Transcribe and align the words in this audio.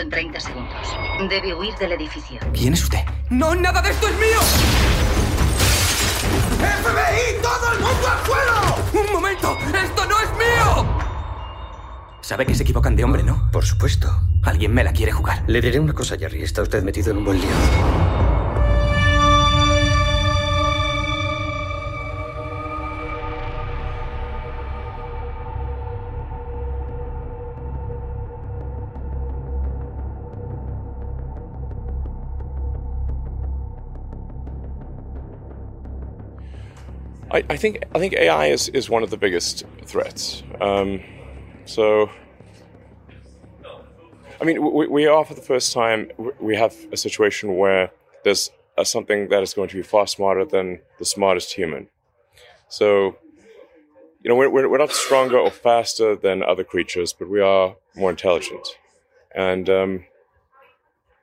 en 0.00 0.10
30 0.10 0.40
segundos. 0.40 0.96
Debe 1.28 1.54
huir 1.54 1.74
del 1.76 1.92
edificio. 1.92 2.40
¿Quién 2.52 2.74
es 2.74 2.82
usted? 2.82 3.00
¡No, 3.30 3.54
nada 3.54 3.80
de 3.82 3.90
esto 3.90 4.08
es 4.08 4.14
mío! 4.14 4.40
¡FBI! 6.58 7.42
¡Todo 7.42 7.72
el 7.72 7.80
mundo 7.80 8.08
al 8.08 8.26
suelo! 8.26 9.06
¡Un 9.06 9.12
momento! 9.12 9.56
¡Esto 9.58 10.06
no 10.06 10.20
es 10.20 10.30
mío! 10.32 10.86
Sabe 12.20 12.44
que 12.44 12.54
se 12.54 12.62
equivocan 12.62 12.96
de 12.96 13.04
hombre, 13.04 13.22
¿no? 13.22 13.50
Por 13.52 13.64
supuesto. 13.64 14.20
Alguien 14.42 14.74
me 14.74 14.84
la 14.84 14.92
quiere 14.92 15.12
jugar. 15.12 15.44
Le 15.46 15.60
diré 15.60 15.78
una 15.78 15.92
cosa, 15.92 16.16
Jerry. 16.18 16.42
Está 16.42 16.62
usted 16.62 16.82
metido 16.82 17.12
en 17.12 17.18
un 17.18 17.24
buen 17.24 17.40
lío. 17.40 17.48
I, 37.36 37.44
I 37.50 37.56
think 37.58 37.84
I 37.94 37.98
think 37.98 38.14
AI 38.14 38.46
is, 38.46 38.70
is 38.70 38.88
one 38.88 39.02
of 39.02 39.10
the 39.10 39.18
biggest 39.18 39.64
threats. 39.84 40.42
Um, 40.58 41.02
so, 41.66 42.10
I 44.40 44.44
mean, 44.44 44.72
we, 44.72 44.86
we 44.86 45.06
are 45.06 45.22
for 45.22 45.34
the 45.34 45.42
first 45.42 45.74
time 45.74 46.10
we 46.40 46.56
have 46.56 46.74
a 46.92 46.96
situation 46.96 47.56
where 47.56 47.90
there's 48.24 48.50
a, 48.78 48.86
something 48.86 49.28
that 49.28 49.42
is 49.42 49.52
going 49.52 49.68
to 49.68 49.76
be 49.76 49.82
far 49.82 50.06
smarter 50.06 50.46
than 50.46 50.80
the 50.98 51.04
smartest 51.04 51.52
human. 51.52 51.88
So, 52.68 53.16
you 54.22 54.30
know, 54.30 54.36
we're, 54.36 54.68
we're 54.70 54.78
not 54.78 54.92
stronger 54.92 55.38
or 55.38 55.50
faster 55.50 56.16
than 56.16 56.42
other 56.42 56.64
creatures, 56.64 57.12
but 57.12 57.28
we 57.28 57.42
are 57.42 57.76
more 57.94 58.08
intelligent. 58.08 58.66
And 59.34 59.68
um, 59.68 60.06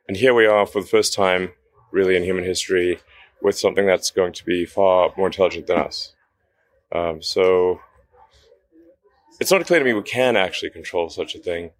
and 0.06 0.16
here 0.16 0.32
we 0.32 0.46
are 0.46 0.64
for 0.64 0.80
the 0.80 0.86
first 0.86 1.12
time, 1.12 1.50
really 1.90 2.14
in 2.16 2.22
human 2.22 2.44
history, 2.44 3.00
with 3.44 3.58
something 3.58 3.86
that's 3.86 4.10
going 4.10 4.32
to 4.32 4.44
be 4.44 4.64
far 4.64 5.12
more 5.18 5.26
intelligent 5.26 5.66
than 5.66 5.78
us. 5.78 6.14
Um, 6.90 7.20
so 7.20 7.78
it's 9.38 9.52
not 9.52 9.64
clear 9.66 9.80
to 9.80 9.84
me 9.84 9.92
we 9.92 10.02
can 10.02 10.34
actually 10.34 10.70
control 10.70 11.10
such 11.10 11.34
a 11.34 11.38
thing, 11.38 11.70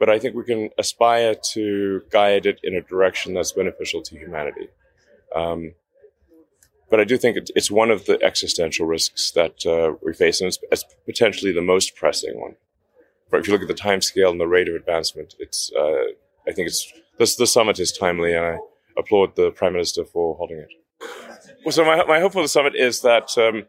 but 0.00 0.10
I 0.10 0.18
think 0.18 0.34
we 0.34 0.42
can 0.42 0.70
aspire 0.76 1.36
to 1.52 2.02
guide 2.10 2.44
it 2.44 2.58
in 2.64 2.74
a 2.74 2.80
direction 2.80 3.34
that's 3.34 3.52
beneficial 3.52 4.02
to 4.02 4.18
humanity. 4.18 4.68
Um, 5.34 5.74
but 6.90 6.98
I 6.98 7.04
do 7.04 7.16
think 7.16 7.38
it's 7.54 7.70
one 7.70 7.90
of 7.90 8.04
the 8.06 8.20
existential 8.22 8.86
risks 8.86 9.30
that 9.30 9.64
uh, 9.64 9.96
we 10.04 10.12
face, 10.12 10.40
and 10.40 10.48
it's, 10.48 10.58
it's, 10.72 10.84
potentially 11.06 11.52
the 11.52 11.62
most 11.62 11.94
pressing 11.94 12.38
one. 12.38 12.56
But 13.30 13.40
if 13.40 13.46
you 13.46 13.52
look 13.52 13.62
at 13.62 13.68
the 13.68 13.74
time 13.74 14.02
scale 14.02 14.30
and 14.30 14.40
the 14.40 14.46
rate 14.46 14.68
of 14.68 14.74
advancement, 14.74 15.34
it's 15.38 15.72
uh, 15.72 16.04
I 16.46 16.52
think 16.52 16.66
it's 16.66 16.92
this 17.18 17.36
the 17.36 17.46
summit 17.46 17.78
is 17.78 17.92
timely, 17.92 18.34
and 18.34 18.44
I 18.44 18.58
applaud 18.98 19.36
the 19.36 19.52
prime 19.52 19.72
minister 19.72 20.04
for 20.04 20.34
holding 20.34 20.58
it. 20.58 20.81
Well, 21.64 21.72
so 21.72 21.84
my, 21.84 22.04
my 22.04 22.20
hope 22.20 22.32
for 22.32 22.42
the 22.42 22.48
summit 22.48 22.74
is 22.74 23.02
that 23.02 23.36
um, 23.38 23.66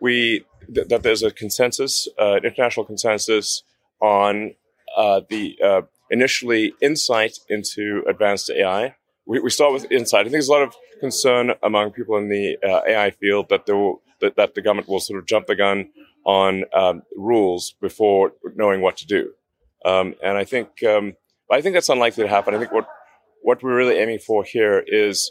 we 0.00 0.44
th- 0.72 0.88
that 0.88 1.02
there's 1.02 1.22
a 1.22 1.30
consensus, 1.30 2.08
uh, 2.20 2.34
an 2.34 2.44
international 2.44 2.86
consensus 2.86 3.62
on 4.00 4.54
uh, 4.96 5.22
the 5.28 5.58
uh, 5.64 5.82
initially 6.10 6.74
insight 6.80 7.38
into 7.48 8.04
advanced 8.08 8.50
AI. 8.50 8.94
We, 9.26 9.40
we, 9.40 9.50
start 9.50 9.72
with 9.72 9.90
insight. 9.90 10.20
I 10.20 10.22
think 10.24 10.32
there's 10.32 10.48
a 10.48 10.52
lot 10.52 10.62
of 10.62 10.74
concern 11.00 11.52
among 11.62 11.92
people 11.92 12.16
in 12.16 12.28
the 12.28 12.58
uh, 12.62 12.82
AI 12.86 13.10
field 13.10 13.48
that 13.48 13.66
will, 13.66 14.02
that, 14.20 14.36
that, 14.36 14.54
the 14.54 14.62
government 14.62 14.88
will 14.88 15.00
sort 15.00 15.18
of 15.18 15.26
jump 15.26 15.46
the 15.46 15.54
gun 15.54 15.90
on 16.24 16.64
um, 16.74 17.02
rules 17.16 17.74
before 17.80 18.32
knowing 18.54 18.80
what 18.80 18.96
to 18.98 19.06
do. 19.06 19.32
Um, 19.84 20.14
and 20.22 20.36
I 20.36 20.44
think 20.44 20.82
um, 20.84 21.14
I 21.50 21.60
think 21.60 21.74
that's 21.74 21.88
unlikely 21.88 22.24
to 22.24 22.28
happen. 22.28 22.54
I 22.54 22.58
think 22.58 22.72
what 22.72 22.86
what 23.42 23.62
we're 23.62 23.76
really 23.76 23.98
aiming 23.98 24.20
for 24.20 24.44
here 24.44 24.84
is 24.86 25.30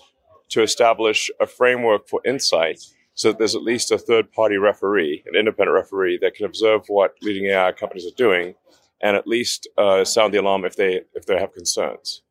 to 0.51 0.61
establish 0.61 1.29
a 1.39 1.47
framework 1.47 2.07
for 2.07 2.21
insight 2.25 2.79
so 3.13 3.29
that 3.29 3.37
there's 3.37 3.55
at 3.55 3.63
least 3.63 3.91
a 3.91 3.97
third 3.97 4.31
party 4.31 4.57
referee, 4.57 5.23
an 5.25 5.35
independent 5.37 5.75
referee 5.75 6.17
that 6.21 6.35
can 6.35 6.45
observe 6.45 6.83
what 6.87 7.15
leading 7.21 7.47
AI 7.47 7.71
companies 7.71 8.05
are 8.05 8.15
doing 8.15 8.55
and 9.01 9.17
at 9.17 9.27
least 9.27 9.67
uh, 9.77 10.03
sound 10.05 10.33
the 10.33 10.39
alarm 10.39 10.65
if 10.65 10.75
they 10.75 11.01
if 11.13 11.25
they 11.25 11.37
have 11.37 11.53
concerns. 11.53 12.21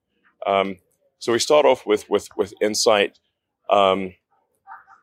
Um, 0.47 0.79
so 1.19 1.33
we 1.33 1.39
start 1.39 1.67
off 1.67 1.87
with 1.87 2.09
with 2.09 2.29
with 2.37 2.55
insight, 2.63 3.19
um, 3.69 4.15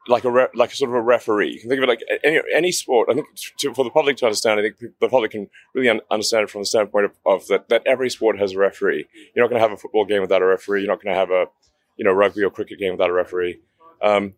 like 0.08 0.24
a 0.24 0.32
re- 0.32 0.48
like 0.56 0.72
a 0.72 0.76
sort 0.76 0.90
of 0.90 0.96
a 0.96 1.02
referee. 1.02 1.52
You 1.52 1.60
can 1.60 1.70
think 1.70 1.80
of 1.80 1.84
it 1.84 1.90
like 1.90 2.04
any 2.24 2.40
any 2.54 2.72
sport. 2.72 3.10
I 3.12 3.14
think 3.14 3.28
to, 3.60 3.74
for 3.74 3.84
the 3.84 3.92
public 3.92 4.18
to 4.18 4.26
understand, 4.26 4.60
I 4.60 4.64
think 4.64 4.80
the 5.00 5.10
public 5.10 5.32
can 5.32 5.50
really 5.76 5.90
un- 5.90 6.02
understand 6.10 6.44
it 6.44 6.50
from 6.50 6.62
the 6.62 6.66
standpoint 6.66 7.06
of, 7.06 7.12
of 7.26 7.48
that 7.48 7.70
that 7.70 7.84
every 7.86 8.10
sport 8.10 8.40
has 8.40 8.54
a 8.54 8.58
referee. 8.58 9.06
You're 9.36 9.44
not 9.44 9.50
going 9.50 9.62
to 9.62 9.68
have 9.68 9.78
a 9.78 9.80
football 9.80 10.06
game 10.06 10.22
without 10.22 10.42
a 10.42 10.46
referee. 10.46 10.82
You're 10.82 10.92
not 10.92 11.04
going 11.04 11.14
to 11.14 11.20
have 11.20 11.32
a 11.32 11.48
you 11.98 12.06
know 12.06 12.12
rugby 12.12 12.44
or 12.44 12.50
cricket 12.50 12.80
game 12.80 12.94
without 12.94 13.10
a 13.10 13.14
referee. 13.14 13.60
Um, 14.02 14.34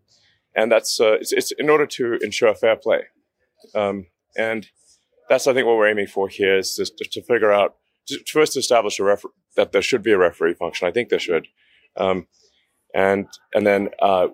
and 0.56 0.72
that's 0.72 1.00
uh, 1.00 1.14
it's, 1.14 1.32
it's, 1.32 1.52
in 1.52 1.70
order 1.70 1.86
to 1.86 2.18
ensure 2.22 2.54
fair 2.56 2.76
play. 2.76 3.04
Um, 3.76 4.08
and 4.38 4.68
that's 5.28 5.48
I 5.48 5.54
think 5.54 5.68
what 5.68 5.78
we're 5.78 5.90
aiming 5.90 6.08
for 6.08 6.28
here 6.28 6.58
is 6.58 6.76
to, 6.76 6.86
to 6.86 7.22
figure 7.22 7.52
out 7.52 7.76
to 8.08 8.20
first 8.32 8.58
establish 8.58 9.00
a 9.00 9.04
refer- 9.04 9.30
that 9.56 9.72
there 9.72 9.82
should 9.82 10.04
be 10.04 10.12
a 10.12 10.18
referee 10.18 10.56
function. 10.56 10.88
I 10.88 10.92
think 10.92 11.10
there 11.10 11.20
should, 11.20 11.48
um, 11.98 12.28
and 12.94 13.28
and 13.54 13.68
then 13.68 13.90
uh, 14.02 14.30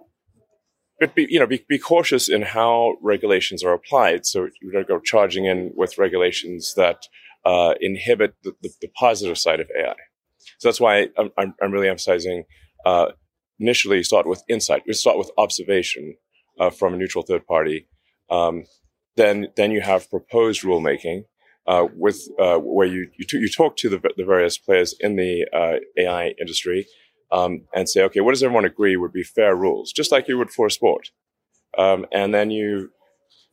but 0.99 1.15
be 1.15 1.27
you 1.29 1.39
know 1.39 1.47
be, 1.47 1.65
be 1.67 1.79
cautious 1.79 2.29
in 2.29 2.41
how 2.41 2.95
regulations 3.01 3.63
are 3.63 3.73
applied. 3.73 4.25
So 4.25 4.47
you 4.61 4.71
don't 4.71 4.87
go 4.87 4.99
charging 4.99 5.45
in 5.45 5.71
with 5.75 5.97
regulations 5.97 6.73
that 6.75 7.07
uh, 7.45 7.75
inhibit 7.79 8.35
the, 8.43 8.55
the, 8.61 8.69
the, 8.81 8.87
positive 8.87 9.37
side 9.37 9.59
of 9.59 9.69
AI. 9.77 9.93
So 10.57 10.67
that's 10.67 10.81
why 10.81 11.09
I'm, 11.15 11.29
I'm, 11.37 11.53
I'm 11.61 11.71
really 11.71 11.87
emphasizing 11.87 12.45
uh, 12.85 13.11
initially 13.59 14.03
start 14.03 14.27
with 14.27 14.43
insight. 14.47 14.83
We 14.87 14.93
start 14.93 15.17
with 15.17 15.31
observation 15.37 16.15
uh, 16.59 16.69
from 16.69 16.93
a 16.93 16.97
neutral 16.97 17.23
third 17.23 17.45
party. 17.45 17.87
Um, 18.29 18.65
then, 19.17 19.47
then 19.55 19.71
you 19.71 19.81
have 19.81 20.09
proposed 20.09 20.63
rulemaking 20.63 21.25
uh, 21.67 21.87
with 21.95 22.27
uh, 22.39 22.57
where 22.57 22.87
you 22.87 23.09
you, 23.17 23.25
t- 23.25 23.37
you, 23.37 23.49
talk 23.49 23.75
to 23.77 23.89
the, 23.89 23.99
the, 24.17 24.23
various 24.23 24.57
players 24.57 24.93
in 24.99 25.15
the 25.15 25.47
uh, 25.51 25.77
AI 25.97 26.33
industry 26.39 26.85
um, 27.31 27.61
and 27.73 27.89
say, 27.89 28.03
okay, 28.03 28.19
what 28.19 28.33
does 28.33 28.43
everyone 28.43 28.65
agree 28.65 28.95
would 28.95 29.13
be 29.13 29.23
fair 29.23 29.55
rules, 29.55 29.91
just 29.91 30.11
like 30.11 30.27
you 30.27 30.37
would 30.37 30.51
for 30.51 30.67
a 30.67 30.71
sport, 30.71 31.09
um, 31.77 32.05
and 32.11 32.33
then 32.33 32.51
you 32.51 32.91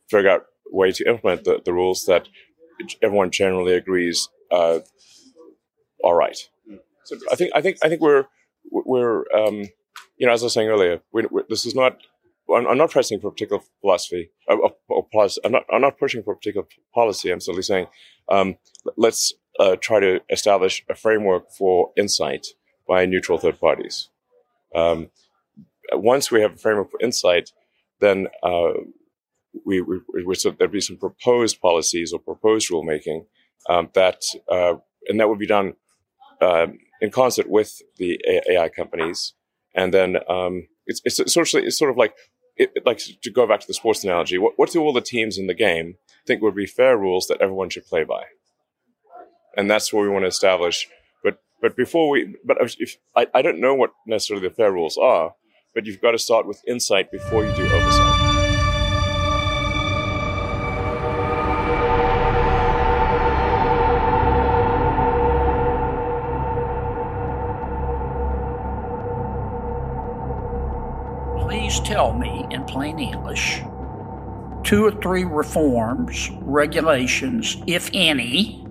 figure 0.09 0.29
out 0.29 0.41
a 0.71 0.75
way 0.75 0.91
to 0.91 1.07
implement 1.09 1.43
the, 1.43 1.59
the 1.65 1.73
rules 1.73 2.05
that 2.05 2.27
everyone 3.01 3.31
generally 3.31 3.73
agrees 3.73 4.29
uh, 4.51 4.79
right. 6.05 6.37
So 7.05 7.17
I 7.31 7.35
think 7.35 7.51
I 7.55 7.61
think 7.61 7.77
I 7.83 7.89
think 7.89 8.01
we're 8.01 8.25
we're 8.71 9.25
um, 9.33 9.63
you 10.17 10.27
know, 10.27 10.33
as 10.33 10.43
I 10.43 10.45
was 10.45 10.53
saying 10.53 10.69
earlier, 10.69 11.01
we, 11.11 11.25
we, 11.29 11.41
this 11.49 11.65
is 11.65 11.75
not. 11.75 11.97
I'm, 12.53 12.67
I'm, 12.67 12.77
not 12.77 12.91
pressing 12.91 13.19
for 13.19 13.27
a 13.27 13.31
particular 13.31 13.61
philosophy 13.81 14.29
or, 14.47 14.57
or, 14.57 14.75
or 14.89 15.07
policy. 15.11 15.41
I'm 15.43 15.51
not. 15.51 15.63
I'm 15.71 15.81
not 15.81 15.97
pushing 15.97 16.23
for 16.23 16.33
a 16.33 16.35
particular 16.35 16.67
policy. 16.93 17.31
I'm 17.31 17.39
simply 17.39 17.63
saying, 17.63 17.87
um, 18.29 18.57
let's 18.97 19.33
uh, 19.59 19.75
try 19.77 19.99
to 19.99 20.21
establish 20.29 20.83
a 20.89 20.95
framework 20.95 21.51
for 21.51 21.91
insight 21.97 22.47
by 22.87 23.05
neutral 23.05 23.37
third 23.37 23.59
parties. 23.59 24.09
Um, 24.75 25.09
once 25.93 26.31
we 26.31 26.41
have 26.41 26.53
a 26.53 26.57
framework 26.57 26.91
for 26.91 26.99
insight, 27.01 27.51
then 27.99 28.27
uh, 28.43 28.73
we, 29.65 29.81
we, 29.81 29.99
we 30.25 30.35
so 30.35 30.51
there'd 30.51 30.71
be 30.71 30.81
some 30.81 30.97
proposed 30.97 31.61
policies 31.61 32.13
or 32.13 32.19
proposed 32.19 32.69
rulemaking 32.69 33.25
um, 33.69 33.89
that, 33.93 34.21
uh, 34.49 34.75
and 35.07 35.19
that 35.19 35.29
would 35.29 35.39
be 35.39 35.47
done 35.47 35.73
um, 36.41 36.77
in 37.01 37.11
concert 37.11 37.49
with 37.49 37.81
the 37.97 38.19
AI 38.49 38.69
companies 38.69 39.33
and 39.73 39.93
then 39.93 40.17
um, 40.29 40.67
it's 40.85 41.01
it's 41.03 41.19
essentially 41.19 41.63
it's 41.63 41.77
sort 41.77 41.91
of 41.91 41.97
like 41.97 42.13
it, 42.55 42.71
like 42.85 42.99
to 43.21 43.31
go 43.31 43.47
back 43.47 43.59
to 43.61 43.67
the 43.67 43.73
sports 43.73 44.03
analogy. 44.03 44.37
What 44.37 44.53
what 44.57 44.71
do 44.71 44.81
all 44.81 44.93
the 44.93 45.01
teams 45.01 45.37
in 45.37 45.47
the 45.47 45.53
game 45.53 45.95
think 46.27 46.41
would 46.41 46.55
be 46.55 46.65
fair 46.65 46.97
rules 46.97 47.27
that 47.27 47.41
everyone 47.41 47.69
should 47.69 47.85
play 47.85 48.03
by? 48.03 48.23
And 49.55 49.69
that's 49.69 49.91
what 49.93 50.01
we 50.01 50.09
want 50.09 50.23
to 50.23 50.27
establish. 50.27 50.87
But 51.23 51.39
But 51.61 51.75
before 51.75 52.09
we, 52.09 52.35
but 52.43 52.57
if, 52.79 52.97
I, 53.15 53.27
I 53.33 53.41
don't 53.41 53.59
know 53.59 53.75
what 53.75 53.91
necessarily 54.07 54.47
the 54.47 54.53
fair 54.53 54.71
rules 54.71 54.97
are, 54.97 55.35
but 55.73 55.85
you've 55.85 56.01
got 56.01 56.11
to 56.11 56.19
start 56.19 56.47
with 56.47 56.61
insight 56.67 57.11
before 57.11 57.45
you 57.45 57.55
do 57.55 57.65
oversight. 57.65 58.02
Tell 71.93 72.13
me 72.13 72.47
in 72.49 72.63
plain 72.63 72.97
English 72.97 73.61
two 74.63 74.85
or 74.85 74.91
three 75.01 75.25
reforms, 75.25 76.31
regulations, 76.41 77.57
if 77.67 77.89
any, 77.93 78.65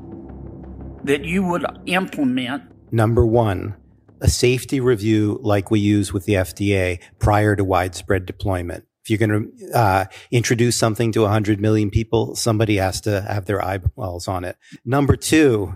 that 1.04 1.24
you 1.24 1.44
would 1.44 1.64
implement? 1.86 2.62
Number 2.90 3.24
one, 3.24 3.76
a 4.20 4.28
safety 4.28 4.80
review 4.80 5.38
like 5.42 5.70
we 5.70 5.78
use 5.78 6.12
with 6.12 6.24
the 6.24 6.34
FDA 6.34 6.98
prior 7.18 7.54
to 7.54 7.62
widespread 7.62 8.26
deployment. 8.26 8.86
If 9.04 9.10
you're 9.10 9.18
going 9.18 9.52
to 9.58 9.76
uh, 9.76 10.04
introduce 10.30 10.76
something 10.76 11.12
to 11.12 11.22
100 11.22 11.60
million 11.60 11.90
people, 11.90 12.34
somebody 12.34 12.76
has 12.76 13.00
to 13.02 13.20
have 13.22 13.44
their 13.44 13.62
eyeballs 13.64 14.26
on 14.26 14.44
it. 14.44 14.56
Number 14.84 15.14
two, 15.14 15.74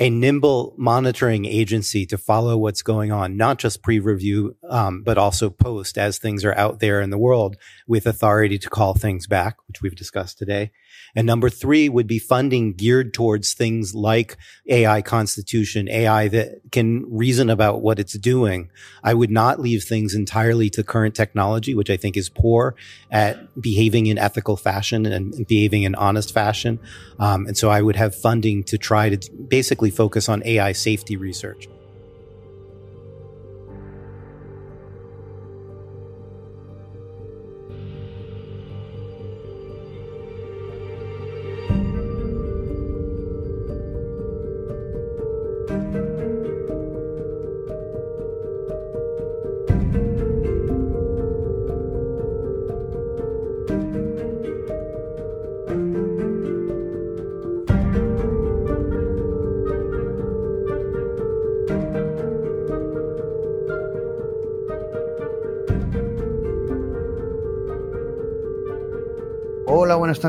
a 0.00 0.08
nimble 0.08 0.74
monitoring 0.78 1.44
agency 1.44 2.06
to 2.06 2.16
follow 2.16 2.56
what's 2.56 2.80
going 2.80 3.12
on, 3.12 3.36
not 3.36 3.58
just 3.58 3.82
pre-review, 3.82 4.56
um, 4.70 5.02
but 5.02 5.18
also 5.18 5.50
post 5.50 5.98
as 5.98 6.18
things 6.18 6.42
are 6.42 6.54
out 6.54 6.80
there 6.80 7.02
in 7.02 7.10
the 7.10 7.18
world 7.18 7.58
with 7.86 8.06
authority 8.06 8.58
to 8.58 8.70
call 8.70 8.94
things 8.94 9.26
back, 9.26 9.58
which 9.68 9.82
we've 9.82 9.94
discussed 9.94 10.38
today. 10.38 10.70
And 11.14 11.26
number 11.26 11.50
three 11.50 11.88
would 11.88 12.06
be 12.06 12.18
funding 12.18 12.72
geared 12.72 13.12
towards 13.12 13.52
things 13.52 13.94
like 13.94 14.36
AI 14.68 15.02
constitution, 15.02 15.88
AI 15.88 16.28
that 16.28 16.60
can 16.70 17.04
reason 17.10 17.50
about 17.50 17.82
what 17.82 17.98
it's 17.98 18.16
doing. 18.18 18.70
I 19.02 19.14
would 19.14 19.30
not 19.30 19.60
leave 19.60 19.84
things 19.84 20.14
entirely 20.14 20.70
to 20.70 20.82
current 20.82 21.14
technology, 21.14 21.74
which 21.74 21.90
I 21.90 21.96
think 21.96 22.16
is 22.16 22.28
poor 22.28 22.74
at 23.10 23.60
behaving 23.60 24.06
in 24.06 24.18
ethical 24.18 24.56
fashion 24.56 25.04
and 25.04 25.46
behaving 25.46 25.82
in 25.82 25.94
honest 25.94 26.32
fashion. 26.32 26.78
Um, 27.18 27.46
and 27.46 27.56
so 27.56 27.70
I 27.70 27.82
would 27.82 27.96
have 27.96 28.14
funding 28.14 28.62
to 28.64 28.78
try 28.78 29.10
to 29.10 29.30
basically 29.48 29.89
focus 29.90 30.28
on 30.28 30.42
AI 30.44 30.72
safety 30.72 31.16
research. 31.16 31.68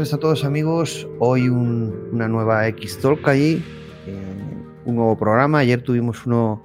Tardes 0.01 0.13
a 0.15 0.17
todos 0.17 0.45
amigos. 0.45 1.07
Hoy 1.19 1.47
una 1.47 2.27
nueva 2.27 2.67
X-Talk 2.69 3.27
allí, 3.27 3.63
eh, 4.07 4.63
un 4.85 4.95
nuevo 4.95 5.15
programa. 5.15 5.59
Ayer 5.59 5.83
tuvimos 5.83 6.25
uno 6.25 6.63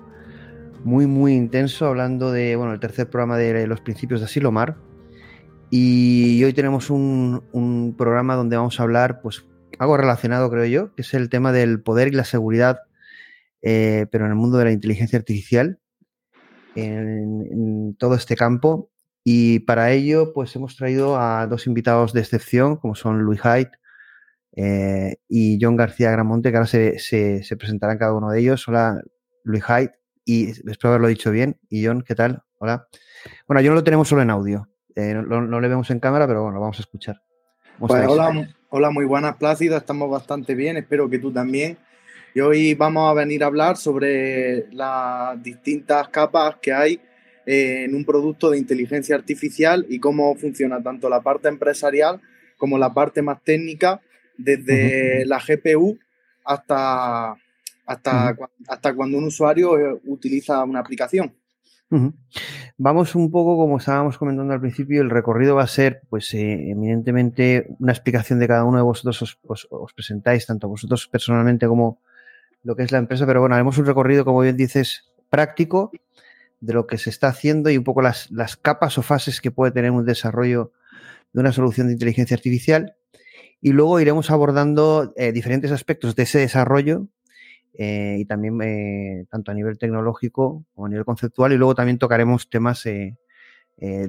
muy, 0.84 1.06
muy 1.06 1.34
intenso 1.34 1.84
hablando 1.84 2.32
de, 2.32 2.56
bueno, 2.56 2.72
el 2.72 2.80
tercer 2.80 3.10
programa 3.10 3.36
de 3.36 3.66
los 3.66 3.82
principios 3.82 4.20
de 4.20 4.24
Asilomar. 4.24 4.78
Y 5.68 6.42
hoy 6.44 6.54
tenemos 6.54 6.88
un, 6.88 7.94
programa 7.98 8.36
donde 8.36 8.56
vamos 8.56 8.80
a 8.80 8.84
hablar, 8.84 9.20
pues, 9.20 9.44
algo 9.78 9.98
relacionado, 9.98 10.48
creo 10.48 10.64
yo, 10.64 10.94
que 10.94 11.02
es 11.02 11.12
el 11.12 11.28
tema 11.28 11.52
del 11.52 11.82
poder 11.82 12.08
y 12.08 12.12
la 12.12 12.24
seguridad, 12.24 12.84
eh, 13.60 14.06
pero 14.10 14.24
en 14.24 14.30
el 14.30 14.36
mundo 14.38 14.56
de 14.56 14.64
la 14.64 14.72
inteligencia 14.72 15.18
artificial, 15.18 15.78
en 16.74 17.94
todo 17.98 18.14
este 18.14 18.34
campo. 18.34 18.88
Y 19.28 19.58
para 19.58 19.90
ello, 19.90 20.32
pues 20.32 20.54
hemos 20.54 20.76
traído 20.76 21.18
a 21.18 21.48
dos 21.48 21.66
invitados 21.66 22.12
de 22.12 22.20
excepción, 22.20 22.76
como 22.76 22.94
son 22.94 23.22
Luis 23.22 23.44
Haidt 23.44 23.70
eh, 24.54 25.16
y 25.28 25.58
John 25.60 25.74
García 25.74 26.12
Gramonte, 26.12 26.52
que 26.52 26.56
ahora 26.56 26.68
se, 26.68 27.00
se, 27.00 27.56
presentarán 27.56 27.98
cada 27.98 28.14
uno 28.14 28.30
de 28.30 28.38
ellos. 28.38 28.68
Hola, 28.68 29.02
Luis 29.42 29.64
Haidt, 29.66 29.90
y 30.24 30.50
espero 30.50 30.90
haberlo 30.90 31.08
dicho 31.08 31.32
bien. 31.32 31.58
Y 31.68 31.84
John, 31.84 32.04
¿qué 32.06 32.14
tal? 32.14 32.44
Hola. 32.58 32.86
Bueno, 33.48 33.60
yo 33.62 33.72
no 33.72 33.74
lo 33.74 33.82
tenemos 33.82 34.06
solo 34.06 34.22
en 34.22 34.30
audio, 34.30 34.68
eh, 34.94 35.12
no, 35.12 35.60
le 35.60 35.68
vemos 35.68 35.90
en 35.90 35.98
cámara, 35.98 36.28
pero 36.28 36.42
bueno, 36.42 36.54
lo 36.54 36.60
vamos 36.60 36.78
a 36.78 36.82
escuchar. 36.82 37.20
Pues 37.80 38.06
hola, 38.06 38.48
hola, 38.68 38.90
muy 38.90 39.06
buenas, 39.06 39.34
Plácido, 39.38 39.76
estamos 39.76 40.08
bastante 40.08 40.54
bien, 40.54 40.76
espero 40.76 41.10
que 41.10 41.18
tú 41.18 41.32
también. 41.32 41.78
Y 42.32 42.38
hoy 42.38 42.74
vamos 42.74 43.10
a 43.10 43.14
venir 43.14 43.42
a 43.42 43.48
hablar 43.48 43.76
sobre 43.76 44.72
las 44.72 45.42
distintas 45.42 46.10
capas 46.10 46.58
que 46.62 46.72
hay 46.72 47.00
en 47.46 47.94
un 47.94 48.04
producto 48.04 48.50
de 48.50 48.58
inteligencia 48.58 49.14
artificial 49.14 49.86
y 49.88 50.00
cómo 50.00 50.34
funciona 50.34 50.82
tanto 50.82 51.08
la 51.08 51.22
parte 51.22 51.48
empresarial 51.48 52.20
como 52.58 52.76
la 52.76 52.92
parte 52.92 53.22
más 53.22 53.42
técnica, 53.42 54.00
desde 54.36 55.24
la 55.26 55.38
GPU 55.38 55.98
hasta, 56.44 57.34
hasta, 57.86 58.36
hasta 58.68 58.94
cuando 58.94 59.18
un 59.18 59.24
usuario 59.24 59.78
eh, 59.78 60.00
utiliza 60.06 60.62
una 60.64 60.80
aplicación. 60.80 61.34
Vamos 62.78 63.14
un 63.14 63.30
poco, 63.30 63.56
como 63.56 63.78
estábamos 63.78 64.18
comentando 64.18 64.52
al 64.52 64.60
principio, 64.60 65.02
el 65.02 65.10
recorrido 65.10 65.54
va 65.54 65.62
a 65.62 65.68
ser, 65.68 66.02
pues, 66.10 66.34
eh, 66.34 66.70
eminentemente 66.70 67.68
una 67.78 67.92
explicación 67.92 68.40
de 68.40 68.48
cada 68.48 68.64
uno 68.64 68.78
de 68.78 68.82
vosotros 68.82 69.38
os, 69.44 69.68
os, 69.70 69.92
presentáis, 69.92 70.46
tanto 70.46 70.68
vosotros 70.68 71.06
personalmente 71.06 71.68
como 71.68 72.00
lo 72.64 72.74
que 72.74 72.82
es 72.82 72.90
la 72.90 72.98
empresa, 72.98 73.24
pero 73.24 73.40
bueno, 73.40 73.54
haremos 73.54 73.78
un 73.78 73.86
recorrido, 73.86 74.24
como 74.24 74.40
bien 74.40 74.56
dices, 74.56 75.04
práctico 75.30 75.92
de 76.66 76.74
lo 76.74 76.86
que 76.86 76.98
se 76.98 77.10
está 77.10 77.28
haciendo 77.28 77.70
y 77.70 77.78
un 77.78 77.84
poco 77.84 78.02
las, 78.02 78.28
capas 78.60 78.98
o 78.98 79.02
fases 79.02 79.40
que 79.40 79.52
puede 79.52 79.70
tener 79.70 79.92
un 79.92 80.04
desarrollo 80.04 80.72
de 81.32 81.40
una 81.40 81.52
solución 81.52 81.86
de 81.86 81.92
inteligencia 81.92 82.34
artificial. 82.34 82.96
Y 83.60 83.70
luego 83.70 84.00
iremos 84.00 84.30
abordando 84.30 85.12
eh, 85.16 85.32
diferentes 85.32 85.70
aspectos 85.70 86.16
de 86.16 86.24
ese 86.24 86.40
desarrollo 86.40 87.06
eh, 87.74 88.16
y 88.18 88.24
también 88.24 88.60
eh, 88.62 89.26
tanto 89.30 89.52
a 89.52 89.54
nivel 89.54 89.78
tecnológico 89.78 90.64
como 90.74 90.86
a 90.86 90.88
nivel 90.88 91.04
conceptual. 91.04 91.52
Y 91.52 91.56
luego 91.56 91.76
también 91.76 91.98
tocaremos 91.98 92.50
temas 92.50 92.82
de 92.84 93.16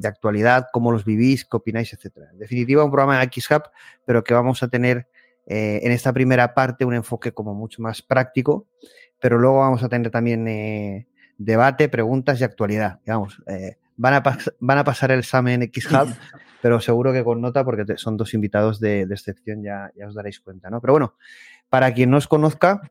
actualidad, 0.03 0.67
cómo 0.73 0.91
los 0.91 1.05
vivís, 1.05 1.45
qué 1.45 1.57
opináis, 1.57 1.93
etcétera. 1.93 2.29
En 2.31 2.39
definitiva, 2.39 2.83
un 2.83 2.89
programa 2.89 3.19
de 3.19 3.25
X-Hub, 3.25 3.63
pero 4.05 4.23
que 4.23 4.33
vamos 4.33 4.63
a 4.63 4.69
tener 4.69 5.07
en 5.45 5.91
esta 5.91 6.11
primera 6.11 6.53
parte 6.53 6.85
un 6.85 6.93
enfoque 6.93 7.33
como 7.33 7.53
mucho 7.53 7.81
más 7.81 8.01
práctico, 8.01 8.67
pero 9.19 9.37
luego 9.37 9.59
vamos 9.59 9.83
a 9.83 9.89
tener 9.89 10.09
también 10.09 10.47
debate, 11.37 11.89
preguntas 11.89 12.41
y 12.41 12.43
actualidad. 12.43 12.99
Digamos, 13.05 13.41
eh, 13.47 13.77
van, 13.95 14.15
a 14.15 14.37
van 14.59 14.77
a 14.77 14.83
pasar 14.83 15.11
el 15.11 15.19
examen 15.19 15.61
X-Hub, 15.63 16.09
pero 16.61 16.79
seguro 16.81 17.13
que 17.13 17.23
con 17.23 17.41
nota 17.41 17.63
porque 17.63 17.97
son 17.97 18.17
dos 18.17 18.33
invitados 18.33 18.79
de, 18.79 19.01
excepción, 19.03 19.63
ya, 19.63 19.91
ya 19.95 20.07
os 20.07 20.15
daréis 20.15 20.39
cuenta, 20.39 20.69
¿no? 20.69 20.81
Pero 20.81 20.93
bueno, 20.93 21.15
para 21.69 21.93
quien 21.93 22.09
no 22.09 22.17
os 22.17 22.27
conozca, 22.27 22.81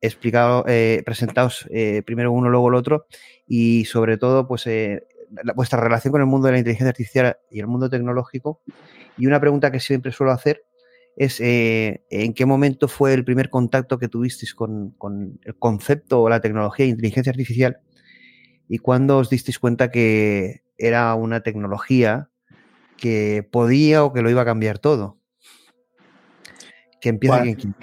explicado, 0.00 0.64
eh, 0.68 1.02
presentaos 1.04 1.66
eh, 1.70 2.02
primero 2.04 2.32
uno, 2.32 2.48
luego 2.48 2.68
el 2.68 2.74
otro 2.74 3.06
y 3.46 3.84
sobre 3.86 4.18
todo, 4.18 4.46
pues, 4.46 4.68
vuestra 5.54 5.80
relación 5.80 6.12
con 6.12 6.20
el 6.20 6.26
mundo 6.26 6.46
de 6.46 6.52
la 6.52 6.58
inteligencia 6.58 6.90
artificial 6.90 7.36
y 7.50 7.60
el 7.60 7.66
mundo 7.66 7.90
tecnológico. 7.90 8.62
Y 9.18 9.26
una 9.26 9.40
pregunta 9.40 9.72
que 9.72 9.80
siempre 9.80 10.12
suelo 10.12 10.32
hacer 10.32 10.64
es 11.16 11.40
en 11.40 12.34
qué 12.34 12.44
momento 12.44 12.88
fue 12.88 13.14
el 13.14 13.24
primer 13.24 13.48
contacto 13.48 13.98
que 13.98 14.06
tuvisteis 14.06 14.54
con, 14.54 14.90
con, 14.98 15.40
el 15.44 15.56
concepto 15.58 16.20
o 16.20 16.28
la 16.28 16.40
tecnología 16.40 16.84
de 16.84 16.90
inteligencia 16.90 17.30
artificial 17.30 17.80
y 18.68 18.78
cuándo 18.78 19.18
os 19.18 19.30
disteis 19.30 19.58
cuenta 19.58 19.90
que 19.90 20.62
era 20.78 21.14
una 21.14 21.40
tecnología 21.40 22.30
que 22.96 23.46
podía 23.50 24.04
o 24.04 24.12
que 24.12 24.22
lo 24.22 24.30
iba 24.30 24.42
a 24.42 24.46
cambiar 24.46 24.78
todo. 24.78 25.18
Que 27.00 27.10
empieza 27.10 27.42
quien 27.42 27.74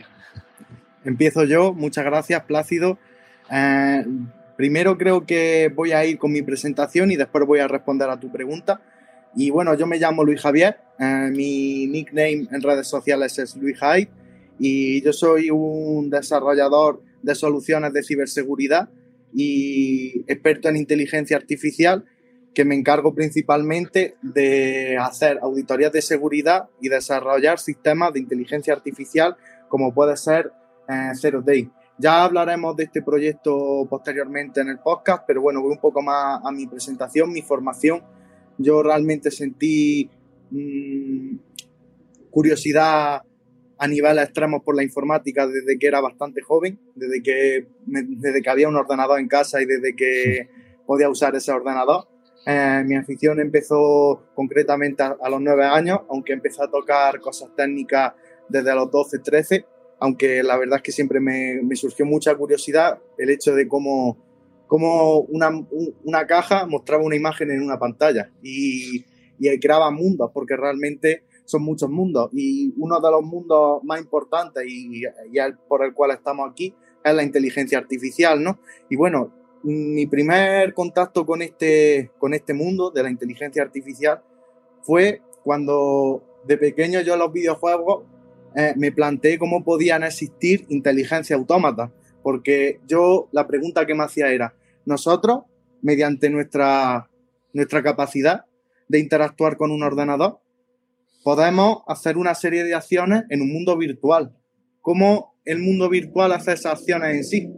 Empiezo 1.06 1.44
yo, 1.44 1.74
muchas 1.74 2.06
gracias, 2.06 2.44
Plácido. 2.44 2.98
Eh, 3.52 4.06
primero 4.56 4.98
creo 4.98 5.26
que 5.26 5.72
voy 5.74 5.92
a 5.92 6.06
ir 6.06 6.18
con 6.18 6.32
mi 6.32 6.42
presentación 6.42 7.12
y 7.12 7.18
después 7.18 7.46
voy 7.46 7.60
a 7.60 7.68
responder 7.68 8.10
a 8.10 8.20
tu 8.20 8.32
pregunta. 8.32 8.82
Y 9.36 9.50
bueno, 9.50 9.74
yo 9.76 9.86
me 9.88 9.98
llamo 9.98 10.24
Luis 10.24 10.42
Javier, 10.42 10.78
eh, 11.00 11.30
mi 11.32 11.88
nickname 11.88 12.48
en 12.52 12.62
redes 12.62 12.88
sociales 12.88 13.38
es 13.40 13.56
Luis 13.56 13.78
Hyde 13.80 14.10
y 14.60 15.02
yo 15.02 15.12
soy 15.12 15.50
un 15.50 16.10
desarrollador 16.10 17.02
de 17.22 17.36
soluciones 17.36 17.94
de 17.94 18.04
ciberseguridad 18.04 18.90
y 19.34 20.22
experto 20.32 20.70
en 20.70 20.78
inteligencia 20.78 21.38
artificial 21.38 22.06
que 22.54 22.66
me 22.66 22.76
encargo 22.76 23.16
principalmente 23.16 24.16
de 24.22 24.98
hacer 24.98 25.40
auditorías 25.42 25.92
de 25.92 26.02
seguridad 26.02 26.70
y 26.80 26.90
desarrollar 26.90 27.60
sistemas 27.60 28.14
de 28.14 28.20
inteligencia 28.20 28.74
artificial 28.74 29.36
como 29.68 29.94
puede 29.94 30.16
ser 30.18 30.52
eh, 30.88 31.12
Zero 31.16 31.42
Day. 31.42 31.70
Ya 31.98 32.24
hablaremos 32.24 32.76
de 32.76 32.86
este 32.86 33.02
proyecto 33.02 33.88
posteriormente 33.90 34.62
en 34.62 34.70
el 34.70 34.80
podcast, 34.80 35.24
pero 35.28 35.42
bueno, 35.42 35.62
voy 35.62 35.72
un 35.72 35.80
poco 35.80 36.02
más 36.02 36.42
a 36.44 36.52
mi 36.52 36.68
presentación, 36.68 37.32
mi 37.32 37.42
formación. 37.42 38.04
Yo 38.58 38.84
realmente 38.84 39.32
sentí 39.32 40.10
mmm, 40.52 41.38
curiosidad 42.30 43.24
a 43.84 43.88
niveles 43.88 44.24
extremos 44.24 44.64
por 44.64 44.78
la 44.78 44.84
informática 44.84 45.46
desde 45.46 45.78
que 45.78 45.88
era 45.88 46.00
bastante 46.00 46.42
joven, 46.42 46.80
desde 46.96 47.22
que, 47.22 47.68
desde 47.86 48.42
que 48.42 48.50
había 48.50 48.70
un 48.70 48.78
ordenador 48.78 49.20
en 49.20 49.28
casa 49.28 49.62
y 49.62 49.66
desde 49.66 49.94
que 49.94 50.48
podía 50.88 51.10
usar 51.10 51.36
ese 51.36 51.52
ordenador. 51.52 52.08
Eh, 52.46 52.82
mi 52.86 52.96
afición 52.96 53.42
empezó 53.42 54.24
concretamente 54.36 55.04
a, 55.04 55.18
a, 55.22 55.30
los 55.30 55.42
nueve 55.42 55.66
años, 55.66 56.00
aunque 56.10 56.32
empecé 56.32 56.64
a 56.64 56.72
tocar 56.72 57.20
cosas 57.20 57.50
técnicas 57.58 58.14
desde 58.48 58.74
los 58.74 58.90
12, 58.90 59.20
13, 59.20 59.66
aunque 60.00 60.44
la 60.44 60.58
verdad 60.58 60.78
es 60.78 60.84
que 60.84 60.94
siempre 60.94 61.20
me, 61.20 61.60
me 61.62 61.76
surgió 61.76 62.06
mucha 62.06 62.34
curiosidad 62.36 63.00
el 63.18 63.32
hecho 63.32 63.54
de 63.54 63.68
cómo, 63.68 64.18
cómo 64.66 65.20
una, 65.24 65.50
una, 66.06 66.26
caja 66.26 66.66
mostraba 66.68 67.04
una 67.04 67.18
imagen 67.18 67.52
en 67.52 67.62
una 67.62 67.78
pantalla 67.78 68.32
y, 68.42 69.04
y 69.40 69.60
creaba 69.60 69.92
mundos, 69.92 70.32
porque 70.34 70.56
realmente 70.56 71.24
son 71.46 71.64
muchos 71.64 71.90
mundos 71.90 72.30
y 72.34 72.74
uno 72.78 73.00
de 73.00 73.12
los 73.12 73.24
mundos 73.24 73.84
más 73.84 74.00
importantes 74.00 74.64
y, 74.68 75.04
y 75.32 75.38
el, 75.40 75.58
por 75.68 75.84
el 75.84 75.94
cual 75.94 76.12
estamos 76.12 76.50
aquí 76.50 76.74
es 77.04 77.14
la 77.14 77.24
inteligencia 77.24 77.78
artificial, 77.78 78.42
¿no? 78.42 78.60
Y 78.90 78.96
bueno, 78.96 79.32
mi 79.64 80.06
primer 80.08 80.74
contacto 80.74 81.26
con 81.26 81.42
este, 81.42 82.12
con 82.18 82.34
este 82.34 82.54
mundo 82.54 82.92
de 82.92 83.04
la 83.04 83.10
inteligencia 83.10 83.64
artificial 83.64 84.22
fue 84.82 85.22
cuando 85.44 86.24
de 86.46 86.58
pequeño 86.58 87.02
yo 87.02 87.14
en 87.14 87.20
los 87.20 87.32
videojuegos 87.32 88.04
eh, 88.56 88.74
me 88.76 88.92
planteé 88.92 89.40
cómo 89.40 89.64
podían 89.64 90.04
existir 90.04 90.66
inteligencia 90.70 91.36
autómata, 91.36 91.92
porque 92.22 92.80
yo 92.88 93.30
la 93.32 93.48
pregunta 93.48 93.86
que 93.86 93.96
me 93.96 94.04
hacía 94.04 94.32
era, 94.32 94.54
nosotros, 94.86 95.44
mediante 95.82 96.30
nuestra, 96.30 97.10
nuestra 97.54 97.82
capacidad 97.82 98.46
de 98.90 99.00
interactuar 99.00 99.58
con 99.58 99.72
un 99.72 99.82
ordenador, 99.82 100.40
podemos 101.24 101.84
hacer 101.88 102.18
una 102.18 102.36
serie 102.36 102.64
de 102.64 102.76
acciones 102.76 103.24
en 103.30 103.42
un 103.42 103.52
mundo 103.52 103.78
virtual. 103.78 104.36
¿Cómo 104.82 105.36
el 105.46 105.60
mundo 105.60 105.90
virtual 105.90 106.34
hace 106.34 106.54
esas 106.54 106.80
acciones 106.80 107.16
en 107.16 107.24
sí? 107.24 107.50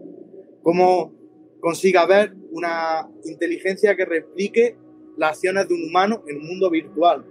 ¿Cómo 0.62 1.14
consiga 1.60 2.06
ver 2.06 2.36
una 2.52 3.10
inteligencia 3.26 3.96
que 3.96 4.06
replique 4.06 4.78
las 5.18 5.32
acciones 5.32 5.68
de 5.68 5.74
un 5.74 5.90
humano 5.90 6.24
en 6.28 6.38
un 6.38 6.48
mundo 6.48 6.70
virtual? 6.70 7.26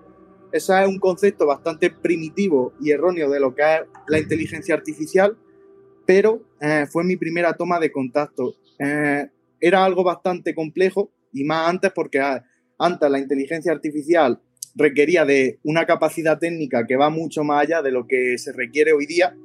Ese 0.53 0.83
es 0.83 0.89
un 0.89 0.99
concepto 0.99 1.47
bastante 1.47 1.91
primitivo 1.91 2.75
y 2.81 2.91
erróneo 2.91 3.31
de 3.31 3.41
lo 3.41 3.55
que 3.55 3.63
es 3.63 3.81
la 4.09 4.19
inteligencia 4.19 4.75
artificial, 4.75 5.37
pero 6.07 6.43
eh, 6.61 6.87
fue 6.91 7.05
mi 7.05 7.17
primera 7.17 7.55
toma 7.55 7.81
de 7.81 7.91
contacto. 7.91 8.55
Eh, 8.79 9.29
era 9.61 9.85
algo 9.85 10.05
bastante 10.05 10.55
complejo 10.55 11.11
y 11.33 11.45
más 11.45 11.69
antes 11.69 11.93
porque 11.93 12.21
ah, 12.21 12.45
antes 12.79 13.11
la 13.11 13.19
inteligencia 13.19 13.73
artificial 13.73 14.41
requería 14.75 15.25
de 15.25 15.59
una 15.63 15.87
capacidad 15.87 16.39
técnica 16.39 16.87
que 16.87 16.97
va 16.97 17.11
mucho 17.11 17.45
más 17.45 17.63
allá 17.63 17.83
de 17.83 17.93
lo 17.93 18.07
que 18.07 18.37
se 18.39 18.53
requiere 18.53 18.93
hoy 18.93 19.07
día 19.07 19.37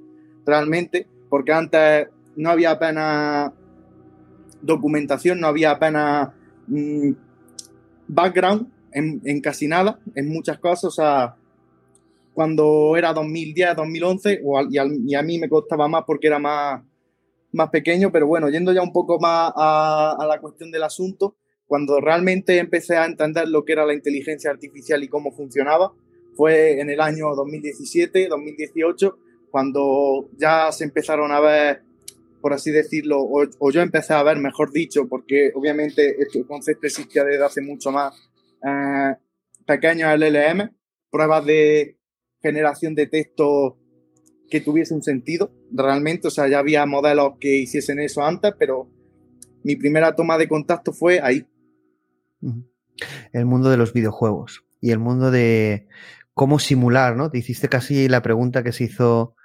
realmente, 0.46 1.08
porque 1.30 1.54
antes 1.54 2.08
no 2.36 2.50
había 2.50 2.72
apenas 2.72 3.52
documentación, 4.62 5.40
no 5.40 5.48
había 5.48 5.72
apenas 5.72 6.30
mmm, 6.68 7.12
background 8.08 8.68
en, 8.92 9.22
en, 9.24 9.42
casi 9.42 9.68
nada, 9.68 10.00
en 10.16 10.30
muchas 10.30 10.58
cosas. 10.60 10.86
O 10.86 10.92
sea, 10.92 11.36
cuando 12.34 12.96
era 12.98 13.14
2010, 13.14 13.76
2011, 13.76 14.42
o, 14.44 14.62
y, 14.70 14.78
a, 14.78 14.86
y, 14.86 15.16
a, 15.16 15.22
mí 15.22 15.38
me 15.38 15.50
costaba 15.50 15.88
más 15.88 16.04
porque 16.08 16.28
era 16.28 16.40
más, 16.40 16.82
más 17.52 17.70
pequeño, 17.70 18.12
pero 18.12 18.28
bueno, 18.28 18.50
yendo 18.50 18.74
ya 18.74 18.82
un 18.82 18.94
poco 18.94 19.20
más 19.20 19.52
a 19.56 20.26
la 20.28 20.40
cuestión 20.40 20.72
del 20.72 20.84
asunto, 20.84 21.36
cuando 21.70 22.02
realmente 22.02 22.58
empecé 22.58 22.98
a 22.98 23.06
entender 23.06 23.48
lo 23.48 23.64
que 23.64 23.74
era 23.74 23.86
la 23.86 23.94
inteligencia 23.94 24.50
artificial 24.50 25.04
y 25.04 25.08
cómo 25.08 25.32
funcionaba, 25.32 25.94
fue 26.34 26.82
en 26.82 26.90
el 26.90 27.00
año 27.00 27.36
2017, 27.36 28.28
2018, 28.28 29.20
cuando 29.52 30.32
ya 30.36 30.72
se 30.72 30.86
empezaron 30.86 31.32
a 31.32 31.40
ver, 31.40 31.84
por 32.42 32.54
así 32.54 32.72
decirlo, 32.72 33.20
o, 33.22 33.46
o 33.60 33.72
yo 33.72 33.82
empecé 33.82 34.16
a 34.16 34.24
ver, 34.24 34.40
mejor 34.40 34.72
dicho, 34.72 35.08
porque 35.08 35.52
obviamente 35.54 36.20
este 36.20 36.44
concepto 36.44 36.88
existía 36.88 37.24
desde 37.24 37.46
hace 37.46 37.62
mucho 37.62 37.92
más, 37.92 38.16
eh, 38.66 39.14
pequeños 39.68 40.10
LLM, 40.12 40.72
pruebas 41.12 41.46
de 41.46 42.00
generación 42.42 42.96
de 42.96 43.06
texto 43.06 43.78
que 44.50 44.60
tuviese 44.60 44.96
un 44.96 45.04
sentido 45.04 45.54
realmente, 45.72 46.30
o 46.30 46.32
sea, 46.32 46.48
ya 46.48 46.58
había 46.58 46.88
modelos 46.88 47.34
que 47.40 47.58
hiciesen 47.58 48.00
eso 48.00 48.24
antes, 48.24 48.56
pero 48.58 48.90
mi 49.64 49.76
primera 49.76 50.16
toma 50.16 50.40
de 50.40 50.48
contacto 50.48 50.94
fue 50.94 51.20
ahí. 51.22 51.46
El 53.32 53.46
mundo 53.46 53.70
de 53.70 53.78
los 53.78 53.94
videojuegos 53.94 54.66
y 54.82 54.92
el 54.92 55.00
mundo 55.00 55.32
de 55.32 55.88
cómo 56.34 56.60
simular, 56.60 57.16
¿no? 57.16 57.30
Te 57.30 57.38
hiciste 57.38 57.70
casi 57.70 58.08
la 58.08 58.22
pregunta 58.22 58.64
que 58.64 58.72
se 58.72 58.86
hizo 58.86 59.36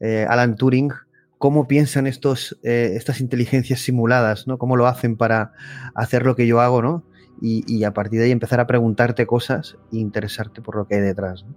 eh, 0.00 0.26
Alan 0.28 0.56
Turing, 0.56 0.90
cómo 1.38 1.68
piensan 1.68 2.06
estos, 2.06 2.58
eh, 2.62 2.92
estas 2.96 3.20
inteligencias 3.20 3.80
simuladas, 3.80 4.46
¿no? 4.46 4.58
Cómo 4.58 4.76
lo 4.76 4.86
hacen 4.86 5.16
para 5.16 5.52
hacer 5.94 6.26
lo 6.26 6.36
que 6.36 6.46
yo 6.46 6.60
hago, 6.60 6.82
¿no? 6.82 7.04
Y, 7.40 7.64
y, 7.66 7.84
a 7.84 7.94
partir 7.94 8.18
de 8.18 8.26
ahí 8.26 8.32
empezar 8.32 8.60
a 8.60 8.66
preguntarte 8.66 9.24
cosas 9.26 9.78
e 9.92 9.96
interesarte 9.96 10.60
por 10.60 10.76
lo 10.76 10.86
que 10.86 10.96
hay 10.96 11.00
detrás. 11.00 11.44
¿no? 11.44 11.54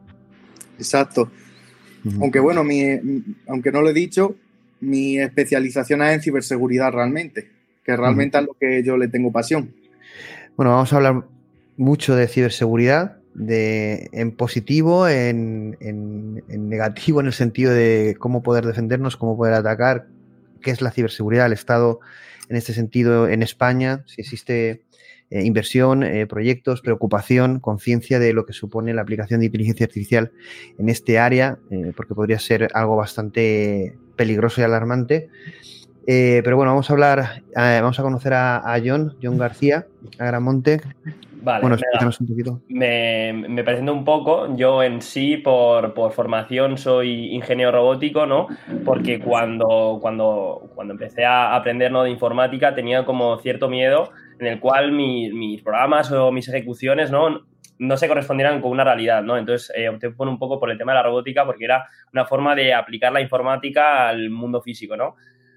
Exacto. 0.77 1.29
Uh 2.05 2.09
-huh. 2.09 2.21
Aunque 2.21 2.39
bueno, 2.39 2.63
mi, 2.63 2.83
aunque 3.47 3.71
no 3.71 3.81
lo 3.81 3.89
he 3.89 3.93
dicho, 3.93 4.35
mi 4.79 5.19
especialización 5.19 6.01
es 6.03 6.13
en 6.13 6.21
ciberseguridad 6.21 6.91
realmente, 6.93 7.49
que 7.83 7.97
realmente 7.97 8.37
uh 8.37 8.39
-huh. 8.39 8.43
es 8.43 8.47
lo 8.47 8.53
que 8.57 8.83
yo 8.83 8.95
le 8.95 9.09
tengo 9.09 9.31
pasión. 9.31 9.73
Bueno, 10.55 10.71
vamos 10.71 10.93
a 10.93 10.97
hablar 10.97 11.25
mucho 11.77 12.15
de 12.15 12.27
ciberseguridad, 12.27 13.17
de, 13.33 14.07
en 14.11 14.31
positivo, 14.31 15.07
en, 15.07 15.75
en, 15.79 16.69
negativo, 16.69 17.21
en 17.21 17.25
el 17.25 17.33
sentido 17.33 17.73
de 17.73 18.15
cómo 18.19 18.43
poder 18.43 18.63
defendernos, 18.65 19.17
cómo 19.17 19.35
poder 19.35 19.55
atacar, 19.55 20.05
qué 20.61 20.69
es 20.69 20.81
la 20.81 20.91
ciberseguridad, 20.91 21.47
el 21.47 21.53
Estado 21.53 22.01
en 22.49 22.57
este 22.57 22.73
sentido 22.73 23.27
en 23.27 23.41
España, 23.41 24.03
si 24.05 24.21
existe 24.21 24.83
eh, 25.31 25.43
inversión, 25.43 26.03
eh, 26.03 26.27
proyectos, 26.27 26.81
preocupación, 26.81 27.59
conciencia 27.59 28.19
de 28.19 28.33
lo 28.33 28.45
que 28.45 28.53
supone 28.53 28.93
la 28.93 29.01
aplicación 29.01 29.39
de 29.39 29.47
inteligencia 29.47 29.87
artificial 29.87 30.31
en 30.77 30.89
este 30.89 31.17
área, 31.17 31.57
eh, 31.71 31.93
porque 31.95 32.13
podría 32.13 32.37
ser 32.37 32.69
algo 32.75 32.95
bastante 32.95 33.97
peligroso 34.15 34.61
y 34.61 34.65
alarmante. 34.65 35.29
Eh, 36.05 36.41
pero 36.43 36.57
bueno, 36.57 36.71
vamos 36.71 36.89
a 36.89 36.93
hablar, 36.93 37.43
vamos 37.55 37.99
a 37.99 38.03
conocer 38.03 38.33
a, 38.33 38.57
a, 38.57 38.79
John, 38.83 39.15
John 39.21 39.37
García, 39.37 39.85
a 40.19 40.25
Gramonte. 40.25 40.81
Vale, 41.43 41.59
bueno, 41.59 41.75
explícanos 41.75 42.21
un 42.21 42.27
poquito. 42.27 42.61
Me, 42.69 43.33
me 43.33 43.63
presento 43.65 43.91
un 43.93 44.05
poco. 44.05 44.55
Yo 44.55 44.81
en 44.81 45.01
sí, 45.01 45.35
por, 45.35 45.93
por, 45.93 46.13
formación, 46.13 46.77
soy 46.77 47.33
ingeniero 47.35 47.73
robótico, 47.73 48.25
¿no? 48.25 48.47
Porque 48.85 49.19
cuando, 49.19 49.99
cuando, 50.01 50.69
cuando 50.73 50.93
empecé 50.93 51.25
a 51.25 51.53
aprender 51.53 51.91
¿no? 51.91 52.03
de 52.03 52.11
informática 52.11 52.73
tenía 52.73 53.03
como 53.03 53.37
cierto 53.39 53.67
miedo 53.67 54.11
en 54.39 54.47
el 54.47 54.59
cual 54.61 54.93
mi, 54.93 55.33
mis 55.33 55.61
programas 55.61 56.11
o 56.13 56.31
mis 56.31 56.47
ejecuciones, 56.47 57.11
¿no? 57.11 57.45
no 57.79 57.97
se 57.97 58.07
correspondieran 58.07 58.61
con 58.61 58.71
una 58.71 58.83
realidad, 58.83 59.23
¿no? 59.23 59.37
Entonces 59.37 59.71
eh, 59.75 59.89
opté 59.89 60.11
por 60.11 60.27
un 60.27 60.39
poco 60.39 60.59
por 60.59 60.71
el 60.71 60.77
tema 60.77 60.93
de 60.93 60.97
la 60.97 61.03
robótica 61.03 61.45
porque 61.45 61.65
era 61.65 61.87
una 62.13 62.25
forma 62.25 62.55
de 62.55 62.73
aplicar 62.73 63.11
la 63.11 63.19
informática 63.19 64.07
al 64.07 64.29
mundo 64.29 64.61
físico, 64.61 64.95
¿no? 64.95 65.15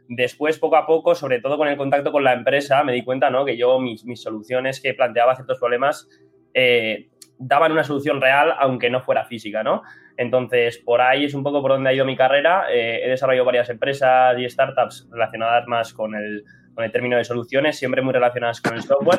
Después, 0.08 0.58
poco 0.58 0.76
a 0.76 0.86
poco, 0.86 1.14
sobre 1.14 1.40
todo 1.40 1.58
con 1.58 1.68
el 1.68 1.76
contacto 1.76 2.12
con 2.12 2.22
la 2.22 2.32
empresa, 2.32 2.84
me 2.84 2.92
di 2.92 3.02
cuenta 3.02 3.30
¿no? 3.30 3.44
que 3.44 3.56
yo 3.56 3.80
mis, 3.80 4.04
mis 4.04 4.22
soluciones 4.22 4.80
que 4.80 4.94
planteaba 4.94 5.34
ciertos 5.34 5.58
problemas 5.58 6.08
eh, 6.54 7.08
daban 7.38 7.72
una 7.72 7.84
solución 7.84 8.20
real, 8.20 8.54
aunque 8.58 8.88
no 8.88 9.02
fuera 9.02 9.24
física, 9.24 9.62
¿no? 9.62 9.82
Entonces, 10.16 10.78
por 10.78 11.00
ahí 11.02 11.26
es 11.26 11.34
un 11.34 11.42
poco 11.42 11.60
por 11.60 11.72
donde 11.72 11.90
ha 11.90 11.92
ido 11.92 12.06
mi 12.06 12.16
carrera. 12.16 12.64
Eh, 12.70 13.02
he 13.04 13.10
desarrollado 13.10 13.44
varias 13.44 13.68
empresas 13.68 14.38
y 14.38 14.48
startups 14.48 15.08
relacionadas 15.10 15.66
más 15.66 15.92
con 15.92 16.14
el, 16.14 16.44
con 16.74 16.84
el 16.84 16.92
término 16.92 17.16
de 17.16 17.24
soluciones, 17.24 17.78
siempre 17.78 18.00
muy 18.00 18.14
relacionadas 18.14 18.60
con 18.60 18.74
el 18.74 18.82
software. 18.82 19.18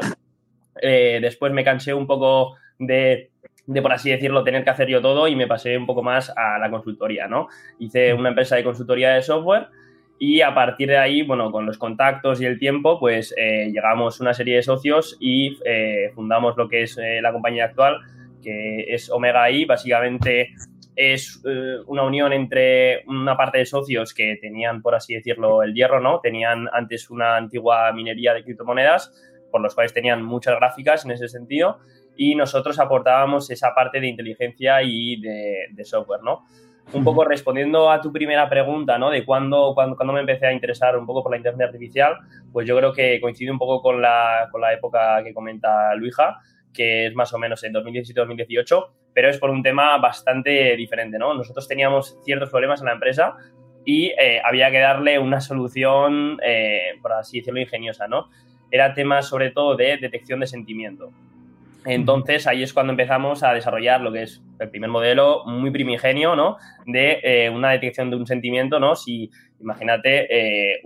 Eh, 0.82 1.20
después 1.22 1.52
me 1.54 1.64
cansé 1.64 1.94
un 1.94 2.08
poco 2.08 2.56
de, 2.80 3.32
de, 3.68 3.82
por 3.82 3.94
así 3.94 4.10
decirlo, 4.10 4.44
tener 4.44 4.64
que 4.64 4.70
hacer 4.72 4.88
yo 4.88 5.02
todo 5.02 5.28
y 5.28 5.36
me 5.36 5.48
pasé 5.48 5.78
un 5.78 5.86
poco 5.86 6.02
más 6.02 6.34
a 6.36 6.58
la 6.58 6.72
consultoría, 6.72 7.28
¿no? 7.28 7.48
Hice 7.78 8.14
una 8.14 8.30
empresa 8.30 8.56
de 8.56 8.64
consultoría 8.64 9.14
de 9.14 9.22
software 9.22 9.68
y 10.20 10.42
a 10.42 10.54
partir 10.56 10.90
de 10.90 10.98
ahí, 10.98 11.22
bueno, 11.22 11.52
con 11.52 11.66
los 11.66 11.78
contactos 11.78 12.42
y 12.42 12.46
el 12.46 12.58
tiempo, 12.58 13.00
pues 13.00 13.34
eh, 13.38 13.70
llegamos 13.72 14.20
una 14.20 14.34
serie 14.34 14.56
de 14.56 14.64
socios 14.64 15.16
y 15.20 15.58
eh, 15.66 16.12
fundamos 16.16 16.58
lo 16.58 16.68
que 16.68 16.84
es 16.84 16.98
eh, 16.98 17.22
la 17.22 17.32
compañía 17.32 17.66
actual, 17.66 18.00
que 18.42 18.86
es 18.94 19.12
Omega 19.12 19.50
I. 19.52 19.66
Básicamente 19.66 20.50
es 20.96 21.40
eh, 21.48 21.78
una 21.86 22.04
unión 22.04 22.34
entre 22.34 23.04
una 23.06 23.38
parte 23.38 23.60
de 23.60 23.66
socios 23.68 24.16
que 24.16 24.38
tenían, 24.42 24.82
por 24.82 24.96
así 24.96 25.14
decirlo, 25.14 25.62
el 25.62 25.76
hierro, 25.76 26.00
¿no? 26.00 26.20
Tenían 26.20 26.68
antes 26.74 27.12
una 27.12 27.38
antigua 27.38 27.92
minería 27.94 28.34
de 28.34 28.44
criptomonedas, 28.44 29.14
por 29.52 29.62
los 29.62 29.76
cuales 29.76 29.94
tenían 29.94 30.24
muchas 30.24 30.56
gráficas 30.56 31.06
en 31.06 31.12
ese 31.12 31.28
sentido, 31.28 31.78
y 32.16 32.34
nosotros 32.34 32.80
aportábamos 32.80 33.52
esa 33.52 33.76
parte 33.76 34.00
de 34.00 34.08
inteligencia 34.08 34.82
y 34.82 35.22
de, 35.22 35.68
de 35.72 35.86
software, 35.86 36.24
¿no? 36.24 36.46
Un 36.94 37.04
poco 37.04 37.26
respondiendo 37.26 37.92
a 37.92 38.02
tu 38.02 38.12
primera 38.12 38.50
pregunta, 38.50 38.98
¿no? 38.98 39.10
De 39.10 39.26
cuándo, 39.26 39.76
me 40.14 40.20
empecé 40.20 40.48
a 40.48 40.54
interesar 40.54 40.98
un 40.98 41.06
poco 41.06 41.24
por 41.24 41.32
la 41.32 41.38
inteligencia 41.38 41.66
artificial, 41.66 42.18
pues 42.52 42.68
yo 42.68 42.78
creo 42.78 42.94
que 42.94 43.20
coincide 43.20 43.52
un 43.52 43.60
poco 43.60 43.82
con 43.82 44.02
la, 44.02 44.48
con 44.52 44.62
la 44.62 44.74
época 44.74 45.24
que 45.24 45.34
comenta 45.34 45.94
Luija, 45.96 46.40
que 46.74 47.08
es 47.08 47.16
más 47.16 47.34
o 47.34 47.38
menos 47.38 47.64
en 47.64 47.74
2017-2018, 47.74 48.88
pero 49.14 49.30
es 49.30 49.38
por 49.38 49.50
un 49.50 49.64
tema 49.64 49.98
bastante 49.98 50.76
diferente, 50.76 51.18
¿no? 51.18 51.34
Nosotros 51.34 51.68
teníamos 51.68 52.18
ciertos 52.24 52.50
problemas 52.50 52.80
en 52.80 52.86
la 52.86 52.94
empresa 52.94 53.36
y 53.84 54.08
eh, 54.08 54.42
había 54.44 54.70
que 54.70 54.80
darle 54.80 55.18
una 55.18 55.42
solución, 55.42 56.40
eh, 56.44 56.92
por 57.02 57.14
así 57.14 57.40
decirlo, 57.40 57.60
ingeniosa, 57.60 58.08
¿no? 58.08 58.30
Era 58.70 58.94
tema 58.94 59.22
sobre 59.22 59.52
todo 59.52 59.76
de 59.76 59.98
detección 59.98 60.40
de 60.40 60.48
sentimiento. 60.48 61.12
Entonces 61.88 62.48
ahí 62.48 62.64
es 62.64 62.74
cuando 62.74 62.92
empezamos 62.92 63.44
a 63.44 63.54
desarrollar 63.54 64.02
lo 64.02 64.12
que 64.12 64.24
es 64.24 64.44
el 64.60 64.70
primer 64.70 64.90
modelo 64.90 65.44
muy 65.46 65.72
primigenio, 65.72 66.36
¿no? 66.36 66.58
De 66.86 67.20
eh, 67.24 67.50
una 67.50 67.72
detección 67.72 68.10
de 68.10 68.18
un 68.18 68.28
sentimiento, 68.28 68.80
¿no? 68.80 68.96
Si 68.96 69.32
imagínate 69.62 70.28
eh, 70.30 70.82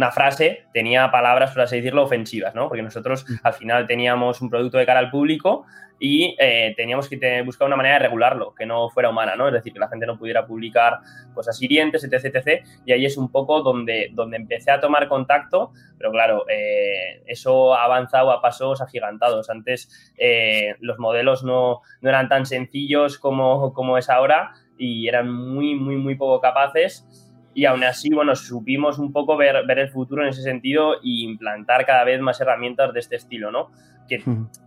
una 0.00 0.10
frase 0.10 0.64
tenía 0.72 1.10
palabras, 1.10 1.50
por 1.52 1.60
así 1.60 1.76
decirlo, 1.76 2.04
ofensivas, 2.04 2.54
¿no? 2.54 2.68
Porque 2.68 2.80
nosotros 2.80 3.26
al 3.42 3.52
final 3.52 3.86
teníamos 3.86 4.40
un 4.40 4.48
producto 4.48 4.78
de 4.78 4.86
cara 4.86 4.98
al 4.98 5.10
público 5.10 5.66
y 5.98 6.34
eh, 6.40 6.72
teníamos 6.74 7.06
que 7.06 7.42
buscar 7.42 7.66
una 7.66 7.76
manera 7.76 7.96
de 7.96 8.04
regularlo, 8.06 8.54
que 8.54 8.64
no 8.64 8.88
fuera 8.88 9.10
humana, 9.10 9.36
¿no? 9.36 9.46
Es 9.48 9.52
decir, 9.52 9.74
que 9.74 9.78
la 9.78 9.88
gente 9.88 10.06
no 10.06 10.16
pudiera 10.18 10.46
publicar 10.46 11.00
cosas 11.34 11.60
hirientes, 11.60 12.02
etc, 12.02 12.34
etc. 12.34 12.64
Y 12.86 12.92
ahí 12.92 13.04
es 13.04 13.18
un 13.18 13.30
poco 13.30 13.60
donde, 13.60 14.08
donde 14.14 14.38
empecé 14.38 14.70
a 14.70 14.80
tomar 14.80 15.06
contacto, 15.06 15.72
pero 15.98 16.10
claro, 16.10 16.46
eh, 16.48 17.22
eso 17.26 17.74
ha 17.74 17.84
avanzado 17.84 18.30
a 18.30 18.40
pasos 18.40 18.80
agigantados. 18.80 19.50
Antes 19.50 20.14
eh, 20.16 20.76
los 20.80 20.98
modelos 20.98 21.44
no, 21.44 21.82
no, 22.00 22.08
eran 22.08 22.30
tan 22.30 22.46
sencillos 22.46 23.18
como, 23.18 23.74
como 23.74 23.98
es 23.98 24.08
ahora 24.08 24.54
y 24.78 25.06
eran 25.08 25.30
muy, 25.30 25.74
muy, 25.74 25.96
muy 25.96 26.14
poco 26.14 26.40
capaces 26.40 27.06
y 27.54 27.64
aún 27.64 27.84
así, 27.84 28.10
bueno, 28.10 28.36
supimos 28.36 28.98
un 28.98 29.12
poco 29.12 29.36
ver, 29.36 29.66
ver, 29.66 29.78
el 29.78 29.90
futuro 29.90 30.22
en 30.22 30.28
ese 30.28 30.42
sentido 30.42 30.94
e 30.94 30.98
implantar 31.02 31.84
cada 31.84 32.04
vez 32.04 32.20
más 32.20 32.40
herramientas 32.40 32.92
de 32.92 33.00
este 33.00 33.16
estilo, 33.16 33.50
¿no? 33.50 33.70
Que 34.08 34.22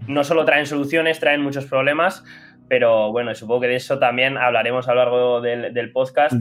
no 0.08 0.24
solo 0.24 0.46
traen 0.46 0.66
soluciones, 0.66 1.20
traen 1.20 1.42
muchos 1.42 1.66
problemas, 1.66 2.24
pero 2.68 3.12
bueno, 3.12 3.34
supongo 3.36 3.62
que 3.62 3.68
de 3.68 3.76
eso 3.76 4.00
también 4.00 4.38
hablaremos 4.38 4.88
a 4.88 4.94
lo 4.94 5.00
largo 5.00 5.42
del, 5.42 5.92
podcast, 5.92 6.36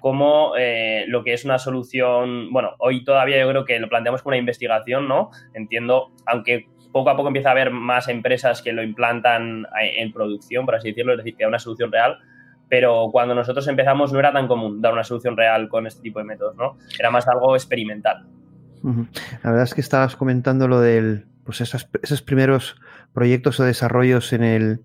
como 0.00 0.54
eh, 0.58 1.04
lo 1.08 1.22
que 1.22 1.32
es 1.32 1.44
una 1.44 1.58
solución, 1.58 2.52
bueno, 2.52 2.74
hoy 2.78 3.04
todavía 3.04 3.38
yo 3.38 3.48
creo 3.48 3.64
que 3.64 3.78
lo 3.78 3.88
planteamos 3.88 4.22
como 4.22 4.30
una 4.30 4.38
investigación, 4.38 5.06
¿no? 5.06 5.30
Entiendo, 5.54 6.12
aunque 6.26 6.66
poco 6.92 7.10
a 7.10 7.16
poco 7.16 7.28
empieza 7.28 7.50
a 7.50 7.52
haber 7.52 7.70
más 7.70 8.08
empresas 8.08 8.62
que 8.62 8.72
lo 8.72 8.82
implantan 8.82 9.66
en 9.80 10.12
producción, 10.12 10.64
por 10.64 10.76
así 10.76 10.88
decirlo, 10.88 11.12
es 11.12 11.18
decir, 11.18 11.36
que 11.36 11.44
hay 11.44 11.48
una 11.48 11.58
solución 11.58 11.92
real, 11.92 12.18
pero 12.68 13.08
cuando 13.12 13.34
nosotros 13.34 13.66
empezamos 13.68 14.12
no 14.12 14.18
era 14.18 14.32
tan 14.32 14.48
común 14.48 14.80
dar 14.80 14.92
una 14.92 15.04
solución 15.04 15.36
real 15.36 15.68
con 15.68 15.86
este 15.86 16.02
tipo 16.02 16.18
de 16.18 16.24
métodos, 16.24 16.56
¿no? 16.56 16.76
Era 16.98 17.10
más 17.10 17.28
algo 17.28 17.54
experimental. 17.54 18.26
La 19.42 19.50
verdad 19.50 19.64
es 19.64 19.74
que 19.74 19.80
estabas 19.80 20.14
comentando 20.14 20.68
lo 20.68 20.80
del, 20.80 21.26
pues 21.44 21.60
esos, 21.60 21.84
primeros 22.22 22.76
proyectos 23.12 23.58
o 23.58 23.64
desarrollos 23.64 24.32
en 24.32 24.44
el, 24.44 24.80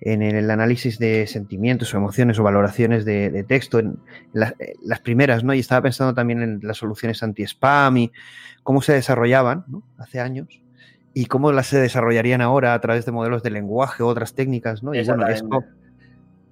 en 0.00 0.22
el 0.22 0.50
análisis 0.50 0.98
de 0.98 1.26
sentimientos 1.26 1.92
o 1.92 1.96
emociones 1.96 2.38
o 2.38 2.42
valoraciones 2.42 3.04
de, 3.04 3.44
texto, 3.48 3.78
en 3.80 3.98
las 4.32 5.00
primeras, 5.00 5.42
¿no? 5.42 5.54
Y 5.54 5.60
estaba 5.60 5.82
pensando 5.82 6.14
también 6.14 6.42
en 6.42 6.60
las 6.62 6.76
soluciones 6.76 7.22
anti-spam 7.22 7.96
y 7.96 8.12
cómo 8.62 8.80
se 8.80 8.92
desarrollaban 8.92 9.64
¿no? 9.66 9.82
hace 9.98 10.20
años 10.20 10.62
y 11.14 11.26
cómo 11.26 11.52
las 11.52 11.66
se 11.66 11.80
desarrollarían 11.80 12.40
ahora 12.40 12.74
a 12.74 12.80
través 12.80 13.04
de 13.06 13.12
modelos 13.12 13.42
de 13.42 13.50
lenguaje 13.50 14.02
o 14.02 14.06
otras 14.06 14.34
técnicas, 14.34 14.82
¿no? 14.82 14.94
Y 14.94 15.04
bueno, 15.04 15.26
esto 15.26 15.64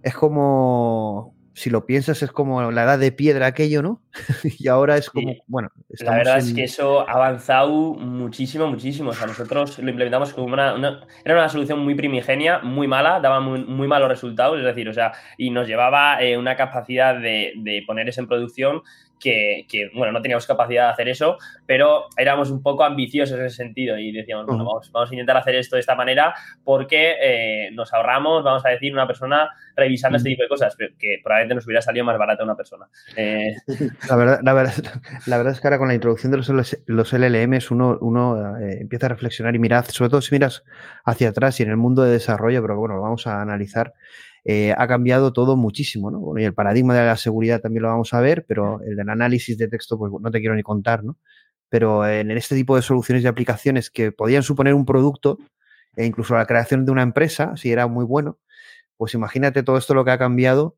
es 0.03 0.15
como, 0.15 1.35
si 1.53 1.69
lo 1.71 1.85
piensas, 1.85 2.23
es 2.23 2.33
como 2.33 2.71
la 2.71 2.85
edad 2.85 2.99
de 2.99 3.13
piedra 3.13 3.47
aquello, 3.47 3.83
¿no? 3.83 4.03
y 4.59 4.69
ahora 4.69 4.97
es 4.97 5.11
como, 5.11 5.35
bueno. 5.47 5.71
La 6.01 6.17
verdad 6.17 6.39
es 6.39 6.53
que 6.55 6.65
eso 6.65 7.09
ha 7.09 7.13
avanzado 7.13 7.95
muchísimo, 7.95 8.67
muchísimo. 8.67 9.11
O 9.11 9.13
sea, 9.13 9.27
nosotros 9.27 9.79
lo 9.79 9.91
implementamos 9.91 10.33
como 10.33 10.47
una, 10.47 11.05
era 11.25 11.35
una 11.35 11.49
solución 11.49 11.81
muy 11.81 11.95
primigenia, 11.95 12.61
muy 12.61 12.89
mala, 12.89 13.21
daba 13.21 13.41
muy, 13.41 13.89
malos 13.89 14.09
resultados, 14.09 14.59
es 14.59 14.65
decir, 14.65 14.89
o 14.89 14.95
sea, 14.95 15.13
y 15.37 15.51
nos 15.51 15.67
llevaba 15.69 16.23
eh, 16.23 16.39
una 16.39 16.57
capacidad 16.57 17.15
de, 17.15 17.53
de 17.57 17.83
poner 17.87 18.09
eso 18.09 18.21
en 18.21 18.29
producción 18.29 18.83
que, 19.21 19.91
bueno, 19.95 20.13
no 20.13 20.23
teníamos 20.23 20.47
capacidad 20.47 20.87
de 20.87 20.93
hacer 20.93 21.09
eso, 21.09 21.37
pero 21.67 22.07
éramos 22.17 22.51
un 22.51 22.63
poco 22.63 22.85
ambiciosos 22.85 23.39
en 23.39 23.47
ese 23.47 23.57
sentido 23.57 23.99
y 23.99 24.11
decíamos, 24.13 24.47
bueno, 24.47 24.65
vamos, 24.65 24.91
vamos 24.91 25.11
a 25.11 25.15
intentar 25.15 25.37
hacer 25.37 25.55
esto 25.57 25.77
de 25.77 25.81
esta 25.81 25.95
manera 25.95 26.35
porque 26.65 27.17
eh, 27.21 27.71
nos 27.73 27.93
ahorramos, 27.93 28.43
vamos 28.43 28.65
a 28.65 28.71
decir, 28.71 28.93
una 28.93 29.07
persona 29.07 29.51
revisando 29.77 30.17
este 30.17 30.31
tipo 30.31 30.43
de 30.43 30.49
cosas, 30.49 30.77
que 30.77 31.21
probablemente 31.23 31.55
nos 31.55 31.67
hubiera 31.67 31.83
salido 31.83 32.05
más 32.05 32.19
barata 32.19 32.45
una 32.45 32.57
persona. 32.57 32.87
Eh, 33.17 33.55
la, 34.09 34.17
verdad, 34.17 34.41
la, 34.43 34.53
verdad, 34.53 34.75
la, 35.27 35.37
verdad, 35.37 35.53
es 35.53 35.61
que 35.61 35.67
ahora 35.69 35.79
con 35.79 35.89
la 35.89 35.95
introducción 35.95 36.33
de 36.33 36.39
los, 36.39 36.79
los 36.87 37.13
LLMs 37.13 37.71
uno, 37.71 37.99
uno 38.01 38.59
eh, 38.59 38.79
empieza 38.81 39.07
a 39.07 39.11
reflexionar 39.11 39.55
y 39.55 39.59
mirar, 39.59 39.85
sobre 39.87 40.11
todo 40.11 40.21
si 40.21 40.35
miras 40.35 40.65
hacia 41.05 41.31
atrás 41.31 41.61
y 41.61 41.63
en 41.63 41.71
el 41.71 41.77
mundo 41.77 42.03
de 42.03 42.13
desarrollo, 42.13 42.63
pero 42.63 42.77
bueno, 42.79 42.97
lo 42.97 43.03
vamos 43.03 43.27
a 43.27 43.41
analizar. 43.41 43.95
Eh, 44.45 44.75
ha 44.77 44.87
cambiado 44.89 45.33
todo 45.33 45.57
muchísimo, 45.57 46.11
¿no? 46.11 46.39
y 46.39 46.45
el 46.45 46.55
paradigma 46.55 46.95
de 46.95 47.05
la 47.05 47.17
seguridad 47.17 47.61
también 47.61 47.83
lo 47.83 47.89
vamos 47.89 48.15
a 48.15 48.21
ver, 48.21 48.47
pero 48.49 48.81
el 48.83 48.97
del 48.97 49.11
análisis 49.11 49.59
de 49.59 49.69
texto, 49.69 49.99
pues 49.99 50.13
no 50.19 50.31
te 50.31 50.41
quiero 50.41 50.55
ni 50.55 50.63
contar, 50.63 51.05
¿no? 51.05 51.19
Pero 51.69 52.07
en 52.07 52.31
este 52.33 52.55
tipo 52.55 52.75
de 52.75 52.83
soluciones 52.83 53.23
y 53.23 53.27
aplicaciones 53.27 53.91
que 53.91 54.13
podían 54.13 54.43
suponer 54.43 54.75
un 54.75 54.87
producto 54.87 55.39
e 55.97 56.07
incluso 56.07 56.35
la 56.35 56.47
creación 56.47 56.85
de 56.87 56.93
una 56.93 57.03
empresa, 57.03 57.57
si 57.57 57.71
era 57.71 57.87
muy 57.87 58.05
bueno, 58.05 58.39
pues 58.97 59.15
imagínate 59.15 59.63
todo 59.63 59.79
esto 59.79 59.95
lo 59.95 60.05
que 60.05 60.11
ha 60.11 60.19
cambiado 60.19 60.77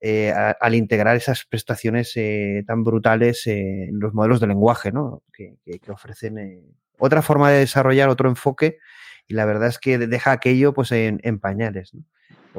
eh, 0.00 0.32
al 0.60 0.74
integrar 0.74 1.16
esas 1.16 1.44
prestaciones 1.44 2.12
eh, 2.16 2.64
tan 2.66 2.84
brutales 2.84 3.46
en 3.46 3.98
los 3.98 4.14
modelos 4.14 4.40
de 4.40 4.48
lenguaje, 4.48 4.92
¿no? 4.92 5.22
Que, 5.32 5.56
ofrecen 5.88 6.36
otra 6.98 7.22
forma 7.22 7.50
de 7.50 7.60
desarrollar, 7.60 8.08
otro 8.08 8.28
enfoque, 8.28 8.78
y 9.28 9.34
la 9.34 9.44
verdad 9.46 9.68
es 9.68 9.78
que 9.78 9.98
deja 9.98 10.32
aquello 10.32 10.74
pues 10.74 10.92
en, 10.92 11.20
en 11.22 11.38
pañales. 11.38 11.94
¿no? 11.94 12.02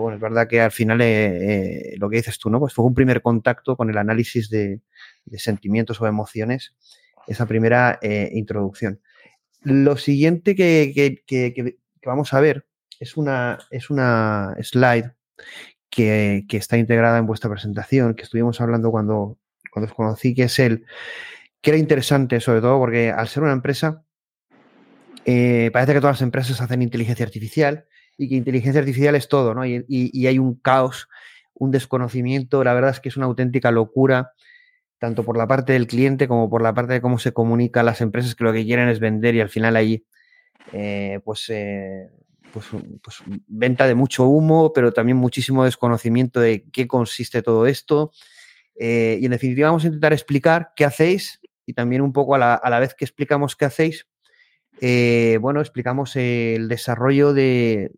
Bueno, 0.02 0.16
es 0.16 0.22
verdad 0.22 0.48
que 0.48 0.62
al 0.62 0.72
final 0.72 1.02
eh, 1.02 1.94
eh, 1.94 1.96
lo 1.98 2.10
que 2.10 2.18
dices 2.18 2.38
tú, 2.40 2.50
¿no? 2.50 2.60
Pues 2.60 2.74
fue 2.74 2.86
un 2.86 2.94
primer 2.94 3.22
contacto 3.22 3.76
con 3.76 3.90
el 3.90 3.98
análisis 3.98 4.50
de, 4.50 4.82
sentimientos 5.38 6.00
o 6.02 6.08
emociones, 6.08 6.76
esa 7.28 7.46
primera 7.46 8.00
eh, 8.02 8.30
introducción. 8.34 9.02
Lo 9.62 9.98
siguiente 9.98 10.56
que, 10.56 11.76
vamos 12.06 12.34
a 12.34 12.40
ver 12.40 12.66
es 13.00 13.18
una, 13.18 13.60
es 13.72 13.90
una 13.90 14.56
slide 14.62 15.14
que, 15.90 16.46
está 16.52 16.78
integrada 16.78 17.18
en 17.18 17.26
vuestra 17.26 17.50
presentación, 17.50 18.14
que 18.16 18.24
estuvimos 18.24 18.62
hablando 18.62 18.92
cuando, 18.92 19.38
cuando 19.72 19.90
os 19.90 19.96
conocí, 19.96 20.34
que 20.34 20.44
es 20.44 20.60
el, 20.60 20.86
que 21.62 21.72
era 21.72 21.80
interesante 21.80 22.40
sobre 22.40 22.62
todo 22.62 22.80
porque 22.80 23.12
al 23.12 23.28
ser 23.28 23.44
una 23.44 23.52
empresa, 23.52 24.04
parece 25.26 25.94
que 25.94 26.00
todas 26.00 26.16
las 26.16 26.22
empresas 26.22 26.62
hacen 26.62 26.82
inteligencia 26.82 27.26
artificial 27.26 27.86
y 28.18 28.28
que 28.28 28.36
inteligencia 28.36 28.80
artificial 28.80 29.16
es 29.16 29.28
todo, 29.28 29.54
¿no? 29.54 29.66
Y, 29.66 30.28
hay 30.28 30.40
un 30.40 30.56
caos, 30.56 31.08
un 31.54 31.72
desconocimiento, 31.72 32.64
la 32.64 32.74
verdad 32.74 32.92
es 32.92 33.00
que 33.00 33.10
es 33.10 33.18
una 33.18 33.28
auténtica 33.28 33.72
locura, 33.72 34.34
tanto 34.98 35.24
por 35.24 35.38
la 35.38 35.48
parte 35.48 35.74
del 35.74 35.86
cliente 35.86 36.28
como 36.28 36.50
por 36.50 36.62
la 36.62 36.74
parte 36.74 36.94
de 36.94 37.02
cómo 37.02 37.20
se 37.20 37.32
comunica 37.32 37.84
las 37.84 38.02
empresas 38.02 38.34
que 38.34 38.44
lo 38.44 38.52
que 38.52 38.66
quieren 38.66 38.90
es 38.90 39.00
vender 39.00 39.36
y 39.36 39.42
al 39.42 39.50
final 39.50 39.76
ahí, 39.76 40.04
eh, 40.74 41.20
pues, 41.24 41.46
eh, 41.50 42.10
pues, 42.52 42.66
pues, 43.04 43.18
venta 43.48 43.86
de 43.86 43.94
mucho 43.94 44.26
humo, 44.26 44.74
pero 44.74 44.92
también 44.92 45.18
muchísimo 45.18 45.64
desconocimiento 45.64 46.40
de 46.40 46.66
qué 46.72 46.88
consiste 46.88 47.44
todo 47.44 47.68
esto. 47.68 48.12
Eh, 48.80 49.20
y 49.22 49.26
en 49.26 49.32
definitiva 49.32 49.70
vamos 49.70 49.84
a 49.84 49.88
intentar 49.88 50.14
explicar 50.14 50.72
qué 50.76 50.86
hacéis 50.86 51.40
y 51.66 51.74
también 51.74 52.02
un 52.02 52.14
poco 52.14 52.36
a 52.36 52.38
la, 52.38 52.54
a 52.56 52.70
la 52.70 52.80
vez 52.80 52.94
que 52.94 53.06
explicamos 53.06 53.56
qué 53.56 53.66
hacéis, 53.66 54.08
eh, 54.80 55.38
bueno, 55.42 55.60
explicamos 55.60 56.16
el 56.16 56.68
desarrollo 56.68 57.34
de, 57.34 57.92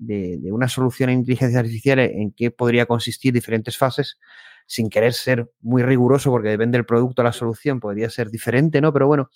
una 0.51 0.67
solución 0.67 1.09
en 1.09 1.19
inteligencia 1.19 1.59
artificial 1.59 1.99
en 1.99 2.31
qué 2.31 2.51
podría 2.51 2.85
consistir 2.85 3.33
diferentes 3.33 3.77
fases, 3.77 4.19
sin 4.65 4.89
querer 4.89 5.13
ser 5.13 5.49
muy 5.61 5.83
riguroso, 5.83 6.29
porque 6.31 6.49
depende 6.49 6.77
del 6.77 6.85
producto, 6.85 7.23
la 7.23 7.33
solución 7.33 7.79
podría 7.79 8.09
ser 8.09 8.29
diferente, 8.29 8.81
¿no? 8.81 8.93
Pero 8.93 9.07
bueno, 9.07 9.29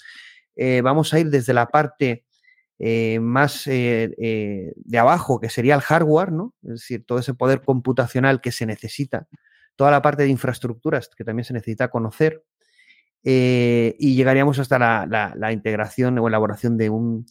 eh, 0.55 0.81
vamos 0.81 1.13
a 1.13 1.19
ir 1.19 1.29
desde 1.29 1.53
la 1.53 1.67
parte 1.67 2.25
eh, 2.79 3.19
más 3.19 3.65
de 3.65 4.73
abajo, 4.97 5.39
que 5.39 5.49
sería 5.49 5.75
el 5.75 5.81
hardware, 5.81 6.31
¿no? 6.31 6.53
Es 6.63 6.81
decir, 6.81 7.05
todo 7.05 7.19
ese 7.19 7.33
poder 7.33 7.61
computacional 7.61 8.41
que 8.41 8.51
se 8.51 8.65
necesita, 8.65 9.27
toda 9.75 9.91
la 9.91 10.01
parte 10.01 10.23
de 10.23 10.29
infraestructuras 10.29 11.09
que 11.15 11.23
también 11.23 11.45
se 11.45 11.53
necesita 11.53 11.89
conocer, 11.89 12.43
eh, 13.23 13.95
y 13.99 14.15
llegaríamos 14.15 14.59
hasta 14.59 14.77
la, 14.79 15.51
integración 15.53 16.19
o 16.19 16.27
elaboración 16.27 16.77
de 16.77 16.89
un 16.89 17.25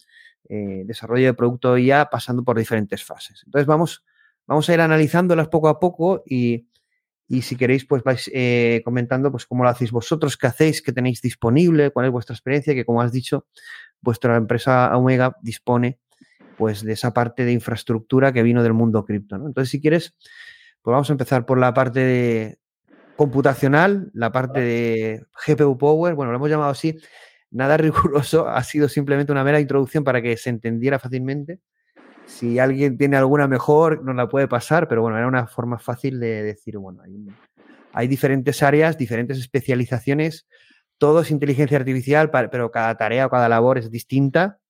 eh, 0.48 0.82
desarrollo 0.86 1.26
de 1.26 1.34
producto 1.34 1.76
IA 1.76 2.08
pasando 2.10 2.42
por 2.42 2.58
diferentes 2.58 3.04
fases. 3.04 3.42
Entonces 3.44 3.66
vamos, 3.66 4.04
vamos 4.46 4.68
a 4.68 4.74
ir 4.74 4.80
analizándolas 4.80 5.48
poco 5.48 5.68
a 5.68 5.78
poco 5.78 6.22
y, 6.26 6.66
si 7.40 7.56
queréis 7.56 7.86
pues 7.86 8.02
vais 8.02 8.30
eh, 8.34 8.82
comentando 8.84 9.30
pues 9.30 9.46
cómo 9.46 9.64
lo 9.64 9.70
hacéis 9.70 9.90
vosotros, 9.90 10.36
qué 10.36 10.46
hacéis, 10.48 10.82
qué 10.82 10.92
tenéis 10.92 11.22
disponible, 11.22 11.90
cuál 11.90 12.06
es 12.06 12.12
vuestra 12.12 12.34
experiencia, 12.34 12.74
que 12.74 12.84
como 12.84 13.00
has 13.00 13.12
dicho, 13.12 13.46
vuestra 14.02 14.36
empresa 14.36 14.94
Omega 14.96 15.36
dispone 15.40 15.98
pues 16.58 16.82
de 16.82 16.92
esa 16.92 17.14
parte 17.14 17.46
de 17.46 17.52
infraestructura 17.52 18.32
que 18.32 18.42
vino 18.42 18.62
del 18.62 18.74
mundo 18.74 19.04
cripto. 19.04 19.36
Entonces 19.36 19.70
si 19.70 19.80
quieres 19.80 20.14
Pues 20.82 20.92
vamos 20.92 21.08
a 21.08 21.12
empezar 21.12 21.46
por 21.46 21.58
la 21.58 21.72
parte 21.72 22.00
de 22.00 22.58
computacional, 23.16 24.10
la 24.14 24.32
parte 24.32 24.60
de 24.60 25.26
GPU 25.46 25.76
Power, 25.78 26.14
bueno, 26.14 26.32
lo 26.32 26.36
hemos 26.36 26.50
llamado 26.50 26.70
así, 26.70 26.98
nada 27.50 27.76
riguroso, 27.78 28.48
ha 28.48 28.62
sido 28.64 28.88
simplemente 28.88 29.32
una 29.32 29.44
mera 29.44 29.60
introducción 29.60 30.04
para 30.04 30.22
que 30.22 30.36
se 30.36 30.50
entendiera 30.50 30.98
fácilmente. 30.98 31.60
Si 32.26 32.58
alguien 32.58 32.96
tiene 32.96 33.16
alguna 33.16 33.48
mejor, 33.48 34.04
nos 34.04 34.14
la 34.14 34.28
puede 34.28 34.48
pasar, 34.48 34.88
pero 34.88 35.02
bueno, 35.02 35.18
era 35.18 35.26
una 35.26 35.46
forma 35.46 35.78
fácil 35.78 36.20
de 36.20 36.42
decir, 36.42 36.78
bueno, 36.78 37.02
hay, 37.02 37.26
hay 37.92 38.08
diferentes 38.08 38.62
áreas, 38.62 38.96
diferentes 38.96 39.38
especializaciones, 39.38 40.46
todo 40.98 41.20
es 41.20 41.30
inteligencia 41.30 41.76
artificial, 41.76 42.30
pero 42.30 42.70
cada 42.70 42.96
tarea 42.96 43.26
o 43.26 43.30
cada 43.30 43.48
labor 43.48 43.76
es 43.76 43.90
distinta 43.90 44.60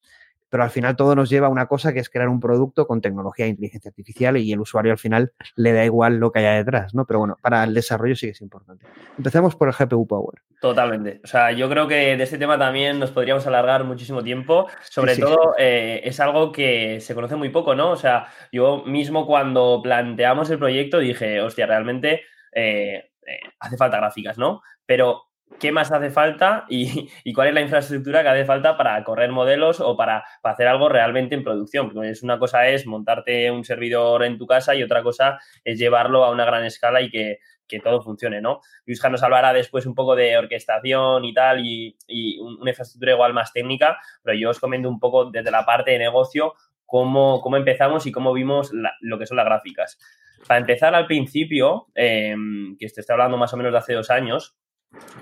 pero 0.52 0.64
al 0.64 0.70
final 0.70 0.96
todo 0.96 1.14
nos 1.14 1.30
lleva 1.30 1.46
a 1.46 1.50
una 1.50 1.66
cosa 1.66 1.94
que 1.94 2.00
es 2.00 2.10
crear 2.10 2.28
un 2.28 2.38
producto 2.38 2.86
con 2.86 3.00
tecnología 3.00 3.46
de 3.46 3.52
inteligencia 3.52 3.88
artificial 3.88 4.36
y 4.36 4.52
el 4.52 4.60
usuario 4.60 4.92
al 4.92 4.98
final 4.98 5.32
le 5.56 5.72
da 5.72 5.82
igual 5.82 6.18
lo 6.18 6.30
que 6.30 6.40
haya 6.40 6.52
detrás, 6.52 6.94
¿no? 6.94 7.06
Pero 7.06 7.20
bueno, 7.20 7.38
para 7.40 7.64
el 7.64 7.72
desarrollo 7.72 8.14
sí 8.14 8.26
que 8.26 8.32
es 8.32 8.42
importante. 8.42 8.84
Empecemos 9.16 9.56
por 9.56 9.68
el 9.68 9.74
GPU 9.74 10.06
Power. 10.06 10.42
Totalmente. 10.60 11.22
O 11.24 11.26
sea, 11.26 11.52
yo 11.52 11.70
creo 11.70 11.88
que 11.88 12.18
de 12.18 12.22
este 12.22 12.36
tema 12.36 12.58
también 12.58 12.98
nos 12.98 13.12
podríamos 13.12 13.46
alargar 13.46 13.84
muchísimo 13.84 14.22
tiempo. 14.22 14.66
Sobre 14.82 15.16
todo 15.16 15.54
eh, 15.56 16.02
es 16.04 16.20
algo 16.20 16.52
que 16.52 17.00
se 17.00 17.14
conoce 17.14 17.36
muy 17.36 17.48
poco, 17.48 17.74
¿no? 17.74 17.90
O 17.90 17.96
sea, 17.96 18.26
yo 18.52 18.84
mismo 18.84 19.26
cuando 19.26 19.80
planteamos 19.82 20.50
el 20.50 20.58
proyecto 20.58 20.98
dije, 20.98 21.40
hostia, 21.40 21.64
realmente 21.64 22.24
eh, 22.52 23.10
eh, 23.26 23.40
hace 23.58 23.78
falta 23.78 23.96
gráficas, 23.96 24.36
¿no? 24.36 24.60
Pero 24.84 25.31
qué 25.62 25.70
más 25.70 25.92
hace 25.92 26.10
falta 26.10 26.66
y, 26.68 27.32
cuál 27.32 27.48
es 27.48 27.54
la 27.54 27.60
infraestructura 27.60 28.22
que 28.24 28.28
hace 28.28 28.44
falta 28.44 28.76
para 28.76 29.02
correr 29.04 29.30
modelos 29.30 29.78
o 29.78 29.96
para, 29.96 30.24
hacer 30.42 30.66
algo 30.66 30.88
realmente 30.88 31.36
en 31.36 31.44
producción. 31.44 31.88
Porque 31.88 32.10
es 32.10 32.24
una 32.24 32.36
cosa 32.36 32.66
es 32.66 32.84
montarte 32.84 33.48
un 33.48 33.64
servidor 33.64 34.24
en 34.24 34.38
tu 34.38 34.46
casa 34.48 34.74
y 34.74 34.82
otra 34.82 35.04
cosa 35.04 35.38
es 35.62 35.78
llevarlo 35.78 36.24
a 36.24 36.32
una 36.32 36.44
gran 36.44 36.64
escala 36.64 37.00
y 37.00 37.10
que, 37.10 37.38
todo 37.82 38.02
funcione, 38.02 38.42
¿no? 38.42 38.60
Luisja 38.84 39.08
nos 39.08 39.22
hablará 39.22 39.54
después 39.54 39.86
un 39.86 39.94
poco 39.94 40.14
de 40.14 40.36
orquestación 40.36 41.24
y 41.24 41.32
tal 41.32 41.64
y, 41.64 41.96
una 42.38 42.70
infraestructura 42.70 43.12
igual 43.12 43.32
más 43.32 43.50
técnica, 43.54 43.98
pero 44.22 44.36
yo 44.36 44.50
os 44.50 44.60
comento 44.60 44.90
un 44.90 45.00
poco 45.00 45.30
desde 45.30 45.50
la 45.50 45.64
parte 45.64 45.92
de 45.92 45.98
negocio 45.98 46.52
cómo, 46.84 47.40
cómo 47.40 47.56
empezamos 47.56 48.04
y 48.04 48.12
cómo 48.12 48.34
vimos 48.34 48.72
lo 49.00 49.18
que 49.18 49.24
son 49.24 49.38
las 49.38 49.46
gráficas. 49.46 49.98
Para 50.46 50.60
empezar 50.60 50.94
al 50.94 51.06
principio, 51.06 51.86
eh, 51.94 52.34
que 52.78 52.88
te 52.88 53.00
estoy 53.00 53.14
hablando 53.14 53.38
más 53.38 53.54
o 53.54 53.56
menos 53.56 53.72
de 53.72 53.78
hace 53.78 53.94
dos 53.94 54.10
años, 54.10 54.54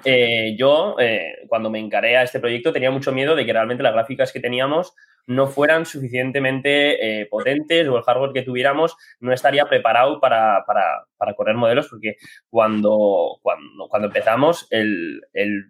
eh, 0.04 0.56
yo, 0.59 0.96
eh, 0.98 1.44
cuando 1.48 1.70
me 1.70 1.78
encaré 1.78 2.16
a 2.16 2.22
este 2.22 2.40
proyecto, 2.40 2.72
tenía 2.72 2.90
mucho 2.90 3.12
miedo 3.12 3.37
de 3.37 3.44
que 3.44 3.52
realmente 3.52 3.83
las 3.83 3.92
gráficas 3.92 4.33
que 4.33 4.40
teníamos 4.40 4.94
no 5.26 5.46
fueran 5.46 5.87
suficientemente 5.87 7.20
eh, 7.20 7.26
potentes 7.26 7.87
o 7.87 7.96
el 7.96 8.02
hardware 8.02 8.33
que 8.33 8.42
tuviéramos 8.42 8.96
no 9.20 9.33
estaría 9.33 9.66
preparado 9.66 10.18
para, 10.18 10.64
correr 11.37 11.54
modelos, 11.54 11.88
porque 11.88 12.16
cuando, 12.48 13.38
cuando, 13.42 13.88
cuando 13.88 14.09
empezamos, 14.09 14.66
el, 14.70 15.20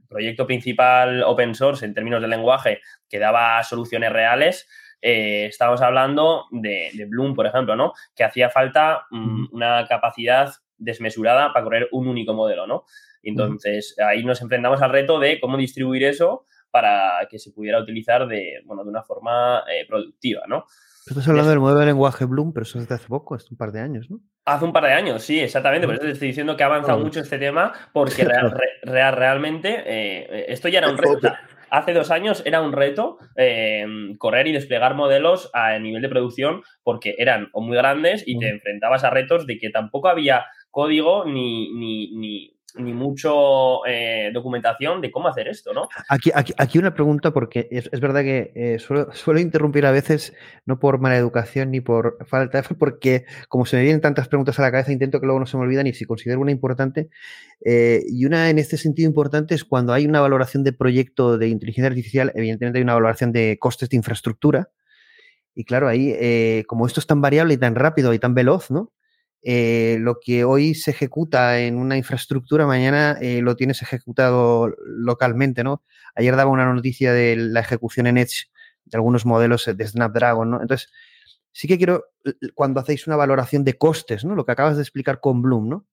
proyecto 0.08 0.46
principal 0.46 1.22
open 1.24 1.54
source 1.54 1.84
en 1.84 1.92
términos 1.92 2.22
de 2.22 2.28
lenguaje 2.28 2.80
que 3.08 3.18
daba 3.18 3.62
soluciones 3.64 4.12
reales, 4.12 4.68
estábamos 5.02 5.82
hablando 5.82 6.46
de, 6.52 7.06
Bloom, 7.08 7.34
por 7.34 7.46
ejemplo, 7.46 7.74
¿no? 7.74 7.92
Que 8.14 8.24
hacía 8.24 8.48
falta 8.48 9.06
mm, 9.10 9.46
una 9.52 9.86
capacidad 9.86 10.52
desmesurada 10.80 11.52
para 11.52 11.64
correr 11.64 11.88
un 11.92 12.08
único 12.08 12.34
modelo, 12.34 12.66
¿no? 12.66 12.84
Entonces, 13.22 13.94
ahí 14.04 14.24
nos 14.24 14.40
enfrentamos 14.42 14.82
al 14.82 14.90
reto 14.90 15.20
de 15.20 15.38
cómo 15.40 15.56
distribuir 15.56 16.04
eso 16.04 16.46
para 16.70 17.26
que 17.28 17.38
se 17.38 17.52
pudiera 17.52 17.80
utilizar 17.80 18.26
de, 18.26 18.62
bueno, 18.64 18.82
de 18.82 18.90
una 18.90 19.02
forma 19.02 19.64
eh, 19.70 19.86
productiva, 19.86 20.42
¿no? 20.48 20.64
Estás 21.06 21.26
hablando 21.28 21.50
del 21.50 21.60
modelo 21.60 21.80
de 21.80 21.86
lenguaje 21.86 22.24
Bloom, 22.24 22.52
pero 22.52 22.62
eso 22.62 22.78
es 22.78 22.88
de 22.88 22.94
hace 22.94 23.08
poco, 23.08 23.34
hace 23.34 23.48
un 23.50 23.56
par 23.56 23.72
de 23.72 23.80
años, 23.80 24.10
¿no? 24.10 24.20
Hace 24.44 24.64
un 24.64 24.72
par 24.72 24.84
de 24.84 24.92
años, 24.92 25.22
sí, 25.22 25.40
exactamente. 25.40 25.86
Por 25.86 25.96
eso 25.96 26.04
te 26.04 26.12
estoy 26.12 26.28
diciendo 26.28 26.56
que 26.56 26.62
ha 26.62 26.66
avanzado 26.66 26.98
mucho 26.98 27.20
este 27.20 27.38
tema, 27.38 27.72
porque 27.92 28.24
realmente 28.82 29.82
eh, 29.86 30.44
esto 30.48 30.68
ya 30.68 30.78
era 30.78 30.90
un 30.90 30.98
reto. 30.98 31.32
hace 31.70 31.92
dos 31.94 32.10
años 32.10 32.42
era 32.44 32.60
un 32.60 32.72
reto 32.72 33.18
eh, 33.36 33.84
correr 34.18 34.46
y 34.48 34.52
desplegar 34.52 34.94
modelos 34.94 35.50
a 35.52 35.78
nivel 35.78 36.02
de 36.02 36.08
producción, 36.08 36.62
porque 36.82 37.16
eran 37.18 37.48
o 37.52 37.60
muy 37.60 37.76
grandes 37.76 38.22
y 38.26 38.38
te 38.38 38.48
enfrentabas 38.48 39.02
a 39.02 39.10
retos 39.10 39.46
de 39.46 39.58
que 39.58 39.70
tampoco 39.70 40.08
había 40.08 40.46
código 40.70 41.24
ni, 41.24 41.72
ni, 41.72 42.61
ni 42.76 42.92
mucho 42.92 43.85
eh, 43.87 44.30
documentación 44.33 45.00
de 45.00 45.11
cómo 45.11 45.28
hacer 45.28 45.48
esto, 45.48 45.72
¿no? 45.72 45.88
Aquí, 46.09 46.30
aquí, 46.35 46.78
una 46.78 46.94
pregunta, 46.94 47.33
porque 47.33 47.68
es, 47.70 47.88
verdad 48.00 48.22
que 48.22 48.52
eh, 48.54 48.78
suelo, 49.12 49.40
interrumpir 49.40 49.87
a 49.87 49.90
veces, 49.90 50.35
no 50.66 50.78
por 50.78 51.00
mala 51.00 51.16
educación 51.16 51.70
ni 51.70 51.80
por 51.80 52.18
falta, 52.26 52.62
porque 52.78 53.24
como 53.48 53.66
se 53.66 53.76
me 53.76 53.83
vienen 53.83 54.00
tantas 54.00 54.28
preguntas 54.28 54.59
a 54.59 54.62
la 54.62 54.70
cabeza, 54.70 54.92
intento 54.92 55.20
que 55.20 55.26
luego 55.26 55.40
no 55.40 55.46
se 55.46 55.56
me 55.56 55.64
olvidan 55.64 55.87
y 55.87 55.92
si 55.92 56.04
considero 56.04 56.40
una 56.40 56.52
importante. 56.52 57.09
Eh, 57.64 58.02
y 58.09 58.24
una 58.24 58.50
en 58.50 58.59
este 58.59 58.76
sentido 58.76 59.09
importante 59.09 59.54
es 59.54 59.64
cuando 59.64 59.92
hay 59.92 60.06
una 60.06 60.20
valoración 60.20 60.64
de 60.64 60.72
proyecto 60.72 61.38
de 61.38 61.48
inteligencia 61.48 61.88
artificial, 61.88 62.33
evidentemente 62.35 62.78
hay 62.78 62.85
una 62.85 62.94
valoración 62.94 63.33
de 63.33 63.59
costes 63.59 63.88
de 63.88 63.96
infraestructura. 63.96 64.70
Y 65.52 65.64
claro, 65.64 65.88
ahí, 65.88 66.64
como 66.66 66.87
esto 66.87 67.00
es 67.00 67.06
tan 67.06 67.20
variable 67.20 67.54
y 67.54 67.56
tan 67.59 67.74
rápido 67.74 68.14
y 68.14 68.20
tan 68.20 68.35
veloz, 68.35 68.70
¿no? 68.70 68.92
Eh, 69.42 69.96
lo 70.00 70.20
que 70.20 70.44
hoy 70.44 70.74
se 70.74 70.90
ejecuta 70.90 71.61
en 71.61 71.76
una 71.76 71.96
infraestructura, 71.96 72.66
mañana 72.66 73.16
eh, 73.20 73.40
lo 73.40 73.57
tienes 73.57 73.81
ejecutado 73.81 74.74
localmente, 74.85 75.64
¿no? 75.64 75.83
Ayer 76.14 76.37
daba 76.37 76.50
una 76.50 76.70
noticia 76.72 77.12
de 77.12 77.37
la 77.37 77.61
ejecución 77.61 78.07
en 78.07 78.18
Edge 78.18 78.50
de 78.85 78.96
algunos 78.98 79.24
modelos 79.24 79.70
de 79.74 79.87
Snapdragon, 79.87 80.50
¿no? 80.50 80.61
Entonces, 80.61 80.90
sí 81.53 81.68
que 81.68 81.79
quiero, 81.79 82.05
cuando 82.55 82.81
hacéis 82.81 83.07
una 83.07 83.16
valoración 83.16 83.64
de 83.64 83.79
costes, 83.79 84.24
¿no? 84.24 84.35
Lo 84.35 84.44
que 84.44 84.53
acabas 84.53 84.76
de 84.76 84.83
explicar 84.83 85.20
con 85.20 85.40
Bloom, 85.40 85.68
¿no? 85.68 85.87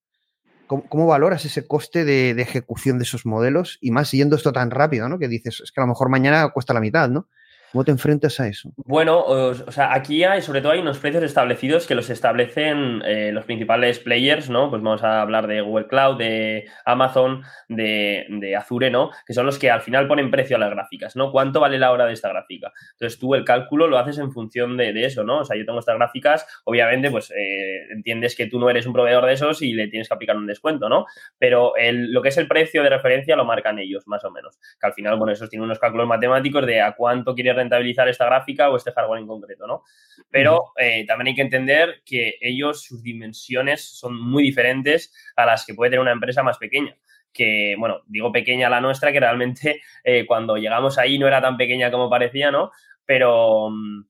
¿Cómo, 0.68 1.08
valoras 1.08 1.46
ese 1.46 1.66
coste 1.66 2.04
de, 2.04 2.34
de, 2.34 2.42
ejecución 2.42 2.98
de 2.98 3.04
esos 3.04 3.26
modelos? 3.26 3.78
Y 3.80 3.92
más 3.92 4.10
siguiendo 4.10 4.36
esto 4.36 4.52
tan 4.52 4.70
rápido, 4.70 5.08
¿no? 5.08 5.18
Que 5.18 5.30
dices, 5.30 5.62
es 5.62 5.72
que 5.72 5.80
a 5.80 5.84
lo 5.86 5.88
mejor 5.88 6.10
mañana 6.10 6.50
cuesta 6.50 6.74
la 6.74 6.82
mitad, 6.82 7.08
¿no? 7.10 7.30
¿Cómo 7.78 7.86
te 7.86 7.92
enfrentas 7.92 8.40
a 8.40 8.48
eso? 8.48 8.72
Bueno, 8.76 9.24
o, 9.24 9.54
sea, 9.72 9.94
aquí 9.94 10.24
hay, 10.24 10.42
sobre 10.42 10.62
todo 10.62 10.72
hay 10.72 10.80
unos 10.80 10.98
precios 10.98 11.22
establecidos 11.22 11.86
que 11.86 11.94
los 11.94 12.10
establecen 12.10 13.04
eh, 13.06 13.30
los 13.32 13.46
principales 13.46 14.00
players, 14.00 14.50
¿no? 14.50 14.72
Pues 14.72 14.82
vamos 14.82 15.04
a 15.04 15.22
hablar 15.22 15.46
de 15.46 15.62
Google 15.62 15.86
Cloud, 15.86 16.18
de 16.18 16.66
Amazon, 16.86 17.44
de, 17.70 18.56
Azure, 18.58 18.90
¿no? 18.90 19.12
Que 19.28 19.36
son 19.36 19.46
los 19.46 19.60
que 19.60 19.70
al 19.70 19.82
final 19.82 20.08
ponen 20.08 20.32
precio 20.32 20.56
a 20.56 20.60
las 20.60 20.72
gráficas, 20.72 21.16
¿no? 21.16 21.32
¿Cuánto 21.32 21.60
vale 21.60 21.78
la 21.78 21.92
hora 21.92 22.08
de 22.08 22.14
esta 22.14 22.30
gráfica? 22.30 22.74
Entonces 22.94 23.20
tú 23.20 23.36
el 23.36 23.46
cálculo 23.46 23.86
lo 23.86 24.00
haces 24.00 24.18
en 24.18 24.32
función 24.32 24.76
de, 24.76 24.90
eso, 25.06 25.24
¿no? 25.24 25.42
O 25.42 25.46
sea, 25.46 25.56
yo 25.56 25.64
tengo 25.64 25.78
estas 25.78 25.98
gráficas, 25.98 26.48
obviamente, 26.66 27.12
pues 27.12 27.30
eh, 27.30 27.92
entiendes 27.92 28.36
que 28.36 28.48
tú 28.48 28.60
no 28.60 28.72
eres 28.72 28.88
un 28.88 28.94
proveedor 28.94 29.28
de 29.28 29.34
esos 29.34 29.62
y 29.62 29.74
le 29.74 29.88
tienes 29.88 30.08
que 30.08 30.16
aplicar 30.16 30.36
un 30.36 30.48
descuento, 30.48 30.90
¿no? 30.90 31.06
Pero 31.38 31.74
lo 31.78 32.24
que 32.24 32.30
es 32.30 32.38
el 32.40 32.48
precio 32.48 32.82
de 32.82 32.90
referencia 32.90 33.36
lo 33.36 33.46
marcan 33.46 33.78
ellos, 33.78 34.08
más 34.08 34.26
o 34.26 34.32
menos. 34.32 34.58
Que 34.82 34.88
al 34.88 34.94
final, 34.94 35.16
bueno, 35.20 35.32
esos 35.32 35.48
tienen 35.48 35.66
unos 35.66 35.78
cálculos 35.78 36.08
matemáticos 36.08 36.66
de 36.66 36.82
a 36.82 36.94
cuánto 36.94 37.36
quieres 37.36 37.56
rentabilizar 37.68 38.08
esta 38.08 38.26
gráfica 38.26 38.70
o 38.70 38.78
este 38.78 38.92
hardware 38.92 39.22
en 39.22 39.28
concreto, 39.28 39.68
¿no? 39.68 39.84
Pero 40.30 40.72
eh, 40.78 41.06
también 41.06 41.28
hay 41.28 41.36
que 41.36 41.42
entender 41.42 42.02
que 42.06 42.36
ellos, 42.42 42.84
sus 42.84 43.04
dimensiones 43.04 43.84
son 43.84 44.20
muy 44.20 44.44
diferentes 44.44 45.14
a 45.36 45.46
las 45.46 45.66
que 45.66 45.74
puede 45.74 45.92
tener 45.92 46.02
una 46.02 46.12
empresa 46.12 46.44
más 46.44 46.58
pequeña 46.58 46.96
que, 47.38 47.76
bueno, 47.78 48.02
digo 48.08 48.32
pequeña 48.32 48.68
la 48.68 48.82
nuestra, 48.82 49.12
que 49.12 49.20
realmente 49.20 49.82
eh, 50.04 50.26
cuando 50.26 50.58
llegamos 50.58 50.98
ahí 50.98 51.20
no 51.20 51.28
era 51.28 51.40
tan 51.40 51.56
pequeña 51.56 51.92
como 51.92 52.10
parecía, 52.10 52.50
¿no? 52.50 52.72
Pero, 53.06 53.70
mm, 53.70 54.06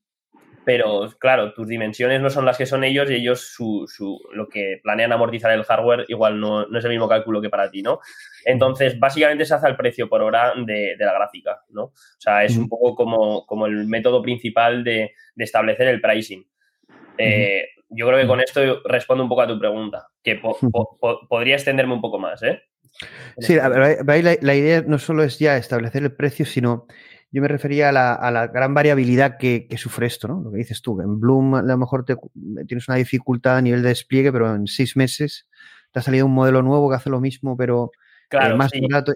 pero 0.68 1.08
claro, 1.18 1.54
tus 1.54 1.66
dimensiones 1.66 2.20
no 2.20 2.28
son 2.28 2.44
las 2.44 2.58
que 2.58 2.66
son 2.66 2.84
ellos 2.84 3.10
y 3.10 3.14
ellos 3.14 3.40
su, 3.40 3.86
su, 3.88 4.20
lo 4.34 4.50
que 4.50 4.80
planean 4.82 5.10
amortizar 5.12 5.50
el 5.50 5.64
hardware 5.64 6.04
igual 6.08 6.38
no, 6.38 6.66
no, 6.66 6.78
es 6.78 6.84
el 6.84 6.90
mismo 6.90 7.08
cálculo 7.08 7.40
que 7.40 7.48
para 7.48 7.70
ti, 7.70 7.80
¿no? 7.80 8.00
Entonces, 8.44 8.98
básicamente 8.98 9.46
se 9.46 9.54
hace 9.54 9.66
el 9.66 9.76
precio 9.78 10.10
por 10.10 10.20
hora 10.20 10.52
de, 10.66 10.94
la 10.98 11.14
gráfica, 11.14 11.62
¿no? 11.70 11.84
O 11.84 11.92
sea, 12.18 12.44
es 12.44 12.54
un 12.58 12.68
poco 12.68 12.94
como, 12.94 13.46
como 13.46 13.64
el 13.64 13.86
método 13.86 14.20
principal 14.20 14.84
de, 14.84 15.12
establecer 15.38 15.88
el 15.88 16.02
pricing. 16.02 16.46
Eh, 17.16 17.68
yo 17.88 18.06
creo 18.06 18.20
que 18.20 18.26
con 18.26 18.40
esto 18.42 18.82
respondo 18.84 19.22
un 19.22 19.30
poco 19.30 19.40
a 19.40 19.48
tu 19.48 19.58
pregunta, 19.58 20.08
que 20.22 20.38
podría 21.30 21.54
extenderme 21.54 21.94
un 21.94 22.02
poco 22.02 22.18
más, 22.18 22.42
¿eh? 22.42 22.60
Sí, 23.38 23.56
la, 23.56 24.54
idea 24.54 24.82
no 24.86 24.98
solo 24.98 25.24
es 25.24 25.38
ya 25.38 25.56
establecer 25.56 26.02
el 26.02 26.12
precio, 26.12 26.44
sino 26.44 26.86
yo 27.30 27.42
me 27.42 27.48
refería 27.48 27.90
a 27.90 28.30
la, 28.30 28.46
gran 28.46 28.74
variabilidad 28.74 29.36
que, 29.38 29.68
sufre 29.76 30.06
esto, 30.06 30.28
¿no? 30.28 30.40
Lo 30.40 30.50
que 30.50 30.58
dices 30.58 30.80
tú. 30.80 31.00
En 31.00 31.20
Bloom 31.20 31.56
a 31.56 31.62
lo 31.62 31.76
mejor 31.76 32.04
tienes 32.04 32.88
una 32.88 32.96
dificultad 32.96 33.56
a 33.58 33.62
nivel 33.62 33.82
de 33.82 33.90
despliegue, 33.90 34.32
pero 34.32 34.54
en 34.54 34.66
seis 34.66 34.96
meses 34.96 35.46
te 35.92 36.00
ha 36.00 36.02
salido 36.02 36.26
un 36.26 36.34
modelo 36.34 36.62
nuevo 36.62 36.88
que 36.88 36.96
hace 36.96 37.10
lo 37.10 37.20
mismo, 37.20 37.56
pero 37.56 37.90
Claro, 38.28 38.56
más 38.58 38.70
sí. 38.70 38.80
barato. 38.80 39.12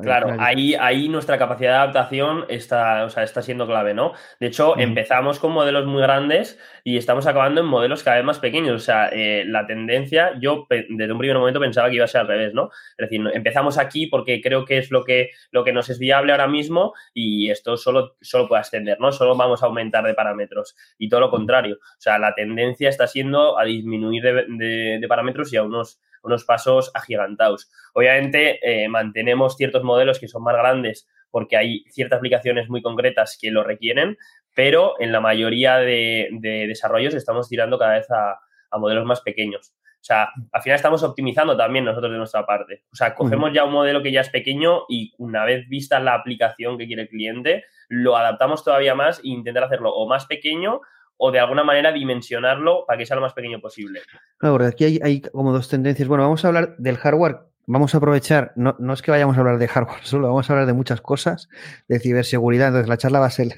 Claro, 0.00 0.36
ahí, 0.38 0.74
ahí 0.74 1.08
nuestra 1.08 1.36
capacidad 1.38 1.70
de 1.72 1.76
adaptación 1.76 2.46
está, 2.48 3.04
o 3.04 3.10
sea, 3.10 3.22
está 3.22 3.42
siendo 3.42 3.66
clave, 3.66 3.92
¿no? 3.92 4.12
De 4.40 4.46
hecho, 4.46 4.74
Mm. 4.76 4.80
empezamos 4.80 5.38
con 5.38 5.52
modelos 5.52 5.84
muy 5.86 6.00
grandes 6.00 6.58
y 6.82 6.96
estamos 6.96 7.26
acabando 7.26 7.60
en 7.60 7.66
modelos 7.66 8.02
cada 8.02 8.16
vez 8.16 8.24
más 8.24 8.38
pequeños. 8.38 8.74
O 8.76 8.78
sea, 8.84 9.08
eh, 9.12 9.44
la 9.46 9.66
tendencia, 9.66 10.32
yo 10.40 10.66
desde 10.70 11.12
un 11.12 11.18
primer 11.18 11.36
momento 11.36 11.60
pensaba 11.60 11.88
que 11.90 11.96
iba 11.96 12.04
a 12.06 12.08
ser 12.08 12.22
al 12.22 12.28
revés, 12.28 12.54
¿no? 12.54 12.70
Es 12.96 13.10
decir, 13.10 13.20
empezamos 13.34 13.76
aquí 13.76 14.06
porque 14.06 14.40
creo 14.40 14.64
que 14.64 14.78
es 14.78 14.90
lo 14.90 15.04
que, 15.04 15.30
lo 15.50 15.62
que 15.62 15.72
nos 15.74 15.90
es 15.90 15.98
viable 15.98 16.32
ahora 16.32 16.46
mismo 16.46 16.94
y 17.12 17.50
esto 17.50 17.76
solo, 17.76 18.16
solo 18.22 18.48
puede 18.48 18.60
ascender, 18.62 18.98
¿no? 18.98 19.12
Solo 19.12 19.36
vamos 19.36 19.62
a 19.62 19.66
aumentar 19.66 20.04
de 20.04 20.14
parámetros 20.14 20.74
y 20.98 21.08
todo 21.10 21.20
lo 21.20 21.30
contrario. 21.30 21.76
O 21.82 22.00
sea, 22.00 22.18
la 22.18 22.34
tendencia 22.34 22.88
está 22.88 23.06
siendo 23.06 23.58
a 23.58 23.64
disminuir 23.64 24.22
de, 24.22 24.32
de- 24.48 24.98
de 25.00 25.08
parámetros 25.08 25.52
y 25.52 25.56
a 25.58 25.62
unos, 25.62 26.00
unos 26.24 26.44
pasos 26.44 26.90
agigantados. 26.94 27.70
Obviamente, 27.92 28.58
eh, 28.62 28.88
mantenemos 28.88 29.56
ciertos 29.56 29.84
modelos 29.84 30.18
que 30.18 30.28
son 30.28 30.42
más 30.42 30.56
grandes 30.56 31.08
porque 31.30 31.56
hay 31.56 31.84
ciertas 31.90 32.18
aplicaciones 32.18 32.68
muy 32.68 32.80
concretas 32.80 33.38
que 33.40 33.50
lo 33.50 33.64
requieren, 33.64 34.16
pero 34.54 34.94
en 35.00 35.12
la 35.12 35.20
mayoría 35.20 35.78
de, 35.78 36.28
de 36.32 36.66
desarrollos 36.66 37.14
estamos 37.14 37.48
tirando 37.48 37.78
cada 37.78 37.94
vez 37.94 38.10
a, 38.10 38.38
a 38.70 38.78
modelos 38.78 39.04
más 39.04 39.20
pequeños. 39.20 39.74
O 40.04 40.06
sea, 40.06 40.28
al 40.52 40.60
final 40.60 40.76
estamos 40.76 41.02
optimizando 41.02 41.56
también 41.56 41.86
nosotros 41.86 42.12
de 42.12 42.18
nuestra 42.18 42.44
parte. 42.44 42.84
O 42.92 42.94
sea, 42.94 43.14
cogemos 43.14 43.54
ya 43.54 43.64
un 43.64 43.72
modelo 43.72 44.02
que 44.02 44.12
ya 44.12 44.20
es 44.20 44.28
pequeño 44.28 44.82
y 44.86 45.14
una 45.16 45.46
vez 45.46 45.66
vista 45.66 45.98
la 45.98 46.12
aplicación 46.12 46.76
que 46.76 46.86
quiere 46.86 47.02
el 47.02 47.08
cliente, 47.08 47.64
lo 47.88 48.14
adaptamos 48.14 48.62
todavía 48.62 48.94
más 48.94 49.20
e 49.20 49.28
intentar 49.28 49.64
hacerlo 49.64 49.94
o 49.94 50.06
más 50.06 50.26
pequeño 50.26 50.82
o 51.16 51.30
de 51.30 51.38
alguna 51.38 51.64
manera 51.64 51.92
dimensionarlo 51.92 52.84
para 52.86 52.98
que 52.98 53.06
sea 53.06 53.16
lo 53.16 53.22
más 53.22 53.32
pequeño 53.32 53.60
posible. 53.60 54.00
Claro, 54.38 54.54
porque 54.54 54.68
aquí 54.68 55.00
hay, 55.02 55.20
como 55.20 55.52
dos 55.52 55.68
tendencias. 55.68 56.08
Bueno, 56.08 56.24
vamos 56.24 56.44
a 56.44 56.48
hablar 56.48 56.76
del 56.78 56.96
hardware. 56.96 57.38
Vamos 57.66 57.94
a 57.94 57.98
aprovechar, 57.98 58.52
no, 58.56 58.76
es 58.92 59.00
que 59.00 59.10
vayamos 59.10 59.38
a 59.38 59.40
hablar 59.40 59.56
de 59.56 59.66
hardware 59.66 60.00
solo, 60.02 60.28
vamos 60.28 60.50
a 60.50 60.52
hablar 60.52 60.66
de 60.66 60.74
muchas 60.74 61.00
cosas, 61.00 61.48
de 61.88 61.98
ciberseguridad. 61.98 62.68
Entonces, 62.68 62.90
la 62.90 62.98
charla 62.98 63.20
va 63.20 63.26
a 63.26 63.30
ser 63.30 63.54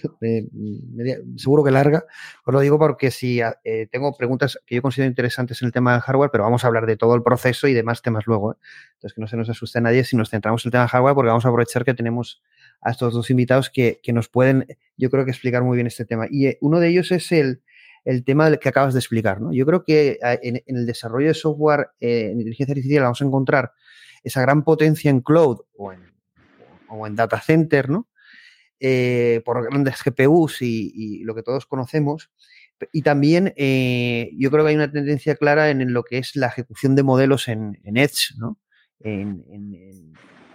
seguro 1.37 1.65
que 1.65 1.73
larga. 1.73 2.05
Os 2.45 2.55
lo 2.55 2.61
digo 2.61 2.79
porque 2.79 3.11
si 3.11 3.41
eh, 3.41 3.89
tengo 3.91 4.17
preguntas 4.17 4.61
que 4.65 4.77
yo 4.77 4.83
considero 4.83 5.09
interesantes 5.09 5.61
en 5.63 5.67
el 5.67 5.73
tema 5.73 5.93
del 5.93 6.03
hardware, 6.03 6.31
pero 6.31 6.45
vamos 6.45 6.63
a 6.63 6.69
hablar 6.69 6.87
de 6.87 6.97
todo 6.97 7.17
el 7.17 7.25
proceso 7.25 7.67
y 7.67 7.75
demás 7.75 8.01
temas 8.01 8.27
luego. 8.27 8.53
¿eh? 8.53 8.57
Entonces, 8.95 9.15
que 9.15 9.21
no 9.21 9.27
se 9.27 9.37
nos 9.37 9.49
asuste 9.49 9.81
nadie 9.81 10.05
si 10.05 10.17
nos 10.17 10.31
centramos 10.31 10.65
en 10.65 10.69
el 10.69 10.73
tema 10.73 10.83
del 10.85 10.91
hardware, 10.91 11.15
porque 11.15 11.29
vamos 11.29 11.45
a 11.45 11.49
aprovechar 11.49 11.85
que 11.85 11.95
tenemos 11.95 12.43
a 12.87 12.93
estos 12.93 13.13
dos 13.13 13.31
invitados 13.31 13.69
que, 13.69 13.99
que 14.01 14.13
nos 14.13 14.29
pueden, 14.29 14.67
yo 14.97 15.11
creo 15.11 15.25
que 15.25 15.33
explicar 15.33 15.65
muy 15.65 15.77
bien 15.77 15.89
este 15.89 16.05
tema. 16.05 16.27
Y 16.31 16.47
eh, 16.47 16.59
uno 16.61 16.79
de 16.79 16.89
ellos 16.89 17.11
es 17.11 17.33
el, 17.33 17.63
el 18.07 18.25
tema 18.25 18.57
que 18.57 18.69
acabas 18.69 18.95
de 18.95 19.01
explicar. 19.01 19.41
¿no? 19.41 19.53
Yo 19.53 19.67
creo 19.67 19.85
que 19.85 20.19
eh, 20.23 20.39
en, 20.43 20.63
el 20.65 20.87
desarrollo 20.87 21.27
de 21.27 21.35
software 21.35 21.89
eh, 22.01 22.31
en 22.31 22.39
inteligencia 22.39 22.73
artificial 22.73 23.03
vamos 23.03 23.21
a 23.21 23.25
encontrar 23.25 23.73
esa 24.23 24.41
gran 24.41 24.63
potencia 24.63 25.11
en 25.11 25.21
cloud 25.21 25.59
o 25.77 25.93
en, 25.93 26.15
o 26.89 27.07
en 27.07 27.17
data 27.17 27.41
center, 27.41 27.91
¿no? 27.91 28.09
Eh, 28.79 29.41
por 29.45 29.65
grandes 29.65 29.97
GPUs 30.05 30.63
y, 30.63 31.25
lo 31.25 31.35
que 31.35 31.43
todos 31.43 31.67
conocemos. 31.67 32.31
Y 32.93 33.03
también 33.03 33.47
yo 33.47 34.51
creo 34.51 34.65
que 34.65 34.71
hay 34.71 34.77
una 34.77 34.93
tendencia 34.93 35.35
clara 35.35 35.71
en, 35.71 35.93
lo 35.93 36.05
que 36.05 36.19
es 36.19 36.37
la 36.37 36.49
ejecución 36.49 36.95
de 36.95 37.03
modelos 37.03 37.49
en, 37.49 37.81
en 37.85 37.97
Edge, 37.97 38.35
¿no? 38.37 38.59
En, 39.01 39.43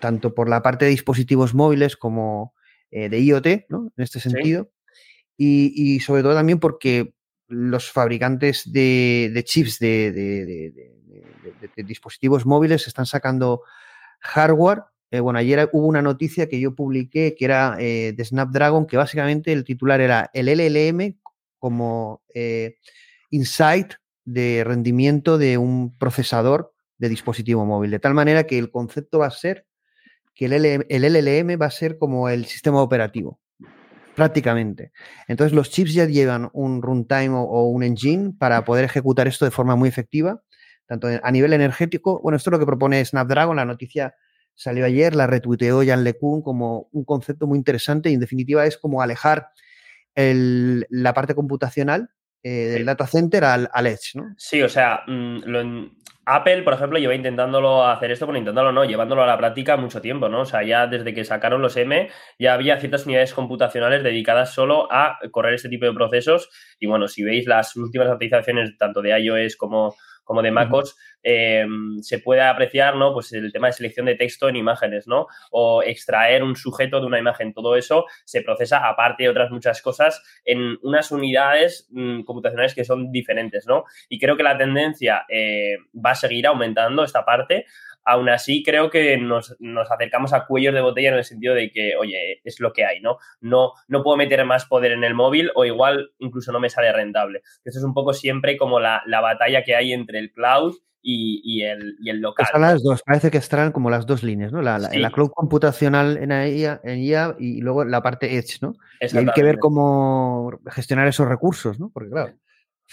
tanto 0.01 0.35
por 0.35 0.49
la 0.49 0.61
parte 0.61 0.83
de 0.83 0.91
dispositivos 0.91 1.53
móviles 1.53 1.95
como 1.95 2.53
eh, 2.91 3.07
de 3.07 3.19
IoT, 3.21 3.47
¿no? 3.69 3.93
En 3.95 4.03
este 4.03 4.19
sentido. 4.19 4.65
Sí. 4.65 4.93
Y, 5.37 5.95
y, 5.95 5.99
sobre 6.01 6.23
todo 6.23 6.35
también 6.35 6.59
porque 6.59 7.13
los 7.47 7.89
fabricantes 7.89 8.69
de, 8.71 9.31
de 9.33 9.43
chips 9.43 9.79
de, 9.79 10.11
de, 10.11 11.83
dispositivos 11.83 12.45
móviles 12.45 12.85
están 12.87 13.05
sacando 13.05 13.63
hardware. 14.19 14.83
Eh, 15.09 15.21
bueno, 15.21 15.39
ayer 15.39 15.69
hubo 15.71 15.87
una 15.87 16.01
noticia 16.01 16.47
que 16.47 16.59
yo 16.59 16.75
publiqué 16.75 17.33
que 17.35 17.45
era 17.45 17.77
eh, 17.79 18.13
de 18.15 18.25
Snapdragon, 18.25 18.85
que 18.85 18.97
básicamente 18.97 19.53
el 19.53 19.63
titular 19.63 20.01
era 20.01 20.29
el 20.33 20.47
LLM 20.47 21.17
como 21.57 22.21
insight 23.29 23.93
de 24.25 24.63
rendimiento 24.65 25.37
de 25.37 25.57
un 25.57 25.97
procesador 25.97 26.73
de 26.97 27.09
dispositivo 27.09 27.65
móvil. 27.65 27.91
De 27.91 27.99
tal 27.99 28.13
manera 28.13 28.45
que 28.45 28.59
el 28.59 28.69
concepto 28.69 29.19
va 29.19 29.27
a 29.27 29.31
ser 29.31 29.65
que 30.33 30.45
el, 30.45 30.51
LLM, 30.51 30.85
el 30.89 31.03
LLM 31.03 31.61
va 31.61 31.67
a 31.67 31.71
ser 31.71 31.97
como 31.97 32.29
el 32.29 32.45
sistema 32.45 32.81
operativo 32.81 33.39
prácticamente. 34.15 34.91
Entonces 35.27 35.53
los 35.53 35.69
chips 35.69 35.93
ya 35.93 36.05
llevan 36.05 36.49
un 36.53 36.81
runtime 36.81 37.29
o, 37.29 37.41
o, 37.41 37.69
un 37.69 37.83
engine 37.83 38.33
para 38.37 38.65
poder 38.65 38.85
ejecutar 38.85 39.27
esto 39.27 39.45
de 39.45 39.51
forma 39.51 39.75
muy 39.75 39.89
efectiva, 39.89 40.41
tanto 40.85 41.07
a 41.21 41.31
nivel 41.31 41.53
energético. 41.53 42.21
Bueno, 42.21 42.37
esto 42.37 42.49
es 42.49 42.51
lo 42.51 42.59
que 42.59 42.65
propone 42.65 43.03
Snapdragon, 43.03 43.55
la 43.55 43.65
noticia 43.65 44.15
salió 44.53 44.85
ayer, 44.85 45.15
la 45.15 45.27
retuiteó 45.27 45.81
Jan 45.85 46.03
LeCun 46.03 46.41
como 46.41 46.89
un 46.91 47.05
concepto 47.05 47.47
muy 47.47 47.57
interesante 47.57 48.09
y 48.09 48.13
en 48.13 48.19
definitiva 48.19 48.65
es 48.65 48.77
como 48.77 49.01
alejar 49.01 49.47
el, 50.13 50.85
la 50.89 51.13
parte 51.13 51.35
computacional 51.35 52.09
eh, 52.43 52.49
del 52.49 52.85
data 52.85 53.07
center 53.07 53.43
al, 53.43 53.69
al, 53.71 53.87
edge, 53.87 54.15
¿no? 54.15 54.33
Sí, 54.37 54.61
o 54.61 54.69
sea, 54.69 55.01
mmm, 55.07 55.37
lo, 55.45 55.91
Apple, 56.35 56.63
por 56.63 56.73
ejemplo, 56.73 56.99
lleva 56.99 57.15
intentándolo 57.15 57.85
hacer 57.85 58.11
esto, 58.11 58.25
bueno, 58.25 58.39
intentándolo 58.39 58.71
no, 58.71 58.85
llevándolo 58.85 59.23
a 59.23 59.27
la 59.27 59.37
práctica 59.37 59.77
mucho 59.77 60.01
tiempo, 60.01 60.29
¿no? 60.29 60.41
O 60.41 60.45
sea, 60.45 60.63
ya 60.63 60.87
desde 60.87 61.13
que 61.13 61.25
sacaron 61.25 61.61
los 61.61 61.75
M, 61.77 62.09
ya 62.39 62.53
había 62.53 62.79
ciertas 62.79 63.05
unidades 63.05 63.33
computacionales 63.33 64.03
dedicadas 64.03 64.53
solo 64.53 64.87
a 64.91 65.19
correr 65.31 65.55
este 65.55 65.69
tipo 65.69 65.85
de 65.85 65.93
procesos. 65.93 66.49
Y 66.79 66.87
bueno, 66.87 67.07
si 67.07 67.23
veis 67.23 67.47
las 67.47 67.75
últimas 67.75 68.07
actualizaciones, 68.07 68.77
tanto 68.77 69.01
de 69.01 69.19
iOS 69.19 69.57
como, 69.57 69.95
como 70.23 70.41
de 70.41 70.51
MacOS, 70.51 70.97
eh, 71.23 71.65
se 72.01 72.19
puede 72.19 72.41
apreciar, 72.41 72.95
¿no? 72.95 73.13
Pues 73.13 73.31
el 73.33 73.51
tema 73.51 73.67
de 73.67 73.73
selección 73.73 74.05
de 74.05 74.15
texto 74.15 74.49
en 74.49 74.55
imágenes, 74.55 75.07
¿no? 75.07 75.27
O 75.51 75.83
extraer 75.83 76.43
un 76.43 76.55
sujeto 76.55 76.99
de 76.99 77.05
una 77.05 77.19
imagen. 77.19 77.53
Todo 77.53 77.75
eso 77.75 78.05
se 78.25 78.41
procesa, 78.41 78.87
aparte 78.87 79.23
de 79.23 79.29
otras 79.29 79.51
muchas 79.51 79.81
cosas, 79.81 80.23
en 80.45 80.77
unas 80.81 81.11
unidades 81.11 81.87
mmm, 81.91 82.21
computacionales 82.23 82.75
que 82.75 82.85
son 82.85 83.11
diferentes, 83.11 83.67
¿no? 83.67 83.85
Y 84.09 84.19
creo 84.19 84.37
que 84.37 84.43
la 84.43 84.57
tendencia 84.57 85.25
eh, 85.29 85.77
va 85.93 86.11
a 86.11 86.15
seguir 86.15 86.47
aumentando 86.47 87.03
esta 87.03 87.25
parte. 87.25 87.65
Aún 88.03 88.29
así, 88.29 88.63
creo 88.63 88.89
que 88.89 89.17
nos, 89.17 89.55
nos, 89.59 89.91
acercamos 89.91 90.33
a 90.33 90.45
cuellos 90.45 90.73
de 90.73 90.81
botella 90.81 91.09
en 91.09 91.15
el 91.15 91.23
sentido 91.23 91.53
de 91.53 91.71
que, 91.71 91.95
oye, 91.95 92.41
es 92.43 92.59
lo 92.59 92.73
que 92.73 92.85
hay, 92.85 92.99
¿no? 92.99 93.17
No, 93.41 93.73
no 93.87 94.03
puedo 94.03 94.17
meter 94.17 94.43
más 94.45 94.65
poder 94.65 94.93
en 94.93 95.03
el 95.03 95.13
móvil 95.13 95.51
o 95.55 95.65
igual 95.65 96.11
incluso 96.19 96.51
no 96.51 96.59
me 96.59 96.69
sale 96.69 96.91
rentable. 96.91 97.41
Eso 97.63 97.79
es 97.79 97.83
un 97.83 97.93
poco 97.93 98.13
siempre 98.13 98.57
como 98.57 98.79
la, 98.79 99.03
la 99.05 99.21
batalla 99.21 99.63
que 99.63 99.75
hay 99.75 99.93
entre 99.93 100.19
el 100.19 100.31
cloud 100.31 100.75
y, 101.01 101.41
y, 101.43 101.63
el, 101.63 101.97
y, 101.99 102.09
el, 102.09 102.21
local. 102.21 102.45
Están 102.45 102.61
las 102.61 102.83
dos, 102.83 103.01
parece 103.03 103.31
que 103.31 103.37
estarán 103.37 103.71
como 103.71 103.89
las 103.89 104.05
dos 104.05 104.23
líneas, 104.23 104.51
¿no? 104.51 104.61
La, 104.61 104.77
la, 104.77 104.89
sí. 104.89 104.99
la 104.99 105.11
cloud 105.11 105.31
computacional 105.31 106.17
en 106.17 106.31
IA, 106.31 106.81
en 106.83 106.99
IA, 106.99 107.35
y 107.39 107.61
luego 107.61 107.85
la 107.85 108.01
parte 108.01 108.37
Edge, 108.37 108.59
¿no? 108.61 108.73
Y 108.99 109.17
hay 109.17 109.25
que 109.33 109.43
ver 109.43 109.57
cómo 109.59 110.59
gestionar 110.67 111.07
esos 111.07 111.27
recursos, 111.27 111.79
¿no? 111.79 111.89
Porque 111.89 112.09
claro, 112.09 112.33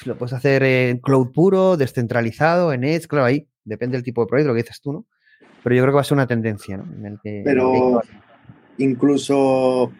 lo 0.04 0.16
puedes 0.16 0.32
hacer 0.32 0.62
en 0.62 0.98
cloud 0.98 1.32
puro, 1.32 1.76
descentralizado, 1.76 2.72
en 2.72 2.84
Edge, 2.84 3.06
claro, 3.06 3.26
ahí 3.26 3.48
depende 3.64 3.96
del 3.96 4.04
tipo 4.04 4.22
de 4.22 4.28
proyecto, 4.28 4.48
lo 4.48 4.54
que 4.54 4.62
dices 4.62 4.80
tú, 4.80 4.92
¿no? 4.92 5.06
Pero 5.62 5.74
yo 5.74 5.82
creo 5.82 5.92
que 5.92 5.96
va 5.96 6.00
a 6.00 6.04
ser 6.04 6.16
una 6.16 6.26
tendencia, 6.26 6.76
¿no? 6.76 6.84
En 6.96 7.06
el 7.06 7.18
que, 7.22 7.42
Pero 7.44 8.00
incluso 8.78 9.92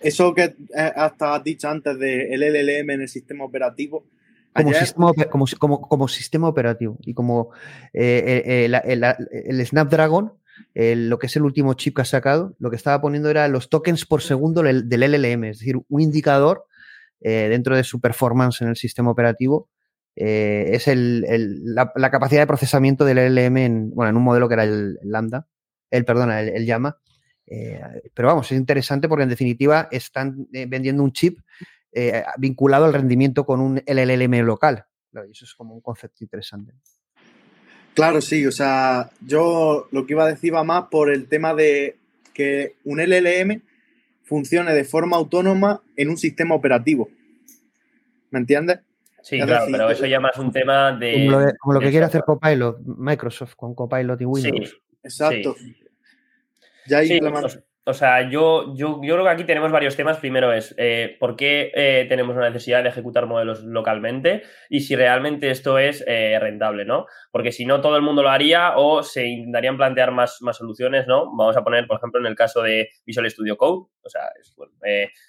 eso 0.00 0.34
que 0.34 0.54
hasta 0.74 1.34
has 1.34 1.44
dicho 1.44 1.68
antes 1.68 1.98
del 1.98 2.40
LLM 2.40 2.90
en 2.90 3.00
el 3.02 3.08
sistema 3.08 3.44
operativo, 3.44 4.06
como, 4.54 4.68
Ayer... 4.68 4.82
sistema, 4.82 5.12
como, 5.30 5.46
como, 5.58 5.80
como, 5.80 6.08
sistema 6.08 6.48
operativo 6.48 6.98
y 7.00 7.14
como 7.14 7.50
eh, 7.94 8.42
eh, 8.44 8.68
la, 8.68 8.78
el, 8.78 9.02
el, 9.30 9.66
Snapdragon, 9.66 10.34
el, 10.74 11.08
lo 11.08 11.18
que 11.18 11.26
es 11.26 11.36
el 11.36 11.42
último 11.42 11.72
chip 11.74 11.96
que 11.96 12.02
ha 12.02 12.04
sacado, 12.04 12.54
lo 12.58 12.68
que 12.68 12.76
estaba 12.76 13.00
poniendo 13.00 13.30
era 13.30 13.48
los 13.48 13.70
tokens 13.70 14.04
por 14.04 14.20
segundo 14.20 14.62
del, 14.62 14.90
del 14.90 15.10
LLM, 15.10 15.44
es 15.44 15.60
decir, 15.60 15.80
un 15.88 16.00
indicador 16.02 16.66
eh, 17.24 17.48
dentro 17.48 17.76
de 17.76 17.84
su 17.84 18.00
performance 18.00 18.62
en 18.62 18.68
el 18.68 18.76
sistema 18.76 19.10
operativo. 19.10 19.68
eh, 20.16 20.70
es 20.72 20.88
el, 20.88 21.24
la, 21.74 22.10
capacidad 22.10 22.42
de 22.42 22.46
procesamiento 22.46 23.04
del 23.04 23.18
LLM 23.18 23.56
en, 23.56 23.90
bueno, 23.94 24.10
en 24.10 24.16
un 24.16 24.24
modelo 24.24 24.48
que 24.48 24.54
era 24.54 24.64
el, 24.64 24.98
Lambda, 25.02 25.46
el, 25.90 26.04
perdona, 26.04 26.40
el, 26.40 26.66
Llama. 26.66 26.98
Eh, 27.46 27.80
pero 28.14 28.28
vamos, 28.28 28.50
es 28.50 28.58
interesante 28.58 29.08
porque 29.08 29.24
en 29.24 29.28
definitiva 29.28 29.88
están 29.90 30.46
vendiendo 30.50 31.02
un 31.02 31.12
chip 31.12 31.38
vinculado 32.38 32.86
al 32.86 32.94
rendimiento 32.94 33.44
con 33.44 33.60
un 33.60 33.82
LLM 33.86 34.44
local. 34.44 34.86
Claro, 35.10 35.28
y 35.28 35.32
eso 35.32 35.44
es 35.44 35.54
como 35.54 35.74
un 35.74 35.82
concepto 35.82 36.24
interesante. 36.24 36.72
Claro, 37.94 38.22
sí, 38.22 38.46
o 38.46 38.52
sea, 38.52 39.10
yo 39.20 39.88
lo 39.92 40.06
que 40.06 40.14
iba 40.14 40.24
a 40.24 40.28
decir 40.28 40.54
va 40.54 40.64
más 40.64 40.84
por 40.90 41.12
el 41.12 41.28
tema 41.28 41.54
de 41.54 41.98
que 42.32 42.76
un 42.84 42.98
LLM 42.98 43.62
funcione 44.24 44.72
de 44.72 44.84
forma 44.84 45.16
autónoma 45.16 45.82
en 45.96 46.10
un 46.10 46.16
sistema 46.16 46.54
operativo. 46.54 47.08
¿Me 48.30 48.38
entiendes? 48.38 48.80
Sí, 49.22 49.36
es 49.38 49.46
claro, 49.46 49.66
decir, 49.66 49.76
pero 49.76 49.90
eso 49.90 50.06
ya 50.06 50.20
más 50.20 50.36
un 50.38 50.50
tema 50.50 50.92
de. 50.92 51.12
Como 51.12 51.30
lo, 51.30 51.38
de, 51.40 51.56
como 51.58 51.74
lo 51.74 51.80
que 51.80 51.90
quiere 51.90 52.06
hacer 52.06 52.22
Copilot, 52.24 52.80
Microsoft 52.84 53.54
con 53.54 53.74
Copilot 53.74 54.20
y 54.20 54.24
Windows. 54.24 54.70
Sí, 54.70 54.76
exacto. 55.04 55.54
Sí. 55.58 55.76
Ya 56.86 56.98
hay 56.98 57.08
sí. 57.08 57.20
O, 57.84 57.94
sea, 57.94 58.28
yo, 58.30 58.74
yo, 58.74 59.00
yo, 59.02 59.14
creo 59.14 59.24
que 59.24 59.30
aquí 59.30 59.44
tenemos 59.44 59.72
varios 59.72 59.96
temas. 59.96 60.18
Primero 60.18 60.52
es 60.52 60.74
eh, 60.78 61.16
por 61.18 61.36
qué 61.36 61.70
eh, 61.74 62.06
tenemos 62.08 62.36
una 62.36 62.48
necesidad 62.48 62.82
de 62.82 62.88
ejecutar 62.88 63.26
modelos 63.26 63.62
localmente 63.62 64.42
y 64.68 64.80
si 64.80 64.96
realmente 64.96 65.50
esto 65.50 65.78
es 65.78 66.04
eh, 66.06 66.38
rentable, 66.40 66.84
¿no? 66.84 67.06
Porque 67.30 67.52
si 67.52 67.66
no, 67.66 67.80
todo 67.80 67.96
el 67.96 68.02
mundo 68.02 68.22
lo 68.22 68.30
haría 68.30 68.76
o 68.76 69.02
se 69.02 69.26
intentarían 69.26 69.76
plantear 69.76 70.12
más, 70.12 70.38
más 70.42 70.56
soluciones, 70.56 71.06
¿no? 71.06 71.26
Vamos 71.36 71.56
a 71.56 71.62
poner, 71.62 71.86
por 71.86 71.98
ejemplo, 71.98 72.20
en 72.20 72.26
el 72.26 72.36
caso 72.36 72.62
de 72.62 72.90
Visual 73.04 73.30
Studio 73.30 73.56
Code, 73.56 73.88
o 74.02 74.08
sea, 74.08 74.30
es, 74.40 74.54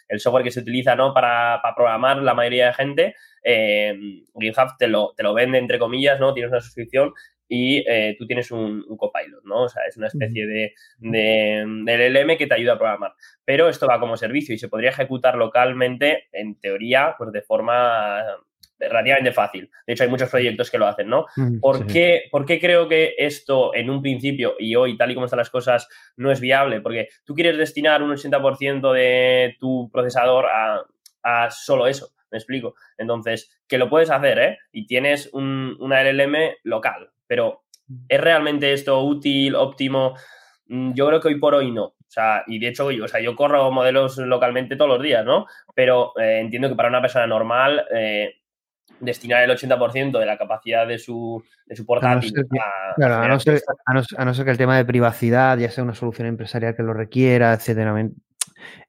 el 0.07 0.19
software 0.19 0.43
que 0.43 0.51
se 0.51 0.59
utiliza, 0.59 0.95
¿no? 0.95 1.13
Para, 1.13 1.59
para 1.61 1.75
programar 1.75 2.17
la 2.17 2.33
mayoría 2.33 2.67
de 2.67 2.73
gente. 2.73 3.15
GitHub 3.43 4.77
te 4.77 4.87
lo, 4.87 5.13
te 5.15 5.23
lo 5.23 5.33
vende, 5.33 5.57
entre 5.57 5.79
comillas, 5.79 6.19
¿no? 6.19 6.33
Tienes 6.33 6.51
una 6.51 6.61
suscripción 6.61 7.13
y 7.47 7.83
eh, 7.87 8.15
tú 8.17 8.25
tienes 8.25 8.51
un, 8.51 8.83
copilot, 8.97 9.43
¿no? 9.43 9.63
O 9.63 9.69
sea, 9.69 9.83
es 9.87 9.97
una 9.97 10.07
especie 10.07 10.47
de, 10.47 10.73
de, 10.97 11.63
LLM 11.65 12.37
que 12.37 12.47
te 12.47 12.55
ayuda 12.55 12.73
a 12.73 12.77
programar. 12.77 13.13
Pero 13.45 13.69
esto 13.69 13.87
va 13.87 13.99
como 13.99 14.17
servicio 14.17 14.55
y 14.55 14.57
se 14.57 14.69
podría 14.69 14.89
ejecutar 14.89 15.35
localmente, 15.35 16.27
en 16.31 16.59
teoría, 16.59 17.15
pues 17.17 17.31
de 17.31 17.41
forma 17.41 18.23
relativamente 18.79 19.31
fácil. 19.31 19.69
De 19.85 19.93
hecho, 19.93 20.03
hay 20.03 20.09
muchos 20.09 20.29
proyectos 20.29 20.69
que 20.69 20.77
lo 20.77 20.87
hacen, 20.87 21.07
¿no? 21.07 21.25
¿Por, 21.61 21.85
qué, 21.87 22.23
¿Por, 22.31 22.45
qué, 22.45 22.59
creo 22.59 22.87
que 22.87 23.15
esto 23.17 23.73
en 23.73 23.89
un 23.89 24.01
principio 24.01 24.55
y 24.59 24.75
hoy, 24.75 24.97
tal 24.97 25.11
y 25.11 25.13
como 25.13 25.25
están 25.25 25.37
las 25.37 25.49
cosas, 25.49 25.87
no 26.17 26.31
es 26.31 26.39
viable? 26.39 26.81
Porque 26.81 27.09
tú 27.23 27.33
quieres 27.33 27.57
destinar 27.57 28.03
un 28.03 28.11
80% 28.11 28.93
de 28.93 29.55
tu 29.59 29.89
procesador 29.91 30.45
a, 30.47 30.83
a 31.23 31.51
solo 31.51 31.87
eso. 31.87 32.09
Me 32.31 32.39
explico. 32.39 32.75
Entonces, 32.97 33.61
que 33.67 33.77
lo 33.77 33.89
puedes 33.89 34.09
hacer, 34.09 34.39
¿eh? 34.39 34.57
Y 34.71 34.87
tienes 34.87 35.29
un, 35.33 35.77
una 35.79 36.03
LLM 36.03 36.35
local, 36.63 37.11
pero 37.33 37.63
¿es 38.07 38.21
realmente 38.21 38.71
esto 38.73 39.01
útil, 39.03 39.55
óptimo? 39.55 40.13
Mm, 40.67 40.93
yo 40.93 41.07
creo 41.07 41.19
que 41.19 41.29
hoy 41.29 41.39
por 41.39 41.55
hoy 41.55 41.71
no. 41.71 41.85
O 41.85 41.95
sea, 42.13 42.43
y 42.45 42.59
de 42.59 42.67
hecho, 42.67 42.91
yo, 42.91 43.05
o 43.05 43.07
sea, 43.07 43.21
yo 43.21 43.35
corro 43.35 43.71
modelos 43.71 44.19
localmente 44.19 44.75
todos 44.75 44.91
los 44.91 45.01
días, 45.01 45.25
¿no? 45.25 45.47
Pero 45.73 46.13
eh, 46.19 46.41
entiendo 46.41 46.69
que 46.69 46.75
para 46.75 46.89
una 46.89 47.01
persona 47.01 47.25
normal, 47.25 47.87
eh, 47.91 48.35
destinar 48.99 49.41
el 49.41 49.49
80% 49.49 50.19
de 50.19 50.25
la 50.27 50.37
capacidad 50.37 50.85
de 50.85 50.99
su, 50.99 51.43
de 51.65 51.75
su 51.75 51.87
portátil 51.87 52.45
a, 53.01 53.27
no 53.27 53.39
ser, 53.39 54.45
que 54.45 54.51
el 54.51 54.57
tema 54.59 54.77
de 54.77 54.85
privacidad, 54.85 55.57
ya 55.57 55.71
sea 55.71 55.83
una 55.83 55.95
solución 55.95 56.27
empresarial 56.27 56.75
que 56.75 56.83
lo 56.83 56.93
requiera, 56.93 57.51
etcétera, 57.51 57.95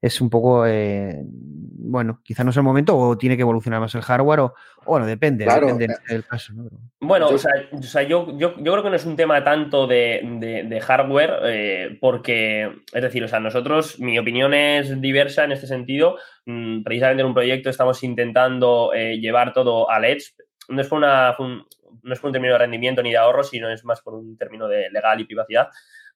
es 0.01 0.21
un 0.21 0.29
poco, 0.29 0.65
eh, 0.65 1.21
bueno, 1.23 2.21
quizá 2.23 2.43
no 2.43 2.49
es 2.49 2.57
el 2.57 2.63
momento 2.63 2.97
o 2.97 3.17
tiene 3.17 3.35
que 3.35 3.41
evolucionar 3.41 3.79
más 3.79 3.95
el 3.95 4.01
hardware 4.01 4.39
o, 4.41 4.53
bueno, 4.85 5.05
depende, 5.05 5.45
depende 5.45 5.85
eh, 5.85 5.97
del 6.09 6.25
caso. 6.25 6.53
Bueno, 6.99 7.29
o 7.29 7.37
sea, 7.37 8.03
yo, 8.03 8.37
yo, 8.37 8.55
creo 8.55 8.83
que 8.83 8.89
no 8.89 8.95
es 8.95 9.05
un 9.05 9.15
tema 9.15 9.43
tanto 9.43 9.87
de, 9.87 10.79
hardware 10.81 11.39
eh, 11.43 11.97
porque, 11.99 12.83
es 12.93 13.01
decir, 13.01 13.23
o 13.23 13.27
sea, 13.27 13.39
nosotros, 13.39 13.99
mi 13.99 14.17
opinión 14.19 14.53
es 14.53 14.99
diversa 15.01 15.43
en 15.43 15.51
este 15.51 15.67
sentido. 15.67 16.17
Mm, 16.45 16.83
precisamente 16.83 17.21
en 17.21 17.27
un 17.27 17.33
proyecto 17.33 17.69
estamos 17.69 18.03
intentando 18.03 18.91
llevar 18.93 19.53
todo 19.53 19.89
al 19.89 20.05
Edge. 20.05 20.33
No 20.69 20.81
es 20.81 20.87
por 20.87 20.97
una... 20.97 21.35
no 21.37 22.13
es 22.13 22.19
por 22.19 22.29
un 22.29 22.33
término 22.33 22.53
de 22.53 22.59
rendimiento 22.59 23.01
ni 23.01 23.11
de 23.11 23.17
ahorro, 23.17 23.43
sino 23.43 23.69
es 23.69 23.83
más 23.85 24.01
por 24.01 24.15
un 24.15 24.37
término 24.37 24.67
de 24.67 24.89
legal 24.89 25.19
y 25.19 25.25
privacidad 25.25 25.69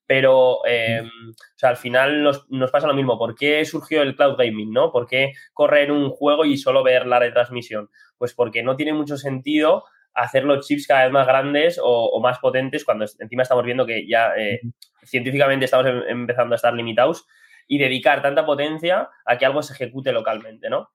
pero 0.09 0.65
em, 0.65 1.05
o 1.05 1.55
sea, 1.55 1.69
al 1.69 1.77
final 1.77 2.23
nos, 2.23 2.71
pasa 2.71 2.87
lo 2.87 2.95
mismo. 2.95 3.19
¿Por 3.19 3.35
qué 3.35 3.63
surgió 3.63 4.01
el 4.01 4.15
cloud 4.15 4.37
gaming? 4.37 4.73
¿no? 4.73 4.91
¿Por 4.91 5.05
qué 5.05 5.33
correr 5.53 5.91
un 5.91 6.09
juego 6.09 6.45
y 6.45 6.57
solo 6.57 6.81
ver 6.81 7.05
la 7.05 7.19
retransmisión? 7.19 7.91
Pues 8.17 8.33
porque 8.33 8.63
no 8.63 8.75
tiene 8.75 8.91
mucho 8.91 9.17
sentido 9.17 9.83
hacer 10.15 10.45
los 10.45 10.65
chips 10.65 10.87
cada 10.87 11.03
vez 11.03 11.11
más 11.11 11.27
grandes 11.27 11.79
o, 11.79 12.19
más 12.21 12.39
potentes 12.39 12.85
cuando 12.85 13.05
encima 13.19 13.43
estamos 13.43 13.63
viendo 13.63 13.85
que 13.85 14.07
ya 14.07 14.33
eh, 14.35 14.61
científicamente 15.03 15.65
estamos 15.65 15.85
em, 15.85 16.01
empezando 16.07 16.55
a 16.55 16.57
estar 16.57 16.73
limitados 16.73 17.27
y 17.67 17.77
dedicar 17.77 18.23
tanta 18.23 18.47
potencia 18.47 19.09
a 19.25 19.37
que 19.37 19.45
algo 19.45 19.61
se 19.61 19.73
ejecute 19.73 20.11
localmente, 20.11 20.71
¿no? 20.71 20.89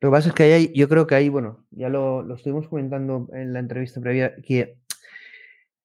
Lo 0.00 0.10
que 0.10 0.12
pasa 0.12 0.28
es 0.28 0.34
que 0.36 0.42
hay, 0.44 0.72
yo 0.72 0.88
creo 0.88 1.08
que 1.08 1.16
ahí, 1.16 1.28
bueno, 1.28 1.66
ya 1.72 1.88
lo, 1.88 2.22
lo 2.22 2.36
estuvimos 2.36 2.68
comentando 2.68 3.28
en 3.32 3.52
la 3.52 3.58
entrevista 3.58 4.00
previa, 4.00 4.36
que 4.36 4.78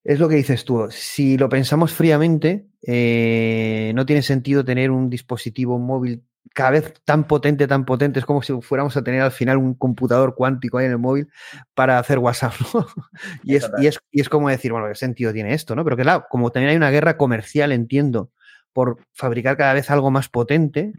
es 0.08 0.18
lo 0.18 0.26
que 0.26 0.36
dices 0.36 0.64
tú. 0.64 0.88
Si 0.90 1.36
lo 1.36 1.50
pensamos 1.50 1.92
fríamente, 1.92 2.66
eh, 2.80 3.92
no 3.94 4.06
tiene 4.06 4.22
sentido 4.22 4.64
tener 4.64 4.90
un 4.90 5.10
dispositivo 5.10 5.78
móvil 5.78 6.24
cada 6.54 6.70
vez 6.70 6.94
tan 7.04 7.24
potente, 7.24 7.66
tan 7.66 7.84
potente. 7.84 8.18
Es 8.18 8.24
como 8.24 8.40
si 8.40 8.58
fuéramos 8.62 8.96
a 8.96 9.04
tener 9.04 9.20
al 9.20 9.32
final 9.32 9.58
un 9.58 9.74
computador 9.74 10.34
cuántico 10.34 10.78
ahí 10.78 10.86
en 10.86 10.92
el 10.92 10.98
móvil 10.98 11.28
para 11.74 11.98
hacer 11.98 12.20
WhatsApp. 12.20 12.54
y, 13.44 13.56
es, 13.56 13.70
y, 13.82 13.86
es, 13.86 13.98
y, 14.10 14.22
es, 14.22 14.30
como 14.30 14.48
decir, 14.48 14.72
bueno, 14.72 14.88
¿qué 14.88 14.94
sentido 14.94 15.30
tiene 15.34 15.52
esto? 15.52 15.76
¿no? 15.76 15.84
Pero 15.84 15.98
que 15.98 16.04
claro, 16.04 16.24
como 16.30 16.50
también 16.52 16.70
hay 16.70 16.76
una 16.78 16.90
guerra 16.90 17.18
comercial, 17.18 17.70
entiendo, 17.70 18.30
por 18.72 19.04
fabricar 19.12 19.58
cada 19.58 19.74
vez 19.74 19.90
algo 19.90 20.10
más 20.10 20.30
potente, 20.30 20.94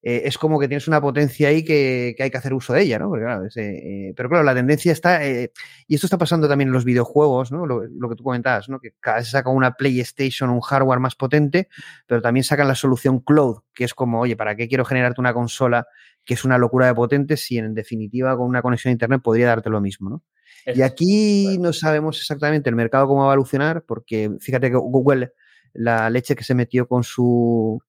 eh, 0.00 0.22
es 0.26 0.38
como 0.38 0.60
que 0.60 0.68
tienes 0.68 0.86
una 0.86 1.00
potencia 1.00 1.48
ahí 1.48 1.64
que, 1.64 2.14
hay 2.18 2.30
que 2.30 2.36
hacer 2.36 2.54
uso 2.54 2.72
de 2.72 2.82
ella, 2.82 3.00
¿no? 3.00 3.12
Eh, 3.16 4.12
pero 4.14 4.28
claro, 4.28 4.44
la 4.44 4.54
tendencia 4.54 4.92
está, 4.92 5.26
eh, 5.26 5.52
y 5.88 5.96
esto 5.96 6.06
está 6.06 6.18
pasando 6.18 6.48
también 6.48 6.68
en 6.68 6.72
los 6.72 6.84
videojuegos, 6.84 7.50
¿no? 7.50 7.66
Lo, 7.66 8.08
que 8.08 8.14
tú 8.14 8.22
comentabas, 8.22 8.68
¿no? 8.68 8.78
Que 8.78 8.92
cada 9.00 9.18
vez 9.18 9.30
saca 9.30 9.50
una 9.50 9.72
PlayStation, 9.72 10.50
un 10.50 10.60
hardware 10.60 11.00
más 11.00 11.16
potente, 11.16 11.68
pero 12.06 12.22
también 12.22 12.44
sacan 12.44 12.68
la 12.68 12.76
solución 12.76 13.18
cloud, 13.20 13.62
que 13.74 13.84
es 13.84 13.94
como, 13.94 14.20
oye, 14.20 14.36
¿para 14.36 14.54
qué 14.54 14.68
quiero 14.68 14.84
generarte 14.84 15.20
una 15.20 15.34
consola 15.34 15.88
que 16.24 16.34
es 16.34 16.44
una 16.44 16.58
locura 16.58 16.86
de 16.86 16.94
potente 16.94 17.36
si 17.36 17.58
en 17.58 17.74
definitiva 17.74 18.36
con 18.36 18.46
una 18.46 18.62
conexión 18.62 18.90
a 18.90 18.92
Internet 18.92 19.22
podría 19.22 19.48
darte 19.48 19.70
lo 19.70 19.80
mismo, 19.80 20.10
¿no? 20.10 20.22
Y 20.66 20.82
aquí 20.82 21.56
no 21.58 21.72
sabemos 21.72 22.18
exactamente 22.20 22.68
el 22.68 22.76
mercado 22.76 23.08
cómo 23.08 23.22
va 23.22 23.30
a 23.30 23.34
evolucionar, 23.34 23.84
porque 23.84 24.30
fíjate 24.38 24.70
que 24.70 24.76
Google, 24.76 25.32
la 25.72 26.10
leche 26.10 26.36
que 26.36 26.44
se 26.44 26.54
metió 26.54 26.86
con 26.86 27.04
su 27.04 27.80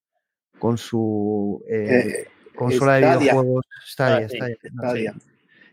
con 0.60 0.78
su 0.78 1.64
eh, 1.70 1.88
eh, 1.90 2.28
consola 2.56 2.96
de 2.96 3.18
videojuegos 3.18 3.66
Stadia, 3.88 4.28
Stadia, 4.28 5.16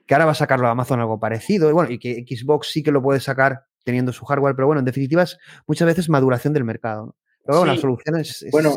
que 0.06 0.14
ahora 0.14 0.26
va 0.26 0.32
a 0.32 0.36
sacarlo 0.36 0.68
a 0.68 0.70
Amazon 0.70 1.00
algo 1.00 1.18
parecido, 1.18 1.68
y 1.68 1.72
bueno, 1.72 1.90
y 1.90 1.98
que 1.98 2.24
Xbox 2.26 2.70
sí 2.70 2.82
que 2.82 2.92
lo 2.92 3.02
puede 3.02 3.20
sacar 3.20 3.66
teniendo 3.84 4.12
su 4.12 4.24
hardware, 4.24 4.54
pero 4.54 4.66
bueno, 4.66 4.80
en 4.80 4.84
definitiva 4.84 5.22
es 5.22 5.38
muchas 5.66 5.86
veces 5.86 6.08
maduración 6.08 6.52
del 6.52 6.64
mercado. 6.64 7.16
Pero 7.46 7.58
bueno, 7.58 7.74
la 7.74 7.80
solución 7.80 8.18
es, 8.18 8.44
bueno, 8.50 8.76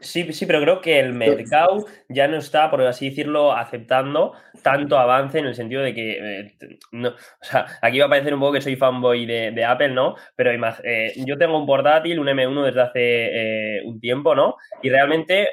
sí, 0.00 0.32
sí, 0.32 0.46
pero 0.46 0.60
creo 0.60 0.80
que 0.80 0.98
el 0.98 1.12
mercado 1.12 1.86
ya 2.08 2.26
no 2.26 2.38
está, 2.38 2.68
por 2.68 2.82
así 2.82 3.10
decirlo, 3.10 3.52
aceptando 3.52 4.32
tanto 4.62 4.98
avance 4.98 5.38
en 5.38 5.46
el 5.46 5.54
sentido 5.54 5.82
de 5.82 5.94
que, 5.94 6.40
eh, 6.40 6.78
no, 6.90 7.10
o 7.10 7.44
sea, 7.44 7.66
aquí 7.80 8.00
va 8.00 8.06
a 8.06 8.08
parecer 8.08 8.34
un 8.34 8.40
poco 8.40 8.54
que 8.54 8.60
soy 8.60 8.74
fanboy 8.74 9.24
de, 9.24 9.64
Apple, 9.64 9.90
¿no? 9.90 10.16
Pero 10.34 10.50
eh, 10.82 11.12
yo 11.24 11.38
tengo 11.38 11.56
un 11.56 11.66
portátil, 11.66 12.18
un 12.18 12.26
M1 12.26 12.64
desde 12.64 12.80
hace 12.80 13.76
eh, 13.76 13.82
un 13.84 14.00
tiempo, 14.00 14.34
¿no? 14.34 14.56
Y 14.82 14.90
realmente 14.90 15.48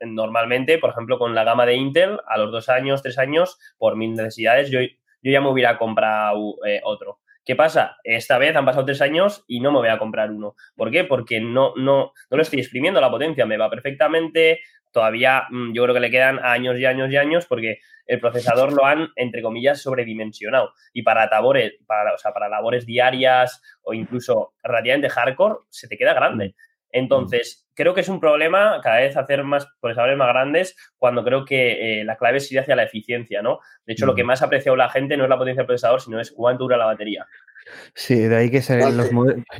normalmente, 0.00 0.78
por 0.78 0.90
ejemplo, 0.90 1.18
con 1.18 1.34
la 1.34 1.42
gama 1.42 1.64
de 1.64 1.74
Intel, 1.74 2.20
a 2.28 2.36
los 2.36 2.52
dos 2.52 2.68
años, 2.68 3.02
tres 3.02 3.18
años, 3.18 3.58
por 3.78 3.96
mis 3.96 4.10
necesidades, 4.10 4.70
yo, 4.70 4.80
yo 4.80 5.32
ya 5.32 5.40
me 5.40 5.50
hubiera 5.50 5.78
comprado 5.78 6.56
otro. 6.84 7.18
¿Qué 7.48 7.56
pasa? 7.56 7.96
Esta 8.04 8.36
vez 8.36 8.54
han 8.54 8.66
pasado 8.66 8.84
tres 8.84 9.00
años 9.00 9.42
y 9.48 9.60
no 9.60 9.72
me 9.72 9.78
voy 9.78 9.88
a 9.88 9.96
comprar 9.96 10.30
uno. 10.30 10.54
¿Por 10.76 10.90
qué? 10.90 11.04
Porque 11.04 11.40
no, 11.40 11.72
no, 11.76 12.12
no 12.30 12.36
lo 12.36 12.42
estoy 12.42 12.58
exprimiendo 12.58 13.00
la 13.00 13.10
potencia, 13.10 13.46
me 13.46 13.56
va 13.56 13.70
perfectamente. 13.70 14.60
Todavía 14.92 15.44
mm, 15.48 15.72
yo 15.72 15.84
creo 15.84 15.94
que 15.94 16.00
le 16.00 16.10
quedan 16.10 16.40
años 16.44 16.78
y 16.78 16.84
años 16.84 17.10
y 17.10 17.16
años 17.16 17.46
porque 17.46 17.78
el 18.04 18.20
procesador 18.20 18.74
lo 18.74 18.84
han, 18.84 19.08
entre 19.16 19.40
comillas, 19.40 19.80
sobredimensionado. 19.80 20.74
Y 20.92 21.04
para 21.04 21.24
labores, 21.24 21.72
para, 21.86 22.12
o 22.12 22.18
sea, 22.18 22.34
para 22.34 22.50
labores 22.50 22.84
diarias 22.84 23.62
o 23.80 23.94
incluso 23.94 24.52
relativamente 24.62 25.08
hardcore, 25.08 25.60
se 25.70 25.88
te 25.88 25.96
queda 25.96 26.12
grande. 26.12 26.54
Entonces, 26.90 27.66
creo 27.78 27.94
que 27.94 28.00
es 28.00 28.08
un 28.08 28.18
problema 28.18 28.80
cada 28.82 28.96
vez 28.96 29.16
hacer 29.16 29.44
más 29.44 29.68
procesadores 29.80 30.18
más 30.18 30.26
grandes 30.26 30.74
cuando 30.96 31.22
creo 31.22 31.44
que 31.44 32.00
eh, 32.00 32.04
la 32.04 32.16
clave 32.16 32.40
sigue 32.40 32.58
hacia 32.58 32.74
la 32.74 32.82
eficiencia, 32.82 33.40
¿no? 33.40 33.60
De 33.86 33.92
hecho, 33.92 34.04
lo 34.04 34.16
que 34.16 34.24
más 34.24 34.42
ha 34.42 34.46
apreciado 34.46 34.74
la 34.74 34.90
gente 34.90 35.16
no 35.16 35.22
es 35.22 35.30
la 35.30 35.38
potencia 35.38 35.60
del 35.60 35.68
procesador, 35.68 36.00
sino 36.00 36.20
es 36.20 36.32
cuánto 36.32 36.64
dura 36.64 36.76
la 36.76 36.86
batería. 36.86 37.24
Sí, 37.94 38.16
de 38.16 38.34
ahí 38.34 38.50
que 38.50 38.60
los 38.92 39.10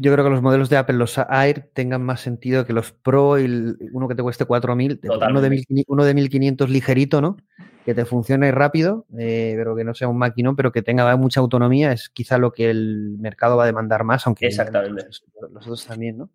yo 0.00 0.12
creo 0.12 0.24
que 0.24 0.30
los 0.30 0.42
modelos 0.42 0.68
de 0.68 0.78
Apple, 0.78 0.96
los 0.96 1.16
Air, 1.16 1.70
tengan 1.74 2.02
más 2.02 2.20
sentido 2.20 2.66
que 2.66 2.72
los 2.72 2.90
Pro 2.90 3.38
y 3.38 3.44
uno 3.92 4.08
que 4.08 4.16
te 4.16 4.22
cueste 4.22 4.46
4.000, 4.46 4.98
uno 5.04 5.40
de, 5.40 5.84
uno 5.86 6.04
de 6.04 6.14
1.500 6.16 6.66
ligerito, 6.66 7.20
¿no? 7.20 7.36
Que 7.84 7.94
te 7.94 8.04
funcione 8.04 8.50
rápido, 8.50 9.06
eh, 9.16 9.54
pero 9.56 9.76
que 9.76 9.84
no 9.84 9.94
sea 9.94 10.08
un 10.08 10.18
maquinón, 10.18 10.56
pero 10.56 10.72
que 10.72 10.82
tenga 10.82 11.14
mucha 11.16 11.38
autonomía, 11.38 11.92
es 11.92 12.08
quizá 12.08 12.36
lo 12.36 12.52
que 12.52 12.68
el 12.68 13.16
mercado 13.20 13.56
va 13.56 13.62
a 13.62 13.66
demandar 13.66 14.02
más, 14.02 14.26
aunque 14.26 14.46
Exactamente. 14.46 15.06
nosotros 15.52 15.86
también, 15.86 16.18
¿no? 16.18 16.30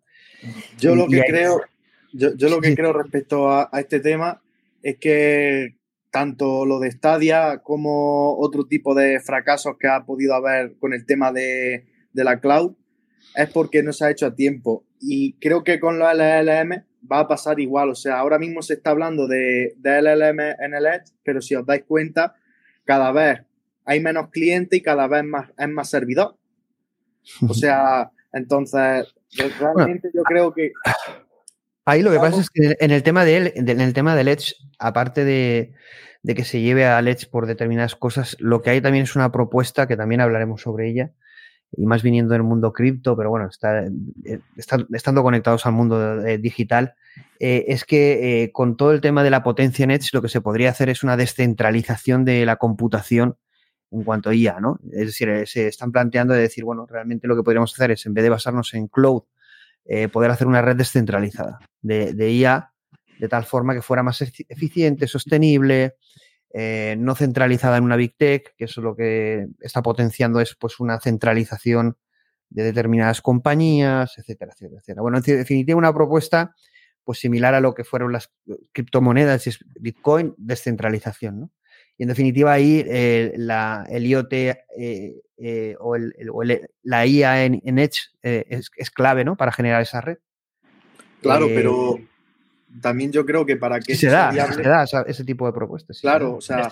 Yo 0.78 0.94
lo 0.94 1.06
que 1.06 1.22
creo, 1.26 1.60
yo, 2.14 2.48
lo 2.48 2.60
que 2.60 2.74
creo 2.74 2.92
respecto 2.92 3.50
a, 3.50 3.68
este 3.74 4.00
tema 4.00 4.40
es 4.82 4.98
que 4.98 5.76
tanto 6.10 6.64
lo 6.64 6.78
de 6.78 6.92
Stadia 6.92 7.58
como 7.58 8.38
otro 8.38 8.66
tipo 8.66 8.94
de 8.94 9.18
fracasos 9.20 9.76
que 9.78 9.88
ha 9.88 10.04
podido 10.04 10.34
haber 10.34 10.76
con 10.78 10.92
el 10.92 11.04
tema 11.06 11.32
de, 11.32 11.86
la 12.12 12.38
cloud 12.38 12.76
es 13.34 13.50
porque 13.50 13.82
no 13.82 13.92
se 13.92 14.04
ha 14.04 14.10
hecho 14.10 14.26
a 14.26 14.34
tiempo. 14.36 14.84
Y 15.00 15.34
creo 15.40 15.64
que 15.64 15.80
con 15.80 15.98
los 15.98 16.08
LLM 16.14 16.84
va 17.10 17.18
a 17.18 17.28
pasar 17.28 17.58
igual. 17.58 17.90
O 17.90 17.94
sea, 17.96 18.20
ahora 18.20 18.38
mismo 18.38 18.62
se 18.62 18.74
está 18.74 18.90
hablando 18.90 19.26
de, 19.26 19.74
de 19.76 20.00
LLM 20.00 20.40
en 20.60 20.74
el 20.74 20.86
Edge, 20.86 21.12
pero 21.24 21.40
si 21.40 21.56
os 21.56 21.66
dais 21.66 21.82
cuenta, 21.82 22.36
cada 22.84 23.10
vez 23.10 23.40
hay 23.84 24.00
menos 24.00 24.30
clientes 24.30 24.78
y 24.78 24.82
cada 24.82 25.08
vez 25.08 25.24
más, 25.24 25.50
es 25.58 25.68
más 25.68 25.90
servidor. 25.90 26.38
O 27.48 27.54
sea, 27.54 28.12
entonces, 28.32 29.12
realmente 29.58 30.10
yo 30.14 30.22
creo 30.22 30.52
que 30.52 30.72
Ahí 31.86 32.02
lo 32.02 32.10
que 32.10 32.18
pasa 32.18 32.40
es 32.40 32.50
que 32.50 32.76
en 32.78 32.90
el 32.90 33.02
tema 33.02 33.24
de, 33.24 33.52
en 33.54 33.80
el 33.80 33.92
tema 33.92 34.16
del 34.16 34.28
Edge, 34.28 34.54
aparte 34.78 35.24
de, 35.24 35.74
de 36.22 36.34
que 36.34 36.44
se 36.44 36.60
lleve 36.60 36.86
al 36.86 37.06
Edge 37.08 37.26
por 37.30 37.46
determinadas 37.46 37.94
cosas, 37.94 38.36
lo 38.40 38.62
que 38.62 38.70
hay 38.70 38.80
también 38.80 39.04
es 39.04 39.14
una 39.14 39.30
propuesta 39.30 39.86
que 39.86 39.96
también 39.96 40.22
hablaremos 40.22 40.62
sobre 40.62 40.88
ella, 40.88 41.12
y 41.76 41.86
más 41.86 42.02
viniendo 42.02 42.32
del 42.32 42.42
mundo 42.42 42.72
cripto, 42.72 43.16
pero 43.16 43.30
bueno, 43.30 43.48
está, 43.48 43.84
eh, 43.84 44.40
estando 44.92 45.22
conectados 45.22 45.66
al 45.66 45.72
mundo 45.72 46.24
eh, 46.24 46.38
digital, 46.38 46.94
eh, 47.40 47.64
es 47.68 47.84
que 47.84 48.50
con 48.52 48.76
todo 48.76 48.92
el 48.92 49.00
tema 49.00 49.22
de 49.22 49.30
la 49.30 49.42
potencia 49.42 49.84
en 49.84 49.90
Edge, 49.90 50.10
lo 50.12 50.22
que 50.22 50.28
se 50.28 50.40
podría 50.40 50.70
hacer 50.70 50.88
es 50.88 51.02
una 51.02 51.16
descentralización 51.16 52.24
de 52.24 52.46
la 52.46 52.56
computación 52.56 53.36
en 53.90 54.02
cuanto 54.02 54.30
a 54.30 54.34
IA, 54.34 54.60
¿no? 54.60 54.80
Es 54.92 55.06
decir, 55.06 55.46
se 55.46 55.68
están 55.68 55.92
planteando 55.92 56.34
de 56.34 56.40
decir, 56.40 56.64
bueno, 56.64 56.86
realmente 56.86 57.28
lo 57.28 57.36
que 57.36 57.42
podríamos 57.42 57.72
hacer 57.72 57.90
es, 57.90 58.06
en 58.06 58.14
vez 58.14 58.24
de 58.24 58.30
basarnos 58.30 58.72
en 58.74 58.88
cloud, 58.88 59.22
poder 60.12 60.30
hacer 60.30 60.46
una 60.46 60.62
red 60.62 60.76
descentralizada 60.76 61.58
de, 61.82 62.30
IA 62.30 62.72
de 63.18 63.28
tal 63.28 63.44
forma 63.44 63.74
que 63.74 63.82
fuera 63.82 64.02
más 64.02 64.22
eficiente, 64.22 65.06
sostenible, 65.06 65.96
eh, 66.52 66.94
no 66.98 67.14
centralizada 67.14 67.76
en 67.78 67.84
una 67.84 67.96
Big 67.96 68.16
Tech, 68.16 68.54
que 68.56 68.64
eso 68.64 68.80
lo 68.80 68.94
que 68.94 69.46
está 69.60 69.82
potenciando 69.82 70.40
es 70.40 70.54
pues 70.54 70.80
una 70.80 71.00
centralización 71.00 71.96
de 72.48 72.62
determinadas 72.62 73.20
compañías, 73.20 74.16
etcétera, 74.18 74.52
etcétera, 74.52 74.78
etcétera. 74.80 75.02
Bueno, 75.02 75.18
en 75.18 75.22
definitiva, 75.24 75.76
una 75.76 75.92
propuesta 75.92 76.54
pues 77.02 77.18
similar 77.18 77.54
a 77.54 77.60
lo 77.60 77.74
que 77.74 77.84
fueron 77.84 78.12
las 78.12 78.32
criptomonedas 78.72 79.46
y 79.46 79.50
Bitcoin, 79.80 80.34
descentralización, 80.38 81.40
¿no? 81.40 81.50
Y 81.96 82.02
en 82.02 82.08
definitiva 82.08 82.52
ahí 82.52 82.84
eh, 82.86 83.34
la, 83.36 83.86
el 83.88 84.06
IoT 84.06 84.32
eh, 84.32 85.76
o, 85.78 85.96
el, 85.96 86.12
la 86.82 87.06
IA 87.06 87.44
en, 87.44 87.78
Edge 87.78 88.10
es, 88.22 88.70
es, 88.76 88.90
clave, 88.90 89.24
¿no? 89.24 89.36
Para 89.36 89.52
generar 89.52 89.82
esa 89.82 90.00
red. 90.00 90.18
Claro, 91.20 91.46
pero 91.46 91.98
también 92.80 93.12
yo 93.12 93.24
creo 93.24 93.46
que 93.46 93.56
para 93.56 93.80
que 93.80 93.94
se, 93.94 94.08
da, 94.08 94.32
ese 95.06 95.24
tipo 95.24 95.46
de 95.46 95.52
propuestas. 95.52 96.00
Claro, 96.00 96.36
o 96.36 96.40
sea, 96.40 96.68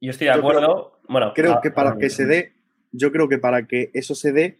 yo 0.00 0.10
estoy 0.10 0.26
de 0.26 0.32
acuerdo. 0.32 0.98
bueno, 1.08 1.32
creo 1.34 1.54
ah, 1.54 1.60
que 1.62 1.70
para 1.70 1.96
que 1.96 2.10
se 2.10 2.26
dé, 2.26 2.52
yo 2.92 3.12
creo 3.12 3.28
que 3.28 3.38
para 3.38 3.66
que 3.66 3.90
eso 3.94 4.14
se 4.14 4.32
dé, 4.32 4.58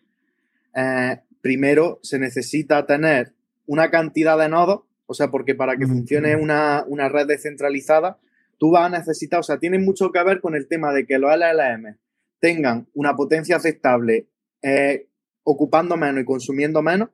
eh, 0.74 1.20
primero 1.40 1.98
se 2.02 2.18
necesita 2.18 2.86
tener 2.86 3.32
una 3.66 3.90
cantidad 3.90 4.38
de 4.38 4.48
nodos, 4.48 4.80
o 5.06 5.14
sea, 5.14 5.30
porque 5.30 5.54
para 5.54 5.76
que 5.76 5.86
funcione 5.86 6.36
una, 6.36 7.08
red 7.08 7.26
descentralizada, 7.26 8.18
tú 8.58 8.72
vas 8.72 8.86
a 8.86 8.98
necesitar, 8.98 9.40
o 9.40 9.42
sea, 9.42 9.58
tiene 9.58 9.78
mucho 9.78 10.10
que 10.10 10.22
ver 10.22 10.40
con 10.40 10.54
el 10.54 10.68
tema 10.68 10.92
de 10.92 11.06
que 11.06 11.18
los 11.18 11.30
LLM 11.30 11.96
tengan 12.40 12.88
una 12.94 13.14
potencia 13.16 13.56
aceptable, 13.56 14.28
eh, 14.62 15.08
ocupando 15.42 15.96
menos 15.96 16.22
y 16.22 16.24
consumiendo 16.24 16.82
menos, 16.82 17.10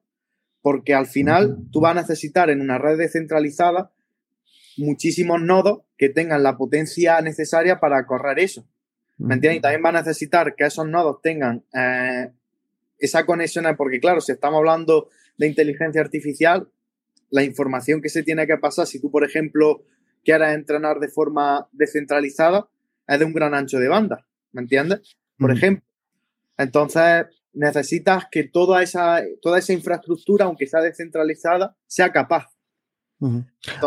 porque 0.62 0.94
al 0.94 1.06
final 1.06 1.58
tú 1.70 1.80
vas 1.80 1.96
a 1.96 2.00
necesitar 2.00 2.50
en 2.50 2.60
una 2.60 2.78
red 2.78 2.98
descentralizada 2.98 3.92
muchísimos 4.76 5.40
nodos 5.40 5.82
que 5.96 6.08
tengan 6.08 6.42
la 6.42 6.56
potencia 6.56 7.20
necesaria 7.20 7.78
para 7.80 8.06
correr 8.06 8.38
eso. 8.38 8.66
¿Me 9.16 9.34
entiendes? 9.34 9.58
Y 9.58 9.62
también 9.62 9.84
va 9.84 9.90
a 9.90 10.02
necesitar 10.02 10.54
que 10.56 10.64
esos 10.64 10.88
nodos 10.88 11.20
tengan 11.22 11.64
eh, 11.72 12.30
esa 12.98 13.24
conexión, 13.26 13.64
porque 13.76 14.00
claro, 14.00 14.20
si 14.20 14.32
estamos 14.32 14.58
hablando 14.58 15.08
de 15.36 15.46
inteligencia 15.46 16.00
artificial, 16.00 16.68
la 17.30 17.44
información 17.44 18.00
que 18.00 18.08
se 18.08 18.22
tiene 18.22 18.46
que 18.46 18.56
pasar, 18.56 18.86
si 18.86 19.00
tú, 19.00 19.10
por 19.10 19.24
ejemplo, 19.24 19.82
quieras 20.24 20.54
entrenar 20.54 20.98
de 20.98 21.08
forma 21.08 21.68
descentralizada, 21.72 22.68
es 23.06 23.18
de 23.18 23.24
un 23.24 23.32
gran 23.32 23.54
ancho 23.54 23.78
de 23.78 23.88
banda, 23.88 24.26
¿me 24.52 24.62
entiendes? 24.62 25.16
Por 25.38 25.52
ejemplo. 25.52 25.84
Entonces, 26.56 27.26
necesitas 27.52 28.26
que 28.30 28.44
toda 28.44 28.82
esa, 28.82 29.22
toda 29.42 29.58
esa 29.58 29.72
infraestructura, 29.72 30.46
aunque 30.46 30.66
sea 30.66 30.80
descentralizada, 30.80 31.76
sea 31.86 32.12
capaz. 32.12 32.48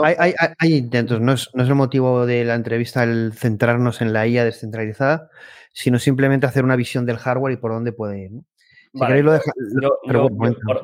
hay, 0.03 0.73
intentos, 0.73 1.21
no 1.21 1.33
es, 1.33 1.49
no 1.53 1.63
es, 1.63 1.69
el 1.69 1.75
motivo 1.75 2.25
de 2.25 2.43
la 2.43 2.55
entrevista 2.55 3.03
el 3.03 3.33
centrarnos 3.33 4.01
en 4.01 4.13
la 4.13 4.27
IA 4.27 4.45
descentralizada, 4.45 5.29
sino 5.73 5.99
simplemente 5.99 6.47
hacer 6.47 6.63
una 6.63 6.75
visión 6.75 7.05
del 7.05 7.17
hardware 7.17 7.53
y 7.53 7.57
por 7.57 7.71
dónde 7.71 7.91
puede 7.91 8.19
ir. 8.23 8.31
¿no? 8.31 8.45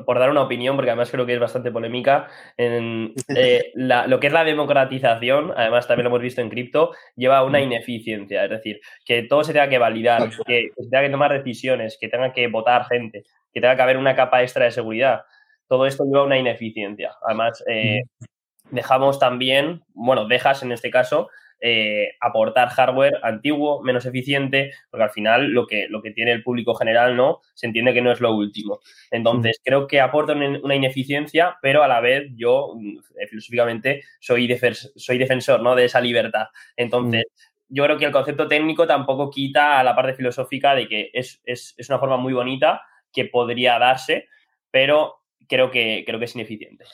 Por, 0.04 0.18
dar 0.18 0.30
una 0.30 0.42
opinión, 0.42 0.76
porque 0.76 0.90
además 0.90 1.10
creo 1.10 1.26
que 1.26 1.34
es 1.34 1.40
bastante 1.40 1.70
polémica, 1.70 2.28
en, 2.56 3.12
eh, 3.36 3.72
lo 3.74 4.20
que 4.20 4.28
es 4.28 4.32
la 4.32 4.44
democratización, 4.44 5.52
además 5.56 5.86
también 5.86 6.04
lo 6.04 6.10
hemos 6.10 6.22
visto 6.22 6.40
en 6.40 6.50
cripto, 6.50 6.92
lleva 7.16 7.44
una 7.44 7.58
mm. 7.58 7.62
ineficiencia. 7.62 8.44
Es 8.44 8.50
decir, 8.50 8.80
que 9.04 9.22
todo 9.22 9.44
se 9.44 9.52
tenga 9.52 9.68
que 9.68 9.78
validar, 9.78 10.30
que, 10.46 10.68
se 10.76 10.90
tenga 10.90 11.02
que 11.02 11.10
tomar 11.10 11.32
decisiones, 11.32 11.98
que 12.00 12.08
tenga 12.08 12.32
que 12.32 12.48
votar 12.48 12.86
gente, 12.86 13.24
que 13.52 13.60
tenga 13.60 13.76
que 13.76 13.82
haber 13.82 13.96
una 13.96 14.14
capa 14.14 14.42
extra 14.42 14.64
de 14.64 14.70
seguridad. 14.70 15.22
Todo 15.68 15.86
esto 15.86 16.04
lleva 16.04 16.24
una 16.24 16.38
ineficiencia. 16.38 17.12
Además, 17.26 17.62
eh, 17.66 18.02
mm. 18.20 18.74
dejamos 18.74 19.18
también, 19.18 19.82
bueno, 19.94 20.26
dejas 20.26 20.62
en 20.62 20.72
este 20.72 20.90
caso 20.90 21.28
eh, 21.60 22.16
aportar 22.20 22.68
hardware 22.68 23.18
antiguo, 23.22 23.82
menos 23.82 24.06
eficiente, 24.06 24.72
porque 24.90 25.04
al 25.04 25.10
final 25.10 25.50
lo 25.50 25.66
que, 25.66 25.86
lo 25.88 26.02
que 26.02 26.10
tiene 26.10 26.32
el 26.32 26.42
público 26.42 26.74
general 26.74 27.16
no 27.16 27.40
se 27.54 27.66
entiende 27.66 27.94
que 27.94 28.02
no 28.02 28.12
es 28.12 28.20
lo 28.20 28.34
último. 28.34 28.80
Entonces, 29.10 29.60
creo 29.64 29.86
que 29.86 30.00
aporta 30.00 30.34
una 30.34 30.74
ineficiencia, 30.74 31.56
pero 31.62 31.82
a 31.82 31.88
la 31.88 32.00
vez 32.00 32.24
yo 32.34 32.74
mm, 32.76 32.98
eh, 33.18 33.26
filosóficamente 33.28 34.02
soy, 34.20 34.48
soy 34.96 35.18
defensor 35.18 35.62
¿no? 35.62 35.74
de 35.74 35.86
esa 35.86 36.00
libertad. 36.00 36.48
Entonces, 36.76 37.24
yo 37.68 37.84
creo 37.84 37.98
que 37.98 38.04
el 38.04 38.12
concepto 38.12 38.46
técnico 38.46 38.86
tampoco 38.86 39.30
quita 39.30 39.80
a 39.80 39.84
la 39.84 39.96
parte 39.96 40.14
filosófica 40.14 40.74
de 40.74 40.86
que 40.86 41.10
es, 41.12 41.40
es, 41.44 41.74
es 41.76 41.88
una 41.88 41.98
forma 41.98 42.16
muy 42.16 42.32
bonita 42.32 42.82
que 43.12 43.24
podría 43.24 43.78
darse, 43.78 44.28
pero 44.70 45.22
creo 45.48 45.70
que, 45.70 46.04
creo 46.06 46.18
que 46.18 46.24
es 46.26 46.34
ineficiente. 46.34 46.84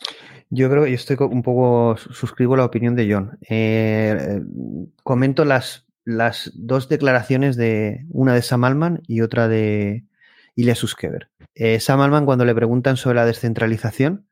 Yo 0.50 0.68
creo 0.68 0.84
que 0.84 0.90
yo 0.90 0.96
estoy 0.96 1.16
un 1.20 1.42
poco, 1.42 1.96
suscribo 1.96 2.56
la 2.56 2.64
opinión 2.64 2.96
de 2.96 3.12
John. 3.12 3.38
Eh, 3.48 4.42
comento 5.04 5.44
las, 5.44 5.86
las 6.04 6.50
dos 6.54 6.88
declaraciones 6.88 7.56
de 7.56 8.04
una 8.10 8.34
de 8.34 8.42
Sam 8.42 8.64
Altman 8.64 9.00
y 9.06 9.20
otra 9.20 9.46
de 9.46 10.04
Ilya 10.56 10.74
Suskever. 10.74 11.30
Eh, 11.54 11.78
Sam 11.78 12.00
Altman, 12.00 12.26
cuando 12.26 12.44
le 12.44 12.54
preguntan 12.54 12.96
sobre 12.96 13.16
la 13.16 13.26
descentralización, 13.26 14.26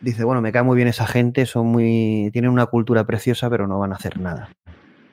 dice, 0.00 0.22
bueno, 0.22 0.40
me 0.40 0.52
cae 0.52 0.62
muy 0.62 0.76
bien 0.76 0.88
esa 0.88 1.08
gente, 1.08 1.46
son 1.46 1.66
muy, 1.66 2.30
tienen 2.32 2.52
una 2.52 2.66
cultura 2.66 3.04
preciosa, 3.04 3.50
pero 3.50 3.66
no 3.66 3.80
van 3.80 3.92
a 3.92 3.96
hacer 3.96 4.20
nada. 4.20 4.50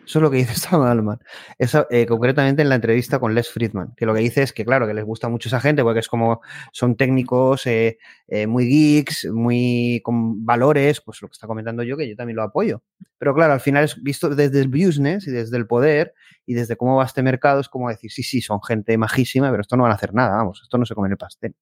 Eso 0.07 0.19
es 0.19 0.23
lo 0.23 0.31
que 0.31 0.37
dice 0.37 0.55
Sam 0.55 0.83
Altman. 0.83 1.19
Eso, 1.57 1.85
eh, 1.89 2.05
concretamente 2.05 2.61
en 2.61 2.69
la 2.69 2.75
entrevista 2.75 3.19
con 3.19 3.35
Les 3.35 3.49
Friedman, 3.49 3.93
que 3.97 4.05
lo 4.05 4.13
que 4.13 4.21
dice 4.21 4.41
es 4.41 4.53
que, 4.53 4.63
claro, 4.63 4.87
que 4.87 4.93
les 4.93 5.03
gusta 5.03 5.27
mucho 5.27 5.49
esa 5.49 5.59
gente 5.59 5.83
porque 5.83 5.99
es 5.99 6.07
como 6.07 6.39
son 6.71 6.95
técnicos 6.95 7.67
eh, 7.67 7.97
eh, 8.29 8.47
muy 8.47 8.67
geeks, 8.67 9.27
muy 9.33 9.99
con 10.03 10.45
valores, 10.45 11.01
pues 11.01 11.21
lo 11.21 11.27
que 11.27 11.33
está 11.33 11.45
comentando 11.45 11.83
yo, 11.83 11.97
que 11.97 12.07
yo 12.07 12.15
también 12.15 12.37
lo 12.37 12.43
apoyo. 12.43 12.83
Pero 13.17 13.35
claro, 13.35 13.51
al 13.51 13.59
final 13.59 13.83
es 13.83 14.01
visto 14.01 14.29
desde 14.29 14.61
el 14.61 14.69
business 14.69 15.27
y 15.27 15.31
desde 15.31 15.57
el 15.57 15.67
poder 15.67 16.13
y 16.45 16.53
desde 16.53 16.77
cómo 16.77 16.95
va 16.95 17.03
este 17.03 17.21
mercado, 17.21 17.59
es 17.59 17.67
como 17.67 17.89
decir, 17.89 18.09
sí, 18.09 18.23
sí, 18.23 18.41
son 18.41 18.61
gente 18.63 18.97
majísima, 18.97 19.49
pero 19.51 19.61
esto 19.61 19.75
no 19.75 19.83
van 19.83 19.91
a 19.91 19.95
hacer 19.95 20.13
nada, 20.13 20.37
vamos, 20.37 20.61
esto 20.63 20.77
no 20.77 20.85
se 20.85 20.95
come 20.95 21.07
en 21.07 21.13
el 21.13 21.17
pastel. 21.17 21.53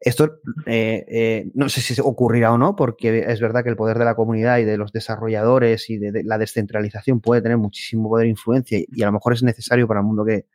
Esto 0.00 0.40
eh, 0.66 1.04
eh, 1.08 1.50
no 1.54 1.68
sé 1.68 1.80
si 1.80 1.98
ocurrirá 2.00 2.52
o 2.52 2.58
no, 2.58 2.76
porque 2.76 3.24
es 3.28 3.40
verdad 3.40 3.62
que 3.64 3.70
el 3.70 3.76
poder 3.76 3.98
de 3.98 4.04
la 4.04 4.14
comunidad 4.14 4.58
y 4.58 4.64
de 4.64 4.76
los 4.76 4.92
desarrolladores 4.92 5.88
y 5.88 5.96
de, 5.96 6.22
la 6.22 6.38
descentralización 6.38 7.20
puede 7.20 7.40
tener 7.40 7.56
muchísimo 7.56 8.08
poder 8.08 8.26
e 8.26 8.30
influencia 8.30 8.78
y, 8.78 9.02
a 9.02 9.06
lo 9.06 9.12
mejor 9.12 9.32
es 9.32 9.42
necesario 9.42 9.88
para 9.88 10.00
el 10.00 10.06
mundo 10.06 10.24
que, 10.24 10.46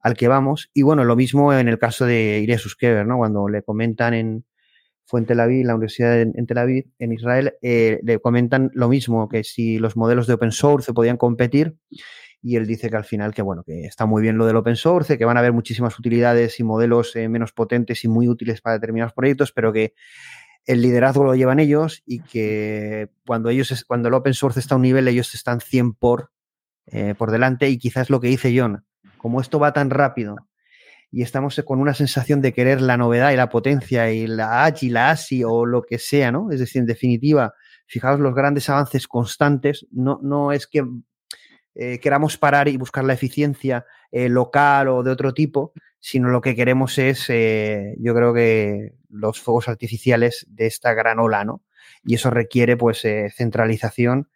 al 0.00 0.16
que 0.16 0.28
vamos. 0.28 0.70
Y 0.72 0.82
bueno, 0.82 1.04
lo 1.04 1.16
mismo 1.16 1.52
en 1.52 1.68
el 1.68 1.78
caso 1.78 2.06
de 2.06 2.40
Iria 2.40 2.58
Suskever, 2.58 3.06
¿no? 3.06 3.18
Cuando 3.18 3.48
le 3.48 3.62
comentan 3.62 4.14
en, 4.14 4.44
fue 5.04 5.20
en 5.26 5.36
la 5.36 5.74
universidad 5.74 6.20
en, 6.20 6.46
Tel 6.46 6.58
Aviv, 6.58 6.86
en 6.98 7.12
Israel, 7.12 7.54
eh, 7.62 8.00
le 8.02 8.18
comentan 8.18 8.70
lo 8.74 8.88
mismo, 8.88 9.28
que 9.28 9.44
si 9.44 9.78
los 9.78 9.96
modelos 9.96 10.26
de 10.26 10.34
open 10.34 10.52
source 10.52 10.92
podían 10.92 11.16
competir 11.18 11.76
y 12.42 12.56
él 12.56 12.66
dice 12.66 12.88
que 12.90 12.96
al 12.96 13.04
final 13.04 13.34
que 13.34 13.42
bueno, 13.42 13.64
que 13.64 13.84
está 13.84 14.06
muy 14.06 14.22
bien 14.22 14.38
lo 14.38 14.46
del 14.46 14.56
open 14.56 14.76
source, 14.76 15.18
que 15.18 15.24
van 15.24 15.36
a 15.36 15.40
haber 15.40 15.52
muchísimas 15.52 15.98
utilidades 15.98 16.60
y 16.60 16.64
modelos 16.64 17.14
eh, 17.16 17.28
menos 17.28 17.52
potentes 17.52 18.04
y 18.04 18.08
muy 18.08 18.28
útiles 18.28 18.60
para 18.60 18.74
determinados 18.74 19.12
proyectos, 19.12 19.52
pero 19.52 19.72
que 19.72 19.94
el 20.66 20.82
liderazgo 20.82 21.24
lo 21.24 21.34
llevan 21.34 21.60
ellos 21.60 22.02
y 22.06 22.20
que 22.20 23.08
cuando 23.26 23.48
ellos 23.48 23.84
cuando 23.86 24.08
el 24.08 24.14
open 24.14 24.34
source 24.34 24.60
está 24.60 24.74
a 24.74 24.76
un 24.76 24.82
nivel 24.82 25.08
ellos 25.08 25.34
están 25.34 25.60
100 25.60 25.94
por 25.94 26.30
eh, 26.86 27.14
por 27.16 27.30
delante 27.30 27.68
y 27.68 27.78
quizás 27.78 28.10
lo 28.10 28.20
que 28.20 28.28
dice 28.28 28.54
John, 28.56 28.84
como 29.16 29.40
esto 29.40 29.58
va 29.58 29.72
tan 29.72 29.90
rápido 29.90 30.36
y 31.10 31.22
estamos 31.22 31.60
con 31.64 31.80
una 31.80 31.94
sensación 31.94 32.40
de 32.40 32.52
querer 32.52 32.80
la 32.80 32.96
novedad 32.96 33.32
y 33.32 33.36
la 33.36 33.48
potencia 33.48 34.10
y 34.10 34.26
la 34.26 34.64
H 34.64 34.86
y 34.86 34.90
la 34.90 35.10
ASI 35.10 35.42
o 35.44 35.64
lo 35.64 35.82
que 35.82 35.98
sea, 35.98 36.30
¿no? 36.30 36.50
Es 36.50 36.60
decir, 36.60 36.80
en 36.80 36.86
definitiva, 36.86 37.54
fijaos 37.86 38.20
los 38.20 38.34
grandes 38.34 38.68
avances 38.68 39.08
constantes, 39.08 39.86
no, 39.90 40.20
no 40.22 40.52
es 40.52 40.66
que 40.66 40.84
eh, 41.80 42.00
queramos 42.00 42.36
parar 42.36 42.66
y 42.66 42.76
buscar 42.76 43.04
la 43.04 43.12
eficiencia 43.12 43.86
eh, 44.10 44.28
local 44.28 44.88
o 44.88 45.04
de 45.04 45.12
otro 45.12 45.32
tipo, 45.32 45.72
sino 46.00 46.28
lo 46.28 46.40
que 46.40 46.56
queremos 46.56 46.98
es, 46.98 47.30
eh, 47.30 47.94
yo 48.00 48.16
creo 48.16 48.34
que 48.34 48.94
los 49.08 49.40
fuegos 49.40 49.68
artificiales 49.68 50.44
de 50.50 50.66
esta 50.66 50.92
gran 50.92 51.20
ola, 51.20 51.44
¿no? 51.44 51.62
Y 52.02 52.16
eso 52.16 52.30
requiere, 52.30 52.76
pues, 52.76 53.06
centralización 53.32 54.28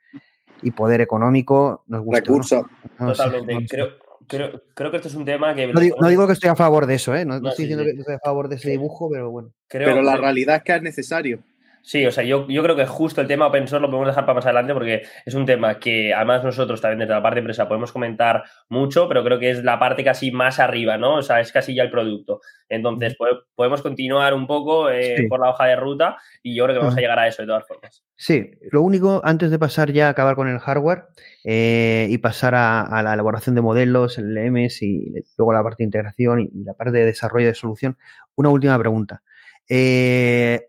y 0.62 0.70
poder 0.70 1.00
económico. 1.00 1.82
Nos 1.88 2.02
gusta, 2.04 2.20
Recursos. 2.20 2.64
Totalmente. 2.96 3.90
creo, 4.28 4.90
que 4.90 4.96
esto 4.96 5.08
es 5.08 5.14
un 5.16 5.24
tema 5.24 5.52
que... 5.52 5.66
No 5.66 6.08
digo, 6.08 6.26
que 6.28 6.34
estoy 6.34 6.48
a 6.48 6.54
favor 6.54 6.86
de 6.86 6.94
eso, 6.94 7.12
¿eh? 7.16 7.24
No, 7.24 7.36
estoy 7.36 7.64
diciendo 7.64 7.82
que 7.84 7.90
estoy 7.90 8.14
a 8.14 8.20
favor 8.20 8.48
de 8.48 8.54
ese 8.54 8.70
dibujo, 8.70 9.10
pero 9.10 9.32
bueno. 9.32 9.52
pero 9.68 10.00
la 10.00 10.16
realidad 10.16 10.56
es 10.56 10.62
que 10.62 10.76
es 10.76 10.82
necesario. 10.82 11.42
Sí, 11.82 12.06
o 12.06 12.12
sea, 12.12 12.22
yo, 12.22 12.46
yo 12.48 12.62
creo 12.62 12.76
que 12.76 12.86
justo 12.86 13.20
el 13.20 13.26
tema 13.26 13.48
open 13.48 13.66
source 13.66 13.82
lo 13.82 13.90
podemos 13.90 14.06
dejar 14.06 14.24
para 14.24 14.36
más 14.36 14.44
adelante 14.46 14.72
porque 14.72 15.02
es 15.26 15.34
un 15.34 15.44
tema 15.44 15.80
que 15.80 16.14
además 16.14 16.44
nosotros 16.44 16.80
también 16.80 17.00
desde 17.00 17.12
la 17.12 17.22
parte 17.22 17.36
de 17.36 17.40
empresa 17.40 17.66
podemos 17.66 17.90
comentar 17.90 18.44
mucho, 18.68 19.08
pero 19.08 19.24
creo 19.24 19.40
que 19.40 19.50
es 19.50 19.64
la 19.64 19.80
parte 19.80 20.04
casi 20.04 20.30
más 20.30 20.60
arriba, 20.60 20.96
¿no? 20.96 21.16
O 21.16 21.22
sea, 21.22 21.40
es 21.40 21.50
casi 21.50 21.74
ya 21.74 21.82
el 21.82 21.90
producto. 21.90 22.40
Entonces, 22.68 23.16
podemos 23.56 23.82
continuar 23.82 24.32
un 24.32 24.46
poco 24.46 24.90
eh, 24.90 25.26
por 25.28 25.40
la 25.40 25.50
hoja 25.50 25.66
de 25.66 25.76
ruta 25.76 26.16
y 26.40 26.54
yo 26.54 26.64
creo 26.64 26.76
que 26.76 26.80
vamos 26.80 26.96
a 26.96 27.00
llegar 27.00 27.18
a 27.18 27.26
eso 27.26 27.42
de 27.42 27.48
todas 27.48 27.66
formas. 27.66 28.04
Sí, 28.14 28.52
lo 28.70 28.82
único, 28.82 29.20
antes 29.24 29.50
de 29.50 29.58
pasar 29.58 29.90
ya 29.92 30.06
a 30.06 30.10
acabar 30.10 30.36
con 30.36 30.48
el 30.48 30.60
hardware 30.60 31.06
eh, 31.44 32.06
y 32.08 32.18
pasar 32.18 32.54
a, 32.54 33.02
la 33.02 33.14
elaboración 33.14 33.56
de 33.56 33.60
modelos, 33.60 34.18
el 34.18 34.34
LMS 34.34 34.82
y 34.82 35.12
luego 35.36 35.52
la 35.52 35.64
parte 35.64 35.82
de 35.82 35.86
integración 35.86 36.40
y, 36.40 36.50
y 36.54 36.62
la 36.62 36.74
parte 36.74 36.92
de 36.92 37.04
desarrollo 37.04 37.48
de 37.48 37.54
solución, 37.54 37.98
una 38.36 38.50
última 38.50 38.78
pregunta. 38.78 39.22
Eh, 39.68 40.68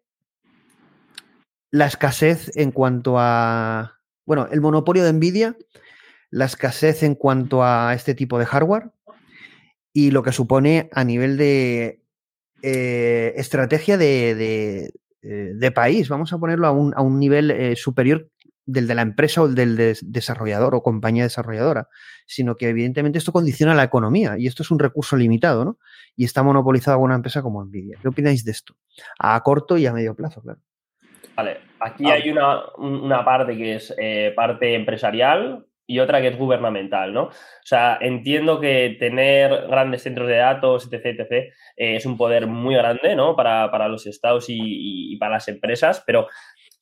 la 1.73 1.87
escasez 1.87 2.55
en 2.55 2.71
cuanto 2.71 3.15
a, 3.17 3.99
bueno, 4.27 4.47
el 4.51 4.61
monopolio 4.61 5.03
de 5.03 5.11
Nvidia, 5.11 5.57
la 6.29 6.45
escasez 6.45 7.01
en 7.01 7.15
cuanto 7.15 7.63
a 7.63 7.95
este 7.95 8.13
tipo 8.13 8.37
de 8.37 8.45
hardware 8.45 8.91
y 9.91 10.11
lo 10.11 10.21
que 10.21 10.31
supone 10.31 10.87
a 10.93 11.03
nivel 11.03 11.35
de 11.35 12.03
eh, 12.61 13.33
estrategia 13.37 13.97
de, 13.97 14.93
eh, 15.23 15.71
país. 15.71 16.09
Vamos 16.09 16.31
a 16.31 16.37
ponerlo 16.37 16.67
a 16.67 16.71
un, 16.71 17.19
nivel 17.19 17.49
eh, 17.49 17.75
superior 17.75 18.29
del 18.67 18.85
de 18.85 18.93
la 18.93 19.01
empresa 19.01 19.41
o 19.41 19.47
del 19.47 19.97
desarrollador 20.03 20.75
o 20.75 20.83
compañía 20.83 21.23
desarrolladora, 21.23 21.89
sino 22.27 22.55
que 22.55 22.69
evidentemente 22.69 23.17
esto 23.17 23.31
condiciona 23.31 23.73
la 23.73 23.83
economía 23.83 24.37
y 24.37 24.45
esto 24.45 24.61
es 24.61 24.69
un 24.69 24.77
recurso 24.77 25.15
limitado, 25.17 25.65
¿no? 25.65 25.79
Y 26.15 26.25
está 26.25 26.43
monopolizado 26.43 26.97
por 26.97 27.05
una 27.05 27.15
empresa 27.15 27.41
como 27.41 27.65
Nvidia. 27.65 27.97
¿Qué 27.99 28.09
opináis 28.09 28.45
de 28.45 28.51
esto? 28.51 28.75
A 29.17 29.41
corto 29.41 29.75
y 29.75 29.87
a 29.87 29.91
medio 29.91 30.13
plazo, 30.13 30.39
claro. 30.43 30.61
Vale, 31.35 31.57
aquí 31.79 32.09
hay 32.09 32.29
una, 32.29 33.25
parte 33.25 33.57
que 33.57 33.75
es 33.75 33.93
eh, 33.97 34.33
parte 34.35 34.75
empresarial 34.75 35.65
y 35.85 35.99
otra 35.99 36.21
que 36.21 36.27
es 36.27 36.37
gubernamental, 36.37 37.13
¿no? 37.13 37.23
O 37.23 37.31
sea, 37.63 37.97
entiendo 37.99 38.59
que 38.59 38.95
tener 38.99 39.67
grandes 39.67 40.03
centros 40.03 40.27
de 40.27 40.37
datos, 40.37 40.87
etc., 40.91 41.19
etc., 41.19 41.31
eh, 41.75 41.95
es 41.95 42.05
un 42.05 42.17
poder 42.17 42.47
muy 42.47 42.75
grande, 42.75 43.15
¿no? 43.15 43.35
Para, 43.35 43.87
los 43.87 44.05
estados 44.05 44.45
y, 44.47 45.15
para 45.17 45.33
las 45.33 45.47
empresas, 45.47 46.03
pero 46.05 46.27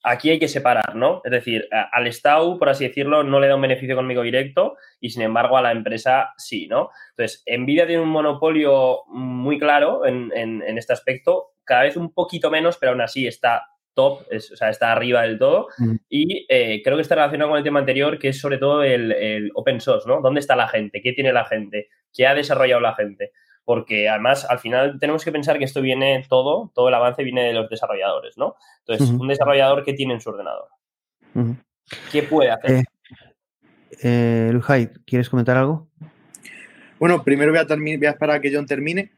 aquí 0.03 0.29
hay 0.29 0.39
que 0.39 0.47
separar, 0.47 0.95
¿no? 0.95 1.21
Es 1.23 1.31
decir, 1.31 1.67
al 1.71 2.07
Estado, 2.07 2.59
por 2.59 2.69
así 2.69 2.87
decirlo, 2.87 3.23
no 3.23 3.39
le 3.39 3.47
da 3.47 3.55
un 3.55 3.61
beneficio 3.61 3.93
económico 3.93 4.21
directo 4.21 4.75
y, 4.99 5.09
sin 5.09 5.23
embargo, 5.23 5.57
a 5.57 5.61
la 5.61 5.71
empresa 5.71 6.33
sí, 6.37 6.67
¿no? 6.67 6.89
Entonces, 7.11 7.43
Nvidia 7.47 7.87
tiene 7.87 8.03
un 8.03 8.09
monopolio 8.09 9.03
muy 9.07 9.57
claro 9.57 10.05
en, 10.05 10.31
en 10.33 10.77
este 10.77 10.93
aspecto, 10.93 11.53
cada 11.63 11.83
vez 11.83 11.97
un 11.97 12.13
poquito 12.13 12.51
menos, 12.51 12.77
pero 12.77 12.91
aún 12.91 13.01
así 13.01 13.27
está 13.27 13.63
top, 13.93 14.23
o 14.31 14.55
sea, 14.55 14.69
está 14.69 14.91
arriba 14.91 15.23
del 15.23 15.37
todo. 15.37 15.67
Y 16.09 16.45
eh, 16.49 16.81
creo 16.83 16.97
que 16.97 17.01
está 17.01 17.15
relacionado 17.15 17.51
con 17.51 17.57
el 17.57 17.63
tema 17.63 17.79
anterior, 17.79 18.17
que 18.17 18.29
es 18.29 18.39
sobre 18.39 18.57
todo 18.57 18.83
el, 18.83 19.51
open 19.55 19.81
source, 19.81 20.07
¿no? 20.07 20.21
¿Dónde 20.21 20.39
está 20.39 20.55
la 20.55 20.67
gente? 20.67 21.01
¿Qué 21.01 21.13
tiene 21.13 21.33
la 21.33 21.45
gente? 21.45 21.89
¿Qué 22.13 22.27
ha 22.27 22.33
desarrollado 22.33 22.81
la 22.81 22.95
gente? 22.95 23.31
Porque 23.63 24.09
además, 24.09 24.45
al 24.49 24.59
final, 24.59 24.97
tenemos 24.99 25.23
que 25.23 25.31
pensar 25.31 25.57
que 25.57 25.65
esto 25.65 25.81
viene 25.81 26.25
todo, 26.27 26.71
todo 26.73 26.87
el 26.87 26.93
avance 26.93 27.23
viene 27.23 27.43
de 27.43 27.53
los 27.53 27.69
desarrolladores, 27.69 28.37
¿no? 28.37 28.55
Entonces, 28.79 29.09
un 29.09 29.27
desarrollador 29.27 29.83
que 29.83 29.93
tiene 29.93 30.13
en 30.13 30.21
su 30.21 30.29
ordenador. 30.29 30.67
¿Qué 32.11 32.23
puede 32.23 32.51
hacer? 32.51 32.71
Eh, 32.71 32.83
eh 34.03 34.49
Lujay, 34.51 34.89
¿quieres 35.05 35.29
comentar 35.29 35.57
algo? 35.57 35.87
Bueno, 36.99 37.23
primero 37.23 37.51
voy 37.51 37.59
a, 37.59 37.65
voy 37.65 38.05
a 38.05 38.11
esperar 38.11 38.35
a 38.37 38.41
que 38.41 38.53
John 38.53 38.65
termine. 38.65 39.11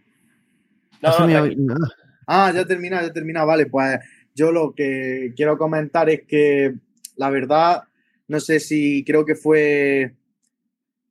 ah, 2.27 2.51
ya 2.53 2.65
termina, 2.65 3.01
ya 3.01 3.11
termina. 3.11 3.43
Vale, 3.43 3.65
pues 3.65 3.99
yo 4.35 4.51
lo 4.51 4.73
que 4.73 5.33
quiero 5.35 5.57
comentar 5.57 6.09
es 6.09 6.23
que 6.23 6.73
la 7.15 7.29
verdad, 7.29 7.83
no 8.27 8.39
sé 8.39 8.59
si 8.59 9.03
creo 9.03 9.25
que 9.25 9.35
fue. 9.35 10.13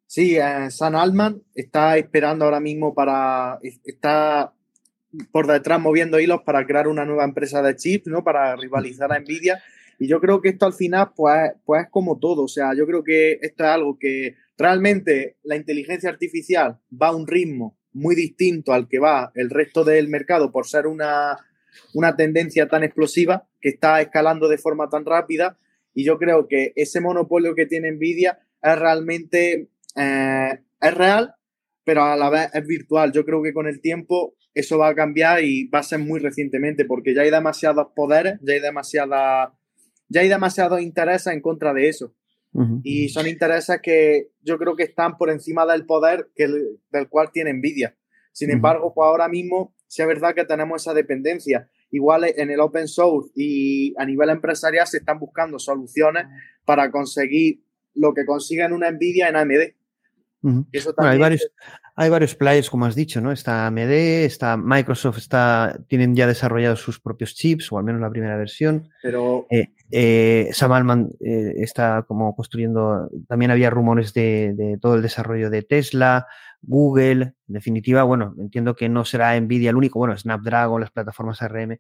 Sí, 0.07 0.37
eh, 0.37 0.71
San 0.71 0.95
Alman 0.95 1.43
está 1.55 1.97
esperando 1.97 2.45
ahora 2.45 2.61
mismo 2.61 2.95
para. 2.95 3.59
Está 3.85 4.53
por 5.31 5.47
detrás 5.47 5.81
moviendo 5.81 6.19
hilos 6.19 6.43
para 6.45 6.67
crear 6.67 6.89
una 6.89 7.05
nueva 7.05 7.25
empresa 7.25 7.63
de 7.63 7.77
chips, 7.77 8.07
¿no? 8.07 8.25
Para 8.25 8.57
rivalizar 8.57 9.13
a 9.13 9.21
Nvidia. 9.21 9.63
Y 9.99 10.09
yo 10.09 10.21
creo 10.21 10.41
que 10.41 10.49
esto 10.51 10.67
al 10.67 10.73
final, 10.73 11.13
pues, 11.15 11.53
pues 11.65 11.85
es 11.85 11.91
como 11.91 12.19
todo. 12.19 12.45
O 12.45 12.49
sea, 12.49 12.75
yo 12.75 12.87
creo 12.87 13.05
que 13.05 13.39
esto 13.43 13.65
es 13.65 13.71
algo 13.71 13.99
que 13.99 14.37
realmente 14.57 15.37
la 15.45 15.57
inteligencia 15.57 16.11
artificial 16.11 16.79
va 17.01 17.09
a 17.09 17.17
un 17.17 17.27
ritmo 17.27 17.79
muy 17.93 18.15
distinto 18.15 18.73
al 18.73 18.89
que 18.89 18.99
va 18.99 19.31
el 19.35 19.51
resto 19.51 19.85
del 19.85 20.09
mercado 20.09 20.51
por 20.51 20.67
ser 20.67 20.87
una 20.87 21.37
una 21.95 22.17
tendencia 22.17 22.69
tan 22.69 22.85
explosiva 22.85 23.47
que 23.61 23.71
está 23.71 24.01
escalando 24.01 24.49
de 24.49 24.59
forma 24.59 24.89
tan 24.89 25.05
rápida 25.05 25.59
y 25.95 26.05
yo 26.05 26.19
creo 26.19 26.49
que 26.49 26.73
ese 26.77 27.01
monopolio 27.01 27.55
que 27.55 27.67
tiene 27.67 27.93
Nvidia 27.93 28.41
es 28.63 28.79
realmente 28.79 29.69
eh, 29.97 30.59
es 30.81 30.95
real, 30.95 31.35
pero 31.85 32.05
a 32.05 32.17
la 32.17 32.31
vez 32.31 32.49
es 32.55 32.67
virtual. 32.67 33.13
Yo 33.13 33.25
creo 33.25 33.43
que 33.43 33.53
con 33.53 33.67
el 33.67 33.81
tiempo 33.81 34.35
eso 34.55 34.79
va 34.79 34.89
a 34.89 34.95
cambiar 34.95 35.43
y 35.43 35.69
va 35.69 35.81
a 35.81 35.85
ser 35.85 35.99
muy 35.99 36.21
recientemente 36.21 36.85
porque 36.85 37.15
ya 37.15 37.23
hay 37.23 37.31
demasiados 37.31 37.89
poderes, 37.95 38.39
ya 38.43 38.55
hay 38.55 38.61
demasiada 38.61 39.55
ya 40.09 40.21
hay 40.21 40.29
demasiados 40.29 40.83
intereses 40.83 41.33
en 41.33 41.41
contra 41.41 41.73
de 41.73 41.89
eso. 41.89 42.15
Y 42.83 43.09
son 43.09 43.27
intereses 43.27 43.81
que 43.83 44.29
yo 44.43 44.59
creo 44.59 44.77
que 44.77 44.83
están 44.83 45.17
por 45.17 45.31
encima 45.31 45.65
del 45.65 45.87
poder 45.87 46.29
que, 46.37 46.47
del 46.91 47.09
cual 47.09 47.31
tiene 47.33 47.55
Nvidia. 47.55 47.97
Sin 48.31 48.51
embargo, 48.51 48.93
pues 48.95 49.07
ahora 49.07 49.27
mismo 49.27 49.75
si 49.93 50.01
es 50.01 50.09
verdad 50.09 50.35
que 50.35 50.47
tenemos 50.47 50.81
esa 50.81 50.95
dependencia. 50.95 51.69
Igual 51.91 52.25
en 52.25 52.51
el 52.51 52.61
open 52.61 52.89
source 52.89 53.31
y 53.37 53.95
a 53.99 54.07
nivel 54.07 54.31
empresarial 54.31 54.87
se 54.87 54.97
están 54.97 55.19
buscando 55.19 55.59
soluciones 55.59 56.25
para 56.65 56.91
conseguir 56.91 57.61
lo 57.95 58.15
que 58.15 58.25
consigan 58.25 58.73
una 58.73 58.91
Nvidia 58.91 59.29
en 59.29 59.37
AMD. 59.37 59.75
hay, 60.97 61.19
varios, 61.19 61.47
hay 61.95 62.09
varios 62.09 62.35
players, 62.35 62.71
como 62.71 62.87
has 62.87 62.95
dicho, 62.95 63.21
¿no? 63.21 63.33
Está 63.33 63.67
AMD, 63.67 63.91
está 64.25 64.57
Microsoft, 64.57 65.19
está, 65.19 65.79
tienen 65.89 66.17
ya 66.17 66.27
desarrollados 66.27 66.81
sus 66.81 66.99
propios 66.99 67.35
chips, 67.35 67.71
o 67.71 67.77
al 67.77 67.85
menos 67.85 68.01
la 68.01 68.09
primera 68.09 68.39
versión. 68.39 68.89
Pero 69.03 69.47
eh, 69.51 69.75
eh, 69.91 70.49
Sam 70.53 70.73
Altman 70.73 71.11
eh, 71.21 71.53
está 71.59 72.07
como 72.09 72.35
construyendo, 72.35 73.11
también 73.29 73.51
había 73.51 73.69
rumores 73.69 74.15
de, 74.15 74.55
de, 74.57 74.79
todo 74.79 74.95
el 74.95 75.03
desarrollo 75.03 75.51
de 75.51 75.65
Tesla, 75.65 76.27
Google, 76.63 77.35
en 77.49 77.55
definitiva, 77.55 78.05
bueno, 78.05 78.35
entiendo 78.39 78.75
que 78.75 78.89
no 78.89 79.05
será 79.05 79.39
Nvidia 79.39 79.71
el 79.71 79.77
único, 79.77 79.99
bueno, 79.99 80.17
Snapdragon, 80.17 80.81
las 80.81 80.91
plataformas 80.91 81.43
ARM, 81.43 81.79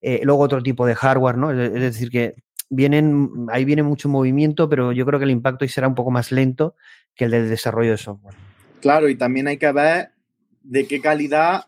eh, 0.00 0.20
luego 0.24 0.42
otro 0.42 0.62
tipo 0.62 0.84
de 0.86 0.94
hardware, 0.94 1.38
¿no? 1.38 1.50
Es 1.52 1.72
decir, 1.72 2.10
que 2.10 2.34
vienen, 2.68 3.46
ahí 3.50 3.64
viene 3.64 3.82
mucho 3.82 4.08
movimiento, 4.08 4.68
pero 4.68 4.92
yo 4.92 5.06
creo 5.06 5.18
que 5.18 5.24
el 5.24 5.30
impacto 5.30 5.64
ahí 5.64 5.68
será 5.68 5.88
un 5.88 5.94
poco 5.94 6.10
más 6.10 6.32
lento 6.32 6.74
que 7.14 7.26
el 7.26 7.30
del 7.30 7.48
desarrollo 7.48 7.92
de 7.92 7.96
software. 7.96 8.34
Claro, 8.80 9.08
y 9.08 9.16
también 9.16 9.46
hay 9.46 9.56
que 9.56 9.70
ver 9.72 10.10
de 10.62 10.86
qué 10.86 11.00
calidad 11.00 11.66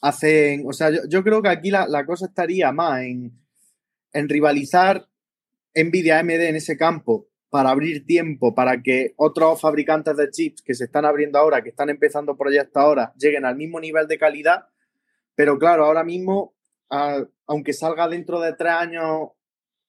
hacen, 0.00 0.64
o 0.66 0.72
sea, 0.72 0.90
yo, 1.08 1.22
creo 1.22 1.42
que 1.42 1.48
aquí 1.48 1.70
la, 1.70 2.06
cosa 2.06 2.26
estaría 2.26 2.72
más 2.72 3.02
en, 3.02 3.32
en 4.12 4.28
rivalizar 4.28 5.06
Nvidia 5.74 6.20
AMD 6.20 6.30
en 6.30 6.56
ese 6.56 6.76
campo 6.76 7.29
para 7.50 7.70
abrir 7.70 8.06
tiempo 8.06 8.54
para 8.54 8.80
que 8.80 9.12
otros 9.16 9.60
fabricantes 9.60 10.16
de 10.16 10.30
chips 10.30 10.62
que 10.62 10.74
se 10.74 10.84
están 10.84 11.04
abriendo 11.04 11.38
ahora, 11.38 11.62
que 11.62 11.70
están 11.70 11.90
empezando 11.90 12.36
proyectos 12.36 12.80
ahora, 12.80 13.12
lleguen 13.18 13.44
al 13.44 13.56
mismo 13.56 13.80
nivel 13.80 14.06
de 14.06 14.18
calidad. 14.18 14.66
Pero 15.34 15.58
claro, 15.58 15.84
ahora 15.84 16.04
mismo, 16.04 16.54
aunque 17.46 17.72
salga 17.72 18.08
dentro 18.08 18.40
de 18.40 18.52
tres 18.54 18.72
años 18.72 19.30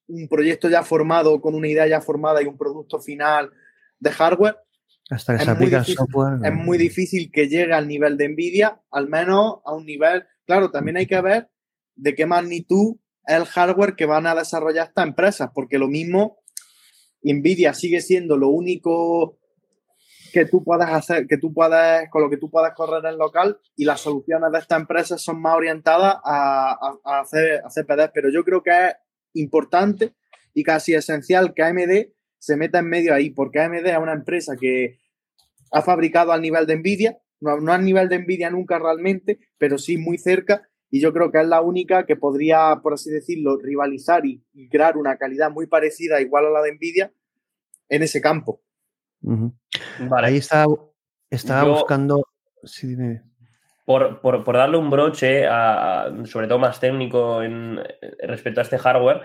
un 0.07 0.28
proyecto 0.28 0.70
ya 0.70 0.84
formado, 0.84 1.39
con 1.39 1.55
una 1.55 1.68
idea 1.68 1.88
ya 1.88 2.01
formada 2.01 2.41
y 2.41 2.47
un 2.47 2.57
producto 2.57 2.99
final 2.99 3.51
de 3.99 4.12
hardware, 4.12 4.57
hasta 5.09 5.38
que 5.38 5.43
se 5.43 5.51
aplica 5.51 5.84
software. 5.84 6.39
Es 6.43 6.53
muy 6.53 6.78
difícil 6.78 7.32
que 7.32 7.47
llegue 7.47 7.74
al 7.74 7.88
nivel 7.88 8.18
de 8.18 8.30
Nvidia, 8.30 8.82
al 8.91 9.07
menos 9.07 9.59
a 9.66 9.74
un 9.74 9.86
nivel. 9.86 10.26
Claro, 10.45 10.72
también 10.72 10.97
hay 10.97 11.05
que 11.05 11.22
ver 11.22 11.49
de 11.95 12.16
qué 12.16 12.26
magnitud 12.26 12.95
es 13.28 13.36
el 13.36 13.45
hardware 13.45 13.95
que 13.95 14.05
van 14.05 14.26
a 14.26 14.34
desarrollar 14.34 14.88
estas 14.88 15.05
empresas, 15.05 15.51
porque 15.53 15.78
lo 15.78 15.88
mismo 15.88 16.40
Nvidia 17.24 17.74
sigue 17.74 18.01
siendo 18.01 18.38
lo 18.38 18.49
único 18.49 19.38
que 20.32 20.45
tú 20.45 20.63
puedas 20.63 20.91
hacer, 20.91 21.28
que 21.28 21.38
tú 21.38 21.53
puedas, 21.53 22.09
con 22.09 22.22
lo 22.22 22.30
que 22.30 22.38
tú 22.38 22.49
puedas 22.49 22.74
correr 22.74 23.05
en 23.05 23.17
local 23.17 23.59
y 23.76 23.86
las 23.86 24.01
soluciones 24.01 24.51
de 24.51 24.59
esta 24.59 24.78
empresa 24.78 25.17
son 25.17 25.41
más 25.41 25.55
orientadas 25.55 26.15
a, 26.24 26.97
hacer, 27.03 27.61
hacer 27.65 27.86
PDs. 27.86 28.11
Pero 28.13 28.30
yo 28.32 28.43
creo 28.43 28.63
que 28.63 28.72
es 28.72 28.95
importante 29.34 30.13
y 30.53 30.63
casi 30.63 30.93
esencial 30.93 31.53
que 31.53 31.63
AMD 31.63 32.13
se 32.39 32.57
meta 32.57 32.80
en 32.80 32.89
medio 32.89 33.13
ahí, 33.13 33.30
porque 33.30 33.59
AMD 33.59 33.86
es 33.86 33.97
una 33.97 34.13
empresa 34.13 34.55
que 34.59 34.99
ha 35.72 35.82
fabricado 35.82 36.32
al 36.32 36.41
nivel 36.41 36.65
de 36.65 36.78
Nvidia, 36.78 37.17
no, 37.39 37.59
no 37.59 37.74
al 37.74 37.84
nivel 37.84 38.09
de 38.09 38.19
Nvidia 38.19 38.49
nunca 38.49 38.80
realmente, 38.80 39.39
pero 39.57 39.78
sí 39.78 39.97
muy 39.97 40.17
cerca 40.17 40.67
y 40.91 40.99
yo 40.99 41.13
creo 41.13 41.31
que 41.31 41.39
es 41.39 41.47
la 41.47 41.61
única 41.61 42.05
que 42.05 42.17
podría, 42.17 42.81
por 42.83 42.93
así 42.93 43.09
decirlo, 43.09 43.57
rivalizar 43.57 44.25
y, 44.25 44.43
crear 44.69 44.97
una 44.97 45.17
calidad 45.17 45.49
muy 45.49 45.65
parecida, 45.65 46.19
igual 46.19 46.47
a 46.47 46.49
la 46.49 46.61
de 46.61 46.73
Nvidia, 46.73 47.13
en 47.87 48.03
ese 48.03 48.21
campo. 48.21 48.61
Ahí 50.17 50.37
está, 50.37 50.65
estaba 51.29 51.63
buscando. 51.63 52.23
por, 53.85 54.53
darle 54.53 54.77
un 54.77 54.89
broche, 54.89 55.45
sobre 56.25 56.47
todo 56.47 56.59
más 56.59 56.81
técnico 56.81 57.41
en, 57.41 57.79
respecto 58.23 58.59
a 58.59 58.63
este 58.63 58.77
hardware, 58.77 59.21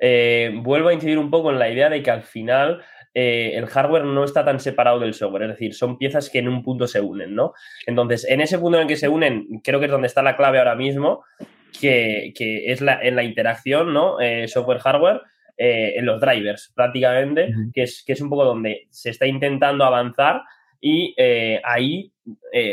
eh, 0.00 0.52
vuelvo 0.62 0.88
a 0.88 0.94
incidir 0.94 1.18
un 1.18 1.30
poco 1.32 1.50
en 1.50 1.58
la 1.58 1.68
idea 1.68 1.90
de 1.90 2.00
que 2.00 2.12
al 2.12 2.22
final 2.22 2.80
eh, 3.20 3.56
el 3.56 3.66
hardware 3.66 4.04
no 4.04 4.22
está 4.22 4.44
tan 4.44 4.60
separado 4.60 5.00
del 5.00 5.12
software, 5.12 5.42
es 5.42 5.48
decir, 5.48 5.74
son 5.74 5.98
piezas 5.98 6.30
que 6.30 6.38
en 6.38 6.46
un 6.46 6.62
punto 6.62 6.86
se 6.86 7.00
unen, 7.00 7.34
¿no? 7.34 7.52
Entonces, 7.84 8.24
en 8.28 8.40
ese 8.40 8.60
punto 8.60 8.78
en 8.78 8.82
el 8.82 8.88
que 8.88 8.94
se 8.94 9.08
unen, 9.08 9.60
creo 9.64 9.80
que 9.80 9.86
es 9.86 9.90
donde 9.90 10.06
está 10.06 10.22
la 10.22 10.36
clave 10.36 10.60
ahora 10.60 10.76
mismo, 10.76 11.24
que, 11.80 12.32
es 12.36 12.80
la, 12.80 13.02
en 13.02 13.16
la 13.16 13.24
interacción, 13.24 13.92
¿no? 13.92 14.20
Eh, 14.20 14.46
software-hardware. 14.46 15.20
en 15.56 16.06
los 16.06 16.20
drivers 16.20 16.72
prácticamente, 16.72 17.52
que, 17.74 17.82
es, 17.82 18.04
que 18.06 18.12
es 18.12 18.20
un 18.20 18.30
poco 18.30 18.44
donde 18.44 18.86
se 18.90 19.10
está 19.10 19.26
intentando 19.26 19.84
avanzar 19.84 20.42
y 20.80 21.16
ahí, 21.64 22.12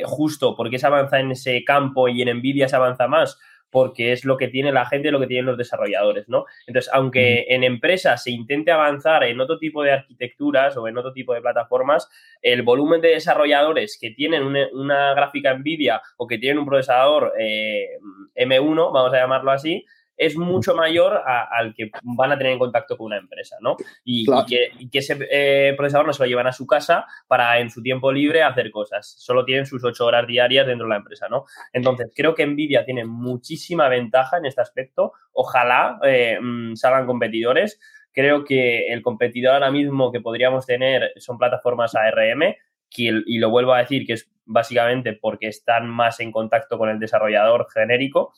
justo 0.04 0.56
porque 0.56 0.78
se 0.78 0.86
avanza 0.86 1.20
en 1.20 1.32
ese 1.32 1.64
campo 1.64 2.08
y 2.08 2.22
en 2.22 2.38
Nvidia 2.38 2.68
se 2.68 2.76
avanza 2.76 3.08
más, 3.08 3.40
porque 3.70 4.12
es 4.12 4.26
lo 4.26 4.38
que 4.38 4.48
tiene 4.48 4.72
la 4.72 4.86
gente, 4.86 5.12
lo 5.12 5.20
que 5.20 5.28
tienen 5.28 5.46
los 5.46 5.58
desarrolladores, 5.58 6.30
¿no? 6.30 6.46
Entonces, 6.66 6.92
aunque 6.94 7.46
en 7.50 7.64
empresas 7.64 8.24
se 8.24 8.32
intente 8.32 8.72
avanzar 8.72 9.24
en 9.24 9.40
otro 9.42 9.58
tipo 9.58 9.84
de 9.84 9.92
arquitecturas 9.92 10.78
o 10.78 10.88
en 10.88 10.98
otro 10.98 11.12
tipo 11.12 11.34
de 11.34 11.42
plataformas, 11.42 12.10
el 12.42 12.62
volumen 12.62 13.02
de 13.02 13.10
desarrolladores 13.10 13.98
que 14.00 14.12
tienen 14.12 14.44
una, 14.44 15.14
gráfica 15.14 15.54
NVIDIA 15.54 16.02
o 16.18 16.28
que 16.28 16.38
tienen 16.38 16.60
un 16.60 16.66
procesador 16.66 17.34
eh, 17.40 17.98
M1, 18.36 18.94
vamos 18.94 19.14
a 19.14 19.18
llamarlo 19.18 19.52
así, 19.52 19.86
es 20.18 20.38
mucho 20.38 20.76
mayor 20.76 21.22
al 21.26 21.74
que 21.74 21.92
van 22.04 22.32
a 22.32 22.38
tener 22.38 22.54
en 22.54 22.60
contacto 22.60 22.98
con 22.98 23.08
una 23.08 23.18
empresa, 23.18 23.58
¿no? 23.62 23.76
Y, 24.04 24.26
que, 24.48 24.72
ese 24.92 25.18
eh, 25.30 25.74
procesador 25.76 26.08
no 26.08 26.14
se 26.14 26.24
lo 26.24 26.28
llevan 26.28 26.48
a 26.48 26.54
su 26.54 26.66
casa 26.66 27.06
para 27.28 27.60
en 27.60 27.70
su 27.70 27.82
tiempo 27.82 28.12
libre 28.12 28.44
hacer 28.44 28.72
cosas. 28.72 29.16
Solo 29.18 29.46
tienen 29.46 29.66
sus 29.66 29.84
ocho 29.84 30.06
horas 30.06 30.28
diarias 30.28 30.68
dentro 30.68 30.86
de 30.86 30.92
la 30.92 30.98
empresa, 30.98 31.28
¿no? 31.30 31.46
Entonces, 31.74 32.12
creo 32.16 32.34
que 32.36 32.46
Nvidia 32.46 32.86
tiene 32.86 33.06
muchísima 33.06 33.90
ventaja 33.90 34.38
en 34.38 34.46
este 34.46 34.62
aspecto. 34.62 35.14
Ojalá 35.34 36.00
eh, 36.04 36.40
mm, 36.42 36.76
salgan 36.76 37.06
competidores. 37.06 37.80
Creo 38.14 38.46
que 38.46 38.88
el 38.94 39.02
competidor 39.02 39.56
ahora 39.56 39.72
mismo 39.72 40.12
que 40.12 40.22
podríamos 40.22 40.66
tener 40.66 41.12
son 41.18 41.38
plataformas 41.38 41.96
ARM, 41.96 42.56
y 42.98 43.40
lo 43.40 43.50
vuelvo 43.50 43.74
a 43.74 43.80
decir 43.80 44.06
que 44.06 44.14
es 44.14 44.32
básicamente 44.46 45.14
porque 45.14 45.48
están 45.48 45.90
más 45.90 46.20
en 46.20 46.32
contacto 46.32 46.78
con 46.78 46.90
el 46.90 47.00
desarrollador 47.00 47.68
genérico 47.74 48.34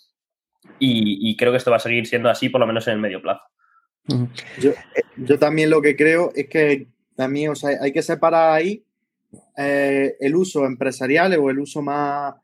y, 0.79 1.35
creo 1.37 1.51
que 1.51 1.57
esto 1.57 1.71
va 1.71 1.77
a 1.77 1.81
seguir 1.81 2.05
siendo 2.05 2.29
así 2.29 2.49
por 2.49 2.61
lo 2.61 2.67
menos 2.67 2.87
en 2.87 2.93
el 2.93 2.99
medio 2.99 3.21
plazo. 3.21 3.41
Yo, 5.17 5.39
también 5.39 5.69
lo 5.69 5.81
que 5.81 5.95
creo 5.95 6.31
es 6.35 6.47
que 6.47 6.87
también 7.15 7.53
hay 7.81 7.91
que 7.91 8.01
separar 8.01 8.53
ahí 8.53 8.83
eh, 9.57 10.15
el 10.19 10.35
uso 10.35 10.65
empresarial 10.65 11.33
o 11.39 11.49
el 11.49 11.59
uso 11.59 11.81
más, 11.81 12.35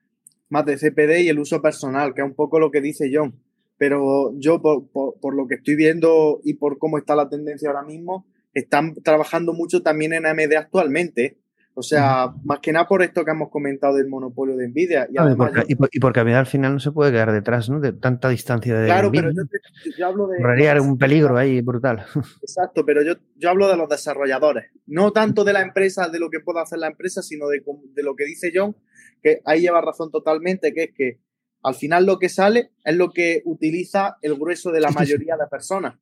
más 0.49 0.65
de 0.65 0.77
CPD 0.77 1.21
y 1.21 1.29
el 1.29 1.39
uso 1.39 1.61
personal, 1.61 2.13
que 2.13 2.21
es 2.21 2.27
un 2.27 2.35
poco 2.35 2.59
lo 2.59 2.71
que 2.71 2.81
dice 2.81 3.09
John. 3.13 3.39
Pero 3.77 4.33
yo, 4.37 4.61
por, 4.61 4.87
por, 4.91 5.35
lo 5.35 5.47
que 5.47 5.55
estoy 5.55 5.75
viendo 5.75 6.41
y 6.43 6.55
por 6.55 6.77
cómo 6.77 6.97
está 6.97 7.15
la 7.15 7.29
tendencia 7.29 7.69
ahora 7.69 7.83
mismo, 7.83 8.25
están 8.53 8.95
trabajando 8.95 9.53
mucho 9.53 9.81
también 9.81 10.13
en 10.13 10.25
AMD 10.25 10.53
actualmente. 10.57 11.37
O 11.75 11.81
sea, 11.81 12.31
más 12.43 12.59
que 12.59 12.71
nada 12.71 12.87
por 12.87 13.01
esto 13.01 13.25
que 13.25 13.31
hemos 13.31 13.49
comentado 13.49 13.95
del 13.95 14.07
monopolio 14.07 14.55
de 14.55 14.67
Nvidia. 14.67 15.07
Y, 15.11 15.17
además 15.17 15.51
y, 15.67 15.99
porque, 15.99 16.19
a 16.19 16.23
mí 16.23 16.31
al 16.31 16.45
final 16.45 16.73
no 16.73 16.79
se 16.79 16.91
puede 16.91 17.11
quedar 17.11 17.31
detrás, 17.31 17.69
¿no? 17.69 17.79
De 17.79 17.93
tanta 17.93 18.29
distancia 18.29 18.77
de. 18.77 18.85
Claro, 18.85 19.11
pero 19.11 19.31
yo, 19.31 20.07
hablo 20.07 20.27
de. 20.27 20.37
Correría 20.37 20.79
un 20.81 20.97
peligro 20.97 21.35
ahí 21.35 21.61
brutal. 21.61 22.05
Exacto, 22.41 22.85
pero 22.85 23.01
yo, 23.01 23.13
yo 23.37 23.49
hablo 23.49 23.67
de 23.67 23.77
los 23.77 23.89
desarrolladores. 23.89 24.65
No 24.85 25.11
tanto 25.11 25.43
de 25.43 25.53
la 25.53 25.61
empresa, 25.61 26.09
de 26.09 26.19
lo 26.19 26.29
que 26.29 26.41
pueda 26.41 26.61
hacer 26.61 26.77
la 26.77 26.87
empresa, 26.87 27.23
sino 27.23 27.47
de, 27.47 27.63
de 27.93 28.03
lo 28.03 28.15
que 28.15 28.25
dice 28.25 28.51
John, 28.53 28.75
que 29.21 29.41
ahí 29.45 29.61
lleva 29.61 29.81
razón 29.81 30.11
totalmente, 30.11 30.73
que 30.73 30.83
es 30.83 30.91
que 30.95 31.21
al 31.63 31.75
final 31.75 32.05
lo 32.05 32.19
que 32.19 32.29
sale 32.29 32.71
es 32.83 32.95
lo 32.95 33.11
que 33.11 33.41
utiliza 33.45 34.17
el 34.21 34.35
grueso 34.35 34.71
de 34.71 34.81
la 34.81 34.91
mayoría 34.91 35.37
de 35.37 35.47
personas. 35.49 35.95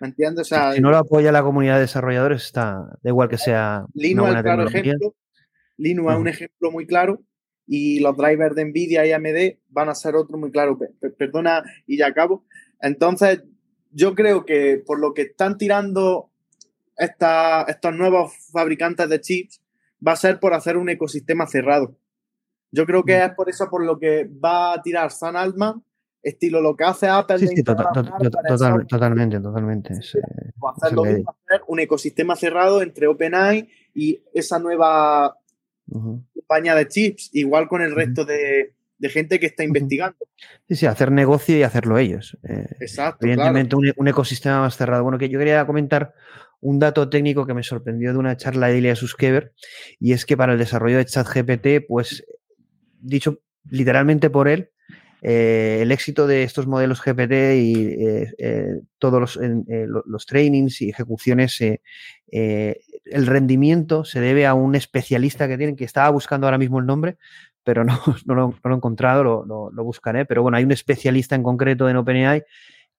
¿Me 0.00 0.08
entiendes? 0.08 0.48
si 0.48 0.80
no 0.80 0.90
lo 0.90 0.98
apoya 0.98 1.32
la 1.32 1.42
comunidad 1.42 1.74
de 1.74 1.82
desarrolladores, 1.82 2.44
está, 2.44 2.98
da 3.02 3.10
igual 3.10 3.28
que 3.28 3.38
sea. 3.38 3.86
Linux 3.94 4.34
es 4.34 4.42
claro 4.42 4.68
ejemplo. 4.68 5.14
Linux 5.76 6.12
es 6.12 6.18
un 6.18 6.28
ejemplo 6.28 6.70
muy 6.70 6.86
claro 6.86 7.22
y 7.66 8.00
los 8.00 8.16
drivers 8.16 8.54
de 8.54 8.64
Nvidia 8.64 9.06
y 9.06 9.12
AMD 9.12 9.58
van 9.68 9.88
a 9.88 9.94
ser 9.94 10.16
otro 10.16 10.38
muy 10.38 10.50
claro. 10.50 10.78
Perdona 11.16 11.62
y 11.86 11.98
ya 11.98 12.08
acabo. 12.08 12.44
Entonces, 12.80 13.42
yo 13.90 14.14
creo 14.14 14.44
que 14.44 14.82
por 14.84 14.98
lo 15.00 15.14
que 15.14 15.22
están 15.22 15.58
tirando 15.58 16.30
estos 16.96 17.94
nuevos 17.94 18.32
fabricantes 18.52 19.08
de 19.08 19.20
chips, 19.20 19.60
va 20.06 20.12
a 20.12 20.16
ser 20.16 20.40
por 20.40 20.54
hacer 20.54 20.76
un 20.76 20.88
ecosistema 20.88 21.46
cerrado. 21.46 21.96
Yo 22.70 22.86
creo 22.86 23.04
que 23.04 23.22
es 23.22 23.30
por 23.32 23.48
eso 23.48 23.68
por 23.68 23.84
lo 23.84 23.98
que 23.98 24.28
va 24.42 24.74
a 24.74 24.82
tirar 24.82 25.10
San 25.10 25.36
Altman 25.36 25.82
estilo 26.22 26.60
lo 26.60 26.76
que 26.76 26.84
hace 26.84 27.08
Apple. 27.08 27.38
Sí, 27.38 27.62
totalmente, 27.62 29.40
totalmente. 29.40 29.94
hacer 29.94 31.62
un 31.66 31.80
ecosistema 31.80 32.36
cerrado 32.36 32.82
entre 32.82 33.06
OpenAI 33.06 33.68
y 33.94 34.22
esa 34.32 34.58
nueva 34.58 35.36
compañía 36.34 36.74
de 36.74 36.88
chips, 36.88 37.30
igual 37.32 37.68
con 37.68 37.82
el 37.82 37.94
resto 37.94 38.24
de, 38.24 38.74
gente 39.08 39.40
que 39.40 39.46
está 39.46 39.64
investigando. 39.64 40.16
Sí, 40.68 40.76
sí, 40.76 40.86
hacer 40.86 41.10
negocio 41.10 41.56
y 41.56 41.64
hacerlo 41.64 41.98
ellos. 41.98 42.38
Eh, 42.48 42.66
Exacto. 42.80 43.26
Evidentemente, 43.26 43.74
un, 43.74 44.08
ecosistema 44.08 44.60
más 44.60 44.76
cerrado. 44.76 45.02
Bueno, 45.02 45.18
que 45.18 45.28
yo 45.28 45.40
quería 45.40 45.66
comentar 45.66 46.14
un 46.60 46.78
dato 46.78 47.10
técnico 47.10 47.44
que 47.44 47.54
me 47.54 47.64
sorprendió 47.64 48.12
de 48.12 48.18
una 48.18 48.36
charla 48.36 48.68
de 48.68 48.78
Ilya 48.78 48.94
Suskever, 48.94 49.52
y 49.98 50.12
es 50.12 50.24
que 50.24 50.36
para 50.36 50.52
el 50.52 50.58
desarrollo 50.60 50.98
de 50.98 51.04
ChatGPT, 51.04 51.86
pues, 51.88 52.24
dicho 53.00 53.40
literalmente 53.68 54.30
por 54.30 54.46
él, 54.46 54.70
eh, 55.24 55.78
el 55.82 55.92
éxito 55.92 56.26
de 56.26 56.42
estos 56.42 56.66
modelos 56.66 57.00
GPT 57.00 57.32
y 57.54 57.74
eh, 57.76 58.34
eh, 58.38 58.80
todos 58.98 59.38
los, 59.38 60.26
trainings 60.26 60.82
y 60.82 60.90
ejecuciones, 60.90 61.60
el 61.60 63.26
rendimiento 63.26 64.04
se 64.04 64.20
debe 64.20 64.46
a 64.46 64.54
un 64.54 64.74
especialista 64.74 65.46
que 65.46 65.56
tienen, 65.56 65.76
que 65.76 65.84
estaba 65.84 66.10
buscando 66.10 66.46
ahora 66.46 66.58
mismo 66.58 66.80
el 66.80 66.86
nombre, 66.86 67.18
pero 67.62 67.84
no, 67.84 68.00
no, 68.26 68.34
lo, 68.34 68.54
he 68.64 68.74
encontrado, 68.74 69.22
lo, 69.22 69.70
lo, 69.70 69.84
buscaré. 69.84 70.24
Pero 70.24 70.42
bueno, 70.42 70.56
hay 70.56 70.64
un 70.64 70.72
especialista 70.72 71.36
en 71.36 71.44
concreto 71.44 71.88
en 71.88 71.96
OpenAI 71.96 72.44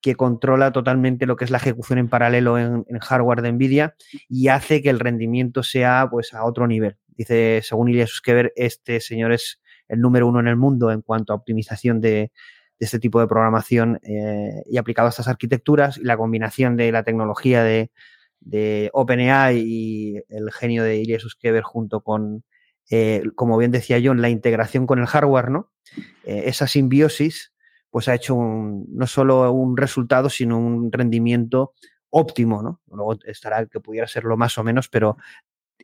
que 0.03 0.15
controla 0.15 0.71
totalmente 0.71 1.25
lo 1.25 1.37
que 1.37 1.45
es 1.45 1.51
la 1.51 1.57
ejecución 1.57 1.97
en 1.97 2.09
paralelo 2.09 2.57
en, 2.59 2.83
hardware 2.99 3.41
de 3.41 3.53
NVIDIA 3.53 3.95
y 4.27 4.49
hace 4.49 4.81
que 4.81 4.89
el 4.89 4.99
rendimiento 4.99 5.63
sea 5.63 6.07
pues 6.11 6.33
a 6.33 6.43
otro 6.43 6.67
nivel. 6.67 6.97
Dice, 7.07 7.61
según 7.63 7.89
Ilya 7.89 8.05
Suskever, 8.05 8.51
este 8.57 8.99
señor 8.99 9.31
es 9.31 9.61
el 9.93 10.01
número 10.01 10.27
uno 10.27 10.39
en 10.39 10.47
el 10.47 10.57
mundo 10.57 10.91
en 10.91 11.01
cuanto 11.01 11.33
a 11.33 11.35
optimización 11.35 12.01
de, 12.01 12.31
este 12.79 12.99
tipo 12.99 13.19
de 13.19 13.27
programación 13.27 13.99
eh, 14.03 14.63
y 14.65 14.77
aplicado 14.77 15.07
a 15.07 15.09
estas 15.09 15.27
arquitecturas 15.27 15.97
y 15.97 16.03
la 16.03 16.17
combinación 16.17 16.75
de 16.75 16.91
la 16.91 17.03
tecnología 17.03 17.63
de, 17.63 17.89
OpenAI 18.91 19.63
y 19.65 20.17
el 20.27 20.51
genio 20.51 20.83
de 20.83 20.97
Ilya 20.97 21.19
Suskever 21.19 21.63
junto 21.63 22.01
con, 22.01 22.43
eh, 22.89 23.23
como 23.35 23.57
bien 23.57 23.71
decía 23.71 24.01
John, 24.03 24.21
la 24.21 24.29
integración 24.29 24.85
con 24.85 24.99
el 24.99 25.05
hardware, 25.05 25.49
¿no? 25.49 25.71
Eh, 26.25 26.43
esa 26.47 26.67
simbiosis, 26.67 27.53
pues 27.89 28.09
ha 28.09 28.15
hecho 28.15 28.35
no 28.35 29.07
solo 29.07 29.49
un 29.53 29.77
resultado, 29.77 30.29
sino 30.29 30.57
un 30.57 30.91
rendimiento 30.91 31.73
óptimo, 32.09 32.61
¿no? 32.61 32.81
Luego 32.91 33.17
estará 33.25 33.65
que 33.65 33.79
pudiera 33.79 34.07
serlo 34.07 34.35
más 34.35 34.57
o 34.57 34.63
menos, 34.63 34.89
pero 34.89 35.15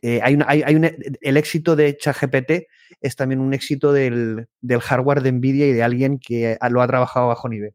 eh, 0.02 0.20
hay, 0.22 0.38
hay, 0.46 0.80
el 1.20 1.36
éxito 1.36 1.76
de 1.76 1.96
ChatGPT 1.96 2.66
es 3.00 3.16
también 3.16 3.40
un 3.40 3.54
éxito 3.54 3.92
del, 3.92 4.48
hardware 4.80 5.22
de 5.22 5.32
Nvidia 5.32 5.66
y 5.66 5.72
de 5.72 5.82
alguien 5.82 6.18
que 6.18 6.56
lo 6.70 6.82
ha 6.82 6.86
trabajado 6.86 7.26
a 7.26 7.28
bajo 7.30 7.48
nivel. 7.48 7.74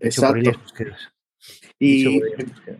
Exacto. 0.00 0.50
Y 1.78 2.20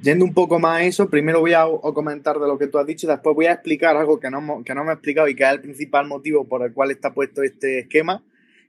yendo 0.03 0.25
un 0.25 0.35
poco 0.35 0.59
más 0.59 0.81
a 0.81 0.85
eso, 0.85 1.09
primero 1.09 1.41
voy 1.41 1.55
a, 1.55 1.65
comentar 1.95 2.39
de 2.39 2.47
lo 2.47 2.59
que 2.59 2.67
tú 2.67 2.79
has 2.79 2.87
dicho 2.87 3.07
y 3.07 3.11
después 3.11 3.35
voy 3.35 3.47
a 3.47 3.53
explicar 3.53 3.97
algo 3.97 4.21
que 4.21 4.31
no, 4.31 4.63
que 4.63 4.75
no 4.75 4.85
me 4.85 4.91
he 4.91 4.95
explicado 4.95 5.29
y 5.29 5.35
que 5.35 5.45
es 5.45 5.51
el 5.51 5.63
principal 5.63 6.07
motivo 6.07 6.47
por 6.47 6.63
el 6.63 6.75
cual 6.75 6.91
está 6.91 7.15
puesto 7.15 7.43
este 7.43 7.81
esquema, 7.81 8.23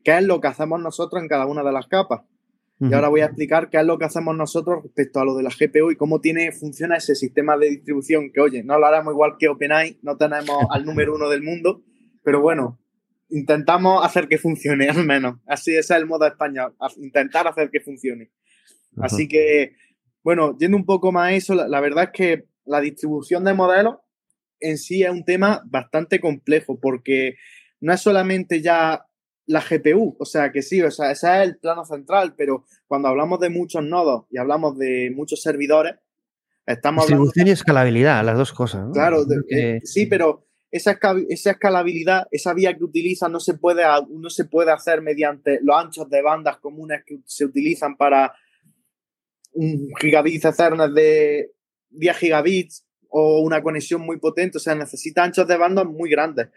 que 0.03 0.17
es 0.17 0.23
lo 0.23 0.39
que 0.39 0.47
hacemos 0.47 0.79
nosotros 0.79 1.21
en 1.21 1.27
cada 1.27 1.45
una 1.45 1.63
de 1.63 1.73
las 1.73 1.87
capas. 1.87 2.21
Y 2.89 2.91
ahora 2.95 3.09
voy 3.09 3.21
a 3.21 3.25
explicar 3.25 3.69
qué 3.69 3.77
es 3.77 3.85
lo 3.85 3.99
que 3.99 4.05
hacemos 4.05 4.35
nosotros 4.35 4.81
respecto 4.83 5.19
a 5.19 5.25
lo 5.25 5.35
de 5.35 5.43
la 5.43 5.51
GPU 5.51 5.91
y 5.91 5.95
cómo 5.95 6.19
tiene, 6.19 6.51
funciona 6.51 6.97
ese 6.97 7.13
sistema 7.13 7.55
de 7.55 7.69
distribución 7.69 8.31
que, 8.31 8.41
oye, 8.41 8.63
no 8.63 8.79
lo 8.79 8.87
haremos 8.87 9.13
igual 9.13 9.35
que 9.37 9.49
OpenAI, 9.49 9.99
no 10.01 10.17
tenemos 10.17 10.65
al 10.71 10.83
número 10.83 11.13
uno 11.13 11.29
del 11.29 11.43
mundo, 11.43 11.83
pero 12.23 12.41
bueno, 12.41 12.79
intentamos 13.29 14.03
hacer 14.03 14.27
que 14.27 14.39
funcione 14.39 14.89
al 14.89 15.05
menos. 15.05 15.37
Así 15.45 15.75
es 15.75 15.91
el 15.91 16.07
modo 16.07 16.25
español, 16.25 16.75
intentar 16.97 17.47
hacer 17.47 17.69
que 17.69 17.81
funcione. 17.81 18.31
Así 18.97 19.27
que, 19.27 19.75
bueno, 20.23 20.57
yendo 20.57 20.75
un 20.75 20.85
poco 20.85 21.11
más 21.11 21.29
a 21.29 21.33
eso, 21.33 21.53
la, 21.53 21.79
verdad 21.79 22.05
es 22.05 22.09
que 22.11 22.45
la 22.65 22.81
distribución 22.81 23.43
de 23.43 23.53
modelos 23.53 23.97
en 24.59 24.79
sí 24.79 25.03
es 25.03 25.11
un 25.11 25.23
tema 25.23 25.61
bastante 25.65 26.19
complejo 26.19 26.79
porque 26.79 27.35
no 27.79 27.93
es 27.93 28.01
solamente 28.01 28.61
ya 28.61 29.05
la 29.51 29.61
GPU. 29.61 30.15
O 30.19 30.25
sea 30.25 30.51
que 30.51 30.61
sí, 30.61 30.81
o 30.81 30.91
sea, 30.91 31.11
ese 31.11 31.27
es 31.27 31.47
el 31.47 31.57
plano 31.57 31.85
central, 31.85 32.33
pero 32.35 32.65
cuando 32.87 33.09
hablamos 33.09 33.39
de 33.39 33.49
muchos 33.49 33.83
nodos 33.83 34.25
y 34.31 34.37
hablamos 34.37 34.77
de 34.77 35.11
muchos 35.13 35.41
servidores, 35.41 35.95
estamos 36.65 37.05
Distribución 37.05 37.47
y 37.47 37.51
escalabilidad, 37.51 38.23
las 38.23 38.37
dos 38.37 38.53
cosas. 38.53 38.87
Claro, 38.93 39.25
eh, 39.49 39.81
sí, 39.83 40.05
pero 40.05 40.47
esa, 40.71 40.97
escalabilidad, 41.29 42.27
esa 42.31 42.53
vía 42.53 42.75
que 42.75 42.83
utilizan 42.83 43.31
no 43.31 43.39
se, 43.39 43.55
puede, 43.55 43.83
no 44.09 44.29
se 44.29 44.45
puede 44.45 44.71
hacer 44.71 45.01
mediante 45.01 45.59
los 45.61 45.75
anchos 45.75 46.09
de 46.09 46.21
bandas 46.21 46.57
comunes 46.57 47.03
que 47.05 47.19
se 47.25 47.45
utilizan 47.45 47.97
para 47.97 48.33
un 49.53 49.89
gigabit 49.99 50.45
Ethernet 50.45 50.91
de 50.91 51.51
10 51.89 52.17
gigabits 52.17 52.85
o 53.09 53.41
una 53.41 53.61
conexión 53.61 54.01
muy 54.01 54.17
potente, 54.17 54.57
o 54.57 54.61
sea, 54.61 54.73
necesita 54.73 55.25
anchos 55.25 55.45
de 55.45 55.57
bandas 55.57 55.85
muy 55.85 56.09
grandes. 56.09 56.47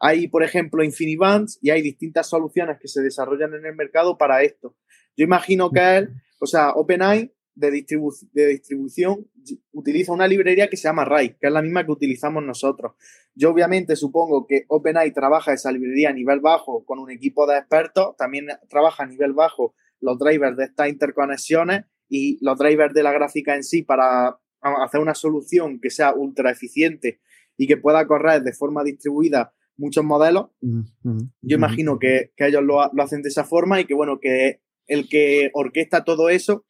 Hay, 0.00 0.28
por 0.28 0.42
ejemplo, 0.42 0.82
InfiniBands 0.82 1.58
y 1.62 1.70
hay 1.70 1.82
distintas 1.82 2.28
soluciones 2.28 2.78
que 2.80 2.88
se 2.88 3.02
desarrollan 3.02 3.54
en 3.54 3.66
el 3.66 3.74
mercado 3.74 4.18
para 4.18 4.42
esto. 4.42 4.76
Yo 5.16 5.24
imagino 5.24 5.70
que 5.70 5.96
él, 5.98 6.10
o 6.40 6.46
sea, 6.46 6.70
OpenAI 6.70 7.32
de, 7.54 7.70
distribución 7.70 9.28
utiliza 9.72 10.12
una 10.12 10.26
librería 10.26 10.68
que 10.68 10.76
se 10.76 10.88
llama 10.88 11.04
RAI, 11.04 11.36
que 11.38 11.46
es 11.46 11.52
la 11.52 11.62
misma 11.62 11.84
que 11.84 11.92
utilizamos 11.92 12.42
nosotros. 12.42 12.94
Yo 13.34 13.50
obviamente 13.50 13.96
supongo 13.96 14.46
que 14.46 14.64
OpenAI 14.68 15.12
trabaja 15.12 15.52
esa 15.52 15.70
librería 15.70 16.10
a 16.10 16.12
nivel 16.12 16.40
bajo 16.40 16.84
con 16.84 16.98
un 16.98 17.10
equipo 17.10 17.46
de 17.46 17.58
expertos, 17.58 18.16
también 18.16 18.48
trabaja 18.68 19.04
a 19.04 19.06
nivel 19.06 19.32
bajo 19.32 19.74
los 20.00 20.18
drivers 20.18 20.56
de 20.56 20.64
estas 20.64 20.88
interconexiones 20.88 21.84
y 22.08 22.38
los 22.44 22.58
drivers 22.58 22.94
de 22.94 23.02
la 23.02 23.12
gráfica 23.12 23.54
en 23.54 23.64
sí 23.64 23.82
para 23.82 24.38
hacer 24.60 25.00
una 25.00 25.14
solución 25.14 25.80
que 25.80 25.90
sea 25.90 26.14
ultra 26.14 26.50
eficiente 26.50 27.20
y 27.56 27.66
que 27.66 27.76
pueda 27.76 28.06
correr 28.06 28.42
de 28.42 28.52
forma 28.52 28.82
distribuida 28.82 29.54
muchos 29.76 30.04
modelos. 30.04 30.46
Yo 30.60 31.56
imagino 31.56 31.98
que, 31.98 32.32
ellos 32.36 32.62
lo, 32.62 32.90
lo, 32.92 33.02
hacen 33.02 33.22
de 33.22 33.28
esa 33.28 33.44
forma 33.44 33.80
y 33.80 33.84
que, 33.84 33.94
bueno, 33.94 34.18
que 34.20 34.60
el 34.86 35.08
que 35.08 35.50
orquesta 35.54 36.04
todo 36.04 36.28
eso 36.28 36.66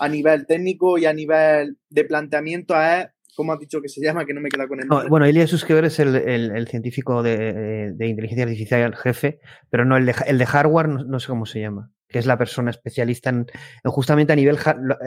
a 0.00 0.08
nivel 0.08 0.46
técnico 0.46 0.98
y 0.98 1.06
a 1.06 1.12
nivel 1.12 1.78
de 1.88 2.04
planteamiento 2.04 2.74
es, 2.80 3.08
¿cómo 3.34 3.52
has 3.52 3.60
dicho 3.60 3.80
que 3.80 3.88
se 3.88 4.02
llama? 4.02 4.24
Que 4.24 4.34
no 4.34 4.40
me 4.40 4.48
queda 4.48 4.66
con 4.66 4.80
el 4.80 4.88
nombre. 4.88 5.08
bueno, 5.08 5.26
Elias 5.26 5.50
Suskever 5.50 5.84
es 5.84 5.98
el, 5.98 6.66
científico 6.68 7.22
de, 7.22 7.94
inteligencia 8.00 8.44
artificial 8.44 8.94
jefe, 8.96 9.40
pero 9.70 9.84
no 9.84 9.96
el 9.96 10.06
de, 10.06 10.14
el 10.26 10.38
de 10.38 10.46
hardware, 10.46 10.88
no, 10.88 11.20
sé 11.20 11.28
cómo 11.28 11.46
se 11.46 11.60
llama, 11.60 11.92
que 12.08 12.18
es 12.18 12.26
la 12.26 12.38
persona 12.38 12.70
especialista 12.70 13.30
en, 13.30 13.46
justamente 13.84 14.32
a 14.32 14.36
nivel, 14.36 14.58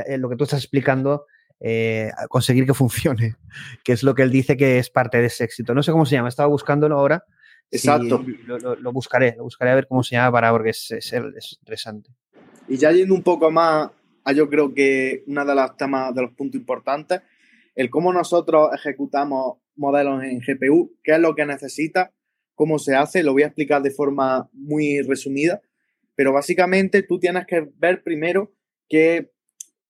eh, 0.08 0.18
lo, 0.18 0.30
que 0.30 0.36
tú 0.36 0.46
estás 0.46 0.62
explicando, 0.62 1.26
eh, 1.60 2.12
conseguir 2.30 2.66
que 2.66 2.74
funcione, 2.74 3.36
que 3.84 3.94
es 3.94 4.04
lo 4.04 4.16
que 4.16 4.24
él 4.24 4.32
dice 4.32 4.58
que 4.58 4.80
es 4.80 4.90
parte 4.90 5.20
de 5.20 5.28
ese 5.28 5.44
éxito. 5.44 5.74
No 5.74 5.84
sé 5.84 5.92
cómo 5.92 6.06
se 6.06 6.16
llama, 6.16 6.30
estaba 6.30 6.50
buscándolo 6.50 6.98
ahora. 6.98 7.24
Exacto. 7.72 8.26
lo, 8.48 8.92
buscaré, 8.92 9.36
lo 9.38 9.44
buscaré 9.44 9.72
a 9.72 9.76
ver 9.76 9.88
cómo 9.88 10.02
se 10.02 10.16
llama 10.16 10.32
para 10.32 10.52
porque 10.52 10.72
es, 10.72 10.90
es 10.92 11.14
interesante. 11.60 12.10
Y 12.68 12.78
ya 12.78 12.92
yendo 12.92 13.14
un 13.14 13.22
poco 13.22 13.52
más 13.52 13.92
Ah, 14.30 14.32
yo 14.32 14.48
creo 14.48 14.76
que 14.76 15.24
una 15.26 15.44
de 15.44 15.56
las 15.56 15.76
temas, 15.76 16.14
de 16.14 16.22
los 16.22 16.34
puntos 16.34 16.60
importantes, 16.60 17.22
el 17.74 17.90
cómo 17.90 18.14
nosotros 18.14 18.70
ejecutamos 18.76 19.58
modelos 19.76 20.24
en 20.24 20.40
GPU, 20.40 20.96
qué 21.04 21.14
es 21.14 21.20
lo 21.20 21.34
que 21.34 21.48
necesita, 21.48 22.14
cómo 22.54 22.78
se 22.78 22.96
hace, 22.96 23.24
lo 23.24 23.34
voy 23.34 23.42
a 23.42 23.48
explicar 23.48 23.82
de 23.82 23.90
forma 23.90 24.48
muy 24.54 25.02
resumida, 25.02 25.62
pero 26.14 26.32
básicamente 26.32 27.02
tú 27.02 27.20
tienes 27.20 27.48
que 27.48 27.70
ver 27.78 28.04
primero 28.04 28.54
qué, 28.90 29.32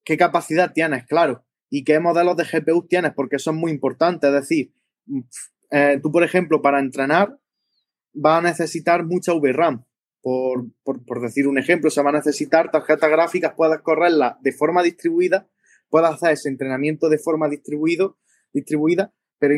qué 0.06 0.16
capacidad 0.16 0.72
tienes, 0.72 1.06
claro, 1.06 1.44
y 1.70 1.84
qué 1.84 2.00
modelos 2.00 2.36
de 2.38 2.46
GPU 2.46 2.88
tienes, 2.88 3.14
porque 3.14 3.40
son 3.40 3.58
muy 3.58 3.72
importantes. 3.72 4.28
Es 4.28 4.34
decir, 4.34 4.74
eh, 5.72 6.00
tú, 6.02 6.12
por 6.12 6.24
ejemplo, 6.24 6.62
para 6.62 6.80
entrenar, 6.80 7.38
vas 8.14 8.40
a 8.40 8.48
necesitar 8.48 9.06
mucha 9.06 9.34
VRAM 9.34 9.86
por, 10.22 10.66
por, 10.84 11.22
decir 11.22 11.48
un 11.48 11.58
ejemplo, 11.58 11.90
se 11.90 12.02
va 12.02 12.10
a 12.10 12.14
necesitar 12.14 12.72
tarjetas 12.72 13.10
gráficas, 13.10 13.54
puedas 13.56 13.82
correrlas 13.82 14.36
de 14.42 14.52
forma 14.52 14.84
distribuida, 14.84 15.48
puedas 15.90 16.16
hacer 16.16 16.32
ese 16.32 16.50
entrenamiento 16.50 17.10
de 17.10 17.18
forma 17.18 17.48
distribuida, 17.50 19.14
pero 19.38 19.56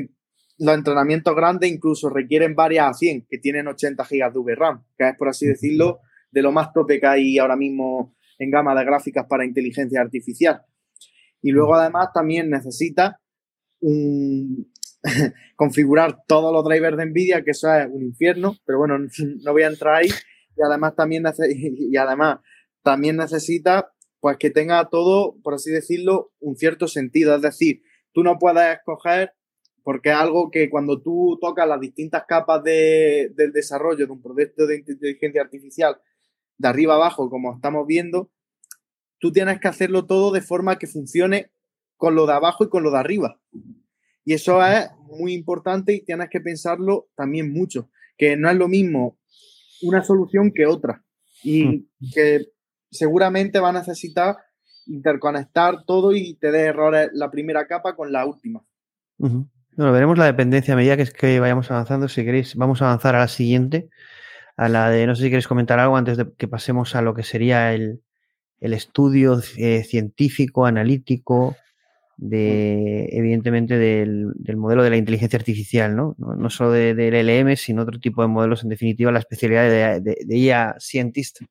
los 0.60 0.76
entrenamientos 0.76 1.36
grandes 1.36 1.72
incluso 1.72 2.10
requieren 2.10 2.56
varias 2.56 2.90
a 2.90 2.94
100, 2.94 3.26
que 3.28 3.40
tienen 3.40 3.68
80 3.68 4.04
GB 4.04 4.34
de 4.34 4.40
VRAM, 4.40 4.84
que 4.98 5.10
es, 5.10 5.16
por 5.18 5.30
así 5.30 5.48
decirlo, 5.48 6.00
de 6.32 6.42
lo 6.42 6.52
más 6.52 6.72
tope 6.74 7.00
que 7.00 7.08
hay 7.08 7.40
ahora 7.40 7.56
mismo 7.56 8.16
en 8.38 8.52
gama 8.52 8.76
de 8.76 8.86
gráficas 8.86 9.26
para 9.28 9.46
inteligencia 9.46 10.02
artificial. 10.02 10.62
Y 11.42 11.52
luego 11.52 11.76
además 11.76 12.10
también 12.14 12.50
necesita 12.50 13.20
configurar 15.56 16.20
todos 16.28 16.54
los 16.54 16.64
drivers 16.64 16.98
de 16.98 17.06
NVIDIA, 17.08 17.44
que 17.44 17.52
eso 17.52 17.74
es 17.74 17.88
un 17.90 18.04
infierno, 18.04 18.56
pero 18.66 18.80
bueno, 18.80 18.98
no 19.44 19.52
voy 19.52 19.64
a 19.64 19.68
entrar 19.68 19.96
ahí 19.96 20.10
y 20.56 20.62
además 20.62 20.96
también, 20.96 21.24
y 21.50 21.98
además 21.98 22.40
también 22.84 23.18
necesita 23.18 23.92
pues 24.20 24.38
que 24.38 24.52
tenga 24.52 24.88
todo, 24.90 25.36
por 25.44 25.56
así 25.56 25.72
decirlo, 25.72 26.32
un 26.40 26.56
cierto 26.56 26.88
sentido. 26.88 27.36
Es 27.36 27.42
decir, 27.42 27.82
tú 28.14 28.24
no 28.24 28.38
puedes 28.38 28.78
escoger, 28.78 29.34
porque 29.84 30.10
es 30.10 30.16
algo 30.16 30.52
que 30.52 30.70
cuando 30.70 31.02
tú 31.02 31.40
tocas 31.42 31.68
las 31.68 31.80
distintas 31.80 32.26
capas 32.28 32.64
de, 32.64 33.32
del 33.36 33.52
desarrollo 33.52 34.06
de 34.06 34.12
un 34.12 34.22
proyecto 34.22 34.68
de 34.68 34.78
inteligencia 34.78 35.42
artificial, 35.42 36.00
de 36.60 36.68
arriba 36.68 36.94
abajo, 36.94 37.32
como 37.32 37.56
estamos 37.56 37.88
viendo, 37.88 38.30
tú 39.22 39.32
tienes 39.32 39.60
que 39.60 39.68
hacerlo 39.68 40.06
todo 40.06 40.32
de 40.32 40.42
forma 40.42 40.78
que 40.78 40.88
funcione 40.88 41.52
con 41.96 42.16
lo 42.16 42.26
de 42.26 42.34
abajo 42.34 42.66
y 42.66 42.70
con 42.70 42.84
lo 42.84 42.92
de 42.92 42.98
arriba. 42.98 43.40
Y 44.26 44.34
eso 44.34 44.66
es 44.66 44.90
muy 45.06 45.34
importante 45.34 45.94
y 45.94 46.04
tienes 46.04 46.30
que 46.30 46.42
pensarlo 46.42 47.08
también 47.16 47.54
mucho, 47.54 47.90
que 48.18 48.36
no 48.36 48.50
es 48.50 48.58
lo 48.58 48.68
mismo 48.68 49.20
una 49.84 50.04
solución 50.04 50.52
que 50.54 50.66
otra 50.66 51.04
y 51.44 51.66
hmm. 51.66 51.86
que 52.14 52.46
seguramente 52.90 53.60
va 53.60 53.70
a 53.70 53.74
necesitar 53.74 54.38
interconectar 54.88 55.86
todo 55.86 56.14
y 56.14 56.34
te 56.36 56.52
dé 56.52 56.62
errores 56.62 57.10
la 57.14 57.30
primera 57.30 57.68
capa 57.68 57.96
con 57.96 58.12
la 58.12 58.26
última. 58.26 58.66
Bueno, 59.18 59.48
veremos 59.92 60.18
la 60.18 60.26
dependencia 60.26 60.74
a 60.74 60.78
medida 60.78 60.98
que, 60.98 61.06
que 61.06 61.40
vayamos 61.40 61.70
avanzando. 61.70 62.08
Si 62.08 62.26
queréis, 62.26 62.56
vamos 62.56 62.82
a 62.82 62.86
avanzar 62.86 63.16
a 63.16 63.20
la 63.20 63.28
siguiente, 63.28 63.90
a 64.58 64.68
la 64.68 64.90
de, 64.90 65.06
no 65.06 65.16
sé 65.16 65.24
si 65.24 65.30
queréis 65.30 65.48
comentar 65.48 65.80
algo 65.80 65.96
antes 65.96 66.18
de 66.18 66.34
que 66.36 66.48
pasemos 66.48 66.96
a 66.96 67.04
lo 67.04 67.14
que 67.14 67.24
sería 67.24 67.74
el, 67.74 68.02
el 68.62 68.74
estudio 68.74 69.42
eh, 69.58 69.84
científico, 69.84 70.66
analítico, 70.66 71.58
de, 72.16 73.10
evidentemente, 73.12 73.80
del, 73.80 74.32
modelo 74.56 74.84
de 74.84 74.92
la 74.92 74.98
inteligencia 74.98 75.38
artificial, 75.38 75.96
¿no? 75.96 76.16
No, 76.20 76.50
solo 76.52 76.72
del 76.72 77.16
LM, 77.16 77.56
sino 77.58 77.82
otro 77.82 78.00
tipo 78.00 78.22
de 78.22 78.28
modelos, 78.28 78.64
en 78.64 78.70
definitiva, 78.70 79.12
la 79.12 79.20
especialidad 79.20 79.64
de, 80.00 80.16
de, 80.24 80.38
IA 80.38 80.76
Scientist, 80.78 81.42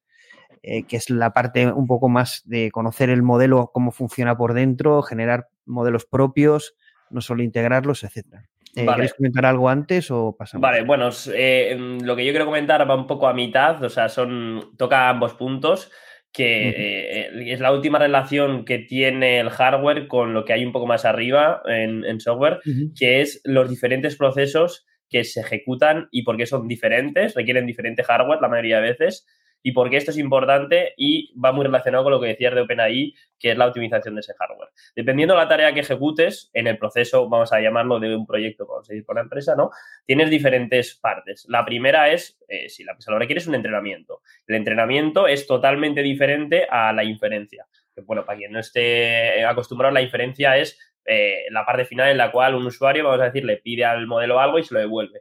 eh, 0.63 0.85
que 0.85 0.97
es 0.97 1.11
la 1.11 1.33
parte 1.33 1.67
un 1.73 1.89
poco 1.89 2.09
más 2.09 2.43
de 2.45 2.71
conocer 2.71 3.11
el 3.11 3.25
modelo, 3.25 3.71
cómo 3.75 3.91
funciona 3.91 4.37
por 4.37 4.55
dentro, 4.55 5.03
generar 5.03 5.49
modelos 5.67 6.07
propios, 6.07 6.77
no 7.11 7.21
solo 7.21 7.43
integrarlos, 7.43 8.05
etcétera. 8.05 8.45
Eh, 8.77 8.87
¿Quieres 8.87 9.15
comentar 9.15 9.47
algo 9.47 9.69
antes 9.69 10.13
o 10.13 10.37
pasamos? 10.39 10.63
Vale, 10.63 10.85
bueno, 10.85 11.11
eh, 11.35 11.77
lo 12.03 12.15
que 12.15 12.25
yo 12.25 12.31
quiero 12.31 12.47
comentar 12.47 12.89
va 12.89 12.95
un 12.95 13.09
poco 13.09 13.27
a 13.27 13.35
mitad, 13.35 13.83
o 13.83 13.89
sea, 13.89 14.09
son 14.09 14.71
toca 14.77 15.09
ambos 15.09 15.35
puntos 15.35 15.91
que 16.33 16.69
eh, 16.69 17.53
es 17.53 17.61
la 17.61 17.73
última 17.73 17.99
relación 17.99 18.65
que 18.65 18.79
tiene 18.79 19.41
el 19.41 19.51
hardware 19.51 20.07
con 20.07 20.33
lo 20.33 20.45
que 20.45 20.53
hay 20.53 20.65
un 20.65 20.73
poco 20.73 20.87
más 20.87 21.05
arriba 21.05 21.63
en, 21.67 22.21
software, 22.21 22.61
que 22.97 23.21
es 23.21 23.41
los 23.45 23.69
diferentes 23.69 24.17
procesos 24.17 24.87
que 25.09 25.25
se 25.25 25.41
ejecutan 25.41 26.09
y 26.13 26.23
por 26.23 26.37
qué 26.37 26.47
son 26.47 26.69
diferentes, 26.69 27.35
requieren 27.35 27.67
diferente 27.67 28.05
hardware 28.05 28.41
la 28.41 28.49
mayoría 28.49 28.77
de 28.77 28.91
veces 28.91 29.27
y 29.63 29.73
por 29.73 29.91
qué 29.91 29.97
esto 29.97 30.11
es 30.11 30.19
importante 30.19 30.95
y 30.97 31.33
va 31.39 31.53
muy 31.53 31.65
relacionado 31.65 32.05
con 32.05 32.13
lo 32.13 32.21
que 32.21 32.29
decías 32.29 32.55
de 32.55 32.63
OpenAI, 32.63 33.15
que 33.39 33.53
es 33.53 33.59
la 33.59 33.67
optimización 33.67 34.15
de 34.15 34.21
ese 34.21 34.35
hardware. 34.35 34.71
Dependiendo 34.95 35.35
de 35.35 35.41
la 35.41 35.49
tarea 35.49 35.73
que 35.75 35.81
ejecutes 35.81 36.51
en 36.53 36.67
el 36.67 36.79
proceso, 36.79 37.29
vamos 37.29 37.53
a 37.53 37.61
llamarlo 37.61 38.01
de 38.01 38.15
un 38.15 38.27
proyecto, 38.27 38.67
vamos 38.67 38.91
a 38.91 38.95
con 39.05 39.17
la 39.17 39.23
empresa, 39.23 39.55
¿no? 39.57 39.71
Tienes 40.07 40.31
diferentes 40.31 40.95
partes. 40.95 41.47
La 41.49 41.65
primera 41.65 42.11
es, 42.11 42.39
eh, 42.49 42.69
si 42.69 42.85
la 42.85 42.93
empresa 42.93 43.13
lo 43.13 43.19
requiere, 43.19 43.41
es 43.41 43.47
un 43.47 43.55
entrenamiento. 43.55 44.23
El 44.47 44.57
entrenamiento 44.57 45.27
es 45.27 45.47
totalmente 45.47 46.03
diferente 46.03 46.67
a 46.71 46.93
la 46.93 47.05
inferencia. 47.05 47.67
bueno, 48.05 48.25
para 48.25 48.39
quien 48.39 48.53
no 48.53 48.59
esté 48.61 49.45
acostumbrado, 49.45 49.93
la 49.93 50.01
inferencia 50.01 50.57
es 50.57 50.79
eh, 51.05 51.45
la 51.51 51.67
parte 51.67 51.85
final 51.85 52.09
en 52.09 52.17
la 52.17 52.31
cual 52.33 52.55
un 52.55 52.67
usuario, 52.67 53.05
vamos 53.05 53.21
a 53.21 53.25
decir, 53.25 53.45
le 53.45 53.59
pide 53.59 53.85
al 53.85 54.07
modelo 54.07 54.41
algo 54.41 54.59
y 54.59 54.65
se 54.65 54.75
lo 54.75 54.81
devuelve. 54.81 55.21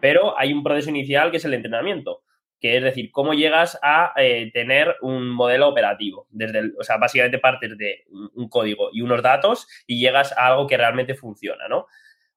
Pero 0.00 0.38
hay 0.38 0.52
un 0.52 0.62
proceso 0.62 0.90
inicial 0.90 1.30
que 1.30 1.38
es 1.38 1.44
el 1.44 1.54
entrenamiento 1.54 2.22
que 2.62 2.76
es 2.76 2.82
decir, 2.84 3.10
cómo 3.10 3.34
llegas 3.34 3.76
a 3.82 4.12
eh, 4.16 4.52
tener 4.52 4.96
un 5.02 5.28
modelo 5.28 5.68
operativo. 5.68 6.28
Desde 6.30 6.70
o 6.78 6.84
sea, 6.84 6.96
básicamente 6.96 7.40
partes 7.40 7.76
de 7.76 8.04
un, 8.08 8.48
código 8.48 8.90
y 8.92 9.00
unos 9.00 9.20
datos 9.20 9.66
y 9.84 9.98
llegas 9.98 10.32
a 10.38 10.46
algo 10.46 10.68
que 10.68 10.76
realmente 10.76 11.14
funciona, 11.14 11.66
¿no? 11.68 11.86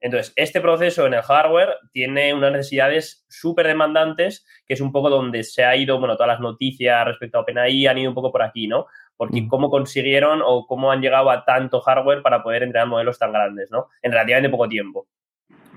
Entonces, 0.01 0.34
este 0.36 0.61
proceso 0.61 1.05
en 1.05 1.13
el 1.13 1.21
hardware 1.21 1.78
tiene 1.91 2.34
unas 2.34 2.51
necesidades 2.51 3.26
súper 3.30 3.67
demandantes, 3.67 4.45
que 4.65 4.73
es 4.73 4.82
un 4.82 4.91
poco 4.91 5.11
donde 5.11 5.43
se 5.43 5.63
ha 5.63 5.76
ido, 5.76 5.99
bueno, 5.99 6.15
todas 6.15 6.28
las 6.28 6.39
noticias 6.39 7.05
respecto 7.05 7.38
a 7.38 7.41
OpenAI 7.41 7.86
han 7.86 7.99
ido 7.99 8.09
un 8.09 8.15
poco 8.15 8.32
por 8.32 8.41
aquí, 8.41 8.67
¿no? 8.67 8.88
Porque 9.15 9.43
mm. 9.43 9.47
cómo 9.47 9.69
consiguieron 9.69 10.41
o 10.43 10.65
cómo 10.65 10.91
han 10.91 11.01
llegado 11.01 11.30
a 11.30 11.45
tanto 11.45 11.82
hardware 11.82 12.23
para 12.23 12.41
poder 12.41 12.63
entrenar 12.63 12.88
modelos 12.88 13.19
tan 13.19 13.32
grandes, 13.32 13.69
¿no? 13.69 13.89
En 14.01 14.11
relativamente 14.11 14.49
poco 14.49 14.67
tiempo 14.67 15.07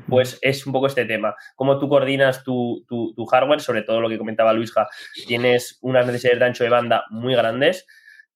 pues 0.09 0.38
es 0.42 0.66
un 0.66 0.72
poco 0.72 0.86
este 0.86 1.04
tema. 1.04 1.34
Cómo 1.54 1.78
tú 1.78 1.88
coordinas 1.88 2.42
tu, 2.42 2.84
hardware, 3.30 3.61
sobre 3.61 3.82
todo 3.82 4.00
lo 4.00 4.09
que 4.09 4.18
comentaba 4.18 4.52
Luisja, 4.52 4.88
tienes 5.26 5.78
unas 5.82 6.06
necesidades 6.06 6.38
de 6.38 6.44
ancho 6.44 6.64
de 6.64 6.70
banda 6.70 7.04
muy 7.11 7.34
grandes 7.34 7.86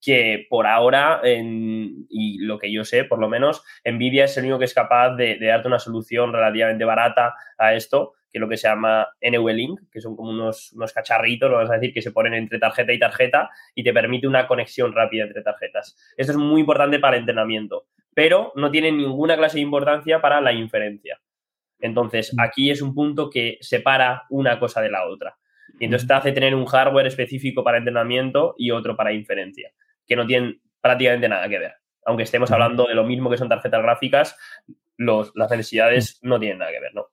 que 0.02 0.46
por 0.50 0.66
ahora, 0.66 1.20
y 1.24 2.38
lo 2.40 2.58
que 2.58 2.72
yo 2.72 2.84
sé, 2.84 3.04
por 3.04 3.20
lo 3.20 3.28
menos, 3.28 3.62
Nvidia 3.84 4.24
es 4.24 4.36
el 4.36 4.44
único 4.44 4.58
que 4.58 4.64
es 4.64 4.74
capaz 4.74 5.14
de, 5.14 5.38
darte 5.38 5.68
una 5.68 5.78
solución 5.78 6.32
relativamente 6.32 6.84
barata 6.84 7.34
a 7.56 7.74
esto, 7.74 8.14
que 8.32 8.38
es 8.38 8.40
lo 8.40 8.48
que 8.48 8.56
se 8.56 8.66
llama 8.66 9.06
NVLink, 9.20 9.92
que 9.92 10.00
son 10.00 10.16
como 10.16 10.30
unos, 10.30 10.74
cacharritos, 10.92 11.48
lo 11.48 11.58
vamos 11.58 11.70
a 11.70 11.74
decir, 11.74 11.94
que 11.94 12.02
se 12.02 12.10
ponen 12.10 12.34
entre 12.34 12.58
tarjeta 12.58 12.92
y 12.92 12.98
tarjeta 12.98 13.50
y 13.76 13.84
te 13.84 13.92
permite 13.92 14.26
una 14.26 14.48
conexión 14.48 14.92
rápida 14.92 15.24
entre 15.24 15.42
tarjetas. 15.42 15.96
Esto 16.16 16.32
es 16.32 16.38
muy 16.38 16.62
importante 16.62 16.98
para 16.98 17.14
el 17.14 17.20
entrenamiento, 17.20 17.84
pero 18.12 18.52
no 18.56 18.72
tiene 18.72 18.90
ninguna 18.90 19.36
clase 19.36 19.58
de 19.58 19.62
importancia 19.62 20.20
para 20.20 20.40
la 20.40 20.52
inferencia. 20.52 21.20
Entonces, 21.82 22.32
mm. 22.32 22.40
aquí 22.40 22.70
es 22.70 22.80
un 22.80 22.94
punto 22.94 23.28
que 23.28 23.58
separa 23.60 24.22
una 24.30 24.58
cosa 24.58 24.80
de 24.80 24.90
la 24.90 25.06
otra. 25.06 25.36
Y 25.78 25.84
entonces 25.84 26.08
te 26.08 26.14
hace 26.14 26.32
tener 26.32 26.54
un 26.54 26.64
hardware 26.64 27.06
específico 27.06 27.62
para 27.62 27.78
entrenamiento 27.78 28.54
y 28.56 28.70
otro 28.70 28.96
para 28.96 29.12
inferencia, 29.12 29.72
que 30.06 30.16
no 30.16 30.26
tienen 30.26 30.60
prácticamente 30.80 31.28
nada 31.28 31.48
que 31.48 31.58
ver. 31.58 31.74
Aunque 32.06 32.22
estemos 32.22 32.50
hablando 32.50 32.86
de 32.86 32.94
lo 32.94 33.04
mismo 33.04 33.28
que 33.28 33.36
son 33.36 33.48
tarjetas 33.48 33.82
gráficas, 33.82 34.36
los, 34.96 35.32
las 35.34 35.50
necesidades 35.50 36.18
no 36.22 36.38
tienen 36.38 36.58
nada 36.58 36.70
que 36.70 36.80
ver, 36.80 36.94
¿no? 36.94 37.06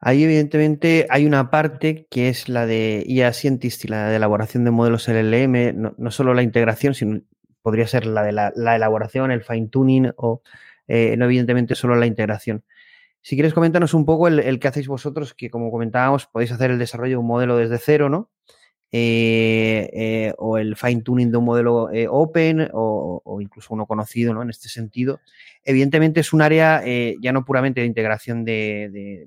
Ahí, 0.00 0.22
evidentemente, 0.22 1.06
hay 1.10 1.26
una 1.26 1.50
parte 1.50 2.06
que 2.08 2.28
es 2.28 2.48
la 2.48 2.66
de 2.66 3.02
IA 3.06 3.32
Scientist 3.32 3.84
y 3.84 3.88
la 3.88 4.08
de 4.08 4.16
elaboración 4.16 4.64
de 4.64 4.70
modelos 4.70 5.08
LLM, 5.08 5.94
no, 5.96 6.10
solo 6.12 6.34
la 6.34 6.42
integración, 6.42 6.94
sino 6.94 7.20
podría 7.62 7.86
ser 7.88 8.06
la 8.06 8.22
de 8.22 8.32
la, 8.32 8.76
elaboración, 8.76 9.32
el 9.32 9.42
fine 9.42 9.68
tuning 9.68 10.12
o, 10.16 10.42
eh, 10.86 11.16
no 11.16 11.24
evidentemente, 11.24 11.74
solo 11.74 11.96
la 11.96 12.06
integración. 12.06 12.62
Si 13.20 13.36
quieres, 13.36 13.54
coméntanos 13.54 13.94
un 13.94 14.04
poco 14.04 14.28
el, 14.28 14.60
que 14.60 14.68
hacéis 14.68 14.88
vosotros, 14.88 15.34
que 15.34 15.50
como 15.50 15.70
comentábamos, 15.70 16.26
podéis 16.26 16.52
hacer 16.52 16.70
el 16.70 16.78
desarrollo 16.78 17.14
de 17.14 17.18
un 17.18 17.26
modelo 17.26 17.56
desde 17.56 17.78
cero, 17.78 18.08
¿no? 18.08 18.30
Eh, 18.90 19.90
eh, 19.92 20.32
o 20.38 20.56
el 20.56 20.74
fine 20.74 21.02
tuning 21.02 21.30
de 21.30 21.36
un 21.36 21.44
modelo 21.44 21.92
eh, 21.92 22.06
open 22.08 22.70
o, 22.72 23.38
incluso 23.42 23.74
uno 23.74 23.84
conocido 23.84 24.32
¿no? 24.32 24.42
en 24.42 24.48
este 24.48 24.70
sentido. 24.70 25.20
Evidentemente 25.62 26.20
es 26.20 26.32
un 26.32 26.40
área 26.40 26.82
ya 27.20 27.32
no 27.32 27.44
puramente 27.44 27.82
de 27.82 27.86
integración 27.86 28.44
de, 28.44 29.26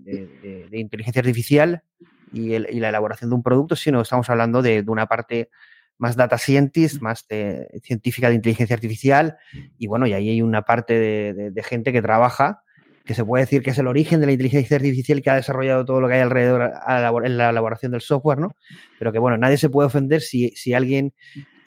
inteligencia 0.72 1.20
artificial 1.20 1.84
y, 2.34 2.58
la 2.58 2.90
elaboración 2.90 3.30
de 3.30 3.36
un 3.36 3.44
producto, 3.44 3.76
sino 3.76 4.02
estamos 4.02 4.30
hablando 4.32 4.64
de, 4.64 4.84
una 4.88 5.06
parte 5.06 5.50
más 6.00 6.16
data 6.16 6.40
scientist, 6.40 7.00
más 7.02 7.28
científica 7.84 8.30
de 8.30 8.36
inteligencia 8.36 8.74
artificial 8.74 9.38
y 9.78 9.86
bueno, 9.86 10.08
y 10.08 10.14
ahí 10.14 10.30
hay 10.30 10.42
una 10.42 10.64
parte 10.64 10.98
de, 10.98 11.64
gente 11.64 11.94
que 11.94 12.02
trabaja 12.02 12.64
que 13.06 13.14
se 13.14 13.26
puede 13.26 13.44
decir 13.44 13.64
que 13.64 13.72
es 13.72 13.78
el 13.78 13.88
origen 13.88 14.20
de 14.20 14.28
la 14.28 14.32
inteligencia 14.32 14.78
artificial 14.78 15.22
que 15.22 15.30
ha 15.30 15.36
desarrollado 15.36 15.86
todo 15.86 16.02
lo 16.02 16.08
que 16.08 16.16
hay 16.16 16.22
alrededor 16.22 16.74
en 17.26 17.38
la 17.38 17.50
elaboración 17.50 17.92
del 17.92 18.02
software, 18.02 18.40
¿no? 18.40 18.56
Pero 19.00 19.12
que 19.12 19.20
bueno, 19.20 19.38
nadie 19.38 19.58
se 19.58 19.70
puede 19.70 19.88
ofender 19.88 20.22
si, 20.22 20.50
si 20.52 20.74
alguien 20.74 21.14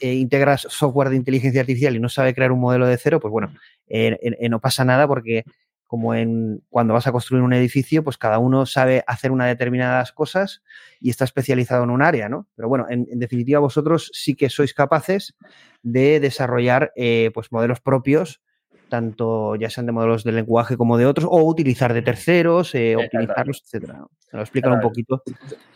eh, 0.01 0.15
integra 0.15 0.59
software 0.59 1.09
de 1.09 1.17
inteligencia 1.17 1.61
artificial 1.61 1.97
y 1.97 2.01
no 2.01 2.09
sabe 2.09 2.35
crear 2.35 2.53
un 2.53 2.61
modelo 2.61 2.87
de 2.87 2.99
cero, 2.99 3.21
pues 3.21 3.33
bueno, 3.33 3.55
eh, 3.89 4.19
eh, 4.21 4.49
no 4.49 4.61
pasa 4.61 4.85
nada 4.85 5.07
porque 5.09 5.45
como 5.87 6.15
en 6.15 6.63
cuando 6.69 6.95
vas 6.95 7.07
a 7.07 7.13
construir 7.13 7.43
un 7.43 7.53
edificio, 7.53 8.03
pues 8.03 8.19
cada 8.19 8.39
uno 8.39 8.67
sabe 8.67 9.05
hacer 9.07 9.31
una 9.31 9.47
determinadas 9.47 10.13
cosas 10.13 10.63
y 11.01 11.11
está 11.11 11.25
especializado 11.25 11.85
en 11.85 11.91
un 11.91 12.03
área, 12.03 12.29
¿no? 12.29 12.49
Pero 12.57 12.69
bueno, 12.69 12.87
en, 12.89 13.07
definitiva 13.19 13.61
vosotros 13.61 14.11
sí 14.13 14.35
que 14.35 14.51
sois 14.51 14.75
capaces 14.75 15.35
de 15.83 16.21
desarrollar 16.21 16.93
pues 17.33 17.53
modelos 17.53 17.81
propios 17.81 18.43
tanto 18.95 19.57
ya 19.57 19.69
sean 19.71 19.87
de 19.87 19.93
modelos 19.93 20.23
de 20.23 20.31
lenguaje 20.31 20.77
como 20.77 20.97
de 20.97 21.07
otros, 21.07 21.27
o 21.29 21.43
utilizar 21.43 21.93
de 21.93 22.03
terceros, 22.03 22.77
eh, 22.77 22.95
optimizarlos, 22.95 23.63
etcétera. 23.65 23.95
Me 24.33 24.37
lo 24.39 24.41
explican 24.43 24.73
un 24.73 24.81
poquito. 24.81 25.21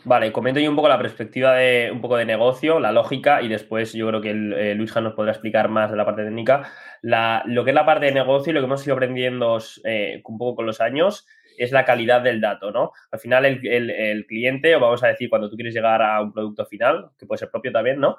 Vale, 0.05 0.31
comento 0.31 0.61
yo 0.61 0.69
un 0.69 0.77
poco 0.77 0.87
la 0.87 0.97
perspectiva 0.97 1.55
de 1.55 1.89
un 1.91 1.99
poco 1.99 2.15
de 2.15 2.23
negocio, 2.23 2.79
la 2.79 2.93
lógica, 2.93 3.41
y 3.41 3.49
después 3.49 3.91
yo 3.91 4.07
creo 4.07 4.21
que 4.21 4.31
el, 4.31 4.53
eh, 4.53 4.73
Luis 4.73 4.95
nos 4.95 5.13
podrá 5.13 5.31
explicar 5.31 5.67
más 5.67 5.91
de 5.91 5.97
la 5.97 6.05
parte 6.05 6.23
técnica. 6.23 6.71
lo 7.01 7.63
que 7.65 7.71
es 7.71 7.75
la 7.75 7.85
parte 7.85 8.05
de 8.05 8.13
negocio 8.13 8.51
y 8.51 8.53
lo 8.53 8.61
que 8.61 8.65
hemos 8.65 8.85
ido 8.85 8.95
aprendiendo 8.95 9.57
eh, 9.83 10.21
un 10.23 10.37
poco 10.37 10.55
con 10.55 10.65
los 10.65 10.79
años 10.79 11.27
es 11.57 11.73
la 11.73 11.83
calidad 11.83 12.21
del 12.21 12.39
dato, 12.39 12.71
¿no? 12.71 12.93
Al 13.11 13.19
final 13.19 13.45
el, 13.45 14.25
cliente, 14.27 14.73
o 14.77 14.79
vamos 14.79 15.03
a 15.03 15.07
decir, 15.07 15.29
cuando 15.29 15.49
tú 15.49 15.57
quieres 15.57 15.73
llegar 15.73 16.01
a 16.01 16.21
un 16.21 16.31
producto 16.31 16.65
final, 16.65 17.09
que 17.19 17.25
puede 17.25 17.39
ser 17.39 17.51
propio 17.51 17.73
también, 17.73 17.99
¿no? 17.99 18.15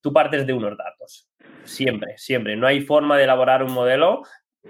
Tú 0.00 0.12
partes 0.12 0.46
de 0.46 0.52
unos 0.52 0.76
datos. 0.76 1.28
Siempre, 1.64 2.16
siempre. 2.16 2.56
No 2.56 2.66
hay 2.66 2.80
forma 2.80 3.16
de 3.16 3.24
elaborar 3.24 3.62
un 3.62 3.72
modelo 3.72 4.22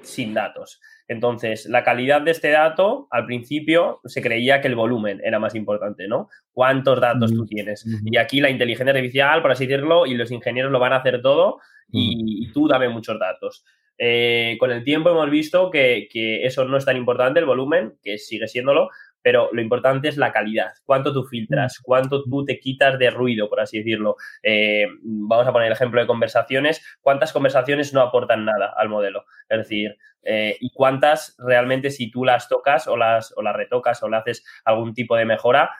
sin 0.03 0.35
datos. 0.35 0.81
Entonces, 1.09 1.67
la 1.67 1.83
calidad 1.83 2.21
de 2.21 2.33
este 2.33 2.51
dato, 2.51 3.09
al 3.11 3.25
principio 3.25 4.01
se 4.05 4.21
creía 4.21 4.61
que 4.61 4.69
el 4.69 4.75
volumen 4.75 5.21
era 5.25 5.39
más 5.39 5.55
importante, 5.55 6.07
¿no? 6.07 6.29
¿Cuántos 6.53 7.01
datos 7.01 7.33
tú 7.33 7.47
tienes? 7.47 7.87
Y 8.05 8.19
aquí 8.19 8.41
la 8.41 8.51
inteligencia 8.51 8.93
artificial, 8.93 9.41
por 9.41 9.53
así 9.53 9.67
decirlo, 9.67 10.05
y 10.05 10.15
los 10.15 10.31
ingenieros 10.31 10.71
lo 10.71 10.79
van 10.79 10.93
a 10.93 10.97
hacer 10.97 11.23
todo 11.23 11.61
y, 11.91 12.53
tú 12.53 12.69
dame 12.69 12.91
muchos 12.91 13.19
datos. 13.19 13.65
Eh, 13.97 14.57
con 14.61 14.71
el 14.71 14.85
tiempo 14.85 15.11
hemos 15.11 15.31
visto 15.31 15.71
que, 15.71 16.09
que, 16.13 16.45
eso 16.45 16.65
no 16.67 16.77
es 16.77 16.85
tan 16.85 16.99
importante, 16.99 17.41
el 17.41 17.47
volumen, 17.47 17.95
que 18.03 18.19
sigue 18.19 18.47
siéndolo, 18.47 18.91
pero 19.29 19.51
lo 19.53 19.61
importante 19.61 20.09
es 20.09 20.17
la 20.17 20.33
calidad, 20.33 20.73
cuánto 20.87 21.13
tú 21.13 21.23
filtras, 21.23 21.81
mm. 21.81 21.83
cuánto 21.85 22.25
tú 22.25 22.47
te 22.47 22.59
quitas 22.59 22.99
de 22.99 23.11
ruido, 23.11 23.51
por 23.51 23.61
así 23.61 23.77
decirlo. 23.77 24.17
Eh, 24.43 24.87
vamos 25.03 25.47
a 25.47 25.53
poner 25.53 25.67
el 25.67 25.75
ejemplo 25.75 26.01
de 26.01 26.07
conversaciones, 26.07 26.83
cuántas 27.03 27.35
conversaciones 27.35 27.93
no 27.93 28.01
aportan 28.01 28.47
nada 28.47 28.73
al 28.75 28.89
modelo, 28.89 29.27
es 29.51 29.59
decir, 29.59 29.99
eh, 30.23 30.57
y 30.61 30.71
cuántas 30.73 31.37
realmente 31.39 31.91
si 31.91 32.11
tú 32.11 32.25
las 32.25 32.49
tocas 32.49 32.89
o 32.89 32.97
las, 32.97 33.35
o 33.37 33.43
las 33.43 33.55
retocas 33.55 34.03
o 34.03 34.09
le 34.09 34.17
haces 34.17 34.47
algún 34.65 34.95
tipo 34.95 35.15
de 35.15 35.27
mejora, 35.27 35.73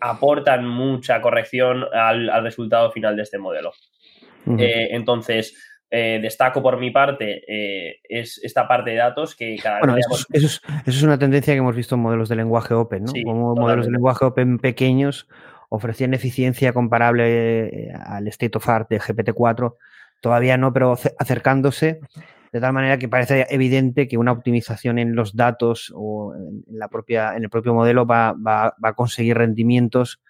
aportan 0.00 0.64
mucha 0.64 1.20
corrección 1.20 1.84
al, 1.92 2.30
resultado 2.44 2.92
final 2.92 3.16
de 3.16 3.22
este 3.22 3.38
modelo. 3.38 3.72
Eh, 4.58 4.90
entonces, 4.92 5.56
eh, 5.94 6.20
destaco 6.22 6.62
por 6.62 6.80
mi 6.80 6.90
parte 6.90 7.44
eh, 7.46 8.00
es 8.08 8.40
esta 8.42 8.66
parte 8.66 8.92
de 8.92 8.96
datos 8.96 9.36
que 9.36 9.58
cada 9.62 9.80
bueno, 9.80 9.94
vez... 9.94 10.06
Eso, 10.10 10.24
eso, 10.32 10.46
es, 10.46 10.62
eso, 10.86 10.90
es, 10.98 11.02
una 11.02 11.18
tendencia 11.18 11.52
que 11.52 11.58
hemos 11.58 11.76
visto 11.76 11.96
en 11.96 12.00
modelos 12.00 12.30
de 12.30 12.36
lenguaje 12.36 12.72
open, 12.72 13.04
¿no? 13.04 13.12
Como 13.22 13.54
modelos 13.54 13.84
de 13.84 13.92
lenguaje 13.92 14.24
open 14.24 14.58
pequeños 14.58 15.28
ofrecían 15.68 16.14
eficiencia 16.14 16.72
comparable 16.72 17.66
eh, 17.66 17.92
al 17.92 18.26
state 18.28 18.56
of 18.56 18.66
art 18.70 18.88
de 18.88 19.00
GPT-4. 19.00 19.74
Todavía 20.22 20.56
no, 20.56 20.72
pero 20.72 20.96
acercándose 21.18 22.00
de 22.52 22.60
tal 22.60 22.72
manera 22.72 22.96
que 22.96 23.10
parece 23.10 23.46
evidente 23.50 24.08
que 24.08 24.16
una 24.16 24.32
optimización 24.32 24.98
en 24.98 25.14
los 25.14 25.36
datos 25.36 25.92
o 25.94 26.34
en, 26.34 26.64
la 26.78 26.88
propia, 26.88 27.36
en 27.36 27.42
el 27.42 27.50
propio 27.50 27.74
modelo 27.74 28.06
va, 28.06 28.32
va, 28.32 28.74
va 28.82 28.88
a 28.88 28.94
conseguir 28.94 29.36
rendimientos 29.36 30.22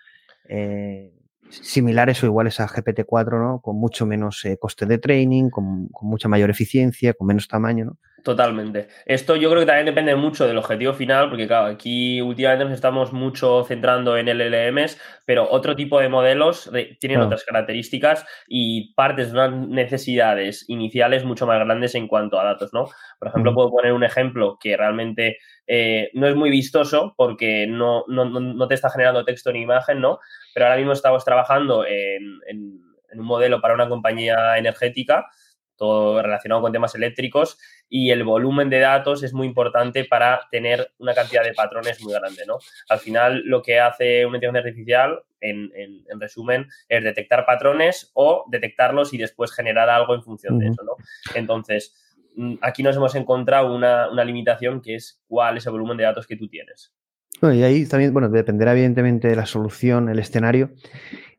eh, 0.49 1.13
similares 1.53 2.23
o 2.23 2.27
iguales 2.27 2.61
a 2.61 2.67
GPT-4, 2.67 3.39
¿no? 3.39 3.61
Con 3.61 3.77
mucho 3.77 4.07
menos 4.07 4.45
eh, 4.45 4.57
coste 4.59 4.87
de 4.87 4.99
training, 4.99 5.51
con, 5.51 5.89
mucha 6.01 6.29
mayor 6.29 6.51
eficiencia, 6.51 7.15
con 7.15 7.27
menos 7.27 7.49
tamaño, 7.49 7.85
¿no? 7.85 7.99
Totalmente. 8.23 8.87
Esto 9.05 9.35
yo 9.35 9.51
creo 9.51 9.63
que 9.63 9.67
también 9.67 9.87
depende 9.87 10.15
mucho 10.15 10.47
del 10.47 10.57
objetivo 10.57 10.95
final, 10.95 11.29
porque 11.29 11.49
claro, 11.49 11.67
aquí 11.67 12.21
últimamente 12.21 12.65
nos 12.65 12.75
estamos 12.75 13.13
mucho 13.13 13.65
centrando 13.65 14.17
en 14.17 14.29
LLMs, 14.29 14.97
pero 15.27 15.51
otro 15.51 15.75
tipo 15.75 15.99
de 15.99 16.09
modelos 16.09 16.71
tienen 17.01 17.21
otras 17.21 17.45
características 17.45 18.25
y 18.47 18.95
partes 18.95 19.33
de 19.33 19.41
unas 19.41 19.69
necesidades 19.69 20.65
iniciales 20.69 21.25
mucho 21.25 21.49
más 21.49 21.59
grandes 21.59 21.97
en 21.97 22.07
cuanto 22.07 22.39
a 22.39 22.45
datos, 22.45 22.73
¿no? 22.73 22.89
Por 23.19 23.29
ejemplo, 23.29 23.55
puedo 23.55 23.71
poner 23.73 23.93
un 23.93 24.05
ejemplo 24.05 24.57
que 24.61 24.77
realmente 24.77 25.39
eh, 25.67 26.11
no 26.15 26.27
es 26.27 26.37
muy 26.37 26.51
vistoso 26.51 27.15
porque 27.17 27.67
no, 27.67 28.05
no, 28.09 28.69
te 28.69 28.75
está 28.75 28.91
generando 28.91 29.25
texto 29.25 29.53
ni 29.53 29.63
imagen, 29.63 30.01
¿no? 30.01 30.19
Pero 30.55 30.67
ahora 30.67 30.77
mismo 30.77 30.93
estamos 30.93 31.25
trabajando 31.25 31.87
en, 31.87 32.41
en 32.49 33.21
un 33.21 33.27
modelo 33.27 33.61
para 33.61 33.75
una 33.75 33.89
compañía 33.89 34.57
energética 34.59 35.27
todo 35.83 36.23
relacionado 36.23 36.63
con 36.63 36.71
temas 36.71 36.95
eléctricos 36.95 37.59
y 37.89 38.11
el 38.11 38.23
volumen 38.23 38.71
de 38.71 38.79
datos 38.79 39.25
es 39.25 39.33
muy 39.33 39.49
importante 39.49 40.05
para 40.05 40.43
tener 40.49 40.93
una 40.99 41.13
cantidad 41.13 41.43
de 41.43 41.55
patrones 41.55 42.01
muy 42.03 42.13
grande, 42.13 42.47
¿no? 42.47 42.59
Al 42.89 43.01
final 43.01 43.43
lo 43.45 43.63
que 43.63 43.81
hace 43.81 44.25
una 44.25 44.37
inteligencia 44.37 44.69
artificial, 44.69 45.23
en, 45.41 46.21
resumen, 46.21 46.69
es 46.89 47.03
detectar 47.03 47.45
patrones 47.45 48.13
o 48.15 48.45
detectarlos 48.49 49.13
y 49.13 49.19
después 49.19 49.53
generar 49.53 49.91
algo 49.91 50.15
en 50.15 50.23
función 50.23 50.57
de 50.61 50.69
eso, 50.69 50.85
¿no? 50.85 50.95
Entonces, 51.35 51.97
mm, 52.37 52.59
aquí 52.61 52.85
nos 52.85 52.95
hemos 52.95 53.17
encontrado 53.17 53.75
una, 53.75 54.09
una 54.09 54.25
limitación 54.25 54.81
que 54.81 54.95
es 54.95 55.21
cuál 55.27 55.57
es 55.57 55.67
el 55.67 55.73
volumen 55.73 55.97
de 55.97 56.05
datos 56.05 56.29
que 56.29 56.37
tú 56.37 56.47
tienes. 56.47 56.95
Y 57.51 57.63
ahí 57.63 57.87
también, 57.87 58.13
bueno, 58.13 58.29
dependerá 58.29 58.73
evidentemente 58.73 59.29
de 59.29 59.37
la 59.37 59.47
solución, 59.47 60.09
el 60.09 60.19
escenario 60.19 60.71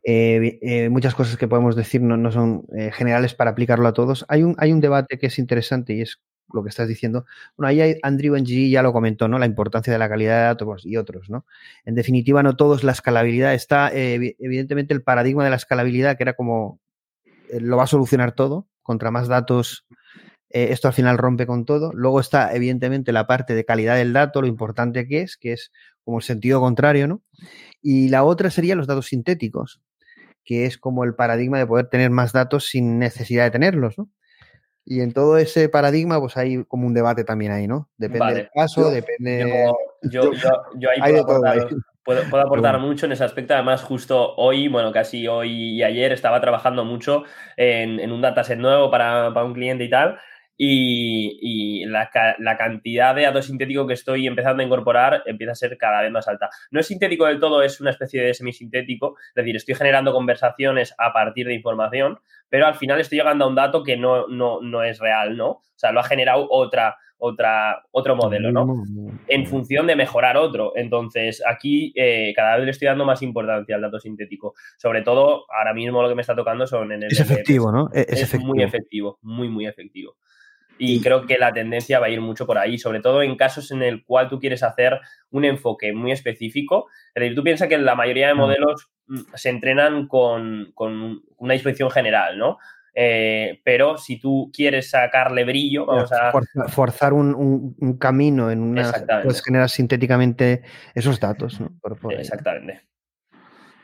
eh, 0.06 0.60
eh, 0.62 0.90
muchas 0.90 1.16
cosas 1.16 1.38
que 1.38 1.48
podemos 1.48 1.78
decir 1.78 2.02
no, 2.02 2.32
son 2.32 2.66
eh, 2.78 2.92
generales 2.92 3.34
para 3.34 3.52
aplicarlo 3.52 3.88
a 3.88 3.94
todos. 3.94 4.26
Hay 4.28 4.44
un, 4.44 4.56
hay 4.58 4.74
un 4.74 4.82
debate 4.82 5.18
que 5.18 5.28
es 5.28 5.40
interesante 5.40 5.94
y 5.94 6.02
es 6.02 6.20
lo 6.52 6.62
que 6.62 6.70
estás 6.70 6.90
diciendo. 6.90 7.26
Bueno, 7.56 7.70
ahí 7.70 7.98
Andrew 8.04 8.36
Ng 8.36 8.70
ya 8.70 8.84
lo 8.84 8.92
comentó, 8.92 9.28
¿no? 9.30 9.40
La 9.40 9.46
importancia 9.46 9.94
de 9.94 10.00
la 10.00 10.10
calidad 10.10 10.40
de 10.40 10.44
datos 10.44 10.86
y 10.86 10.98
otros, 10.98 11.30
¿no? 11.30 11.46
En 11.86 11.96
definitiva, 11.96 12.44
no 12.44 12.58
todos 12.58 12.84
la 12.84 12.92
escalabilidad. 12.92 13.54
Está, 13.54 13.92
evidentemente, 13.94 14.94
el 14.94 15.04
paradigma 15.04 15.46
de 15.46 15.52
la 15.52 15.56
escalabilidad, 15.56 16.18
que 16.18 16.24
era 16.24 16.34
como 16.34 16.80
lo 17.60 17.78
va 17.78 17.84
a 17.84 17.88
solucionar 17.88 18.34
todo. 18.34 18.68
Contra 18.82 19.12
más 19.12 19.30
datos, 19.30 19.86
esto 20.54 20.88
al 20.88 20.94
final 20.94 21.18
rompe 21.18 21.48
con 21.48 21.66
todo. 21.66 21.92
Luego 21.94 22.20
está, 22.20 22.54
evidentemente, 22.54 23.12
la 23.12 23.26
parte 23.26 23.56
de 23.56 23.66
calidad 23.66 23.96
del 23.96 24.14
dato, 24.14 24.40
lo 24.40 24.48
importante 24.48 25.08
que 25.08 25.22
es, 25.22 25.36
que 25.36 25.54
es 25.54 25.72
como 26.04 26.20
el 26.20 26.24
sentido 26.24 26.60
contrario, 26.60 27.08
¿no? 27.08 27.22
Y 27.82 28.10
la 28.10 28.24
otra 28.24 28.52
sería 28.52 28.76
los 28.76 28.86
datos 28.86 29.08
sintéticos, 29.08 29.82
que 30.44 30.66
es 30.66 30.78
como 30.78 31.06
el 31.06 31.16
paradigma 31.16 31.58
de 31.58 31.66
poder 31.66 31.88
tener 31.88 32.12
más 32.12 32.34
datos 32.34 32.68
sin 32.68 33.00
necesidad 33.00 33.46
de 33.46 33.52
tenerlos, 33.52 33.98
¿no? 33.98 34.10
Y 34.86 35.02
en 35.02 35.14
todo 35.14 35.38
ese 35.38 35.70
paradigma, 35.70 36.20
pues 36.20 36.38
hay 36.38 36.64
como 36.66 36.86
un 36.86 36.94
debate 36.94 37.24
también 37.24 37.52
ahí, 37.52 37.68
¿no? 37.68 37.90
Depende 37.98 38.34
del 38.36 38.50
caso, 38.54 38.92
depende. 38.92 39.72
Yo, 40.04 40.30
ahí 41.02 41.14
puedo 42.04 42.44
aportar, 42.44 42.80
mucho 42.80 43.06
en 43.06 43.14
ese 43.14 43.24
aspecto. 43.24 43.56
Además, 43.56 43.82
justo 43.82 44.36
hoy, 44.36 44.68
bueno, 44.68 44.92
casi 44.92 45.26
hoy 45.28 45.78
y 45.78 45.84
ayer 45.84 46.12
estaba 46.12 46.42
trabajando 46.42 46.84
mucho 46.84 47.24
en, 47.56 48.00
en 48.00 48.12
un 48.12 48.22
dataset 48.22 48.60
nuevo 48.60 48.92
para, 48.92 49.34
para 49.34 49.46
un 49.46 49.54
cliente 49.54 49.86
y 49.86 49.90
tal 49.90 50.20
y, 50.66 51.86
la, 51.86 52.10
cantidad 52.58 53.14
de 53.16 53.24
datos 53.24 53.46
sintético 53.46 53.86
que 53.86 53.94
estoy 53.94 54.28
empezando 54.28 54.64
a 54.64 54.66
incorporar 54.66 55.24
empieza 55.26 55.52
a 55.52 55.56
ser 55.56 55.78
cada 55.78 56.02
vez 56.02 56.12
más 56.12 56.28
alta. 56.28 56.50
No 56.72 56.80
es 56.80 56.88
sintético 56.88 57.26
del 57.26 57.40
todo, 57.40 57.62
es 57.62 57.82
una 57.82 57.90
especie 57.90 58.22
de 58.24 58.34
semisintético, 58.34 59.18
es 59.30 59.36
decir, 59.36 59.56
estoy 59.56 59.76
generando 59.76 60.14
conversaciones 60.14 60.96
a 60.98 61.12
partir 61.12 61.48
de 61.48 61.54
información, 61.54 62.20
pero 62.50 62.66
al 62.66 62.76
final 62.76 63.00
estoy 63.00 63.20
llegando 63.20 63.46
a 63.46 63.48
un 63.48 63.56
dato 63.56 63.84
que 63.84 63.98
no, 63.98 64.28
no, 64.28 64.84
es 64.84 65.00
real, 65.00 65.36
¿no? 65.36 65.50
O 65.50 65.64
sea, 65.76 65.92
lo 65.92 66.00
ha 66.00 66.04
generado 66.04 66.48
otra, 66.50 66.96
otra, 67.18 67.84
otro 67.92 68.16
modelo, 68.16 68.52
¿no? 68.52 68.86
En 69.28 69.46
función 69.46 69.88
de 69.88 69.96
mejorar 69.96 70.38
otro. 70.38 70.74
Entonces, 70.76 71.44
aquí 71.46 71.92
eh, 71.96 72.32
cada 72.36 72.56
vez 72.56 72.66
le 72.66 72.72
estoy 72.72 72.88
dando 72.88 73.06
más 73.06 73.22
importancia 73.22 73.76
al 73.76 73.82
dato 73.82 74.00
sintético. 74.00 74.54
Sobre 74.78 75.02
todo, 75.02 75.46
ahora 75.50 75.74
mismo 75.74 76.02
lo 76.02 76.10
que 76.10 76.16
me 76.16 76.22
está 76.22 76.36
tocando 76.36 76.68
son 76.68 76.92
en 76.92 77.04
el... 77.04 77.12
Es 77.12 77.20
efectivo, 77.20 77.72
¿no? 77.72 77.90
E-, 77.94 78.06
es 78.08 78.40
muy 78.40 78.62
efectivo, 78.62 79.20
muy, 79.22 79.50
muy 79.50 79.66
efectivo. 79.66 80.16
Y 80.78 81.02
creo 81.02 81.26
que 81.26 81.38
la 81.38 81.54
tendencia 81.54 82.00
va 82.00 82.08
a 82.08 82.10
ir 82.10 82.20
mucho 82.20 82.46
por 82.46 82.58
ahí, 82.58 82.78
sobre 82.78 83.00
todo 83.00 83.22
en 83.22 83.36
casos 83.36 83.72
en 83.72 83.84
el 83.84 84.04
cual 84.04 84.28
tú 84.28 84.40
quieres 84.40 84.64
hacer 84.64 85.00
un 85.30 85.46
enfoque 85.46 85.94
muy 85.94 86.12
específico. 86.12 86.88
Es 87.14 87.22
decir, 87.22 87.36
tú 87.36 87.44
piensas 87.44 87.68
que 87.68 87.78
la 87.78 87.96
mayoría 87.96 88.28
de 88.28 88.34
mm. 88.34 88.38
modelos 88.38 88.92
mm, 89.08 89.20
se 89.36 89.50
entrenan 89.50 90.08
con, 90.08 90.74
una 91.38 91.54
disposición 91.54 91.92
general, 91.92 92.38
¿no? 92.38 92.58
Eh, 92.96 93.62
pero 93.64 93.98
si 93.98 94.20
tú 94.20 94.52
quieres 94.54 94.90
sacarle 94.90 95.46
brillo, 95.46 95.86
vamos 95.86 96.12
a... 96.12 96.32
Forzar, 96.68 97.14
un, 97.14 97.98
camino 98.00 98.52
en 98.52 98.62
una... 98.62 98.92
Puedes 99.24 99.44
generar 99.44 99.70
sintéticamente 99.70 100.64
esos 100.94 101.20
datos, 101.20 101.60
¿no? 101.60 101.72
Exactamente. 102.12 102.82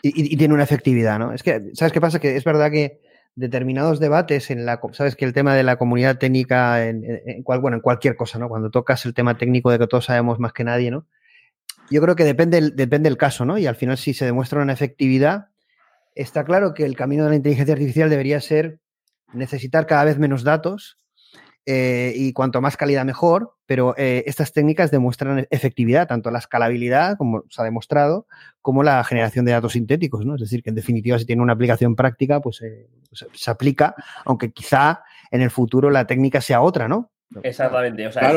Y, 0.01 0.33
y, 0.33 0.37
tiene 0.37 0.53
una 0.53 0.63
efectividad, 0.63 1.19
¿no? 1.19 1.33
Es 1.33 1.43
que, 1.43 1.71
¿sabes 1.73 1.91
qué 1.91 1.99
pasa? 1.99 2.19
Que 2.19 2.37
es 2.37 2.43
verdad 2.43 2.71
que 2.71 3.01
determinados 3.39 3.99
debates 3.99 4.51
en 4.51 4.65
la, 4.65 4.81
sabes 4.91 5.15
que 5.15 5.23
el 5.23 5.33
tema 5.33 5.55
de 5.55 5.63
la 5.63 5.77
comunidad 5.77 6.17
técnica, 6.17 6.85
en, 6.85 7.41
cual, 7.43 7.59
bueno, 7.61 7.77
en 7.77 7.81
cualquier 7.81 8.17
cosa, 8.17 8.37
¿no? 8.37 8.49
Cuando 8.49 8.69
tocas 8.69 9.05
el 9.05 9.13
tema 9.13 9.37
técnico 9.37 9.71
de 9.71 9.79
que 9.79 9.87
todos 9.87 10.05
sabemos 10.05 10.39
más 10.39 10.51
que 10.51 10.65
nadie, 10.65 10.91
¿no? 10.91 11.07
Yo 11.89 12.01
creo 12.01 12.15
que 12.15 12.25
depende, 12.25 12.71
depende 12.71 13.09
del 13.09 13.17
caso, 13.17 13.45
¿no? 13.45 13.57
Y 13.57 13.65
al 13.65 13.75
final, 13.75 13.97
si 13.97 14.13
se 14.13 14.25
demuestra 14.25 14.61
una 14.61 14.73
efectividad, 14.73 15.47
está 16.15 16.43
claro 16.43 16.73
que 16.73 16.83
el 16.83 16.97
camino 16.97 17.23
de 17.23 17.29
la 17.29 17.35
inteligencia 17.37 17.73
artificial 17.73 18.09
debería 18.09 18.41
ser 18.41 18.79
necesitar 19.33 19.87
cada 19.87 20.03
vez 20.03 20.19
menos 20.19 20.43
datos 20.43 20.97
eh, 21.71 22.13
y 22.15 22.33
cuanto 22.33 22.61
más 22.61 22.77
calidad 22.77 23.05
mejor, 23.05 23.53
pero 23.67 23.93
eh, 23.95 24.23
estas 24.25 24.53
técnicas 24.53 24.89
demuestran 24.89 25.45
efectividad, 25.51 26.07
tanto 26.07 26.31
la 26.31 26.39
escalabilidad, 26.39 27.15
como 27.15 27.43
se 27.47 27.61
ha 27.61 27.63
demostrado, 27.63 28.25
como 28.63 28.81
la 28.81 29.03
generación 29.03 29.45
de 29.45 29.51
datos 29.51 29.73
sintéticos, 29.73 30.25
¿no? 30.25 30.33
Es 30.33 30.41
decir, 30.41 30.63
que 30.63 30.71
en 30.71 30.75
definitiva 30.75 31.19
si 31.19 31.27
tiene 31.27 31.43
una 31.43 31.53
aplicación 31.53 31.95
práctica, 31.95 32.39
pues, 32.39 32.63
eh, 32.63 32.87
pues 33.07 33.27
se 33.31 33.51
aplica, 33.51 33.93
aunque 34.25 34.51
quizá 34.51 35.03
en 35.29 35.43
el 35.43 35.51
futuro 35.51 35.91
la 35.91 36.07
técnica 36.07 36.41
sea 36.41 36.61
otra, 36.61 36.87
¿no? 36.87 37.11
Exactamente, 37.43 38.07
o 38.07 38.11
sea, 38.11 38.31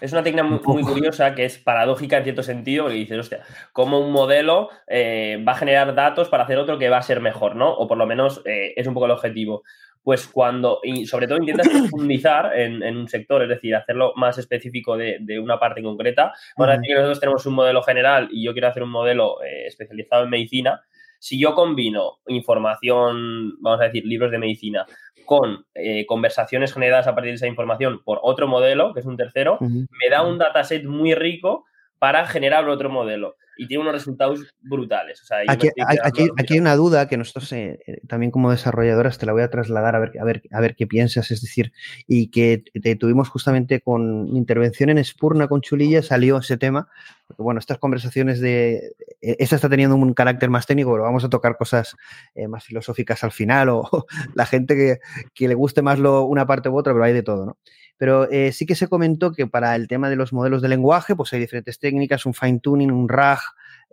es, 0.00 0.12
una 0.12 0.24
técnica 0.24 0.42
muy, 0.42 0.82
curiosa 0.82 1.36
que 1.36 1.44
es 1.44 1.56
paradójica 1.58 2.18
en 2.18 2.24
cierto 2.24 2.42
sentido, 2.42 2.86
porque 2.86 2.98
dices, 2.98 3.20
hostia, 3.20 3.42
como 3.72 4.00
un 4.00 4.10
modelo 4.10 4.70
va 4.90 5.52
a 5.52 5.56
generar 5.56 5.94
datos 5.94 6.28
para 6.28 6.42
hacer 6.42 6.58
otro 6.58 6.76
que 6.76 6.88
va 6.88 6.98
a 6.98 7.02
ser 7.02 7.20
mejor, 7.20 7.54
¿no? 7.54 7.72
O 7.72 7.86
por 7.86 7.96
lo 7.96 8.04
menos 8.04 8.42
es 8.44 8.84
un 8.88 8.94
poco 8.94 9.06
el 9.06 9.12
objetivo 9.12 9.62
pues 10.04 10.28
cuando, 10.28 10.80
y 10.82 11.06
sobre 11.06 11.26
todo 11.26 11.38
intentas 11.38 11.66
profundizar 11.68 12.56
en, 12.56 12.82
un 12.96 13.08
sector, 13.08 13.42
es 13.42 13.48
decir, 13.48 13.74
hacerlo 13.74 14.12
más 14.16 14.36
específico 14.36 14.98
de, 14.98 15.40
una 15.42 15.58
parte 15.58 15.82
concreta. 15.82 16.34
Ahora 16.56 16.78
que 16.80 16.92
nosotros 16.92 17.20
tenemos 17.20 17.46
un 17.46 17.54
modelo 17.54 17.82
general 17.82 18.28
y 18.30 18.44
yo 18.44 18.52
quiero 18.52 18.68
hacer 18.68 18.82
un 18.82 18.90
modelo 18.90 19.42
eh, 19.42 19.66
especializado 19.66 20.24
en 20.24 20.30
medicina. 20.30 20.82
Si 21.18 21.40
yo 21.40 21.54
combino 21.54 22.18
información, 22.26 23.54
vamos 23.60 23.80
a 23.80 23.84
decir, 23.84 24.04
libros 24.04 24.30
de 24.30 24.38
medicina, 24.38 24.84
con 25.24 25.64
eh, 25.74 26.04
conversaciones 26.04 26.74
generadas 26.74 27.06
a 27.06 27.14
partir 27.14 27.30
de 27.30 27.36
esa 27.36 27.46
información 27.46 28.02
por 28.04 28.20
otro 28.22 28.46
modelo, 28.46 28.92
que 28.92 29.00
es 29.00 29.06
un 29.06 29.16
tercero, 29.16 29.56
me 29.60 30.10
da 30.10 30.22
un 30.22 30.36
dataset 30.36 30.84
muy 30.84 31.14
rico 31.14 31.64
para 31.98 32.26
generar 32.26 32.68
otro 32.68 32.90
modelo 32.90 33.36
y 33.56 33.66
tiene 33.66 33.82
unos 33.82 33.94
resultados 33.94 34.54
brutales. 34.60 35.22
aquí, 35.48 35.68
hay, 35.76 36.58
una 36.58 36.76
duda 36.76 37.08
que 37.08 37.16
nosotros 37.16 37.52
eh, 37.52 37.78
eh, 37.86 38.00
también 38.06 38.30
como 38.30 38.50
desarrolladoras 38.50 39.18
te 39.18 39.26
la 39.26 39.32
voy 39.32 39.42
a 39.42 39.50
trasladar 39.50 39.96
a 39.96 40.00
ver, 40.00 40.12
a 40.20 40.24
ver, 40.24 40.42
a 40.50 40.60
ver 40.60 40.74
qué 40.76 40.86
piensas, 40.86 41.30
es 41.30 41.40
decir, 41.40 41.72
y 42.06 42.28
que 42.28 42.64
te 42.82 42.96
tuvimos 42.96 43.28
justamente 43.28 43.80
con 43.80 44.28
intervención 44.28 44.90
en 44.90 45.02
Spurna 45.04 45.48
con 45.48 45.60
Chulilla, 45.60 46.02
salió 46.02 46.38
ese 46.38 46.56
tema, 46.56 46.88
porque 47.26 47.42
bueno, 47.42 47.60
estas 47.60 47.78
conversaciones 47.78 48.40
de, 48.40 48.94
e, 49.20 49.36
esta 49.38 49.56
está 49.56 49.68
teniendo 49.68 49.96
un 49.96 50.14
carácter 50.14 50.50
más 50.50 50.66
técnico, 50.66 50.92
pero 50.92 51.04
vamos 51.04 51.24
a 51.24 51.30
tocar 51.30 51.56
cosas 51.56 51.96
eh, 52.34 52.48
más 52.48 52.64
filosóficas 52.64 53.24
al 53.24 53.32
final, 53.32 53.68
o, 53.70 54.06
la 54.34 54.46
gente 54.46 54.74
que, 54.74 54.98
que, 55.34 55.48
le 55.48 55.54
guste 55.54 55.82
más 55.82 55.98
lo, 55.98 56.24
una 56.24 56.46
parte 56.46 56.68
u 56.68 56.76
otra, 56.76 56.92
pero 56.92 57.04
hay 57.04 57.12
de 57.12 57.22
todo, 57.22 57.46
¿no? 57.46 57.58
Pero 57.96 58.28
eh, 58.30 58.52
sí 58.52 58.66
que 58.66 58.74
se 58.74 58.88
comentó 58.88 59.32
que 59.32 59.46
para 59.46 59.76
el 59.76 59.86
tema 59.86 60.10
de 60.10 60.16
los 60.16 60.32
modelos 60.32 60.62
de 60.62 60.68
lenguaje, 60.68 61.14
pues 61.14 61.32
hay 61.32 61.40
diferentes 61.40 61.78
técnicas, 61.78 62.26
un 62.26 62.34
fine 62.34 62.58
tuning, 62.58 62.90
un 62.90 63.08
RAG, 63.08 63.38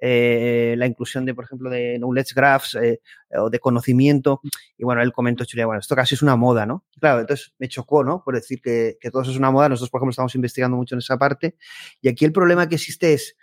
eh, 0.04 0.74
la 0.78 0.88
inclusión 0.88 1.26
de, 1.26 1.34
por 1.34 1.46
ejemplo, 1.46 1.70
de 1.70 1.98
knowledge 2.00 2.34
graphs 2.36 2.76
eh, 2.76 3.00
o 3.38 3.50
de 3.50 3.60
conocimiento. 3.60 4.42
Y 4.78 4.84
bueno, 4.84 5.02
él 5.02 5.14
comentó, 5.14 5.46
Chulia, 5.46 5.68
bueno, 5.68 5.80
esto 5.80 5.96
casi 5.96 6.16
es 6.16 6.22
una 6.22 6.36
moda, 6.36 6.66
¿no? 6.66 6.84
Claro, 7.00 7.22
entonces 7.22 7.54
me 7.60 7.70
chocó, 7.70 8.04
¿no? 8.04 8.24
Por 8.24 8.36
decir 8.36 8.62
que, 8.62 8.98
todo 9.12 9.22
eso 9.22 9.32
es 9.32 9.38
una 9.38 9.52
moda. 9.52 9.70
Nosotros, 9.70 9.92
por 9.92 10.00
ejemplo, 10.00 10.12
estamos 10.12 10.36
investigando 10.36 10.76
mucho 10.76 10.96
en 10.96 11.00
esa 11.00 11.18
parte. 11.18 11.56
Y 12.02 12.10
aquí 12.10 12.26
el 12.26 12.34
problema 12.34 12.68
que 12.68 12.76
existe 12.76 13.14
es 13.14 13.36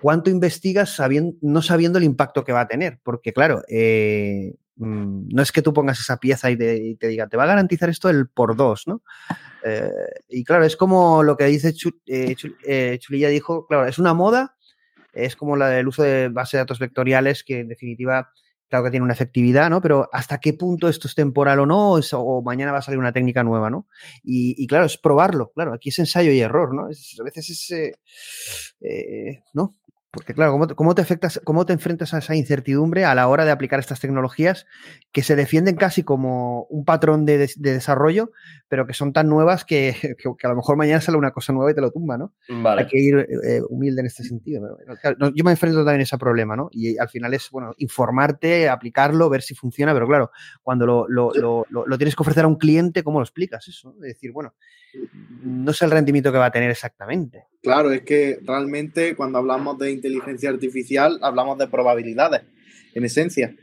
cuánto 0.00 0.30
investigas 0.30 0.94
sabiendo, 0.94 1.36
no 1.42 1.60
sabiendo 1.62 1.98
el 1.98 2.04
impacto 2.04 2.44
que 2.44 2.52
va 2.52 2.60
a 2.60 2.68
tener. 2.68 3.00
Porque, 3.02 3.32
claro, 3.32 3.62
Mm, 4.78 5.28
no 5.32 5.42
es 5.42 5.52
que 5.52 5.62
tú 5.62 5.72
pongas 5.72 5.98
esa 5.98 6.18
pieza 6.18 6.50
y 6.50 6.56
te, 6.56 7.08
diga, 7.08 7.28
te 7.28 7.36
va 7.36 7.44
a 7.44 7.46
garantizar 7.46 7.88
esto 7.88 8.10
el 8.10 8.28
por 8.28 8.56
dos, 8.56 8.86
¿no? 8.86 9.02
Eh, 9.64 9.90
y 10.28 10.44
claro, 10.44 10.64
es 10.64 10.76
como 10.76 11.22
lo 11.22 11.36
que 11.36 11.46
dice 11.46 11.74
eh, 12.06 12.36
eh, 12.64 12.98
Chulilla 13.00 13.28
dijo, 13.28 13.66
claro, 13.66 13.86
es 13.86 13.98
una 13.98 14.12
moda, 14.12 14.55
es 15.16 15.36
como 15.36 15.56
la 15.56 15.68
del 15.68 15.88
uso 15.88 16.02
de 16.02 16.28
bases 16.28 16.52
de 16.52 16.58
datos 16.58 16.78
vectoriales, 16.78 17.42
que 17.44 17.60
en 17.60 17.68
definitiva, 17.68 18.30
claro 18.68 18.84
que 18.84 18.90
tiene 18.90 19.04
una 19.04 19.14
efectividad, 19.14 19.70
¿no? 19.70 19.80
Pero 19.80 20.08
hasta 20.12 20.38
qué 20.38 20.52
punto 20.52 20.88
esto 20.88 21.08
es 21.08 21.14
temporal 21.14 21.60
o 21.60 21.66
no, 21.66 21.92
o 21.94 22.42
mañana 22.42 22.72
va 22.72 22.78
a 22.78 22.82
salir 22.82 22.98
una 22.98 23.12
técnica 23.12 23.42
nueva, 23.42 23.70
¿no? 23.70 23.86
Y, 24.22 24.66
claro, 24.66 24.84
es 24.84 24.98
probarlo, 24.98 25.52
claro, 25.54 25.72
aquí 25.72 25.88
es 25.88 25.98
ensayo 25.98 26.30
y 26.30 26.40
error, 26.40 26.74
¿no? 26.74 26.84
a 26.84 27.22
veces 27.24 27.70
es, 27.70 27.92
¿no? 29.52 29.74
Porque 30.16 30.32
claro, 30.32 30.58
¿cómo, 30.74 30.94
te 30.94 31.02
afectas, 31.02 31.42
¿cómo 31.44 31.66
te 31.66 31.74
enfrentas 31.74 32.14
a 32.14 32.18
esa 32.18 32.34
incertidumbre 32.34 33.04
a 33.04 33.14
la 33.14 33.28
hora 33.28 33.44
de 33.44 33.50
aplicar 33.50 33.78
estas 33.80 34.00
tecnologías 34.00 34.66
que 35.12 35.22
se 35.22 35.36
defienden 35.36 35.76
casi 35.76 36.04
como 36.04 36.62
un 36.70 36.86
patrón 36.86 37.26
de, 37.26 37.50
desarrollo, 37.58 38.32
pero 38.66 38.86
que 38.86 38.94
son 38.94 39.12
tan 39.12 39.28
nuevas 39.28 39.64
que, 39.66 39.94
a 40.42 40.48
lo 40.48 40.56
mejor 40.56 40.78
mañana 40.78 41.02
sale 41.02 41.18
una 41.18 41.32
cosa 41.32 41.52
nueva 41.52 41.70
y 41.70 41.74
te 41.74 41.82
lo 41.82 41.90
tumba, 41.90 42.16
¿no? 42.16 42.32
Hay 42.48 42.86
que 42.86 42.98
ir 42.98 43.26
eh, 43.44 43.60
humilde 43.68 44.00
en 44.00 44.06
este 44.06 44.24
sentido. 44.24 44.78
yo 45.34 45.44
me 45.44 45.50
enfrento 45.50 45.80
también 45.80 46.00
a 46.00 46.04
ese 46.04 46.16
problema, 46.16 46.56
¿no? 46.56 46.70
Y 46.72 46.96
al 46.96 47.10
final 47.10 47.34
es, 47.34 47.50
bueno, 47.50 47.74
informarte, 47.76 48.70
aplicarlo, 48.70 49.28
ver 49.28 49.42
si 49.42 49.54
funciona, 49.54 49.92
pero 49.92 50.06
claro, 50.06 50.30
cuando 50.62 50.86
lo, 50.86 51.06
lo 51.06 51.98
tienes 51.98 52.16
que 52.16 52.22
ofrecer 52.22 52.44
a 52.44 52.48
un 52.48 52.56
cliente, 52.56 53.02
¿cómo 53.02 53.18
lo 53.18 53.24
explicas 53.24 53.68
eso? 53.68 53.94
Es 53.96 54.14
decir, 54.14 54.32
bueno, 54.32 54.54
no 55.42 55.72
sé 55.72 55.84
el 55.84 55.90
rendimiento 55.90 56.32
que 56.32 56.38
va 56.38 56.46
a 56.46 56.50
tener 56.50 56.70
exactamente. 56.70 57.44
Claro, 57.62 57.92
es 57.92 58.02
que 58.02 58.38
realmente 58.42 59.14
cuando 59.14 59.38
hablamos 59.38 59.78
de 59.78 59.92
inteligencia 59.92 60.50
artificial 60.50 61.18
hablamos 61.22 61.58
de 61.58 61.68
probabilidades, 61.68 62.42
en 62.94 63.04
esencia. 63.04 63.54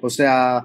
O 0.00 0.10
sea, 0.10 0.64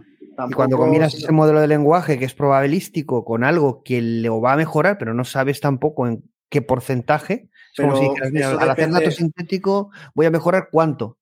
y 0.50 0.54
cuando 0.54 0.78
combinas 0.78 1.16
ese 1.16 1.32
modelo 1.32 1.60
de 1.60 1.68
lenguaje 1.68 2.20
que 2.20 2.26
es 2.26 2.34
probabilístico 2.34 3.26
con 3.26 3.44
algo 3.44 3.82
que 3.84 4.02
lo 4.02 4.40
va 4.40 4.54
a 4.54 4.58
mejorar, 4.58 4.98
pero 4.98 5.14
no 5.14 5.26
sabes 5.26 5.60
tampoco 5.60 6.08
en 6.08 6.24
qué 6.50 6.62
porcentaje, 6.62 7.50
es 7.74 7.82
como 7.82 7.98
si 7.98 8.10
dijeras, 8.10 8.60
al 8.60 8.70
hacer 8.70 8.92
datos 8.92 9.16
sintético 9.16 9.92
voy 10.14 10.28
a 10.28 10.32
mejorar 10.32 10.70
cuánto. 10.72 11.18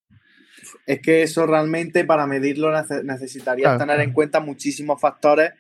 Es 0.86 1.02
que 1.02 1.24
eso 1.24 1.46
realmente 1.46 2.06
para 2.06 2.28
medirlo 2.28 2.72
necesitarías 3.04 3.78
tener 3.78 4.00
en 4.02 4.14
cuenta 4.14 4.40
muchísimos 4.40 5.00
factores 5.00 5.52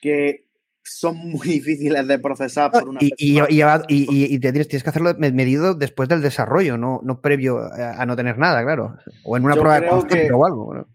que 0.00 0.45
son 0.88 1.16
muy 1.16 1.46
difíciles 1.60 2.06
de 2.06 2.18
procesar 2.18 2.70
por 2.70 2.88
una 2.88 3.00
y, 3.02 3.12
y, 3.18 3.40
y, 3.88 4.38
te 4.38 4.52
tienes, 4.52 4.68
que 4.68 4.76
hacerlo 4.76 5.14
medido 5.18 5.74
después 5.74 6.08
del 6.08 6.22
desarrollo, 6.22 6.78
no, 6.78 7.00
no 7.02 7.20
previo 7.20 7.58
a, 7.58 8.04
no 8.06 8.16
tener 8.16 8.38
nada, 8.38 8.62
claro. 8.62 8.96
O 9.24 9.36
en 9.36 9.44
una 9.44 9.54
prueba 9.54 9.80
de 9.80 9.88
concepto 9.88 10.36
o 10.36 10.46
algo. 10.46 10.86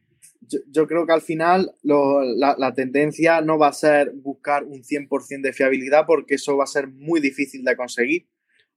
Yo, 0.69 0.85
creo 0.87 1.05
que 1.05 1.13
al 1.13 1.21
final 1.21 1.73
la, 1.83 2.55
la, 2.57 2.73
tendencia 2.73 3.41
no 3.41 3.57
va 3.57 3.67
a 3.67 3.73
ser 3.73 4.11
buscar 4.13 4.65
un 4.65 4.83
100% 4.83 5.41
de 5.41 5.53
fiabilidad 5.53 6.05
porque 6.05 6.35
eso 6.35 6.57
va 6.57 6.65
a 6.65 6.67
ser 6.67 6.89
muy 6.89 7.21
difícil 7.21 7.63
de 7.63 7.75
conseguir. 7.77 8.27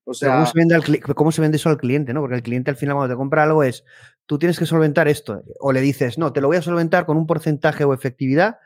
O 0.05 0.15
sea, 0.15 0.35
¿cómo 0.35 0.47
se, 0.47 0.53
vende 0.59 0.75
al, 0.75 1.01
¿cómo 1.15 1.33
se 1.33 1.41
vende 1.41 1.57
eso 1.57 1.71
al 1.71 1.79
cliente? 1.79 2.13
¿no? 2.13 2.21
Porque 2.21 2.37
el 2.37 2.43
cliente 2.43 2.71
al 2.71 2.77
final 2.77 2.95
cuando 2.95 3.15
te 3.15 3.17
compra 3.17 3.43
algo 3.43 3.65
es, 3.65 3.85
tú 4.27 4.39
tienes 4.39 4.59
que 4.59 4.67
solventar 4.67 5.09
esto. 5.09 5.43
O 5.59 5.73
le 5.73 5.81
dices, 5.81 6.19
no, 6.19 6.33
te 6.33 6.41
lo 6.41 6.49
voy 6.49 6.59
a 6.59 6.63
solventar 6.63 7.07
con 7.07 7.17
un 7.17 7.27
porcentaje 7.27 7.85
o 7.85 7.95
efectividad 7.95 8.59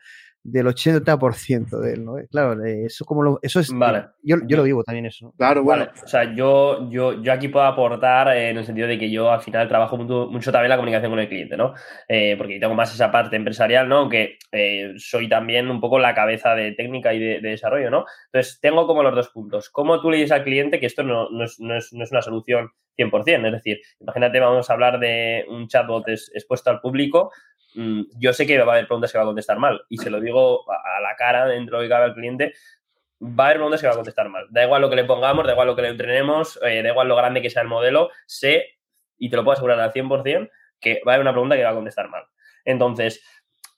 del 0.42 0.66
80% 0.66 1.78
de 1.80 1.92
él, 1.92 2.04
¿no? 2.04 2.14
Claro, 2.30 2.62
eso 2.64 3.04
como 3.04 3.22
lo, 3.22 3.38
eso 3.42 3.60
es 3.60 3.70
vale. 3.72 4.06
yo, 4.22 4.36
yo 4.46 4.56
lo 4.56 4.62
vivo 4.62 4.82
también 4.82 5.06
eso. 5.06 5.26
¿no? 5.26 5.32
Claro, 5.32 5.62
bueno. 5.62 5.86
Vale. 5.86 6.00
O 6.02 6.06
sea, 6.06 6.34
yo, 6.34 6.88
yo, 6.90 7.22
yo 7.22 7.32
aquí 7.32 7.48
puedo 7.48 7.66
aportar 7.66 8.36
en 8.36 8.56
el 8.56 8.64
sentido 8.64 8.88
de 8.88 8.98
que 8.98 9.10
yo 9.10 9.30
al 9.30 9.40
final 9.40 9.68
trabajo 9.68 9.96
mucho, 9.96 10.28
mucho 10.30 10.50
también 10.52 10.70
la 10.70 10.76
comunicación 10.76 11.10
con 11.10 11.18
el 11.18 11.28
cliente, 11.28 11.56
¿no? 11.56 11.74
Eh, 12.08 12.34
porque 12.36 12.58
tengo 12.58 12.74
más 12.74 12.94
esa 12.94 13.10
parte 13.10 13.36
empresarial, 13.36 13.88
¿no? 13.88 13.98
Aunque 13.98 14.38
eh, 14.52 14.94
soy 14.96 15.28
también 15.28 15.70
un 15.70 15.80
poco 15.80 15.98
la 15.98 16.14
cabeza 16.14 16.54
de 16.54 16.72
técnica 16.72 17.12
y 17.12 17.18
de, 17.18 17.40
de, 17.40 17.50
desarrollo, 17.50 17.90
¿no? 17.90 18.04
Entonces, 18.32 18.58
tengo 18.60 18.86
como 18.86 19.02
los 19.02 19.14
dos 19.14 19.28
puntos. 19.28 19.68
¿Cómo 19.70 20.00
tú 20.00 20.10
le 20.10 20.18
dices 20.18 20.32
al 20.32 20.44
cliente 20.44 20.80
que 20.80 20.86
esto 20.86 21.02
no, 21.02 21.28
no, 21.30 21.44
es, 21.44 21.60
no, 21.60 21.76
es, 21.76 21.92
no 21.92 22.04
es 22.04 22.10
una 22.10 22.22
solución 22.22 22.70
100%? 22.96 23.46
Es 23.46 23.52
decir, 23.52 23.80
imagínate, 24.00 24.40
vamos 24.40 24.68
a 24.68 24.72
hablar 24.72 24.98
de 24.98 25.44
un 25.48 25.68
chatbot 25.68 26.08
expuesto 26.08 26.70
al 26.70 26.80
público, 26.80 27.30
Mm, 27.74 28.02
yo 28.18 28.32
sé 28.32 28.46
que 28.46 28.58
va 28.58 28.72
a 28.72 28.76
haber 28.76 28.86
preguntas 28.86 29.12
que 29.12 29.18
va 29.18 29.24
a 29.24 29.26
contestar 29.26 29.58
mal 29.58 29.82
y 29.88 29.98
se 29.98 30.10
lo 30.10 30.20
digo 30.20 30.64
a 30.70 31.00
la 31.00 31.14
cara 31.16 31.46
dentro 31.46 31.80
de 31.80 31.88
cabe 31.88 32.06
al 32.06 32.14
cliente, 32.14 32.54
va 33.20 33.44
a 33.44 33.46
haber 33.46 33.58
preguntas 33.58 33.80
que 33.80 33.86
va 33.86 33.92
a 33.92 33.96
contestar 33.96 34.28
mal. 34.28 34.46
Da 34.50 34.64
igual 34.64 34.82
lo 34.82 34.90
que 34.90 34.96
le 34.96 35.04
pongamos, 35.04 35.46
da 35.46 35.52
igual 35.52 35.66
lo 35.66 35.76
que 35.76 35.82
le 35.82 35.88
entrenemos, 35.88 36.58
eh, 36.62 36.82
da 36.82 36.90
igual 36.90 37.08
lo 37.08 37.16
grande 37.16 37.42
que 37.42 37.50
sea 37.50 37.62
el 37.62 37.68
modelo, 37.68 38.10
sé, 38.26 38.78
y 39.18 39.30
te 39.30 39.36
lo 39.36 39.44
puedo 39.44 39.54
asegurar 39.54 39.80
al 39.80 39.92
100%, 39.92 40.50
que 40.80 41.00
va 41.06 41.12
a 41.12 41.14
haber 41.14 41.22
una 41.22 41.32
pregunta 41.32 41.56
que 41.56 41.64
va 41.64 41.70
a 41.70 41.74
contestar 41.74 42.08
mal. 42.08 42.24
Entonces, 42.64 43.22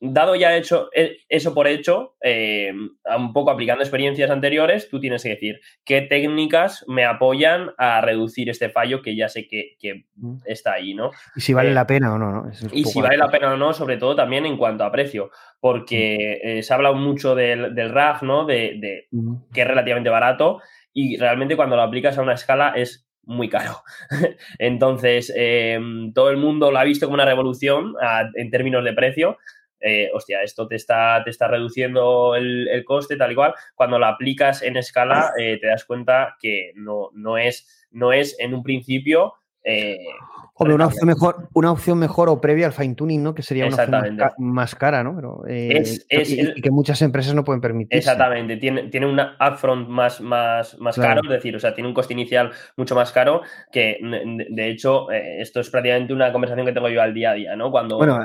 dado 0.00 0.34
ya 0.34 0.56
hecho 0.56 0.88
e, 0.94 1.18
eso 1.28 1.54
por 1.54 1.68
hecho, 1.68 2.16
eh, 2.22 2.72
un 3.16 3.32
poco 3.32 3.50
aplicando 3.50 3.82
experiencias 3.82 4.30
anteriores, 4.30 4.88
tú 4.88 4.98
tienes 4.98 5.22
que 5.22 5.30
decir 5.30 5.60
qué 5.84 6.02
técnicas 6.02 6.84
me 6.88 7.04
apoyan 7.04 7.70
a 7.76 8.00
reducir 8.00 8.48
este 8.48 8.70
fallo 8.70 9.02
que 9.02 9.14
ya 9.14 9.28
sé 9.28 9.46
que, 9.46 9.76
que 9.78 10.06
está 10.46 10.72
ahí, 10.72 10.94
¿no? 10.94 11.10
Y 11.36 11.40
si 11.42 11.52
vale 11.52 11.70
eh, 11.70 11.74
la 11.74 11.86
pena 11.86 12.14
o 12.14 12.18
no, 12.18 12.32
¿no? 12.32 12.50
y 12.72 12.84
si 12.84 13.00
vale 13.00 13.16
la 13.16 13.28
pena 13.28 13.52
o 13.52 13.56
no, 13.56 13.72
sobre 13.72 13.98
todo 13.98 14.16
también 14.16 14.46
en 14.46 14.56
cuanto 14.56 14.84
a 14.84 14.92
precio, 14.92 15.30
porque 15.60 16.40
eh, 16.42 16.62
se 16.62 16.72
ha 16.72 16.76
hablado 16.76 16.94
mucho 16.94 17.34
del, 17.34 17.74
del 17.74 17.90
RAG, 17.90 18.22
¿no? 18.22 18.46
De, 18.46 18.78
de 18.80 19.08
mm. 19.10 19.52
que 19.52 19.60
es 19.60 19.66
relativamente 19.66 20.10
barato 20.10 20.60
y 20.92 21.16
realmente 21.18 21.56
cuando 21.56 21.76
lo 21.76 21.82
aplicas 21.82 22.18
a 22.18 22.22
una 22.22 22.34
escala 22.34 22.72
es 22.74 23.06
muy 23.24 23.48
caro. 23.48 23.82
Entonces, 24.58 25.32
eh, 25.36 25.78
todo 26.14 26.30
el 26.30 26.36
mundo 26.36 26.70
lo 26.70 26.78
ha 26.78 26.84
visto 26.84 27.06
como 27.06 27.14
una 27.14 27.24
revolución 27.24 27.94
a, 28.02 28.28
en 28.34 28.50
términos 28.50 28.84
de 28.84 28.92
precio, 28.92 29.38
eh, 29.80 30.10
hostia, 30.12 30.42
esto 30.42 30.68
te 30.68 30.76
está, 30.76 31.22
te 31.24 31.30
está 31.30 31.48
reduciendo 31.48 32.34
el, 32.34 32.68
el, 32.68 32.84
coste, 32.84 33.16
tal 33.16 33.32
y 33.32 33.34
cual. 33.34 33.54
Cuando 33.74 33.98
lo 33.98 34.06
aplicas 34.06 34.62
en 34.62 34.76
escala, 34.76 35.32
eh, 35.38 35.58
te 35.60 35.66
das 35.66 35.84
cuenta 35.84 36.36
que 36.40 36.72
no, 36.74 37.10
no, 37.14 37.38
es, 37.38 37.86
no 37.90 38.12
es 38.12 38.38
en 38.38 38.54
un 38.54 38.62
principio. 38.62 39.34
Eh, 39.64 39.98
Hombre, 40.54 40.74
una 40.74 40.86
opción, 40.86 41.06
mejor, 41.06 41.48
una 41.54 41.72
opción 41.72 41.98
mejor 41.98 42.28
o 42.28 42.38
previa 42.38 42.66
al 42.66 42.74
fine 42.74 42.94
tuning, 42.94 43.22
¿no? 43.22 43.34
Que 43.34 43.42
sería 43.42 43.66
una 43.66 43.76
opción 43.76 44.16
más, 44.16 44.32
más 44.36 44.74
cara, 44.74 45.02
¿no? 45.02 45.16
Pero, 45.16 45.42
eh, 45.48 45.78
es, 45.78 46.06
es, 46.10 46.30
y, 46.30 46.40
y, 46.40 46.60
que 46.60 46.70
muchas 46.70 47.00
empresas 47.00 47.34
no 47.34 47.44
pueden 47.44 47.62
permitir. 47.62 47.96
Exactamente, 47.96 48.58
tiene, 48.58 48.84
tiene 48.88 49.06
un 49.06 49.18
upfront 49.18 49.88
más, 49.88 50.20
más, 50.20 50.78
más 50.78 50.96
claro. 50.96 51.22
caro, 51.22 51.22
es 51.24 51.30
decir, 51.30 51.56
o 51.56 51.60
sea, 51.60 51.74
tiene 51.74 51.88
un 51.88 51.94
coste 51.94 52.12
inicial 52.12 52.50
mucho 52.76 52.94
más 52.94 53.10
caro 53.10 53.40
que, 53.72 53.98
de 54.02 54.68
hecho, 54.68 55.10
esto 55.10 55.60
es 55.60 55.70
prácticamente 55.70 56.12
una 56.12 56.30
conversación 56.30 56.66
que 56.66 56.72
tengo 56.72 56.90
yo 56.90 57.00
al 57.00 57.14
día 57.14 57.30
a 57.30 57.34
día, 57.34 57.56
¿no? 57.56 57.70
Cuando... 57.70 57.96
Bueno, 57.96 58.18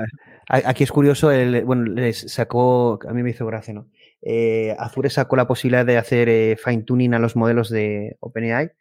aquí 0.48 0.84
es 0.84 0.92
curioso, 0.92 1.32
el, 1.32 1.64
bueno, 1.66 1.84
les 1.84 2.32
sacó, 2.32 3.00
a 3.08 3.14
mí 3.14 3.24
me 3.24 3.32
hizo 3.32 3.46
gracia, 3.46 3.74
¿no? 3.74 3.88
Eh, 4.22 4.76
Azure 4.80 5.10
sacó 5.10 5.36
la 5.36 5.48
posibilidad 5.48 5.86
de 5.86 5.98
hacer 5.98 6.30
eh, 6.30 6.58
fine 6.58 6.84
tuning 6.84 7.14
a 7.14 7.20
los 7.20 7.36
modelos 7.36 7.70
de 7.70 8.18
OpenAI 8.20 8.72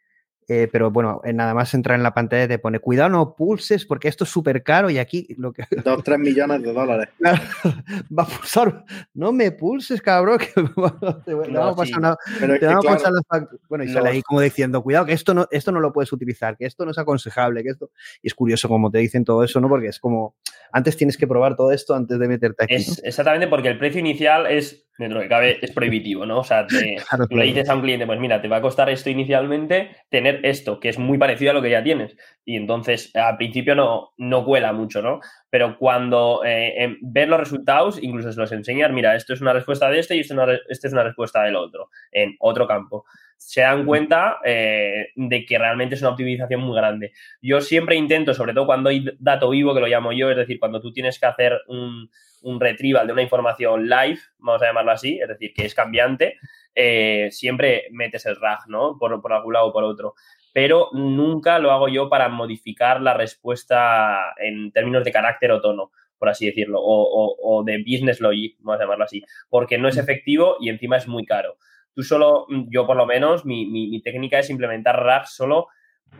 eh, 0.47 0.69
pero 0.71 0.91
bueno, 0.91 1.21
nada 1.33 1.53
más 1.55 1.73
entrar 1.73 1.97
en 1.97 2.03
la 2.03 2.13
pantalla 2.13 2.47
te 2.47 2.59
pone, 2.59 2.79
cuidado, 2.79 3.09
no 3.09 3.35
pulses 3.35 3.85
porque 3.85 4.07
esto 4.07 4.25
es 4.25 4.29
súper 4.29 4.61
caro 4.61 4.89
y 4.91 4.99
aquí 4.99 5.27
lo 5.37 5.51
que... 5.51 5.63
Dos, 5.83 6.03
tres 6.03 6.19
millones 6.19 6.61
de 6.61 6.71
dólares. 6.71 7.09
Va 7.19 8.23
a 8.23 8.27
pulsar, 8.27 8.85
no 9.13 9.31
me 9.31 9.51
pulses, 9.51 10.01
cabrón, 10.01 10.37
que 10.39 10.47
te, 10.53 10.61
no, 10.61 11.59
vamos 11.59 11.73
a 11.73 11.75
pasar 11.75 11.99
una, 11.99 12.17
te 12.39 12.59
que, 12.59 12.65
vamos 12.65 12.85
a 12.85 12.89
pasar 12.89 13.11
claro, 13.27 13.47
los 13.51 13.61
Bueno, 13.67 13.83
y 13.85 13.89
sale 13.89 14.09
ahí 14.09 14.21
como 14.21 14.39
diciendo, 14.39 14.83
cuidado, 14.83 15.07
que 15.07 15.13
esto 15.13 15.33
no, 15.33 15.47
esto 15.49 15.71
no 15.71 15.79
lo 15.79 15.91
puedes 15.91 16.13
utilizar, 16.13 16.57
que 16.57 16.65
esto 16.65 16.85
no 16.85 16.91
es 16.91 16.97
aconsejable, 16.97 17.63
que 17.63 17.69
esto... 17.69 17.89
Y 18.21 18.27
es 18.27 18.35
curioso 18.35 18.67
como 18.67 18.91
te 18.91 18.99
dicen 18.99 19.25
todo 19.25 19.43
eso, 19.43 19.59
¿no? 19.59 19.67
Porque 19.67 19.87
es 19.87 19.99
como, 19.99 20.35
antes 20.71 20.95
tienes 20.95 21.17
que 21.17 21.25
probar 21.27 21.55
todo 21.55 21.71
esto 21.71 21.95
antes 21.95 22.19
de 22.19 22.27
meterte 22.27 22.65
aquí. 22.65 22.85
Exactamente, 23.03 23.47
porque 23.47 23.69
el 23.69 23.79
precio 23.79 23.99
inicial 23.99 24.45
es, 24.45 24.84
dentro 24.97 25.19
que 25.21 25.27
cabe, 25.27 25.59
es 25.61 25.71
prohibitivo, 25.71 26.25
¿no? 26.25 26.39
O 26.39 26.43
sea, 26.43 26.65
te, 26.67 26.97
claro, 27.09 27.27
tú 27.27 27.35
le 27.35 27.45
dices 27.45 27.69
a 27.69 27.75
un 27.75 27.81
cliente, 27.81 28.05
pues 28.05 28.19
mira, 28.19 28.41
te 28.41 28.47
va 28.47 28.57
a 28.57 28.61
costar 28.61 28.89
esto 28.89 29.09
inicialmente, 29.09 29.95
tener 30.09 30.45
esto, 30.45 30.79
que 30.79 30.89
es 30.89 30.99
muy 30.99 31.17
parecido 31.17 31.51
a 31.51 31.53
lo 31.53 31.61
que 31.61 31.69
ya 31.69 31.83
tienes. 31.83 32.15
Y 32.45 32.55
entonces, 32.55 33.15
al 33.15 33.37
principio 33.37 33.75
no, 33.75 34.13
no 34.17 34.45
cuela 34.45 34.73
mucho, 34.73 35.01
¿no? 35.01 35.19
Pero 35.49 35.77
cuando 35.77 36.41
eh, 36.45 36.97
ves 37.01 37.27
los 37.27 37.39
resultados, 37.39 38.01
incluso 38.01 38.31
se 38.31 38.39
los 38.39 38.51
enseñas, 38.51 38.91
mira, 38.91 39.15
esto 39.15 39.33
es 39.33 39.41
una 39.41 39.53
respuesta 39.53 39.89
de 39.89 39.99
este 39.99 40.15
y 40.15 40.19
esto 40.19 40.33
es 40.33 40.39
una, 40.39 40.59
este 40.69 40.87
es 40.87 40.93
una 40.93 41.03
respuesta 41.03 41.43
del 41.43 41.55
otro, 41.55 41.89
en 42.11 42.35
otro 42.39 42.67
campo. 42.67 43.05
Se 43.37 43.61
dan 43.61 43.85
cuenta 43.85 44.39
eh, 44.43 45.07
de 45.15 45.45
que 45.45 45.57
realmente 45.57 45.95
es 45.95 46.01
una 46.01 46.11
optimización 46.11 46.61
muy 46.61 46.75
grande. 46.75 47.11
Yo 47.41 47.61
siempre 47.61 47.95
intento, 47.95 48.33
sobre 48.33 48.53
todo 48.53 48.65
cuando 48.65 48.89
hay 48.89 49.05
dato 49.19 49.49
vivo, 49.49 49.73
que 49.73 49.81
lo 49.81 49.87
llamo 49.87 50.11
yo, 50.11 50.29
es 50.31 50.37
decir, 50.37 50.59
cuando 50.59 50.81
tú 50.81 50.91
tienes 50.91 51.19
que 51.19 51.25
hacer 51.25 51.61
un, 51.67 52.09
un 52.41 52.59
retrieval 52.59 53.07
de 53.07 53.13
una 53.13 53.21
información 53.21 53.87
live, 53.87 54.19
vamos 54.39 54.61
a 54.61 54.67
llamarlo 54.67 54.91
así, 54.91 55.19
es 55.19 55.27
decir, 55.27 55.53
que 55.53 55.65
es 55.65 55.75
cambiante, 55.75 56.37
eh, 56.73 57.29
siempre 57.31 57.87
metes 57.91 58.25
el 58.25 58.35
RAG, 58.35 58.67
¿no? 58.67 58.97
Por, 58.99 59.21
por 59.21 59.33
algún 59.33 59.53
lado 59.53 59.67
o 59.67 59.73
por 59.73 59.83
otro 59.83 60.15
pero 60.55 60.87
nunca 60.93 61.59
lo 61.59 61.71
hago 61.71 61.89
yo 61.89 62.07
para 62.07 62.29
modificar 62.29 63.01
la 63.01 63.13
respuesta 63.13 64.33
en 64.37 64.71
términos 64.71 65.03
de 65.03 65.11
carácter 65.11 65.51
o 65.51 65.59
tono, 65.59 65.91
por 66.17 66.29
así 66.29 66.45
decirlo, 66.45 66.79
o, 66.79 67.03
o, 67.03 67.57
o, 67.57 67.63
de 67.65 67.79
business 67.79 68.21
logic, 68.21 68.55
vamos 68.59 68.79
a 68.79 68.83
llamarlo 68.85 69.03
así, 69.03 69.21
porque 69.49 69.77
no 69.77 69.89
es 69.89 69.97
efectivo 69.97 70.55
y 70.61 70.69
encima 70.69 70.95
es 70.95 71.09
muy 71.09 71.25
caro. 71.25 71.57
Tú 71.95 72.03
solo, 72.03 72.45
yo 72.69 72.85
por 72.85 72.97
lo 72.97 73.05
menos, 73.05 73.45
mi, 73.45 73.65
mi, 73.65 73.89
mi 73.89 74.01
técnica 74.01 74.39
es 74.39 74.49
implementar 74.49 75.01
RAG 75.01 75.27
solo 75.27 75.67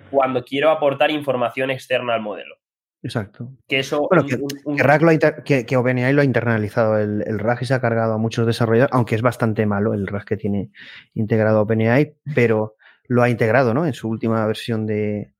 cuando 0.09 0.43
quiero 0.43 0.69
aportar 0.69 1.11
información 1.11 1.69
externa 1.69 2.13
al 2.13 2.21
modelo. 2.21 2.55
Exacto. 3.03 3.51
Que 3.67 3.79
eso. 3.79 4.07
Bueno, 4.09 4.25
que, 4.25 4.35
un, 4.35 4.47
un... 4.63 4.77
que, 4.77 4.83
RAG 4.83 5.03
lo 5.03 5.11
inter, 5.11 5.43
que, 5.43 5.65
que, 5.65 5.77
OpenAI 5.77 6.13
lo 6.13 6.21
ha 6.21 6.25
internalizado. 6.25 6.97
El, 6.97 7.23
el, 7.27 7.37
RAG 7.37 7.61
y 7.61 7.65
se 7.65 7.75
ha 7.75 7.81
cargado 7.81 8.13
a 8.13 8.17
muchos 8.17 8.47
desarrolladores, 8.47 8.93
aunque 8.93 9.13
es 9.13 9.21
bastante 9.21 9.65
malo 9.67 9.93
el 9.93 10.07
RAG 10.07 10.25
que 10.25 10.37
tiene 10.37 10.71
integrado 11.13 11.61
OpenAI, 11.61 12.15
pero 12.33 12.75
lo 13.07 13.21
ha 13.21 13.29
integrado, 13.29 13.75
¿no? 13.75 13.85
En 13.85 13.93
su 13.93 14.09
última 14.09 14.47
versión 14.47 14.87
de, 14.87 15.33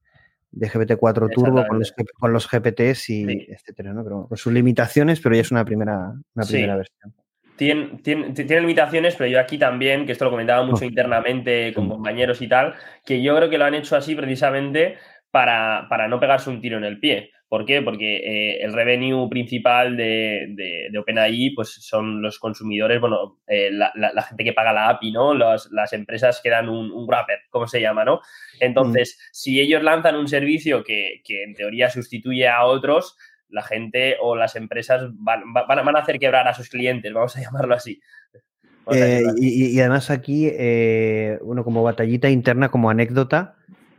de 0.52 0.70
GPT-4 0.70 1.34
Turbo 1.34 1.66
con 1.68 1.80
los, 1.80 1.94
con 2.20 2.34
los 2.34 2.48
GPTs 2.48 3.10
y 3.10 3.26
sí. 3.26 3.48
etcétera, 3.50 3.94
¿no? 3.94 4.04
Pero 4.04 4.28
con 4.28 4.38
sus 4.38 4.54
limitaciones, 4.54 5.20
pero 5.20 5.34
ya 5.34 5.42
es 5.42 5.52
una 5.52 5.66
primera, 5.66 6.14
una 6.36 6.46
primera 6.46 6.74
sí. 6.74 6.78
versión. 6.78 7.16
Tiene, 7.58 8.00
tiene, 8.04 8.32
tiene, 8.32 8.62
limitaciones, 8.62 9.16
pero 9.16 9.30
yo 9.30 9.40
aquí 9.40 9.58
también, 9.58 10.06
que 10.06 10.12
esto 10.12 10.26
lo 10.26 10.32
comentaba 10.32 10.66
mucho 10.66 10.84
internamente 10.84 11.74
con 11.74 11.88
compañeros 11.88 12.42
y 12.42 12.48
tal, 12.48 12.74
que 13.06 13.22
yo 13.22 13.36
creo 13.36 13.50
que 13.50 13.58
lo 13.58 13.66
han 13.66 13.76
hecho 13.76 13.96
así 13.96 14.14
precisamente 14.16 14.98
para, 15.32 15.88
para 15.90 16.08
no 16.08 16.20
pegarse 16.20 16.50
un 16.50 16.62
tiro 16.62 16.78
en 16.78 16.84
el 16.84 17.00
pie. 17.00 17.32
¿Por 17.48 17.66
qué? 17.66 17.82
Porque 17.82 18.18
eh, 18.18 18.64
el 18.64 18.74
revenue 18.74 19.30
principal 19.30 19.96
de, 19.96 20.48
de, 20.50 20.88
de, 20.92 20.98
OpenAI 20.98 21.52
pues 21.56 21.70
son 21.70 22.22
los 22.22 22.40
consumidores, 22.40 23.00
bueno, 23.00 23.40
eh, 23.48 23.70
la, 23.72 23.92
la, 23.96 24.12
la, 24.14 24.24
gente 24.24 24.44
que 24.44 24.54
paga 24.54 24.74
la 24.74 24.90
API, 24.90 25.12
¿no? 25.12 25.34
Los, 25.34 25.72
las 25.72 25.94
empresas 25.94 26.42
que 26.44 26.50
dan 26.50 26.70
un, 26.70 26.92
un 26.92 27.06
wrapper, 27.08 27.42
¿cómo 27.52 27.68
se 27.68 27.80
llama, 27.80 28.04
no? 28.04 28.20
Entonces, 28.60 29.18
mm. 29.18 29.30
si 29.32 29.62
ellos 29.62 29.84
lanzan 29.84 30.16
un 30.16 30.28
servicio 30.28 30.84
que, 30.84 31.22
que, 31.24 31.44
en 31.44 31.54
teoría 31.54 31.90
sustituye 31.90 32.48
a 32.48 32.66
otros, 32.66 33.16
la 33.50 33.64
gente 33.64 34.18
o 34.22 34.36
las 34.36 34.56
empresas 34.56 35.10
van, 35.14 35.54
van, 35.54 35.68
van 35.68 35.96
a 35.96 36.00
hacer 36.00 36.20
quebrar 36.20 36.48
a 36.48 36.54
sus 36.54 36.70
clientes, 36.70 37.14
vamos 37.14 37.36
a 37.38 37.42
llamarlo 37.44 37.76
así. 37.76 38.02
Eh, 38.92 39.24
y, 39.38 39.76
y, 39.76 39.80
además 39.80 40.12
aquí, 40.12 40.48
eh, 40.48 41.40
bueno, 41.44 41.64
como 41.64 41.82
batallita 41.82 42.30
interna, 42.30 42.70
como 42.70 42.90
anécdota, 42.90 43.56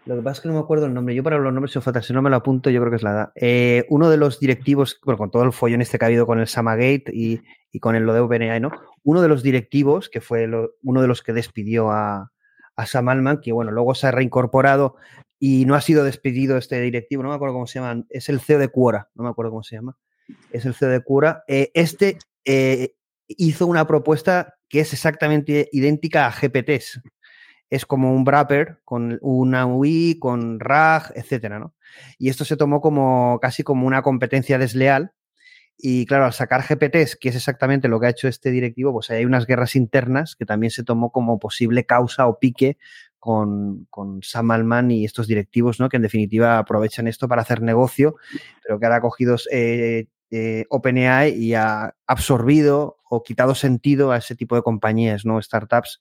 lo 0.07 0.15
que 0.15 0.23
pasa 0.23 0.39
es 0.39 0.41
que 0.43 0.49
no 0.49 0.55
me 0.55 0.61
acuerdo 0.61 0.87
el 0.87 0.95
nombre. 0.95 1.17
Yo 1.17 1.25
para 1.25 1.39
los 1.39 1.53
nombres, 1.53 1.73
si, 1.73 1.81
falta, 1.81 2.01
si 2.01 2.13
no 2.13 2.23
me 2.23 2.31
lo 2.31 2.37
apunto, 2.37 2.71
yo 2.71 2.81
creo 2.81 2.91
que 2.91 2.97
es 2.97 3.03
la 3.03 3.11
edad. 3.11 3.33
Eh, 3.35 3.85
uno 3.89 4.09
de 4.09 4.17
los 4.17 4.39
directivos, 4.39 5.01
bueno, 5.05 5.19
con 5.19 5.33
todo 5.33 5.43
el 5.43 5.53
follón 5.53 5.83
este 5.83 5.99
que 5.99 6.05
ha 6.05 6.07
habido 6.07 6.27
con 6.27 6.39
el 6.39 6.47
Samagate 6.47 7.07
y, 7.13 7.41
y 7.73 7.81
con 7.81 7.97
el 7.97 8.05
lo 8.05 8.15
de 8.15 8.21
OpenAI, 8.21 8.61
¿no? 8.61 8.71
Uno 9.03 9.21
de 9.21 9.29
los 9.29 9.43
directivos, 9.43 10.09
que 10.09 10.21
fue 10.21 10.47
lo, 10.47 10.75
uno 10.85 11.03
de 11.03 11.09
los 11.09 11.23
que 11.23 11.33
despidió 11.33 11.91
a, 11.91 12.31
a 12.77 12.87
Sam 12.87 13.09
Altman, 13.09 13.41
que 13.41 13.51
bueno, 13.51 13.73
luego 13.73 13.97
se 13.97 14.07
ha 14.07 14.13
reincorporado 14.13 14.95
y 15.49 15.65
no 15.65 15.77
ha 15.77 15.81
sido 15.81 16.03
despedido 16.03 16.57
este 16.57 16.81
directivo, 16.81 17.23
no 17.23 17.29
me 17.29 17.37
acuerdo 17.37 17.55
cómo 17.55 17.69
se 17.69 17.79
llama, 17.79 18.03
es 18.11 18.29
el 18.29 18.41
CEO 18.41 18.59
de 18.59 18.69
Quora, 18.69 19.11
no 19.15 19.23
me 19.23 19.31
acuerdo 19.31 19.53
cómo 19.53 19.63
se 19.63 19.77
llama, 19.77 19.97
es 20.51 20.67
el 20.67 20.75
CEO 20.75 20.89
de 20.89 21.05
Quora. 21.05 21.45
Eh, 21.47 21.71
este 21.73 22.19
eh, 22.45 22.97
hizo 23.29 23.69
una 23.69 23.87
propuesta 23.87 24.57
que 24.69 24.81
es 24.81 24.93
exactamente 24.93 25.69
idéntica 25.71 26.27
a 26.27 26.33
GPTs, 26.33 27.01
es 27.71 27.87
como 27.87 28.13
un 28.13 28.25
wrapper 28.25 28.81
con 28.85 29.21
una 29.23 29.67
UI, 29.67 30.19
con 30.19 30.59
RAG, 30.59 31.13
etcétera, 31.15 31.61
¿no? 31.61 31.77
Y 32.19 32.29
esto 32.29 32.45
se 32.45 32.57
tomó 32.57 32.81
como 32.81 33.39
casi 33.41 33.63
como 33.63 33.87
una 33.87 34.03
competencia 34.03 34.59
desleal. 34.59 35.13
Y 35.79 36.07
claro, 36.07 36.25
al 36.25 36.33
sacar 36.33 36.63
GPTs, 36.63 37.17
que 37.17 37.29
es 37.29 37.37
exactamente 37.37 37.87
lo 37.87 38.01
que 38.01 38.07
ha 38.07 38.11
hecho 38.11 38.27
este 38.27 38.51
directivo, 38.51 38.93
pues 38.93 39.11
hay 39.11 39.25
unas 39.27 39.47
guerras 39.47 39.77
internas 39.77 40.35
que 40.35 40.47
también 40.47 40.71
se 40.73 40.83
tomó 40.83 41.13
como 41.13 41.39
posible 41.39 41.85
causa 41.85 42.27
o 42.27 42.41
pique 42.41 42.79
con, 43.27 43.87
con 43.91 44.23
Sam 44.23 44.53
Altman 44.53 44.93
y 44.93 45.05
estos 45.05 45.27
directivos, 45.27 45.81
¿no? 45.81 45.89
Que 45.89 45.97
en 45.97 46.05
definitiva 46.05 46.59
aprovechan 46.59 47.09
esto 47.09 47.27
para 47.27 47.43
hacer 47.43 47.61
negocio, 47.61 48.15
pero 48.63 48.79
que 48.79 48.87
ahora 48.87 48.99
ha 48.99 49.01
cogido 49.01 49.35
eh, 49.51 50.07
eh, 50.31 50.65
OpenAI 50.71 51.35
y 51.35 51.55
ha 51.55 51.97
absorbido 52.07 52.99
o 53.03 53.25
quitado 53.25 53.57
sentido 53.57 54.13
a 54.13 54.19
ese 54.19 54.37
tipo 54.37 54.55
de 54.55 54.63
compañías, 54.63 55.27
¿no? 55.27 55.43
Startups 55.43 56.01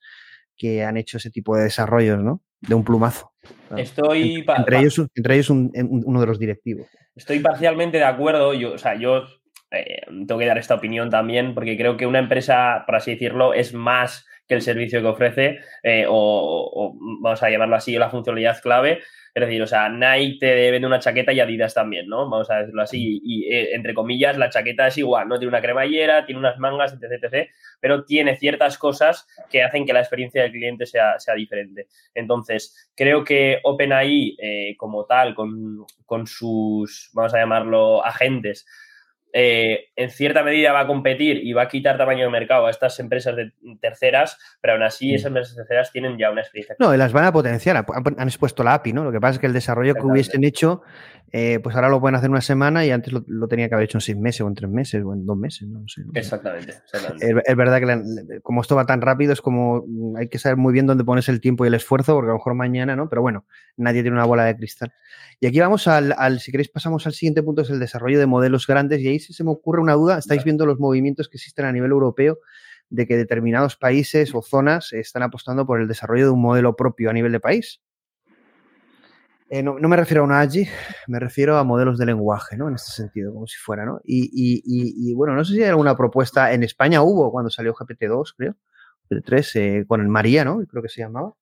que 0.56 0.84
han 0.84 0.98
hecho 0.98 1.18
ese 1.18 1.32
tipo 1.32 1.58
de 1.58 1.64
desarrollos, 1.64 2.20
¿no? 2.20 2.44
De 2.62 2.76
un 2.76 2.84
plumazo. 2.84 3.34
Estoy. 3.76 4.46
entre, 4.48 4.78
ellos, 4.78 5.02
entre 5.16 5.36
ellos 5.36 5.50
uno 5.50 6.22
de 6.22 6.28
los 6.28 6.38
directivos. 6.38 6.86
Estoy 7.16 7.40
parcialmente 7.40 7.98
de 7.98 8.04
acuerdo. 8.04 8.54
Yo, 8.54 8.74
o 8.74 8.78
sea, 8.78 8.94
yo 9.00 9.24
eh, 9.72 10.02
tengo 10.28 10.38
que 10.38 10.46
dar 10.46 10.60
esta 10.60 10.76
opinión 10.76 11.10
también, 11.10 11.56
porque 11.56 11.76
creo 11.76 11.98
que 11.98 12.06
una 12.06 12.20
empresa, 12.20 12.84
por 12.86 12.96
así 12.96 13.10
decirlo, 13.10 13.56
es 13.56 13.74
más 13.74 14.28
que 14.48 14.56
el 14.56 14.62
servicio 14.62 15.02
que 15.02 15.08
ofrece, 15.08 15.60
eh, 15.84 16.06
o, 16.08 16.96
vamos 17.22 17.42
a 17.42 17.50
llamarlo 17.50 17.76
así, 17.76 17.98
la 17.98 18.10
funcionalidad 18.10 18.62
clave. 18.62 19.02
Es 19.34 19.42
decir, 19.42 19.62
o 19.62 19.68
sea, 19.68 19.90
Nike 19.90 20.38
te 20.40 20.72
vende 20.72 20.88
una 20.88 21.00
chaqueta 21.00 21.34
y 21.34 21.42
Adidas 21.42 21.74
también, 21.74 22.08
¿no? 22.08 22.30
Vamos 22.30 22.50
a 22.50 22.60
decirlo 22.60 22.82
así. 22.82 23.20
Y, 23.22 23.52
eh, 23.54 23.76
entre 23.76 23.94
comillas, 23.94 24.38
la 24.38 24.50
chaqueta 24.50 24.88
es 24.88 24.98
igual, 24.98 25.28
¿no? 25.28 25.38
Tiene 25.38 25.50
una 25.50 25.62
cremallera, 25.62 26.26
tiene 26.26 26.40
unas 26.40 26.58
mangas, 26.58 26.94
etc, 26.94 27.22
etc. 27.22 27.50
Pero 27.82 28.06
tiene 28.06 28.38
ciertas 28.38 28.78
cosas 28.78 29.28
que 29.52 29.62
hacen 29.62 29.86
que 29.86 29.92
la 29.92 30.00
experiencia 30.00 30.44
del 30.44 30.54
cliente 30.54 30.86
sea, 30.86 31.20
sea 31.20 31.34
diferente. 31.36 31.88
Entonces, 32.14 32.92
creo 32.96 33.26
que 33.26 33.60
OpenAI, 33.64 34.38
eh, 34.40 34.76
como 34.78 35.06
tal, 35.06 35.36
con, 35.36 35.86
con 36.06 36.28
sus, 36.28 37.10
vamos 37.14 37.34
a 37.34 37.40
llamarlo, 37.40 38.06
agentes, 38.06 38.66
eh, 39.38 39.90
en 39.98 40.12
cierta 40.12 40.44
medida 40.44 40.72
va 40.72 40.80
a 40.80 40.88
competir 40.88 41.46
y 41.46 41.52
va 41.52 41.64
a 41.64 41.68
quitar 41.68 41.98
tamaño 41.98 42.24
de 42.24 42.30
mercado 42.30 42.68
a 42.68 42.70
estas 42.70 42.98
empresas 43.02 43.36
de 43.36 43.52
terceras, 43.82 44.40
pero 44.62 44.76
aún 44.76 44.84
así 44.84 45.14
esas 45.14 45.28
empresas 45.28 45.58
terceras 45.58 45.92
tienen 45.92 46.18
ya 46.18 46.32
una 46.32 46.40
experiencia. 46.40 46.78
No, 46.80 46.96
y 46.96 46.98
las 46.98 47.12
van 47.12 47.26
a 47.26 47.34
potenciar, 47.34 47.76
han, 47.76 48.28
expuesto 48.30 48.64
la 48.64 48.76
API, 48.76 48.94
¿no? 48.94 49.04
Lo 49.04 49.12
que 49.12 49.20
pasa 49.20 49.34
es 49.34 49.40
que 49.40 49.48
el 49.48 49.52
desarrollo 49.52 49.94
que 49.94 50.04
hubiesen 50.04 50.46
hecho, 50.46 50.84
eh, 51.34 51.60
pues 51.62 51.76
ahora 51.76 51.90
lo 51.90 52.00
pueden 52.00 52.16
hacer 52.16 52.28
en 52.28 52.32
una 52.32 52.40
semana 52.40 52.86
y 52.86 52.92
antes 52.92 53.12
lo, 53.12 53.48
tenía 53.50 53.68
que 53.68 53.76
haber 53.76 53.84
hecho 53.84 53.98
en 53.98 54.04
seis 54.04 54.18
meses 54.18 54.40
o 54.40 54.48
en 54.48 54.56
tres 54.56 54.72
meses 54.72 55.04
o 55.04 55.14
en 55.14 55.26
dos 55.26 55.36
meses, 55.36 55.68
no, 55.68 55.86
sé. 55.86 56.04
Exactamente. 56.14 56.76
Es, 57.20 57.56
verdad 57.58 57.82
que 57.82 58.40
como 58.42 58.62
esto 58.62 58.78
va 58.78 58.86
tan 58.86 59.02
rápido, 59.02 59.34
es 59.34 59.42
como 59.42 59.84
mm, 59.86 60.16
hay 60.16 60.30
que 60.30 60.40
saber 60.40 60.56
muy 60.56 60.72
bien 60.72 60.86
dónde 60.86 61.04
pones 61.04 61.28
el 61.28 61.42
tiempo 61.42 61.66
y 61.66 61.68
el 61.68 61.74
esfuerzo, 61.74 62.14
porque 62.14 62.30
a 62.30 62.32
lo 62.32 62.38
mejor 62.38 62.56
mañana, 62.56 62.96
¿no? 62.96 63.10
Pero 63.10 63.22
bueno, 63.22 63.46
nadie 63.76 64.02
tiene 64.02 64.16
una 64.16 64.26
bola 64.26 64.46
de 64.46 64.56
cristal. 64.56 64.94
Y 65.42 65.48
aquí 65.48 65.60
vamos 65.60 65.90
al, 65.90 66.16
al 66.18 66.40
si 66.40 66.52
queréis, 66.52 66.70
pasamos 66.70 67.06
al 67.06 67.12
siguiente 67.12 67.44
punto, 67.44 67.64
es 67.64 67.70
el 67.70 67.82
desarrollo 67.82 68.18
de 68.18 68.28
modelos 68.28 68.66
grandes 68.66 69.02
y 69.02 69.10
ahí 69.10 69.20
se 69.34 69.44
me 69.44 69.52
ocurre 69.52 69.82
una 69.82 69.94
duda, 69.94 70.18
estáis 70.18 70.44
viendo 70.44 70.66
los 70.66 70.80
movimientos 70.80 71.30
que 71.30 71.38
existen 71.38 71.66
a 71.66 71.72
nivel 71.72 71.92
europeo 71.92 72.40
de 72.90 73.08
que 73.08 73.18
determinados 73.18 73.76
países 73.76 74.34
o 74.34 74.42
zonas 74.42 74.94
están 74.94 75.24
apostando 75.24 75.66
por 75.66 75.82
el 75.82 75.88
desarrollo 75.88 76.26
de 76.26 76.32
un 76.32 76.42
modelo 76.42 76.76
propio 76.76 77.10
a 77.10 77.14
nivel 77.14 77.32
de 77.32 77.40
país. 77.40 77.82
Eh, 79.50 79.62
no, 79.62 79.76
me 79.76 79.96
refiero 79.96 80.22
a 80.22 80.26
una 80.26 80.40
AGI, 80.42 80.68
me 81.08 81.20
refiero 81.20 81.58
a 81.58 81.64
modelos 81.64 82.00
de 82.00 82.08
lenguaje, 82.08 82.58
¿no? 82.58 82.68
En 82.68 82.76
este 82.76 82.92
sentido, 82.92 83.32
como 83.32 83.46
si 83.46 83.58
fuera, 83.58 83.86
¿no? 83.86 84.02
Y, 84.04 85.14
bueno, 85.14 85.36
no 85.36 85.46
sé 85.46 85.54
si 85.54 85.62
hay 85.62 85.70
alguna 85.70 85.96
propuesta, 85.96 86.52
en 86.52 86.64
España 86.64 87.04
hubo 87.04 87.32
cuando 87.32 87.52
salió 87.52 87.74
GPT-2, 87.76 88.34
creo, 88.36 88.56
GPT-3, 89.10 89.56
eh, 89.56 89.86
con 89.88 90.02
el 90.02 90.08
María, 90.08 90.44
¿no? 90.44 90.66
Creo 90.66 90.82
que 90.82 90.90
se 90.90 91.02
llamaba. 91.02 91.34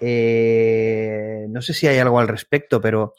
Eh, 0.00 1.46
no 1.48 1.62
sé 1.62 1.72
si 1.72 1.86
hay 1.86 1.98
algo 1.98 2.20
al 2.20 2.28
respecto, 2.28 2.80
pero 2.80 3.14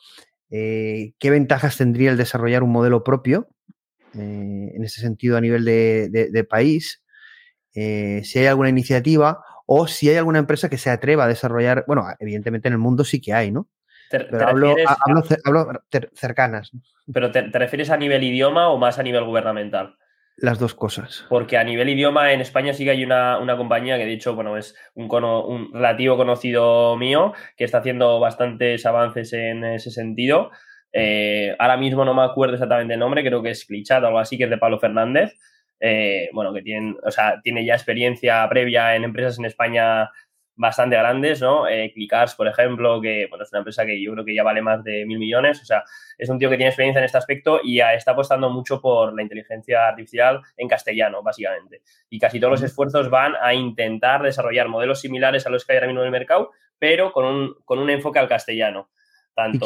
¿qué 0.49 1.15
ventajas 1.21 1.77
tendría 1.77 2.11
el 2.11 2.17
desarrollar 2.17 2.61
un 2.61 2.71
modelo 2.71 3.03
propio 3.03 3.47
eh, 4.13 4.71
en 4.75 4.83
ese 4.83 5.01
sentido 5.01 5.37
a 5.37 5.41
nivel 5.41 5.63
de, 5.63 6.47
país, 6.49 7.03
eh, 7.73 8.21
si 8.23 8.39
hay 8.39 8.47
alguna 8.47 8.69
iniciativa 8.69 9.43
o 9.65 9.87
si 9.87 10.09
hay 10.09 10.17
alguna 10.17 10.39
empresa 10.39 10.69
que 10.69 10.77
se 10.77 10.89
atreva 10.89 11.25
a 11.25 11.27
desarrollar, 11.27 11.85
bueno, 11.87 12.05
evidentemente 12.19 12.67
en 12.67 12.73
el 12.73 12.79
mundo 12.79 13.03
sí 13.03 13.21
que 13.21 13.33
hay, 13.33 13.51
¿no? 13.51 13.67
Pero 14.09 14.45
hablo, 14.45 14.75
cercanas. 16.13 16.71
¿Pero 17.13 17.31
te, 17.31 17.43
refieres 17.43 17.89
a 17.89 17.97
nivel 17.97 18.23
idioma 18.23 18.67
o 18.67 18.77
más 18.77 18.99
a 18.99 19.03
nivel 19.03 19.23
gubernamental? 19.23 19.95
Las 20.35 20.59
dos 20.59 20.73
cosas. 20.73 21.25
Porque 21.29 21.57
a 21.57 21.63
nivel 21.63 21.87
idioma 21.89 22.33
en 22.33 22.41
España 22.41 22.73
sí 22.73 22.83
que 22.83 22.91
hay 22.91 23.05
una, 23.05 23.39
compañía 23.55 23.97
que 23.97 24.05
de 24.05 24.13
hecho, 24.13 24.35
bueno, 24.35 24.57
es 24.57 24.75
un, 24.95 25.09
un 25.13 25.73
relativo 25.73 26.17
conocido 26.17 26.97
mío 26.97 27.33
que 27.55 27.63
está 27.63 27.77
haciendo 27.77 28.19
bastantes 28.19 28.85
avances 28.85 29.31
en 29.33 29.63
ese 29.63 29.91
sentido. 29.91 30.51
Eh, 30.93 31.55
ahora 31.57 31.77
mismo 31.77 32.03
no 32.03 32.13
me 32.13 32.23
acuerdo 32.23 32.55
exactamente 32.55 32.93
el 32.93 32.99
nombre, 32.99 33.23
creo 33.23 33.41
que 33.41 33.51
es 33.51 33.65
Clichat 33.65 34.03
o 34.03 34.07
algo 34.07 34.19
así, 34.19 34.37
que 34.37 34.45
es 34.45 34.49
de 34.49 34.57
Pablo 34.57 34.79
Fernández. 34.79 35.33
Eh, 35.79 36.29
bueno, 36.33 36.53
que 36.53 36.61
tiene, 36.61 36.95
o 37.03 37.11
sea, 37.11 37.39
tiene 37.41 37.65
ya 37.65 37.73
experiencia 37.73 38.47
previa 38.47 38.95
en 38.95 39.03
empresas 39.03 39.39
en 39.39 39.45
España 39.45 40.11
bastante 40.55 40.95
grandes, 40.95 41.41
¿no? 41.41 41.67
Eh, 41.67 41.91
Clicars, 41.91 42.35
por 42.35 42.47
ejemplo, 42.47 43.01
que 43.01 43.25
bueno, 43.29 43.43
es 43.43 43.51
una 43.51 43.59
empresa 43.59 43.83
que 43.83 43.99
yo 43.99 44.11
creo 44.13 44.23
que 44.23 44.35
ya 44.35 44.43
vale 44.43 44.61
más 44.61 44.83
de 44.83 45.05
mil 45.07 45.17
millones, 45.17 45.59
o 45.59 45.65
sea, 45.65 45.83
es 46.19 46.29
un 46.29 46.37
tío 46.37 46.51
que 46.51 46.57
tiene 46.57 46.69
experiencia 46.69 46.99
en 46.99 47.05
este 47.05 47.17
aspecto 47.17 47.61
y 47.63 47.79
está 47.79 48.11
apostando 48.11 48.47
mucho 48.51 48.79
por 48.79 49.15
la 49.15 49.23
inteligencia 49.23 49.87
artificial 49.87 50.41
en 50.57 50.67
castellano, 50.67 51.23
básicamente. 51.23 51.81
Y 52.11 52.19
casi 52.19 52.39
todos 52.39 52.51
los 52.51 52.63
esfuerzos 52.63 53.09
van 53.09 53.33
a 53.41 53.55
intentar 53.55 54.21
desarrollar 54.21 54.67
modelos 54.67 55.01
similares 55.01 55.47
a 55.47 55.49
los 55.49 55.65
que 55.65 55.71
hay 55.71 55.77
ahora 55.77 55.87
mismo 55.87 56.01
en 56.01 56.07
el 56.07 56.11
mercado, 56.11 56.51
pero 56.77 57.11
con 57.11 57.25
un, 57.25 57.55
con 57.65 57.79
un 57.79 57.89
enfoque 57.89 58.19
al 58.19 58.27
castellano. 58.27 58.89
¿Y, 59.53 59.59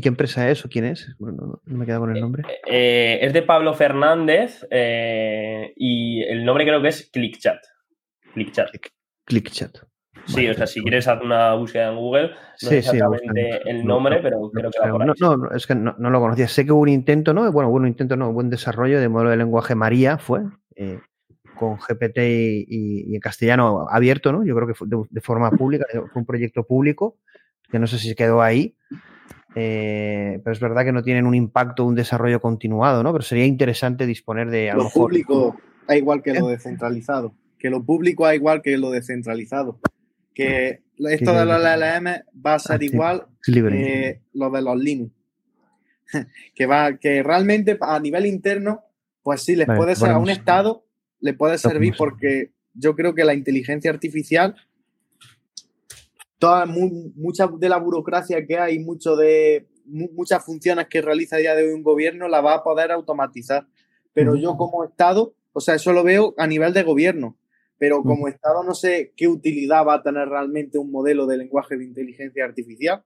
qué, 0.00 0.08
empresa, 0.08 0.50
es 0.50 0.64
o 0.64 0.68
quién 0.68 0.84
es? 0.84 1.08
no, 1.18 1.60
me 1.64 1.86
queda 1.86 1.98
con 1.98 2.14
el 2.14 2.20
nombre. 2.20 2.44
Eh, 2.48 2.60
eh, 2.66 3.18
es 3.22 3.32
de 3.32 3.42
Pablo 3.42 3.74
Fernández 3.74 4.66
eh, 4.70 5.72
y 5.76 6.22
el 6.22 6.44
nombre 6.44 6.64
creo 6.64 6.82
que 6.82 6.88
es 6.88 7.10
ClickChat. 7.10 7.58
ClickChat. 8.34 8.68
ClickChat. 9.24 9.78
Sí, 10.26 10.46
o 10.46 10.52
sea, 10.52 10.66
si 10.66 10.82
quieres 10.82 11.08
hacer 11.08 11.24
una 11.24 11.54
búsqueda 11.54 11.88
en 11.88 11.96
Google, 11.96 12.28
no 12.28 12.68
sé 12.68 12.78
exactamente 12.78 13.62
el 13.64 13.86
nombre, 13.86 14.20
pero 14.22 14.50
creo 14.50 14.70
que 14.70 14.78
va 14.78 14.90
por 14.90 15.02
ahí. 15.02 15.08
No, 15.18 15.36
no, 15.36 15.50
es 15.52 15.66
que 15.66 15.74
no, 15.74 15.94
lo 15.98 16.20
conocía. 16.20 16.46
Sé 16.48 16.66
que 16.66 16.72
hubo 16.72 16.82
un 16.82 16.90
intento, 16.90 17.32
¿no? 17.32 17.50
Bueno, 17.50 17.70
hubo 17.70 17.76
un 17.76 17.86
intento, 17.86 18.16
no, 18.16 18.32
buen 18.32 18.50
desarrollo 18.50 19.00
de 19.00 19.08
modelo 19.08 19.30
de 19.30 19.38
lenguaje 19.38 19.74
María 19.74 20.18
fue, 20.18 20.40
con 21.54 21.78
GPT 21.78 22.18
y, 22.18 23.14
en 23.14 23.20
castellano 23.20 23.86
abierto, 23.88 24.30
¿no? 24.30 24.44
Yo 24.44 24.54
creo 24.54 24.68
que 24.68 24.74
fue 24.74 24.86
de 24.88 25.20
forma 25.22 25.50
pública, 25.50 25.86
fue 25.90 26.20
un 26.20 26.26
proyecto 26.26 26.64
público 26.64 27.16
que 27.70 27.78
no 27.78 27.86
sé 27.86 27.98
si 27.98 28.08
se 28.08 28.14
quedó 28.14 28.42
ahí. 28.42 28.74
Eh, 29.54 30.40
pero 30.44 30.52
es 30.52 30.60
verdad 30.60 30.84
que 30.84 30.92
no 30.92 31.02
tienen 31.02 31.26
un 31.26 31.34
impacto, 31.34 31.84
un 31.84 31.94
desarrollo 31.94 32.40
continuado, 32.40 33.02
¿no? 33.02 33.12
Pero 33.12 33.22
sería 33.22 33.46
interesante 33.46 34.06
disponer 34.06 34.50
de 34.50 34.70
algo. 34.70 34.84
Lo, 34.84 34.90
público 34.90 35.56
es 35.88 35.96
igual 35.96 36.22
que 36.22 36.34
lo 36.34 36.48
¿Eh? 36.48 36.52
descentralizado. 36.52 37.34
Que 37.58 37.70
lo 37.70 37.84
público 37.84 38.28
es 38.28 38.36
igual 38.36 38.62
que 38.62 38.76
lo 38.76 38.90
descentralizado. 38.90 39.80
Que 40.34 40.82
esto 40.98 41.32
de 41.32 41.44
los 41.44 41.60
LLM 41.60 42.22
va 42.46 42.54
a 42.54 42.58
ser 42.58 42.80
ah, 42.80 42.84
igual 42.84 43.26
que 43.44 44.20
lo 44.32 44.50
de 44.50 44.62
los 44.62 44.76
Linux. 44.76 45.12
que 46.54 46.66
va, 46.66 46.96
que 46.98 47.22
realmente 47.22 47.76
a 47.80 47.98
nivel 47.98 48.26
interno, 48.26 48.84
pues 49.22 49.42
sí, 49.42 49.56
les 49.56 49.66
puede 49.66 49.96
ser 49.96 50.10
a 50.10 50.18
un 50.18 50.30
estado, 50.30 50.86
le 51.20 51.34
puede 51.34 51.58
servir 51.58 51.94
porque 51.98 52.52
yo 52.74 52.94
creo 52.94 53.14
que 53.14 53.24
la 53.24 53.34
inteligencia 53.34 53.90
artificial 53.90 54.54
toda, 56.38 56.66
mucha 56.66 57.46
de 57.46 57.68
la 57.68 57.78
burocracia 57.78 58.46
que 58.46 58.58
hay, 58.58 58.78
mucho 58.78 59.16
de 59.16 59.68
muchas 59.84 60.44
funciones 60.44 60.86
que 60.88 61.00
realiza 61.00 61.36
a 61.36 61.38
día 61.38 61.54
de 61.54 61.66
hoy 61.66 61.72
un 61.72 61.82
gobierno, 61.82 62.28
la 62.28 62.40
va 62.40 62.54
a 62.54 62.62
poder 62.62 62.92
automatizar. 62.92 63.66
Pero 64.12 64.36
yo 64.36 64.56
como 64.56 64.84
Estado, 64.84 65.34
o 65.52 65.60
sea, 65.60 65.74
eso 65.74 65.92
lo 65.92 66.02
veo 66.02 66.34
a 66.36 66.46
nivel 66.46 66.72
de 66.72 66.82
gobierno, 66.82 67.36
pero 67.78 68.02
como 68.02 68.28
Estado 68.28 68.64
no 68.64 68.74
sé 68.74 69.12
qué 69.16 69.28
utilidad 69.28 69.86
va 69.86 69.94
a 69.94 70.02
tener 70.02 70.28
realmente 70.28 70.78
un 70.78 70.90
modelo 70.90 71.26
de 71.26 71.38
lenguaje 71.38 71.76
de 71.76 71.84
inteligencia 71.84 72.44
artificial. 72.44 73.04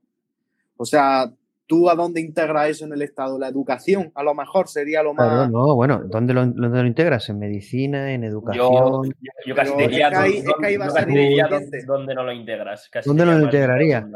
O 0.77 0.85
sea, 0.85 1.33
¿Tú 1.67 1.89
a 1.89 1.95
dónde 1.95 2.21
integras 2.21 2.69
eso 2.69 2.85
en 2.85 2.93
el 2.93 3.03
Estado? 3.03 3.39
La 3.39 3.49
educación, 3.49 4.13
a 4.15 4.23
lo 4.23 4.35
mejor 4.35 4.69
sería 4.69 5.03
lo 5.03 5.15
más. 5.15 5.51
no, 5.51 5.75
bueno, 5.75 6.03
¿dónde 6.05 6.35
lo, 6.35 6.45
lo, 6.45 6.87
integras? 6.87 7.29
¿En 7.31 7.39
medicina, 7.39 8.13
en 8.13 8.25
educación? 8.25 9.15
Yo, 9.47 9.55
casi 9.55 9.73
diría, 9.77 10.11
¿dónde 11.87 12.15
no 12.15 12.25
lo 12.25 12.33
integras? 12.33 12.91
¿Dónde 13.05 13.25
lo 13.25 13.41
integraría? 13.41 14.07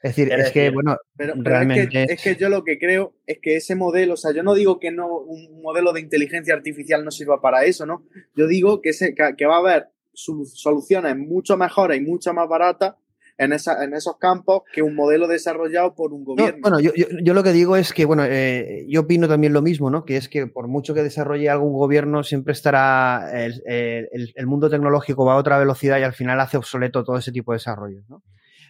Es 0.00 0.14
decir, 0.14 0.32
es, 0.32 0.52
que, 0.52 0.70
bueno, 0.70 0.96
realmente. 1.16 2.06
Es 2.08 2.22
que, 2.22 2.36
yo 2.36 2.48
lo 2.48 2.62
que 2.62 2.78
creo 2.78 3.14
es 3.26 3.40
que 3.40 3.56
ese 3.56 3.74
modelo, 3.74 4.14
o 4.14 4.16
sea, 4.16 4.32
yo 4.32 4.44
no 4.44 4.54
digo 4.54 4.78
que 4.78 4.92
no 4.92 5.08
un 5.18 5.60
modelo 5.60 5.92
de 5.92 6.00
inteligencia 6.00 6.54
artificial 6.54 7.04
no 7.04 7.10
sirva 7.10 7.40
para 7.40 7.64
eso, 7.64 7.84
¿no? 7.84 8.04
Yo 8.36 8.46
digo 8.46 8.80
que, 8.80 8.90
ese, 8.90 9.14
que 9.14 9.46
va 9.46 9.56
a 9.56 9.58
haber 9.58 9.88
soluciones 10.12 11.16
mucho 11.16 11.56
mejores 11.56 11.98
y 11.98 12.04
mucho 12.04 12.32
más 12.32 12.48
baratas 12.48 12.94
en, 13.38 13.52
esa, 13.52 13.82
en 13.82 13.94
esos 13.94 14.18
campos 14.18 14.62
que 14.72 14.82
un 14.82 14.94
modelo 14.94 15.28
desarrollado 15.28 15.94
por 15.94 16.12
un 16.12 16.24
gobierno. 16.24 16.60
bueno, 16.60 16.80
yo, 16.80 16.90
yo, 16.94 17.34
lo 17.34 17.42
que 17.42 17.52
digo 17.52 17.76
es 17.76 17.92
que, 17.92 18.04
bueno, 18.04 18.24
eh, 18.24 18.84
yo 18.88 19.02
opino 19.02 19.28
también 19.28 19.52
lo 19.52 19.62
mismo, 19.62 19.90
¿no? 19.90 20.04
Que 20.04 20.16
es 20.16 20.28
que 20.28 20.46
por 20.46 20.68
mucho 20.68 20.92
que 20.92 21.02
desarrolle 21.02 21.48
algún 21.48 21.72
gobierno, 21.72 22.24
siempre 22.24 22.52
estará 22.52 23.30
el, 23.32 23.62
el, 23.64 24.46
mundo 24.46 24.68
tecnológico 24.68 25.24
va 25.24 25.34
a 25.34 25.36
otra 25.36 25.58
velocidad 25.58 25.98
y 25.98 26.02
al 26.02 26.12
final 26.12 26.40
hace 26.40 26.56
obsoleto 26.56 27.04
todo 27.04 27.16
ese 27.16 27.32
tipo 27.32 27.52
de 27.52 27.56
desarrollos, 27.56 28.04
¿no? 28.08 28.22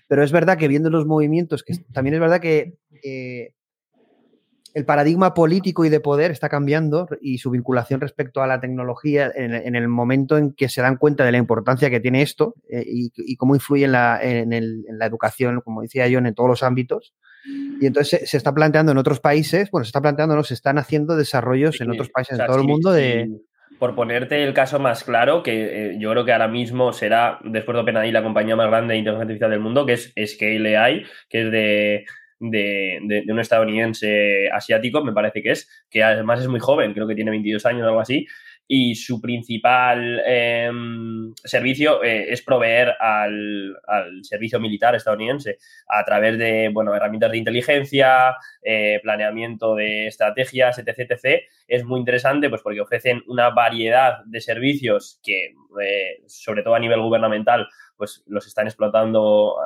Pero 0.06 0.22
es 0.22 0.32
verdad 0.32 0.56
que 0.56 0.68
viendo 0.68 0.88
los 0.88 1.06
movimientos, 1.06 1.62
que 1.62 1.74
también 1.92 2.14
es 2.14 2.20
verdad 2.20 2.40
que 2.40 2.78
el 4.74 4.84
paradigma 4.84 5.34
político 5.34 5.84
y 5.84 5.88
de 5.88 6.00
poder 6.00 6.30
está 6.30 6.48
cambiando 6.48 7.08
y 7.20 7.38
su 7.38 7.50
vinculación 7.50 8.00
respecto 8.00 8.42
a 8.42 8.46
la 8.46 8.60
tecnología 8.60 9.30
en, 9.34 9.74
el 9.74 9.88
momento 9.88 10.36
en 10.36 10.52
que 10.52 10.68
se 10.68 10.82
dan 10.82 10.96
cuenta 10.96 11.24
de 11.24 11.32
la 11.32 11.38
importancia 11.38 11.90
que 11.90 12.00
tiene 12.00 12.22
esto 12.22 12.54
eh, 12.70 12.84
y, 12.86 13.36
cómo 13.36 13.54
influye 13.54 13.84
en 13.84 13.92
la, 13.92 14.20
en, 14.22 14.84
la, 14.98 15.06
educación, 15.06 15.60
como 15.62 15.82
decía 15.82 16.06
yo, 16.08 16.18
en 16.18 16.34
todos 16.34 16.50
los 16.50 16.62
ámbitos. 16.62 17.14
Y 17.80 17.86
entonces 17.86 18.28
se, 18.28 18.36
está 18.36 18.52
planteando 18.52 18.92
en 18.92 18.98
otros 18.98 19.20
países, 19.20 19.70
bueno, 19.70 19.84
se 19.84 19.90
está 19.90 20.00
planteando, 20.00 20.36
no, 20.36 20.44
se 20.44 20.54
están 20.54 20.78
haciendo 20.78 21.16
desarrollos 21.16 21.80
en 21.80 21.90
otros 21.90 22.10
países, 22.10 22.38
en 22.38 22.46
todo 22.46 22.56
el 22.56 22.64
mundo 22.66 22.92
de... 22.92 23.28
por 23.78 23.94
ponerte 23.94 24.44
el 24.44 24.52
caso 24.52 24.78
más 24.78 25.04
claro, 25.04 25.42
que 25.42 25.92
eh, 25.92 25.96
yo 25.98 26.10
creo 26.10 26.24
que 26.24 26.32
ahora 26.32 26.48
mismo 26.48 26.92
será, 26.92 27.38
después 27.44 27.74
de 27.74 27.82
OpenAI, 27.82 28.12
la 28.12 28.22
compañía 28.22 28.56
más 28.56 28.68
grande 28.68 28.94
de 28.94 28.98
inteligencia 28.98 29.22
artificial 29.22 29.50
del 29.50 29.60
mundo, 29.60 29.86
que 29.86 29.92
es 29.94 30.12
Scale 30.26 30.76
AI, 30.76 31.04
que 31.30 31.42
es 31.42 31.52
de, 31.52 32.04
de, 32.40 33.24
un 33.28 33.40
estadounidense 33.40 34.48
asiático, 34.50 35.04
me 35.04 35.12
parece 35.12 35.42
que 35.42 35.50
es, 35.50 35.68
que 35.90 36.02
además 36.02 36.40
es 36.40 36.48
muy 36.48 36.60
joven, 36.60 36.94
creo 36.94 37.06
que 37.06 37.14
tiene 37.14 37.30
22 37.30 37.66
años 37.66 37.84
o 37.84 37.88
algo 37.88 38.00
así, 38.00 38.26
y 38.70 38.94
su 38.96 39.18
principal 39.18 40.20
em, 40.26 41.32
servicio 41.42 42.04
eh, 42.04 42.30
es 42.30 42.42
proveer 42.42 42.94
al, 43.00 43.78
servicio 44.20 44.60
militar 44.60 44.94
estadounidense 44.94 45.56
a 45.88 46.04
través 46.04 46.36
de 46.38 46.68
bueno, 46.70 46.94
herramientas 46.94 47.30
de 47.32 47.38
inteligencia, 47.38 48.36
eh, 48.62 49.00
planeamiento 49.02 49.74
de 49.74 50.06
estrategias, 50.06 50.78
etc, 50.78 51.10
etc. 51.10 51.42
Es 51.66 51.84
muy 51.86 51.98
interesante 51.98 52.50
pues, 52.50 52.60
porque 52.60 52.82
ofrecen 52.82 53.22
una 53.26 53.48
variedad 53.48 54.18
de 54.26 54.40
servicios 54.42 55.18
que, 55.24 55.54
eh, 55.82 56.22
sobre 56.26 56.62
todo 56.62 56.74
a 56.74 56.78
nivel 56.78 57.00
gubernamental, 57.00 57.66
pues 57.96 58.22
los 58.26 58.46
están 58.46 58.66
explotando 58.66 59.56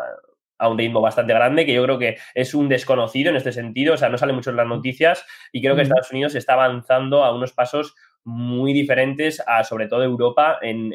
a 0.62 0.68
un 0.68 0.78
ritmo 0.78 1.00
bastante 1.00 1.34
grande, 1.34 1.66
que 1.66 1.74
yo 1.74 1.82
creo 1.82 1.98
que 1.98 2.18
es 2.34 2.54
un 2.54 2.68
desconocido 2.68 3.30
en 3.30 3.36
este 3.36 3.50
sentido, 3.50 3.94
o 3.94 3.96
sea, 3.96 4.08
no 4.08 4.16
sale 4.16 4.32
mucho 4.32 4.50
en 4.50 4.56
las 4.56 4.66
noticias 4.66 5.26
y 5.50 5.60
creo 5.60 5.74
que 5.74 5.82
Estados 5.82 6.12
Unidos 6.12 6.36
está 6.36 6.54
avanzando 6.54 7.24
a 7.24 7.34
unos 7.34 7.52
pasos 7.52 7.96
muy 8.24 8.72
diferentes 8.72 9.42
a 9.44 9.64
sobre 9.64 9.88
todo 9.88 10.04
Europa 10.04 10.58
en, 10.62 10.94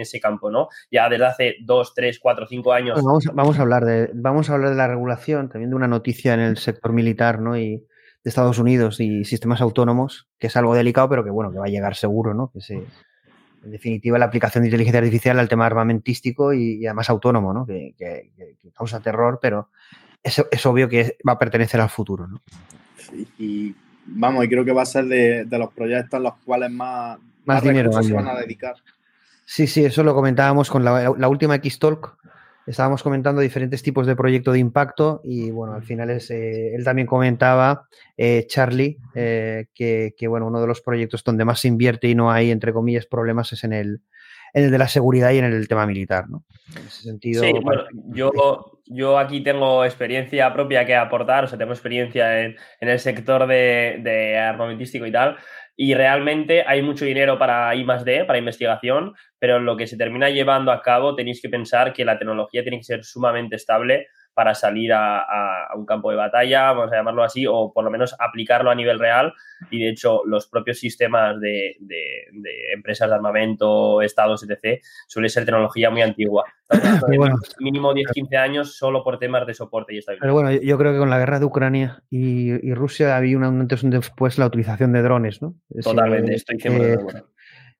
ese 0.00 0.18
campo, 0.18 0.50
¿no? 0.50 0.68
Ya 0.90 1.08
desde 1.08 1.24
hace 1.24 1.54
dos, 1.62 1.94
tres, 1.94 2.18
cuatro, 2.18 2.48
cinco 2.48 2.72
años. 2.72 3.00
vamos, 3.00 3.24
vamos, 3.32 3.58
a 3.60 3.62
hablar 3.62 3.84
de, 3.84 4.10
vamos 4.12 4.50
a 4.50 4.54
hablar 4.54 4.70
de 4.70 4.76
la 4.76 4.88
regulación, 4.88 5.48
también 5.48 5.70
de 5.70 5.76
una 5.76 5.86
noticia 5.86 6.34
en 6.34 6.40
el 6.40 6.56
sector 6.56 6.92
militar, 6.92 7.40
¿no? 7.40 7.56
Y 7.56 7.76
de 7.76 8.28
Estados 8.28 8.58
Unidos 8.58 8.98
y 8.98 9.24
sistemas 9.24 9.60
autónomos, 9.60 10.28
que 10.40 10.48
es 10.48 10.56
algo 10.56 10.74
delicado, 10.74 11.08
pero 11.08 11.22
que 11.22 11.30
bueno, 11.30 11.52
que 11.52 11.58
va 11.58 11.66
a 11.66 11.70
llegar 11.70 11.94
seguro, 11.94 12.34
¿no? 12.34 12.50
Que 12.52 12.60
se, 12.60 12.82
en 13.66 13.72
definitiva, 13.72 14.16
la 14.16 14.26
aplicación 14.26 14.62
de 14.62 14.68
inteligencia 14.68 15.00
artificial 15.00 15.38
al 15.40 15.48
tema 15.48 15.66
armamentístico 15.66 16.54
y, 16.54 16.86
además 16.86 17.10
autónomo, 17.10 17.52
¿no? 17.52 17.66
que, 17.66 18.30
causa 18.74 19.00
terror, 19.00 19.40
pero 19.42 19.70
es, 20.22 20.40
es, 20.50 20.66
obvio 20.66 20.88
que 20.88 21.18
va 21.28 21.32
a 21.32 21.38
pertenecer 21.38 21.80
al 21.80 21.90
futuro. 21.90 22.28
¿no? 22.28 22.40
Sí, 22.96 23.28
y 23.38 23.74
vamos, 24.06 24.44
y 24.44 24.48
creo 24.48 24.64
que 24.64 24.72
va 24.72 24.82
a 24.82 24.86
ser 24.86 25.06
de, 25.06 25.46
los 25.50 25.72
proyectos 25.72 26.14
a 26.14 26.20
los 26.20 26.34
cuales 26.44 26.70
más, 26.70 27.18
más, 27.44 27.62
dinero 27.62 27.90
se 28.02 28.12
van 28.12 28.28
a 28.28 28.36
dedicar. 28.36 28.76
Sí, 29.44 29.66
sí, 29.66 29.84
eso 29.84 30.04
lo 30.04 30.14
comentábamos 30.14 30.70
con 30.70 30.84
la, 30.84 31.12
la 31.16 31.28
última 31.28 31.56
X-Talk, 31.56 32.16
estábamos 32.66 33.02
comentando 33.02 33.40
diferentes 33.40 33.82
tipos 33.82 34.06
de 34.06 34.16
proyecto 34.16 34.52
de 34.52 34.58
impacto 34.58 35.20
y 35.24 35.50
bueno, 35.50 35.74
al 35.74 35.82
final 35.82 36.10
es, 36.10 36.30
eh, 36.30 36.74
él 36.74 36.84
también 36.84 37.06
comentaba, 37.06 37.86
eh, 38.16 38.44
Charlie, 38.48 38.98
eh, 39.14 39.66
que, 39.74 40.28
bueno, 40.28 40.46
uno 40.46 40.60
de 40.60 40.66
los 40.66 40.80
proyectos 40.80 41.22
donde 41.22 41.44
más 41.44 41.60
se 41.60 41.68
invierte 41.68 42.08
y 42.08 42.14
no 42.14 42.30
hay, 42.30 42.50
entre 42.50 42.72
comillas, 42.72 43.06
problemas 43.06 43.52
es 43.52 43.64
en 43.64 43.72
el, 43.72 44.00
en 44.52 44.64
el 44.64 44.70
de 44.70 44.78
la 44.78 44.88
seguridad 44.88 45.30
y 45.30 45.38
en 45.38 45.44
el 45.44 45.68
tema 45.68 45.86
militar, 45.86 46.28
¿no? 46.28 46.44
En 46.74 46.86
ese 46.86 47.02
sentido... 47.02 47.42
Sí, 47.42 47.52
bueno, 47.62 47.84
yo, 48.08 48.32
yo 48.86 49.18
aquí 49.18 49.42
tengo 49.42 49.84
experiencia 49.84 50.52
propia 50.52 50.84
que 50.84 50.96
aportar, 50.96 51.44
o 51.44 51.46
sea, 51.46 51.58
tengo 51.58 51.72
experiencia 51.72 52.42
en, 52.42 52.56
en 52.80 52.88
el 52.88 52.98
sector 52.98 53.46
de, 53.46 54.00
de 54.02 54.38
armamentístico 54.38 55.06
y 55.06 55.12
tal, 55.12 55.36
y 55.76 55.94
realmente 55.94 56.64
hay 56.66 56.82
mucho 56.82 57.04
dinero 57.04 57.38
para 57.38 57.74
I 57.74 57.84
D, 58.04 58.24
para 58.24 58.38
investigación, 58.38 59.14
pero 59.38 59.58
en 59.58 59.66
lo 59.66 59.76
que 59.76 59.86
se 59.86 59.96
termina 59.96 60.30
llevando 60.30 60.72
a 60.72 60.80
cabo 60.80 61.14
tenéis 61.14 61.42
que 61.42 61.50
pensar 61.50 61.92
que 61.92 62.04
la 62.04 62.18
tecnología 62.18 62.62
tiene 62.62 62.78
que 62.78 62.84
ser 62.84 63.04
sumamente 63.04 63.56
estable 63.56 64.08
para 64.36 64.54
salir 64.54 64.92
a, 64.92 65.66
un 65.76 65.86
campo 65.86 66.10
de 66.10 66.16
batalla, 66.18 66.72
vamos 66.72 66.92
a 66.92 66.96
llamarlo 66.96 67.24
así, 67.24 67.46
o 67.46 67.72
por 67.72 67.82
lo 67.82 67.90
menos 67.90 68.14
aplicarlo 68.18 68.70
a 68.70 68.74
nivel 68.74 68.98
real. 68.98 69.32
Y 69.70 69.80
de 69.80 69.88
hecho, 69.88 70.20
los 70.26 70.46
propios 70.46 70.78
sistemas 70.78 71.40
de, 71.40 71.78
empresas 72.74 73.08
de 73.08 73.14
armamento, 73.14 74.02
estados, 74.02 74.44
etc., 74.46 74.82
suele 75.08 75.30
ser 75.30 75.46
tecnología 75.46 75.88
muy 75.88 76.02
antigua. 76.02 76.44
mínimo 77.60 77.94
10-15 77.94 78.36
años 78.36 78.76
solo 78.76 79.02
por 79.02 79.18
temas 79.18 79.46
de 79.46 79.54
soporte 79.54 79.94
y 79.94 79.98
estabilidad. 79.98 80.20
Pero 80.20 80.34
bueno, 80.34 80.52
yo 80.52 80.76
creo 80.76 80.92
que 80.92 80.98
con 80.98 81.08
la 81.08 81.18
guerra 81.18 81.38
de 81.38 81.46
Ucrania 81.46 82.02
y, 82.10 82.74
Rusia 82.74 83.16
había 83.16 83.38
un 83.38 83.44
antes 83.44 83.82
y 83.82 83.86
un 83.86 83.92
después 83.92 84.36
la 84.36 84.44
utilización 84.44 84.92
de 84.92 85.00
drones, 85.00 85.40
¿no? 85.40 85.54
Totalmente, 85.82 86.34
estoy 86.34 86.58
100% 86.58 86.78
de 86.78 86.92
acuerdo 86.92 87.35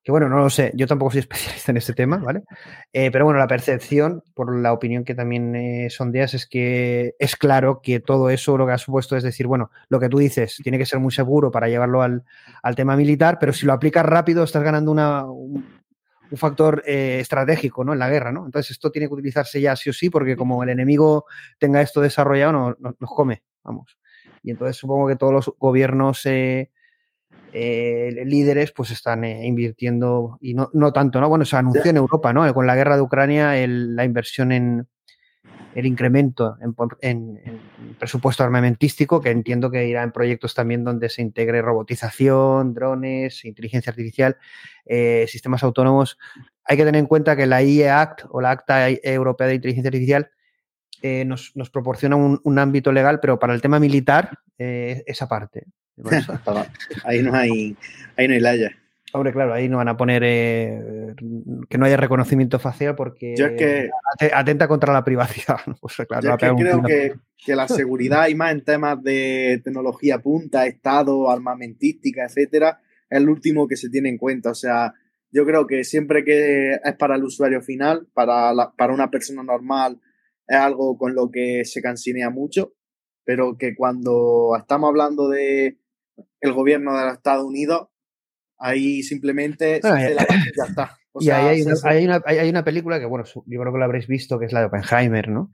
que 0.07 0.13
bueno, 0.13 0.29
no 0.29 0.39
lo 0.39 0.49
sé, 0.51 0.71
yo 0.77 0.87
tampoco 0.87 1.11
soy 1.11 1.19
especialista 1.29 1.73
en 1.73 1.79
este 1.79 1.93
tema, 1.93 2.19
¿vale? 2.19 2.45
Eh, 2.93 3.11
pero 3.11 3.25
bueno, 3.25 3.41
la 3.41 3.49
percepción, 3.49 4.23
por 4.35 4.57
la 4.57 4.73
opinión 4.73 5.03
que 5.03 5.17
también 5.17 5.57
eh, 5.57 5.91
sondeas, 5.91 6.33
es 6.33 6.47
que 6.47 7.17
es 7.19 7.35
claro 7.35 7.81
que 7.83 7.99
todo 7.99 8.31
eso 8.31 8.57
lo 8.57 8.69
que 8.69 8.73
ha 8.73 8.79
supuesto 8.79 9.17
es 9.17 9.25
decir, 9.25 9.49
bueno, 9.49 9.73
lo 9.89 9.99
que 9.99 10.09
tú 10.09 10.19
dices 10.19 10.61
tiene 10.63 10.79
que 10.79 10.87
ser 10.87 11.01
muy 11.01 11.11
seguro 11.11 11.51
para 11.51 11.67
llevarlo 11.67 12.03
al, 12.03 12.23
tema 12.77 12.95
militar, 12.95 13.39
pero 13.41 13.53
si 13.53 13.67
lo 13.67 13.73
aplicas 13.73 14.07
rápido 14.07 14.45
estás 14.45 14.63
ganando 14.63 14.93
una, 14.93 15.25
un, 15.25 15.67
factor 16.37 16.85
eh, 16.87 17.19
estratégico, 17.21 17.83
¿no? 17.83 17.93
En 17.93 17.99
la 17.99 18.09
guerra, 18.09 18.31
¿no? 18.31 18.47
Entonces 18.47 18.71
esto 18.71 18.93
tiene 18.93 19.09
que 19.09 19.15
utilizarse 19.15 19.61
ya 19.61 19.75
sí 19.75 19.91
o 19.91 19.93
sí, 19.93 20.09
porque 20.09 20.37
como 20.37 20.63
el 20.63 20.69
enemigo 20.69 21.25
tenga 21.59 21.81
esto 21.83 22.01
desarrollado, 22.01 22.53
no, 22.53 22.77
nos 22.79 23.11
come, 23.11 23.43
vamos. 23.65 23.99
Y 24.45 24.53
entonces 24.53 24.77
supongo 24.77 25.09
que 25.09 25.17
todos 25.17 25.33
los 25.33 25.53
gobiernos 25.59 26.25
eh, 26.27 26.71
líderes 27.53 28.73
pues 28.73 28.91
están 28.91 29.25
eh, 29.25 29.47
invirtiendo 29.47 30.39
y 30.41 30.55
no, 30.55 30.71
no, 30.73 30.93
tanto, 30.93 31.21
¿no? 31.21 31.29
Bueno, 31.29 31.45
se 31.45 31.57
anunció 31.57 31.91
en 31.91 31.97
Europa, 31.97 32.33
¿no? 32.33 32.53
Con 32.53 32.67
la 32.67 32.77
guerra 32.77 32.97
de 32.97 33.03
Ucrania 33.03 33.55
la 33.67 34.05
inversión 34.05 34.53
en 34.53 34.87
el 35.75 35.85
incremento 35.85 36.57
en, 37.03 37.61
presupuesto 37.99 38.43
armamentístico, 38.43 39.21
que 39.21 39.31
entiendo 39.31 39.71
que 39.71 39.87
irá 39.87 40.03
en 40.03 40.11
proyectos 40.11 40.55
también 40.55 40.85
donde 40.85 41.11
se 41.11 41.21
integre 41.21 41.61
robotización, 41.61 42.73
drones, 42.73 43.45
inteligencia 43.45 43.91
artificial, 43.91 44.39
eh, 44.87 45.27
sistemas 45.29 45.63
autónomos. 45.63 46.19
Hay 46.65 46.79
que 46.79 46.85
tener 46.85 46.99
en 46.99 47.07
cuenta 47.07 47.37
que 47.37 47.47
la 47.47 47.63
IE 47.63 47.91
Act 47.91 48.23
o 48.31 48.41
la 48.41 48.53
Acta 48.53 48.89
Europea 48.89 49.49
de 49.49 49.57
Inteligencia 49.57 49.89
Artificial 49.89 50.31
nos, 51.03 51.53
proporciona 51.71 52.17
un, 52.17 52.59
ámbito 52.59 52.93
legal, 52.93 53.21
pero 53.21 53.39
para 53.39 53.55
el 53.55 53.61
tema 53.61 53.79
militar, 53.81 54.39
esa 54.59 55.29
parte. 55.29 55.65
ahí 57.05 57.23
no 57.23 57.35
hay, 57.35 57.77
ahí 58.17 58.29
no 58.29 58.35
hay 58.35 58.41
laya. 58.41 58.77
Hombre, 59.13 59.33
claro, 59.33 59.55
ahí 59.55 59.69
no 59.69 59.79
van 59.79 59.89
a 59.89 59.97
poner 59.97 60.23
eh, 60.27 61.15
que 61.71 61.79
no 61.79 61.87
haya 61.87 61.97
reconocimiento 61.97 62.59
facial 62.59 62.95
porque 62.95 63.35
atenta 64.33 64.69
contra 64.69 64.93
la 64.93 65.05
privacidad. 65.05 65.57
Pues, 65.81 65.97
yo 65.97 66.37
creo 66.37 66.83
que, 66.83 67.15
que, 67.45 67.57
la 67.57 67.69
seguridad 67.69 68.29
y 68.29 68.35
más 68.35 68.53
en 68.53 68.63
temas 68.63 69.03
de 69.03 69.61
tecnología 69.65 70.19
punta, 70.19 70.67
Estado, 70.67 71.31
armamentística, 71.31 72.25
etcétera, 72.25 72.81
es 73.09 73.19
el 73.19 73.29
último 73.29 73.67
que 73.67 73.77
se 73.77 73.89
tiene 73.89 74.09
en 74.11 74.19
cuenta. 74.19 74.51
O 74.51 74.55
sea, 74.55 74.93
yo 75.31 75.47
creo 75.47 75.67
que 75.67 75.85
siempre 75.85 76.25
que 76.25 76.73
es 76.73 76.95
para 76.99 77.15
el 77.15 77.25
usuario 77.25 77.63
final, 77.63 78.09
para, 78.13 78.53
para 78.77 78.93
una 78.93 79.11
persona 79.11 79.43
normal, 79.43 79.99
es 80.47 80.57
algo 80.57 80.97
con 80.97 81.15
lo 81.15 81.31
que 81.31 81.65
se 81.65 81.83
cansinea 81.83 82.31
mucho, 82.31 82.75
pero 83.25 83.57
que 83.59 83.75
cuando 83.75 84.57
estamos 84.59 84.89
hablando 84.89 85.29
de 85.29 85.79
el 86.41 86.53
gobierno 86.53 86.97
de 86.97 87.05
los 87.07 87.15
Estados 87.15 87.45
Unidos, 87.45 87.89
ahí 88.59 89.03
simplemente 89.03 89.81
se 89.81 89.89
hace 89.89 90.15
la 90.15 90.23
eh, 90.23 90.27
y 90.31 90.57
ya 90.57 90.65
está. 90.69 90.99
y 91.21 91.31
hay, 91.31 91.63
una, 91.63 92.23
hay, 92.25 92.49
una, 92.49 92.65
película 92.65 92.99
que, 92.99 93.07
bueno, 93.07 93.25
yo 93.25 93.61
creo 93.61 93.73
que 93.73 93.79
la 93.79 93.85
habréis 93.85 94.07
visto, 94.07 94.39
que 94.39 94.47
es 94.47 94.53
la 94.53 94.61
de 94.61 94.67
Oppenheimer, 94.67 95.29
¿no? 95.29 95.51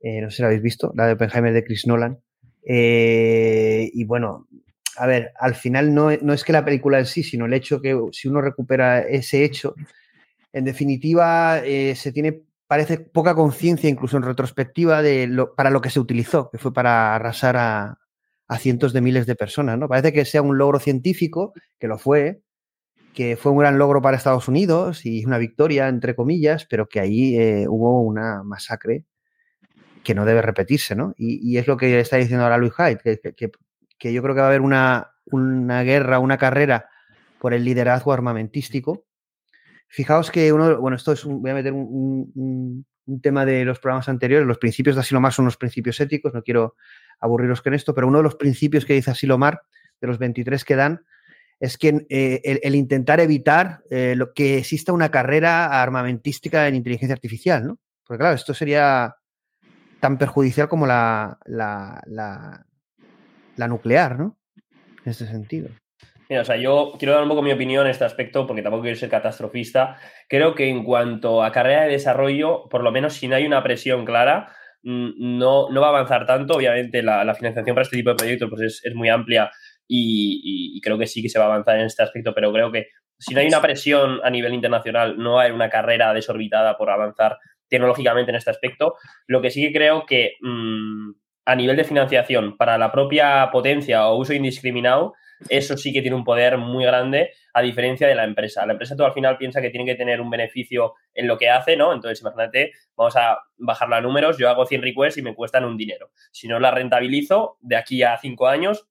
Eh, 0.00 0.20
no 0.20 0.30
sé 0.30 0.36
si 0.36 0.42
la 0.42 0.48
habéis 0.48 0.62
visto, 0.62 0.92
la 0.94 1.06
de 1.06 1.12
Oppenheimer 1.14 1.52
de 1.52 1.64
Chris 1.64 1.86
Nolan. 1.86 2.20
Eh, 2.66 3.90
y 3.92 4.04
bueno, 4.04 4.48
a 4.96 5.06
ver, 5.06 5.32
al 5.38 5.54
final 5.54 5.94
no, 5.94 6.10
no, 6.16 6.32
es 6.32 6.44
que 6.44 6.52
la 6.52 6.64
película 6.64 6.98
en 6.98 7.06
sí, 7.06 7.22
sino 7.22 7.46
el 7.46 7.54
hecho 7.54 7.80
que 7.80 7.98
si 8.12 8.28
uno 8.28 8.40
recupera 8.40 9.00
ese 9.00 9.44
hecho, 9.44 9.74
en 10.52 10.64
definitiva 10.64 11.60
se 11.62 12.12
tiene, 12.12 12.42
parece 12.74 12.98
poca 12.98 13.36
conciencia, 13.36 13.88
incluso 13.88 14.16
en 14.16 14.24
retrospectiva, 14.24 15.00
de 15.00 15.28
lo, 15.28 15.54
para 15.54 15.70
lo 15.70 15.80
que 15.80 15.90
se 15.90 16.00
utilizó, 16.00 16.50
que 16.50 16.58
fue 16.58 16.72
para 16.72 17.14
arrasar 17.14 17.56
a, 17.56 18.00
a 18.48 18.58
cientos 18.58 18.92
de 18.92 19.00
miles 19.00 19.26
de 19.26 19.36
personas, 19.36 19.78
¿no? 19.78 19.86
Parece 19.86 20.12
que 20.12 20.24
sea 20.24 20.42
un 20.42 20.58
logro 20.58 20.80
científico, 20.80 21.52
que 21.78 21.86
lo 21.86 21.98
fue, 21.98 22.42
que 23.14 23.36
fue 23.36 23.52
un 23.52 23.58
gran 23.58 23.78
logro 23.78 24.02
para 24.02 24.16
Estados 24.16 24.48
Unidos 24.48 25.06
y 25.06 25.24
una 25.24 25.38
victoria, 25.38 25.86
entre 25.86 26.16
comillas, 26.16 26.66
pero 26.68 26.88
que 26.88 26.98
ahí 26.98 27.36
eh, 27.36 27.66
hubo 27.68 28.00
una 28.02 28.42
masacre 28.42 29.04
que 30.02 30.16
no 30.16 30.24
debe 30.24 30.42
repetirse, 30.42 30.96
¿no? 30.96 31.14
Y, 31.16 31.56
es 31.58 31.68
lo 31.68 31.76
que 31.76 32.00
está 32.00 32.16
diciendo 32.16 32.42
ahora 32.42 32.58
Luis 32.58 32.72
Hyde, 32.76 32.98
que, 33.36 34.12
yo 34.12 34.20
creo 34.20 34.34
que 34.34 34.40
va 34.40 34.46
a 34.46 34.50
haber 34.50 34.62
una, 34.62 35.12
una, 35.26 35.84
guerra, 35.84 36.18
una 36.18 36.38
carrera 36.38 36.90
por 37.38 37.54
el 37.54 37.64
liderazgo 37.64 38.12
armamentístico. 38.12 39.03
Fijaos 39.94 40.30
que 40.30 40.52
uno, 40.52 40.80
bueno, 40.80 40.96
esto 40.96 41.12
es 41.12 41.24
voy 41.24 41.50
a 41.50 41.54
meter 41.54 41.72
un, 41.72 42.84
un 43.06 43.20
tema 43.20 43.44
de 43.44 43.64
los 43.64 43.78
programas 43.78 44.08
anteriores. 44.08 44.46
Los 44.46 44.58
principios 44.58 44.96
de 44.96 45.00
Asilomar 45.00 45.32
son 45.32 45.44
los 45.44 45.56
principios 45.56 46.00
éticos, 46.00 46.34
no 46.34 46.42
quiero 46.42 46.76
aburriros 47.20 47.62
con 47.62 47.74
esto, 47.74 47.94
pero 47.94 48.08
uno 48.08 48.18
de 48.18 48.24
los 48.24 48.36
principios 48.36 48.84
que 48.84 48.94
dice 48.94 49.10
Asilomar, 49.10 49.62
de 50.00 50.06
los 50.06 50.18
23 50.18 50.64
que 50.64 50.76
dan, 50.76 51.04
es 51.60 51.78
que 51.78 52.06
eh, 52.08 52.60
el, 52.62 52.74
intentar 52.74 53.20
evitar 53.20 53.82
eh, 53.90 54.14
lo, 54.16 54.34
que 54.34 54.58
exista 54.58 54.92
una 54.92 55.10
carrera 55.10 55.80
armamentística 55.80 56.66
en 56.66 56.74
inteligencia 56.74 57.14
artificial, 57.14 57.66
¿no? 57.66 57.78
Porque 58.04 58.20
claro, 58.20 58.34
esto 58.34 58.52
sería 58.52 59.16
tan 60.00 60.18
perjudicial 60.18 60.68
como 60.68 60.86
la, 60.86 61.38
la, 61.46 62.02
la, 62.06 63.68
nuclear, 63.68 64.18
¿no? 64.18 64.38
En 65.04 65.10
este 65.10 65.26
sentido. 65.26 65.70
Mira, 66.34 66.42
o 66.42 66.44
sea, 66.44 66.56
yo 66.56 66.94
quiero 66.98 67.14
dar 67.14 67.22
un 67.22 67.28
poco 67.28 67.42
mi 67.42 67.52
opinión 67.52 67.86
en 67.86 67.92
este 67.92 68.04
aspecto, 68.04 68.44
porque 68.44 68.60
tampoco 68.60 68.82
quiero 68.82 68.98
ser 68.98 69.08
catastrofista. 69.08 70.00
Creo 70.28 70.56
que 70.56 70.68
en 70.68 70.82
cuanto 70.82 71.44
a 71.44 71.52
carrera 71.52 71.82
de 71.84 71.90
desarrollo, 71.90 72.68
por 72.68 72.82
lo 72.82 72.90
menos 72.90 73.12
si 73.14 73.28
no 73.28 73.36
hay 73.36 73.46
una 73.46 73.62
presión 73.62 74.04
clara, 74.04 74.52
mm, 74.82 75.38
no, 75.38 75.70
no 75.70 75.80
va 75.80 75.86
a 75.86 75.90
avanzar 75.90 76.26
tanto. 76.26 76.54
Obviamente 76.56 77.04
la, 77.04 77.32
financiación 77.36 77.76
para 77.76 77.84
este 77.84 77.98
tipo 77.98 78.10
de 78.10 78.16
proyectos 78.16 78.50
pues 78.50 78.62
es, 78.62 78.80
es 78.84 78.96
muy 78.96 79.10
amplia 79.10 79.48
y, 79.86 80.80
creo 80.82 80.98
que 80.98 81.06
sí 81.06 81.22
que 81.22 81.28
se 81.28 81.38
va 81.38 81.44
a 81.44 81.48
avanzar 81.48 81.78
en 81.78 81.86
este 81.86 82.02
aspecto, 82.02 82.34
pero 82.34 82.52
creo 82.52 82.72
que 82.72 82.88
si 83.16 83.32
no 83.32 83.38
hay 83.38 83.46
una 83.46 83.62
presión 83.62 84.18
a 84.24 84.30
nivel 84.30 84.54
internacional, 84.54 85.16
no 85.16 85.38
hay 85.38 85.52
una 85.52 85.70
carrera 85.70 86.12
desorbitada 86.12 86.76
por 86.76 86.90
avanzar 86.90 87.38
tecnológicamente 87.68 88.32
en 88.32 88.36
este 88.38 88.50
aspecto. 88.50 88.94
Lo 89.28 89.40
que 89.40 89.50
sí 89.52 89.62
que 89.62 89.72
creo 89.72 90.04
que 90.04 90.32
mm, 90.40 91.12
a 91.46 91.54
nivel 91.54 91.76
de 91.76 91.84
financiación 91.84 92.56
para 92.56 92.76
la 92.76 92.90
propia 92.90 93.50
potencia 93.52 94.08
o 94.08 94.18
uso 94.18 94.34
indiscriminado, 94.34 95.14
eso 95.48 95.76
sí 95.76 95.92
que 95.92 96.00
tiene 96.00 96.16
un 96.16 96.24
poder 96.24 96.58
muy 96.58 96.84
grande 96.84 97.32
a 97.52 97.62
diferencia 97.62 98.06
de 98.06 98.14
la 98.14 98.24
empresa. 98.24 98.64
La 98.66 98.72
empresa 98.72 98.96
tú 98.96 99.04
al 99.04 99.12
final 99.12 99.36
piensa 99.36 99.60
que 99.60 99.70
tiene 99.70 99.86
que 99.86 99.94
tener 99.94 100.20
un 100.20 100.30
beneficio 100.30 100.94
en 101.14 101.26
lo 101.26 101.38
que 101.38 101.50
hace, 101.50 101.76
¿no? 101.76 101.92
Entonces, 101.92 102.20
imagínate, 102.20 102.72
vamos 102.96 103.16
a 103.16 103.38
bajar 103.56 103.88
los 103.88 104.02
números, 104.02 104.38
yo 104.38 104.48
hago 104.48 104.66
100 104.66 104.82
requests 104.82 105.18
y 105.18 105.22
me 105.22 105.34
cuestan 105.34 105.64
un 105.64 105.76
dinero. 105.76 106.10
Si 106.32 106.48
no 106.48 106.58
la 106.58 106.70
rentabilizo, 106.70 107.58
de 107.60 107.76
aquí 107.76 108.02
a 108.02 108.16
5 108.16 108.46
años, 108.48 108.88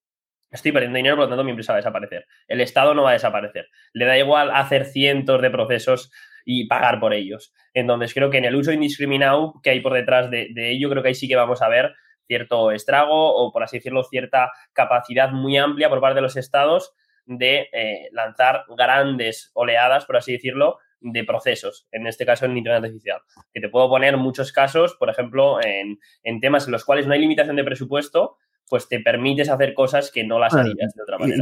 estoy 0.52 0.72
perdiendo 0.72 0.98
dinero, 0.98 1.16
por 1.16 1.26
lo 1.26 1.30
tanto 1.30 1.44
mi 1.44 1.52
empresa 1.52 1.74
va 1.74 1.78
a 1.78 1.82
desaparecer. 1.82 2.26
El 2.48 2.62
Estado 2.62 2.94
no 2.94 3.04
va 3.04 3.12
a 3.12 3.14
desaparecer. 3.14 3.68
Le 3.94 4.06
da 4.06 4.18
igual 4.18 4.52
hacer 4.52 4.86
cientos 4.86 5.42
de 5.42 5.50
procesos 5.50 6.12
y 6.46 6.68
pagar 6.68 7.00
por 7.00 7.14
ellos. 7.14 7.54
Entonces 7.74 8.14
creo 8.14 8.30
que 8.30 8.38
en 8.38 8.46
el 8.46 8.56
uso 8.56 8.72
indiscriminado 8.72 9.56
que 9.64 9.72
hay 9.72 9.82
por 9.82 9.94
detrás 9.94 10.30
de, 10.30 10.52
ello, 10.56 10.90
creo 10.90 11.02
que 11.02 11.10
ahí 11.10 11.16
sí 11.16 11.28
que 11.28 11.36
vamos 11.36 11.62
a 11.62 11.70
ver 11.70 11.94
cierto 12.28 12.72
estrago 12.72 13.36
o, 13.36 13.52
por 13.52 13.64
así 13.64 13.78
decirlo, 13.78 14.04
cierta 14.04 14.52
capacidad 14.74 15.32
muy 15.32 15.58
amplia 15.58 15.90
por 15.90 16.02
parte 16.02 16.16
de 16.16 16.22
los 16.22 16.38
estados 16.38 16.94
de 17.26 17.70
eh, 17.72 18.10
lanzar 18.12 18.66
grandes 18.78 19.52
oleadas, 19.54 20.06
por 20.06 20.18
así 20.18 20.34
decirlo, 20.34 20.78
de 21.00 21.24
procesos, 21.24 21.88
en 21.92 22.08
este 22.08 22.26
caso 22.26 22.46
en 22.46 22.58
Internet 22.58 22.84
artificial. 22.84 23.22
Que 23.54 23.62
te 23.62 23.70
puedo 23.70 23.90
poner 23.90 24.18
muchos 24.18 24.52
casos, 24.52 24.96
por 24.96 25.10
ejemplo, 25.10 25.62
en, 25.62 26.00
en 26.24 26.40
temas 26.40 26.66
en 26.66 26.72
los 26.72 26.86
cuales 26.86 27.08
no 27.08 27.14
hay 27.14 27.20
limitación 27.20 27.56
de 27.56 27.64
presupuesto, 27.64 28.38
pues 28.70 28.88
te 28.88 29.00
permites 29.00 29.50
hacer 29.50 29.74
cosas 29.74 30.12
que 30.12 30.24
no 30.24 30.40
las 30.40 30.54
harías 30.54 30.94
de 30.96 31.04
otra 31.04 31.18
manera. 31.18 31.38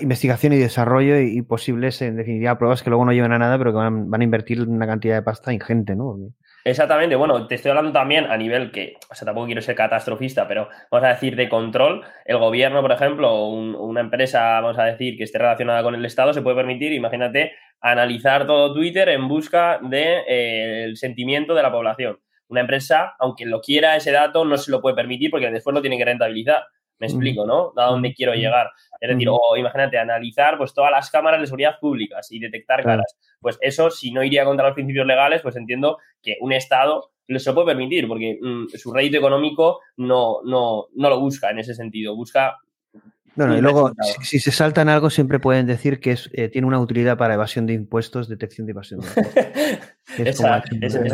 investigación 0.00 0.52
y 0.52 0.56
desarrollo 0.56 1.18
y, 1.18 1.42
posibles, 1.42 2.00
en 2.02 2.16
definitiva, 2.16 2.58
pruebas 2.58 2.82
que 2.82 2.90
luego 2.90 3.04
no 3.04 3.12
llevan 3.12 3.32
a 3.32 3.38
nada, 3.38 3.58
pero 3.58 3.72
que 3.72 3.78
van, 3.78 4.08
a 4.12 4.24
invertir 4.24 4.62
una 4.62 4.86
cantidad 4.86 5.16
de 5.16 5.22
pasta 5.22 5.52
ingente, 5.52 5.96
¿no? 5.96 6.16
Exactamente, 6.66 7.14
bueno, 7.14 7.46
te 7.46 7.54
estoy 7.54 7.68
hablando 7.68 7.92
también 7.92 8.24
a 8.26 8.36
nivel 8.36 8.72
que, 8.72 8.96
o 9.08 9.14
sea, 9.14 9.24
tampoco 9.24 9.46
quiero 9.46 9.62
ser 9.62 9.76
catastrofista, 9.76 10.48
pero 10.48 10.68
vamos 10.90 11.06
a 11.06 11.10
decir 11.10 11.36
de 11.36 11.48
control, 11.48 12.04
el 12.24 12.38
gobierno, 12.38 12.82
por 12.82 12.90
ejemplo, 12.90 13.32
o 13.32 13.50
una 13.50 14.00
empresa, 14.00 14.60
vamos 14.60 14.76
a 14.76 14.82
decir, 14.82 15.16
que 15.16 15.22
esté 15.22 15.38
relacionada 15.38 15.84
con 15.84 15.94
el 15.94 16.04
Estado, 16.04 16.34
se 16.34 16.42
puede 16.42 16.56
permitir, 16.56 16.92
imagínate, 16.92 17.52
analizar 17.80 18.48
todo 18.48 18.74
Twitter 18.74 19.10
en 19.10 19.28
busca 19.28 19.78
del 19.80 19.90
de, 19.90 20.24
eh, 20.26 20.84
el 20.86 20.96
sentimiento 20.96 21.54
de 21.54 21.62
la 21.62 21.70
población. 21.70 22.18
Una 22.48 22.62
empresa, 22.62 23.14
aunque 23.20 23.46
lo 23.46 23.60
quiera 23.60 23.94
ese 23.94 24.10
dato, 24.10 24.44
no 24.44 24.56
se 24.56 24.72
lo 24.72 24.82
puede 24.82 24.96
permitir 24.96 25.30
porque 25.30 25.52
después 25.52 25.72
lo 25.72 25.80
tiene 25.80 25.98
que 25.98 26.04
rentabilizar. 26.04 26.64
Me 26.98 27.06
explico, 27.06 27.46
¿no? 27.46 27.72
A 27.76 27.90
dónde 27.90 28.12
quiero 28.14 28.34
llegar. 28.34 28.70
Es 29.00 29.10
decir, 29.10 29.28
o 29.30 29.56
imagínate, 29.56 29.98
analizar 29.98 30.56
pues 30.56 30.72
todas 30.72 30.90
las 30.90 31.10
cámaras 31.10 31.40
de 31.40 31.46
seguridad 31.46 31.78
públicas 31.78 32.32
y 32.32 32.40
detectar 32.40 32.82
caras. 32.82 33.16
Pues 33.46 33.58
eso, 33.60 33.92
si 33.92 34.10
no 34.10 34.24
iría 34.24 34.44
contra 34.44 34.66
los 34.66 34.74
principios 34.74 35.06
legales, 35.06 35.40
pues 35.40 35.54
entiendo 35.54 35.98
que 36.20 36.36
un 36.40 36.52
Estado 36.52 37.12
lo 37.28 37.38
se 37.38 37.52
puede 37.52 37.68
permitir, 37.68 38.08
porque 38.08 38.40
mm, 38.42 38.66
su 38.74 38.92
rédito 38.92 39.18
económico 39.18 39.78
no, 39.98 40.38
no, 40.44 40.86
no 40.96 41.08
lo 41.08 41.20
busca 41.20 41.50
en 41.50 41.60
ese 41.60 41.72
sentido. 41.72 42.16
Busca 42.16 42.56
no, 43.36 43.46
no, 43.46 43.56
y 43.56 43.60
luego, 43.60 43.92
si, 44.20 44.40
se 44.40 44.50
saltan 44.50 44.88
algo, 44.88 45.10
siempre 45.10 45.38
pueden 45.38 45.68
decir 45.68 46.00
que 46.00 46.10
es, 46.10 46.28
eh, 46.32 46.48
tiene 46.48 46.66
una 46.66 46.80
utilidad 46.80 47.16
para 47.16 47.34
evasión 47.34 47.66
de 47.66 47.74
impuestos, 47.74 48.28
detección 48.28 48.66
de 48.66 48.72
evasión 48.72 48.98
de 48.98 49.06
impuestos. 49.06 49.44
esa, 50.18 50.58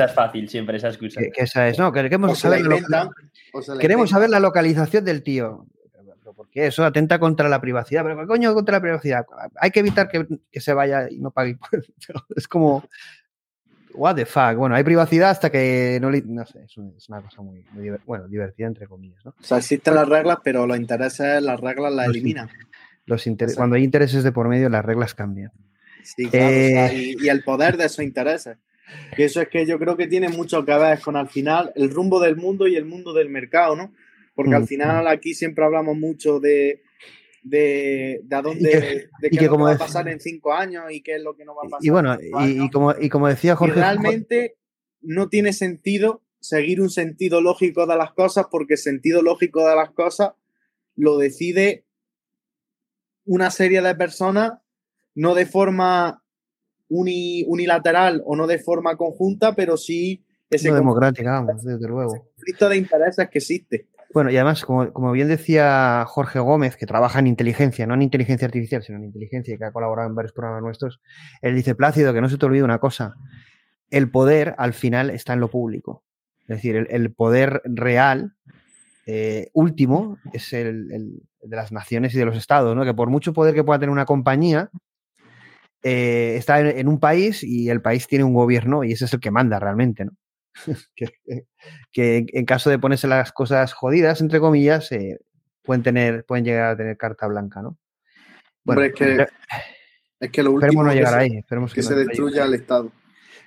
es 0.06 0.14
fácil, 0.14 0.48
siempre, 0.48 0.78
esa 0.78 0.88
excusa. 0.88 1.20
Que, 1.20 1.42
esa 1.42 1.68
es, 1.68 1.78
no, 1.78 1.92
queremos 1.92 2.38
saber, 2.38 2.62
la, 2.88 3.10
queremos 3.78 4.08
saber 4.08 4.30
la 4.30 4.40
localización 4.40 5.04
del 5.04 5.22
tío. 5.22 5.66
Porque 6.52 6.66
eso 6.66 6.84
atenta 6.84 7.18
contra 7.18 7.48
la 7.48 7.62
privacidad. 7.62 8.02
Pero 8.02 8.20
¿qué 8.20 8.26
coño 8.26 8.52
contra 8.52 8.76
la 8.76 8.82
privacidad? 8.82 9.24
Hay 9.56 9.70
que 9.70 9.80
evitar 9.80 10.08
que, 10.08 10.26
que 10.50 10.60
se 10.60 10.74
vaya 10.74 11.08
y 11.10 11.18
no 11.18 11.30
pague 11.30 11.56
Es 12.36 12.46
como, 12.46 12.84
what 13.94 14.16
the 14.16 14.26
fuck. 14.26 14.56
Bueno, 14.56 14.74
hay 14.74 14.84
privacidad 14.84 15.30
hasta 15.30 15.50
que 15.50 15.98
no 16.02 16.10
le, 16.10 16.22
No 16.26 16.44
sé, 16.44 16.64
es 16.64 17.08
una 17.08 17.22
cosa 17.22 17.40
muy, 17.40 17.64
bueno, 18.04 18.28
divertida, 18.28 18.66
entre 18.66 18.86
comillas. 18.86 19.24
¿no? 19.24 19.30
O 19.30 19.42
sea, 19.42 19.58
existen 19.58 19.94
las 19.94 20.06
reglas, 20.06 20.38
pero 20.44 20.66
los 20.66 20.76
intereses, 20.76 21.42
las 21.42 21.58
reglas 21.58 21.90
las 21.94 22.08
eliminan. 22.08 22.50
Los 23.06 23.26
cuando 23.56 23.76
hay 23.76 23.84
intereses 23.84 24.22
de 24.22 24.30
por 24.30 24.48
medio, 24.48 24.68
las 24.68 24.84
reglas 24.84 25.14
cambian. 25.14 25.52
Sí, 26.04 26.26
claro. 26.28 26.48
Eh, 26.50 27.14
y, 27.18 27.28
el 27.28 27.42
poder 27.42 27.78
de 27.78 27.86
esos 27.86 28.04
intereses. 28.04 28.58
Y 29.16 29.22
eso 29.22 29.40
es 29.40 29.48
que 29.48 29.64
yo 29.64 29.78
creo 29.78 29.96
que 29.96 30.06
tiene 30.06 30.28
mucho 30.28 30.66
que 30.66 30.76
ver 30.76 31.00
con 31.00 31.16
al 31.16 31.28
final 31.28 31.72
el 31.76 31.88
rumbo 31.90 32.20
del 32.20 32.36
mundo 32.36 32.68
y 32.68 32.76
el 32.76 32.84
mundo 32.84 33.14
del 33.14 33.30
mercado, 33.30 33.74
¿no? 33.74 33.94
Porque 34.42 34.56
al 34.56 34.62
mm, 34.62 34.66
final 34.66 35.04
mm. 35.04 35.08
aquí 35.08 35.34
siempre 35.34 35.64
hablamos 35.64 35.96
mucho 35.96 36.40
de, 36.40 36.82
de, 37.42 38.24
a 38.30 38.42
dónde, 38.42 39.08
de 39.20 39.30
qué 39.30 39.48
va 39.48 39.72
a 39.72 39.78
pasar 39.78 40.08
en 40.08 40.20
cinco 40.20 40.52
años 40.52 40.84
y 40.90 41.00
qué 41.00 41.16
es 41.16 41.22
lo 41.22 41.36
que 41.36 41.44
no 41.44 41.54
va 41.54 41.62
a 41.66 41.70
pasar. 41.70 41.86
Y 41.86 41.90
bueno, 41.90 42.18
y, 42.20 42.70
como, 42.70 42.94
y 42.98 43.08
como 43.08 43.28
decía 43.28 43.56
Jorge. 43.56 43.74
realmente 43.74 44.56
no 45.00 45.28
tiene 45.28 45.52
sentido 45.52 46.22
seguir 46.40 46.80
un 46.80 46.90
sentido 46.90 47.40
lógico 47.40 47.86
de 47.86 47.96
las 47.96 48.12
cosas 48.12 48.46
porque 48.50 48.74
el 48.74 48.78
sentido 48.78 49.22
lógico 49.22 49.66
de 49.68 49.76
las 49.76 49.90
cosas 49.90 50.32
lo 50.96 51.18
decide 51.18 51.84
una 53.24 53.50
serie 53.50 53.80
de 53.80 53.94
personas, 53.94 54.54
no 55.14 55.34
de 55.34 55.46
forma 55.46 56.24
unilateral 56.88 58.22
o 58.26 58.36
no 58.36 58.46
de 58.46 58.58
forma 58.58 58.96
conjunta, 58.96 59.54
pero 59.54 59.76
sí 59.76 60.24
ese 60.50 60.68
no 60.68 60.74
democrática, 60.74 61.30
vamos, 61.30 61.64
desde 61.64 61.88
luego. 61.88 62.28
conflicto 62.34 62.68
de 62.68 62.76
intereses 62.76 63.28
que 63.30 63.38
existe. 63.38 63.88
Bueno, 64.12 64.30
y 64.30 64.36
además, 64.36 64.64
como, 64.64 65.12
bien 65.12 65.28
decía 65.28 66.04
Jorge 66.06 66.38
Gómez, 66.38 66.76
que 66.76 66.86
trabaja 66.86 67.18
en 67.18 67.26
inteligencia, 67.26 67.86
no 67.86 67.94
en 67.94 68.02
inteligencia 68.02 68.46
artificial, 68.46 68.82
sino 68.82 68.98
en 68.98 69.04
inteligencia, 69.04 69.56
que 69.56 69.64
ha 69.64 69.72
colaborado 69.72 70.08
en 70.08 70.14
varios 70.14 70.32
programas 70.32 70.62
nuestros, 70.62 71.00
él 71.40 71.54
dice, 71.54 71.74
Plácido, 71.74 72.12
que 72.12 72.20
no 72.20 72.28
se 72.28 72.36
te 72.36 72.44
olvide 72.44 72.62
una 72.62 72.78
cosa, 72.78 73.14
el 73.90 74.10
poder 74.10 74.54
al 74.58 74.74
final 74.74 75.10
está 75.10 75.32
en 75.32 75.40
lo 75.40 75.50
público. 75.50 76.04
Es 76.42 76.56
decir, 76.56 76.86
el, 76.90 77.12
poder 77.12 77.62
real, 77.64 78.34
eh, 79.06 79.48
último, 79.54 80.18
es 80.32 80.52
el, 80.52 81.22
de 81.40 81.56
las 81.56 81.72
naciones 81.72 82.14
y 82.14 82.18
de 82.18 82.26
los 82.26 82.36
estados, 82.36 82.76
¿no? 82.76 82.84
Que 82.84 82.94
por 82.94 83.08
mucho 83.08 83.32
poder 83.32 83.54
que 83.54 83.64
pueda 83.64 83.78
tener 83.78 83.92
una 83.92 84.04
compañía, 84.04 84.70
eh, 85.82 86.34
está 86.36 86.60
en, 86.60 86.86
un 86.86 87.00
país 87.00 87.42
y 87.42 87.70
el 87.70 87.80
país 87.80 88.06
tiene 88.06 88.24
un 88.24 88.34
gobierno 88.34 88.84
y 88.84 88.92
ese 88.92 89.06
es 89.06 89.14
el 89.14 89.20
que 89.20 89.30
manda 89.30 89.58
realmente, 89.58 90.04
¿no? 90.04 90.12
que, 91.92 92.26
en 92.28 92.44
caso 92.44 92.70
de 92.70 92.78
ponerse 92.78 93.06
las 93.06 93.32
cosas 93.32 93.72
jodidas, 93.72 94.20
entre 94.20 94.40
comillas, 94.40 94.90
eh, 94.92 95.18
pueden, 95.62 95.82
tener, 95.82 96.24
pueden 96.24 96.44
llegar 96.44 96.70
a 96.70 96.76
tener 96.76 96.96
carta 96.96 97.26
blanca, 97.26 97.62
¿no? 97.62 97.78
Bueno, 98.64 98.82
es 98.82 98.94
que, 98.94 99.26
es 100.20 100.30
que 100.30 100.42
lo 100.42 100.52
último 100.52 100.84
no 100.84 100.92
llegar 100.92 101.14
ahí. 101.14 101.38
Esperemos 101.38 101.74
que, 101.74 101.82
se 101.82 101.94
destruya 101.94 102.44
el 102.44 102.54
Estado. 102.54 102.92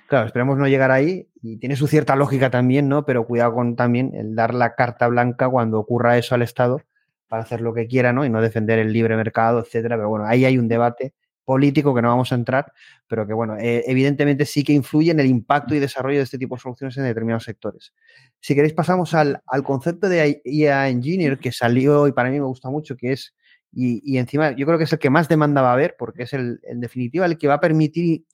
Claro, 0.08 0.26
esperemos 0.26 0.58
no 0.58 0.68
llegar 0.68 0.90
ahí 0.90 1.28
y 1.42 1.56
tiene 1.56 1.74
su 1.74 1.88
cierta 1.88 2.14
lógica 2.14 2.50
también, 2.50 2.88
¿no? 2.88 3.04
Pero 3.04 3.26
cuidado 3.26 3.54
con 3.54 3.76
también 3.76 4.14
el 4.14 4.34
dar 4.34 4.54
la 4.54 4.74
carta 4.74 5.08
blanca 5.08 5.48
cuando 5.48 5.78
ocurra 5.80 6.18
eso 6.18 6.34
al 6.34 6.42
Estado 6.42 6.82
para 7.28 7.42
hacer 7.42 7.60
lo 7.60 7.74
que 7.74 7.88
quiera, 7.88 8.12
¿no? 8.12 8.24
Y 8.24 8.30
no 8.30 8.40
defender 8.40 8.78
el 8.78 8.92
libre 8.92 9.16
mercado, 9.16 9.60
etcétera. 9.60 9.96
Pero 9.96 10.08
bueno, 10.08 10.26
ahí 10.26 10.44
hay 10.44 10.58
un 10.58 10.68
debate 10.68 11.14
político 11.46 11.94
que 11.94 12.02
no 12.02 12.08
vamos 12.08 12.32
a 12.32 12.34
entrar, 12.34 12.72
pero 13.06 13.26
que 13.26 13.32
bueno, 13.32 13.56
eh, 13.56 13.84
evidentemente 13.86 14.44
sí 14.44 14.64
que 14.64 14.72
influye 14.72 15.12
en 15.12 15.20
el 15.20 15.26
impacto 15.26 15.74
y 15.74 15.78
desarrollo 15.78 16.18
de 16.18 16.24
este 16.24 16.38
tipo 16.38 16.56
de 16.56 16.60
soluciones 16.60 16.96
en 16.98 17.04
determinados 17.04 17.44
sectores. 17.44 17.94
Si 18.40 18.54
queréis 18.54 18.74
pasamos 18.74 19.14
al, 19.14 19.40
concepto 19.64 20.08
de 20.08 20.42
IA 20.44 20.88
Engineer 20.88 21.38
que 21.38 21.52
salió 21.52 22.08
y 22.08 22.12
para 22.12 22.30
mí 22.30 22.38
me 22.38 22.44
gusta 22.44 22.68
mucho, 22.68 22.96
que 22.96 23.12
es, 23.12 23.34
y, 23.72 24.18
encima 24.18 24.50
yo 24.56 24.66
creo 24.66 24.76
que 24.76 24.84
es 24.84 24.92
el 24.92 24.98
que 24.98 25.08
más 25.08 25.28
demanda 25.28 25.62
va 25.62 25.70
a 25.70 25.74
haber, 25.74 25.94
porque 25.96 26.24
es 26.24 26.32
el, 26.32 26.60
en 26.64 26.80
definitiva 26.80 27.24
el 27.24 27.38
que 27.38 27.46
va 27.46 27.54
a 27.54 27.60
permitir 27.60 28.24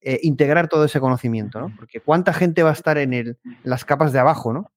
eh, 0.00 0.18
integrar 0.22 0.68
todo 0.68 0.84
ese 0.84 0.98
conocimiento, 0.98 1.60
¿no? 1.60 1.72
Porque 1.76 2.00
cuánta 2.00 2.32
gente 2.32 2.64
va 2.64 2.70
a 2.70 2.74
estar 2.74 2.98
en, 2.98 3.14
el, 3.14 3.38
las 3.62 3.84
capas 3.84 4.12
de 4.12 4.18
abajo, 4.18 4.52
¿no? 4.52 4.72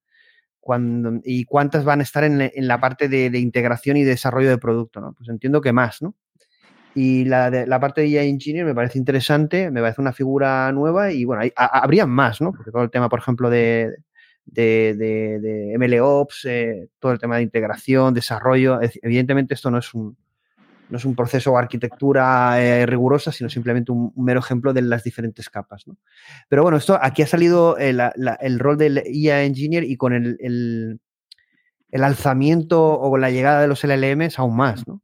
Cuando, 0.59 1.19
y 1.23 1.45
cuántas 1.45 1.85
van 1.85 2.01
a 2.01 2.03
estar 2.03 2.23
en, 2.23 2.51
la 2.67 2.79
parte 2.79 3.09
de 3.09 3.39
integración 3.39 3.97
y 3.97 4.03
desarrollo 4.03 4.49
de 4.49 4.59
producto, 4.59 5.01
¿no? 5.01 5.13
Pues 5.13 5.27
entiendo 5.29 5.61
que 5.61 5.73
más, 5.73 6.03
¿no? 6.03 6.13
Y 7.01 7.23
la, 7.23 7.49
de, 7.49 7.65
la 7.65 7.79
parte 7.79 8.01
de 8.01 8.07
IA 8.07 8.23
Engineer 8.23 8.65
me 8.65 8.75
parece 8.75 8.97
interesante, 8.97 9.71
me 9.71 9.79
parece 9.79 10.01
una 10.01 10.11
figura 10.11 10.69
nueva 10.73 11.13
y 11.13 11.23
bueno, 11.23 11.43
hay, 11.43 11.53
habrían 11.55 12.09
más, 12.09 12.41
¿no? 12.41 12.51
Porque 12.51 12.71
todo 12.71 12.83
el 12.83 12.91
tema, 12.91 13.07
por 13.07 13.19
ejemplo, 13.19 13.49
de, 13.49 13.95
de, 14.45 14.95
de, 14.97 15.39
de 15.39 15.77
MLOps, 15.77 16.43
eh, 16.43 16.89
todo 16.99 17.13
el 17.13 17.19
tema 17.19 17.37
de 17.37 17.43
integración, 17.43 18.13
desarrollo, 18.13 18.81
evidentemente 19.01 19.53
esto 19.53 19.71
no 19.71 19.77
es 19.77 19.93
un, 19.93 20.17
no 20.89 20.97
es 20.97 21.05
un 21.05 21.15
proceso 21.15 21.53
o 21.53 21.57
arquitectura 21.57 22.61
eh, 22.61 22.85
rigurosa, 22.85 23.31
sino 23.31 23.49
simplemente 23.49 23.93
un, 23.93 24.11
mero 24.17 24.41
ejemplo 24.41 24.73
de 24.73 24.81
las 24.81 25.05
diferentes 25.05 25.49
capas. 25.49 25.87
¿no? 25.87 25.95
Pero 26.49 26.63
bueno, 26.63 26.77
esto 26.77 26.99
aquí 27.01 27.21
ha 27.21 27.27
salido 27.27 27.77
eh, 27.79 27.95
el 28.41 28.59
rol 28.59 28.77
del 28.77 29.03
IA 29.05 29.43
Engineer 29.43 29.85
y 29.85 29.95
con 29.95 30.11
el, 30.11 30.35
el, 30.41 30.99
el, 31.91 32.03
alzamiento 32.03 32.99
o 32.99 33.17
la 33.17 33.31
llegada 33.31 33.61
de 33.61 33.69
los 33.69 33.85
LLMs 33.85 34.37
aún 34.37 34.57
más. 34.57 34.85
¿no? 34.85 34.99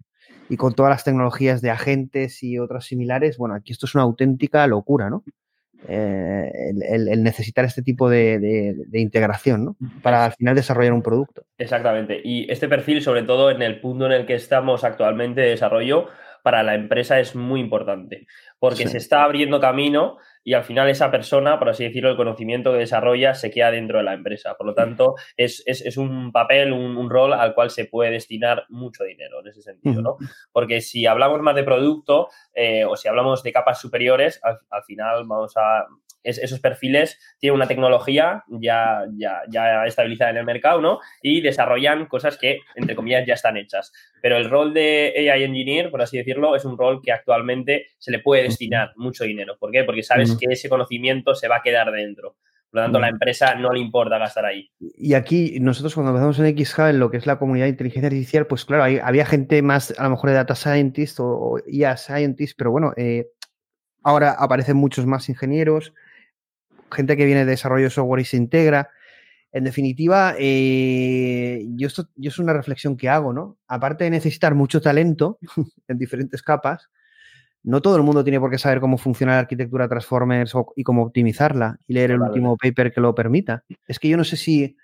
Y 0.49 0.57
con 0.57 0.73
todas 0.73 0.91
las 0.91 1.03
tecnologías 1.03 1.61
de 1.61 1.71
agentes 1.71 2.43
y 2.43 2.59
otras 2.59 2.85
similares, 2.85 3.37
bueno, 3.37 3.55
aquí 3.55 3.71
esto 3.71 3.85
es 3.85 3.95
una 3.95 4.03
auténtica 4.03 4.65
locura, 4.67 5.09
¿no? 5.09 5.23
Eh, 5.87 6.51
el, 6.89 7.23
necesitar 7.23 7.63
este 7.65 7.83
tipo 7.83 8.09
de, 8.09 8.75
integración, 8.93 9.65
¿no? 9.65 9.77
Para 10.01 10.25
al 10.25 10.33
final 10.33 10.55
desarrollar 10.55 10.93
un 10.93 11.01
producto. 11.01 11.43
Exactamente. 11.57 12.21
Y 12.23 12.51
este 12.51 12.67
perfil, 12.67 13.01
sobre 13.01 13.23
todo 13.23 13.51
en 13.51 13.61
el 13.61 13.79
punto 13.81 14.05
en 14.05 14.11
el 14.11 14.25
que 14.25 14.35
estamos 14.35 14.83
actualmente 14.83 15.41
de 15.41 15.49
desarrollo, 15.49 16.07
para 16.45 16.61
la 16.61 16.75
empresa 16.75 17.19
es 17.19 17.35
muy 17.35 17.59
importante, 17.59 18.27
porque 18.59 18.87
se 18.87 18.99
está 18.99 19.23
abriendo 19.23 19.59
camino 19.59 20.17
y 20.43 20.53
al 20.53 20.63
final 20.63 20.87
esa 20.87 21.09
persona, 21.09 21.57
por 21.57 21.69
así 21.69 21.85
decirlo, 21.85 22.11
el 22.11 22.17
conocimiento 22.17 22.71
que 22.71 22.77
desarrolla 22.77 23.33
se 23.33 23.49
queda 23.49 23.71
dentro 23.71 23.97
de 23.97 24.03
la 24.03 24.13
empresa. 24.13 24.53
Por 24.53 24.67
lo 24.67 24.75
tanto, 24.75 25.15
es, 25.35 25.97
un 25.97 26.31
papel, 26.31 26.71
un, 26.71 27.09
rol 27.09 27.33
al 27.33 27.55
cual 27.55 27.71
se 27.71 27.85
puede 27.85 28.11
destinar 28.11 28.65
mucho 28.69 29.03
dinero 29.03 29.39
en 29.39 29.47
ese 29.47 29.63
sentido, 29.63 30.03
¿no? 30.03 30.17
Porque 30.51 30.81
si 30.81 31.07
hablamos 31.07 31.41
más 31.41 31.55
de 31.55 31.63
producto 31.63 32.29
eh, 32.53 32.85
o 32.85 32.95
si 32.95 33.07
hablamos 33.07 33.41
de 33.41 33.51
capas 33.51 33.81
superiores, 33.81 34.39
al 34.43 34.83
final 34.83 35.23
vamos 35.25 35.57
a 35.57 35.87
esos 36.25 36.59
perfiles 36.59 37.19
tienen 37.39 37.55
una 37.55 37.67
tecnología 37.67 38.43
ya, 38.47 39.05
ya, 39.17 39.41
ya 39.49 39.85
estabilizada 39.85 40.31
en 40.31 40.37
el 40.37 40.45
mercado, 40.45 40.81
¿no? 40.81 40.99
Y 41.21 41.41
desarrollan 41.41 42.07
cosas 42.07 42.37
que, 42.37 42.59
entre 42.75 42.95
comillas, 42.95 43.25
ya 43.25 43.35
están 43.35 43.57
hechas. 43.57 43.93
Pero 44.21 44.37
el 44.37 44.49
rol 44.49 44.73
de 44.73 45.13
AI 45.31 45.43
Engineer, 45.43 45.91
por 45.91 46.01
así 46.01 46.17
decirlo, 46.17 46.55
es 46.55 46.65
un 46.65 46.77
rol 46.77 47.01
que 47.01 47.11
actualmente 47.11 47.87
se 47.99 48.11
le 48.11 48.19
puede 48.19 48.43
destinar 48.43 48.93
mucho 48.95 49.23
dinero. 49.23 49.57
¿Por 49.59 49.71
qué? 49.71 49.83
Porque 49.83 50.03
sabes 50.03 50.35
que 50.35 50.47
ese 50.51 50.69
conocimiento 50.69 51.35
se 51.35 51.47
va 51.47 51.57
a 51.57 51.61
quedar 51.61 51.91
dentro. 51.91 52.35
Por 52.75 52.81
lo 52.81 52.85
tanto, 52.87 52.97
a 52.97 53.01
la 53.01 53.09
empresa 53.09 53.55
no 53.55 53.71
le 53.71 53.79
importa 53.79 54.17
gastar 54.17 54.45
ahí. 54.45 54.69
Y 54.79 55.13
aquí, 55.13 55.59
nosotros 55.61 55.93
cuando 55.93 56.11
empezamos 56.11 56.39
en 56.39 56.57
XHub, 56.57 56.87
en 56.87 56.99
lo 56.99 57.09
que 57.09 57.15
es 57.15 57.25
la 57.25 57.39
comunidad 57.39 57.67
de 57.67 57.69
inteligencia 57.69 58.07
artificial, 58.07 58.47
pues 58.47 58.65
claro, 58.65 58.83
había 58.83 59.25
gente 59.25 59.61
más, 59.61 59.97
a 59.97 60.03
lo 60.03 60.09
mejor 60.09 60.31
de 60.31 60.35
data 60.35 60.55
scientist 60.55 61.19
o, 61.21 61.57
IA 61.67 61.95
scientist, 61.95 62.57
pero 62.57 62.71
bueno, 62.71 62.91
eh, 62.97 63.27
ahora 64.03 64.31
aparecen 64.31 64.75
muchos 64.75 65.05
más 65.05 65.29
ingenieros, 65.29 65.93
gente 66.95 67.15
que 67.15 67.25
viene 67.25 67.45
de 67.45 67.51
desarrollo 67.51 67.85
de 67.85 67.89
software 67.91 68.21
y 68.21 68.25
se 68.25 68.37
integra. 68.37 68.89
En 69.51 69.63
definitiva, 69.63 70.35
eh, 70.39 71.65
yo, 71.75 71.87
esto, 71.87 72.09
yo 72.15 72.29
es 72.29 72.39
una 72.39 72.53
reflexión 72.53 72.97
que 72.97 73.09
hago, 73.09 73.31
¿no? 73.31 73.57
Aparte 73.67 74.03
de 74.03 74.09
necesitar 74.09 74.55
mucho 74.55 74.81
talento 74.81 75.37
en 75.87 75.97
diferentes 75.97 76.41
capas, 76.41 76.89
no 77.65 77.81
todo 77.81 77.97
el 77.97 78.03
mundo 78.03 78.23
tiene 78.23 78.39
por 78.39 78.51
qué 78.51 78.59
saber 78.59 78.79
cómo 78.79 78.97
funciona 78.97 79.33
la 79.33 79.39
arquitectura 79.39 79.87
Transformers 79.89 80.53
y 80.75 80.83
cómo 80.83 81.03
optimizarla 81.03 81.79
y 81.87 81.93
leer 81.93 82.11
el 82.11 82.21
último 82.21 82.55
paper 82.57 82.93
que 82.93 83.01
lo 83.01 83.15
permita. 83.15 83.63
Es 83.87 83.97
que 83.97 84.07
yo 84.07 84.17
no 84.17 84.23
sé 84.23 84.37
si 84.37 84.77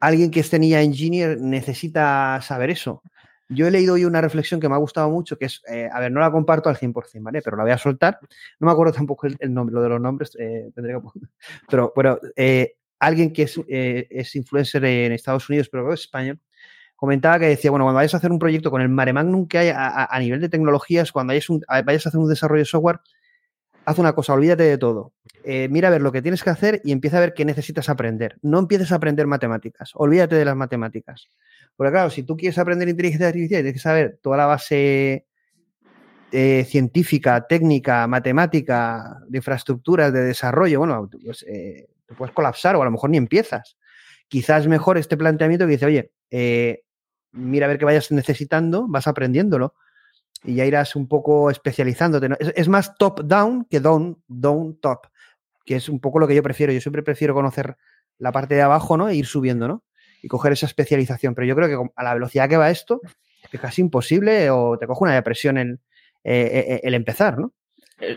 alguien 0.00 0.30
que 0.30 0.40
esté 0.40 0.56
en 0.56 0.64
IA 0.64 0.82
Engineer 0.82 1.38
necesita 1.38 2.40
saber 2.40 2.70
eso. 2.70 3.02
Yo 3.48 3.66
he 3.66 3.70
leído 3.70 3.94
hoy 3.94 4.04
una 4.04 4.20
reflexión 4.20 4.58
que 4.58 4.68
me 4.68 4.74
ha 4.74 4.78
gustado 4.78 5.10
mucho, 5.10 5.36
que 5.36 5.46
es, 5.46 5.62
eh, 5.68 5.88
a 5.92 6.00
ver, 6.00 6.10
no 6.10 6.20
la 6.20 6.30
comparto 6.30 6.68
al 6.68 6.76
100%, 6.76 7.22
¿vale? 7.22 7.42
Pero 7.42 7.56
la 7.56 7.62
voy 7.62 7.72
a 7.72 7.78
soltar. 7.78 8.18
No 8.58 8.66
me 8.66 8.72
acuerdo 8.72 8.92
tampoco 8.92 9.26
el, 9.26 9.52
nombre, 9.52 9.74
lo 9.74 9.82
de 9.82 9.88
los 9.88 10.00
nombres, 10.00 10.36
eh, 10.38 10.70
que... 10.74 10.82
Pero 11.68 11.92
bueno, 11.94 12.18
eh, 12.36 12.76
alguien 12.98 13.32
que 13.32 13.42
es, 13.42 13.60
es, 13.68 14.34
influencer 14.36 14.84
en 14.84 15.12
Estados 15.12 15.48
Unidos, 15.50 15.68
pero 15.68 15.92
es 15.92 16.00
español, 16.00 16.40
comentaba 16.96 17.38
que 17.38 17.46
decía, 17.46 17.70
bueno, 17.70 17.84
cuando 17.84 17.96
vayas 17.96 18.14
a 18.14 18.16
hacer 18.16 18.32
un 18.32 18.38
proyecto 18.38 18.70
con 18.70 18.80
el 18.80 18.88
mare 18.88 19.12
magnum 19.12 19.46
que 19.46 19.58
hay 19.58 19.72
a, 19.74 20.18
nivel 20.20 20.40
de 20.40 20.48
tecnologías, 20.48 21.12
cuando 21.12 21.34
vayas 21.34 22.06
a 22.06 22.08
hacer 22.08 22.18
un 22.18 22.28
desarrollo 22.28 22.60
de 22.60 22.64
software, 22.64 23.00
haz 23.84 23.98
una 23.98 24.12
cosa, 24.14 24.32
olvídate 24.32 24.64
de 24.64 24.78
todo. 24.78 25.12
mira 25.70 25.88
a 25.88 25.90
ver 25.90 26.02
lo 26.02 26.12
que 26.12 26.22
tienes 26.22 26.42
que 26.42 26.50
hacer 26.50 26.80
y 26.84 26.92
empieza 26.92 27.18
a 27.18 27.20
ver 27.20 27.34
qué 27.34 27.44
necesitas 27.44 27.88
aprender. 27.88 28.36
No 28.42 28.58
empieces 28.58 28.92
a 28.92 28.96
aprender 28.96 29.26
matemáticas, 29.26 29.92
olvídate 29.94 30.36
de 30.36 30.44
las 30.44 30.56
matemáticas. 30.56 31.28
Porque 31.76 31.92
claro, 31.92 32.10
si 32.10 32.22
tú 32.22 32.36
quieres 32.36 32.58
aprender 32.58 32.88
inteligencia 32.88 33.28
artificial, 33.28 33.62
tienes 33.62 33.74
que 33.74 33.82
saber 33.82 34.18
toda 34.22 34.36
la 34.36 34.46
base 34.46 35.26
eh, 36.36 36.64
científica, 36.64 37.46
técnica, 37.46 38.08
matemática, 38.08 39.20
de 39.28 39.38
infraestructuras, 39.38 40.12
de 40.12 40.24
desarrollo, 40.24 40.80
bueno, 40.80 41.08
pues, 41.24 41.44
eh, 41.48 41.86
te 42.06 42.14
puedes 42.14 42.34
colapsar 42.34 42.74
o 42.74 42.82
a 42.82 42.84
lo 42.84 42.90
mejor 42.90 43.10
ni 43.10 43.18
empiezas. 43.18 43.76
Quizás 44.26 44.66
mejor 44.66 44.98
este 44.98 45.16
planteamiento 45.16 45.64
que 45.64 45.72
dice, 45.72 45.86
oye, 45.86 46.10
eh, 46.32 46.82
mira 47.30 47.66
a 47.66 47.68
ver 47.68 47.78
qué 47.78 47.84
vayas 47.84 48.10
necesitando, 48.10 48.88
vas 48.88 49.06
aprendiéndolo 49.06 49.74
y 50.44 50.56
ya 50.56 50.64
irás 50.64 50.94
un 50.96 51.08
poco 51.08 51.50
especializándote. 51.50 52.28
Es, 52.54 52.68
más 52.68 52.96
top-down 52.96 53.66
que 53.70 53.80
down-down-top, 53.80 55.06
que 55.64 55.76
es 55.76 55.88
un 55.88 56.00
poco 56.00 56.18
lo 56.18 56.28
que 56.28 56.34
yo 56.34 56.42
prefiero. 56.42 56.72
Yo 56.72 56.80
siempre 56.80 57.02
prefiero 57.02 57.34
conocer 57.34 57.76
la 58.18 58.32
parte 58.32 58.54
de 58.54 58.62
abajo, 58.62 58.96
¿no? 58.96 59.08
E 59.08 59.14
ir 59.14 59.26
subiendo, 59.26 59.66
¿no? 59.66 59.84
y 60.24 60.28
coger 60.28 60.52
esa 60.52 60.64
especialización. 60.64 61.34
Pero 61.34 61.46
yo 61.46 61.54
creo 61.54 61.68
que 61.68 61.90
a 61.94 62.02
la 62.02 62.14
velocidad 62.14 62.48
que 62.48 62.56
va 62.56 62.70
esto, 62.70 63.02
es 63.52 63.60
casi 63.60 63.82
imposible 63.82 64.48
o 64.50 64.78
te 64.78 64.86
coge 64.86 65.04
una 65.04 65.14
depresión 65.14 65.58
en, 65.58 65.80
eh, 66.24 66.50
eh, 66.50 66.64
eh, 66.68 66.80
el 66.82 66.94
empezar, 66.94 67.38
¿no? 67.38 67.52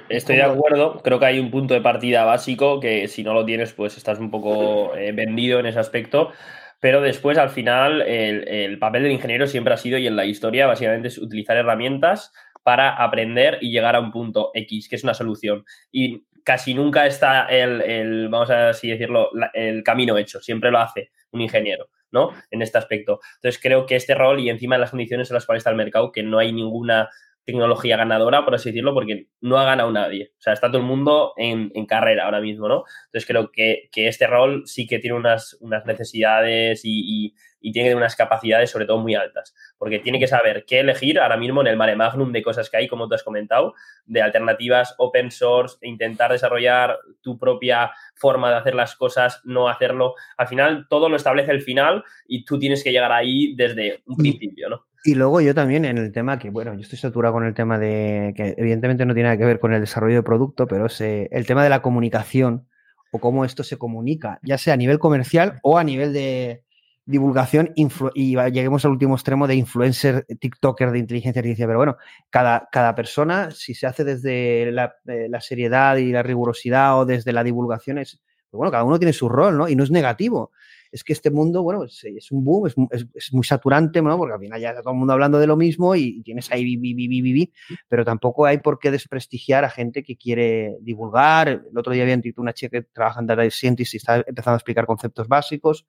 Estoy 0.09 0.37
de 0.37 0.43
acuerdo, 0.43 1.01
creo 1.03 1.19
que 1.19 1.25
hay 1.25 1.39
un 1.39 1.51
punto 1.51 1.73
de 1.73 1.81
partida 1.81 2.23
básico 2.23 2.79
que 2.79 3.07
si 3.09 3.23
no 3.23 3.33
lo 3.33 3.45
tienes, 3.45 3.73
pues 3.73 3.95
estás 3.95 4.19
un 4.19 4.31
poco 4.31 4.91
vendido 5.13 5.59
en 5.59 5.67
ese 5.67 5.79
aspecto. 5.79 6.31
Pero 6.79 7.01
después, 7.01 7.37
al 7.37 7.49
final, 7.49 8.01
el, 8.01 8.47
el, 8.47 8.79
papel 8.79 9.03
del 9.03 9.11
ingeniero 9.11 9.47
siempre 9.47 9.73
ha 9.73 9.77
sido, 9.77 9.97
y 9.97 10.07
en 10.07 10.15
la 10.15 10.25
historia, 10.25 10.67
básicamente 10.67 11.07
es 11.07 11.17
utilizar 11.17 11.57
herramientas 11.57 12.31
para 12.63 12.95
aprender 12.95 13.57
y 13.61 13.71
llegar 13.71 13.95
a 13.95 13.99
un 13.99 14.11
punto 14.11 14.51
X, 14.53 14.89
que 14.89 14.97
es 14.97 15.03
una 15.03 15.13
solución. 15.13 15.65
Y 15.91 16.25
casi 16.43 16.73
nunca 16.73 17.05
está 17.05 17.45
el, 17.45 17.81
el 17.81 18.29
vamos 18.29 18.49
a 18.49 18.69
así 18.69 18.89
decirlo, 18.89 19.29
el 19.53 19.83
camino 19.83 20.17
hecho, 20.17 20.39
siempre 20.39 20.71
lo 20.71 20.79
hace 20.79 21.11
un 21.31 21.41
ingeniero. 21.41 21.89
¿no? 22.11 22.31
En 22.51 22.61
este 22.61 22.77
aspecto. 22.77 23.19
Entonces 23.35 23.61
creo 23.61 23.85
que 23.85 23.95
este 23.95 24.15
rol 24.15 24.39
y 24.39 24.49
encima 24.49 24.75
de 24.75 24.81
las 24.81 24.91
condiciones 24.91 25.29
en 25.29 25.35
las 25.35 25.45
cuales 25.45 25.61
está 25.61 25.71
el 25.71 25.75
mercado, 25.75 26.11
que 26.11 26.23
no 26.23 26.39
hay 26.39 26.53
ninguna 26.53 27.09
tecnología 27.48 27.95
ganadora, 27.95 28.44
por 28.44 28.56
así 28.56 28.69
decirlo, 28.69 28.94
porque 28.94 29.30
no 29.40 29.57
ha 29.57 29.64
ganado 29.64 29.90
nadie. 29.90 30.34
O 30.38 30.41
sea, 30.41 30.52
está 30.52 30.68
todo 30.68 30.80
el 30.80 30.84
mundo 30.84 31.34
en, 31.38 31.72
carrera 31.86 32.26
ahora 32.26 32.41
mismo, 32.41 32.68
¿no? 32.68 32.84
Entonces 33.06 33.26
creo 33.26 33.52
que, 33.52 33.90
este 33.95 34.28
rol 34.28 34.64
sí 34.65 34.86
que 34.86 34.99
tiene 34.99 35.15
unas, 35.15 35.57
unas 35.61 35.86
necesidades 35.86 36.82
y, 36.84 37.34
y 37.61 37.72
tiene 37.72 37.95
unas 37.95 38.18
capacidades 38.18 38.69
sobre 38.69 38.86
todo 38.86 38.98
muy 38.98 39.15
altas, 39.15 39.56
porque 39.78 39.99
tiene 39.99 40.19
que 40.19 40.28
saber 40.28 40.65
qué 40.65 40.82
elegir 40.82 41.22
ahora 41.22 41.38
mismo 41.38 41.61
en 41.61 41.68
el 41.68 41.78
mare 41.78 41.95
magnum 41.95 42.34
de 42.34 42.44
cosas 42.44 42.69
que 42.69 42.78
hay, 42.78 42.88
como 42.90 43.07
tú 43.07 43.15
has 43.15 43.24
comentado, 43.24 43.74
de 44.06 44.22
alternativas 44.22 44.94
open 44.98 45.32
source, 45.32 45.78
intentar 45.84 46.34
desarrollar 46.34 46.98
tu 47.22 47.40
propia 47.40 47.91
forma 48.14 48.49
de 48.49 48.57
hacer 48.57 48.76
las 48.76 48.98
cosas, 48.98 49.41
no 49.45 49.69
hacerlo. 49.69 50.15
Al 50.36 50.48
final 50.48 50.88
todo 50.90 51.07
lo 51.07 51.15
establece 51.15 51.52
el 51.52 51.61
final 51.61 52.03
y 52.28 52.44
tú 52.44 52.60
tienes 52.60 52.84
que 52.84 52.91
llegar 52.91 53.14
ahí 53.14 53.56
desde 53.56 54.02
un 54.06 54.18
principio, 54.18 54.69
¿no? 54.69 54.86
Y 55.07 55.15
luego 55.15 55.39
yo 55.39 55.55
también 55.55 55.85
en 55.85 55.97
el 55.97 56.11
tema 56.11 56.38
que, 56.38 56.49
bueno, 56.49 56.73
yo 56.73 56.81
estoy 56.81 56.99
saturado 56.99 57.35
con 57.35 57.45
el 57.45 57.53
tema 57.53 57.79
de, 57.79 58.34
que 58.35 58.55
evidentemente 58.57 59.05
no 59.05 59.13
tiene 59.13 59.29
nada 59.29 59.38
que 59.38 59.45
ver 59.45 59.57
con 59.57 59.71
el 59.71 59.79
desarrollo 59.79 60.15
de 60.15 60.21
producto, 60.21 60.67
pero 60.67 60.88
es 60.88 60.99
eh, 60.99 61.29
el 61.31 61.45
tema 61.45 61.63
de 61.63 61.69
la 61.69 61.81
comunicación 61.81 62.67
o 63.11 63.19
cómo 63.19 63.45
esto 63.45 63.63
se 63.63 63.77
comunica, 63.77 64.38
ya 64.43 64.57
sea 64.57 64.73
a 64.73 64.77
nivel 64.77 64.99
comercial 64.99 65.59
o 65.63 65.77
a 65.77 65.85
nivel 65.85 66.11
de, 66.11 66.65
divulgación 67.05 67.71
y 67.73 68.35
lleguemos 68.51 68.84
al 68.84 68.91
último 68.91 69.15
extremo 69.15 69.47
de 69.47 69.55
influencer, 69.55 70.25
TikToker 70.25 70.91
de 70.91 70.99
inteligencia 70.99 71.39
artificial. 71.39 71.69
Pero 71.69 71.79
bueno, 71.79 71.97
cada, 72.29 72.67
cada 72.69 72.93
persona, 72.93 73.51
si 73.51 73.75
se 73.75 73.88
hace 73.88 74.03
desde 74.03 74.73
la, 74.73 74.93
eh, 75.07 75.29
seriedad 75.39 75.95
y 75.95 76.11
la 76.11 76.21
rigurosidad 76.21 76.99
o 76.99 77.05
desde 77.05 77.31
la 77.31 77.45
divulgación, 77.45 77.97
es, 77.97 78.19
pues 78.49 78.57
bueno, 78.57 78.71
cada 78.71 78.84
uno 78.84 78.99
tiene 78.99 79.13
su 79.13 79.29
rol, 79.29 79.57
¿no? 79.57 79.69
Y 79.69 79.77
no 79.77 79.85
es 79.85 79.89
negativo. 79.89 80.51
Es 80.91 81.03
que 81.03 81.14
este 81.14 81.31
mundo, 81.31 81.64
bueno, 81.64 81.84
es, 81.84 82.31
un 82.31 82.43
boom, 82.43 82.68
es, 82.68 83.34
muy 83.34 83.43
saturante, 83.43 84.01
¿no? 84.01 84.18
Porque 84.18 84.34
al 84.34 84.39
final 84.39 84.59
ya 84.59 84.81
todo 84.81 84.93
el 84.93 84.99
mundo 84.99 85.14
hablando 85.14 85.39
de 85.39 85.47
lo 85.47 85.57
mismo 85.57 85.95
y, 85.95 86.22
tienes 86.23 86.51
ahí, 86.51 86.64
vi, 86.64 86.93
vi, 86.93 87.22
vi, 87.22 87.53
pero 87.88 88.03
tampoco 88.05 88.45
hay 88.45 88.59
por 88.59 88.80
qué 88.80 88.91
desprestigiar 88.91 89.64
a 89.64 89.69
gente 89.69 90.03
que 90.03 90.15
quiere 90.15 90.77
divulgar. 90.81 91.47
El 91.49 91.77
otro 91.77 91.93
día 91.93 92.03
había 92.03 92.19
una 92.38 92.53
chica 92.53 92.80
que 92.80 92.88
trabaja 92.88 93.19
en 93.19 93.27
Data 93.27 93.49
Scientist 93.49 93.93
y 93.93 93.97
está 93.97 94.23
empezando 94.26 94.55
a 94.55 94.57
explicar 94.57 94.85
conceptos 94.85 95.27
básicos 95.27 95.85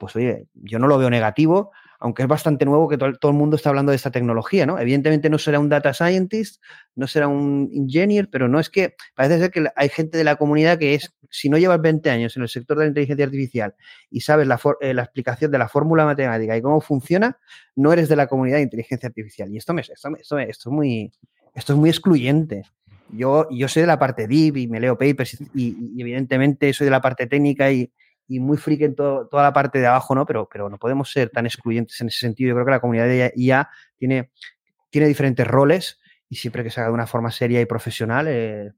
pues 0.00 0.16
oye, 0.16 0.46
yo 0.54 0.78
no 0.78 0.88
lo 0.88 0.96
veo 0.96 1.10
negativo, 1.10 1.72
aunque 2.00 2.22
es 2.22 2.28
bastante 2.28 2.64
nuevo 2.64 2.88
que 2.88 2.96
todo, 2.96 3.10
el 3.10 3.36
mundo 3.36 3.56
está 3.56 3.68
hablando 3.68 3.90
de 3.90 3.96
esta 3.96 4.10
tecnología, 4.10 4.64
¿no? 4.64 4.78
Evidentemente 4.78 5.28
no 5.28 5.38
será 5.38 5.60
un 5.60 5.68
data 5.68 5.92
scientist, 5.92 6.62
no 6.96 7.06
será 7.06 7.28
un 7.28 7.70
engineer, 7.74 8.30
pero 8.30 8.48
no 8.48 8.58
es 8.58 8.70
que, 8.70 8.94
parece 9.14 9.38
ser 9.38 9.50
que 9.50 9.66
hay 9.76 9.88
gente 9.90 10.16
de 10.16 10.24
la 10.24 10.36
comunidad 10.36 10.78
que 10.78 10.94
es, 10.94 11.14
si 11.28 11.50
no 11.50 11.58
llevas 11.58 11.82
20 11.82 12.08
años 12.08 12.34
en 12.38 12.42
el 12.42 12.48
sector 12.48 12.78
de 12.78 12.84
la 12.84 12.88
inteligencia 12.88 13.26
artificial 13.26 13.74
y 14.10 14.22
sabes 14.22 14.48
la, 14.48 14.58
eh, 14.80 14.94
explicación 14.96 15.50
de 15.50 15.58
la 15.58 15.68
fórmula 15.68 16.06
matemática 16.06 16.56
y 16.56 16.62
cómo 16.62 16.80
funciona, 16.80 17.38
no 17.76 17.92
eres 17.92 18.08
de 18.08 18.16
la 18.16 18.26
comunidad 18.26 18.56
de 18.56 18.62
inteligencia 18.62 19.06
artificial. 19.06 19.52
Y 19.52 19.58
esto 19.58 19.74
me, 19.74 19.82
esto, 19.82 20.08
esto, 20.18 20.38
esto 20.38 20.70
es 20.70 20.72
muy, 20.72 21.12
esto 21.54 21.74
es 21.74 21.78
muy 21.78 21.90
excluyente. 21.90 22.62
Yo, 23.10 23.46
yo 23.50 23.68
soy 23.68 23.82
de 23.82 23.88
la 23.88 23.98
parte 23.98 24.26
deep 24.26 24.56
y 24.56 24.68
me 24.68 24.80
leo 24.80 24.96
papers 24.96 25.38
y, 25.54 25.76
y 25.94 26.00
evidentemente 26.00 26.72
soy 26.72 26.86
de 26.86 26.92
la 26.92 27.02
parte 27.02 27.26
técnica 27.26 27.70
y, 27.70 27.92
y 28.30 28.38
muy 28.38 28.56
freak 28.56 28.82
en 28.82 28.94
toda 28.94 29.42
la 29.42 29.52
parte 29.52 29.80
de 29.80 29.88
abajo, 29.88 30.14
¿no? 30.14 30.24
Pero, 30.24 30.48
pero 30.50 30.70
no 30.70 30.78
podemos 30.78 31.10
ser 31.10 31.30
tan 31.30 31.46
excluyentes 31.46 32.00
en 32.00 32.06
ese 32.06 32.20
sentido. 32.20 32.50
Yo 32.50 32.54
creo 32.54 32.64
que 32.64 32.70
la 32.70 32.80
comunidad 32.80 33.06
de 33.06 33.32
IA 33.34 33.68
tiene, 33.96 34.30
tiene 34.88 35.08
diferentes 35.08 35.44
roles 35.44 35.98
y 36.28 36.36
siempre 36.36 36.62
que 36.62 36.70
se 36.70 36.78
haga 36.78 36.90
de 36.90 36.94
una 36.94 37.08
forma 37.08 37.32
seria 37.32 37.60
y 37.60 37.66
profesional 37.66 38.26
eh, 38.28 38.70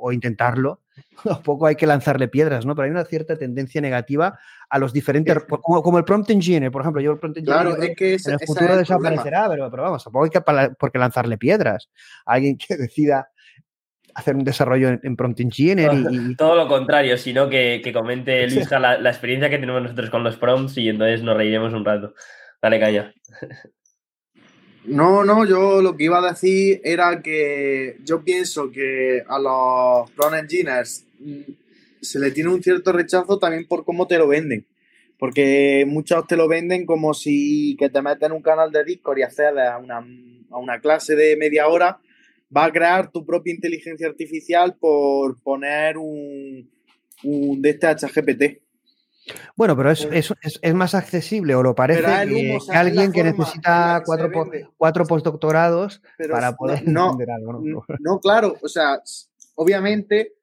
o 0.00 0.10
intentarlo, 0.10 0.82
tampoco 1.24 1.66
hay 1.66 1.76
que 1.76 1.86
lanzarle 1.86 2.26
piedras, 2.26 2.66
¿no? 2.66 2.74
Pero 2.74 2.86
hay 2.86 2.90
una 2.90 3.04
cierta 3.04 3.38
tendencia 3.38 3.80
negativa 3.80 4.36
a 4.68 4.78
los 4.80 4.92
diferentes, 4.92 5.44
como, 5.62 5.80
como 5.80 5.98
el 5.98 6.04
prompt 6.04 6.30
engineer, 6.30 6.72
por 6.72 6.82
ejemplo, 6.82 7.00
yo 7.00 7.12
el 7.12 7.18
prompt 7.20 7.38
engineer 7.38 7.62
claro, 7.62 7.80
es 7.80 7.96
que 7.96 8.14
en 8.14 8.32
el 8.32 8.40
futuro 8.44 8.76
desaparecerá, 8.76 9.48
pero, 9.48 9.70
pero, 9.70 9.84
vamos, 9.84 10.02
tampoco 10.02 10.24
hay 10.24 10.30
que 10.30 10.40
por 10.76 10.90
qué 10.90 10.98
lanzarle 10.98 11.38
piedras. 11.38 11.88
Alguien 12.26 12.58
que 12.58 12.76
decida 12.76 13.30
hacer 14.18 14.34
un 14.34 14.44
desarrollo 14.44 14.98
en, 15.02 15.16
Prompt 15.16 15.40
Engineer 15.40 15.92
y, 16.10 16.34
Todo 16.34 16.56
lo 16.56 16.68
contrario, 16.68 17.16
sino 17.16 17.48
que, 17.48 17.80
que 17.82 17.92
comente 17.92 18.48
Luisja 18.48 18.78
la, 18.78 18.98
la, 18.98 19.10
experiencia 19.10 19.48
que 19.48 19.58
tenemos 19.58 19.82
nosotros 19.82 20.10
con 20.10 20.24
los 20.24 20.36
prompts 20.36 20.76
y 20.78 20.88
entonces 20.88 21.22
nos 21.22 21.36
reiremos 21.36 21.72
un 21.72 21.84
rato. 21.84 22.14
Dale, 22.60 22.80
caña. 22.80 23.14
No, 24.84 25.22
no, 25.22 25.44
yo 25.44 25.82
lo 25.82 25.96
que 25.96 26.04
iba 26.04 26.18
a 26.18 26.32
decir 26.32 26.80
era 26.82 27.20
que 27.22 27.98
yo 28.04 28.24
pienso 28.24 28.70
que 28.70 29.22
a 29.28 29.38
los 29.38 30.10
prompt 30.12 30.38
engineers 30.38 31.04
mm, 31.20 31.52
se 32.00 32.18
le 32.18 32.30
tiene 32.30 32.50
un 32.50 32.62
cierto 32.62 32.92
rechazo 32.92 33.38
también 33.38 33.66
por 33.66 33.84
cómo 33.84 34.06
te 34.06 34.18
lo 34.18 34.26
venden. 34.26 34.66
Porque 35.18 35.84
muchos 35.86 36.26
te 36.26 36.36
lo 36.36 36.48
venden 36.48 36.86
como 36.86 37.12
si 37.12 37.76
que 37.78 37.90
te 37.90 38.02
metes 38.02 38.22
en 38.22 38.32
un 38.32 38.42
canal 38.42 38.72
de 38.72 38.84
Discord 38.84 39.18
y 39.18 39.22
accedes 39.22 39.68
a 39.68 39.78
una, 39.78 39.98
a 40.50 40.58
una 40.58 40.80
clase 40.80 41.14
de 41.16 41.36
media 41.36 41.68
hora 41.68 42.00
va 42.54 42.64
a 42.64 42.72
crear 42.72 43.10
tu 43.10 43.24
propia 43.24 43.54
inteligencia 43.54 44.06
artificial 44.06 44.76
por 44.78 45.40
poner 45.42 45.98
un, 45.98 46.70
un 47.24 47.62
de 47.62 47.70
este 47.70 47.86
HGPT. 47.86 48.62
Bueno, 49.56 49.76
pero 49.76 49.90
es, 49.90 50.08
es, 50.10 50.32
es, 50.62 50.74
más 50.74 50.94
accesible 50.94 51.54
o 51.54 51.62
lo 51.62 51.74
parece 51.74 52.00
que, 52.00 52.58
alguien 52.72 53.12
que 53.12 53.24
necesita 53.24 54.02
cuatro, 54.04 54.30
cuatro 54.76 55.04
postdoctorados 55.04 56.02
para 56.30 56.56
poder 56.56 56.86
no, 56.88 57.10
entender 57.10 57.30
algo. 57.30 57.60
¿no? 57.62 57.84
no, 57.98 58.20
claro, 58.20 58.56
o 58.62 58.68
sea, 58.68 59.02
obviamente 59.54 60.34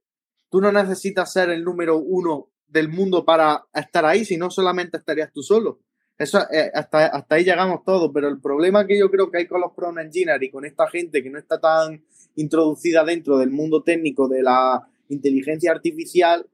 tú 0.49 0.61
no 0.61 0.71
necesitas 0.71 1.31
ser 1.33 1.49
el 1.49 1.63
número 1.63 1.97
uno 1.97 2.49
del 2.67 2.89
mundo 2.89 3.25
para 3.25 3.65
estar 3.73 4.05
ahí, 4.05 4.25
si 4.25 4.37
no 4.37 4.51
solamente 4.51 4.97
estarías 4.97 5.31
tú 5.33 5.41
solo. 5.41 5.79
Eso, 6.17 6.39
eh, 6.49 6.71
hasta, 6.73 7.07
hasta 7.07 7.35
ahí 7.35 7.43
llegamos 7.43 7.83
todos, 7.83 8.11
pero 8.13 8.29
el 8.29 8.39
problema 8.39 8.87
que 8.87 8.97
yo 8.97 9.11
creo 9.11 9.29
que 9.29 9.39
hay 9.39 9.47
con 9.47 9.59
los 9.59 9.73
prompt 9.73 9.99
engineers 9.99 10.41
y 10.43 10.49
con 10.49 10.63
esta 10.63 10.87
gente 10.87 11.21
que 11.21 11.29
no 11.29 11.37
está 11.37 11.59
tan 11.59 12.05
introducida 12.35 13.03
dentro 13.03 13.37
del 13.37 13.49
mundo 13.49 13.83
técnico 13.83 14.27
de 14.29 14.41
la 14.41 14.87
inteligencia 15.09 15.71
artificial 15.71 16.47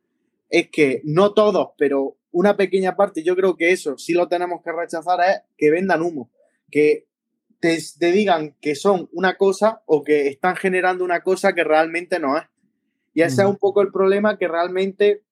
es 0.50 0.70
que 0.70 1.02
no 1.06 1.34
todos, 1.34 1.70
pero 1.78 2.18
una 2.32 2.58
pequeña 2.58 2.96
parte, 2.96 3.24
yo 3.24 3.36
creo 3.36 3.56
que 3.56 3.72
eso 3.72 3.98
sí 3.98 4.14
lo 4.14 4.28
tenemos 4.28 4.62
que 4.64 4.72
rechazar, 4.72 5.20
es 5.22 5.42
que 5.58 5.70
vendan 5.70 6.02
humo, 6.02 6.32
que 6.72 7.08
te, 7.60 7.78
te 8.00 8.12
digan 8.12 8.56
que 8.60 8.74
son 8.76 9.10
una 9.14 9.38
cosa 9.38 9.84
o 9.86 10.04
que 10.04 10.28
están 10.28 10.56
generando 10.56 11.06
una 11.06 11.22
cosa 11.22 11.54
que 11.54 11.64
realmente 11.64 12.20
no 12.20 12.38
es. 12.38 12.44
Y 13.14 13.22
ese 13.22 13.42
es 13.42 13.48
un 13.48 13.58
poco 13.58 13.82
el 13.82 13.92
problema 13.92 14.38
que 14.38 14.48
realmente 14.48 15.24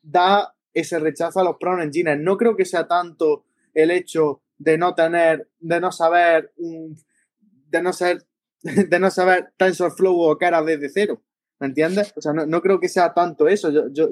da 0.00 0.54
ese 0.72 0.98
rechazo 0.98 1.40
a 1.40 1.44
los 1.44 1.56
prompt 1.58 1.82
engineers. 1.82 2.20
No 2.20 2.36
creo 2.36 2.56
que 2.56 2.64
sea 2.64 2.86
tanto 2.86 3.44
el 3.74 3.90
hecho 3.90 4.42
de 4.58 4.78
no 4.78 4.94
tener, 4.94 5.48
de 5.58 5.80
no 5.80 5.92
saber, 5.92 6.52
de 6.56 7.82
no 7.82 7.92
ser, 7.92 8.24
de 8.62 8.98
no 8.98 9.10
saber 9.10 9.52
TensorFlow 9.56 10.20
o 10.20 10.38
cara 10.38 10.62
desde 10.62 10.88
cero. 10.88 11.22
¿Me 11.60 11.68
entiendes? 11.68 12.12
O 12.16 12.20
sea, 12.20 12.32
no, 12.32 12.60
creo 12.60 12.80
que 12.80 12.88
sea 12.88 13.14
tanto 13.14 13.46
eso. 13.46 13.70
Yo, 13.70 13.84
yo, 13.92 14.10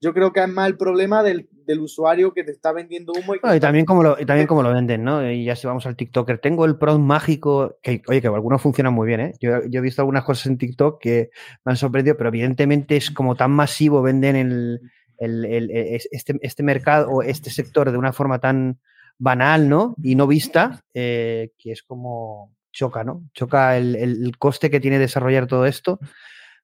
yo 0.00 0.14
creo 0.14 0.32
que 0.32 0.40
es 0.40 0.48
más 0.48 0.68
el 0.68 0.76
problema 0.76 1.22
del, 1.22 1.48
del 1.66 1.80
usuario 1.80 2.32
que 2.32 2.44
te 2.44 2.52
está 2.52 2.72
vendiendo 2.72 3.12
humo. 3.12 3.34
Y, 3.34 3.60
también 3.60 3.84
como 3.84 4.02
lo, 4.02 4.16
y 4.18 4.24
también 4.24 4.46
como 4.46 4.62
lo 4.62 4.72
venden, 4.72 5.02
¿no? 5.02 5.28
Y 5.28 5.44
ya 5.44 5.56
si 5.56 5.66
vamos 5.66 5.86
al 5.86 5.96
TikToker, 5.96 6.38
tengo 6.38 6.64
el 6.64 6.78
prompt 6.78 7.04
mágico, 7.04 7.78
que 7.82 8.02
oye, 8.08 8.20
que 8.20 8.28
algunos 8.28 8.62
funcionan 8.62 8.94
muy 8.94 9.06
bien, 9.06 9.20
¿eh? 9.20 9.32
Yo, 9.40 9.64
yo, 9.68 9.80
he 9.80 9.82
visto 9.82 10.02
algunas 10.02 10.24
cosas 10.24 10.46
en 10.46 10.58
TikTok 10.58 11.00
que 11.00 11.30
me 11.64 11.72
han 11.72 11.76
sorprendido, 11.76 12.16
pero 12.16 12.28
evidentemente 12.28 12.96
es 12.96 13.10
como 13.10 13.34
tan 13.34 13.50
masivo, 13.50 14.00
venden 14.00 14.36
el, 14.36 14.80
el, 15.18 15.44
el, 15.44 15.70
este, 15.70 16.38
este 16.40 16.62
mercado 16.62 17.08
o 17.10 17.22
este 17.22 17.50
sector 17.50 17.90
de 17.90 17.98
una 17.98 18.12
forma 18.12 18.38
tan, 18.38 18.78
banal, 19.18 19.68
¿no? 19.68 19.94
Y 20.02 20.14
no 20.14 20.26
vista, 20.26 20.82
eh, 20.94 21.50
que 21.58 21.72
es 21.72 21.82
como 21.82 22.54
choca, 22.72 23.04
¿no? 23.04 23.24
Choca 23.32 23.76
el, 23.76 24.32
coste 24.38 24.70
que 24.70 24.80
tiene 24.80 24.98
desarrollar 24.98 25.46
todo 25.46 25.66
esto 25.66 25.98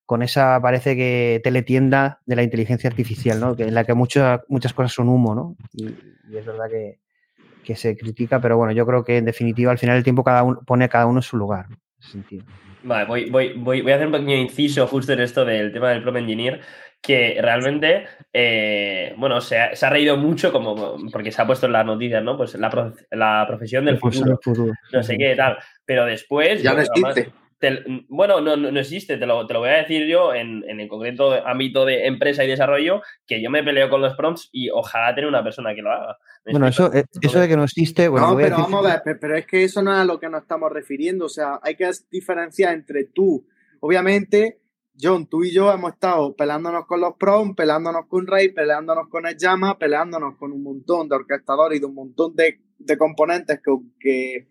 con 0.04 0.22
esa, 0.22 0.60
parece 0.60 0.94
que, 0.94 1.40
teletienda 1.42 2.20
de 2.26 2.36
la 2.36 2.42
inteligencia 2.42 2.90
artificial, 2.90 3.40
¿no? 3.40 3.56
Que, 3.56 3.64
en 3.64 3.74
la 3.74 3.84
que 3.84 3.94
muchas 3.94 4.40
muchas 4.48 4.74
cosas 4.74 4.92
son 4.92 5.08
humo, 5.08 5.34
¿no? 5.34 5.56
Y, 5.72 5.86
es 6.36 6.46
verdad 6.46 6.66
que, 6.70 6.98
se 7.74 7.96
critica, 7.96 8.40
pero 8.40 8.58
bueno, 8.58 8.72
yo 8.72 8.84
creo 8.84 9.02
que 9.04 9.16
en 9.16 9.24
definitiva 9.24 9.70
al 9.70 9.78
final 9.78 9.96
del 9.96 10.04
tiempo 10.04 10.22
cada 10.22 10.42
uno 10.42 10.60
pone 10.66 10.84
a 10.84 10.88
cada 10.88 11.06
uno 11.06 11.22
su 11.22 11.38
lugar. 11.38 11.66
Vale, 12.82 13.06
voy, 13.06 13.30
voy, 13.30 13.52
voy, 13.54 13.80
voy, 13.80 13.92
a 13.92 13.94
hacer 13.94 14.08
un 14.08 14.12
pequeño 14.12 14.36
inciso 14.36 14.86
justo 14.86 15.12
en 15.12 15.20
esto 15.20 15.44
del 15.44 15.72
tema 15.72 15.90
del 15.90 16.16
engineer, 16.16 16.60
que 17.02 17.38
realmente, 17.42 18.06
eh, 18.32 19.12
bueno, 19.18 19.40
se 19.40 19.58
ha, 19.58 19.74
se 19.74 19.84
ha, 19.84 19.90
reído 19.90 20.16
mucho 20.16 20.52
como 20.52 20.96
porque 21.10 21.32
se 21.32 21.42
ha 21.42 21.46
puesto 21.46 21.66
en 21.66 21.72
las 21.72 21.84
noticias, 21.84 22.22
¿no? 22.22 22.36
Pues 22.36 22.54
la, 22.54 22.94
la 23.10 23.44
profesión 23.48 23.84
del 23.84 23.98
futuro, 23.98 24.38
no 24.92 25.02
sé 25.02 25.18
qué 25.18 25.34
tal, 25.34 25.58
pero 25.84 26.06
después... 26.06 26.62
Ya 26.62 26.74
no 26.74 26.80
existe. 26.80 27.32
bueno, 28.08 28.40
no, 28.40 28.56
no, 28.56 28.78
existe, 28.78 29.16
te 29.16 29.26
lo, 29.26 29.44
te 29.48 29.52
lo, 29.52 29.60
voy 29.60 29.70
a 29.70 29.78
decir 29.78 30.06
yo 30.06 30.32
en, 30.32 30.64
en 30.68 30.78
el 30.78 30.86
concreto 30.86 31.44
ámbito 31.44 31.84
de 31.84 32.06
empresa 32.06 32.44
y 32.44 32.48
desarrollo, 32.48 33.02
que 33.26 33.42
yo 33.42 33.50
me 33.50 33.64
peleo 33.64 33.90
con 33.90 34.00
los 34.00 34.14
prompts 34.14 34.48
y 34.52 34.70
ojalá 34.70 35.12
tener 35.12 35.28
una 35.28 35.42
persona 35.42 35.74
que 35.74 35.82
lo 35.82 35.90
haga. 35.90 36.18
Bueno, 36.48 36.68
eso, 36.68 36.92
eh, 36.94 37.04
eso 37.20 37.40
de 37.40 37.48
que 37.48 37.56
no 37.56 37.64
existe. 37.64 38.06
Bueno, 38.06 38.30
no, 38.30 38.36
pero 38.36 38.58
vamos 38.58 38.86
a 38.86 39.02
ver, 39.04 39.18
pero 39.20 39.36
es 39.36 39.46
que 39.46 39.64
eso 39.64 39.82
no 39.82 39.92
es 39.92 39.98
a 39.98 40.04
lo 40.04 40.20
que 40.20 40.28
nos 40.28 40.42
estamos 40.42 40.70
refiriendo. 40.70 41.26
O 41.26 41.28
sea, 41.28 41.58
hay 41.62 41.74
que 41.74 41.90
diferenciar 42.10 42.74
entre 42.74 43.04
tú, 43.06 43.44
obviamente, 43.80 44.61
John, 45.01 45.27
tú 45.27 45.43
y 45.43 45.52
yo 45.52 45.73
hemos 45.73 45.94
estado 45.94 46.35
peleándonos 46.36 46.86
con 46.86 47.01
los 47.01 47.14
pros, 47.16 47.48
peleándonos 47.56 48.06
con 48.06 48.27
Ray, 48.27 48.52
peleándonos 48.52 49.09
con 49.09 49.27
el 49.27 49.36
Llama, 49.36 49.78
peleándonos 49.78 50.36
con 50.36 50.52
un 50.52 50.62
montón 50.62 51.09
de 51.09 51.16
orquestadores 51.16 51.78
y 51.78 51.81
de 51.81 51.86
un 51.86 51.94
montón 51.94 52.35
de, 52.36 52.60
componentes 52.98 53.60
que, 53.62 54.47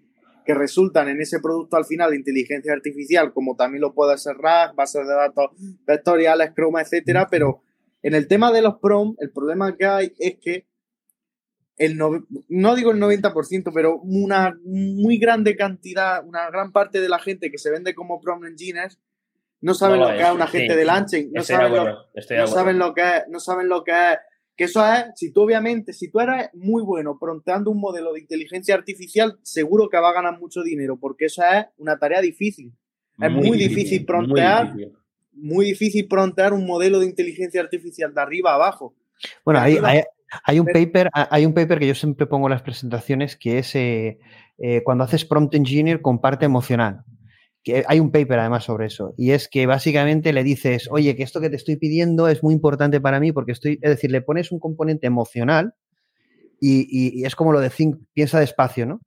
que, 0.45 0.53
resultan 0.53 1.07
en 1.07 1.21
ese 1.21 1.39
producto 1.39 1.77
al 1.77 1.85
final 1.85 2.11
de 2.11 2.17
inteligencia 2.17 2.73
artificial, 2.73 3.31
como 3.31 3.55
también 3.55 3.81
lo 3.81 3.93
puede 3.93 4.17
ser 4.17 4.35
RAG, 4.35 4.75
bases 4.75 5.07
de 5.07 5.13
datos 5.13 5.51
vectoriales, 5.87 6.51
Chroma, 6.53 6.81
etcétera, 6.81 7.29
pero 7.31 7.61
en 8.01 8.15
el 8.15 8.27
tema 8.27 8.51
de 8.51 8.61
los 8.61 8.77
prom, 8.79 9.15
el 9.19 9.31
problema 9.31 9.77
que 9.77 9.85
hay 9.85 10.13
es 10.19 10.35
que 10.41 10.65
el 11.77 11.97
no, 11.97 12.75
digo 12.75 12.91
el 12.91 12.99
90%, 12.99 13.71
pero 13.73 13.97
una 13.99 14.57
muy 14.65 15.17
grande 15.17 15.55
cantidad, 15.55 16.21
una 16.25 16.49
gran 16.49 16.71
parte 16.71 16.99
de 16.99 17.07
la 17.09 17.19
gente 17.19 17.49
que 17.49 17.57
se 17.57 17.71
vende 17.71 17.95
como 17.95 18.19
prom 18.19 18.45
engineers 18.45 18.99
no 19.61 19.73
saben 19.75 19.99
lo, 19.99 20.07
que 20.07 20.21
es 20.21 20.31
un 20.31 20.41
agente 20.41 20.75
de 20.75 20.85
launching, 20.85 21.31
no, 21.31 21.43
saben 21.43 21.73
lo, 21.73 21.85
no 21.85 22.47
saben 22.47 22.79
lo, 22.79 22.93
que 22.93 23.01
es, 23.01 23.23
no 23.29 23.39
saben 23.39 23.69
lo 23.69 23.83
que 23.83 23.91
es. 23.91 24.17
Que 24.57 24.65
eso 24.65 24.85
es, 24.85 25.05
si 25.15 25.31
tú 25.31 25.43
obviamente, 25.43 25.93
si 25.93 26.11
tú 26.11 26.19
eres 26.19 26.49
muy 26.53 26.83
bueno 26.83 27.17
pronteando 27.19 27.71
un 27.71 27.79
modelo 27.79 28.13
de 28.13 28.19
inteligencia 28.19 28.75
artificial, 28.75 29.39
seguro 29.43 29.87
que 29.89 29.97
va 29.97 30.09
a 30.09 30.13
ganar 30.13 30.39
mucho 30.39 30.61
dinero, 30.61 30.97
porque 30.99 31.25
eso 31.25 31.43
es 31.43 31.65
una 31.77 31.97
tarea 31.97 32.21
difícil. 32.21 32.73
Es 33.19 33.31
muy, 33.31 33.57
difícil, 33.57 34.03
prontear, 34.03 34.73
muy 35.31 35.65
difícil. 35.65 36.07
prontear 36.07 36.53
un 36.53 36.65
modelo 36.65 36.99
de 36.99 37.05
inteligencia 37.05 37.61
artificial 37.61 38.13
de 38.13 38.21
arriba 38.21 38.51
a 38.51 38.55
abajo. 38.55 38.95
Bueno, 39.45 39.59
hay, 39.59 39.77
hay, 40.43 40.59
un 40.59 40.65
paper, 40.65 41.09
hay 41.13 41.45
un 41.45 41.53
paper 41.53 41.79
que 41.79 41.87
yo 41.87 41.95
siempre 41.95 42.25
pongo 42.25 42.47
en 42.47 42.51
las 42.51 42.63
presentaciones 42.63 43.35
que 43.35 43.59
es 43.59 43.75
eh, 43.75 44.19
eh, 44.57 44.81
cuando 44.83 45.03
haces 45.03 45.23
prompt 45.23 45.53
engineer 45.53 46.01
con 46.01 46.19
parte 46.19 46.45
emocional 46.45 47.05
que 47.63 47.83
hay 47.87 47.99
un 47.99 48.11
paper 48.11 48.39
además 48.39 48.63
sobre 48.63 48.87
eso, 48.87 49.13
y 49.17 49.31
es 49.31 49.47
que 49.47 49.65
básicamente 49.65 50.33
le 50.33 50.43
dices, 50.43 50.87
oye, 50.91 51.15
que 51.15 51.23
esto 51.23 51.41
que 51.41 51.49
te 51.49 51.55
estoy 51.55 51.75
pidiendo 51.75 52.27
es 52.27 52.41
muy 52.43 52.53
importante 52.53 52.99
para 52.99 53.19
mí 53.19 53.31
porque 53.31 53.51
estoy, 53.51 53.79
es 53.81 53.89
decir, 53.89 54.11
le 54.11 54.21
pones 54.21 54.51
un 54.51 54.59
componente 54.59 55.07
emocional 55.07 55.75
y, 56.59 57.25
es 57.25 57.35
como 57.35 57.51
lo 57.51 57.59
de 57.59 57.69
think, 57.69 57.97
piensa 58.13 58.39
despacio, 58.39 58.85
¿no? 58.85 59.01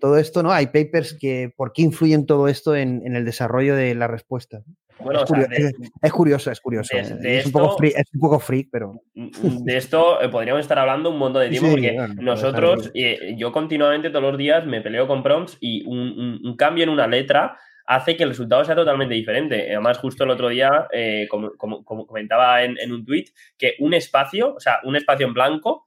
Todo 0.00 0.18
esto, 0.18 0.42
¿no? 0.42 0.50
Hay 0.50 0.66
papers 0.66 1.16
que, 1.18 1.52
¿por 1.56 1.72
qué 1.72 1.82
influyen 1.82 2.26
todo 2.26 2.48
esto 2.48 2.74
en, 2.74 3.14
el 3.14 3.24
desarrollo 3.24 3.76
de 3.76 3.94
la 3.94 4.08
respuesta? 4.08 4.62
Bueno, 4.98 5.20
es, 5.20 6.12
curioso, 6.12 6.50
es, 6.50 6.60
curioso, 6.60 6.96
es, 6.96 7.46
un 7.46 7.52
poco 7.52 7.76
freak, 7.76 7.98
es 7.98 8.14
un 8.14 8.20
poco 8.20 8.40
freak, 8.40 8.68
pero... 8.72 9.02
De 9.14 9.76
esto 9.76 10.20
eh, 10.22 10.28
podríamos 10.28 10.62
estar 10.62 10.78
hablando 10.78 11.10
un 11.10 11.18
montón 11.18 11.42
de 11.42 11.50
tiempo 11.50 11.70
porque 11.70 11.96
nosotros, 12.16 12.90
eh, 12.94 13.36
yo 13.36 13.52
continuamente 13.52 14.08
todos 14.10 14.22
los 14.22 14.38
días 14.38 14.66
me 14.66 14.80
peleo 14.80 15.06
con 15.06 15.22
prompts 15.22 15.58
y 15.60 15.86
un 15.86 16.56
cambio 16.56 16.84
en 16.84 16.90
una 16.90 17.06
letra 17.06 17.58
hace 17.86 18.16
que 18.16 18.24
el 18.24 18.30
resultado 18.30 18.64
sea 18.64 18.74
totalmente 18.74 19.14
diferente. 19.14 19.70
Además, 19.70 19.98
justo 19.98 20.24
el 20.24 20.30
otro 20.30 20.48
día, 20.48 20.88
eh, 20.92 21.26
como, 21.28 21.84
comentaba 21.84 22.62
en, 22.62 22.92
un 22.92 23.04
tweet, 23.04 23.26
que 23.56 23.74
un 23.78 23.94
espacio, 23.94 24.54
o 24.54 24.60
sea, 24.60 24.80
un 24.84 24.96
espacio 24.96 25.26
en 25.26 25.34
blanco, 25.34 25.86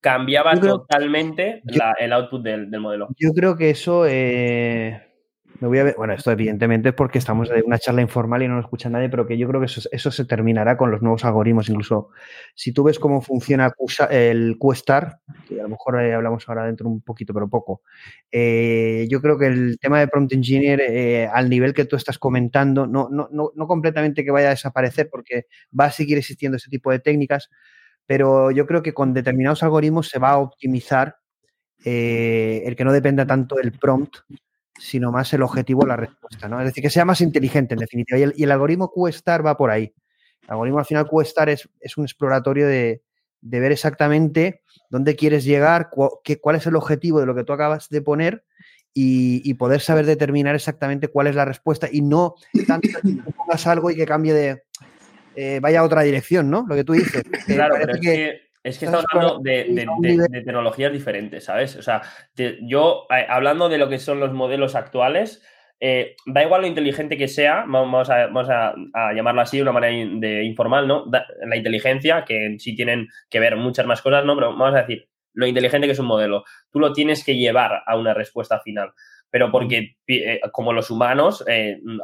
cambiaba 0.00 0.54
totalmente 0.58 1.62
el 1.98 2.12
output 2.12 2.42
del, 2.42 2.68
modelo. 2.80 3.08
Yo 3.18 3.32
creo 3.32 3.56
que 3.56 3.70
eso, 3.70 4.06
eh, 4.06 5.11
bueno, 5.60 6.12
esto 6.12 6.30
evidentemente 6.30 6.90
es 6.90 6.94
porque 6.94 7.18
estamos 7.18 7.50
en 7.50 7.64
una 7.64 7.78
charla 7.78 8.02
informal 8.02 8.42
y 8.42 8.48
no 8.48 8.56
nos 8.56 8.64
escucha 8.64 8.88
nadie, 8.88 9.08
pero 9.08 9.26
que 9.26 9.38
yo 9.38 9.46
creo 9.48 9.60
que 9.60 9.66
eso, 9.66 10.10
se 10.10 10.24
terminará 10.24 10.76
con 10.76 10.90
los 10.90 11.02
nuevos 11.02 11.24
algoritmos. 11.24 11.68
Incluso 11.68 12.10
si 12.54 12.72
tú 12.72 12.84
ves 12.84 12.98
cómo 12.98 13.20
funciona 13.20 13.72
el 14.10 14.56
QStar, 14.58 15.20
que 15.48 15.60
a 15.60 15.64
lo 15.64 15.68
mejor 15.68 16.00
eh, 16.02 16.14
hablamos 16.14 16.48
ahora 16.48 16.66
dentro 16.66 16.88
un 16.88 17.00
poquito, 17.02 17.32
pero 17.32 17.48
poco, 17.48 17.82
eh, 18.30 19.06
yo 19.08 19.20
creo 19.20 19.38
que 19.38 19.46
el 19.46 19.78
tema 19.80 20.00
de 20.00 20.08
Prompt 20.08 20.32
Engineer, 20.32 20.80
eh, 20.80 21.26
al 21.32 21.48
nivel 21.48 21.74
que 21.74 21.84
tú 21.84 21.96
estás 21.96 22.18
comentando, 22.18 22.86
no, 22.86 23.08
no, 23.10 23.28
no, 23.30 23.52
no 23.54 23.66
completamente 23.66 24.24
que 24.24 24.30
vaya 24.30 24.48
a 24.48 24.50
desaparecer, 24.50 25.08
porque 25.10 25.46
va 25.78 25.86
a 25.86 25.92
seguir 25.92 26.18
existiendo 26.18 26.56
ese 26.56 26.70
tipo 26.70 26.90
de 26.90 26.98
técnicas, 26.98 27.50
pero 28.06 28.50
yo 28.50 28.66
creo 28.66 28.82
que 28.82 28.94
con 28.94 29.14
determinados 29.14 29.62
algoritmos 29.62 30.08
se 30.08 30.18
va 30.18 30.30
a 30.30 30.38
optimizar 30.38 31.16
el 31.84 32.76
que 32.76 32.84
no 32.84 32.92
dependa 32.92 33.26
tanto 33.26 33.56
del 33.56 33.72
prompt, 33.72 34.18
sino 34.78 35.12
más 35.12 35.32
el 35.32 35.42
objetivo, 35.42 35.86
la 35.86 35.96
respuesta, 35.96 36.48
¿no? 36.48 36.60
Es 36.60 36.66
decir, 36.66 36.82
que 36.82 36.90
sea 36.90 37.04
más 37.04 37.20
inteligente, 37.20 37.74
en 37.74 37.80
definitiva. 37.80 38.18
Y 38.18 38.42
el, 38.42 38.50
algoritmo 38.50 38.90
QStar 38.90 39.44
va 39.44 39.56
por 39.56 39.70
ahí. 39.70 39.94
El 40.42 40.50
algoritmo 40.50 40.78
al 40.78 40.84
final 40.84 41.08
QStar 41.08 41.48
es, 41.48 41.68
es 41.80 41.96
un 41.96 42.04
exploratorio 42.04 42.66
de, 42.66 43.02
ver 43.40 43.72
exactamente 43.72 44.62
dónde 44.88 45.16
quieres 45.16 45.44
llegar, 45.44 45.90
cuál 45.90 46.56
es 46.56 46.66
el 46.66 46.76
objetivo 46.76 47.20
de 47.20 47.26
lo 47.26 47.34
que 47.34 47.44
tú 47.44 47.52
acabas 47.52 47.88
de 47.88 48.00
poner 48.00 48.44
y, 48.94 49.54
poder 49.54 49.80
saber 49.80 50.06
determinar 50.06 50.54
exactamente 50.54 51.08
cuál 51.08 51.26
es 51.26 51.34
la 51.34 51.44
respuesta 51.44 51.88
y 51.90 52.02
no 52.02 52.34
tanto 52.66 52.88
que 53.02 53.32
pongas 53.32 53.66
algo 53.66 53.90
y 53.90 53.96
que 53.96 54.06
cambie 54.06 54.32
de, 54.34 54.62
eh, 55.34 55.60
vaya 55.60 55.80
a 55.80 55.84
otra 55.84 56.02
dirección, 56.02 56.50
¿no? 56.50 56.66
Lo 56.68 56.74
que 56.74 56.84
tú 56.84 56.92
dices. 56.92 57.22
Claro, 57.46 57.76
pero 57.78 57.94
es 57.94 58.00
que 58.00 58.51
es 58.62 58.78
que 58.78 58.84
estamos 58.84 59.04
hablando 59.10 59.40
de, 59.40 59.86
tecnologías 60.44 60.92
diferentes, 60.92 61.44
¿sabes? 61.44 61.76
O 61.76 61.82
sea, 61.82 62.02
yo, 62.62 63.06
eh, 63.10 63.26
hablando 63.28 63.68
de 63.68 63.78
lo 63.78 63.88
que 63.88 63.98
son 63.98 64.20
los 64.20 64.32
modelos 64.32 64.76
actuales, 64.76 65.42
eh, 65.80 66.14
da 66.26 66.44
igual 66.44 66.60
lo 66.60 66.66
inteligente 66.68 67.16
que 67.16 67.26
sea, 67.26 67.64
vamos 67.66 68.08
a, 68.08 68.26
vamos 68.26 68.48
a, 68.48 68.74
llamarlo 69.14 69.40
así 69.40 69.56
de 69.56 69.64
una 69.64 69.72
manera 69.72 70.10
de 70.20 70.44
informal, 70.44 70.86
¿no? 70.86 71.06
la 71.44 71.56
inteligencia, 71.56 72.24
que 72.24 72.56
sí 72.60 72.76
tienen 72.76 73.08
que 73.28 73.40
ver 73.40 73.56
muchas 73.56 73.84
más 73.84 74.00
cosas, 74.00 74.24
¿no? 74.24 74.36
Pero 74.36 74.56
vamos 74.56 74.76
a 74.76 74.82
decir, 74.82 75.08
lo 75.34 75.46
inteligente 75.46 75.88
que 75.88 75.94
es 75.94 75.98
un 75.98 76.06
modelo, 76.06 76.44
tú 76.70 76.78
lo 76.78 76.92
tienes 76.92 77.24
que 77.24 77.36
llevar 77.36 77.82
a 77.84 77.96
una 77.96 78.14
respuesta 78.14 78.60
final. 78.60 78.92
Pero 79.28 79.50
porque, 79.50 79.96
eh, 80.06 80.40
como 80.52 80.72
los 80.72 80.90
humanos, 80.90 81.44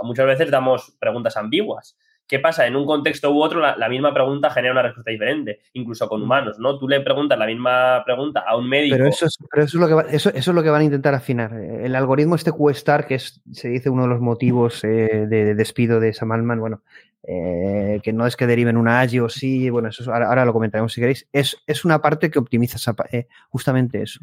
muchas 0.02 0.26
veces 0.26 0.50
damos 0.50 0.96
preguntas 0.98 1.36
ambiguas. 1.36 1.96
¿Qué 2.28 2.38
pasa? 2.38 2.66
En 2.66 2.76
un 2.76 2.84
contexto 2.84 3.32
u 3.32 3.42
otro, 3.42 3.58
la, 3.58 3.88
misma 3.88 4.12
pregunta 4.12 4.50
genera 4.50 4.72
una 4.72 4.82
respuesta 4.82 5.10
diferente, 5.10 5.60
incluso 5.72 6.06
con 6.10 6.22
humanos, 6.22 6.58
¿no? 6.58 6.78
Tú 6.78 6.86
le 6.86 7.00
preguntas 7.00 7.38
la 7.38 7.46
misma 7.46 8.02
pregunta 8.04 8.44
a 8.46 8.54
un 8.54 8.68
médico. 8.68 8.96
Pero 8.96 9.08
eso 9.08 9.24
es, 9.24 9.38
pero 9.50 9.64
eso 9.64 9.78
es, 9.78 9.80
lo, 9.80 9.88
que 9.88 10.14
eso, 10.14 10.30
es 10.34 10.46
lo 10.46 10.62
que 10.62 10.68
van 10.68 10.82
a 10.82 10.84
intentar 10.84 11.14
afinar. 11.14 11.54
El 11.54 11.96
algoritmo 11.96 12.34
este 12.34 12.52
QSTAR, 12.52 13.06
que 13.06 13.14
es, 13.14 13.40
se 13.50 13.70
dice 13.70 13.88
uno 13.88 14.02
de 14.02 14.08
los 14.08 14.20
motivos 14.20 14.84
eh, 14.84 15.26
de, 15.26 15.54
despido 15.54 16.00
de 16.00 16.12
Sam 16.12 16.32
Altman, 16.32 16.60
bueno, 16.60 16.82
eh, 17.22 17.98
que 18.02 18.12
no 18.12 18.26
es 18.26 18.36
que 18.36 18.46
deriven 18.46 18.76
una 18.76 19.00
AGI 19.00 19.20
o 19.20 19.30
sí, 19.30 19.70
bueno, 19.70 19.88
eso 19.88 20.12
ahora, 20.12 20.44
lo 20.44 20.52
comentaremos 20.52 20.92
si 20.92 21.00
queréis, 21.00 21.26
es, 21.32 21.56
es 21.66 21.86
una 21.86 22.02
parte 22.02 22.30
que 22.30 22.38
optimiza 22.38 22.94
eh, 23.10 23.26
justamente 23.48 24.02
eso. 24.02 24.20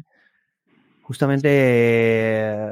Justamente 1.02 2.70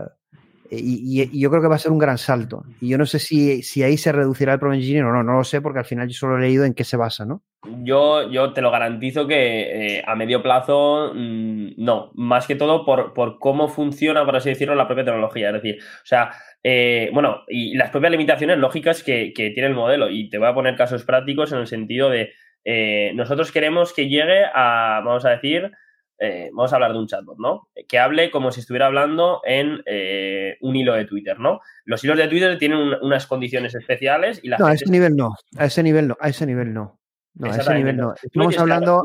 y, 0.78 1.38
yo 1.38 1.50
creo 1.50 1.62
que 1.62 1.68
va 1.68 1.76
a 1.76 1.78
ser 1.78 1.92
un 1.92 1.98
gran 1.98 2.18
salto. 2.18 2.64
Y 2.80 2.88
yo 2.88 2.98
no 2.98 3.06
sé 3.06 3.18
si, 3.18 3.62
si 3.62 3.82
ahí 3.82 3.96
se 3.96 4.12
reducirá 4.12 4.54
el 4.54 4.58
Prompt 4.58 4.76
Engineering 4.76 5.08
o 5.08 5.12
no, 5.12 5.22
no 5.22 5.34
lo 5.34 5.44
sé 5.44 5.60
porque 5.60 5.80
al 5.80 5.84
final 5.84 6.08
yo 6.08 6.14
solo 6.14 6.38
he 6.38 6.40
leído 6.40 6.64
en 6.64 6.74
qué 6.74 6.84
se 6.84 6.96
basa, 6.96 7.24
¿no? 7.24 7.42
Yo, 7.82 8.30
yo 8.30 8.52
te 8.52 8.60
lo 8.60 8.70
garantizo 8.70 9.26
que 9.26 9.96
eh, 9.96 10.04
a 10.06 10.14
medio 10.14 10.42
plazo 10.42 11.12
mm, 11.14 11.72
no, 11.78 12.10
más 12.14 12.46
que 12.46 12.56
todo 12.56 12.84
por, 12.84 13.14
por, 13.14 13.38
cómo 13.38 13.68
funciona, 13.68 14.24
por 14.24 14.36
así 14.36 14.50
decirlo, 14.50 14.74
la 14.74 14.86
propia 14.86 15.04
tecnología. 15.04 15.48
Es 15.48 15.54
decir, 15.54 15.78
o 15.80 16.06
sea, 16.06 16.30
eh, 16.62 17.10
bueno, 17.12 17.42
y 17.48 17.74
las 17.76 17.90
propias 17.90 18.12
limitaciones 18.12 18.58
lógicas 18.58 19.02
que, 19.02 19.32
que, 19.34 19.50
tiene 19.50 19.68
el 19.68 19.74
modelo. 19.74 20.10
Y 20.10 20.28
te 20.28 20.38
voy 20.38 20.48
a 20.48 20.54
poner 20.54 20.76
casos 20.76 21.04
prácticos 21.04 21.52
en 21.52 21.58
el 21.58 21.66
sentido 21.66 22.10
de 22.10 22.32
eh, 22.64 23.12
nosotros 23.14 23.52
queremos 23.52 23.92
que 23.92 24.08
llegue 24.08 24.44
a, 24.54 25.02
vamos 25.04 25.24
a 25.24 25.30
decir, 25.30 25.70
eh, 26.18 26.50
vamos 26.52 26.72
a 26.72 26.76
hablar 26.76 26.92
de 26.92 26.98
un 26.98 27.06
chatbot, 27.06 27.38
¿no? 27.38 27.68
Que 27.88 27.98
hable 27.98 28.30
como 28.30 28.52
si 28.52 28.60
estuviera 28.60 28.86
hablando 28.86 29.40
en 29.44 29.82
eh, 29.86 30.56
un 30.60 30.76
hilo 30.76 30.94
de 30.94 31.04
Twitter, 31.04 31.38
¿no? 31.38 31.60
Los 31.84 32.02
hilos 32.04 32.16
de 32.16 32.28
Twitter 32.28 32.58
tienen 32.58 32.78
unas 33.02 33.26
condiciones 33.26 33.74
especiales 33.74 34.40
y 34.42 34.48
la 34.48 34.58
No, 34.58 34.66
a 34.66 34.74
ese 34.74 34.90
nivel 34.90 35.16
no, 35.16 35.34
a 35.56 35.64
ese 35.64 35.82
nivel 35.82 36.08
no, 36.08 36.16
a 36.20 36.28
ese 36.28 36.46
nivel 36.46 36.72
no. 36.72 37.00
No, 37.36 37.50
a 37.50 37.56
ese 37.56 37.74
nivel 37.74 37.96
no. 37.96 38.14
Estamos 38.22 38.56
hablando, 38.58 39.02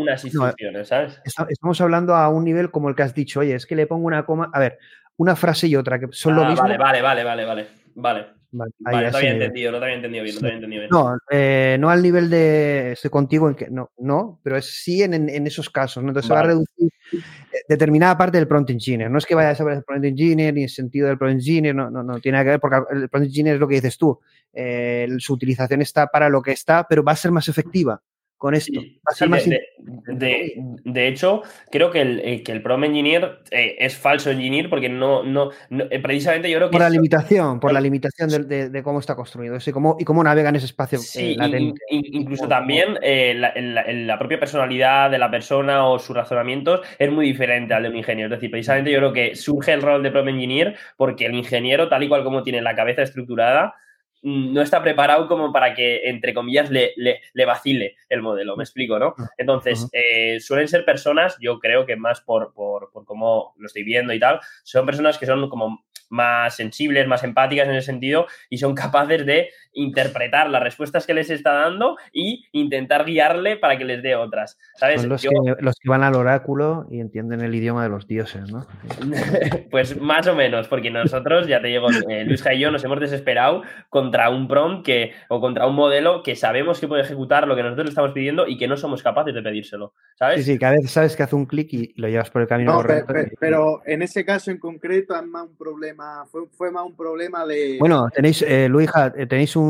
estamos 1.50 1.82
hablando 1.82 2.14
a 2.14 2.30
un 2.30 2.44
nivel 2.44 2.70
como 2.70 2.88
el 2.88 2.96
que 2.96 3.02
has 3.02 3.16
dicho, 3.16 3.40
oye, 3.40 3.56
es 3.56 3.66
que 3.66 3.76
le 3.76 3.88
pongo 3.88 4.06
una 4.06 4.24
coma, 4.24 4.52
a 4.54 4.60
ver, 4.60 4.78
una 5.18 5.36
frase 5.36 5.68
y 5.68 5.76
otra, 5.76 6.00
que 6.00 6.10
son 6.12 6.36
lo 6.36 6.44
ah, 6.44 6.50
mismo. 6.50 6.62
Vale, 6.62 6.78
vale, 6.78 7.02
vale, 7.02 7.24
vale, 7.24 7.46
vale. 7.46 7.68
Vale. 7.96 8.39
Vale, 8.52 8.72
no 8.80 9.12
te 9.12 9.18
había 9.18 9.32
entendido, 9.32 9.72
no 9.72 9.78
te 9.78 9.86
había 9.86 9.96
entendido 9.98 10.24
bien, 10.24 10.36
no 10.36 10.42
te 10.42 10.48
había 10.48 10.56
entendido 10.56 10.82
bien. 10.82 10.90
No, 10.92 11.18
eh, 11.30 11.78
no 11.80 11.90
al 11.90 12.02
nivel 12.02 12.30
de 12.30 12.94
estoy 12.94 13.12
contigo 13.12 13.48
en 13.48 13.56
que 13.56 13.70
no, 13.70 13.92
no, 14.00 14.40
pero 14.44 14.58
es 14.58 14.66
sí 14.84 15.04
en, 15.04 15.14
en, 15.14 15.46
esos 15.46 15.70
casos, 15.70 16.04
¿no? 16.04 16.10
Entonces 16.10 16.28
se 16.28 16.34
va 16.34 16.40
a 16.40 16.44
reducir 16.44 16.90
eh, 17.12 17.58
determinada 17.68 18.18
parte 18.18 18.38
del 18.38 18.48
prompt 18.48 18.72
engineer. 18.72 19.12
No 19.12 19.20
es 19.20 19.26
que 19.26 19.36
vaya 19.36 19.52
a 19.52 19.56
saber 19.56 19.78
el 19.78 19.84
prompt 19.84 20.06
engineer 20.06 20.54
ni 20.56 20.64
el 20.64 20.70
sentido 20.70 21.08
del 21.08 21.18
prompt 21.18 21.36
engineer, 21.36 21.76
no, 21.76 21.92
no, 21.92 22.02
no 22.02 22.20
tiene 22.20 22.38
nada 22.38 22.46
que 22.46 22.50
ver, 22.52 22.60
porque 22.60 22.78
el 22.92 23.10
prompt 23.10 23.28
engineer 23.28 23.56
es 23.56 23.60
lo 23.60 23.68
que 23.68 23.76
dices 23.76 23.98
tú. 23.98 24.20
Eh, 24.52 25.08
su 25.20 25.34
utilización 25.34 25.82
está 25.82 26.08
para 26.08 26.28
lo 26.28 26.42
que 26.42 26.52
está, 26.52 26.88
pero 26.88 27.04
va 27.04 27.12
a 27.12 27.18
ser 27.18 27.32
más 27.32 27.48
efectiva 27.50 28.02
con 28.40 28.56
esto. 28.56 28.82
de, 30.08 31.08
hecho, 31.08 31.44
creo 31.70 31.92
que 31.92 32.02
el, 32.02 32.20
eh, 32.24 32.42
que 32.42 32.54
el 32.54 32.64
Prom 32.64 32.86
Engineer 32.86 33.42
eh, 33.52 33.76
es 33.80 33.98
falso 33.98 34.32
engineer 34.32 34.70
porque 34.70 34.88
no, 34.88 35.24
no, 35.24 35.50
eh, 35.70 36.00
precisamente 36.00 36.50
yo 36.50 36.58
creo 36.58 36.70
que... 36.70 36.72
Por 36.72 36.82
la 36.82 36.90
limitación, 36.90 37.60
por 37.60 37.74
la 37.74 37.82
limitación 37.82 38.48
de, 38.48 38.82
cómo 38.82 39.00
está 39.00 39.18
construido 39.18 39.58
y 39.64 39.72
cómo, 39.72 39.98
y 40.00 40.06
cómo 40.06 40.24
navega 40.24 40.50
en 40.50 40.56
ese 40.56 40.68
espacio 40.68 41.00
latente. 41.36 41.82
incluso 41.90 42.48
también 42.48 42.98
la, 43.04 44.18
propia 44.18 44.40
personalidad 44.40 45.12
de 45.12 45.18
la 45.18 45.30
persona 45.30 45.86
o 45.86 46.00
sus 46.00 46.16
razonamientos 46.16 46.80
es 46.98 47.12
muy 47.12 47.26
diferente 47.26 47.74
al 47.74 47.84
de 47.84 47.90
un 47.90 47.98
ingeniero. 47.98 48.34
Es 48.34 48.40
decir, 48.40 48.52
precisamente 48.52 48.90
yo 48.90 49.00
creo 49.00 49.12
que 49.12 49.36
surge 49.36 49.74
el 49.74 49.82
rol 49.82 50.02
de 50.02 50.12
Prom 50.12 50.30
Engineer 50.30 50.78
porque 50.96 51.26
el 51.26 51.36
ingeniero, 51.36 51.90
tal 51.90 52.04
y 52.04 52.08
cual 52.08 52.24
como 52.24 52.42
tiene 52.42 52.62
la 52.62 52.74
cabeza 52.74 53.02
estructurada, 53.02 53.76
no 54.22 54.62
está 54.62 54.82
preparado 54.82 55.28
como 55.28 55.52
para 55.52 55.74
que, 55.74 56.10
entre 56.10 56.34
comillas, 56.34 56.70
le, 56.70 56.94
le, 56.98 57.46
vacile 57.46 57.96
el 58.10 58.22
modelo, 58.22 58.58
me 58.58 58.64
explico, 58.64 59.00
¿no? 59.00 59.16
Entonces, 59.38 59.88
eh, 59.94 60.40
suelen 60.40 60.68
ser 60.68 60.86
personas, 60.86 61.38
yo 61.40 61.60
creo 61.60 61.86
que 61.86 61.96
más 61.96 62.22
por, 62.22 62.54
por, 62.54 62.92
por 62.92 63.06
cómo 63.06 63.54
lo 63.58 63.68
estoy 63.68 63.84
viendo 63.84 64.14
y 64.14 64.20
tal, 64.20 64.40
son 64.64 64.86
personas 64.86 65.18
que 65.18 65.26
son 65.26 65.50
como 65.50 65.86
más 66.10 66.56
sensibles, 66.56 67.08
más 67.08 67.24
empáticas 67.24 67.68
en 67.68 67.76
ese 67.76 67.86
sentido 67.86 68.28
y 68.50 68.58
son 68.58 68.76
capaces 68.76 69.26
de 69.26 69.52
interpretar 69.74 70.50
las 70.50 70.64
respuestas 70.64 71.06
que 71.06 71.14
les 71.14 71.30
está 71.30 71.54
dando 71.54 71.98
y 72.12 72.46
intentar 72.52 73.06
guiarle 73.06 73.58
para 73.58 73.78
que 73.78 73.86
les 73.86 74.02
dé 74.02 74.16
otras. 74.16 74.58
¿sabes? 74.76 75.02
Son 75.02 75.10
los, 75.10 75.22
que, 75.22 75.30
los 75.60 75.76
que 75.76 75.90
van 75.90 76.04
al 76.04 76.16
oráculo 76.16 76.88
y 76.90 77.00
entienden 77.00 77.42
el 77.42 77.54
idioma 77.54 77.84
de 77.84 77.90
los 77.90 78.08
dioses, 78.08 78.52
¿no? 78.52 78.66
pues 79.72 80.00
más 80.00 80.28
o 80.28 80.36
menos, 80.36 80.68
porque 80.68 80.90
nosotros, 80.90 81.48
ya 81.48 81.62
te 81.62 81.68
digo, 81.68 81.88
eh, 82.10 82.26
Luisja 82.26 82.54
y 82.54 82.60
yo 82.60 82.72
nos 82.72 82.84
hemos 82.84 83.00
desesperado 83.00 83.64
contra 83.90 84.30
un 84.30 84.48
prompt 84.48 84.86
que, 84.86 85.14
o 85.30 85.40
contra 85.40 85.68
un 85.68 85.76
modelo 85.76 86.24
que 86.24 86.36
sabemos 86.36 86.80
que 86.80 86.88
puede 86.88 87.04
ejecutar 87.04 87.48
lo 87.48 87.56
que 87.56 87.64
nosotros 87.64 87.86
le 87.86 87.90
estamos 87.90 88.12
pidiendo 88.12 88.48
y 88.48 88.58
que 88.58 88.68
no 88.68 88.78
somos 88.78 89.04
capaces 89.04 89.34
de 89.34 89.42
pedírselo. 89.42 89.94
¿sabes? 90.16 90.46
Sí, 90.46 90.54
sí, 90.54 90.60
cada 90.60 90.74
vez 90.74 90.90
sabes 90.92 91.16
que 91.16 91.24
hace 91.24 91.36
un 91.36 91.46
clic 91.46 91.72
y 91.74 91.94
lo 91.96 92.08
llevas 92.08 92.30
por 92.30 92.42
el 92.42 92.48
camino 92.48 92.74
correcto. 92.74 93.14
Pero, 93.40 93.82
en 93.86 94.02
ese 94.02 94.26
caso 94.26 94.52
en 94.52 94.58
concreto 94.58 95.16
es 95.16 95.26
más 95.26 95.44
un 95.44 95.56
problema, 95.56 96.26
fue, 96.28 96.48
fue 96.52 96.72
más 96.72 96.86
un 96.86 96.96
problema 96.96 97.46
de... 97.46 97.78
Bueno, 97.80 98.08
tenéis, 98.14 98.42
eh, 98.42 98.66
eh, 98.66 99.26
tenéis 99.28 99.56
un, 99.56 99.69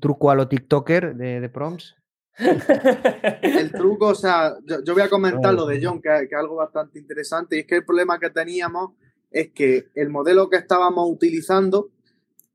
truco 0.00 0.30
a 0.30 0.34
lo 0.34 0.48
TikToker 0.48 1.14
de, 1.16 1.40
de 1.40 1.48
prompts? 1.48 1.96
el 2.38 3.72
truco, 3.72 4.08
o 4.08 4.14
sea, 4.14 4.56
yo, 4.64 4.94
voy 4.94 5.02
a 5.02 5.10
comentar 5.10 5.54
lo 5.54 5.66
de 5.66 5.80
John, 5.82 6.00
que, 6.00 6.08
es 6.08 6.32
algo 6.32 6.56
bastante 6.56 6.98
interesante, 6.98 7.56
y 7.56 7.60
es 7.60 7.66
que 7.66 7.76
el 7.76 7.84
problema 7.84 8.18
que 8.18 8.30
teníamos 8.30 8.92
es 9.30 9.50
que 9.52 9.88
el 9.94 10.10
modelo 10.10 10.48
que 10.48 10.56
estábamos 10.56 11.08
utilizando 11.10 11.90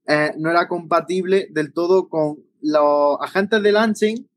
eh, 0.07 0.31
no 0.37 0.49
era 0.49 0.67
compatible 0.67 1.47
del 1.51 1.73
todo 1.73 2.07
con 2.09 2.43
los 2.61 3.17
agentes 3.21 3.61
de 3.61 3.71
launching. 3.71 4.29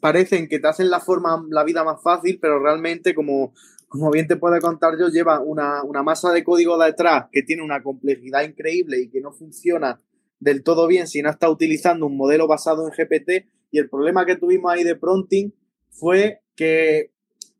Parecen 0.00 0.48
que 0.48 0.58
te 0.58 0.68
hacen 0.68 0.90
la 0.90 1.00
forma, 1.00 1.44
la 1.48 1.64
vida 1.64 1.82
más 1.82 2.02
fácil, 2.02 2.38
pero 2.40 2.58
realmente, 2.60 3.14
como, 3.14 3.52
como 3.88 4.10
bien 4.10 4.26
te 4.26 4.36
puede 4.36 4.60
contar 4.60 4.98
yo, 4.98 5.08
lleva 5.08 5.40
una, 5.40 5.82
una 5.82 6.02
masa 6.02 6.32
de 6.32 6.44
código 6.44 6.78
detrás 6.78 7.26
que 7.32 7.42
tiene 7.42 7.62
una 7.62 7.82
complejidad 7.82 8.42
increíble 8.42 9.00
y 9.00 9.08
que 9.08 9.20
no 9.20 9.32
funciona 9.32 10.00
del 10.40 10.62
todo 10.62 10.86
bien 10.86 11.06
si 11.06 11.22
no 11.22 11.30
está 11.30 11.48
utilizando 11.50 12.06
un 12.06 12.16
modelo 12.16 12.46
basado 12.46 12.86
en 12.86 12.92
GPT. 12.92 13.46
Y 13.70 13.78
el 13.78 13.88
problema 13.88 14.24
que 14.26 14.36
tuvimos 14.36 14.72
ahí 14.72 14.84
de 14.84 14.96
prompting 14.96 15.52
fue 15.90 16.40
que 16.54 17.10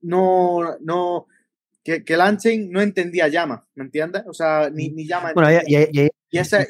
no, 0.03 0.77
no, 0.81 1.27
que, 1.83 2.05
que 2.05 2.15
el 2.15 2.71
no 2.71 2.81
entendía 2.81 3.29
llama, 3.29 3.67
¿me 3.75 3.85
entiendes? 3.85 4.23
O 4.27 4.33
sea, 4.33 4.71
ni, 4.71 4.91
ni 4.91 5.07
llama. 5.07 5.33
Bueno, 5.35 5.61
y, 5.67 5.77
y, 5.77 6.09
y, 6.31 6.39
esa, 6.39 6.67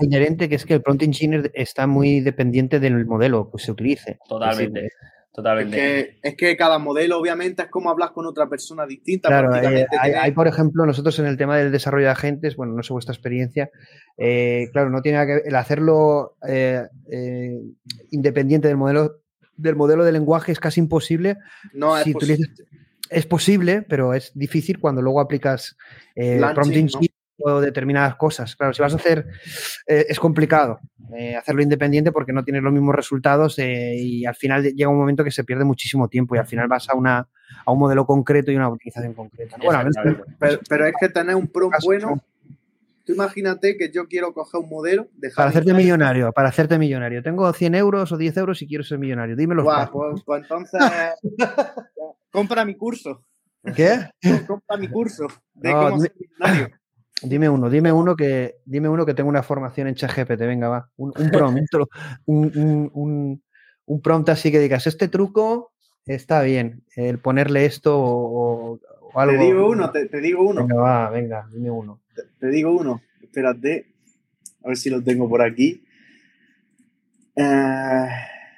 inherente 0.00 0.48
que 0.48 0.56
es 0.56 0.64
que 0.64 0.74
el 0.74 0.82
prompt 0.82 1.02
engineer 1.02 1.50
está 1.54 1.86
muy 1.86 2.20
dependiente 2.20 2.80
del 2.80 3.04
modelo 3.06 3.50
que 3.50 3.62
se 3.62 3.72
utilice. 3.72 4.18
Totalmente. 4.28 4.88
Totalmente. 5.34 5.76
Es 6.00 6.06
que, 6.06 6.18
es 6.28 6.36
que 6.36 6.56
cada 6.56 6.78
modelo, 6.78 7.18
obviamente, 7.18 7.62
es 7.62 7.68
como 7.68 7.90
hablas 7.90 8.12
con 8.12 8.24
otra 8.24 8.48
persona 8.48 8.86
distinta. 8.86 9.28
Claro, 9.28 9.52
eh, 9.56 9.66
hay, 9.66 9.86
tiene- 10.00 10.16
hay, 10.18 10.30
por 10.30 10.46
ejemplo, 10.46 10.86
nosotros 10.86 11.18
en 11.18 11.26
el 11.26 11.36
tema 11.36 11.56
del 11.58 11.72
desarrollo 11.72 12.06
de 12.06 12.12
agentes, 12.12 12.54
bueno, 12.54 12.72
no 12.74 12.84
sé 12.84 12.92
vuestra 12.92 13.12
experiencia, 13.14 13.68
eh, 14.16 14.68
claro, 14.72 14.90
no 14.90 15.02
tiene 15.02 15.16
nada 15.16 15.26
que 15.26 15.32
ver, 15.34 15.42
el 15.46 15.56
hacerlo 15.56 16.36
eh, 16.46 16.84
eh, 17.10 17.58
independiente 18.12 18.68
del 18.68 18.76
modelo, 18.76 19.22
del 19.56 19.74
modelo 19.74 20.04
de 20.04 20.12
lenguaje 20.12 20.52
es 20.52 20.60
casi 20.60 20.78
imposible. 20.80 21.36
No 21.72 21.96
es 21.98 22.04
si 22.04 22.12
posible. 22.12 22.34
utilizas- 22.34 22.64
es 23.10 23.26
posible, 23.26 23.82
pero 23.82 24.14
es 24.14 24.30
difícil 24.34 24.78
cuando 24.78 25.02
luego 25.02 25.20
aplicas 25.20 25.76
eh, 26.14 26.38
Launching, 26.38 26.54
prompt 26.88 26.94
¿no? 26.94 27.00
O 27.38 27.60
determinadas 27.60 28.16
cosas. 28.16 28.54
Claro, 28.56 28.72
si 28.72 28.82
vas 28.82 28.92
a 28.92 28.96
hacer, 28.96 29.26
eh, 29.86 30.06
es 30.08 30.18
complicado 30.20 30.80
eh, 31.16 31.36
hacerlo 31.36 31.62
independiente 31.62 32.12
porque 32.12 32.32
no 32.32 32.44
tienes 32.44 32.62
los 32.62 32.72
mismos 32.72 32.94
resultados 32.94 33.58
eh, 33.58 33.94
y 33.96 34.24
al 34.24 34.34
final 34.34 34.62
llega 34.62 34.88
un 34.88 34.98
momento 34.98 35.24
que 35.24 35.30
se 35.30 35.44
pierde 35.44 35.64
muchísimo 35.64 36.08
tiempo 36.08 36.34
y 36.34 36.38
al 36.38 36.46
final 36.46 36.68
vas 36.68 36.88
a, 36.88 36.94
una, 36.94 37.28
a 37.64 37.72
un 37.72 37.78
modelo 37.78 38.06
concreto 38.06 38.50
y 38.50 38.56
una 38.56 38.68
utilización 38.68 39.14
concreta. 39.14 39.56
pero, 40.38 40.60
pero 40.68 40.86
es 40.86 40.94
que 40.98 41.08
tener 41.08 41.34
un 41.34 41.48
prompt 41.48 41.82
bueno. 41.84 42.20
Tú 43.04 43.12
imagínate 43.12 43.76
que 43.76 43.90
yo 43.90 44.08
quiero 44.08 44.32
coger 44.32 44.62
un 44.62 44.70
modelo, 44.70 45.08
dejar 45.12 45.36
para 45.36 45.48
hacerte 45.50 45.74
millonario, 45.74 46.32
para 46.32 46.48
hacerte 46.48 46.78
millonario. 46.78 47.22
Tengo 47.22 47.52
100 47.52 47.74
euros 47.74 48.10
o 48.12 48.16
10 48.16 48.36
euros 48.38 48.62
y 48.62 48.66
quiero 48.66 48.82
ser 48.82 48.98
millonario. 48.98 49.36
Dime 49.36 49.54
los 49.54 49.64
Guau, 49.64 49.76
pasos. 49.76 49.92
pues, 49.92 50.22
pues 50.24 50.42
entonces 50.42 50.80
compra 52.30 52.64
mi 52.64 52.74
curso. 52.76 53.22
¿Qué? 53.76 54.08
Compra 54.46 54.78
mi 54.78 54.88
curso 54.88 55.26
de 55.52 55.70
No, 55.70 55.82
cómo 55.82 56.00
ser 56.00 56.14
millonario. 56.18 56.76
Dime 57.24 57.48
uno, 57.48 57.70
dime 57.70 57.90
uno 57.92 58.14
que 58.16 58.56
dime 58.64 58.88
uno 58.88 59.06
que 59.06 59.14
tenga 59.14 59.28
una 59.28 59.42
formación 59.42 59.88
en 59.88 59.94
ChatGPT, 59.94 60.40
venga, 60.40 60.68
va. 60.68 60.90
Un, 60.96 61.12
un 61.18 61.30
prompt, 61.30 61.58
un 61.60 61.66
tro- 61.66 61.88
un, 62.26 62.52
un- 62.54 62.90
un- 62.94 63.42
un 63.86 64.00
prompt 64.02 64.28
así 64.28 64.50
que 64.50 64.58
digas, 64.60 64.86
este 64.86 65.08
truco 65.08 65.72
está 66.06 66.42
bien, 66.42 66.82
el 66.96 67.18
ponerle 67.18 67.64
esto 67.66 67.98
o, 67.98 68.78
algo. 69.14 69.38
Te 69.38 69.44
digo 69.44 69.68
uno, 69.70 69.90
te, 69.90 70.06
te 70.06 70.20
digo 70.20 70.42
uno. 70.44 70.66
Venga, 70.66 70.80
va, 70.82 71.10
venga, 71.10 71.48
dime 71.52 71.70
uno. 71.70 72.00
Te, 72.14 72.22
te 72.38 72.48
digo 72.48 72.72
uno. 72.72 73.00
Espérate. 73.22 73.86
A 74.64 74.68
ver 74.68 74.76
si 74.76 74.90
lo 74.90 75.02
tengo 75.02 75.28
por 75.28 75.42
aquí. 75.42 75.84
Eh, 77.36 78.06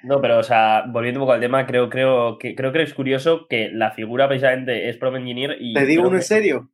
No, 0.04 0.20
pero 0.20 0.38
o 0.38 0.42
sea, 0.42 0.84
volviendo 0.88 1.20
un 1.20 1.24
poco 1.24 1.32
al 1.32 1.40
tema, 1.40 1.66
creo, 1.66 1.90
creo, 1.90 2.38
que, 2.38 2.54
creo 2.54 2.72
que 2.72 2.82
es 2.82 2.94
curioso 2.94 3.46
que 3.48 3.70
la 3.72 3.90
figura 3.90 4.28
precisamente 4.28 4.88
es 4.88 4.96
Prompt 4.96 5.18
Engineer 5.18 5.56
y. 5.60 5.74
¿Te 5.74 5.84
digo 5.86 6.06
uno 6.06 6.16
en 6.16 6.22
serio? 6.22 6.70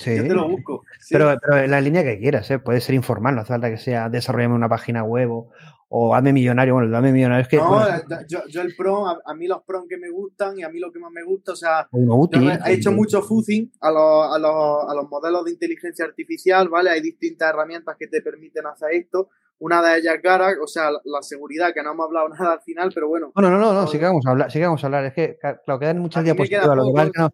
Sí. 0.00 0.16
Yo 0.16 0.22
te 0.22 0.34
lo 0.34 0.48
busco. 0.48 0.82
Sí. 0.98 1.14
Pero, 1.14 1.34
pero 1.40 1.58
en 1.58 1.70
la 1.70 1.80
línea 1.80 2.02
que 2.02 2.18
quieras, 2.18 2.50
¿eh? 2.50 2.58
puede 2.58 2.80
ser 2.80 2.94
informal, 2.94 3.34
no 3.34 3.42
hace 3.42 3.52
falta 3.52 3.70
que 3.70 3.76
sea 3.78 4.08
desarrollame 4.08 4.54
una 4.54 4.68
página 4.68 5.02
web 5.04 5.30
o, 5.30 5.50
o 5.88 6.14
hazme 6.14 6.32
millonario. 6.32 6.74
Bueno, 6.74 6.88
el 6.88 6.94
hazme 6.94 7.12
millonario 7.12 7.42
es 7.42 7.48
que 7.48 7.56
no, 7.58 7.68
bueno, 7.68 7.96
eh, 7.96 8.24
yo, 8.28 8.40
yo 8.48 8.62
el 8.62 8.74
prom, 8.76 9.06
a, 9.08 9.18
a 9.24 9.34
mí 9.34 9.46
los 9.46 9.62
prom 9.64 9.86
que 9.88 9.96
me 9.98 10.08
gustan 10.10 10.58
y 10.58 10.62
a 10.62 10.68
mí 10.68 10.78
lo 10.78 10.90
que 10.90 10.98
más 10.98 11.10
me 11.12 11.22
gusta, 11.24 11.52
o 11.52 11.56
sea, 11.56 11.86
yo 11.92 12.14
útil. 12.16 12.42
me- 12.46 12.58
he 12.66 12.72
hecho 12.74 12.92
mucho 12.92 13.22
fuzzing 13.22 13.70
a 13.80 13.90
los, 13.90 14.34
a, 14.34 14.38
los, 14.38 14.90
a 14.90 14.94
los 14.94 15.08
modelos 15.10 15.44
de 15.44 15.50
inteligencia 15.52 16.04
artificial, 16.04 16.68
¿vale? 16.68 16.90
Hay 16.90 17.00
distintas 17.02 17.50
herramientas 17.50 17.96
que 17.98 18.06
te 18.06 18.22
permiten 18.22 18.66
hacer 18.66 18.90
esto. 18.92 19.28
Una 19.58 19.82
de 19.82 19.98
ellas, 19.98 20.14
Gara, 20.22 20.52
o 20.62 20.66
sea, 20.66 20.90
la, 20.90 21.00
la 21.04 21.20
seguridad, 21.22 21.74
que 21.74 21.82
no 21.82 21.92
hemos 21.92 22.06
hablado 22.06 22.28
nada 22.38 22.54
al 22.54 22.62
final, 22.62 22.90
pero 22.94 23.08
bueno. 23.08 23.30
No, 23.36 23.42
no, 23.50 23.58
no, 23.58 23.74
no, 23.74 23.86
sí 23.86 23.98
que 23.98 24.04
vamos 24.06 24.24
a 24.26 24.30
hablar, 24.30 24.50
sí 24.50 24.58
que 24.58 24.64
vamos 24.64 24.82
a 24.82 24.86
hablar. 24.86 25.04
Es 25.04 25.12
que, 25.12 25.36
claro, 25.38 25.78
quedan 25.78 25.98
muchas 25.98 26.24
diapositivas. 26.24 26.66
Lo 26.76 26.94
que 26.94 27.10
no- 27.18 27.30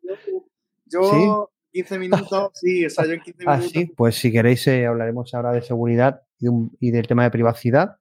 Yo, 0.87 1.51
15 1.77 1.99
minutos, 1.99 2.51
sí, 2.55 2.87
o 2.87 2.91
sea, 2.91 3.05
yo 3.07 3.13
en 3.13 3.21
15 3.21 3.45
Ah, 3.47 3.57
minutos. 3.57 3.73
sí, 3.73 3.85
pues 3.97 4.15
si 4.17 4.33
queréis 4.33 4.67
eh, 4.67 4.87
hablaremos 4.87 5.33
ahora 5.35 5.53
de 5.53 5.63
seguridad 5.63 6.23
y, 6.39 6.49
un- 6.49 6.77
y 6.81 6.91
del 6.91 7.07
tema 7.07 7.25
de 7.25 7.31
privacidad 7.31 7.97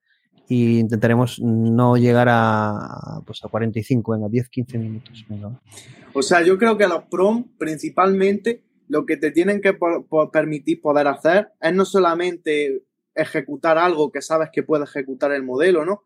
y 0.47 0.79
intentaremos 0.79 1.39
no 1.41 1.97
llegar 1.97 2.27
a, 2.29 3.19
pues 3.25 3.43
a 3.43 3.47
45, 3.49 4.11
venga, 4.13 4.29
10, 4.29 4.49
15 4.49 4.77
minutos. 4.77 5.25
venga. 5.27 5.59
O 6.13 6.21
sea, 6.21 6.41
yo 6.43 6.57
creo 6.57 6.77
que 6.77 6.87
los 6.87 7.03
prom, 7.09 7.45
principalmente, 7.57 8.63
lo 8.87 9.05
que 9.05 9.17
te 9.17 9.31
tienen 9.31 9.59
que 9.61 9.73
po- 9.73 10.05
po- 10.07 10.31
permitir 10.31 10.79
poder 10.81 11.07
hacer 11.07 11.49
es 11.59 11.73
no 11.73 11.83
solamente 11.85 12.83
ejecutar 13.15 13.77
algo 13.77 14.11
que 14.11 14.21
sabes 14.21 14.49
que 14.53 14.63
puede 14.63 14.83
ejecutar 14.85 15.31
el 15.31 15.43
modelo, 15.43 15.83
¿no? 15.85 16.03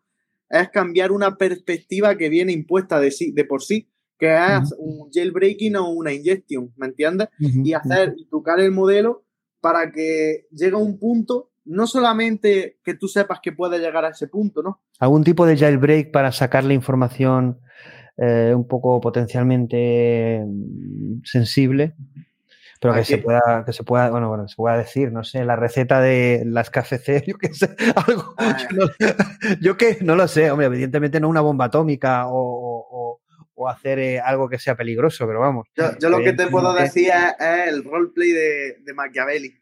Es 0.50 0.70
cambiar 0.70 1.12
una 1.12 1.36
perspectiva 1.38 2.16
que 2.18 2.30
viene 2.30 2.52
impuesta 2.54 3.00
de, 3.00 3.12
sí, 3.12 3.32
de 3.34 3.46
por 3.46 3.62
sí, 3.62 3.89
que 4.20 4.36
es 4.36 4.76
un 4.78 5.10
jailbreaking 5.12 5.78
o 5.78 5.90
una 5.90 6.12
injection, 6.12 6.72
¿me 6.76 6.88
entiendes? 6.88 7.30
Y 7.40 7.74
hacer 7.74 8.14
y 8.18 8.26
tocar 8.26 8.60
el 8.60 8.72
modelo 8.72 9.24
para 9.62 9.91
que 9.91 10.48
llegue 10.52 10.76
a 10.76 10.80
un 10.80 11.00
punto, 11.00 11.52
no 11.64 11.88
solamente 11.88 12.80
que 12.84 12.96
tú 12.96 13.08
sepas 13.08 13.40
que 13.41 13.54
puede 13.54 13.80
llegar 13.80 14.04
a 14.04 14.10
ese 14.10 14.28
punto, 14.28 14.62
¿no? 14.62 14.82
¿Algún 15.00 15.24
tipo 15.24 15.46
de 15.46 15.58
jailbreak 15.58 16.12
para 16.12 16.34
sacarle 16.34 16.74
información 16.74 17.60
eh, 18.18 18.54
un 18.54 18.68
poco 18.68 19.00
potencialmente 19.00 20.44
mm, 20.46 21.22
sensible? 21.24 21.96
Pero 22.82 22.94
¿A 22.94 22.98
que 22.98 23.04
se, 23.04 23.18
pueda, 23.18 23.64
que 23.66 23.74
se 23.74 23.84
pueda, 23.84 24.10
bueno, 24.10 24.30
bueno, 24.30 24.48
se 24.48 24.56
pueda 24.56 24.78
decir, 24.78 25.12
no 25.12 25.26
sé, 25.26 25.44
la 25.44 25.58
receta 25.58 26.00
de 26.00 26.44
las 26.46 26.70
KFC, 26.70 27.24
yo 27.28 27.38
qué 27.38 27.54
sé, 27.54 27.76
algo. 27.96 28.36
Yo, 28.40 28.78
no, 28.78 29.56
yo 29.62 29.78
que 29.78 29.98
no 30.02 30.16
lo 30.16 30.28
sé, 30.28 30.50
hombre, 30.50 30.68
evidentemente 30.68 31.20
no 31.20 31.28
una 31.28 31.41
bomba 31.41 31.66
atómica 31.66 32.28
o, 32.28 32.69
o- 33.60 33.68
hacer 33.69 33.99
eh, 33.99 34.19
algo 34.19 34.48
que 34.49 34.57
sea 34.60 34.76
peligroso, 34.76 35.26
pero 35.27 35.40
vamos. 35.40 35.68
Yo, 35.76 35.86
yo 35.99 36.10
lo 36.10 36.19
que 36.19 36.34
te 36.34 36.48
puedo 36.48 36.73
decir 36.73 37.10
es, 37.10 37.34
es 37.45 37.68
el 37.73 37.84
roleplay 37.84 38.31
de, 38.31 38.77
de 38.81 38.94
Machiavelli. 38.94 39.53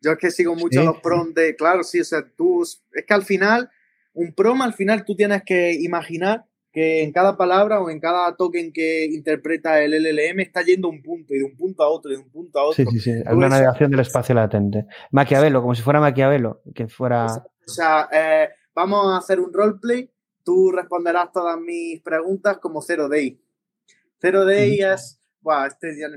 Yo 0.00 0.12
es 0.12 0.18
que 0.18 0.30
sigo 0.30 0.54
mucho 0.54 0.80
Sí. 0.80 0.84
los 0.84 1.00
prom 1.00 1.32
de, 1.32 1.54
claro, 1.56 1.82
sí, 1.82 2.00
o 2.00 2.04
sea, 2.04 2.22
tú, 2.36 2.62
es 2.62 3.04
que 3.06 3.14
al 3.14 3.22
final, 3.24 3.70
un 4.12 4.34
prom 4.34 4.60
al 4.62 4.74
final 4.74 5.04
tú 5.04 5.14
tienes 5.16 5.42
que 5.44 5.72
imaginar 5.72 6.44
que 6.72 7.04
en 7.04 7.12
cada 7.12 7.36
palabra 7.36 7.80
o 7.80 7.88
en 7.88 8.00
cada 8.00 8.34
token 8.36 8.72
que 8.72 9.04
interpreta 9.06 9.80
el 9.80 9.94
LLM 9.94 10.40
está 10.40 10.62
yendo 10.62 10.88
un 10.88 11.02
punto 11.02 11.32
y 11.32 11.38
de 11.38 11.44
un 11.44 11.56
punto 11.56 11.84
a 11.84 11.88
otro 11.88 12.10
y 12.10 12.16
de 12.16 12.22
un 12.22 12.30
punto 12.30 12.58
a 12.58 12.64
otro. 12.64 12.84
Sí, 12.84 12.98
sí, 12.98 12.98
sí, 12.98 13.22
Tú 13.24 13.36
una 13.36 13.48
navegación 13.48 13.92
del 13.92 14.00
espacio 14.00 14.34
latente. 14.34 14.84
Maquiavelo, 15.12 15.62
como 15.62 15.74
si 15.76 15.82
fuera 15.82 16.00
Maquiavelo, 16.00 16.62
que 16.74 16.88
fuera... 16.88 17.26
O 17.26 17.70
sea, 17.70 18.08
eh, 18.12 18.48
vamos 18.74 19.06
a 19.14 19.18
hacer 19.18 19.38
un 19.38 19.52
roleplay, 19.52 20.10
tú 20.42 20.72
responderás 20.72 21.30
todas 21.32 21.56
mis 21.60 22.02
preguntas 22.02 22.58
como 22.58 22.82
Zero 22.82 23.08
Day. 23.08 23.40
Zero 24.24 24.44
Day 24.44 24.80
es, 24.80 25.20
buah, 25.40 25.66
este 25.66 25.98
ya 25.98 26.08
no- 26.08 26.16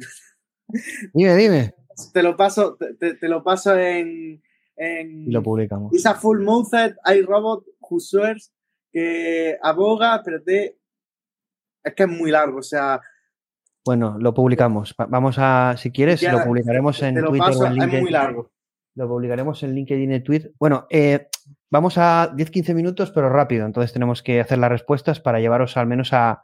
Dime, 1.14 1.36
dime. 1.36 1.76
te 2.14 2.24
lo 2.24 2.36
paso, 2.38 2.76
te, 2.78 2.94
te- 2.96 3.16
te 3.16 3.28
lo 3.28 3.44
paso 3.44 3.78
en, 3.78 4.42
en 4.76 5.32
lo 5.32 5.42
publicamos. 5.44 5.94
It's 5.94 6.06
a 6.06 6.14
full 6.16 6.40
mouthed 6.42 6.96
iRobot 7.06 7.66
who 7.82 8.00
swears 8.00 8.54
que 8.92 9.58
aboga, 9.62 10.16
espérate, 10.18 10.78
es 11.84 11.94
que 11.96 12.04
es 12.04 12.10
muy 12.10 12.32
largo, 12.32 12.60
o 12.60 12.64
sea, 12.64 13.02
Bueno, 13.86 14.18
lo 14.20 14.34
publicamos. 14.34 14.94
Va- 15.00 15.06
Vamos 15.08 15.36
a, 15.40 15.76
si 15.78 15.92
quieres, 15.92 16.20
Ya, 16.22 16.34
lo 16.34 16.44
publicaremos 16.44 17.00
te 17.00 17.08
en 17.08 17.22
lo 17.22 17.30
Twitter 17.30 17.48
paso, 17.48 17.60
o 17.62 17.66
en 17.66 17.72
es 17.74 17.78
LinkedIn. 17.78 18.02
muy 18.04 18.12
largo. 18.12 18.52
Lo 18.96 19.08
publicaremos 19.08 19.64
en 19.64 19.74
LinkedIn 19.76 20.12
y 20.12 20.20
Twitter. 20.22 20.52
Bueno, 20.60 20.88
eh, 20.90 21.30
vamos 21.70 21.98
a 21.98 22.34
10-15 22.36 22.74
minutos, 22.74 23.12
pero 23.12 23.30
rápido. 23.30 23.66
Entonces 23.66 23.94
tenemos 23.94 24.24
que 24.24 24.42
hacer 24.42 24.58
las 24.58 24.72
respuestas 24.72 25.20
para 25.20 25.40
llevaros 25.40 25.78
al 25.78 25.88
menos 25.88 26.14
a... 26.14 26.42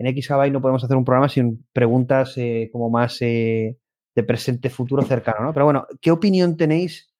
En 0.00 0.06
XGBY 0.16 0.50
no 0.50 0.62
podemos 0.62 0.82
hacer 0.82 0.96
un 0.96 1.04
programa 1.04 1.28
sin 1.28 1.66
preguntas 1.74 2.32
eh, 2.38 2.70
como 2.72 2.88
más 2.88 3.20
eh, 3.20 3.76
de 4.14 4.22
presente, 4.22 4.70
futuro, 4.70 5.02
cercano, 5.02 5.44
¿no? 5.44 5.52
Pero 5.52 5.66
bueno, 5.66 5.86
¿qué 6.00 6.10
opinión 6.10 6.56
tenéis 6.56 7.12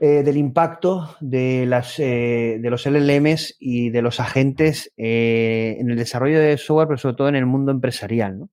eh, 0.00 0.24
del 0.24 0.36
impacto 0.36 1.14
de, 1.20 1.66
los 1.66 2.86
LLMs 2.86 3.56
y 3.60 3.90
de 3.90 4.02
los 4.02 4.18
agentes 4.18 4.92
en 4.96 5.88
el 5.88 5.96
desarrollo 5.96 6.40
de 6.40 6.58
software, 6.58 6.88
pero 6.88 6.98
sobre 6.98 7.14
todo 7.14 7.28
en 7.28 7.36
el 7.36 7.46
mundo 7.46 7.70
empresarial, 7.70 8.40
¿no? 8.40 8.50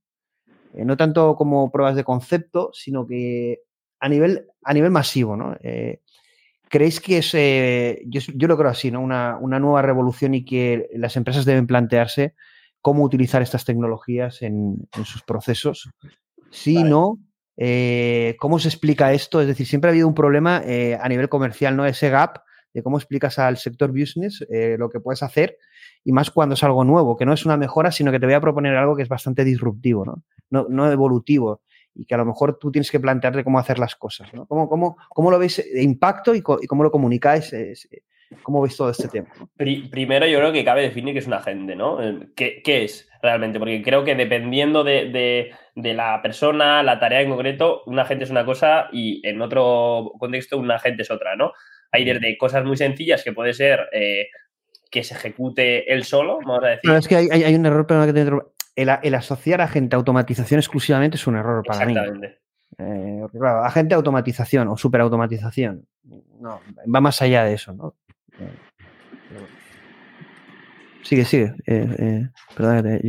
No 0.76 0.96
tanto 0.96 1.36
como 1.36 1.72
pruebas 1.72 1.96
de 1.96 2.04
concepto, 2.04 2.70
sino 2.72 3.08
que 3.08 3.62
a 4.00 4.10
nivel, 4.10 4.46
a 4.62 4.76
nivel 4.76 4.92
masivo, 4.92 5.36
¿no? 5.36 5.58
¿Creéis 6.70 7.02
que 7.02 7.18
es, 7.18 7.32
yo, 8.06 8.22
yo 8.36 8.48
lo 8.48 8.58
creo 8.58 8.70
así, 8.70 8.92
¿no? 8.92 9.02
Una, 9.02 9.40
una 9.42 9.58
nueva 9.58 9.82
revolución 9.82 10.36
y 10.36 10.46
que 10.46 10.88
las 10.94 11.18
empresas 11.18 11.46
deben 11.46 11.66
plantearse 11.66 12.36
cómo 12.88 13.04
utilizar 13.04 13.42
estas 13.42 13.66
tecnologías 13.66 14.42
en, 14.42 14.88
en 14.96 15.04
sus 15.04 15.22
procesos? 15.22 15.90
Si 16.52 16.86
no, 16.86 17.20
eh, 17.58 18.38
¿cómo 18.40 18.60
se 18.60 18.70
explica 18.70 19.12
esto? 19.12 19.42
Es 19.42 19.48
decir, 19.48 19.68
siempre 19.68 19.90
ha 19.90 19.92
habido 19.92 20.08
un 20.08 20.14
problema 20.14 20.62
eh, 20.64 20.98
a 20.98 21.10
nivel 21.10 21.28
comercial, 21.28 21.76
¿no? 21.76 21.86
Ese 21.86 22.10
gap 22.10 22.38
de 22.74 22.82
cómo 22.84 22.98
explicas 22.98 23.40
al 23.40 23.58
sector 23.58 23.92
business 23.92 24.42
eh, 24.50 24.78
lo 24.80 24.90
que 24.90 25.02
puedes 25.02 25.22
hacer 25.22 25.58
y 26.06 26.14
más 26.14 26.32
cuando 26.32 26.56
es 26.56 26.64
algo 26.64 26.86
nuevo, 26.86 27.18
que 27.18 27.26
no 27.26 27.34
es 27.34 27.46
una 27.46 27.58
mejora, 27.58 27.92
sino 27.92 28.10
que 28.10 28.22
te 28.22 28.26
voy 28.26 28.36
a 28.36 28.40
proponer 28.40 28.78
algo 28.78 28.96
que 28.96 29.04
es 29.04 29.10
bastante 29.10 29.44
disruptivo, 29.44 30.06
¿no? 30.06 30.24
No, 30.50 30.68
no 30.70 30.90
evolutivo 30.90 31.64
y 31.94 32.06
que 32.06 32.16
a 32.16 32.20
lo 32.20 32.26
mejor 32.26 32.58
tú 32.58 32.72
tienes 32.72 32.90
que 32.90 33.02
plantearte 33.02 33.44
cómo 33.44 33.60
hacer 33.60 33.80
las 33.80 33.98
cosas, 33.98 34.34
¿no? 34.34 34.46
¿Cómo, 34.46 34.70
cómo, 34.70 34.96
cómo 35.10 35.30
lo 35.30 35.38
veis 35.40 35.58
de 35.58 35.84
impacto 35.84 36.34
y, 36.34 36.42
cómo 36.42 36.84
lo 36.84 36.92
comunicáis? 36.92 37.52
Es- 37.52 37.90
¿Cómo 38.44 38.62
veis 38.62 38.76
todo 38.76 38.90
este 38.90 39.08
tema? 39.08 39.28
Pri- 39.56 39.88
primero 39.90 40.26
yo 40.28 40.40
creo 40.40 40.52
que 40.52 40.66
cabe 40.66 40.82
definir 40.82 41.14
qué 41.14 41.20
es 41.20 41.28
un 41.28 41.34
agente, 41.34 41.76
¿no? 41.76 42.02
Eh, 42.04 42.28
¿Qué, 42.36 42.62
qué 42.64 42.84
es 42.84 43.10
realmente? 43.22 43.58
Porque 43.60 43.82
creo 43.82 44.04
que 44.04 44.16
dependiendo 44.16 44.84
de, 44.84 45.10
de- 45.10 45.52
de 45.76 45.94
la 45.94 46.22
persona, 46.22 46.84
la 46.84 47.00
tarea 47.00 47.22
en 47.22 47.30
concreto, 47.30 47.84
un 47.86 48.00
agente 48.00 48.24
es 48.26 48.30
una 48.30 48.46
cosa 48.46 48.88
y 48.92 49.26
en 49.28 49.42
otro 49.42 50.12
contexto 50.20 50.58
un 50.58 50.70
agente 50.72 51.04
es 51.04 51.12
otra, 51.12 51.36
¿no? 51.36 51.54
Hay 51.92 52.04
desde 52.04 52.38
cosas 52.38 52.66
muy 52.66 52.76
sencillas 52.78 53.24
que 53.24 53.32
puede 53.32 53.54
ser 53.54 53.88
eh, 53.94 54.28
que 54.92 55.04
se 55.04 55.14
ejecute 55.14 55.92
él 55.94 56.04
solo, 56.04 56.40
vamos 56.46 56.64
a 56.64 56.68
decir. 56.68 56.82
Pero 56.84 56.98
es 56.98 57.08
que 57.08 57.16
hay, 57.16 57.28
hay- 57.32 57.44
hay 57.44 57.56
un 57.56 57.66
error, 57.66 57.88
perdona 57.88 58.08
que 58.08 58.14
te 58.14 58.20
interrumpa. 58.20 58.48
el, 58.76 58.90
el 59.04 59.16
asociar 59.16 59.62
agente 59.62 59.96
a 59.96 60.00
automatización 60.00 60.60
exclusivamente 60.60 61.16
es 61.18 61.28
un 61.28 61.36
error 61.38 61.64
para 61.66 61.86
mí. 61.86 61.94
Exactamente. 61.94 62.40
Eh, 62.80 63.22
claro, 63.32 63.64
agente 63.64 63.96
automatización 63.96 64.68
o 64.68 64.78
superautomatización. 64.78 65.86
No, 66.40 66.60
va 66.94 67.02
más 67.02 67.22
allá 67.22 67.44
de 67.46 67.54
eso, 67.54 67.74
¿no? 67.74 67.96
Sigue, 71.04 71.24
sigue. 71.24 71.54
Eh, 71.68 71.88
eh. 72.00 72.28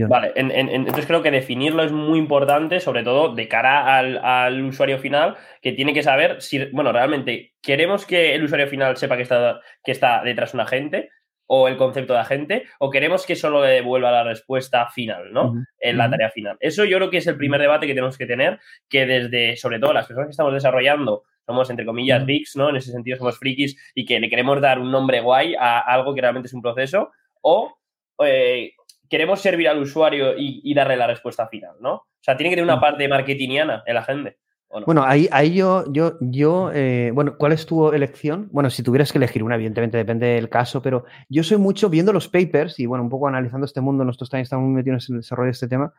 Vale, 0.09 0.33
en- 0.37 0.53
en- 0.53 0.69
en- 0.69 0.75
entonces 0.83 1.07
creo 1.07 1.21
que 1.23 1.33
definirlo 1.33 1.83
es 1.83 1.91
muy 1.91 2.19
importante, 2.21 2.79
sobre 2.79 3.03
todo 3.03 3.35
de 3.35 3.49
cara 3.49 3.97
al, 3.97 4.19
al 4.19 4.63
usuario 4.65 4.99
final, 5.01 5.37
que 5.63 5.73
tiene 5.73 5.93
que 5.93 6.05
saber 6.05 6.41
si, 6.41 6.65
bueno, 6.67 6.93
realmente 6.93 7.55
queremos 7.61 8.07
que 8.07 8.35
el 8.37 8.45
usuario 8.45 8.69
final 8.69 8.97
sepa 8.97 9.17
que 9.17 9.23
está, 9.23 9.61
que 9.83 9.91
está 9.91 10.23
detrás 10.23 10.55
un 10.55 10.61
agente 10.61 11.11
o 11.49 11.67
el 11.67 11.77
concepto 11.77 12.13
de 12.13 12.21
agente, 12.21 12.65
o 12.79 12.91
queremos 12.91 13.27
que 13.27 13.35
solo 13.35 13.65
le 13.65 13.71
devuelva 13.71 14.13
la 14.13 14.23
respuesta 14.23 14.89
final, 14.91 15.33
¿no? 15.33 15.55
En 15.81 15.97
la 15.97 16.09
tarea 16.09 16.31
final. 16.31 16.57
Eso 16.61 16.85
yo 16.85 16.99
creo 16.99 17.11
que 17.11 17.17
es 17.17 17.27
el 17.27 17.37
primer 17.37 17.61
debate 17.61 17.87
que 17.87 17.95
tenemos 17.95 18.19
que 18.19 18.27
tener, 18.27 18.61
que 18.89 19.07
desde, 19.07 19.57
sobre 19.57 19.79
todo 19.81 19.93
las 19.93 20.07
personas 20.07 20.29
que 20.29 20.33
estamos 20.33 20.53
desarrollando, 20.53 21.25
somos 21.47 21.71
entre 21.71 21.87
comillas 21.87 22.27
geeks, 22.27 22.55
¿no? 22.57 22.69
En 22.69 22.77
ese 22.77 22.93
sentido 22.93 23.17
somos 23.17 23.39
frikis 23.39 23.77
y 23.95 24.05
que 24.05 24.21
le 24.21 24.29
queremos 24.29 24.61
dar 24.61 24.79
un 24.79 24.91
nombre 24.93 25.21
guay 25.21 25.55
a 25.59 25.81
algo 25.81 26.15
que 26.15 26.21
realmente 26.21 26.49
es 26.49 26.55
un 26.55 26.61
proceso, 26.63 27.11
o 27.41 27.79
eh, 28.25 28.73
queremos 29.09 29.41
servir 29.41 29.69
al 29.69 29.79
usuario 29.79 30.37
y, 30.37 30.61
y 30.63 30.75
darle 30.75 30.97
la 30.97 31.07
respuesta 31.07 31.49
final, 31.49 31.77
¿no? 31.81 31.95
O 31.95 32.21
sea, 32.21 32.37
tiene 32.37 32.51
que 32.51 32.57
tener 32.57 32.71
una 32.71 32.81
parte 32.81 33.09
marketingiana 33.09 33.83
el 33.87 33.97
agente. 33.97 34.37
¿o 34.37 34.48
no? 34.81 34.87
Bueno, 34.87 35.03
ahí, 35.05 35.29
ahí 35.33 35.55
yo, 35.55 35.85
yo, 35.93 36.17
yo 36.21 36.71
eh, 36.73 37.11
bueno, 37.15 37.37
¿cuál 37.39 37.53
es 37.53 37.67
tu 37.67 37.91
elección? 37.93 38.49
Bueno, 38.53 38.71
si 38.71 38.83
tuvieras 38.83 39.11
que 39.13 39.19
elegir 39.19 39.43
una, 39.43 39.55
evidentemente 39.55 39.97
depende 39.97 40.27
del 40.27 40.49
caso, 40.49 40.83
pero 40.83 41.05
yo 41.29 41.43
soy 41.43 41.57
mucho 41.59 41.89
viendo 41.89 42.13
los 42.13 42.29
papers 42.29 42.79
y, 42.79 42.87
bueno, 42.87 43.03
un 43.05 43.11
poco 43.11 43.29
analizando 43.29 43.65
este 43.67 43.81
mundo, 43.81 44.05
nosotros 44.05 44.31
también 44.31 44.45
estamos 44.45 44.67
muy 44.67 44.75
metidos 44.75 45.09
en 45.09 45.17
el 45.17 45.21
desarrollo 45.23 45.47
de 45.47 45.53
este 45.53 45.69
tema. 45.69 45.93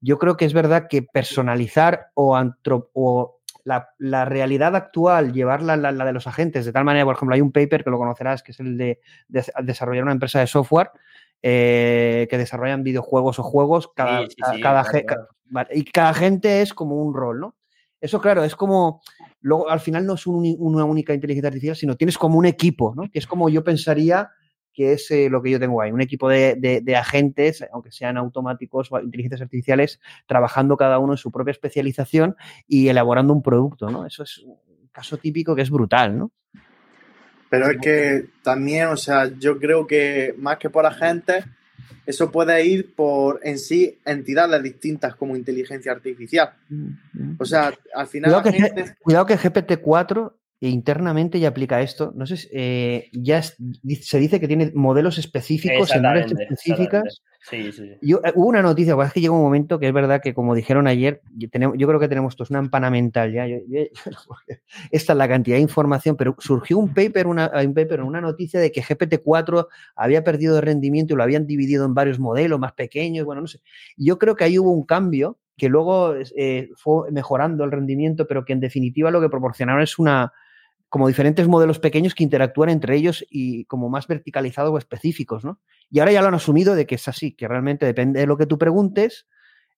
Yo 0.00 0.18
creo 0.18 0.36
que 0.36 0.44
es 0.44 0.52
verdad 0.52 0.88
que 0.88 1.02
personalizar 1.02 2.08
o, 2.14 2.36
antro- 2.36 2.90
o 2.94 3.38
la, 3.64 3.88
la 3.98 4.24
realidad 4.24 4.76
actual, 4.76 5.32
llevarla 5.32 5.72
a 5.72 5.76
la, 5.76 5.90
la 5.92 6.04
de 6.04 6.12
los 6.12 6.26
agentes, 6.28 6.64
de 6.64 6.72
tal 6.72 6.84
manera, 6.84 7.04
por 7.04 7.16
ejemplo, 7.16 7.34
hay 7.34 7.40
un 7.40 7.50
paper 7.52 7.82
que 7.82 7.90
lo 7.90 7.98
conocerás, 7.98 8.42
que 8.42 8.52
es 8.52 8.60
el 8.60 8.76
de, 8.78 9.00
de 9.28 9.44
desarrollar 9.64 10.04
una 10.04 10.12
empresa 10.12 10.38
de 10.40 10.46
software 10.46 10.90
eh, 11.42 12.28
que 12.30 12.38
desarrollan 12.38 12.82
videojuegos 12.84 13.38
o 13.38 13.42
juegos, 13.42 13.90
cada, 13.94 14.20
Sí, 14.20 14.28
sí, 14.36 14.42
ca- 14.42 14.52
sí, 14.52 14.60
cada, 14.60 14.82
claro, 14.82 14.90
ge- 14.98 15.04
claro. 15.06 15.26
ca- 15.26 15.34
vale, 15.46 15.68
y 15.74 15.84
cada 15.84 16.14
gente 16.14 16.62
es 16.62 16.72
como 16.74 16.96
un 17.02 17.12
rol, 17.12 17.40
¿no? 17.40 17.54
Eso, 18.00 18.20
claro, 18.20 18.44
es 18.44 18.54
como, 18.54 19.00
luego 19.40 19.68
al 19.70 19.80
final 19.80 20.04
no 20.06 20.14
es 20.14 20.26
un 20.26 20.54
una 20.58 20.84
única 20.84 21.14
inteligencia 21.14 21.48
artificial, 21.48 21.76
sino 21.76 21.96
tienes 21.96 22.18
como 22.18 22.38
un 22.38 22.46
equipo, 22.46 22.92
¿no? 22.94 23.10
Que 23.10 23.18
es 23.18 23.26
como 23.26 23.48
yo 23.48 23.64
pensaría 23.64 24.30
que 24.72 24.92
es 24.92 25.10
eh, 25.10 25.30
lo 25.30 25.42
que 25.42 25.50
yo 25.50 25.58
tengo 25.58 25.80
ahí, 25.80 25.90
un 25.90 26.02
equipo 26.02 26.28
de, 26.28 26.54
de- 26.56 26.82
de 26.82 26.96
agentes, 26.96 27.64
aunque 27.72 27.90
sean 27.90 28.18
automáticos 28.18 28.92
o 28.92 29.00
inteligencias 29.00 29.40
artificiales, 29.40 30.00
trabajando 30.26 30.76
cada 30.76 30.98
uno 30.98 31.14
en 31.14 31.16
su 31.16 31.32
propia 31.32 31.52
especialización 31.52 32.36
y 32.68 32.88
elaborando 32.88 33.32
un 33.32 33.42
producto, 33.42 33.88
¿no? 33.88 34.04
Eso 34.04 34.22
es 34.24 34.38
un 34.44 34.58
caso 34.92 35.16
típico 35.16 35.56
que 35.56 35.62
es 35.62 35.70
brutal, 35.70 36.18
¿no? 36.18 36.30
Pero 37.48 37.70
es 37.70 37.78
que 37.78 38.26
también, 38.42 38.88
o 38.88 38.96
sea, 38.98 39.30
yo 39.38 39.58
creo 39.58 39.86
que 39.86 40.34
más 40.36 40.58
que 40.58 40.68
por 40.68 40.84
agentes, 40.84 41.46
eso 42.06 42.30
puede 42.30 42.64
ir 42.64 42.94
por 42.94 43.40
en 43.42 43.58
sí 43.58 43.98
entidades 44.04 44.62
distintas 44.62 45.14
como 45.16 45.36
inteligencia 45.36 45.92
artificial. 45.92 46.50
O 47.38 47.44
sea, 47.44 47.72
al 47.94 48.06
final 48.06 48.30
Cuidado 48.32 48.42
que, 48.44 48.48
agentes- 48.50 48.94
cuidado 49.02 49.26
que 49.26 49.36
GPT-4 49.38 50.32
internamente 50.60 51.38
ya 51.38 51.48
aplica 51.48 51.82
esto. 51.82 52.12
No 52.16 52.26
sé, 52.26 52.36
si, 52.36 52.48
eh, 52.52 53.10
ya 53.12 53.38
es- 53.38 53.56
se 54.02 54.18
dice 54.18 54.40
que 54.40 54.48
tiene 54.48 54.72
modelos 54.74 55.18
específicos 55.18 55.94
en 55.94 56.06
áreas 56.06 56.32
específicas. 56.32 57.22
Sí, 57.48 57.70
sí. 57.70 57.92
Yo, 58.02 58.20
eh, 58.24 58.32
hubo 58.34 58.48
una 58.48 58.60
noticia, 58.60 58.96
es 59.04 59.12
que 59.12 59.20
llegó 59.20 59.36
un 59.36 59.42
momento 59.42 59.78
que 59.78 59.86
es 59.86 59.92
verdad 59.92 60.20
que, 60.20 60.34
como 60.34 60.52
dijeron 60.54 60.88
ayer, 60.88 61.22
yo, 61.36 61.48
creo 61.86 62.00
que 62.00 62.08
tenemos 62.08 62.34
todos 62.34 62.50
una 62.50 62.58
empana 62.58 62.90
mental 62.90 63.32
ya. 63.32 63.46
yo- 63.46 63.58
esta 64.90 65.12
es 65.12 65.16
la 65.16 65.28
cantidad 65.28 65.56
de 65.56 65.62
información, 65.62 66.16
pero 66.16 66.34
surgió 66.38 66.76
un 66.78 66.92
paper, 66.92 67.28
una, 67.28 67.50
un 67.64 67.72
paper, 67.74 68.02
una 68.02 68.20
noticia 68.20 68.58
de 68.58 68.72
que 68.72 68.82
GPT-4 68.82 69.68
había 69.94 70.24
perdido 70.24 70.56
de 70.56 70.60
rendimiento 70.60 71.14
y 71.14 71.16
lo 71.16 71.22
habían 71.22 71.46
dividido 71.46 71.84
en 71.84 71.94
varios 71.94 72.18
modelos 72.18 72.58
más 72.58 72.72
pequeños. 72.72 73.24
Bueno, 73.24 73.42
no 73.42 73.46
sé. 73.46 73.60
Yo 73.96 74.18
creo 74.18 74.34
que 74.34 74.44
ahí 74.44 74.58
hubo 74.58 74.72
un 74.72 74.84
cambio 74.84 75.38
que 75.56 75.68
luego 75.68 76.14
eh, 76.36 76.70
fue 76.76 77.10
mejorando 77.12 77.62
el 77.64 77.70
rendimiento, 77.70 78.26
pero 78.26 78.44
que 78.44 78.52
en 78.54 78.60
definitiva 78.60 79.10
lo 79.10 79.20
que 79.20 79.28
proporcionaron 79.30 79.82
es 79.82 79.98
una 79.98 80.32
como 80.88 81.08
diferentes 81.08 81.48
modelos 81.48 81.78
pequeños 81.78 82.14
que 82.14 82.24
interactúan 82.24 82.70
entre 82.70 82.96
ellos 82.96 83.24
y 83.28 83.64
como 83.66 83.88
más 83.88 84.06
verticalizados 84.06 84.72
o 84.72 84.78
específicos, 84.78 85.44
¿no? 85.44 85.60
Y 85.90 85.98
ahora 85.98 86.12
ya 86.12 86.22
lo 86.22 86.28
han 86.28 86.34
asumido 86.34 86.74
de 86.74 86.86
que 86.86 86.94
es 86.94 87.08
así, 87.08 87.32
que 87.32 87.48
realmente 87.48 87.86
depende 87.86 88.20
de 88.20 88.26
lo 88.26 88.36
que 88.36 88.46
tú 88.46 88.58
preguntes, 88.58 89.26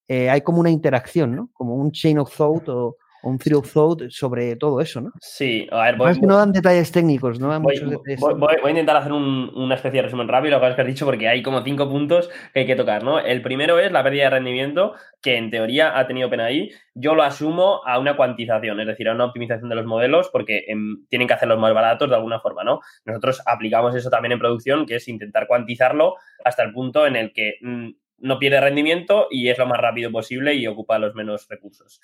eh, 0.07 0.29
hay 0.29 0.41
como 0.41 0.59
una 0.59 0.69
interacción, 0.69 1.35
¿no? 1.35 1.49
Como 1.53 1.75
un 1.75 1.91
chain 1.91 2.19
of 2.19 2.35
thought 2.35 2.67
o, 2.69 2.97
un 3.23 3.37
of 3.55 3.71
thought 3.73 4.09
sobre 4.09 4.55
todo 4.55 4.79
eso, 4.81 5.01
¿no? 5.01 5.11
Sí, 5.19 5.67
a 5.71 5.83
ver, 5.83 5.95
voy, 5.97 6.19
que 6.19 6.25
no 6.25 6.37
dan 6.37 6.51
detalles 6.51 6.91
técnicos, 6.91 7.39
no 7.39 7.49
dan 7.49 7.61
voy- 7.63 7.75
muchos 7.75 7.89
detalles. 7.91 8.19
voy- 8.19 8.33
voy- 8.35 8.55
voy 8.61 8.67
a 8.67 8.71
intentar 8.71 8.97
hacer 8.97 9.11
un- 9.11 9.51
una 9.55 9.75
especie 9.75 9.97
de 9.99 10.03
resumen 10.03 10.27
rápido, 10.27 10.59
lo 10.59 10.75
que 10.75 10.81
has 10.81 10.87
dicho, 10.87 11.05
porque 11.05 11.27
hay 11.27 11.43
como 11.43 11.61
cinco 11.61 11.89
puntos 11.89 12.29
que 12.53 12.61
hay 12.61 12.65
que 12.65 12.75
tocar, 12.75 13.03
¿no? 13.03 13.19
El 13.19 13.41
primero 13.41 13.77
es 13.79 13.91
la 13.91 14.03
pérdida 14.03 14.25
de 14.25 14.29
rendimiento, 14.31 14.93
que 15.21 15.37
en 15.37 15.49
teoría 15.51 15.97
ha 15.97 16.07
tenido 16.07 16.29
PNI. 16.29 16.71
Yo 16.95 17.15
lo 17.15 17.23
asumo 17.23 17.81
a 17.85 17.99
una 17.99 18.15
cuantización, 18.15 18.79
es 18.79 18.87
decir, 18.87 19.09
a 19.09 19.13
una 19.13 19.25
optimización 19.25 19.69
de 19.69 19.75
los 19.75 19.85
modelos, 19.85 20.29
porque 20.31 20.63
em, 20.67 21.05
tienen 21.09 21.27
que 21.27 21.33
hacerlos 21.33 21.59
más 21.59 21.73
baratos 21.73 22.09
de 22.09 22.15
alguna 22.15 22.39
forma, 22.39 22.63
¿no? 22.63 22.79
Nosotros 23.05 23.41
aplicamos 23.45 23.95
eso 23.95 24.09
también 24.09 24.31
en 24.33 24.39
producción, 24.39 24.85
que 24.85 24.95
es 24.95 25.07
intentar 25.07 25.47
cuantizarlo 25.47 26.15
hasta 26.45 26.63
el 26.63 26.71
punto 26.73 27.05
en 27.05 27.15
el 27.15 27.33
que 27.33 27.55
mm, 27.61 27.89
no 28.21 28.39
pierde 28.39 28.61
rendimiento 28.61 29.27
y 29.29 29.49
es 29.49 29.57
lo 29.57 29.65
más 29.67 29.79
rápido 29.79 30.11
posible 30.11 30.53
y 30.55 30.67
ocupa 30.67 30.99
los 30.99 31.15
menos 31.15 31.47
recursos. 31.49 32.01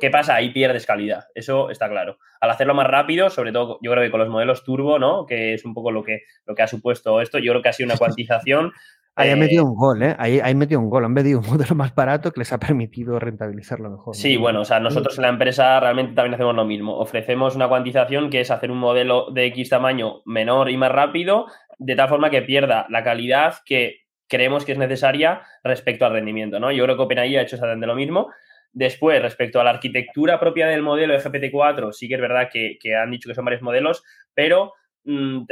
¿Qué 0.00 0.10
pasa? 0.10 0.34
Ahí 0.34 0.50
pierdes 0.50 0.86
calidad, 0.86 1.24
eso 1.34 1.70
está 1.70 1.88
claro. 1.88 2.18
Al 2.40 2.50
hacerlo 2.50 2.74
más 2.74 2.86
rápido, 2.86 3.30
sobre 3.30 3.52
todo 3.52 3.78
yo 3.80 3.92
creo 3.92 4.02
que 4.02 4.10
con 4.10 4.20
los 4.20 4.28
modelos 4.28 4.64
turbo, 4.64 4.98
¿no? 4.98 5.24
Que 5.24 5.54
es 5.54 5.64
un 5.64 5.72
poco 5.72 5.92
lo 5.92 6.02
que, 6.02 6.22
lo 6.46 6.54
que 6.54 6.62
ha 6.62 6.66
supuesto 6.66 7.20
esto, 7.20 7.38
yo 7.38 7.52
creo 7.52 7.62
que 7.62 7.68
ha 7.68 7.72
sido 7.72 7.88
una 7.88 7.96
cuantización. 7.96 8.72
Ahí 9.16 9.30
han 9.30 9.38
eh, 9.38 9.42
metido 9.42 9.64
un 9.64 9.76
gol, 9.76 10.02
¿eh? 10.02 10.16
Ahí 10.18 10.40
han 10.40 10.58
metido 10.58 10.80
un 10.80 10.90
gol, 10.90 11.04
han 11.04 11.12
metido 11.12 11.38
un 11.38 11.46
modelo 11.46 11.76
más 11.76 11.94
barato 11.94 12.32
que 12.32 12.40
les 12.40 12.52
ha 12.52 12.58
permitido 12.58 13.20
rentabilizarlo 13.20 13.88
mejor. 13.88 14.08
¿no? 14.08 14.14
Sí, 14.14 14.36
bueno, 14.36 14.62
o 14.62 14.64
sea, 14.64 14.80
nosotros 14.80 15.16
en 15.18 15.22
la 15.22 15.28
empresa 15.28 15.78
realmente 15.78 16.14
también 16.14 16.34
hacemos 16.34 16.56
lo 16.56 16.64
mismo. 16.64 16.98
Ofrecemos 16.98 17.54
una 17.54 17.68
cuantización 17.68 18.28
que 18.28 18.40
es 18.40 18.50
hacer 18.50 18.72
un 18.72 18.78
modelo 18.78 19.30
de 19.30 19.46
X 19.46 19.68
tamaño 19.68 20.22
menor 20.24 20.68
y 20.68 20.76
más 20.76 20.90
rápido, 20.90 21.46
de 21.78 21.94
tal 21.94 22.08
forma 22.08 22.30
que 22.30 22.42
pierda 22.42 22.86
la 22.88 23.04
calidad 23.04 23.54
que 23.64 24.03
creemos 24.28 24.64
que 24.64 24.72
es 24.72 24.78
necesaria 24.78 25.42
respecto 25.62 26.06
al 26.06 26.12
rendimiento, 26.12 26.58
¿no? 26.60 26.72
Yo 26.72 26.84
creo 26.84 26.96
que 26.96 27.02
OpenAI 27.02 27.36
ha 27.36 27.42
hecho 27.42 27.56
exactamente 27.56 27.86
lo 27.86 27.94
mismo. 27.94 28.30
Después, 28.72 29.22
respecto 29.22 29.60
a 29.60 29.64
la 29.64 29.70
arquitectura 29.70 30.40
propia 30.40 30.66
del 30.66 30.82
modelo 30.82 31.12
de 31.14 31.20
GPT-4, 31.20 31.92
sí 31.92 32.08
que 32.08 32.14
es 32.14 32.20
verdad 32.20 32.48
que, 32.52 32.76
que 32.80 32.96
han 32.96 33.10
dicho 33.10 33.28
que 33.28 33.34
son 33.34 33.44
varios 33.44 33.62
modelos, 33.62 34.02
pero 34.34 34.72
mm, 35.04 35.42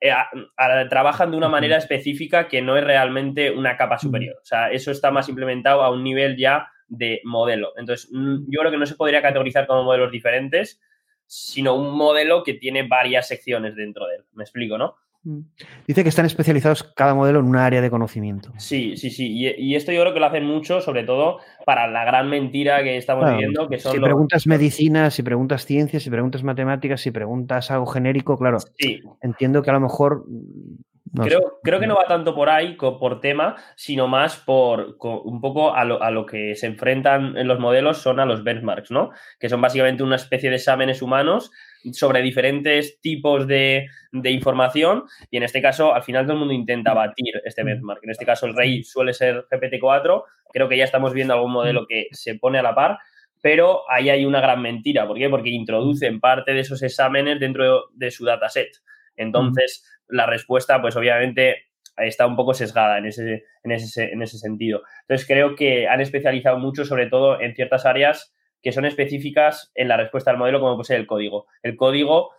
eh, 0.00 0.10
a- 0.12 0.28
a- 0.56 0.88
trabajan 0.88 1.30
de 1.32 1.36
una 1.36 1.48
manera 1.48 1.76
específica 1.76 2.46
que 2.46 2.62
no 2.62 2.76
es 2.76 2.84
realmente 2.84 3.50
una 3.50 3.76
capa 3.76 3.98
superior. 3.98 4.36
O 4.40 4.44
sea, 4.44 4.70
eso 4.70 4.90
está 4.92 5.10
más 5.10 5.28
implementado 5.28 5.82
a 5.82 5.90
un 5.90 6.04
nivel 6.04 6.36
ya 6.36 6.68
de 6.86 7.20
modelo. 7.24 7.72
Entonces, 7.76 8.08
mm, 8.12 8.44
yo 8.48 8.60
creo 8.60 8.70
que 8.70 8.78
no 8.78 8.86
se 8.86 8.94
podría 8.94 9.22
categorizar 9.22 9.66
como 9.66 9.82
modelos 9.84 10.12
diferentes, 10.12 10.80
sino 11.26 11.74
un 11.74 11.96
modelo 11.96 12.42
que 12.44 12.54
tiene 12.54 12.84
varias 12.86 13.28
secciones 13.28 13.74
dentro 13.74 14.06
de 14.06 14.16
él. 14.16 14.24
¿Me 14.32 14.44
explico, 14.44 14.78
no? 14.78 14.96
Mm. 15.28 15.40
Dice 15.86 16.02
que 16.02 16.08
están 16.08 16.24
especializados 16.24 16.82
cada 16.82 17.14
modelo 17.14 17.40
en 17.40 17.44
una 17.46 17.66
área 17.66 17.82
de 17.82 17.90
conocimiento. 17.90 18.50
Sí, 18.56 18.96
sí, 18.96 19.10
sí. 19.10 19.26
Y, 19.30 19.48
y 19.58 19.74
esto 19.76 19.92
yo 19.92 20.00
creo 20.00 20.14
que 20.14 20.20
lo 20.20 20.26
hacen 20.26 20.46
mucho, 20.46 20.80
sobre 20.80 21.04
todo 21.04 21.38
para 21.66 21.86
la 21.86 22.04
gran 22.06 22.30
mentira 22.30 22.82
que 22.82 22.96
estamos 22.96 23.24
Claro, 23.24 23.36
viviendo, 23.36 23.68
que 23.68 23.78
son 23.78 23.92
si 23.92 23.98
los- 23.98 24.06
preguntas 24.08 24.46
medicina, 24.46 25.10
si 25.10 25.22
preguntas 25.22 25.66
ciencias, 25.66 26.02
si 26.02 26.08
preguntas 26.10 26.42
matemáticas, 26.42 27.02
si 27.02 27.10
preguntas 27.10 27.70
algo 27.70 27.84
genérico, 27.86 28.38
claro. 28.38 28.58
Sí. 28.78 29.02
Entiendo 29.20 29.62
que 29.62 29.68
a 29.70 29.74
lo 29.74 29.80
mejor. 29.80 30.24
mm, 30.26 31.22
sé. 31.22 31.28
creo, 31.28 31.58
creo 31.62 31.80
que 31.80 31.86
no 31.86 31.96
va 31.96 32.04
tanto 32.06 32.34
por 32.34 32.48
ahí, 32.50 32.76
por 32.76 33.20
tema, 33.20 33.56
sino 33.76 34.08
más 34.08 34.36
por 34.36 34.96
un 35.02 35.40
poco 35.40 35.74
a 35.74 35.84
lo, 35.84 36.02
a 36.02 36.10
lo 36.10 36.24
que 36.26 36.54
se 36.54 36.66
enfrentan 36.66 37.36
en 37.36 37.48
los 37.48 37.58
modelos 37.58 37.98
son 37.98 38.20
a 38.20 38.24
los 38.26 38.44
benchmarks, 38.44 38.90
¿no? 38.90 39.10
Que 39.38 39.48
son 39.48 39.60
básicamente 39.60 40.02
una 40.02 40.16
especie 40.16 40.50
de 40.50 40.56
exámenes 40.56 41.00
humanos 41.02 41.50
sobre 41.92 42.22
diferentes 42.22 43.00
tipos 43.00 43.46
de, 43.46 43.88
de 44.12 44.30
información 44.30 45.04
y 45.30 45.36
en 45.36 45.42
este 45.42 45.62
caso 45.62 45.94
al 45.94 46.02
final 46.02 46.24
todo 46.24 46.34
el 46.34 46.38
mundo 46.40 46.54
intenta 46.54 46.94
batir 46.94 47.40
este 47.44 47.64
benchmark. 47.64 48.02
En 48.02 48.10
este 48.10 48.26
caso 48.26 48.46
el 48.46 48.54
rey 48.54 48.82
suele 48.82 49.14
ser 49.14 49.46
GPT-4, 49.50 50.24
creo 50.52 50.68
que 50.68 50.76
ya 50.76 50.84
estamos 50.84 51.12
viendo 51.12 51.34
algún 51.34 51.52
modelo 51.52 51.86
que 51.86 52.08
se 52.12 52.34
pone 52.34 52.58
a 52.58 52.62
la 52.62 52.74
par, 52.74 52.98
pero 53.40 53.88
ahí 53.90 54.10
hay 54.10 54.24
una 54.24 54.40
gran 54.40 54.60
mentira. 54.60 55.06
¿Por 55.06 55.18
qué? 55.18 55.28
Porque 55.28 55.50
introducen 55.50 56.20
parte 56.20 56.52
de 56.52 56.60
esos 56.60 56.82
exámenes 56.82 57.38
dentro 57.40 57.88
de 57.92 58.10
su 58.10 58.24
dataset. 58.24 58.70
Entonces, 59.16 59.84
la 60.08 60.26
respuesta, 60.26 60.80
pues 60.80 60.96
obviamente 60.96 61.68
está 61.96 62.26
un 62.26 62.36
poco 62.36 62.54
sesgada 62.54 62.98
en 62.98 63.06
ese, 63.06 63.44
en 63.64 63.72
ese, 63.72 64.12
en 64.12 64.22
ese 64.22 64.38
sentido. 64.38 64.82
Entonces, 65.02 65.26
creo 65.26 65.54
que 65.54 65.88
han 65.88 66.00
especializado 66.00 66.58
mucho, 66.58 66.84
sobre 66.84 67.06
todo 67.06 67.40
en 67.40 67.54
ciertas 67.54 67.86
áreas 67.86 68.34
que 68.62 68.72
son 68.72 68.84
específicas 68.84 69.70
en 69.74 69.88
la 69.88 69.96
respuesta 69.96 70.30
al 70.30 70.38
modelo, 70.38 70.60
como 70.60 70.74
puede 70.74 70.86
ser 70.86 71.00
el 71.00 71.06
código. 71.06 71.46
El 71.62 71.76
código, 71.76 72.30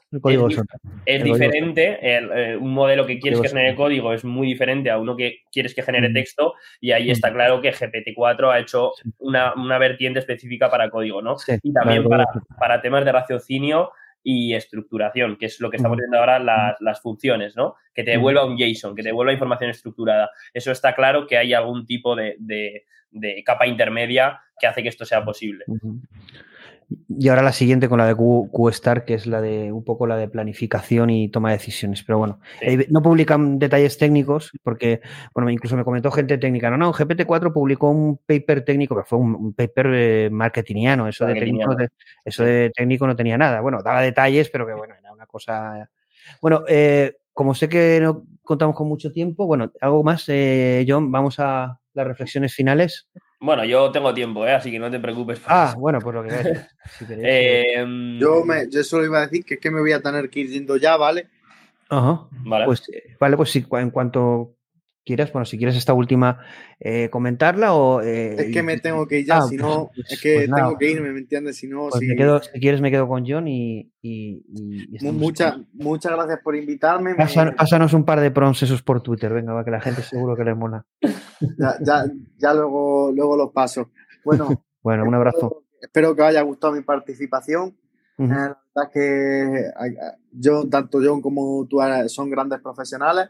es, 1.06 1.24
diferente, 1.24 2.00
eh, 2.02 2.58
un 2.58 2.74
modelo 2.74 3.06
que 3.06 3.20
quieres 3.20 3.40
que 3.40 3.50
genere 3.50 3.76
código 3.76 4.12
es 4.12 4.26
muy 4.26 4.48
diferente 4.48 4.90
a 4.90 4.98
uno 4.98 5.16
que 5.16 5.42
quieres 5.52 5.76
que 5.76 5.84
genere 5.84 6.10
texto, 6.10 6.56
y 6.82 6.92
ahí 6.92 7.12
está 7.12 7.32
claro 7.32 7.62
que 7.62 7.74
GPT-4 7.74 8.52
ha 8.52 8.60
hecho 8.60 8.92
una, 9.20 9.54
vertiente 9.78 10.20
específica 10.20 10.70
para 10.70 10.90
código, 10.90 11.22
¿no? 11.22 11.38
y 11.62 11.72
también 11.72 12.04
para, 12.08 12.26
para 12.58 12.82
temas 12.82 13.06
de 13.06 13.12
raciocinio 13.12 13.92
y 14.24 14.54
estructuración, 14.54 15.38
que 15.38 15.46
es 15.46 15.60
lo 15.60 15.70
que 15.70 15.78
estamos 15.78 15.98
viendo 15.98 16.18
ahora 16.18 16.40
las, 16.40 17.02
funciones, 17.02 17.56
¿no? 17.56 17.76
Que 17.94 18.04
te 18.04 18.12
devuelva 18.12 18.46
un 18.46 18.58
JSON, 18.58 18.96
que 18.96 19.04
te 19.04 19.10
devuelva 19.10 19.34
información 19.34 19.70
estructurada. 19.70 20.30
Eso 20.54 20.72
está 20.72 20.94
claro 20.94 21.26
que 21.26 21.38
hay 21.38 21.54
algún 21.54 21.86
tipo 21.86 22.16
de, 22.16 22.36
de 23.12 23.44
capa 23.44 23.68
intermedia 23.68 24.42
que 24.60 24.68
hace 24.68 24.84
que 24.84 24.90
esto 24.90 25.06
sea 25.06 25.24
posible. 25.24 25.66
Y 27.08 27.30
ahora 27.30 27.44
la 27.44 27.52
siguiente 27.52 27.88
con 27.88 28.00
la 28.00 28.08
de 28.08 28.16
QStar, 28.16 29.06
que 29.06 29.14
es 29.14 29.28
la 29.28 29.42
de 29.42 29.72
un 29.72 29.84
poco 29.84 30.08
la 30.08 30.18
de 30.18 30.28
planificación 30.28 31.12
y 31.12 31.30
toma 31.30 31.50
de 31.50 31.58
decisiones. 31.58 32.04
Pero 32.04 32.18
bueno, 32.18 32.40
eh, 32.62 32.88
no 32.90 33.04
publican 33.04 33.60
detalles 33.60 33.98
técnicos 34.00 34.52
porque, 34.64 35.02
bueno, 35.34 35.52
incluso 35.52 35.78
me 35.78 35.84
comentó 35.84 36.10
gente 36.10 36.40
técnica, 36.40 36.72
no, 36.72 36.78
no, 36.78 36.92
GPT-4 36.92 37.54
publicó 37.54 37.92
un 37.92 38.18
paper 38.18 38.66
técnico, 38.66 38.96
que 38.96 39.04
fue 39.04 39.20
un, 39.20 39.54
paper 39.54 39.92
eh, 39.94 40.30
marketingiano, 40.32 41.08
eso, 41.08 41.28
de 41.28 41.36
técnico, 41.36 41.76
eso 42.26 42.44
de 42.44 42.72
técnico 42.76 43.06
no 43.06 43.16
tenía 43.16 43.38
nada. 43.38 43.62
Bueno, 43.62 43.84
daba 43.84 44.02
detalles, 44.02 44.50
pero 44.50 44.66
que 44.66 44.74
bueno, 44.74 44.96
era 45.00 45.14
una 45.14 45.28
cosa... 45.28 45.90
Bueno, 46.42 46.64
eh, 46.68 47.18
como 47.34 47.54
sé 47.54 47.70
que 47.70 48.00
no 48.02 48.24
contamos 48.42 48.76
con 48.76 48.88
mucho 48.88 49.12
tiempo, 49.12 49.46
bueno, 49.46 49.72
algo 49.80 50.04
más, 50.04 50.26
John, 50.88 51.12
vamos 51.12 51.40
a 51.40 51.80
las 51.94 52.08
reflexiones 52.08 52.54
finales. 52.54 53.08
Bueno, 53.42 53.64
yo 53.64 53.90
tengo 53.92 54.14
tiempo, 54.14 54.46
¿eh? 54.46 54.54
así 54.54 54.70
que 54.70 54.80
no 54.80 54.92
te 54.92 55.00
preocupes. 55.00 55.42
ah, 55.48 55.74
bueno, 55.78 56.00
pues 56.00 56.14
lo 56.14 56.24
que 56.24 56.30
ves. 56.30 56.68
Eh, 57.10 57.86
yo, 58.20 58.44
me, 58.44 58.68
yo 58.70 58.84
solo 58.84 59.06
iba 59.06 59.20
a 59.20 59.28
decir 59.28 59.46
que 59.46 59.54
es 59.54 59.60
que 59.60 59.70
me 59.72 59.80
voy 59.80 59.92
a 59.92 60.02
tener 60.02 60.30
que 60.30 60.42
ir 60.42 60.50
yendo 60.50 60.76
ya, 60.76 60.98
¿vale? 60.98 61.28
Ajá. 61.88 62.28
Vale. 62.32 62.66
Pues, 62.66 62.90
eh, 62.90 63.16
vale, 63.20 63.38
pues 63.38 63.52
sí, 63.52 63.66
en 63.72 63.92
cuanto 63.92 64.56
quieras, 65.10 65.34
bueno, 65.34 65.46
si 65.46 65.58
quieres 65.58 65.76
esta 65.76 65.94
última 65.94 66.38
eh, 66.80 67.10
comentarla 67.10 67.74
o... 67.74 68.00
Eh, 68.02 68.36
es 68.38 68.54
que 68.54 68.62
me 68.62 68.78
tengo 68.78 69.08
que 69.08 69.22
ir 69.22 69.26
ya, 69.26 69.38
ah, 69.38 69.42
si 69.42 69.58
no, 69.58 69.90
pues, 69.96 70.12
es 70.12 70.22
que 70.22 70.46
pues 70.46 70.52
tengo 70.56 70.78
que 70.78 70.92
irme, 70.92 71.12
¿me 71.12 71.20
entiendes? 71.20 71.58
Si 71.58 71.68
no, 71.68 71.90
pues 71.90 72.00
si... 72.00 72.60
quieres 72.60 72.80
me 72.80 72.92
quedo 72.92 73.08
con 73.08 73.26
John 73.28 73.48
y... 73.48 73.92
muchas 75.74 76.12
gracias 76.12 76.40
por 76.44 76.56
invitarme. 76.56 77.16
Pásanos 77.16 77.94
un 77.94 78.06
par 78.06 78.20
de 78.20 78.32
esos 78.62 78.84
por 78.84 79.02
Twitter, 79.02 79.34
venga, 79.34 79.54
va, 79.54 79.66
que 79.66 79.72
la 79.72 79.82
gente 79.82 80.04
seguro 80.04 80.36
que 80.36 80.44
le 80.44 80.54
mola. 80.54 80.86
ya, 81.58 82.06
ya, 82.38 82.54
luego, 82.54 83.12
luego 83.12 83.36
los 83.36 83.52
paso. 83.52 83.90
Bueno, 84.24 84.64
bueno 84.84 85.06
un 85.06 85.16
abrazo. 85.16 85.64
Espero 85.82 86.16
que 86.16 86.22
os 86.22 86.28
haya 86.28 86.42
gustado 86.44 86.74
mi 86.74 86.82
participación. 86.82 87.76
Eh, 88.20 88.28
la 88.28 88.60
verdad 88.76 88.92
que 88.94 89.72
yo, 90.34 90.70
tanto 90.70 91.00
John 91.04 91.20
como 91.20 91.66
tú 91.68 91.80
son 92.08 92.30
grandes 92.30 92.60
profesionales. 92.60 93.30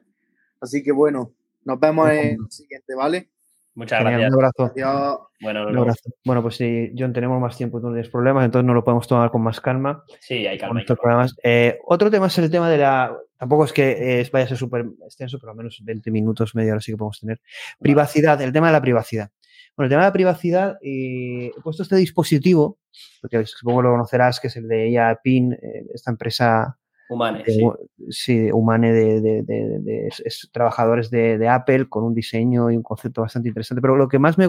Así 0.60 0.84
que 0.84 0.92
bueno, 0.92 1.32
nos 1.66 1.80
vemos 1.80 2.10
en 2.10 2.38
el 2.42 2.52
siguiente, 2.52 2.96
¿vale? 2.96 3.30
Muchas 3.76 4.02
gracias. 4.02 4.30
Un 4.30 4.34
abrazo. 4.34 4.74
Bueno, 5.42 5.68
un 5.68 5.78
abrazo. 5.78 6.10
Bueno, 6.26 6.42
pues 6.42 6.58
si 6.58 6.92
John, 6.98 7.14
tenemos 7.14 7.40
más 7.40 7.56
tiempo, 7.56 7.80
no 7.80 7.90
tienes 7.90 8.10
problemas, 8.10 8.44
entonces 8.44 8.66
no 8.66 8.74
lo 8.74 8.84
podemos 8.84 9.08
tomar 9.08 9.32
con 9.32 9.42
más 9.42 9.62
calma. 9.62 10.04
Sí, 10.20 10.46
hay 10.46 10.58
calma. 10.58 10.84
Eh, 11.44 11.80
otro 11.86 12.12
tema 12.12 12.28
es 12.28 12.38
el 12.40 12.52
tema 12.52 12.70
de 12.70 12.78
la. 12.78 13.16
Tampoco 13.38 13.64
es 13.64 13.72
que 13.72 14.28
vaya 14.34 14.46
a 14.46 14.50
ser 14.50 14.58
súper 14.58 14.86
extenso, 15.06 15.40
pero 15.40 15.52
al 15.52 15.58
menos 15.58 15.80
20 15.82 16.12
minutos, 16.12 16.56
media 16.56 16.74
hora 16.74 16.82
sí 16.82 16.92
que 16.92 16.98
podemos 16.98 17.22
tener. 17.22 17.40
Privacidad, 17.80 18.42
el 18.42 18.52
tema 18.52 18.68
de 18.68 18.74
la 18.74 18.82
privacidad. 18.82 19.32
Bueno, 19.78 19.86
el 19.86 19.92
tema 19.92 20.02
de 20.02 20.08
la 20.10 20.14
privacidad, 20.14 20.78
eh, 20.82 21.54
he 21.58 21.62
puesto 21.62 21.84
este 21.84 21.96
dispositivo, 21.96 22.80
porque 23.22 23.46
supongo 23.46 23.84
lo 23.84 23.92
conocerás, 23.92 24.42
que 24.42 24.48
es 24.48 24.58
el 24.58 24.68
de 24.68 24.90
IA 24.90 25.20
PIN, 25.24 25.54
eh, 25.54 25.86
esta 25.94 26.12
empresa 26.12 26.78
Humane, 27.10 27.44
sí. 28.10 28.52
Humane 28.52 28.94
de, 28.94 30.10
trabajadores 30.52 31.10
de, 31.10 31.48
Apple 31.48 31.90
con 31.90 32.04
un 32.04 32.14
diseño 32.14 32.70
y 32.70 32.78
un 32.78 32.84
concepto 32.84 33.22
bastante 33.22 33.50
interesante. 33.50 33.82
Pero 33.82 33.96
lo 33.96 34.08
que 34.08 34.20
más 34.20 34.38
me 34.38 34.48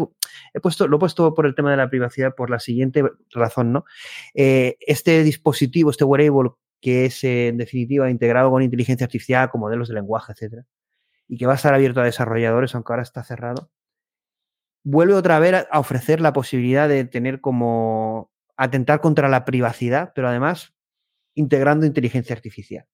he 0.52 0.60
puesto, 0.60 0.86
lo 0.86 0.96
he 0.96 1.00
puesto 1.00 1.32
por 1.34 1.46
el 1.46 1.54
tema 1.54 1.70
de 1.70 1.78
la 1.78 1.88
privacidad 1.88 2.34
por 2.34 2.50
la 2.50 2.60
siguiente 2.60 3.02
razón, 3.30 3.72
¿no? 3.72 3.86
Eh, 4.34 4.76
este 4.80 5.22
dispositivo, 5.22 5.90
este 5.90 6.04
wearable, 6.04 6.50
que 6.82 7.06
es 7.06 7.24
en 7.24 7.56
definitiva 7.56 8.10
integrado 8.10 8.50
con 8.50 8.62
inteligencia 8.62 9.06
artificial, 9.06 9.50
con 9.50 9.62
modelos 9.62 9.88
de 9.88 9.94
lenguaje, 9.94 10.32
etcétera, 10.32 10.66
y 11.28 11.38
que 11.38 11.46
va 11.46 11.52
a 11.52 11.56
estar 11.56 11.72
abierto 11.72 12.02
a 12.02 12.04
desarrolladores, 12.04 12.74
aunque 12.74 12.92
ahora 12.92 13.02
está 13.02 13.24
cerrado, 13.24 13.70
vuelve 14.84 15.14
otra 15.14 15.38
vez 15.38 15.66
a 15.70 15.78
ofrecer 15.80 16.20
la 16.20 16.34
posibilidad 16.34 16.90
de 16.90 17.06
tener 17.06 17.40
como 17.40 18.30
atentar 18.58 19.00
contra 19.00 19.30
la 19.30 19.46
privacidad, 19.46 20.12
pero 20.14 20.28
además 20.28 20.74
integrando 21.40 21.86
inteligencia 21.86 22.36
artificial. 22.36 22.86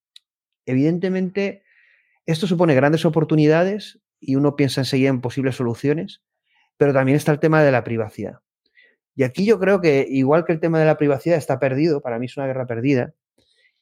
Evidentemente, 0.65 1.63
esto 2.25 2.47
supone 2.47 2.75
grandes 2.75 3.05
oportunidades 3.05 3.99
y 4.19 4.35
uno 4.35 4.55
piensa 4.55 4.81
enseguida 4.81 5.09
en 5.09 5.21
posibles 5.21 5.55
soluciones, 5.55 6.23
pero 6.77 6.93
también 6.93 7.17
está 7.17 7.31
el 7.31 7.39
tema 7.39 7.61
de 7.61 7.71
la 7.71 7.83
privacidad. 7.83 8.39
Y 9.15 9.23
aquí 9.23 9.45
yo 9.45 9.59
creo 9.59 9.81
que, 9.81 10.05
igual 10.09 10.45
que 10.45 10.53
el 10.53 10.59
tema 10.59 10.79
de 10.79 10.85
la 10.85 10.97
privacidad 10.97 11.37
está 11.37 11.59
perdido, 11.59 12.01
para 12.01 12.19
mí 12.19 12.27
es 12.27 12.37
una 12.37 12.47
guerra 12.47 12.67
perdida, 12.67 13.13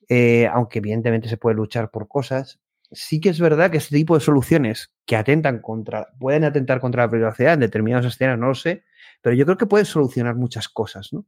eh, 0.09 0.47
aunque 0.47 0.79
evidentemente 0.79 1.29
se 1.29 1.37
puede 1.37 1.55
luchar 1.55 1.91
por 1.91 2.07
cosas, 2.07 2.59
sí 2.91 3.19
que 3.19 3.29
es 3.29 3.39
verdad 3.39 3.71
que 3.71 3.77
este 3.77 3.95
tipo 3.95 4.15
de 4.15 4.21
soluciones 4.21 4.93
que 5.05 5.15
atentan 5.15 5.59
contra, 5.59 6.09
pueden 6.19 6.43
atentar 6.43 6.79
contra 6.79 7.03
la 7.03 7.09
privacidad 7.09 7.53
en 7.53 7.59
determinados 7.59 8.05
escenarios, 8.05 8.39
no 8.39 8.47
lo 8.47 8.55
sé, 8.55 8.83
pero 9.21 9.35
yo 9.35 9.45
creo 9.45 9.57
que 9.57 9.65
pueden 9.65 9.85
solucionar 9.85 10.35
muchas 10.35 10.69
cosas, 10.69 11.11
¿no? 11.11 11.25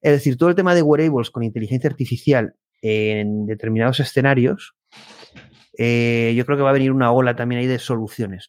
Es 0.00 0.12
decir, 0.12 0.36
todo 0.36 0.48
el 0.48 0.54
tema 0.54 0.74
de 0.74 0.82
wearables 0.82 1.30
con 1.30 1.42
inteligencia 1.42 1.90
artificial 1.90 2.54
en 2.82 3.46
determinados 3.46 4.00
escenarios, 4.00 4.74
eh, 5.76 6.32
yo 6.36 6.44
creo 6.46 6.56
que 6.56 6.62
va 6.62 6.70
a 6.70 6.74
venir 6.74 6.92
una 6.92 7.12
ola 7.12 7.36
también 7.36 7.60
ahí 7.60 7.66
de 7.66 7.78
soluciones. 7.78 8.48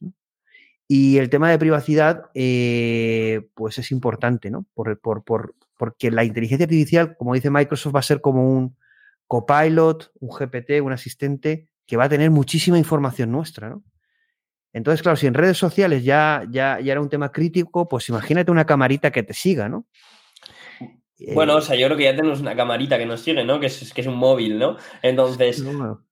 Y 0.88 1.18
el 1.18 1.30
tema 1.30 1.50
de 1.50 1.58
privacidad, 1.58 2.24
eh, 2.34 3.48
pues 3.54 3.78
es 3.78 3.92
importante, 3.92 4.50
¿no? 4.52 4.66
Por, 4.74 5.00
porque 5.78 6.12
la 6.12 6.24
inteligencia 6.24 6.66
artificial, 6.66 7.16
como 7.18 7.34
dice 7.34 7.50
Microsoft, 7.50 7.96
va 7.96 8.00
a 8.00 8.04
ser 8.04 8.22
como 8.22 8.52
un 8.52 8.76
copilot, 9.28 10.12
un 10.20 10.30
GPT, 10.30 10.82
un 10.82 10.92
asistente 10.92 11.70
que 11.88 11.96
va 11.96 12.06
a 12.06 12.10
tener 12.10 12.32
muchísima 12.32 12.78
información 12.78 13.32
nuestra, 13.32 13.70
¿no? 13.70 13.84
Entonces, 14.74 15.02
claro, 15.02 15.16
si 15.16 15.28
en 15.28 15.34
redes 15.34 15.58
sociales 15.58 16.04
ya, 16.04 16.46
ya, 16.50 16.80
ya 16.80 16.92
era 16.92 17.02
un 17.02 17.10
tema 17.10 17.32
crítico, 17.32 17.88
pues 17.88 18.08
imagínate 18.10 18.52
una 18.52 18.66
camarita 18.66 19.12
que 19.12 19.24
te 19.24 19.34
siga, 19.34 19.70
¿no? 19.70 19.86
Bueno, 21.34 21.56
o 21.56 21.62
sea, 21.62 21.76
yo 21.76 21.88
creo 21.88 21.98
que 21.98 22.06
ya 22.06 22.16
tenemos 22.16 22.42
una 22.42 22.56
camarita 22.56 22.98
que 22.98 23.06
nos 23.06 23.22
sigue, 23.22 23.44
¿no? 23.44 23.60
Que 23.60 23.68
es, 23.68 23.94
que 23.94 24.02
es 24.02 24.08
un 24.08 24.16
móvil, 24.16 24.58
¿no? 24.58 24.78
Entonces, 25.02 25.64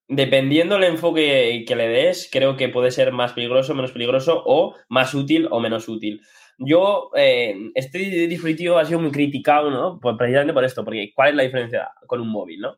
dependiendo 0.08 0.76
del 0.76 0.86
enfoque 0.86 1.64
que 1.68 1.76
le 1.76 1.88
des, 1.88 2.30
creo 2.32 2.58
que 2.58 2.70
puede 2.70 2.92
ser 2.92 3.12
más 3.12 3.34
peligroso, 3.34 3.76
menos 3.76 3.92
peligroso, 3.92 4.44
o 4.46 4.76
más 4.88 5.14
útil 5.14 5.48
o 5.52 5.60
menos 5.60 5.88
útil. 5.88 6.22
Yo, 6.58 7.10
eh, 7.16 7.56
este 7.74 8.00
dispositivo 8.28 8.78
ha 8.78 8.86
sido 8.86 9.00
muy 9.00 9.12
criticado, 9.12 9.72
¿no? 9.72 10.00
Pues 10.02 10.16
precisamente 10.18 10.54
por 10.54 10.66
esto, 10.66 10.84
porque 10.84 11.12
¿cuál 11.16 11.30
es 11.30 11.36
la 11.36 11.44
diferencia 11.44 11.90
con 12.06 12.20
un 12.20 12.30
móvil, 12.30 12.60
¿no? 12.60 12.78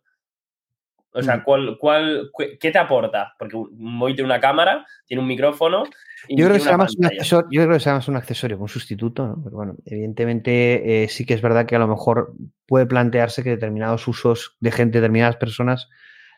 O 1.14 1.22
sea, 1.22 1.38
mm. 1.38 1.44
¿cuál, 1.44 1.78
cuál, 1.78 2.32
¿qué 2.60 2.72
te 2.72 2.78
aporta? 2.78 3.34
Porque 3.38 3.56
un 3.56 3.70
móvil 3.78 4.16
tiene 4.16 4.28
una 4.28 4.40
cámara, 4.40 4.86
tiene 5.06 5.22
un 5.22 5.28
micrófono. 5.28 5.84
Y 6.28 6.38
yo, 6.38 6.46
creo 6.46 6.58
que 6.58 6.64
será 6.64 6.78
más 6.78 6.96
un 6.96 7.06
accesorio, 7.06 7.48
yo 7.52 7.62
creo 7.64 7.74
que 7.74 7.80
será 7.80 7.96
más 7.96 8.08
un 8.08 8.16
accesorio, 8.16 8.58
un 8.58 8.70
sustituto. 8.70 9.28
¿no? 9.28 9.42
Pero 9.44 9.56
bueno, 9.56 9.76
evidentemente 9.86 11.04
eh, 11.04 11.10
sí 11.10 11.26
que 11.26 11.34
es 11.34 11.42
verdad 11.42 11.66
que 11.66 11.76
a 11.76 11.80
lo 11.80 11.88
mejor 11.88 12.34
puede 12.66 12.86
plantearse 12.86 13.44
que 13.44 13.50
determinados 13.50 14.08
usos 14.08 14.56
de 14.62 14.72
gente, 14.72 15.00
determinadas 15.00 15.36
personas, 15.36 15.90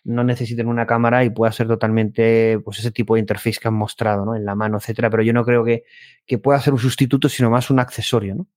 no 0.04 0.24
necesiten 0.24 0.68
una 0.68 0.88
cámara 0.88 1.24
y 1.24 1.30
pueda 1.30 1.52
ser 1.52 1.68
totalmente 1.68 2.60
pues 2.66 2.80
ese 2.80 2.91
tipo 2.91 3.14
de 3.14 3.22
interface 3.22 3.60
que 3.62 3.68
han 3.68 3.76
mostrado 3.76 4.26
¿no? 4.26 4.36
en 4.36 4.44
la 4.44 4.56
mano, 4.56 4.78
etcétera. 4.78 5.10
Pero 5.10 5.24
yo 5.24 5.34
no 5.34 5.45
creo 5.45 5.64
que, 5.64 5.84
que 6.26 6.40
pueda 6.40 6.60
ser 6.60 6.74
un 6.74 6.80
sustituto, 6.80 7.30
sino 7.30 7.50
más 7.50 7.70
un 7.70 7.80
accesorio, 7.80 8.36
¿no? 8.36 8.48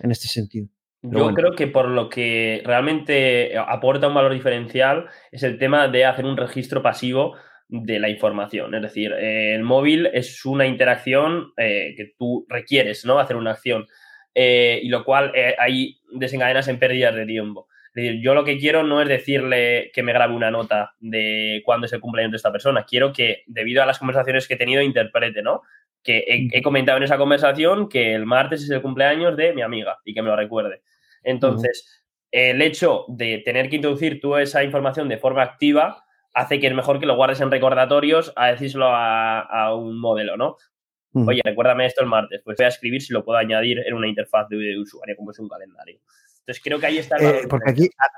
En 0.00 0.12
este 0.12 0.28
sentido. 0.28 0.68
Yo 1.02 1.32
creo 1.32 1.52
que 1.52 1.68
por 1.68 1.88
lo 1.88 2.08
que 2.08 2.60
realmente 2.64 3.56
aporta 3.56 4.08
un 4.08 4.14
valor 4.14 4.32
diferencial 4.32 5.06
es 5.30 5.44
el 5.44 5.58
tema 5.58 5.86
de 5.86 6.04
hacer 6.04 6.24
un 6.24 6.36
registro 6.36 6.82
pasivo 6.82 7.36
de 7.68 8.00
la 8.00 8.08
información. 8.08 8.74
Es 8.74 8.82
decir, 8.82 9.12
el 9.12 9.62
móvil 9.62 10.06
es 10.12 10.44
una 10.44 10.66
interacción 10.66 11.52
eh, 11.56 11.94
que 11.96 12.14
tú 12.18 12.46
requieres, 12.48 13.04
¿no? 13.04 13.18
Hacer 13.18 13.36
una 13.36 13.52
acción. 13.52 13.86
Eh, 14.34 14.80
y 14.82 14.88
lo 14.88 15.04
cual 15.04 15.32
eh, 15.34 15.54
ahí 15.58 16.00
desencadenas 16.12 16.68
en 16.68 16.78
pérdidas 16.78 17.14
de 17.14 17.26
tiempo. 17.26 17.68
Es 17.88 18.04
decir, 18.04 18.20
yo 18.22 18.34
lo 18.34 18.44
que 18.44 18.58
quiero 18.58 18.82
no 18.82 19.02
es 19.02 19.08
decirle 19.08 19.90
que 19.92 20.02
me 20.02 20.12
grabe 20.12 20.34
una 20.34 20.50
nota 20.50 20.94
de 21.00 21.62
cuándo 21.64 21.86
es 21.86 21.92
el 21.92 22.00
cumpleaños 22.00 22.32
de 22.32 22.36
esta 22.36 22.52
persona. 22.52 22.84
Quiero 22.84 23.12
que, 23.12 23.42
debido 23.46 23.82
a 23.82 23.86
las 23.86 23.98
conversaciones 23.98 24.46
que 24.46 24.54
he 24.54 24.58
tenido, 24.58 24.82
interprete, 24.82 25.42
¿no? 25.42 25.62
Que 26.02 26.50
he, 26.52 26.62
comentado 26.62 26.98
en 26.98 27.04
esa 27.04 27.18
conversación 27.18 27.88
que 27.88 28.14
el 28.14 28.24
martes 28.24 28.62
es 28.62 28.70
el 28.70 28.82
cumpleaños 28.82 29.36
de 29.36 29.52
mi 29.52 29.62
amiga 29.62 29.98
y 30.04 30.14
que 30.14 30.22
me 30.22 30.28
lo 30.28 30.36
recuerde. 30.36 30.82
Entonces, 31.22 32.04
el 32.30 32.62
hecho 32.62 33.04
de 33.08 33.38
tener 33.38 33.68
que 33.68 33.76
introducir 33.76 34.20
tú 34.20 34.36
esa 34.36 34.62
información 34.64 35.08
de 35.08 35.18
forma 35.18 35.42
activa 35.42 36.04
hace 36.34 36.60
que 36.60 36.68
es 36.68 36.74
mejor 36.74 37.00
que 37.00 37.06
lo 37.06 37.16
guardes 37.16 37.40
en 37.40 37.50
recordatorios 37.50 38.32
a 38.36 38.48
decírselo 38.48 38.86
a, 38.88 39.74
un 39.74 39.98
modelo, 39.98 40.36
¿no? 40.36 40.56
Oye, 41.14 41.40
recuérdame 41.42 41.86
esto 41.86 42.02
el 42.02 42.08
martes, 42.08 42.42
pues 42.44 42.56
voy 42.56 42.66
a 42.66 42.68
escribir 42.68 43.02
si 43.02 43.12
lo 43.12 43.24
puedo 43.24 43.38
añadir 43.38 43.78
en 43.84 43.94
una 43.94 44.06
interfaz 44.06 44.48
de, 44.48 44.78
usuario 44.78 45.16
como 45.16 45.32
es 45.32 45.38
un 45.38 45.48
calendario. 45.48 45.98
Entonces 46.40 46.62
creo 46.62 46.78
que 46.78 46.86
ahí 46.86 46.98
está 46.98 47.16
eh, 47.16 47.42
porque 47.48 47.70
aquí, 47.70 47.90
ah, 47.98 48.08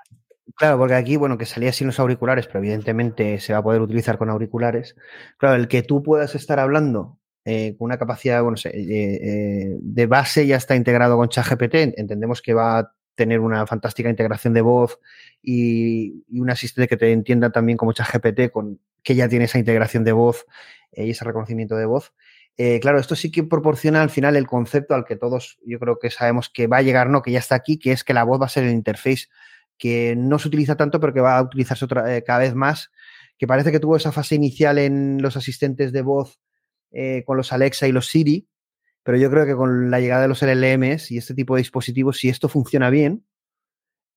claro, 0.55 0.77
porque 0.77 0.95
aquí, 0.95 1.17
bueno, 1.17 1.39
que 1.39 1.47
salía 1.47 1.73
sin 1.73 1.87
los 1.87 1.99
auriculares, 1.99 2.47
pero 2.47 2.59
evidentemente 2.59 3.39
se 3.39 3.55
va 3.55 3.61
a 3.61 3.63
poder 3.63 3.81
utilizar 3.81 4.19
con 4.19 4.29
auriculares. 4.29 4.97
Claro, 5.39 5.57
el 5.57 5.69
que 5.69 5.83
tú 5.83 6.03
puedas 6.03 6.35
estar 6.35 6.59
hablando 6.59 7.20
eh, 7.45 7.75
con 7.79 7.87
una 7.87 7.99
capacidad, 7.99 8.43
bueno, 8.43 8.57
eh, 8.65 9.77
de 9.81 10.07
base 10.07 10.47
ya 10.47 10.57
está 10.57 10.77
integrado 10.77 11.17
con 11.17 11.29
ChatGPT, 11.29 11.75
entendemos 11.99 12.43
que 12.43 12.55
va 12.55 12.79
a 12.79 12.95
tener 13.15 13.41
una 13.41 13.67
fantástica 13.67 14.09
integración 14.09 14.55
de 14.55 14.63
voz 14.63 14.99
y, 15.43 16.25
un 16.31 16.51
asistente 16.51 16.89
que 16.89 16.97
te 16.97 17.13
entienda 17.13 17.51
también 17.51 17.77
como 17.77 17.93
ChatGPT, 17.93 18.51
con, 18.51 18.81
que 19.03 19.15
ya 19.15 19.29
tiene 19.29 19.47
esa 19.47 19.59
integración 19.59 20.05
de 20.05 20.13
voz 20.13 20.47
y 20.93 21.11
ese 21.11 21.25
reconocimiento 21.25 21.77
de 21.77 21.87
voz. 21.87 22.13
Eh, 22.57 22.79
claro, 22.81 22.99
esto 22.99 23.17
sí 23.17 23.31
que 23.31 23.43
proporciona 23.43 24.03
al 24.03 24.11
final 24.11 24.37
el 24.37 24.47
concepto 24.47 24.95
al 24.95 25.07
que 25.07 25.17
todos 25.17 25.59
yo 25.65 25.79
creo 25.79 25.99
que 25.99 26.11
sabemos 26.11 26.51
que 26.51 26.67
va 26.67 26.79
a 26.79 26.83
llegar, 26.83 27.09
no, 27.09 27.23
que 27.23 27.33
ya 27.33 27.39
está 27.39 27.55
aquí, 27.55 27.79
que 27.79 27.93
es 27.93 28.05
que 28.05 28.13
la 28.13 28.25
voz 28.25 28.41
va 28.41 28.47
a 28.47 28.51
ser 28.51 28.65
el 28.65 28.73
interface 28.73 29.29
que 29.79 30.15
no 30.15 30.39
se 30.39 30.49
utiliza 30.49 30.77
tanto, 30.77 31.01
pero 31.01 31.15
que 31.15 31.23
va 31.23 31.39
a 31.39 31.43
utilizarse 31.43 31.87
otra, 31.87 32.15
eh, 32.15 32.23
cada 32.23 32.41
vez 32.41 32.55
más, 32.55 32.91
que 33.39 33.47
parece 33.47 33.73
que 33.73 33.81
tuvo 33.81 33.97
esa 33.97 34.13
fase 34.13 34.35
inicial 34.35 34.77
en 34.77 35.23
los 35.23 35.39
asistentes 35.39 35.91
de 35.93 36.03
voz 36.03 36.39
eh, 36.93 37.25
con 37.25 37.37
los 37.37 37.53
Alexa 37.53 37.87
y 37.87 37.93
los 37.93 38.09
Siri, 38.09 38.49
pero 39.03 39.19
yo 39.19 39.31
creo 39.31 39.47
que 39.47 39.55
con 39.55 39.91
la 39.91 40.01
llegada 40.01 40.23
de 40.23 40.29
los 40.29 40.43
LLMs 40.43 41.11
y 41.11 41.19
este 41.19 41.35
tipo 41.35 41.55
de 41.55 41.61
dispositivos, 41.61 42.19
si 42.19 42.29
esto 42.29 42.49
funciona 42.49 42.91
bien, 42.91 43.25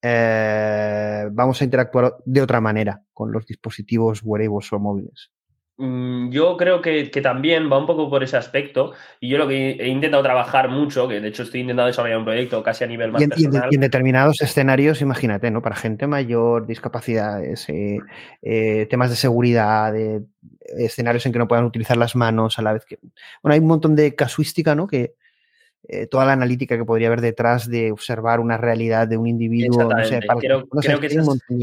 vamos 0.01 1.61
a 1.61 1.63
interactuar 1.63 2.17
de 2.25 2.41
otra 2.41 2.59
manera 2.59 3.03
con 3.13 3.31
los 3.31 3.45
dispositivos 3.45 4.21
wearables 4.23 4.71
o 4.73 4.79
móviles. 4.79 5.32
Mm, 5.77 6.29
yo 6.29 6.55
creo 6.55 6.81
que, 6.81 7.05
también 7.23 7.71
va 7.71 7.79
un 7.79 7.87
poco 7.87 8.07
por 8.07 8.23
ese 8.23 8.37
aspecto 8.37 8.93
y 9.19 9.29
yo 9.29 9.39
lo 9.39 9.47
que 9.47 9.71
he 9.71 9.87
intentado 9.87 10.21
trabajar 10.21 10.69
mucho, 10.69 11.07
que 11.07 11.19
de 11.19 11.27
hecho 11.27 11.43
estoy 11.43 11.61
intentando 11.61 11.87
desarrollar 11.87 12.19
un 12.19 12.25
proyecto 12.25 12.61
casi 12.61 12.83
a 12.83 12.87
nivel 12.87 13.11
más 13.11 13.23
personal. 13.23 13.69
Y 13.71 13.75
en, 13.75 13.81
determinados 13.81 14.39
escenarios, 14.41 15.01
imagínate, 15.01 15.49
¿no? 15.49 15.63
Para 15.63 15.75
gente 15.75 16.05
mayor, 16.05 16.67
discapacidades, 16.67 17.67
eh, 17.69 17.97
eh, 18.43 18.85
temas 18.87 19.09
de 19.09 19.15
seguridad, 19.15 19.93
escenarios 20.77 21.25
en 21.25 21.31
que 21.31 21.39
no 21.39 21.47
puedan 21.47 21.65
utilizar 21.65 21.97
las 21.97 22.15
manos 22.15 22.59
a 22.59 22.61
la 22.61 22.73
vez 22.73 22.85
que... 22.85 22.99
Bueno, 23.41 23.53
hay 23.53 23.59
un 23.59 23.67
montón 23.67 23.95
de 23.95 24.13
casuística, 24.13 24.75
¿no? 24.75 24.85
Que, 24.85 25.15
eh, 25.85 26.07
toda 26.07 26.25
la 26.25 26.31
analítica 26.31 26.77
que 26.77 26.85
podría 26.85 27.07
haber 27.07 27.19
detrás 27.19 27.69
de 27.69 27.91
observar 27.91 28.39
una 28.39 28.55
realidad 28.55 29.05
de 29.05 29.17
un 29.17 29.27
individuo. 29.27 29.83
No 29.83 30.05
sé, 30.05 30.21
creo, 30.39 30.65
que 30.99 31.07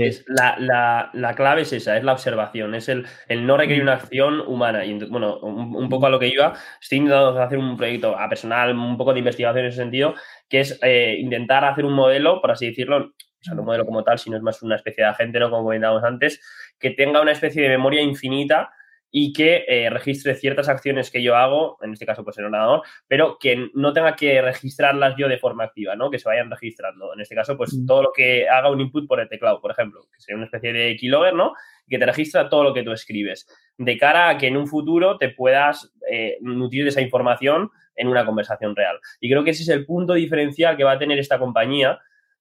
es, 0.06 0.24
la, 0.28 1.34
clave 1.34 1.62
es 1.62 1.72
esa, 1.72 1.96
es 1.96 2.04
la 2.04 2.12
observación, 2.12 2.74
es 2.74 2.90
el, 2.90 3.06
el 3.28 3.46
no 3.46 3.56
requerir 3.56 3.82
una 3.82 3.94
acción 3.94 4.40
humana. 4.40 4.84
Y 4.84 4.98
bueno, 5.04 5.38
un, 5.38 5.88
poco 5.88 6.04
a 6.04 6.10
lo 6.10 6.18
que 6.18 6.28
iba, 6.28 6.52
estoy 6.82 6.98
intentando 6.98 7.40
hacer 7.40 7.56
un 7.56 7.78
proyecto 7.78 8.14
a 8.14 8.28
personal, 8.28 8.76
un 8.76 8.98
poco 8.98 9.14
de 9.14 9.20
investigación 9.20 9.64
en 9.64 9.68
ese 9.70 9.78
sentido, 9.78 10.14
que 10.50 10.60
es 10.60 10.78
eh, 10.82 11.16
intentar 11.18 11.64
hacer 11.64 11.86
un 11.86 11.94
modelo, 11.94 12.42
por 12.42 12.50
así 12.50 12.66
decirlo, 12.66 12.98
o 12.98 13.42
sea, 13.42 13.54
no 13.54 13.62
un 13.62 13.66
modelo 13.66 13.86
como 13.86 14.04
tal, 14.04 14.18
sino 14.18 14.36
es 14.36 14.42
más 14.42 14.62
una 14.62 14.76
especie 14.76 15.02
de 15.02 15.10
agente, 15.10 15.40
¿no? 15.40 15.48
Como 15.48 15.62
comentábamos 15.62 16.04
antes, 16.04 16.42
que 16.78 16.90
tenga 16.90 17.22
una 17.22 17.32
especie 17.32 17.62
de 17.62 17.70
memoria 17.70 18.02
infinita 18.02 18.70
y 19.10 19.32
que 19.32 19.64
eh, 19.66 19.90
registre 19.90 20.34
ciertas 20.34 20.68
acciones 20.68 21.10
que 21.10 21.22
yo 21.22 21.36
hago, 21.36 21.78
en 21.82 21.92
este 21.92 22.06
caso 22.06 22.24
pues 22.24 22.38
en 22.38 22.44
ordenador, 22.44 22.82
pero 23.08 23.38
que 23.38 23.70
no 23.74 23.92
tenga 23.92 24.14
que 24.14 24.40
registrarlas 24.40 25.14
yo 25.18 25.28
de 25.28 25.38
forma 25.38 25.64
activa, 25.64 25.96
¿no? 25.96 26.10
Que 26.10 26.18
se 26.18 26.28
vayan 26.28 26.50
registrando. 26.50 27.12
En 27.14 27.20
este 27.20 27.34
caso, 27.34 27.56
pues 27.56 27.74
mm. 27.74 27.86
todo 27.86 28.02
lo 28.04 28.12
que 28.14 28.48
haga 28.48 28.70
un 28.70 28.80
input 28.80 29.08
por 29.08 29.20
el 29.20 29.28
teclado, 29.28 29.60
por 29.60 29.72
ejemplo, 29.72 30.02
que 30.12 30.20
sería 30.20 30.36
una 30.36 30.46
especie 30.46 30.72
de 30.72 30.96
keylogger, 30.96 31.34
¿no? 31.34 31.54
Que 31.88 31.98
te 31.98 32.06
registra 32.06 32.48
todo 32.48 32.62
lo 32.62 32.72
que 32.72 32.84
tú 32.84 32.92
escribes, 32.92 33.46
de 33.78 33.98
cara 33.98 34.28
a 34.28 34.38
que 34.38 34.46
en 34.46 34.56
un 34.56 34.68
futuro 34.68 35.18
te 35.18 35.30
puedas 35.30 35.92
eh, 36.10 36.38
nutrir 36.40 36.84
de 36.84 36.90
esa 36.90 37.00
información 37.00 37.70
en 37.96 38.08
una 38.08 38.24
conversación 38.24 38.76
real. 38.76 39.00
Y 39.20 39.28
creo 39.28 39.42
que 39.42 39.50
ese 39.50 39.64
es 39.64 39.68
el 39.68 39.84
punto 39.84 40.14
diferencial 40.14 40.76
que 40.76 40.84
va 40.84 40.92
a 40.92 40.98
tener 40.98 41.18
esta 41.18 41.38
compañía 41.38 41.98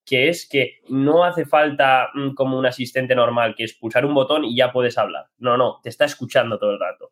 que 0.09 0.27
es 0.27 0.49
que 0.49 0.79
no 0.89 1.23
hace 1.23 1.45
falta 1.45 2.09
mm, 2.15 2.33
como 2.33 2.57
un 2.57 2.65
asistente 2.65 3.13
normal, 3.13 3.53
que 3.55 3.63
es 3.63 3.73
pulsar 3.73 4.05
un 4.07 4.15
botón 4.15 4.43
y 4.43 4.55
ya 4.55 4.71
puedes 4.71 4.97
hablar. 4.97 5.27
No, 5.37 5.55
no, 5.55 5.79
te 5.83 5.89
está 5.89 6.05
escuchando 6.05 6.57
todo 6.57 6.71
el 6.71 6.79
rato. 6.79 7.11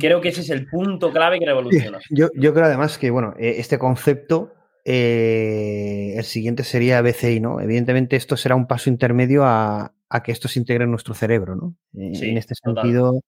Creo 0.00 0.20
que 0.20 0.30
ese 0.30 0.40
es 0.40 0.50
el 0.50 0.66
punto 0.66 1.12
clave 1.12 1.38
que 1.38 1.46
revoluciona. 1.46 2.00
Yo, 2.10 2.28
creo 2.32 2.64
además 2.64 2.98
que, 2.98 3.10
bueno, 3.10 3.34
e, 3.38 3.60
este 3.60 3.78
concepto, 3.78 4.52
eh, 4.84 6.14
el 6.16 6.24
siguiente 6.24 6.64
sería 6.64 7.00
BCI, 7.02 7.38
¿no? 7.38 7.60
Evidentemente 7.60 8.16
esto 8.16 8.36
será 8.36 8.56
un 8.56 8.66
paso 8.66 8.90
intermedio 8.90 9.44
a, 9.44 9.92
que 10.24 10.32
esto 10.32 10.48
se 10.48 10.58
integre 10.58 10.84
en 10.84 10.90
nuestro 10.90 11.14
cerebro, 11.14 11.54
¿no? 11.54 11.76
Eh, 11.96 12.12
en 12.20 12.36
este 12.36 12.56
sentido... 12.56 13.22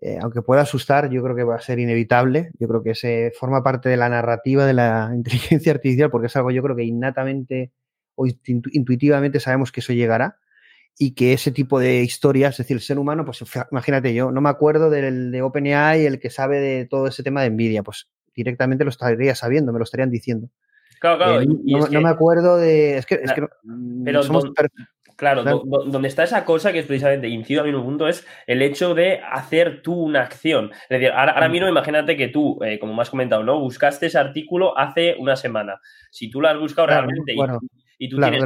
Eh, 0.00 0.18
aunque 0.20 0.42
pueda 0.42 0.62
asustar, 0.62 1.10
yo 1.10 1.22
creo 1.22 1.34
que 1.34 1.44
va 1.44 1.56
a 1.56 1.60
ser 1.60 1.78
inevitable. 1.78 2.50
Yo 2.58 2.68
creo 2.68 2.82
que 2.82 2.94
se 2.94 3.32
forma 3.38 3.62
parte 3.62 3.88
de 3.88 3.96
la 3.96 4.08
narrativa 4.08 4.64
de 4.64 4.74
la 4.74 5.10
inteligencia 5.14 5.72
artificial, 5.72 6.10
porque 6.10 6.26
es 6.28 6.36
algo 6.36 6.50
yo 6.50 6.62
creo 6.62 6.76
que 6.76 6.84
innatamente 6.84 7.72
o 8.14 8.26
intuitivamente 8.26 9.38
sabemos 9.38 9.70
que 9.70 9.78
eso 9.78 9.92
llegará 9.92 10.38
y 10.98 11.14
que 11.14 11.32
ese 11.32 11.52
tipo 11.52 11.78
de 11.78 12.02
historias, 12.02 12.54
es 12.54 12.58
decir, 12.58 12.76
el 12.76 12.80
ser 12.80 12.98
humano, 12.98 13.24
pues 13.24 13.44
imagínate 13.70 14.12
yo, 14.12 14.32
no 14.32 14.40
me 14.40 14.48
acuerdo 14.48 14.90
del 14.90 15.30
de 15.30 15.42
OpenAI, 15.42 16.04
el 16.04 16.18
que 16.18 16.28
sabe 16.28 16.58
de 16.58 16.86
todo 16.86 17.06
ese 17.06 17.22
tema 17.22 17.42
de 17.42 17.50
Nvidia, 17.50 17.84
pues 17.84 18.10
directamente 18.34 18.82
lo 18.82 18.90
estaría 18.90 19.36
sabiendo, 19.36 19.72
me 19.72 19.78
lo 19.78 19.84
estarían 19.84 20.10
diciendo. 20.10 20.50
Claro, 21.00 21.18
claro. 21.18 21.40
Eh, 21.42 21.46
no, 21.46 22.00
me 22.00 22.08
acuerdo 22.08 22.56
de. 22.56 22.98
Es 22.98 23.06
que, 23.06 23.20
pero 24.04 24.22
Claro, 25.18 25.42
donde 25.42 26.06
está 26.06 26.22
esa 26.22 26.44
cosa 26.44 26.72
que 26.72 26.78
es 26.78 26.86
precisamente, 26.86 27.26
incido 27.26 27.62
a 27.62 27.64
mí 27.64 27.70
en 27.70 27.74
un 27.74 27.82
punto, 27.82 28.06
es 28.06 28.24
el 28.46 28.62
hecho 28.62 28.94
de 28.94 29.20
hacer 29.28 29.82
tú 29.82 29.92
una 29.94 30.22
acción. 30.22 30.70
Es 30.82 31.00
decir, 31.00 31.10
ahora, 31.10 31.48
mm. 31.48 31.50
mismo 31.50 31.66
imagínate 31.66 32.16
que 32.16 32.28
tú, 32.28 32.56
eh, 32.62 32.78
como 32.78 32.94
me 32.94 33.02
has 33.02 33.10
comentado, 33.10 33.42
¿no? 33.42 33.58
Buscaste 33.58 34.06
ese 34.06 34.16
artículo 34.16 34.78
hace 34.78 35.16
una 35.18 35.34
semana. 35.34 35.80
Si 36.12 36.30
tú 36.30 36.40
lo 36.40 36.46
has 36.46 36.56
buscado 36.56 36.86
realmente 36.86 37.34
y, 37.98 38.08
tú 38.08 38.20
tienes 38.20 38.44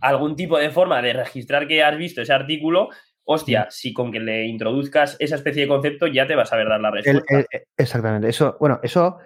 algún 0.00 0.34
tipo 0.34 0.56
de 0.56 0.70
forma 0.70 1.02
de 1.02 1.12
registrar 1.12 1.68
que 1.68 1.82
has 1.82 1.98
visto 1.98 2.22
ese 2.22 2.32
artículo, 2.32 2.88
hostia, 3.24 3.64
mm. 3.64 3.66
si 3.68 3.92
con 3.92 4.10
que 4.10 4.20
le 4.20 4.46
introduzcas 4.46 5.18
esa 5.18 5.34
especie 5.34 5.64
de 5.64 5.68
concepto 5.68 6.06
ya 6.06 6.26
te 6.26 6.34
vas 6.34 6.50
a 6.54 6.56
ver 6.56 6.70
dar 6.70 6.80
la 6.80 6.90
respuesta. 6.90 7.44
exactamente. 7.76 8.30
Eso, 8.30 8.56
bueno, 8.58 8.80
eso 8.82 9.18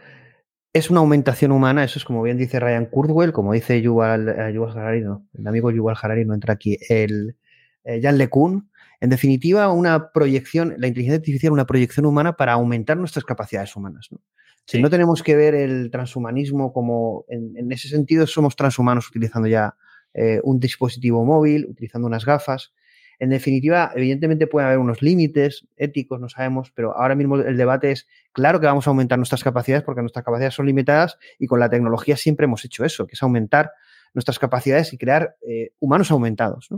es 0.77 0.91
una 0.91 1.01
aumentación 1.01 1.53
humana, 1.53 1.85
eso 1.85 1.99
es 1.99 2.05
como 2.05 2.23
bien 2.23 2.37
dice 2.37 2.61
Ryan 2.61 2.87
Kurzweil, 2.87 3.33
como 3.33 3.55
dice 3.55 3.81
Yuval, 3.81 4.29
eh, 4.29 4.53
Yuval 4.53 4.79
Harari, 4.79 5.01
no, 5.01 5.27
el 5.33 5.47
amigo 5.47 5.71
Yuval 5.71 5.97
Harari 6.01 6.25
no 6.27 6.35
entra 6.35 6.53
aquí, 6.53 6.77
el 6.91 7.37
eh, 7.85 8.01
Jan 8.03 8.19
LeCun, 8.19 8.71
en 9.01 9.11
definitiva, 9.11 9.71
una 9.73 10.13
proyección, 10.13 10.75
la 10.79 10.87
inteligencia 10.87 11.17
artificial, 11.17 11.53
una 11.53 11.67
proyección 11.67 12.05
humana 12.05 12.37
para 12.37 12.53
aumentar 12.53 12.97
nuestras 12.97 13.25
capacidades 13.25 13.75
humanas. 13.75 14.09
¿no? 14.11 14.21
Si 14.67 14.81
no 14.83 14.91
tenemos 14.91 15.23
que 15.23 15.35
ver 15.37 15.55
el 15.55 15.91
transhumanismo 15.91 16.73
como, 16.73 17.25
en, 17.29 17.71
ese 17.73 17.89
sentido, 17.89 18.27
somos 18.27 18.57
transhumanos 18.57 19.09
utilizando 19.09 19.49
ya 19.49 19.77
eh, 20.13 20.41
un 20.43 20.61
dispositivo 20.61 21.25
móvil, 21.25 21.67
utilizando 21.71 22.07
unas 22.07 22.25
gafas, 22.25 22.75
en 23.19 23.31
definitiva, 23.31 23.93
evidentemente 23.95 24.47
puede 24.47 24.67
haber 24.67 24.79
unos 24.79 25.01
límites 25.01 25.67
éticos, 25.77 26.21
no 26.21 26.29
sabemos, 26.29 26.71
pero 26.75 26.97
ahora 26.97 27.15
mismo 27.15 27.37
el 27.37 27.57
debate 27.57 27.93
es, 27.93 28.07
claro 28.33 28.61
que 28.61 28.67
vamos 28.67 28.87
a 28.87 28.91
aumentar 28.91 29.19
nuestras 29.19 29.43
capacidades 29.43 29.85
porque 29.85 30.03
nuestras 30.03 30.25
capacidades 30.25 30.55
son 30.55 30.67
limitadas 30.67 31.19
y 31.39 31.47
con 31.47 31.61
la 31.61 31.71
tecnología 31.71 32.17
siempre 32.17 32.45
hemos 32.45 32.65
hecho 32.65 32.85
eso, 32.85 33.07
que 33.07 33.15
es 33.15 33.23
aumentar 33.23 33.71
nuestras 34.13 34.39
capacidades 34.39 34.93
y 34.93 34.99
crear 34.99 35.37
eh, 35.47 35.71
humanos 35.79 36.11
aumentados. 36.11 36.69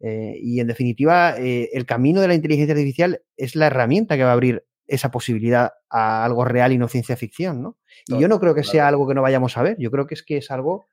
Eh, 0.00 0.36
y 0.40 0.60
en 0.60 0.66
definitiva, 0.66 1.36
eh, 1.38 1.70
el 1.72 1.86
camino 1.86 2.20
de 2.20 2.28
la 2.28 2.34
inteligencia 2.34 2.74
artificial 2.74 3.22
es 3.36 3.56
la 3.56 3.66
herramienta 3.66 4.16
que 4.16 4.24
va 4.24 4.30
a 4.30 4.34
abrir 4.34 4.64
esa 4.86 5.10
posibilidad 5.10 5.72
a 5.88 6.24
algo 6.24 6.44
real 6.44 6.72
y 6.72 6.78
no 6.78 6.88
ciencia 6.88 7.16
ficción. 7.16 7.62
¿no? 7.62 7.78
Y 8.06 8.18
yo 8.18 8.28
no 8.28 8.40
creo 8.40 8.54
que 8.54 8.64
sea 8.64 8.88
algo 8.88 9.08
que 9.08 9.14
no 9.14 9.22
vayamos 9.22 9.56
a 9.56 9.62
ver, 9.62 9.76
yo 9.78 9.90
creo 9.90 10.06
que 10.06 10.14
es 10.14 10.22
que 10.22 10.38
es 10.38 10.50
algo 10.50 10.86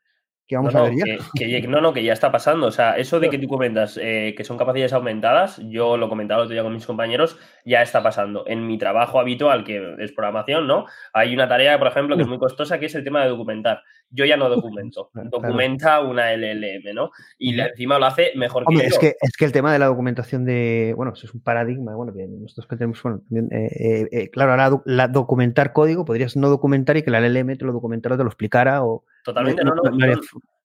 que 0.49 0.55
vamos 0.55 0.73
no, 0.73 0.79
a 0.79 0.83
ver 0.89 0.95
ya. 0.95 1.05
Que, 1.35 1.67
no, 1.67 1.79
no, 1.79 1.93
que 1.93 2.03
ya 2.03 2.11
está 2.11 2.31
pasando. 2.31 2.65
O 2.65 2.71
sea, 2.71 2.97
eso 2.97 3.19
de 3.19 3.29
que 3.29 3.37
tú 3.37 3.47
comentas 3.47 3.99
eh, 4.01 4.33
que 4.35 4.43
son 4.43 4.57
capacidades 4.57 4.93
aumentadas, 4.93 5.61
yo 5.69 5.95
lo 5.95 6.09
comentaba 6.09 6.41
el 6.41 6.45
otro 6.45 6.53
día 6.53 6.63
con 6.63 6.73
mis 6.73 6.87
compañeros, 6.87 7.37
ya 7.65 7.83
está 7.83 8.01
pasando. 8.01 8.45
En 8.47 8.65
mi 8.65 8.79
trabajo 8.79 9.19
habitual, 9.19 9.63
que 9.63 9.95
es 9.99 10.11
programación, 10.11 10.65
¿no? 10.65 10.87
Hay 11.13 11.35
una 11.35 11.47
tarea, 11.47 11.77
por 11.77 11.87
ejemplo, 11.87 12.15
que 12.15 12.23
es 12.23 12.27
muy 12.27 12.39
costosa, 12.39 12.79
que 12.79 12.87
es 12.87 12.95
el 12.95 13.03
tema 13.03 13.21
de 13.21 13.29
documentar. 13.29 13.83
Yo 14.09 14.25
ya 14.25 14.37
no 14.37 14.49
documento. 14.49 15.11
Documenta 15.13 16.01
una 16.01 16.33
LLM, 16.33 16.95
¿no? 16.95 17.11
Y 17.37 17.59
encima 17.59 17.99
lo 17.99 18.07
hace 18.07 18.31
mejor 18.35 18.65
que 18.65 18.87
es 18.87 18.97
Que, 18.97 19.15
es 19.21 19.37
que 19.37 19.45
el 19.45 19.51
tema 19.51 19.71
de 19.71 19.77
la 19.77 19.85
documentación 19.85 20.45
de. 20.45 20.95
Bueno, 20.97 21.13
eso 21.13 21.27
es 21.27 21.33
un 21.35 21.41
paradigma, 21.41 21.95
bueno, 21.95 22.11
que 22.11 22.25
nosotros 22.27 22.65
que 22.65 22.75
tenemos. 22.75 23.03
Bueno, 23.03 23.21
eh, 23.31 24.07
eh, 24.11 24.29
claro, 24.31 24.53
ahora 24.53 24.81
la, 24.85 25.07
documentar 25.07 25.73
código, 25.73 26.05
podrías 26.05 26.35
no 26.35 26.49
documentar 26.49 26.97
y 26.97 27.03
que 27.03 27.11
la 27.11 27.19
LLM 27.19 27.55
te 27.55 27.65
lo 27.65 27.71
documentara, 27.71 28.17
te 28.17 28.23
lo 28.23 28.29
explicara 28.29 28.83
o 28.83 29.03
Totalmente, 29.23 29.63
no, 29.63 29.75
no, 29.75 29.83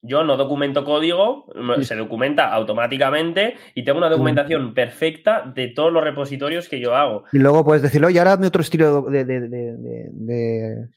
yo 0.07 0.23
no 0.23 0.37
documento 0.37 0.85
código, 0.85 1.47
se 1.81 1.97
documenta 1.97 2.53
automáticamente 2.53 3.55
y 3.75 3.85
tengo 3.85 3.97
una 3.99 4.11
documentación 4.11 4.75
perfecta 4.75 5.51
de 5.55 5.69
todos 5.69 5.91
los 5.91 6.05
repositorios 6.05 6.69
que 6.69 6.79
yo 6.79 6.95
hago. 6.95 7.25
Y 7.33 7.39
luego 7.39 7.65
puedes 7.65 7.81
decirlo, 7.81 8.09
oye, 8.09 8.19
ahora 8.19 8.35
hazme 8.35 8.49
otro 8.49 8.61
estilo 8.61 9.01
de, 9.03 9.25
de, 9.25 10.89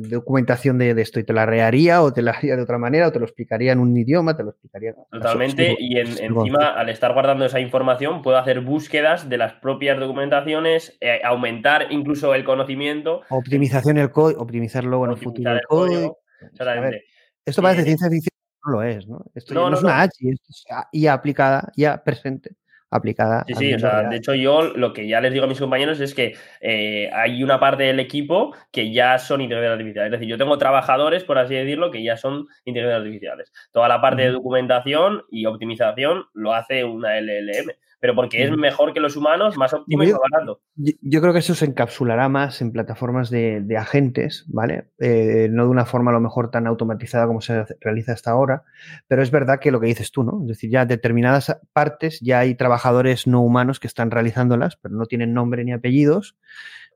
documentación 0.00 0.76
de, 0.76 0.90
esto 1.00 1.20
y 1.20 1.24
te 1.24 1.32
la 1.32 1.46
rearía 1.46 2.02
o 2.02 2.12
te 2.12 2.20
la 2.20 2.32
haría 2.32 2.54
de 2.54 2.62
otra 2.62 2.76
manera 2.76 3.08
o 3.08 3.12
te 3.12 3.18
lo 3.18 3.24
explicaría 3.24 3.72
en 3.72 3.78
un 3.78 3.96
idioma, 3.96 4.36
te 4.36 4.42
lo 4.42 4.50
explicaría. 4.50 4.94
Totalmente, 5.10 5.74
y 5.78 5.98
encima 5.98 6.74
al 6.74 6.90
estar 6.90 7.14
guardando 7.14 7.46
esa 7.46 7.60
información 7.60 8.20
puedo 8.20 8.36
hacer 8.36 8.60
búsquedas 8.60 9.30
de 9.30 9.38
las 9.38 9.54
propias 9.54 9.98
documentaciones, 9.98 10.98
eh, 11.00 11.22
aumentar 11.24 11.86
incluso 11.90 12.34
el 12.34 12.44
conocimiento. 12.44 13.22
Optimización 13.30 13.96
del 13.96 14.10
código, 14.10 14.42
optimizarlo 14.42 15.02
en 15.06 15.12
el 15.12 15.16
futuro 15.16 15.50
el 15.50 15.62
código. 15.66 16.18
Exactamente. 16.40 17.04
esto 17.44 17.62
parece 17.62 17.84
ciencia 17.84 18.08
ficción 18.08 18.30
no 18.64 18.72
lo 18.72 18.82
es, 18.82 19.06
¿no? 19.06 19.24
Esto 19.34 19.54
no, 19.54 19.70
no, 19.70 19.76
es 19.76 19.82
una 19.82 20.02
H, 20.02 20.12
esto 20.20 20.46
es 20.48 20.64
IA 20.92 21.12
aplicada, 21.12 21.72
ya 21.76 22.02
presente 22.02 22.56
aplicada. 22.90 23.44
Sí, 23.46 23.54
sí, 23.54 23.74
o 23.74 23.78
sea, 23.78 24.02
de 24.02 24.16
hecho 24.16 24.34
yo 24.34 24.62
lo 24.62 24.92
que 24.92 25.06
ya 25.06 25.20
les 25.20 25.32
digo 25.32 25.44
a 25.44 25.48
mis 25.48 25.60
compañeros 25.60 26.00
es 26.00 26.12
que 26.12 26.34
eh, 26.60 27.08
hay 27.12 27.42
una 27.42 27.60
parte 27.60 27.84
del 27.84 28.00
equipo 28.00 28.54
que 28.72 28.92
ya 28.92 29.18
son 29.18 29.40
inteligencias 29.40 29.74
artificiales. 29.74 30.12
Es 30.12 30.18
decir, 30.18 30.28
yo 30.28 30.38
tengo 30.38 30.58
trabajadores, 30.58 31.22
por 31.22 31.38
así 31.38 31.54
decirlo, 31.54 31.90
que 31.90 32.02
ya 32.02 32.16
son 32.16 32.48
inteligencias 32.64 33.00
artificiales. 33.00 33.52
Toda 33.70 33.88
la 33.88 34.00
parte 34.00 34.22
de 34.22 34.30
documentación 34.32 35.22
y 35.30 35.46
optimización 35.46 36.24
lo 36.34 36.52
hace 36.52 36.84
una 36.84 37.16
LLM 37.16 37.70
pero 38.00 38.14
porque 38.14 38.42
es 38.42 38.50
mejor 38.50 38.94
que 38.94 39.00
los 39.00 39.14
humanos, 39.14 39.58
más 39.58 39.74
óptimo 39.74 40.02
y 40.02 40.10
más 40.10 40.20
barato. 40.30 40.62
Yo, 40.74 41.20
creo 41.20 41.34
que 41.34 41.40
eso 41.40 41.54
se 41.54 41.66
encapsulará 41.66 42.30
más 42.30 42.62
en 42.62 42.72
plataformas 42.72 43.28
de, 43.28 43.76
agentes, 43.78 44.46
¿vale? 44.48 44.90
Eh, 44.98 45.48
no 45.50 45.64
de 45.64 45.70
una 45.70 45.84
forma 45.84 46.10
a 46.10 46.14
lo 46.14 46.20
mejor 46.20 46.50
tan 46.50 46.66
automatizada 46.66 47.26
como 47.26 47.42
se 47.42 47.66
realiza 47.80 48.12
hasta 48.12 48.30
ahora, 48.30 48.64
pero 49.06 49.22
es 49.22 49.30
verdad 49.30 49.60
que 49.60 49.70
lo 49.70 49.80
que 49.80 49.86
dices 49.86 50.10
tú, 50.10 50.24
¿no? 50.24 50.40
Es 50.42 50.48
decir, 50.48 50.70
ya 50.70 50.86
determinadas 50.86 51.60
partes 51.74 52.20
ya 52.20 52.40
hay 52.40 52.54
trabajadores 52.54 53.26
no 53.26 53.42
humanos 53.42 53.80
que 53.80 53.86
están 53.86 54.10
realizándolas, 54.10 54.76
pero 54.76 54.94
no 54.94 55.04
tienen 55.04 55.34
nombre 55.34 55.62
ni 55.64 55.72
apellidos 55.72 56.36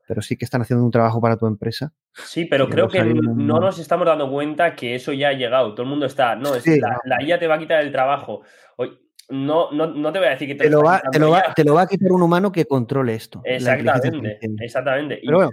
pero 0.07 0.21
sí 0.21 0.37
que 0.37 0.45
están 0.45 0.61
haciendo 0.61 0.85
un 0.85 0.91
trabajo 0.91 1.19
para 1.19 1.35
tu 1.35 1.47
empresa. 1.47 1.91
Sí, 2.13 2.45
pero 2.45 2.69
creo 2.69 2.87
que 2.87 3.03
no 3.03 3.59
nos 3.59 3.79
estamos 3.79 4.05
dando 4.05 4.29
cuenta 4.29 4.75
que 4.75 4.93
eso 4.93 5.11
ya 5.13 5.29
ha 5.29 5.33
llegado. 5.33 5.73
Todo 5.73 5.81
el 5.81 5.89
mundo 5.89 6.05
está, 6.05 6.35
no, 6.35 6.53
es 6.53 6.65
la, 6.67 6.99
la, 7.05 7.23
IA 7.23 7.39
te 7.39 7.47
va 7.47 7.55
a 7.55 7.59
quitar 7.59 7.83
el 7.83 7.91
trabajo 7.91 8.43
no, 9.29 9.71
no, 9.71 9.87
no, 9.87 10.11
te 10.11 10.19
voy 10.19 10.27
a 10.27 10.31
decir 10.31 10.47
que 10.47 10.55
te, 10.55 10.69
lo, 10.69 10.83
va, 10.83 11.01
te, 11.11 11.19
lo 11.19 11.31
va, 11.31 11.53
te, 11.55 11.63
lo 11.63 11.73
va, 11.73 11.83
a 11.83 11.87
quitar 11.87 12.11
un 12.11 12.21
humano 12.21 12.51
que 12.51 12.65
controle 12.65 13.15
esto. 13.15 13.41
Exactamente, 13.43 14.39
exactamente. 14.59 15.19
Pero 15.23 15.37
bueno, 15.37 15.51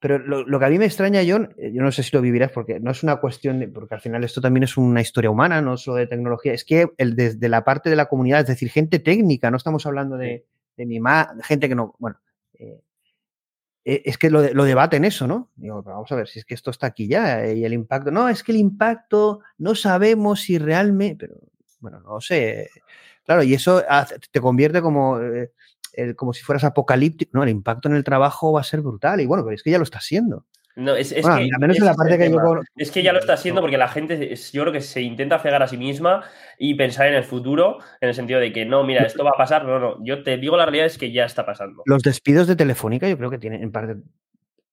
pero 0.00 0.18
lo, 0.18 0.58
que 0.58 0.64
a 0.64 0.70
mí 0.70 0.78
me 0.78 0.86
extraña, 0.86 1.20
John, 1.26 1.54
eh, 1.58 1.72
yo 1.74 1.82
no 1.82 1.92
sé 1.92 2.02
si 2.02 2.16
lo 2.16 2.22
vivirás, 2.22 2.50
porque 2.52 2.80
no 2.80 2.90
es 2.90 3.02
una 3.02 3.16
cuestión 3.16 3.60
de, 3.60 3.68
porque 3.68 3.94
al 3.94 4.00
final 4.00 4.24
esto 4.24 4.40
también 4.40 4.64
es 4.64 4.78
una 4.78 5.02
historia 5.02 5.30
humana, 5.30 5.60
no 5.60 5.76
solo 5.76 5.98
de 5.98 6.06
tecnología, 6.06 6.54
es 6.54 6.64
que 6.64 6.88
el, 6.96 7.14
desde 7.14 7.50
la 7.50 7.64
parte 7.64 7.90
de 7.90 7.96
la 7.96 8.06
comunidad, 8.06 8.40
es 8.40 8.46
decir, 8.46 8.70
gente 8.70 8.98
técnica, 8.98 9.50
no 9.50 9.58
estamos 9.58 9.84
hablando 9.84 10.16
de, 10.16 10.46
de 10.78 10.86
mi 10.86 11.00
ma, 11.00 11.34
gente 11.42 11.68
que 11.68 11.74
no, 11.74 11.94
bueno, 11.98 12.18
eh, 12.54 12.80
eh, 13.84 14.02
es 14.06 14.16
que 14.16 14.30
lo, 14.30 14.42
lo, 14.54 14.64
debaten 14.64 15.04
eso, 15.04 15.26
¿no? 15.26 15.50
Digo, 15.56 15.82
vamos 15.82 16.10
a 16.10 16.16
ver, 16.16 16.28
si 16.28 16.38
es 16.38 16.46
que 16.46 16.54
esto 16.54 16.70
está 16.70 16.86
aquí 16.86 17.06
ya 17.06 17.46
y 17.52 17.66
el 17.66 17.74
impacto, 17.74 18.10
no, 18.10 18.30
es 18.30 18.42
que 18.42 18.52
el 18.52 18.58
impacto 18.58 19.40
no 19.58 19.74
sabemos 19.74 20.40
si 20.40 20.56
realmente, 20.56 21.28
pero 21.28 21.40
bueno, 21.80 22.00
no 22.00 22.22
sé, 22.22 22.70
Claro, 23.30 23.44
y 23.44 23.54
eso 23.54 23.80
te 24.32 24.40
convierte 24.40 24.82
como, 24.82 25.20
eh, 25.20 25.52
como 26.16 26.32
si 26.32 26.42
fueras 26.42 26.64
apocalíptico. 26.64 27.30
No, 27.32 27.44
el 27.44 27.50
impacto 27.50 27.88
en 27.88 27.94
el 27.94 28.02
trabajo 28.02 28.50
va 28.50 28.60
a 28.60 28.64
ser 28.64 28.80
brutal. 28.80 29.20
Y 29.20 29.26
bueno, 29.26 29.44
pero 29.44 29.54
es 29.54 29.62
que 29.62 29.70
ya 29.70 29.78
lo 29.78 29.84
está 29.84 29.98
haciendo. 29.98 30.46
No, 30.74 30.96
es, 30.96 31.12
que, 31.12 31.48
menos 31.60 31.78
la 31.78 31.94
parte 31.94 32.18
que 32.18 32.34
Es 32.74 32.90
que 32.90 33.04
ya 33.04 33.12
lo 33.12 33.20
está 33.20 33.34
haciendo 33.34 33.60
porque 33.60 33.78
la 33.78 33.86
gente, 33.86 34.34
yo 34.34 34.62
creo 34.62 34.72
que 34.72 34.80
se 34.80 35.00
intenta 35.02 35.38
cegar 35.38 35.62
a 35.62 35.68
sí 35.68 35.76
misma 35.76 36.24
y 36.58 36.74
pensar 36.74 37.06
en 37.06 37.14
el 37.14 37.22
futuro, 37.22 37.78
en 38.00 38.08
el 38.08 38.16
sentido 38.16 38.40
de 38.40 38.52
que 38.52 38.66
no, 38.66 38.82
mira, 38.82 39.04
esto 39.04 39.22
va 39.22 39.30
a 39.30 39.38
pasar. 39.38 39.64
No, 39.64 39.78
no, 39.78 40.04
yo 40.04 40.24
te 40.24 40.36
digo 40.36 40.56
la 40.56 40.64
realidad 40.64 40.86
es 40.86 40.98
que 40.98 41.12
ya 41.12 41.24
está 41.24 41.46
pasando. 41.46 41.84
Los 41.86 42.02
despidos 42.02 42.48
de 42.48 42.56
Telefónica 42.56 43.08
yo 43.08 43.16
creo 43.16 43.30
que 43.30 43.38
tienen 43.38 43.62
en 43.62 43.70
parte 43.70 43.94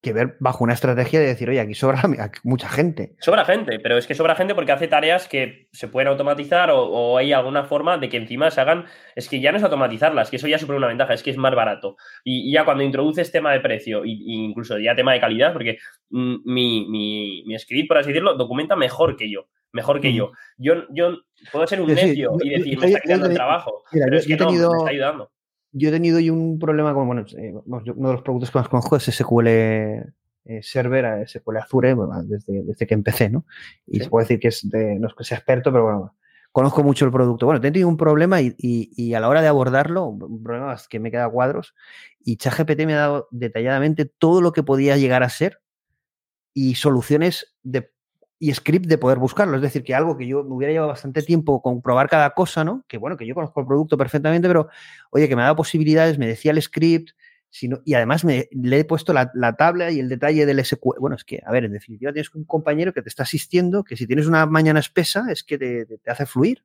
que 0.01 0.13
ver 0.13 0.37
bajo 0.39 0.63
una 0.63 0.73
estrategia 0.73 1.19
de 1.19 1.25
decir, 1.25 1.49
oye, 1.49 1.59
aquí 1.59 1.73
sobra 1.73 2.01
mucha 2.43 2.69
gente. 2.69 3.15
Sobra 3.19 3.45
gente, 3.45 3.79
pero 3.79 3.97
es 3.97 4.05
que 4.05 4.15
sobra 4.15 4.35
gente 4.35 4.53
porque 4.53 4.71
hace 4.71 4.87
tareas 4.87 5.27
que 5.27 5.67
se 5.71 5.87
pueden 5.87 6.09
automatizar 6.09 6.69
o, 6.71 7.17
hay 7.17 7.33
alguna 7.33 7.63
forma 7.63 7.97
de 7.97 8.09
que 8.09 8.17
encima 8.17 8.51
se 8.51 8.61
hagan. 8.61 8.85
Es 9.15 9.27
que 9.27 9.39
ya 9.39 9.51
no 9.51 9.57
es 9.57 9.63
automatizarlas, 9.63 10.29
que 10.29 10.35
eso 10.35 10.47
ya 10.47 10.59
supone 10.59 10.77
una 10.77 10.87
ventaja, 10.87 11.13
es 11.13 11.23
que 11.23 11.31
es 11.31 11.37
más 11.37 11.55
barato. 11.55 11.97
Y, 12.23 12.51
ya 12.51 12.63
cuando 12.63 12.83
introduces 12.83 13.31
tema 13.31 13.51
de 13.51 13.59
precio 13.59 14.03
e 14.03 14.09
incluso 14.09 14.77
ya 14.77 14.95
tema 14.95 15.13
de 15.13 15.19
calidad, 15.19 15.53
porque 15.53 15.77
mm, 16.09 16.35
mi, 16.45 16.87
mi, 16.89 17.43
mi, 17.45 17.59
script, 17.59 17.87
por 17.87 17.97
así 17.97 18.09
decirlo, 18.09 18.35
documenta 18.35 18.75
mejor 18.75 19.15
que 19.17 19.29
yo. 19.31 19.47
Mejor 19.73 19.99
que 19.99 20.13
yo. 20.13 20.31
yo. 20.57 20.85
Yo 20.89 21.17
puedo 21.51 21.67
ser 21.67 21.81
un 21.81 21.93
necio 21.93 22.37
y 22.41 22.49
decir, 22.49 22.79
me 22.79 22.87
está 22.87 23.01
quedando 23.01 23.27
el 23.27 23.33
trabajo. 23.33 23.83
pero 23.91 24.17
es 24.17 24.27
que 24.27 24.37
no, 24.37 24.51
me 24.51 24.57
está 24.57 24.89
ayudando 24.89 25.31
yo 25.77 25.89
he 25.89 25.91
tenido 25.91 26.19
yo 26.19 26.33
un 26.33 26.59
problema 26.59 26.93
con, 26.93 27.07
bueno, 27.07 27.25
eh, 27.37 27.53
uno 27.65 27.81
de 28.09 28.13
los 28.13 28.21
productos 28.21 28.51
que 28.51 28.59
más 28.59 28.69
conozco 28.69 28.95
es 28.95 29.03
SQL 29.03 29.47
eh, 29.47 30.61
Server, 30.61 31.05
eh, 31.05 31.27
SQL 31.27 31.57
Azure, 31.57 31.95
desde, 32.23 32.63
desde, 32.63 32.87
que 32.87 32.93
empecé, 32.93 33.29
¿no? 33.29 33.45
Y 33.85 33.99
se 33.99 34.09
puede 34.09 34.23
decir 34.23 34.39
que 34.39 34.47
es 34.47 34.67
de, 34.69 34.97
no 34.99 35.07
es 35.07 35.13
que 35.13 35.23
sea 35.23 35.37
experto, 35.37 35.71
pero 35.71 35.83
bueno, 35.83 36.15
conozco 36.51 36.83
mucho 36.83 37.05
el 37.05 37.11
producto. 37.11 37.45
Bueno, 37.45 37.59
he 37.59 37.61
tenido 37.61 37.87
un 37.87 37.97
problema 37.97 38.41
y, 38.41 38.55
y, 38.57 39.13
a 39.13 39.19
la 39.19 39.29
hora 39.29 39.41
de 39.41 39.47
abordarlo, 39.47 40.05
un 40.07 40.43
problema 40.43 40.73
es 40.73 40.87
que 40.87 40.99
me 40.99 41.11
queda 41.11 41.29
cuadros 41.29 41.75
y 42.23 42.37
ChatGPT 42.37 42.85
me 42.85 42.93
ha 42.93 42.97
dado 42.97 43.27
detalladamente 43.31 44.05
todo 44.05 44.41
lo 44.41 44.53
que 44.53 44.63
podía 44.63 44.97
llegar 44.97 45.23
a 45.23 45.29
ser 45.29 45.61
y 46.53 46.75
soluciones 46.75 47.55
de 47.63 47.91
y 48.39 48.53
script 48.53 48.85
de 48.85 48.97
poder 48.97 49.18
buscarlo. 49.18 49.55
Es 49.55 49.61
decir, 49.61 49.84
que 49.84 49.95
algo 49.95 50.18
que 50.18 50.27
yo 50.27 50.43
me 50.43 50.53
hubiera 50.53 50.72
llevado 50.72 50.91
bastante 50.91 51.22
tiempo 51.22 51.61
comprobar 51.61 52.09
cada 52.09 52.31
cosa, 52.31 52.64
¿no? 52.64 52.84
Que 52.88 52.97
bueno, 52.97 53.18
que 53.18 53.26
yo 53.26 53.34
conozco 53.34 53.59
el 53.61 53.68
producto 53.68 53.97
perfectamente, 53.97 54.47
pero 54.47 54.69
oye, 55.11 55.27
que 55.27 55.35
me 55.35 55.41
ha 55.41 55.45
dado 55.45 55.55
posibilidades, 55.55 56.18
me 56.18 56.27
decía 56.27 56.51
el 56.51 56.61
script, 56.61 57.11
sino, 57.49 57.81
y 57.85 57.93
además 57.95 58.23
me, 58.23 58.47
le 58.51 58.80
he 58.80 58.85
puesto 58.85 59.14
la, 59.14 59.55
tabla 59.57 59.91
y 59.91 59.99
el 59.99 60.09
detalle 60.09 60.45
del 60.45 60.64
SQL. 60.64 60.99
Bueno, 60.99 61.15
es 61.15 61.23
que, 61.23 61.41
a 61.45 61.51
ver, 61.51 61.65
en 61.65 61.73
definitiva 61.73 62.14
tienes 62.14 62.34
un 62.35 62.43
compañero 62.43 62.93
que 62.93 63.01
te 63.01 63.09
está 63.09 63.23
asistiendo, 63.23 63.84
que 63.84 63.97
si 63.97 64.05
tienes 64.05 64.27
una 64.27 64.45
mañana 64.45 64.80
espesa 64.80 65.26
es 65.31 65.43
que 65.43 65.57
te, 65.57 65.88
hace 66.05 66.26
fluir. 66.26 66.64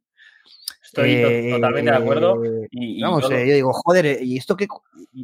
Estoy 0.84 1.52
totalmente 1.52 1.90
de 1.90 1.96
acuerdo. 1.96 2.44
Eh, 2.44 2.68
y, 2.70 3.02
vamos, 3.02 3.26
yo, 3.28 3.34
eh, 3.34 3.48
yo 3.48 3.54
digo, 3.54 3.72
joder, 3.72 4.22
¿y 4.22 4.36
esto 4.36 4.56
qué? 4.56 4.66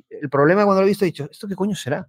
El 0.09 0.31
problema 0.31 0.65
cuando 0.65 0.81
lo 0.81 0.87
he 0.87 0.91
visto 0.91 1.05
he 1.05 1.07
dicho, 1.07 1.29
¿esto 1.31 1.47
qué 1.47 1.55
coño 1.55 1.75
será? 1.75 2.09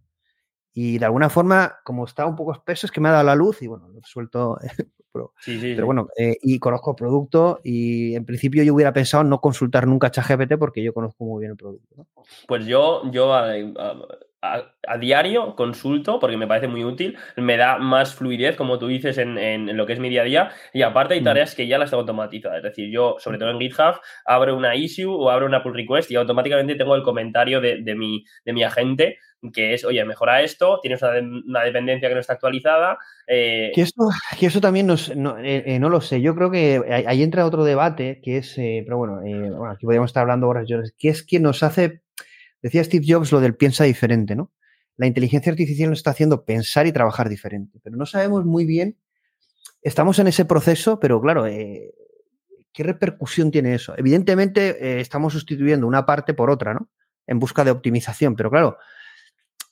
Y 0.73 0.97
de 0.97 1.05
alguna 1.05 1.29
forma, 1.29 1.79
como 1.83 2.05
está 2.05 2.25
un 2.25 2.35
poco 2.35 2.53
espeso, 2.53 2.85
es 2.85 2.91
que 2.91 3.01
me 3.01 3.09
ha 3.09 3.13
dado 3.13 3.25
la 3.25 3.35
luz 3.35 3.61
y 3.61 3.67
bueno, 3.67 3.87
lo 3.87 3.97
he 3.97 4.01
resuelto. 4.01 4.57
pero, 5.11 5.33
pero 5.45 5.85
bueno, 5.85 6.07
eh, 6.17 6.37
y 6.41 6.59
conozco 6.59 6.91
el 6.91 6.95
producto 6.95 7.59
y 7.63 8.15
en 8.15 8.25
principio 8.25 8.63
yo 8.63 8.73
hubiera 8.73 8.93
pensado 8.93 9.23
no 9.23 9.41
consultar 9.41 9.87
nunca 9.87 10.11
ChatGPT 10.11 10.57
porque 10.57 10.83
yo 10.83 10.93
conozco 10.93 11.25
muy 11.25 11.41
bien 11.41 11.51
el 11.51 11.57
producto. 11.57 12.07
Pues 12.47 12.65
yo, 12.65 13.09
yo 13.11 13.33
a, 13.33 14.97
diario 14.99 15.55
consulto 15.55 16.19
porque 16.19 16.37
me 16.37 16.47
parece 16.47 16.67
muy 16.67 16.85
útil, 16.85 17.17
me 17.35 17.57
da 17.57 17.77
más 17.77 18.15
fluidez, 18.15 18.55
como 18.55 18.79
tú 18.79 18.87
dices, 18.87 19.17
en, 19.17 19.75
lo 19.75 19.85
que 19.85 19.93
es 19.93 19.99
mi 19.99 20.09
día 20.09 20.21
a 20.21 20.25
día. 20.25 20.51
Y 20.73 20.81
aparte 20.83 21.15
hay 21.15 21.21
mm. 21.21 21.25
tareas 21.25 21.55
que 21.55 21.67
ya 21.67 21.77
las 21.77 21.89
tengo 21.89 22.01
automatizadas. 22.01 22.57
Es 22.57 22.63
decir, 22.63 22.89
yo, 22.89 23.15
sobre 23.19 23.37
todo 23.37 23.49
en 23.49 23.59
GitHub, 23.59 23.99
abro 24.25 24.55
una 24.55 24.75
issue 24.75 25.11
o 25.11 25.29
abro 25.29 25.45
una 25.45 25.61
pull 25.61 25.73
request 25.73 26.11
y 26.11 26.15
automáticamente 26.15 26.75
tengo 26.75 26.95
el 26.95 27.03
comentario 27.03 27.59
de, 27.59 27.95
mi, 27.95 28.23
de 28.45 28.53
mi 28.53 28.63
agente 28.63 29.17
que 29.53 29.73
es, 29.73 29.85
oye, 29.85 30.03
mejora 30.03 30.41
esto, 30.41 30.79
tienes 30.81 31.01
una, 31.01 31.63
dependencia 31.63 32.09
que 32.09 32.15
no 32.15 32.21
está 32.21 32.33
actualizada. 32.33 32.97
Eh, 33.25 33.71
que, 33.73 33.81
eso, 33.81 34.09
que 34.37 34.47
eso 34.47 34.59
también 34.59 34.87
nos, 34.87 35.15
no, 35.15 35.37
eh, 35.39 35.63
eh, 35.65 35.79
no, 35.79 35.89
lo 35.89 36.01
sé. 36.01 36.21
Yo 36.21 36.35
creo 36.35 36.51
que 36.51 37.03
ahí 37.07 37.23
entra 37.23 37.45
otro 37.45 37.63
debate, 37.63 38.19
que 38.21 38.37
es, 38.37 38.53
pero 38.55 38.97
bueno, 38.97 39.21
bueno, 39.21 39.65
aquí 39.71 39.85
podríamos 39.85 40.09
estar 40.09 40.21
hablando 40.21 40.47
horas, 40.47 40.67
que 40.97 41.09
es 41.09 41.23
que 41.23 41.39
nos 41.39 41.63
hace 41.63 42.01
Decía 42.61 42.83
Steve 42.83 43.05
Jobs 43.07 43.31
lo 43.31 43.39
del 43.39 43.55
piensa 43.55 43.85
diferente, 43.85 44.35
¿no? 44.35 44.51
La 44.97 45.07
inteligencia 45.07 45.49
artificial 45.49 45.89
nos 45.89 45.99
está 45.99 46.11
haciendo 46.11 46.43
pensar 46.43 46.87
y 46.87 46.91
trabajar 46.91 47.29
diferente, 47.29 47.79
pero 47.81 47.95
no 47.95 48.05
sabemos 48.05 48.43
muy 48.43 48.65
bien, 48.65 48.97
estamos 49.81 50.19
en 50.19 50.27
ese 50.27 50.43
proceso, 50.43 50.99
pero 50.99 51.21
claro, 51.21 51.45
¿qué 51.45 52.83
repercusión 52.83 53.49
tiene 53.49 53.75
eso? 53.75 53.93
Evidentemente 53.95 54.99
estamos 54.99 55.31
sustituyendo 55.31 55.87
una 55.87 56.05
parte 56.05 56.33
por 56.33 56.49
otra, 56.49 56.73
¿no? 56.73 56.89
En 57.27 57.39
busca 57.39 57.63
de 57.63 57.71
optimización, 57.71 58.35
pero 58.35 58.51
claro, 58.51 58.77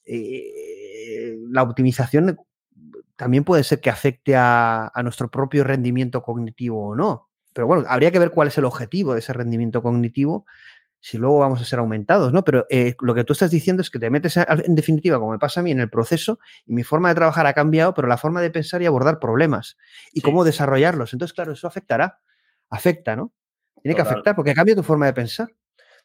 eh, 0.07 1.35
la 1.49 1.63
optimización 1.63 2.37
también 3.15 3.43
puede 3.43 3.63
ser 3.63 3.81
que 3.81 3.89
afecte 3.89 4.35
a, 4.35 4.91
a 4.93 5.03
nuestro 5.03 5.29
propio 5.29 5.63
rendimiento 5.63 6.21
cognitivo 6.21 6.89
o 6.89 6.95
no. 6.95 7.29
Pero 7.53 7.67
bueno, 7.67 7.83
habría 7.87 8.11
que 8.11 8.19
ver 8.19 8.31
cuál 8.31 8.49
es 8.49 8.57
el 8.57 8.65
objetivo 8.65 9.13
de 9.13 9.19
ese 9.19 9.33
rendimiento 9.33 9.81
cognitivo 9.81 10.45
si 10.99 11.17
luego 11.17 11.39
vamos 11.39 11.61
a 11.61 11.65
ser 11.65 11.79
aumentados, 11.79 12.33
¿no? 12.33 12.43
Pero 12.43 12.65
eh, 12.69 12.95
lo 13.01 13.13
que 13.13 13.23
tú 13.23 13.33
estás 13.33 13.51
diciendo 13.51 13.81
es 13.81 13.89
que 13.89 13.99
te 13.99 14.09
metes, 14.09 14.37
en 14.37 14.75
definitiva, 14.75 15.19
como 15.19 15.31
me 15.31 15.39
pasa 15.39 15.59
a 15.59 15.63
mí 15.63 15.71
en 15.71 15.79
el 15.79 15.89
proceso, 15.89 16.39
y 16.65 16.73
mi 16.73 16.83
forma 16.83 17.09
de 17.09 17.15
trabajar 17.15 17.45
ha 17.45 17.53
cambiado, 17.53 17.93
pero 17.93 18.07
la 18.07 18.17
forma 18.17 18.41
de 18.41 18.49
pensar 18.49 18.81
y 18.81 18.87
abordar 18.87 19.19
problemas 19.19 19.77
y 20.11 20.21
cómo 20.21 20.43
desarrollarlos. 20.43 21.13
Entonces, 21.13 21.33
claro, 21.33 21.53
eso 21.53 21.67
afectará. 21.67 22.19
Afecta, 22.69 23.15
¿no? 23.15 23.31
Tiene 23.81 23.95
que 23.95 24.01
afectar 24.01 24.35
porque 24.35 24.53
cambia 24.53 24.75
tu 24.75 24.83
forma 24.83 25.05
de 25.05 25.13
pensar. 25.13 25.47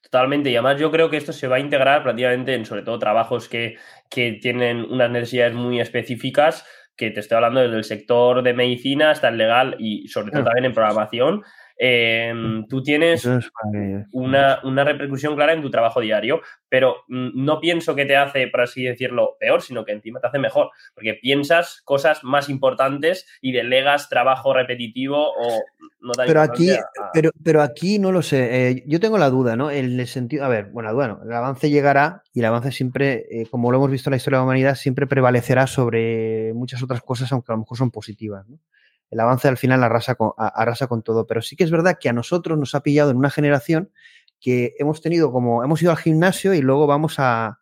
Totalmente, 0.02 0.50
y 0.50 0.56
además 0.56 0.80
yo 0.80 0.90
creo 0.90 1.08
que 1.08 1.16
esto 1.16 1.32
se 1.32 1.48
va 1.48 1.56
a 1.56 1.60
integrar 1.60 2.02
prácticamente 2.02 2.54
en 2.54 2.66
sobre 2.66 2.82
todo 2.82 2.98
trabajos 2.98 3.48
que, 3.48 3.76
que 4.10 4.32
tienen 4.32 4.84
unas 4.90 5.10
necesidades 5.10 5.54
muy 5.54 5.80
específicas, 5.80 6.66
que 6.96 7.10
te 7.10 7.20
estoy 7.20 7.36
hablando 7.36 7.60
desde 7.60 7.76
el 7.76 7.84
sector 7.84 8.42
de 8.42 8.52
medicina 8.52 9.10
hasta 9.10 9.28
el 9.28 9.38
legal 9.38 9.76
y 9.78 10.08
sobre 10.08 10.32
todo 10.32 10.44
también 10.44 10.66
en 10.66 10.74
programación, 10.74 11.42
Em, 11.78 12.66
tú 12.66 12.82
tienes 12.82 13.28
una, 14.12 14.60
una, 14.62 14.84
repercusión 14.84 15.34
clara 15.34 15.52
en 15.52 15.62
tu 15.62 15.70
trabajo 15.70 16.00
diario, 16.00 16.42
pero 16.68 17.04
mm, 17.08 17.44
no 17.44 17.60
pienso 17.60 17.94
que 17.94 18.04
te 18.04 18.16
hace, 18.16 18.48
por 18.48 18.62
así 18.62 18.84
decirlo, 18.84 19.36
peor, 19.38 19.62
sino 19.62 19.84
que 19.84 19.92
encima 19.92 20.20
te 20.20 20.28
hace 20.28 20.38
mejor, 20.38 20.70
porque 20.94 21.14
piensas 21.14 21.82
cosas 21.84 22.24
más 22.24 22.48
importantes 22.48 23.26
y 23.40 23.52
delegas 23.52 24.08
trabajo 24.08 24.54
repetitivo 24.54 25.32
o 25.32 25.62
no 26.02 26.12
pero 26.26 26.40
aquí, 26.40 26.68
pero, 27.12 27.30
pero 27.44 27.62
aquí 27.62 28.00
no 28.00 28.10
lo 28.10 28.22
sé, 28.22 28.70
eh, 28.70 28.84
yo 28.88 28.98
tengo 28.98 29.18
la 29.18 29.30
duda, 29.30 29.54
¿no? 29.54 29.70
En 29.70 30.00
el 30.00 30.06
sentido, 30.08 30.44
a 30.44 30.48
ver, 30.48 30.66
bueno, 30.72 30.92
bueno, 30.94 31.20
el 31.24 31.32
avance 31.32 31.70
llegará 31.70 32.24
y 32.34 32.40
el 32.40 32.46
avance 32.46 32.72
siempre, 32.72 33.24
eh, 33.30 33.46
como 33.48 33.70
lo 33.70 33.78
hemos 33.78 33.90
visto 33.90 34.10
en 34.10 34.12
la 34.12 34.16
historia 34.16 34.38
de 34.38 34.40
la 34.40 34.44
humanidad, 34.44 34.74
siempre 34.74 35.06
prevalecerá 35.06 35.68
sobre 35.68 36.52
muchas 36.54 36.82
otras 36.82 37.02
cosas, 37.02 37.30
aunque 37.30 37.52
a 37.52 37.54
lo 37.54 37.60
mejor 37.60 37.78
son 37.78 37.92
positivas, 37.92 38.48
¿no? 38.48 38.58
El 39.12 39.20
avance 39.20 39.46
al 39.46 39.58
final 39.58 39.84
arrasa 39.84 40.14
con, 40.14 40.32
arrasa 40.38 40.86
con 40.86 41.02
todo. 41.02 41.26
Pero 41.26 41.42
sí 41.42 41.54
que 41.54 41.64
es 41.64 41.70
verdad 41.70 41.98
que 42.00 42.08
a 42.08 42.14
nosotros 42.14 42.58
nos 42.58 42.74
ha 42.74 42.82
pillado 42.82 43.10
en 43.10 43.18
una 43.18 43.28
generación 43.28 43.90
que 44.40 44.74
hemos 44.78 45.02
tenido 45.02 45.30
como, 45.30 45.62
hemos 45.62 45.82
ido 45.82 45.90
al 45.90 45.98
gimnasio 45.98 46.54
y 46.54 46.62
luego 46.62 46.86
vamos 46.86 47.16
a, 47.18 47.60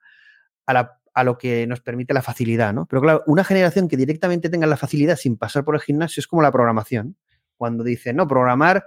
a, 0.64 1.24
lo 1.24 1.38
que 1.38 1.66
nos 1.66 1.80
permite 1.80 2.14
la 2.14 2.22
facilidad, 2.22 2.72
¿no? 2.72 2.86
Pero 2.86 3.02
claro, 3.02 3.24
una 3.26 3.42
generación 3.42 3.88
que 3.88 3.96
directamente 3.96 4.48
tenga 4.48 4.68
la 4.68 4.76
facilidad 4.76 5.16
sin 5.16 5.36
pasar 5.36 5.64
por 5.64 5.74
el 5.74 5.80
gimnasio 5.80 6.20
es 6.20 6.28
como 6.28 6.40
la 6.40 6.52
programación. 6.52 7.16
Cuando 7.56 7.82
dice, 7.82 8.12
no, 8.12 8.28
programar, 8.28 8.86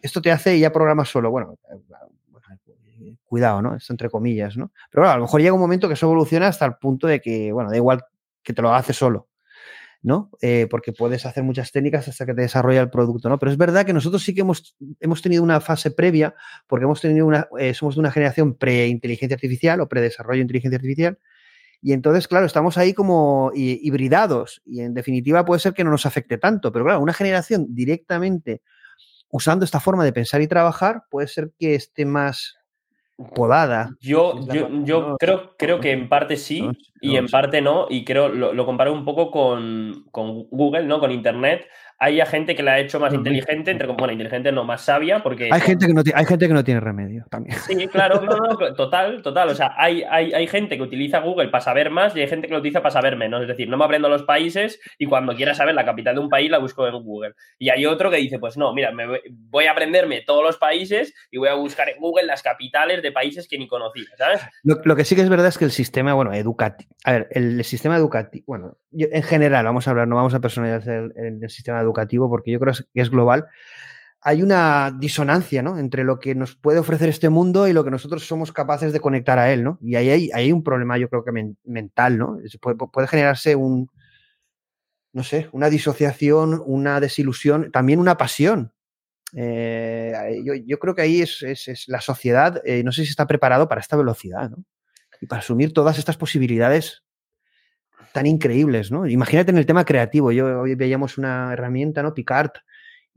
esto 0.00 0.22
te 0.22 0.30
hace 0.30 0.56
y 0.56 0.60
ya 0.60 0.72
programas 0.72 1.08
solo. 1.08 1.32
Bueno, 1.32 1.58
cuidado, 3.24 3.60
¿no? 3.60 3.74
Esto 3.74 3.92
entre 3.92 4.08
comillas, 4.08 4.56
¿no? 4.56 4.70
Pero 4.92 5.02
claro, 5.02 5.14
a 5.14 5.16
lo 5.16 5.22
mejor 5.22 5.40
llega 5.40 5.52
un 5.52 5.60
momento 5.60 5.88
que 5.88 5.94
eso 5.94 6.06
evoluciona 6.06 6.46
hasta 6.46 6.64
el 6.64 6.76
punto 6.76 7.08
de 7.08 7.20
que, 7.20 7.50
bueno, 7.50 7.70
da 7.70 7.76
igual 7.76 8.04
que 8.40 8.52
te 8.52 8.62
lo 8.62 8.72
hace 8.72 8.92
solo. 8.92 9.28
¿No? 10.04 10.30
Eh, 10.42 10.68
porque 10.70 10.92
puedes 10.92 11.24
hacer 11.24 11.42
muchas 11.42 11.72
técnicas 11.72 12.06
hasta 12.06 12.26
que 12.26 12.34
te 12.34 12.42
desarrolla 12.42 12.82
el 12.82 12.90
producto, 12.90 13.30
¿no? 13.30 13.38
Pero 13.38 13.50
es 13.50 13.56
verdad 13.56 13.86
que 13.86 13.94
nosotros 13.94 14.22
sí 14.22 14.34
que 14.34 14.42
hemos, 14.42 14.76
hemos 15.00 15.22
tenido 15.22 15.42
una 15.42 15.62
fase 15.62 15.90
previa, 15.90 16.34
porque 16.66 16.84
hemos 16.84 17.00
tenido 17.00 17.26
una, 17.26 17.48
eh, 17.58 17.72
somos 17.72 17.94
de 17.94 18.00
una 18.00 18.10
generación 18.10 18.54
pre-inteligencia 18.54 19.34
artificial 19.34 19.80
o 19.80 19.88
pre-desarrollo 19.88 20.36
de 20.36 20.42
inteligencia 20.42 20.76
artificial, 20.76 21.18
y 21.80 21.94
entonces, 21.94 22.28
claro, 22.28 22.44
estamos 22.44 22.76
ahí 22.76 22.92
como 22.92 23.50
hibridados, 23.54 24.60
y 24.66 24.80
en 24.80 24.92
definitiva 24.92 25.44
puede 25.46 25.60
ser 25.60 25.72
que 25.72 25.84
no 25.84 25.90
nos 25.90 26.04
afecte 26.04 26.36
tanto, 26.36 26.70
pero 26.70 26.84
claro, 26.84 27.00
una 27.00 27.14
generación 27.14 27.66
directamente 27.70 28.60
usando 29.30 29.64
esta 29.64 29.80
forma 29.80 30.04
de 30.04 30.12
pensar 30.12 30.42
y 30.42 30.46
trabajar 30.46 31.04
puede 31.10 31.28
ser 31.28 31.50
que 31.58 31.74
esté 31.74 32.04
más 32.04 32.56
podada. 33.34 33.90
Yo, 34.00 34.40
yo, 34.52 34.68
yo 34.84 35.16
creo, 35.18 35.54
creo 35.56 35.80
que 35.80 35.92
en 35.92 36.08
parte 36.08 36.36
sí 36.36 36.68
y 37.00 37.16
en 37.16 37.26
parte 37.26 37.60
no, 37.60 37.86
y 37.88 38.04
creo, 38.04 38.28
lo, 38.28 38.52
lo 38.52 38.66
comparo 38.66 38.92
un 38.92 39.04
poco 39.04 39.30
con, 39.30 40.04
con, 40.10 40.48
Google, 40.50 40.84
¿no? 40.84 41.00
Con 41.00 41.12
Internet, 41.12 41.66
hay 41.98 42.20
gente 42.26 42.54
que 42.54 42.62
la 42.62 42.72
ha 42.72 42.78
hecho 42.80 42.98
más 42.98 43.14
inteligente, 43.14 43.70
entre 43.70 43.86
bueno, 43.88 44.12
inteligente 44.12 44.52
no, 44.52 44.64
más 44.64 44.82
sabia, 44.82 45.22
porque... 45.22 45.48
Hay 45.50 45.60
gente 45.60 45.86
que 45.86 45.94
no, 45.94 46.02
hay 46.14 46.24
gente 46.26 46.48
que 46.48 46.54
no 46.54 46.62
tiene 46.62 46.80
remedio 46.80 47.24
también. 47.30 47.56
Sí, 47.58 47.86
claro, 47.88 48.20
no, 48.20 48.36
no, 48.36 48.56
total, 48.74 49.22
total. 49.22 49.48
O 49.48 49.54
sea, 49.54 49.72
hay, 49.76 50.02
hay, 50.02 50.32
hay, 50.34 50.46
gente 50.46 50.76
que 50.76 50.82
utiliza 50.82 51.20
Google 51.20 51.48
para 51.48 51.62
saber 51.62 51.90
más 51.90 52.14
y 52.14 52.20
hay 52.20 52.28
gente 52.28 52.46
que 52.46 52.52
lo 52.52 52.58
utiliza 52.58 52.82
para 52.82 52.92
saber 52.92 53.16
menos. 53.16 53.40
Es 53.40 53.48
decir, 53.48 53.68
no 53.68 53.78
me 53.78 53.84
aprendo 53.84 54.08
los 54.10 54.24
países 54.24 54.80
y 54.98 55.06
cuando 55.06 55.34
quiera 55.34 55.54
saber 55.54 55.74
la 55.74 55.84
capital 55.84 56.16
de 56.16 56.20
un 56.20 56.28
país 56.28 56.50
la 56.50 56.58
busco 56.58 56.86
en 56.86 56.94
Google. 57.02 57.34
Y 57.58 57.70
hay 57.70 57.86
otro 57.86 58.10
que 58.10 58.18
dice, 58.18 58.38
pues 58.38 58.58
no, 58.58 58.74
mira, 58.74 58.92
me 58.92 59.20
voy 59.30 59.64
a 59.64 59.72
aprenderme 59.72 60.22
todos 60.26 60.42
los 60.42 60.58
países 60.58 61.14
y 61.30 61.38
voy 61.38 61.48
a 61.48 61.54
buscar 61.54 61.88
en 61.88 61.98
Google 61.98 62.26
las 62.26 62.42
capitales 62.42 63.02
de 63.02 63.12
países 63.12 63.48
que 63.48 63.56
ni 63.56 63.66
conocía, 63.66 64.04
¿sabes? 64.18 64.42
Lo, 64.62 64.94
que 64.94 65.04
sí 65.04 65.14
que 65.14 65.22
es 65.22 65.30
verdad 65.30 65.46
es 65.46 65.56
que 65.56 65.64
el 65.64 65.70
sistema, 65.70 66.12
bueno, 66.12 66.34
educativo... 66.34 66.90
A 67.04 67.12
ver, 67.12 67.28
el, 67.30 67.64
sistema 67.64 67.96
educativo, 67.96 68.44
bueno, 68.46 68.76
en 68.92 69.22
general, 69.22 69.64
vamos 69.64 69.86
a 69.88 69.90
hablar, 69.90 70.06
no 70.06 70.16
vamos 70.16 70.34
a 70.34 70.40
personalizar 70.40 71.10
el, 71.16 71.42
el 71.42 71.50
sistema 71.50 71.80
educativo 71.80 71.93
porque 72.28 72.50
yo 72.50 72.60
creo 72.60 72.74
que 72.74 73.00
es 73.00 73.10
global, 73.10 73.46
hay 74.26 74.42
una 74.42 74.90
disonancia 74.98 75.62
¿no? 75.62 75.78
entre 75.78 76.02
lo 76.02 76.18
que 76.18 76.34
nos 76.34 76.56
puede 76.56 76.78
ofrecer 76.78 77.10
este 77.10 77.28
mundo 77.28 77.68
y 77.68 77.74
lo 77.74 77.84
que 77.84 77.90
nosotros 77.90 78.26
somos 78.26 78.52
capaces 78.52 78.90
de 78.94 79.00
conectar 79.00 79.38
a 79.38 79.52
él. 79.52 79.62
¿no? 79.62 79.78
Y 79.82 79.96
ahí 79.96 80.30
hay, 80.32 80.50
un 80.50 80.64
problema, 80.64 80.96
yo 80.96 81.10
creo 81.10 81.24
que 81.24 81.54
mental. 81.64 82.16
¿no? 82.16 82.38
Puede, 82.60 83.06
generarse 83.06 83.54
un, 83.54 83.90
no 85.12 85.22
sé, 85.24 85.50
una 85.52 85.68
disociación, 85.68 86.62
una 86.64 87.00
desilusión, 87.00 87.70
también 87.70 87.98
una 87.98 88.16
pasión. 88.16 88.72
Eh, 89.36 90.42
yo, 90.42 90.54
yo, 90.54 90.78
creo 90.78 90.94
que 90.94 91.02
ahí 91.02 91.20
es, 91.20 91.42
es 91.42 91.84
la 91.88 92.00
sociedad, 92.00 92.62
eh, 92.64 92.82
no 92.82 92.92
sé 92.92 93.04
si 93.04 93.10
está 93.10 93.26
preparado 93.26 93.68
para 93.68 93.82
esta 93.82 93.96
velocidad 93.96 94.48
¿no? 94.48 94.64
y 95.20 95.26
para 95.26 95.40
asumir 95.40 95.74
todas 95.74 95.98
estas 95.98 96.16
posibilidades 96.16 97.02
tan 98.14 98.26
increíbles, 98.26 98.92
¿no? 98.92 99.08
Imagínate 99.08 99.50
en 99.50 99.58
el 99.58 99.66
tema 99.66 99.84
creativo. 99.84 100.30
Yo 100.30 100.60
hoy 100.60 100.76
veíamos 100.76 101.18
una 101.18 101.52
herramienta, 101.52 102.00
¿no? 102.00 102.14
Picard, 102.14 102.52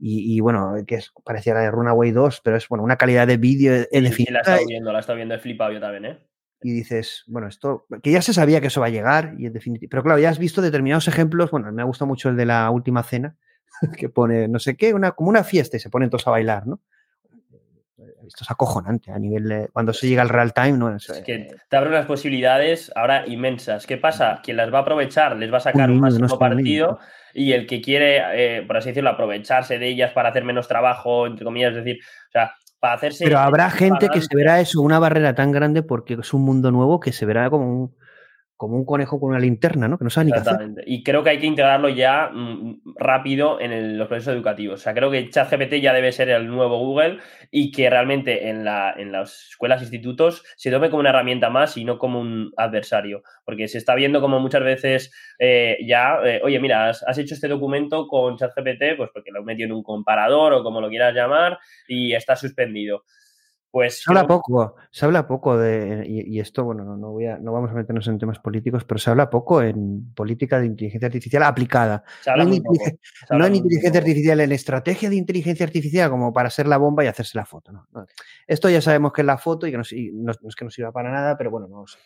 y, 0.00 0.38
bueno, 0.40 0.74
que 0.86 0.96
es, 0.96 1.12
parecía 1.24 1.54
la 1.54 1.60
de 1.60 1.70
Runaway 1.70 2.10
2, 2.10 2.40
pero 2.44 2.56
es 2.56 2.68
bueno, 2.68 2.84
una 2.84 2.96
calidad 2.96 3.26
de 3.26 3.36
vídeo 3.36 3.86
en 3.90 4.12
sí, 4.12 4.26
la 4.28 4.40
está 4.40 4.58
viendo, 4.64 4.92
la 4.92 5.00
está 5.00 5.14
viendo, 5.14 5.34
he 5.34 5.38
flipado 5.38 5.72
yo 5.72 5.80
también, 5.80 6.04
¿eh? 6.04 6.18
Y 6.62 6.72
dices, 6.72 7.24
bueno, 7.28 7.46
esto, 7.46 7.86
que 8.02 8.10
ya 8.10 8.22
se 8.22 8.32
sabía 8.32 8.60
que 8.60 8.68
eso 8.68 8.80
va 8.80 8.86
a 8.86 8.90
llegar, 8.90 9.34
y 9.38 9.46
en 9.46 9.52
definitiva, 9.52 9.88
pero 9.90 10.02
claro, 10.02 10.18
ya 10.20 10.30
has 10.30 10.38
visto 10.38 10.62
determinados 10.62 11.08
ejemplos, 11.08 11.50
bueno, 11.50 11.70
me 11.72 11.82
ha 11.82 11.84
gustado 11.84 12.08
mucho 12.08 12.28
el 12.28 12.36
de 12.36 12.46
la 12.46 12.70
última 12.70 13.02
cena, 13.04 13.36
que 13.96 14.08
pone, 14.08 14.48
no 14.48 14.58
sé 14.58 14.76
qué, 14.76 14.94
una, 14.94 15.12
como 15.12 15.30
una 15.30 15.44
fiesta 15.44 15.76
y 15.76 15.80
se 15.80 15.90
ponen 15.90 16.10
todos 16.10 16.26
a 16.26 16.32
bailar, 16.32 16.66
¿no? 16.66 16.80
Esto 18.28 18.44
es 18.44 18.50
acojonante 18.50 19.10
a 19.10 19.18
nivel 19.18 19.44
de 19.44 19.68
cuando 19.72 19.92
se 19.92 20.08
llega 20.08 20.22
al 20.22 20.28
real 20.28 20.52
time. 20.52 20.72
¿no? 20.72 20.94
Es, 20.94 21.06
que 21.24 21.48
te 21.68 21.76
abre 21.76 21.90
unas 21.90 22.06
posibilidades 22.06 22.92
ahora 22.94 23.26
inmensas. 23.26 23.86
¿Qué 23.86 23.96
pasa? 23.96 24.40
Quien 24.42 24.56
las 24.56 24.72
va 24.72 24.78
a 24.78 24.82
aprovechar 24.82 25.36
les 25.36 25.52
va 25.52 25.58
a 25.58 25.60
sacar 25.60 25.90
un 25.90 26.00
máximo 26.00 26.38
partido 26.38 26.98
y 27.34 27.52
el 27.52 27.66
que 27.66 27.80
quiere, 27.80 28.22
eh, 28.34 28.62
por 28.62 28.76
así 28.76 28.90
decirlo, 28.90 29.10
aprovecharse 29.10 29.78
de 29.78 29.88
ellas 29.88 30.12
para 30.12 30.30
hacer 30.30 30.44
menos 30.44 30.68
trabajo, 30.68 31.26
entre 31.26 31.44
comillas, 31.44 31.70
es 31.70 31.84
decir, 31.84 31.98
o 32.28 32.32
sea, 32.32 32.52
para 32.80 32.94
hacerse... 32.94 33.24
Pero 33.24 33.38
habrá 33.38 33.70
gente 33.70 34.08
que 34.08 34.20
se 34.20 34.34
verá 34.34 34.60
eso, 34.60 34.80
una 34.80 34.98
barrera 34.98 35.34
tan 35.34 35.52
grande 35.52 35.82
porque 35.82 36.14
es 36.14 36.32
un 36.32 36.42
mundo 36.42 36.70
nuevo 36.70 37.00
que 37.00 37.12
se 37.12 37.26
verá 37.26 37.50
como 37.50 37.66
un 37.66 37.97
como 38.58 38.76
un 38.76 38.84
conejo 38.84 39.20
con 39.20 39.30
una 39.30 39.38
linterna, 39.38 39.86
¿no? 39.86 39.98
Que 39.98 40.04
no 40.04 40.10
sabe 40.10 40.26
ni 40.26 40.32
qué 40.32 40.38
hacer. 40.40 40.74
Y 40.84 41.04
creo 41.04 41.22
que 41.22 41.30
hay 41.30 41.38
que 41.38 41.46
integrarlo 41.46 41.88
ya 41.88 42.28
mm, 42.34 42.80
rápido 42.96 43.60
en 43.60 43.96
los 43.96 44.08
procesos 44.08 44.34
educativos. 44.34 44.80
O 44.80 44.82
sea, 44.82 44.94
creo 44.94 45.12
que 45.12 45.30
ChatGPT 45.30 45.74
ya 45.74 45.92
debe 45.92 46.10
ser 46.10 46.28
el 46.28 46.48
nuevo 46.48 46.76
Google 46.76 47.18
y 47.52 47.70
que 47.70 47.88
realmente 47.88 48.48
en, 48.48 48.64
la, 48.64 48.92
en 48.98 49.12
las 49.12 49.50
escuelas 49.50 49.80
institutos 49.80 50.42
se 50.56 50.72
tome 50.72 50.90
como 50.90 50.98
una 50.98 51.10
herramienta 51.10 51.50
más 51.50 51.76
y 51.76 51.84
no 51.84 51.98
como 51.98 52.20
un 52.20 52.52
adversario. 52.56 53.22
Porque 53.44 53.68
se 53.68 53.78
está 53.78 53.94
viendo 53.94 54.20
como 54.20 54.40
muchas 54.40 54.64
veces 54.64 55.12
eh, 55.38 55.78
ya, 55.86 56.18
eh, 56.24 56.40
oye, 56.42 56.58
mira, 56.58 56.88
has, 56.88 57.04
has, 57.04 57.16
hecho 57.16 57.34
este 57.34 57.46
documento 57.46 58.08
con 58.08 58.36
ChatGPT, 58.36 58.96
pues 58.96 59.10
porque 59.14 59.30
lo 59.30 59.38
he 59.38 59.44
metido 59.44 59.66
en 59.66 59.72
un 59.72 59.84
comparador 59.84 60.52
o 60.52 60.64
como 60.64 60.80
lo 60.80 60.88
quieras 60.88 61.14
llamar 61.14 61.60
y 61.86 62.12
está 62.12 62.34
suspendido. 62.34 63.04
Pues 63.70 64.02
se 64.02 64.10
habla 64.10 64.26
poco, 64.26 64.76
se 64.90 65.04
habla 65.04 65.28
poco 65.28 65.58
de, 65.58 66.04
y, 66.06 66.40
esto, 66.40 66.64
bueno, 66.64 66.96
no, 66.96 67.10
voy 67.10 67.26
a, 67.26 67.36
no 67.38 67.52
vamos 67.52 67.70
a 67.70 67.74
meternos 67.74 68.08
en 68.08 68.18
temas 68.18 68.38
políticos, 68.38 68.84
pero 68.84 68.98
se 68.98 69.10
habla 69.10 69.28
poco 69.28 69.60
en 69.60 70.10
política 70.14 70.58
de 70.58 70.66
inteligencia 70.66 71.06
artificial 71.06 71.42
aplicada. 71.42 72.02
no, 72.34 72.42
en, 72.44 73.54
inteligencia 73.54 74.00
artificial, 74.00 74.40
en 74.40 74.52
estrategia 74.52 75.10
de 75.10 75.16
inteligencia 75.16 75.66
artificial 75.66 76.08
como 76.08 76.32
para 76.32 76.48
ser 76.48 76.66
la 76.66 76.78
bomba 76.78 77.04
y 77.04 77.08
hacerse 77.08 77.36
la 77.36 77.44
foto. 77.44 77.72
No, 77.72 77.86
Esto 78.46 78.70
ya 78.70 78.80
sabemos 78.80 79.12
que 79.12 79.20
es 79.20 79.26
la 79.26 79.36
foto 79.36 79.66
y 79.66 79.70
que 79.70 79.76
no, 79.76 79.82
es 79.82 80.56
que 80.56 80.64
no 80.64 80.70
sirva 80.70 80.90
para 80.90 81.10
nada, 81.10 81.36
pero 81.36 81.50
bueno, 81.50 81.68
no 81.68 81.82
lo 81.82 81.86
sé. 81.86 81.98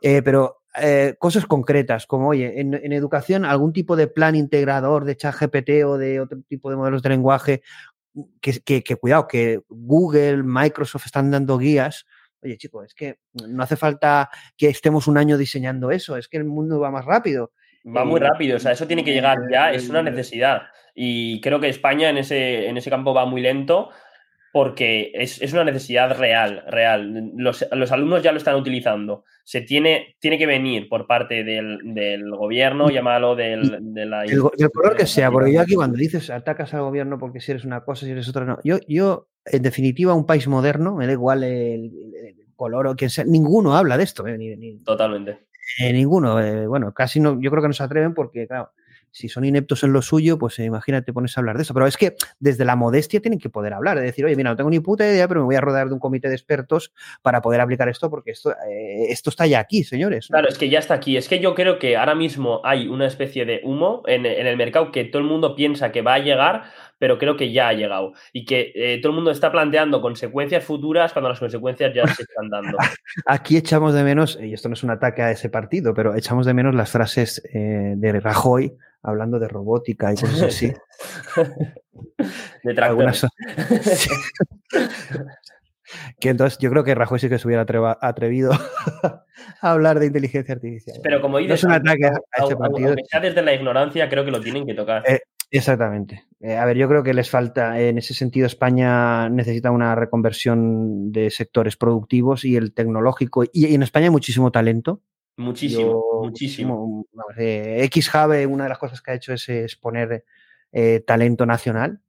Eh, 0.00 0.22
pero 0.22 0.62
eh, 0.80 1.16
cosas 1.18 1.44
concretas, 1.44 2.06
como, 2.06 2.28
oye, 2.28 2.58
en, 2.58 2.72
en, 2.72 2.92
educación, 2.94 3.44
algún 3.44 3.74
tipo 3.74 3.96
de 3.96 4.06
plan 4.06 4.34
integrador 4.34 5.04
de 5.04 5.16
chat 5.18 5.34
GPT 5.34 5.84
o 5.84 5.98
de 5.98 6.20
otro 6.20 6.38
tipo 6.48 6.70
de 6.70 6.76
modelos 6.76 7.02
de 7.02 7.10
lenguaje 7.10 7.62
que, 8.40 8.82
que, 8.82 8.96
cuidado, 8.96 9.26
que 9.26 9.60
Google, 9.68 10.42
Microsoft 10.42 11.06
están 11.06 11.30
dando 11.30 11.58
guías. 11.58 12.06
Oye, 12.42 12.56
chicos, 12.56 12.86
es 12.86 12.94
que 12.94 13.18
no 13.32 13.62
hace 13.62 13.76
falta 13.76 14.28
que 14.56 14.68
estemos 14.68 15.06
un 15.06 15.18
año 15.18 15.38
diseñando 15.38 15.90
eso, 15.90 16.16
es 16.16 16.28
que 16.28 16.38
el 16.38 16.44
mundo 16.44 16.80
va 16.80 16.90
más 16.90 17.04
rápido. 17.04 17.52
Va 17.84 18.04
muy 18.04 18.20
rápido, 18.20 18.56
o 18.56 18.60
sea, 18.60 18.72
eso 18.72 18.86
tiene 18.86 19.04
que 19.04 19.12
llegar 19.12 19.38
ya, 19.50 19.72
es 19.72 19.88
una 19.88 20.02
necesidad. 20.02 20.62
Y 20.94 21.40
creo 21.40 21.58
que 21.58 21.68
España 21.68 22.10
en 22.10 22.18
ese, 22.18 22.68
en 22.68 22.76
ese 22.76 22.90
campo 22.90 23.14
va 23.14 23.26
muy 23.26 23.40
lento 23.40 23.90
porque 24.52 25.12
es, 25.14 25.52
una 25.52 25.64
necesidad 25.64 26.16
real, 26.16 26.62
real. 26.68 27.32
Los, 27.36 27.62
alumnos 27.90 28.22
ya 28.22 28.32
lo 28.32 28.38
están 28.38 28.56
utilizando. 28.56 29.24
Se 29.44 29.62
tiene, 29.62 30.16
tiene 30.20 30.36
que 30.36 30.46
venir 30.46 30.88
por 30.90 31.06
parte 31.06 31.42
del, 31.42 32.30
gobierno, 32.30 32.90
llámalo 32.90 33.34
del, 33.34 33.94
de 33.94 34.04
la... 34.04 34.24
El, 34.24 34.40
color 34.40 34.94
que 34.96 35.06
sea, 35.06 35.30
porque 35.30 35.54
yo 35.54 35.62
aquí 35.62 35.74
cuando 35.74 35.96
dices 35.96 36.28
atacas 36.28 36.74
al 36.74 36.82
gobierno 36.82 37.18
porque 37.18 37.40
si 37.40 37.50
eres 37.50 37.64
una 37.64 37.82
cosa, 37.82 38.04
si 38.04 38.12
eres 38.12 38.28
otra, 38.28 38.44
no. 38.44 38.58
Yo, 38.62 38.78
yo 38.86 39.28
en 39.46 39.62
definitiva, 39.62 40.14
un 40.14 40.26
país 40.26 40.46
moderno, 40.46 40.94
me 40.94 41.06
da 41.06 41.12
igual 41.12 41.44
el, 41.44 41.90
color 42.54 42.86
o 42.86 42.94
quien 42.94 43.10
sea, 43.10 43.24
ninguno 43.24 43.74
habla 43.74 43.96
de 43.96 44.04
esto. 44.04 44.26
Eh, 44.26 44.80
Totalmente. 44.84 45.46
Eh, 45.78 45.92
ninguno. 45.92 46.40
Eh, 46.40 46.66
bueno, 46.66 46.92
casi 46.92 47.20
no, 47.20 47.40
yo 47.40 47.50
creo 47.50 47.62
que 47.62 47.68
no 47.68 47.74
se 47.74 47.82
atreven 47.82 48.14
porque, 48.14 48.46
claro, 48.46 48.70
si 49.12 49.28
son 49.28 49.44
ineptos 49.44 49.84
en 49.84 49.92
lo 49.92 50.00
suyo, 50.00 50.38
pues 50.38 50.58
eh, 50.58 50.64
imagínate, 50.64 51.12
pones 51.12 51.36
a 51.36 51.40
hablar 51.40 51.56
de 51.56 51.62
eso. 51.62 51.74
Pero 51.74 51.86
es 51.86 51.96
que 51.96 52.16
desde 52.40 52.64
la 52.64 52.76
modestia 52.76 53.20
tienen 53.20 53.38
que 53.38 53.50
poder 53.50 53.74
hablar, 53.74 53.98
de 53.98 54.04
decir, 54.04 54.24
oye, 54.24 54.34
mira, 54.34 54.50
no 54.50 54.56
tengo 54.56 54.70
ni 54.70 54.80
puta 54.80 55.06
idea, 55.06 55.28
pero 55.28 55.40
me 55.40 55.46
voy 55.46 55.54
a 55.54 55.60
rodar 55.60 55.88
de 55.88 55.94
un 55.94 56.00
comité 56.00 56.28
de 56.28 56.34
expertos 56.34 56.92
para 57.20 57.42
poder 57.42 57.60
aplicar 57.60 57.88
esto, 57.90 58.10
porque 58.10 58.30
esto, 58.30 58.52
eh, 58.52 59.06
esto 59.10 59.30
está 59.30 59.46
ya 59.46 59.60
aquí, 59.60 59.84
señores. 59.84 60.28
Claro, 60.28 60.48
es 60.48 60.56
que 60.56 60.70
ya 60.70 60.78
está 60.78 60.94
aquí. 60.94 61.16
Es 61.18 61.28
que 61.28 61.40
yo 61.40 61.54
creo 61.54 61.78
que 61.78 61.96
ahora 61.96 62.14
mismo 62.14 62.62
hay 62.64 62.88
una 62.88 63.06
especie 63.06 63.44
de 63.44 63.60
humo 63.62 64.02
en, 64.06 64.24
el 64.24 64.56
mercado 64.56 64.90
que 64.90 65.04
todo 65.04 65.20
el 65.20 65.28
mundo 65.28 65.54
piensa 65.54 65.92
que 65.92 66.00
va 66.00 66.14
a 66.14 66.18
llegar, 66.18 66.64
pero 66.98 67.18
creo 67.18 67.36
que 67.36 67.52
ya 67.52 67.68
ha 67.68 67.72
llegado. 67.74 68.14
Y 68.32 68.46
que 68.46 68.72
eh, 68.74 68.98
todo 69.02 69.10
el 69.10 69.16
mundo 69.16 69.30
está 69.30 69.52
planteando 69.52 70.00
consecuencias 70.00 70.64
futuras 70.64 71.12
cuando 71.12 71.28
las 71.28 71.38
consecuencias 71.38 71.92
ya 71.94 72.06
se 72.06 72.22
están 72.22 72.48
dando. 72.48 72.78
Aquí 73.26 73.58
echamos 73.58 73.92
de 73.92 74.04
menos, 74.04 74.38
y 74.40 74.54
esto 74.54 74.70
no 74.70 74.72
es 74.72 74.82
un 74.82 74.90
ataque 74.90 75.20
a 75.20 75.30
ese 75.30 75.50
partido, 75.50 75.92
pero 75.92 76.14
echamos 76.14 76.46
de 76.46 76.54
menos 76.54 76.74
las 76.74 76.90
frases 76.90 77.42
de 77.52 78.20
Rajoy 78.20 78.72
hablando 79.02 79.38
de 79.38 79.48
robótica 79.48 80.12
y 80.12 80.16
cosas 80.16 80.42
así. 80.42 80.72
de 82.64 82.82
Algunas... 82.82 83.26
que 86.20 86.30
entonces 86.30 86.58
yo 86.58 86.70
creo 86.70 86.84
que 86.84 86.94
Rajoy 86.94 87.18
sí 87.18 87.28
que 87.28 87.38
se 87.38 87.46
hubiera 87.46 87.66
atrevido 88.00 88.52
a 88.52 89.24
hablar 89.60 89.98
de 89.98 90.06
inteligencia 90.06 90.54
artificial. 90.54 91.00
Pero 91.02 91.20
como 91.20 91.38
dices, 91.38 91.50
no 91.50 91.54
es 91.54 91.64
un 91.64 91.72
ataque 91.72 92.06
a, 92.06 92.12
este 92.42 92.56
partido. 92.56 92.94
Desde 93.20 93.42
la 93.42 93.52
ignorancia 93.54 94.08
creo 94.08 94.24
que 94.24 94.30
lo 94.30 94.40
tienen 94.40 94.64
que 94.66 94.74
tocar. 94.74 95.02
Eh, 95.06 95.20
Exactamente. 95.54 96.24
Eh, 96.40 96.56
a 96.56 96.64
ver, 96.64 96.78
yo 96.78 96.88
creo 96.88 97.02
que 97.02 97.12
les 97.12 97.28
falta, 97.28 97.78
en 97.78 97.98
ese 97.98 98.14
sentido, 98.14 98.46
España 98.46 99.28
necesita 99.28 99.70
una 99.70 99.94
reconversión 99.94 101.12
de 101.12 101.28
sectores 101.28 101.76
productivos 101.76 102.46
y 102.46 102.56
el 102.56 102.72
tecnológico. 102.72 103.44
Y, 103.52 103.74
en 103.74 103.82
España 103.82 104.06
hay 104.06 104.10
muchísimo 104.10 104.50
talento. 104.50 105.02
Muchísimo, 105.36 106.22
muchísimo. 106.22 107.06
Eh, 107.36 107.88
XHub, 107.92 108.50
una 108.50 108.64
de 108.64 108.68
las 108.68 108.78
cosas 108.78 109.00
que 109.00 109.10
ha 109.10 109.14
hecho 109.14 109.32
es, 109.32 109.76
poner 109.76 110.24
eh, 110.72 111.02
talento 111.06 111.46
nacional 111.46 112.00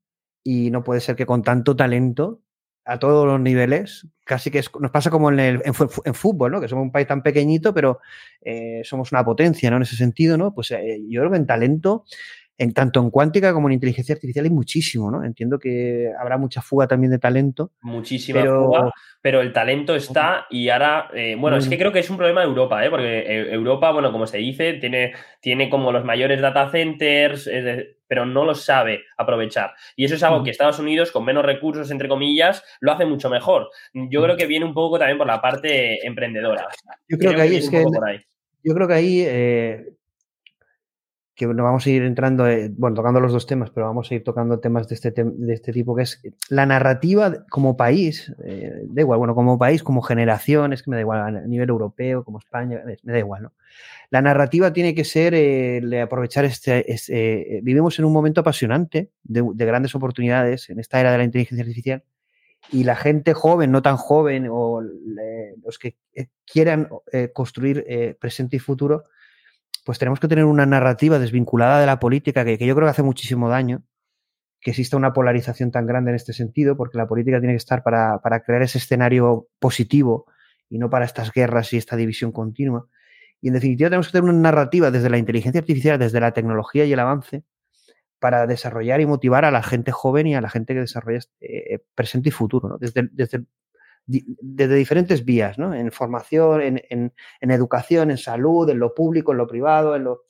y 0.43 0.71
no 0.71 0.83
puede 0.83 1.01
ser 1.01 1.15
que 1.15 1.25
con 1.25 1.41
tanto 1.41 1.75
talento 1.75 2.41
a 2.85 2.99
todos 2.99 3.25
los 3.25 3.39
niveles, 3.39 4.07
casi 4.25 4.51
que 4.51 4.61
nos 4.79 4.91
pasa 4.91 5.09
como 5.09 5.31
en, 5.31 5.39
el, 5.39 5.61
en, 5.63 6.13
fútbol, 6.13 6.51
¿no? 6.51 6.59
Que 6.59 6.67
somos 6.67 6.83
un 6.83 6.91
país 6.91 7.07
tan 7.07 7.23
pequeñito, 7.23 7.73
pero 7.73 7.99
somos 8.83 9.13
una 9.13 9.23
potencia, 9.23 9.69
¿no? 9.69 9.77
En 9.77 9.83
ese 9.83 9.95
sentido, 9.95 10.37
¿no? 10.37 10.53
Pues 10.53 10.67
yo 10.69 11.21
creo 11.21 11.31
que 11.31 11.37
en 11.37 11.47
talento 11.47 12.03
en 12.57 12.73
tanto 12.73 12.99
en 12.99 13.09
cuántica 13.09 13.51
como 13.51 13.67
en 13.67 13.73
inteligencia 13.73 14.13
artificial 14.13 14.45
hay 14.45 14.51
muchísimo, 14.51 15.09
¿no? 15.09 15.23
Entiendo 15.23 15.57
que 15.57 16.11
habrá 16.19 16.38
mucha 16.38 16.61
fuga 16.61 16.88
también 16.88 17.11
de 17.11 17.19
talento. 17.19 17.71
Muchísima 17.81 18.43
fuga, 18.43 18.91
pero 19.21 19.41
el 19.41 19.51
talento 19.51 19.95
está 19.95 20.45
y 20.49 20.69
ahora, 20.69 21.09
eh, 21.13 21.35
bueno, 21.38 21.57
es 21.57 21.67
que 21.67 21.77
creo 21.77 21.91
que 21.91 21.99
es 21.99 22.09
un 22.09 22.17
problema 22.17 22.41
de 22.41 22.47
Europa, 22.47 22.85
¿eh? 22.85 22.89
Porque 22.89 23.19
eh, 23.19 23.53
Europa, 23.53 23.91
bueno, 23.91 24.11
como 24.11 24.27
se 24.27 24.38
dice, 24.38 24.73
tiene, 24.73 25.13
tiene 25.41 25.69
como 25.69 25.91
los 25.91 26.05
mayores 26.05 26.41
data 26.41 26.69
centers, 26.69 27.49
pero 28.07 28.25
no 28.25 28.45
los 28.45 28.63
sabe 28.63 29.01
aprovechar. 29.17 29.73
Y 29.95 30.05
eso 30.05 30.15
es 30.15 30.23
algo 30.23 30.43
que 30.43 30.51
Estados 30.51 30.77
Unidos, 30.77 31.11
con 31.11 31.25
menos 31.25 31.43
recursos, 31.43 31.89
entre 31.89 32.07
comillas, 32.07 32.63
lo 32.81 32.91
hace 32.91 33.05
mucho 33.05 33.30
mejor. 33.30 33.69
Yo 33.93 34.21
creo 34.21 34.38
que 34.38 34.45
viene 34.45 34.65
un 34.65 34.75
poco 34.75 34.99
también 34.99 35.17
por 35.17 35.27
la 35.27 35.41
parte 35.41 36.05
emprendedora. 36.05 36.67
Yo 37.07 37.17
creo, 37.17 37.34
que, 37.34 37.41
ahí 37.41 37.55
es 37.55 37.69
que... 37.69 37.84
Yo 38.63 38.73
creo 38.75 38.88
que 38.88 38.93
ahí 38.93 39.25
que 41.35 41.47
no 41.47 41.64
vamos 41.64 41.85
a 41.88 41.89
ir 41.89 42.03
entrando, 42.03 42.47
eh, 42.47 42.72
bueno, 42.77 42.95
tocando 42.95 43.19
los 43.19 43.31
dos 43.31 43.47
temas, 43.47 43.72
pero 43.72 43.88
vamos 43.88 44.11
a 44.11 44.15
ir 44.15 44.23
tocando 44.23 44.60
temas 44.60 44.88
de 44.88 44.95
este, 44.95 45.11
de 45.11 45.53
este 45.53 45.73
tipo, 45.73 45.95
que 45.95 46.03
es 46.03 46.22
la 46.49 46.65
narrativa 46.65 47.45
como 47.49 47.76
país, 47.76 48.31
eh, 48.45 48.72
da 48.85 49.01
igual, 49.01 49.18
bueno, 49.18 49.34
como 49.34 49.57
país, 49.57 49.81
como 49.81 50.03
generación, 50.03 50.73
es 50.73 50.84
que 50.84 50.91
me 50.91 50.97
da 50.97 51.01
igual, 51.01 51.35
a 51.35 51.47
nivel 51.47 51.69
europeo, 51.69 52.23
como 52.23 52.38
España, 52.38 52.81
me 53.03 53.14
da 53.14 53.19
igual, 53.19 53.43
¿no? 53.43 53.53
La 54.11 54.22
narrativa 54.22 54.73
tiene 54.73 54.93
que 54.93 55.05
ser 55.05 55.34
eh, 55.34 56.01
aprovechar 56.01 56.45
este, 56.45 56.91
este 56.91 57.61
vivimos 57.64 57.97
en 57.97 58.05
un 58.05 58.14
momento 58.14 58.41
apasionante 58.41 59.10
de, 59.23 59.43
de, 59.55 59.65
grandes 59.65 59.95
oportunidades 59.95 60.69
en 60.69 60.80
esta 60.80 60.99
era 60.99 61.11
de 61.11 61.18
la 61.18 61.23
inteligencia 61.23 61.64
artificial 61.64 62.03
y 62.72 62.84
la 62.84 62.95
gente 62.95 63.34
joven, 63.34 63.72
no 63.72 63.81
tan 63.81 63.97
joven, 63.97 64.47
o 64.51 64.81
los 65.64 65.80
que 65.80 65.97
quieran 66.45 66.89
construir 67.34 67.85
presente 68.19 68.55
y 68.55 68.60
futuro, 68.60 69.03
pues 69.84 69.99
tenemos 69.99 70.19
que 70.19 70.27
tener 70.27 70.45
una 70.45 70.65
narrativa 70.65 71.19
desvinculada 71.19 71.80
de 71.80 71.85
la 71.85 71.99
política 71.99 72.45
que, 72.45 72.57
yo 72.57 72.76
creo 72.76 72.88
que 72.88 72.91
hace 72.91 73.03
muchísimo 73.03 73.49
daño, 73.49 73.84
que 74.61 74.72
exista 74.72 74.95
una 74.95 75.11
polarización 75.11 75.72
tan 75.72 75.85
grande 75.85 76.11
en 76.11 76.15
este 76.15 76.31
sentido, 76.31 76.77
porque 76.77 76.97
la 76.97 77.07
política 77.07 77.39
tiene 77.39 77.53
que 77.53 77.57
estar 77.57 77.84
para, 77.84 78.19
crear 78.45 78.61
ese 78.61 78.77
escenario 78.77 79.47
positivo 79.60 80.26
y 80.69 80.80
no 80.80 80.89
para 80.89 81.05
estas 81.05 81.31
guerras 81.34 81.73
y 81.73 81.77
esta 81.77 81.97
división 81.97 82.31
continua. 82.31 82.88
Y 83.41 83.49
en 83.49 83.55
definitiva 83.55 83.89
tenemos 83.89 84.07
que 84.07 84.14
tener 84.14 84.30
una 84.30 84.39
narrativa 84.39 84.89
desde 84.89 85.10
la 85.10 85.18
inteligencia 85.18 85.60
artificial, 85.60 85.99
desde 85.99 86.22
la 86.22 86.31
tecnología 86.31 86.85
y 86.85 86.93
el 86.93 86.99
avance, 86.99 87.43
para 88.19 88.47
desarrollar 88.47 89.01
y 89.01 89.05
motivar 89.05 89.43
a 89.43 89.51
la 89.51 89.61
gente 89.61 89.91
joven 89.91 90.27
y 90.27 90.35
a 90.35 90.39
la 90.39 90.49
gente 90.49 90.73
que 90.73 90.80
desarrolla 90.80 91.19
eh, 91.41 91.80
presente 91.93 92.30
y 92.30 92.31
futuro, 92.31 92.77
desde, 92.80 93.10
desde, 93.11 93.43
desde 94.05 94.75
diferentes 94.75 95.23
vías, 95.23 95.57
¿no? 95.57 95.73
En 95.73 95.91
formación, 95.91 96.61
en, 96.61 97.13
educación, 97.41 98.11
en 98.11 98.17
salud, 98.17 98.69
en 98.69 98.80
lo 98.80 98.93
público, 98.93 99.31
en 99.31 99.38
lo 99.38 99.47
privado, 99.47 99.95
en 99.95 100.03
lo. 100.03 100.23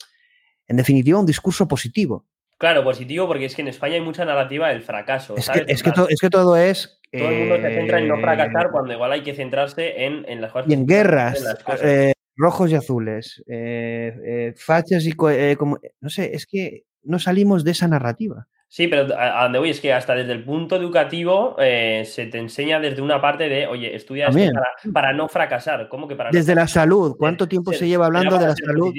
En 0.68 0.78
definitiva, 0.78 1.20
un 1.20 1.26
discurso 1.26 1.68
positivo. 1.68 2.26
Claro, 2.58 2.84
positivo, 2.84 3.28
porque 3.28 3.46
es 3.46 3.56
que 3.56 3.62
en 3.62 3.68
España 3.68 3.96
hay 3.96 4.02
mucha 4.02 4.24
narrativa 4.24 4.70
del 4.70 4.84
fracaso. 4.84 5.36
Es, 5.36 5.50
Que, 5.50 5.66
es, 5.68 5.84
que, 5.84 5.92
es 6.10 6.20
que 6.22 6.30
todo 6.30 6.56
es. 6.56 7.02
Todo 7.12 7.30
el 7.30 7.40
mundo 7.40 7.56
se 7.58 7.76
centra 7.76 8.00
en 8.00 8.08
no 8.08 8.20
fracasar 8.20 8.72
cuando 8.72 8.94
igual 8.94 9.12
hay 9.12 9.22
que 9.22 9.36
centrarse 9.36 10.06
en, 10.06 10.42
las 10.42 10.52
cosas. 10.52 10.70
Y 10.70 10.74
en 10.74 10.88
guerras. 10.88 11.44
Eh, 11.84 12.14
rojos 12.36 12.72
y 12.72 12.76
azules. 12.76 13.44
Eh, 13.48 14.16
eh, 14.26 14.54
fachas 14.56 15.06
y. 15.06 15.12
como, 15.12 15.80
no 16.00 16.10
sé, 16.10 16.34
es 16.34 16.46
que 16.46 16.86
no 17.04 17.20
salimos 17.20 17.64
de 17.64 17.72
esa 17.72 17.88
narrativa. 17.88 18.48
Sí, 18.74 18.88
pero 18.88 19.16
a, 19.16 19.44
donde 19.44 19.60
voy 19.60 19.70
es 19.70 19.80
que 19.80 19.94
hasta 19.94 20.16
desde 20.16 20.32
el 20.32 20.44
punto 20.44 20.76
educativo 20.76 21.56
eh, 21.60 22.06
se 22.08 22.26
te 22.26 22.40
enseña 22.40 22.80
desde 22.80 23.04
una 23.04 23.22
parte 23.22 23.48
de, 23.48 23.68
oye, 23.68 23.96
estudia 23.96 24.30
esto 24.30 24.60
para, 24.92 25.14
no 25.14 25.30
fracasar. 25.30 25.88
¿Cómo 25.90 26.08
que 26.08 26.16
para 26.16 26.32
Desde 26.32 26.56
la 26.56 26.68
salud, 26.68 27.16
¿cuánto 27.16 27.48
tiempo 27.48 27.72
se 27.72 27.88
lleva 27.88 28.08
hablando 28.08 28.36
de 28.40 28.48
la 28.48 28.56
salud? 28.56 28.92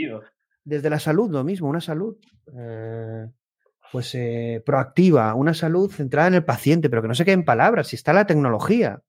Desde 0.63 0.89
la 0.89 1.01
salud, 1.01 1.29
lo 1.29 1.43
mismo, 1.43 1.69
una 1.69 1.81
salud 1.81 2.17
eh, 2.57 3.27
pues 3.91 4.15
eh, 4.15 4.63
proactiva, 4.65 5.35
una 5.35 5.55
salud 5.55 5.91
centrada 5.91 6.29
en 6.29 6.35
el 6.35 6.45
paciente, 6.45 6.89
pero 6.89 7.03
que 7.03 7.09
no 7.09 7.17
se 7.17 7.25
quede 7.25 7.35
en 7.35 7.45
palabras, 7.45 7.89
si 7.89 7.97
está 7.97 8.13
la 8.13 8.29
tecnología. 8.29 9.03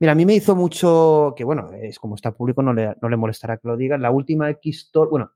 Mira, 0.00 0.14
a 0.14 0.16
mí 0.16 0.26
me 0.26 0.34
hizo 0.34 0.56
mucho, 0.56 1.32
que 1.36 1.44
bueno, 1.44 1.70
es 1.80 2.00
como 2.00 2.16
está 2.16 2.32
público, 2.32 2.60
no 2.60 2.72
le, 2.72 2.96
no 3.00 3.08
le 3.08 3.16
molestará 3.16 3.56
que 3.58 3.68
lo 3.68 3.76
diga, 3.76 3.96
la 3.98 4.10
última 4.10 4.50
X, 4.50 4.90
bueno, 5.08 5.30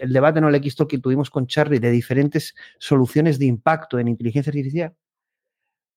el 0.00 0.12
debate 0.12 0.40
no 0.40 0.50
le 0.50 0.60
quisto 0.60 0.86
que 0.86 0.98
tuvimos 0.98 1.30
con 1.30 1.46
Charlie 1.46 1.78
de 1.78 1.90
diferentes 1.90 2.54
soluciones 2.78 3.38
de 3.38 3.46
impacto 3.46 3.98
en 3.98 4.08
inteligencia 4.08 4.50
artificial. 4.50 4.94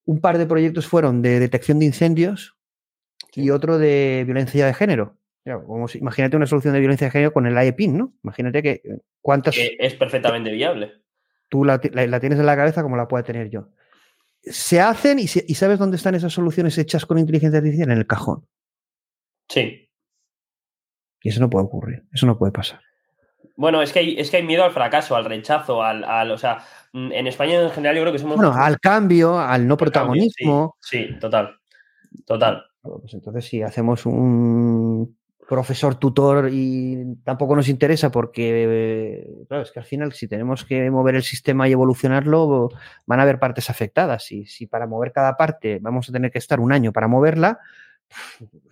Un 0.05 0.19
par 0.19 0.37
de 0.37 0.45
proyectos 0.45 0.87
fueron 0.87 1.21
de 1.21 1.39
detección 1.39 1.79
de 1.79 1.85
incendios 1.85 2.57
y 3.33 3.49
otro 3.49 3.77
de 3.77 4.23
violencia 4.25 4.65
de 4.65 4.73
género. 4.73 5.17
imagínate 5.95 6.35
una 6.35 6.47
solución 6.47 6.73
de 6.73 6.79
violencia 6.79 7.07
de 7.07 7.11
género 7.11 7.33
con 7.33 7.45
el 7.45 7.53
IEPIN, 7.53 7.97
¿no? 7.97 8.13
Imagínate 8.23 8.63
que 8.63 8.69
eh, 8.83 8.99
cuántas... 9.21 9.55
es 9.57 9.93
perfectamente 9.95 10.51
viable. 10.51 10.93
Tú 11.49 11.65
la, 11.65 11.79
tienes 11.79 12.39
en 12.39 12.45
la 12.45 12.55
cabeza 12.55 12.81
como 12.81 12.95
la 12.95 13.07
puedo 13.07 13.23
tener 13.23 13.49
yo. 13.49 13.69
Se 14.41 14.79
hacen 14.79 15.19
y, 15.19 15.23
y 15.23 15.55
sabes 15.55 15.77
dónde 15.77 15.97
están 15.97 16.15
esas 16.15 16.33
soluciones 16.33 16.77
hechas 16.77 17.05
con 17.05 17.19
inteligencia 17.19 17.59
artificial 17.59 17.91
en 17.91 17.97
el 17.97 18.07
cajón. 18.07 18.47
Sí. 19.49 19.89
Y 21.21 21.29
eso 21.29 21.39
no 21.39 21.49
puede 21.49 21.65
ocurrir, 21.65 22.05
eso 22.11 22.25
no 22.25 22.37
puede 22.37 22.51
pasar. 22.51 22.81
Bueno, 23.55 23.81
es 23.81 23.93
que 23.93 23.99
hay, 23.99 24.15
es 24.17 24.31
que 24.31 24.37
hay 24.37 24.43
miedo 24.43 24.63
al 24.63 24.71
fracaso, 24.71 25.15
al 25.15 25.25
rechazo, 25.25 25.83
al, 25.83 26.31
o 26.31 26.37
sea, 26.37 26.63
mm, 26.93 27.11
en 27.11 27.27
España 27.27 27.61
en 27.61 27.69
general 27.71 27.95
yo 27.95 28.01
creo 28.01 28.13
que 28.13 28.19
somos... 28.19 28.37
Bueno, 28.37 28.53
al 28.53 28.79
cambio, 28.79 29.39
al 29.39 29.67
no 29.67 29.77
protagonismo. 29.77 30.77
sí, 30.79 31.09
total, 31.19 31.57
total. 32.25 32.65
Pues 32.81 33.13
entonces 33.13 33.45
si 33.45 33.61
hacemos 33.61 34.05
un 34.05 35.15
profesor 35.51 35.95
tutor 35.95 36.49
y 36.49 37.17
tampoco 37.25 37.57
nos 37.57 37.67
interesa 37.67 38.09
porque, 38.09 39.27
claro, 39.49 39.63
es 39.63 39.71
que 39.71 39.79
al 39.79 39.85
final 39.85 40.13
si 40.13 40.27
tenemos 40.27 40.63
que 40.63 40.89
mover 40.89 41.15
el 41.15 41.23
sistema 41.23 41.67
y 41.67 41.73
evolucionarlo, 41.73 42.69
van 43.05 43.19
a 43.19 43.23
haber 43.23 43.37
partes 43.37 43.69
afectadas. 43.69 44.31
Y 44.31 44.45
si 44.45 44.65
para 44.65 44.87
mover 44.87 45.11
cada 45.11 45.35
parte 45.35 45.79
vamos 45.81 46.07
a 46.07 46.13
tener 46.13 46.31
que 46.31 46.39
estar 46.39 46.61
un 46.61 46.71
año 46.71 46.93
para 46.93 47.09
moverla, 47.09 47.59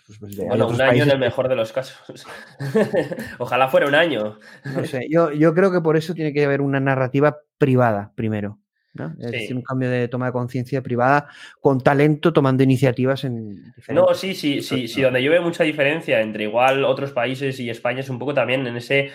pues, 0.09 0.17
pues, 0.17 0.37
bueno, 0.37 0.67
un 0.69 0.81
año 0.81 1.03
en 1.03 1.11
el 1.11 1.19
mejor 1.19 1.49
de 1.49 1.55
los 1.55 1.71
casos. 1.71 2.25
Ojalá 3.37 3.67
fuera 3.67 3.87
un 3.87 3.93
año. 3.93 4.39
No 4.65 4.83
sé, 4.83 5.05
yo, 5.07 5.31
yo 5.31 5.53
creo 5.53 5.71
que 5.71 5.81
por 5.81 5.97
eso 5.97 6.15
tiene 6.15 6.33
que 6.33 6.43
haber 6.43 6.61
una 6.61 6.79
narrativa 6.79 7.41
privada 7.59 8.11
primero. 8.15 8.57
Es 9.19 9.31
decir, 9.31 9.55
un 9.55 9.61
cambio 9.61 9.89
de 9.89 10.07
toma 10.07 10.27
de 10.27 10.31
conciencia 10.31 10.81
privada 10.81 11.27
con 11.61 11.81
talento 11.81 12.33
tomando 12.33 12.63
iniciativas 12.63 13.23
en 13.23 13.73
diferentes... 13.73 13.93
No, 13.93 14.13
sí, 14.13 14.33
sí, 14.33 14.61
sí, 14.61 14.87
sí, 14.87 15.01
donde 15.01 15.23
yo 15.23 15.31
veo 15.31 15.41
mucha 15.41 15.63
diferencia 15.63 16.21
entre 16.21 16.43
igual 16.43 16.83
otros 16.83 17.11
países 17.11 17.59
y 17.59 17.69
España 17.69 18.01
es 18.01 18.09
un 18.09 18.19
poco 18.19 18.33
también 18.33 18.65
en 18.67 18.77
ese 18.77 19.11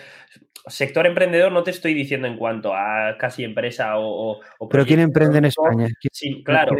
sector 0.67 1.05
emprendedor 1.05 1.51
no 1.51 1.63
te 1.63 1.71
estoy 1.71 1.93
diciendo 1.93 2.27
en 2.27 2.37
cuanto 2.37 2.73
a 2.73 3.17
casi 3.19 3.43
empresa 3.43 3.93
o... 3.97 4.39
Pero 4.69 4.85
¿quién 4.85 4.99
emprende 4.99 5.37
en 5.37 5.45
España? 5.45 5.87
Sí, 6.11 6.43
claro, 6.43 6.75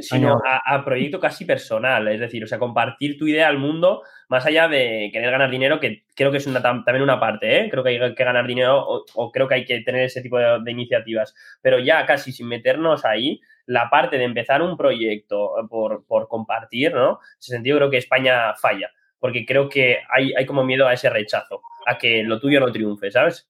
sino 0.00 0.40
a, 0.44 0.84
proyecto 0.84 1.20
casi 1.20 1.44
personal, 1.44 2.08
es 2.08 2.20
decir, 2.20 2.42
o 2.42 2.46
sea, 2.46 2.58
compartir 2.58 3.16
tu 3.16 3.26
idea 3.26 3.48
al 3.48 3.58
mundo 3.58 4.02
más 4.28 4.44
allá 4.46 4.68
de 4.68 5.10
querer 5.12 5.30
ganar 5.30 5.50
dinero, 5.50 5.80
que 5.80 6.04
creo 6.14 6.30
que 6.30 6.36
es 6.36 6.44
también 6.44 7.02
una 7.02 7.18
parte, 7.18 7.60
¿eh? 7.60 7.70
creo 7.70 7.82
que 7.82 7.90
hay 7.90 8.14
que 8.14 8.24
ganar 8.24 8.46
dinero 8.46 8.84
o, 8.86 9.32
creo 9.32 9.48
que 9.48 9.54
hay 9.54 9.64
que 9.64 9.80
tener 9.80 10.04
ese 10.04 10.22
tipo 10.22 10.38
de, 10.38 10.70
iniciativas, 10.70 11.34
pero 11.62 11.78
ya 11.78 12.04
casi 12.06 12.32
sin 12.32 12.46
meternos 12.46 13.04
ahí, 13.04 13.40
la 13.66 13.90
parte 13.90 14.18
de 14.18 14.24
empezar 14.24 14.62
un 14.62 14.76
proyecto 14.76 15.52
por, 15.68 16.06
por 16.06 16.28
compartir, 16.28 16.94
¿no? 16.94 17.12
En 17.12 17.38
ese 17.40 17.52
sentido 17.52 17.78
creo 17.78 17.90
que 17.90 17.98
España 17.98 18.54
falla, 18.54 18.90
porque 19.18 19.44
creo 19.46 19.68
que 19.68 19.98
hay, 20.10 20.32
hay 20.34 20.46
como 20.46 20.64
miedo 20.64 20.86
a 20.86 20.92
ese 20.92 21.10
rechazo 21.10 21.62
a 21.86 21.96
que 21.96 22.22
lo 22.22 22.38
tuyo 22.38 22.60
no 22.60 22.70
triunfe, 22.70 23.10
¿sabes? 23.10 23.48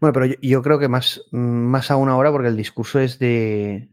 Bueno, 0.00 0.12
pero 0.12 0.26
yo, 0.40 0.62
creo 0.62 0.78
que 0.78 0.88
más, 0.88 1.22
más 1.30 1.90
aún 1.90 2.08
ahora, 2.08 2.32
porque 2.32 2.48
el 2.48 2.56
discurso 2.56 3.00
es 3.00 3.18
de, 3.18 3.88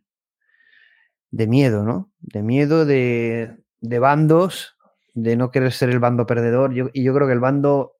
de 1.30 1.48
miedo, 1.48 1.84
¿no? 1.84 2.12
De 2.20 2.42
miedo 2.42 2.86
de, 2.86 3.61
de 3.82 4.00
bandos, 4.00 4.78
de 5.14 5.36
no 5.36 5.52
querer 5.52 5.72
ser 5.72 5.90
el 5.90 6.00
bando 6.00 6.26
perdedor. 6.26 6.74
y 6.74 7.04
yo 7.04 7.14
creo 7.14 7.28
que 7.28 7.34
el 7.34 7.40
bando 7.40 7.98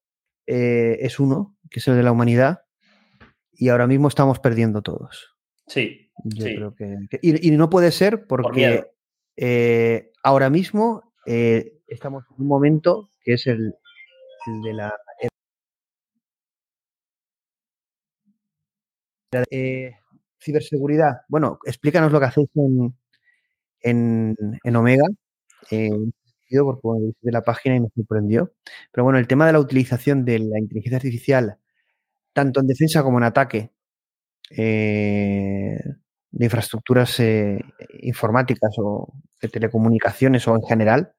eh, 0.48 0.98
es 1.02 1.20
uno, 1.20 1.58
que 1.70 1.80
es 1.80 1.88
el 1.88 1.96
de 1.96 2.04
la 2.04 2.12
humanidad, 2.12 2.64
y 3.52 3.70
ahora 3.70 3.88
mismo 3.88 4.08
estamos 4.08 4.40
perdiendo 4.40 4.82
todos. 4.82 5.36
Sí. 5.68 6.12
Yo 6.24 6.46
creo 6.46 6.76
que. 6.76 7.20
y, 7.22 7.52
no 7.52 7.70
puede 7.70 7.92
ser 7.92 8.28
porque 8.28 8.86
eh, 9.38 10.12
ahora 10.24 10.50
mismo 10.50 11.14
eh, 11.26 11.80
estamos 11.88 12.26
en 12.30 12.42
un 12.42 12.48
momento 12.48 13.10
que 13.24 13.34
es 13.34 13.48
el, 13.48 13.74
el 14.48 14.62
de 14.62 14.74
la 14.74 14.94
ciberseguridad. 20.42 21.22
Bueno, 21.28 21.60
explícanos 21.66 22.12
lo 22.12 22.20
que 22.20 22.26
hacéis 22.26 22.50
en, 23.82 24.36
en, 24.64 24.76
Omega. 24.76 25.06
Eh, 25.70 25.92
porque 26.82 27.14
de 27.22 27.32
la 27.32 27.44
página 27.44 27.76
y 27.76 27.80
me 27.82 27.90
sorprendió. 27.96 28.54
Pero 28.92 29.04
bueno, 29.04 29.20
el 29.20 29.28
tema 29.28 29.46
de 29.48 29.54
la 29.54 29.60
utilización 29.60 30.26
de 30.26 30.40
la 30.40 30.60
inteligencia 30.60 30.98
artificial, 30.98 31.58
tanto 32.34 32.62
en 32.62 32.68
defensa 32.68 33.04
como 33.04 33.18
en 33.20 33.24
ataque, 33.26 33.72
eh, 34.52 35.80
de 36.32 36.46
infraestructuras 36.46 37.20
eh, 37.20 37.60
informáticas 38.02 38.72
o 38.78 39.14
de 39.42 39.50
telecomunicaciones 39.50 40.48
o 40.48 40.56
en 40.56 40.64
general, 40.64 41.14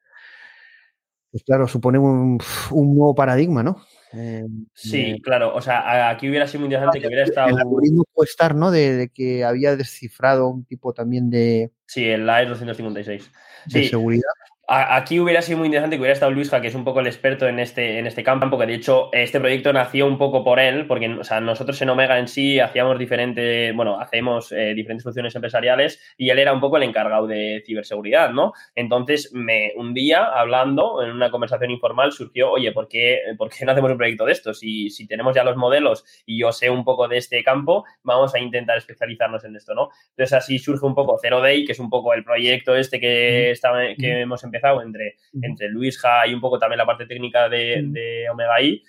pues 1.31 1.45
claro, 1.45 1.67
supone 1.67 1.99
un, 1.99 2.39
nuevo 2.71 3.15
paradigma, 3.15 3.63
¿no? 3.63 3.83
Eh, 4.15 4.47
sí, 4.75 5.21
claro. 5.23 5.55
O 5.55 5.61
sea, 5.61 6.11
aquí 6.11 6.29
hubiera 6.29 6.47
sido 6.47 6.61
muy 6.61 6.67
interesante 6.67 7.01
que 7.01 7.07
hubiera 7.07 7.25
estado. 7.25 7.49
El 7.49 7.59
algoritmo 7.59 8.05
puede 8.13 8.29
estar, 8.29 8.55
¿no? 8.55 8.71
De, 8.71 9.11
que 9.13 9.45
había 9.45 9.77
descifrado 9.77 10.49
un 10.49 10.65
tipo 10.65 10.93
también 10.93 11.31
de. 11.31 11.73
Sí, 11.87 12.05
el 12.05 12.29
AES 12.29 12.51
256. 12.51 13.31
De 13.67 13.89
seguridad. 13.89 14.23
Aquí 14.69 15.19
hubiera 15.19 15.43
sido 15.43 15.59
muy 15.59 15.67
interesante 15.67 15.97
que 15.97 16.01
hubiera 16.01 16.15
estado 16.15 16.31
Luisja, 16.31 16.61
que 16.61 16.69
es 16.69 16.75
un 16.77 16.85
poco 16.85 17.01
el 17.01 17.09
experto 17.09 17.49
en 17.49 17.59
este, 17.59 17.99
en 17.99 18.07
este 18.07 18.23
campo, 18.23 18.57
que 18.57 18.67
de 18.67 18.75
hecho 18.75 19.09
este 19.13 19.41
proyecto 19.41 19.73
nació 19.73 20.07
un 20.07 20.19
poco 20.19 20.45
por 20.45 20.61
él, 20.61 20.87
porque 20.87 21.09
o 21.09 21.25
sea, 21.25 21.41
nosotros 21.41 21.83
en 21.83 21.91
Omega 21.91 22.17
en 22.17 22.29
sí 22.29 22.61
hacíamos 22.61 22.97
diferentes, 22.97 23.75
bueno, 23.75 24.01
hacemos 24.01 24.53
eh, 24.53 24.73
diferentes 24.75 25.03
funciones 25.03 25.35
empresariales 25.35 26.01
y 26.17 26.31
él 26.31 26.39
era 26.39 26.53
un 26.53 26.61
poco 26.61 26.77
el 26.77 26.85
encargado 26.85 27.27
de 27.27 27.63
ciberseguridad, 27.67 28.31
¿no? 28.31 28.53
Entonces, 28.77 29.31
me, 29.35 29.73
un 29.77 29.95
día, 29.95 30.25
hablando 30.27 31.03
en 31.03 31.11
una 31.11 31.33
conversación 31.33 31.73
informal, 31.73 32.13
surgió, 32.13 32.53
oye, 32.53 32.71
¿por 32.71 32.87
qué, 32.87 33.21
¿por 33.37 33.51
qué 33.51 33.65
no 33.65 33.73
hacemos 33.73 33.91
un 33.91 33.99
proyecto 33.99 34.27
de 34.27 34.33
esto? 34.33 34.55
Si, 34.55 34.91
si 34.91 35.09
tenemos 35.09 35.35
ya 35.35 35.43
los 35.43 35.57
modelos 35.57 36.05
y 36.25 36.39
yo 36.39 36.53
sé 36.53 36.71
un 36.71 36.85
poco 36.85 37.09
de 37.09 37.19
este 37.19 37.43
campo, 37.43 37.85
vamos 38.05 38.33
a 38.37 38.39
intentar 38.39 38.79
especializarnos 38.79 39.45
en 39.45 39.57
esto, 39.57 39.75
¿no? 39.75 39.91
Entonces, 40.11 40.33
así 40.33 40.61
surge 40.61 40.87
un 40.87 40.95
poco 40.95 41.19
Zero 41.21 41.41
Day, 41.41 41.65
que 41.65 41.73
es 41.73 41.81
un 41.81 41.91
poco 41.91 42.15
el 42.15 42.23
proyecto 42.23 42.77
este 42.77 43.01
que, 43.01 43.51
está, 43.51 43.73
que 43.99 44.21
hemos 44.21 44.43
empezado 44.45 44.62
empezado 44.63 44.83
entre, 44.83 45.17
entre 45.41 45.69
Luisja 45.69 46.27
y 46.27 46.35
un 46.35 46.41
poco 46.41 46.59
también 46.59 46.79
la 46.79 46.87
parte 46.87 47.07
técnica 47.07 47.49
de, 47.49 48.27
Omega 48.31 48.61
I, 48.61 48.83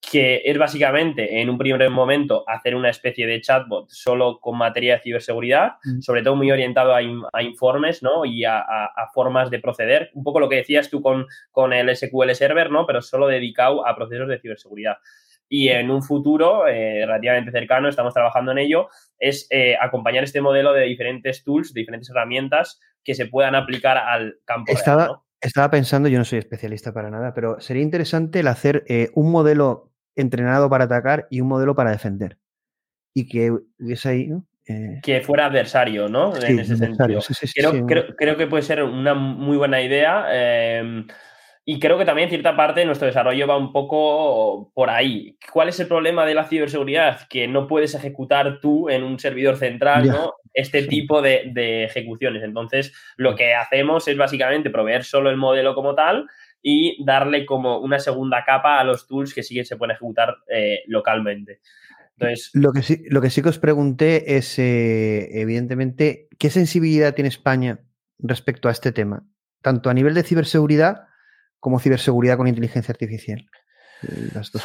que 0.00 0.42
es 0.44 0.58
básicamente 0.58 1.40
en 1.40 1.48
un 1.48 1.56
primer 1.56 1.88
momento 1.88 2.44
hacer 2.46 2.74
una 2.74 2.90
especie 2.90 3.26
de 3.26 3.40
chatbot 3.40 3.88
solo 3.88 4.38
con 4.38 4.58
materia 4.58 4.94
de 4.94 5.00
ciberseguridad, 5.00 5.74
sobre 6.00 6.22
todo 6.22 6.36
muy 6.36 6.50
orientado 6.50 6.94
a, 6.94 7.42
informes 7.42 8.02
¿no? 8.02 8.24
y 8.24 8.44
a, 8.44 8.64
formas 9.14 9.50
de 9.50 9.60
proceder, 9.60 10.10
un 10.14 10.22
poco 10.22 10.40
lo 10.40 10.48
que 10.48 10.56
decías 10.56 10.90
tú 10.90 11.00
con, 11.00 11.26
con 11.50 11.72
el 11.72 11.94
SQL 11.94 12.34
Server, 12.34 12.70
¿no? 12.70 12.86
pero 12.86 13.00
solo 13.00 13.28
dedicado 13.28 13.86
a 13.86 13.96
procesos 13.96 14.28
de 14.28 14.38
ciberseguridad. 14.38 14.98
Y 15.56 15.68
en 15.68 15.88
un 15.88 16.02
futuro 16.02 16.66
eh, 16.66 17.06
relativamente 17.06 17.52
cercano, 17.52 17.88
estamos 17.88 18.12
trabajando 18.12 18.50
en 18.50 18.58
ello, 18.58 18.88
es 19.20 19.46
eh, 19.50 19.76
acompañar 19.80 20.24
este 20.24 20.40
modelo 20.40 20.72
de 20.72 20.82
diferentes 20.82 21.44
tools, 21.44 21.72
de 21.72 21.82
diferentes 21.82 22.10
herramientas 22.10 22.80
que 23.04 23.14
se 23.14 23.26
puedan 23.26 23.54
aplicar 23.54 23.96
al 23.96 24.34
campo. 24.44 24.72
Estaba, 24.72 25.22
estaba 25.40 25.70
pensando, 25.70 26.08
yo 26.08 26.18
no 26.18 26.24
soy 26.24 26.40
especialista 26.40 26.92
para 26.92 27.08
nada, 27.08 27.34
pero 27.34 27.60
sería 27.60 27.84
interesante 27.84 28.40
el 28.40 28.48
hacer 28.48 28.82
eh, 28.88 29.10
un 29.14 29.30
modelo 29.30 29.92
entrenado 30.16 30.68
para 30.68 30.86
atacar 30.86 31.28
y 31.30 31.40
un 31.40 31.46
modelo 31.46 31.76
para 31.76 31.92
defender. 31.92 32.36
Y 33.14 33.28
que 33.28 33.52
hubiese 33.52 34.08
ahí, 34.08 34.30
Que 35.04 35.20
fuera 35.20 35.46
adversario, 35.46 36.08
¿no? 36.08 36.34
en 36.36 36.58
ese 36.58 36.76
sentido. 36.76 37.20
creo, 37.86 38.16
creo, 38.16 38.36
que 38.36 38.48
puede 38.48 38.64
ser 38.64 38.82
una 38.82 39.14
muy 39.14 39.56
buena 39.56 39.80
idea. 39.80 40.26
Em, 40.32 41.06
y 41.66 41.80
creo 41.80 41.96
que 41.96 42.04
también 42.04 42.28
cierta 42.28 42.56
parte 42.56 42.80
de 42.80 42.86
nuestro 42.86 43.06
desarrollo 43.06 43.46
va 43.46 43.56
un 43.56 43.72
poco 43.72 44.70
por 44.74 44.90
ahí. 44.90 45.38
¿Cuál 45.50 45.70
es 45.70 45.80
el 45.80 45.88
problema 45.88 46.26
de 46.26 46.34
la 46.34 46.44
ciberseguridad? 46.44 47.26
Que 47.28 47.48
no 47.48 47.66
puedes 47.66 47.94
ejecutar 47.94 48.60
tú 48.60 48.90
en 48.90 49.02
un 49.02 49.18
servidor 49.18 49.56
central 49.56 50.06
¿no? 50.08 50.34
este 50.52 50.82
tipo 50.82 51.22
de, 51.22 51.84
ejecuciones. 51.84 52.42
Entonces, 52.42 52.92
lo 53.16 53.34
que 53.34 53.54
hacemos 53.54 54.06
es 54.08 54.16
básicamente 54.18 54.68
proveer 54.68 55.04
solo 55.04 55.30
el 55.30 55.38
modelo 55.38 55.74
como 55.74 55.94
tal 55.94 56.26
y 56.60 57.02
darle 57.02 57.46
como 57.46 57.78
una 57.78 57.98
segunda 57.98 58.44
capa 58.44 58.78
a 58.78 58.84
los 58.84 59.06
tools 59.06 59.32
que 59.32 59.42
sí 59.42 59.54
que 59.54 59.64
se 59.64 59.76
pueden 59.76 59.92
ejecutar 59.92 60.36
eh, 60.48 60.82
localmente. 60.86 61.60
Entonces, 62.18 62.50
lo 62.52 62.72
que, 62.72 62.82
sí, 62.82 63.02
lo 63.08 63.22
que 63.22 63.30
sí 63.30 63.42
que 63.42 63.48
os 63.48 63.58
pregunté 63.58 64.36
es, 64.36 64.58
eh, 64.58 65.40
evidentemente, 65.40 66.28
¿qué 66.38 66.50
sensibilidad 66.50 67.14
tiene 67.14 67.28
España 67.28 67.80
respecto 68.18 68.68
a 68.68 68.72
este 68.72 68.92
tema? 68.92 69.26
Tanto 69.62 69.88
a 69.88 69.94
nivel 69.94 70.12
de 70.12 70.22
ciberseguridad 70.22 71.08
como 71.64 71.80
ciberseguridad 71.80 72.36
con 72.36 72.46
inteligencia 72.46 72.92
artificial. 72.92 73.42
Las 74.34 74.52
dos 74.52 74.62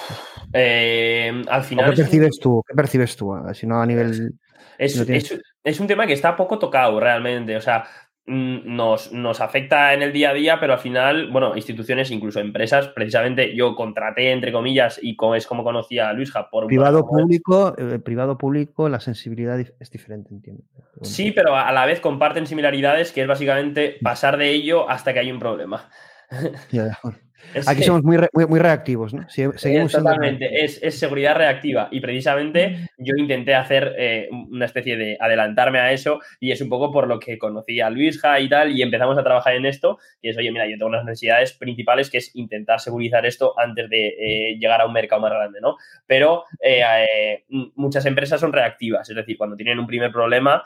eh, 0.52 1.32
al 1.48 1.64
final. 1.64 1.92
¿Qué 1.92 2.02
percibes 2.02 2.40
tú? 2.42 2.62
¿Qué 2.68 2.76
percibes 2.76 3.16
tú? 3.16 3.34
Si 3.54 3.66
no 3.66 3.82
a 3.82 3.86
nivel. 3.86 4.34
Es, 4.78 5.80
un 5.80 5.88
tema 5.88 6.06
que 6.06 6.12
está 6.12 6.36
poco 6.36 6.60
tocado 6.60 7.00
realmente. 7.00 7.56
O 7.56 7.62
sea, 7.62 7.86
mm, 8.26 8.76
nos, 8.76 9.14
nos, 9.14 9.40
afecta 9.40 9.94
en 9.94 10.02
el 10.02 10.12
día 10.12 10.32
a 10.32 10.34
día, 10.34 10.60
pero 10.60 10.74
al 10.74 10.80
final, 10.80 11.32
bueno, 11.32 11.56
instituciones, 11.56 12.12
incluso 12.12 12.42
empresas, 12.42 12.90
precisamente 12.90 13.56
yo 13.56 13.78
contraté, 13.78 14.34
entre 14.34 14.52
comillas, 14.52 15.00
y 15.02 15.16
es 15.38 15.48
como 15.48 15.64
conocía 15.64 16.10
a 16.10 16.14
Luisja 16.14 16.50
por 16.50 16.68
privado 16.68 17.08
público, 17.08 17.76
eh, 17.78 18.00
privado 18.00 18.38
público, 18.38 18.90
la 18.90 19.00
sensibilidad 19.00 19.58
es 19.58 19.90
diferente, 19.90 20.34
entiendo. 20.34 20.64
Sí, 21.02 21.32
pero 21.32 21.56
a 21.56 21.72
la 21.72 21.86
vez 21.86 22.02
comparten 22.02 22.46
similaridades, 22.46 23.14
que 23.14 23.22
es 23.22 23.28
básicamente 23.28 23.98
pasar 24.02 24.36
de 24.36 24.50
ello 24.50 24.90
hasta 24.90 25.14
que 25.14 25.20
hay 25.20 25.32
un 25.32 25.40
problema. 25.40 25.90
Aquí 27.68 27.84
somos 27.84 28.04
muy, 28.04 28.18
muy, 28.48 28.60
reactivos, 28.60 29.14
¿no? 29.14 29.28
Seguimos 29.30 29.92
Totalmente, 29.92 30.64
es, 30.64 31.00
seguridad 31.00 31.36
reactiva 31.36 31.88
y 31.92 32.00
precisamente 32.00 32.90
yo 32.98 33.16
intenté 33.16 33.56
hacer 33.56 33.96
eh, 33.98 34.30
una 34.32 34.66
especie 34.66 34.98
de 34.98 35.18
adelantarme 35.20 35.80
a 35.80 35.92
eso 35.92 36.20
y 36.40 36.52
es 36.52 36.62
un 36.62 36.70
poco 36.70 36.92
por 36.92 37.08
lo 37.08 37.20
que 37.20 37.38
conocí 37.38 37.80
a 37.80 37.90
Luisja 37.90 38.40
y 38.40 38.50
tal 38.50 38.78
y 38.78 38.82
empezamos 38.82 39.18
a 39.18 39.24
trabajar 39.24 39.56
en 39.56 39.66
esto 39.66 40.00
y 40.22 40.30
es, 40.30 40.38
oye, 40.38 40.52
mira, 40.52 40.66
yo 40.68 40.74
tengo 40.74 40.88
unas 40.88 41.06
necesidades 41.06 41.54
principales 41.54 42.10
que 42.10 42.18
es 42.18 42.36
intentar 42.36 42.80
segurizar 42.80 43.26
esto 43.26 43.58
antes 43.58 43.90
de 43.90 44.08
eh, 44.08 44.58
llegar 44.60 44.82
a 44.82 44.86
un 44.86 44.94
mercado 44.94 45.22
más 45.22 45.32
grande, 45.32 45.60
¿no? 45.62 45.78
Pero 46.06 46.44
eh, 46.62 47.46
muchas 47.76 48.06
empresas 48.06 48.40
son 48.40 48.54
reactivas, 48.54 49.10
es 49.10 49.16
decir, 49.16 49.38
cuando 49.38 49.56
tienen 49.56 49.80
un 49.80 49.88
primer 49.88 50.12
problema 50.12 50.62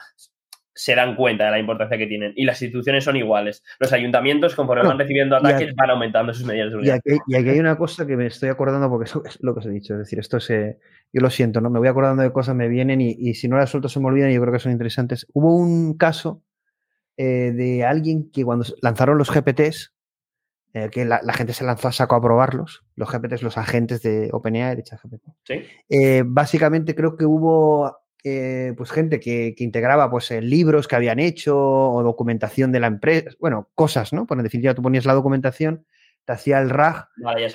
se 0.76 0.96
dan 0.96 1.16
cuenta 1.16 1.46
de 1.46 1.52
la 1.52 1.60
importancia 1.60 1.98
que 1.98 2.08
tienen. 2.08 2.34
Y 2.36 2.46
las 2.46 2.62
instituciones 2.62 3.04
son 3.04 3.16
iguales. 3.16 3.64
Los 3.80 3.94
ayuntamientos, 3.94 4.56
conforme 4.56 4.84
van 4.84 4.98
recibiendo 4.98 5.36
ataques, 5.36 5.74
van 5.76 5.92
aumentando 5.92 6.34
sus 6.34 6.46
medidas 6.46 6.68
de 6.68 6.72
seguridad. 6.72 7.00
Y 7.28 7.36
aquí, 7.36 7.50
hay 7.50 7.60
una 7.60 7.78
cosa 7.78 8.06
que 8.08 8.18
me 8.18 8.28
estoy 8.28 8.50
acordando, 8.50 8.90
porque 8.90 9.06
eso 9.06 9.24
es 9.26 9.38
lo 9.42 9.54
que 9.54 9.60
os 9.60 9.66
he 9.66 9.70
dicho. 9.70 9.94
Es 9.94 10.00
decir, 10.00 10.20
esto 10.20 10.40
se. 10.40 10.80
Yo 11.12 11.22
lo 11.22 11.30
siento, 11.30 11.62
¿no? 11.62 11.70
Me 11.70 11.80
voy 11.80 11.88
acordando 11.88 12.24
de 12.24 12.32
cosas, 12.32 12.56
me 12.56 12.68
vienen 12.68 13.00
y, 13.02 13.34
si 13.36 13.48
no 13.48 13.58
las 13.58 13.70
suelto 13.70 13.88
se 13.88 14.00
me 14.00 14.08
olvidan 14.08 14.32
y 14.32 14.34
yo 14.34 14.42
creo 14.42 14.54
que 14.54 14.60
son 14.60 14.72
interesantes. 14.72 15.28
Hubo 15.34 15.56
un 15.56 15.96
caso 15.96 16.42
eh, 17.18 17.52
de 17.54 17.86
alguien 17.86 18.32
que 18.32 18.44
cuando 18.44 18.66
lanzaron 18.82 19.20
los 19.20 19.30
GPTs, 19.30 19.94
eh, 20.76 20.90
que 20.90 21.06
la, 21.06 21.22
gente 21.34 21.54
se 21.54 21.64
lanzó 21.64 21.88
a 21.88 21.92
saco 21.92 22.16
a 22.16 22.22
probarlos, 22.22 22.84
los 22.96 23.08
GPTs, 23.08 23.44
los 23.44 23.60
agentes 23.60 24.02
de 24.02 24.30
OpenAI, 24.32 24.76
de 24.76 24.84
ChatGPT. 24.84 25.24
¿Sí? 25.44 25.54
Eh, 25.88 26.24
básicamente 26.26 26.96
creo 26.96 27.16
que 27.16 27.26
hubo 27.26 28.03
eh, 28.24 28.74
pues 28.78 28.92
gente 28.92 29.20
que, 29.20 29.54
integraba 29.58 30.10
pues 30.10 30.32
libros 30.32 30.88
que 30.88 30.96
habían 30.96 31.20
hecho 31.20 31.58
o 31.58 32.04
documentación 32.04 32.72
de 32.72 32.80
la 32.80 32.88
empresa, 32.88 33.32
bueno, 33.40 33.70
cosas, 33.76 34.14
¿no? 34.14 34.26
Por 34.26 34.38
en 34.38 34.44
definitiva, 34.44 34.74
tú 34.74 34.82
ponías 34.82 35.06
la 35.06 35.14
documentación, 35.14 35.86
te 36.26 36.34
hacía 36.34 36.60
el 36.60 36.70
RAG 36.70 37.10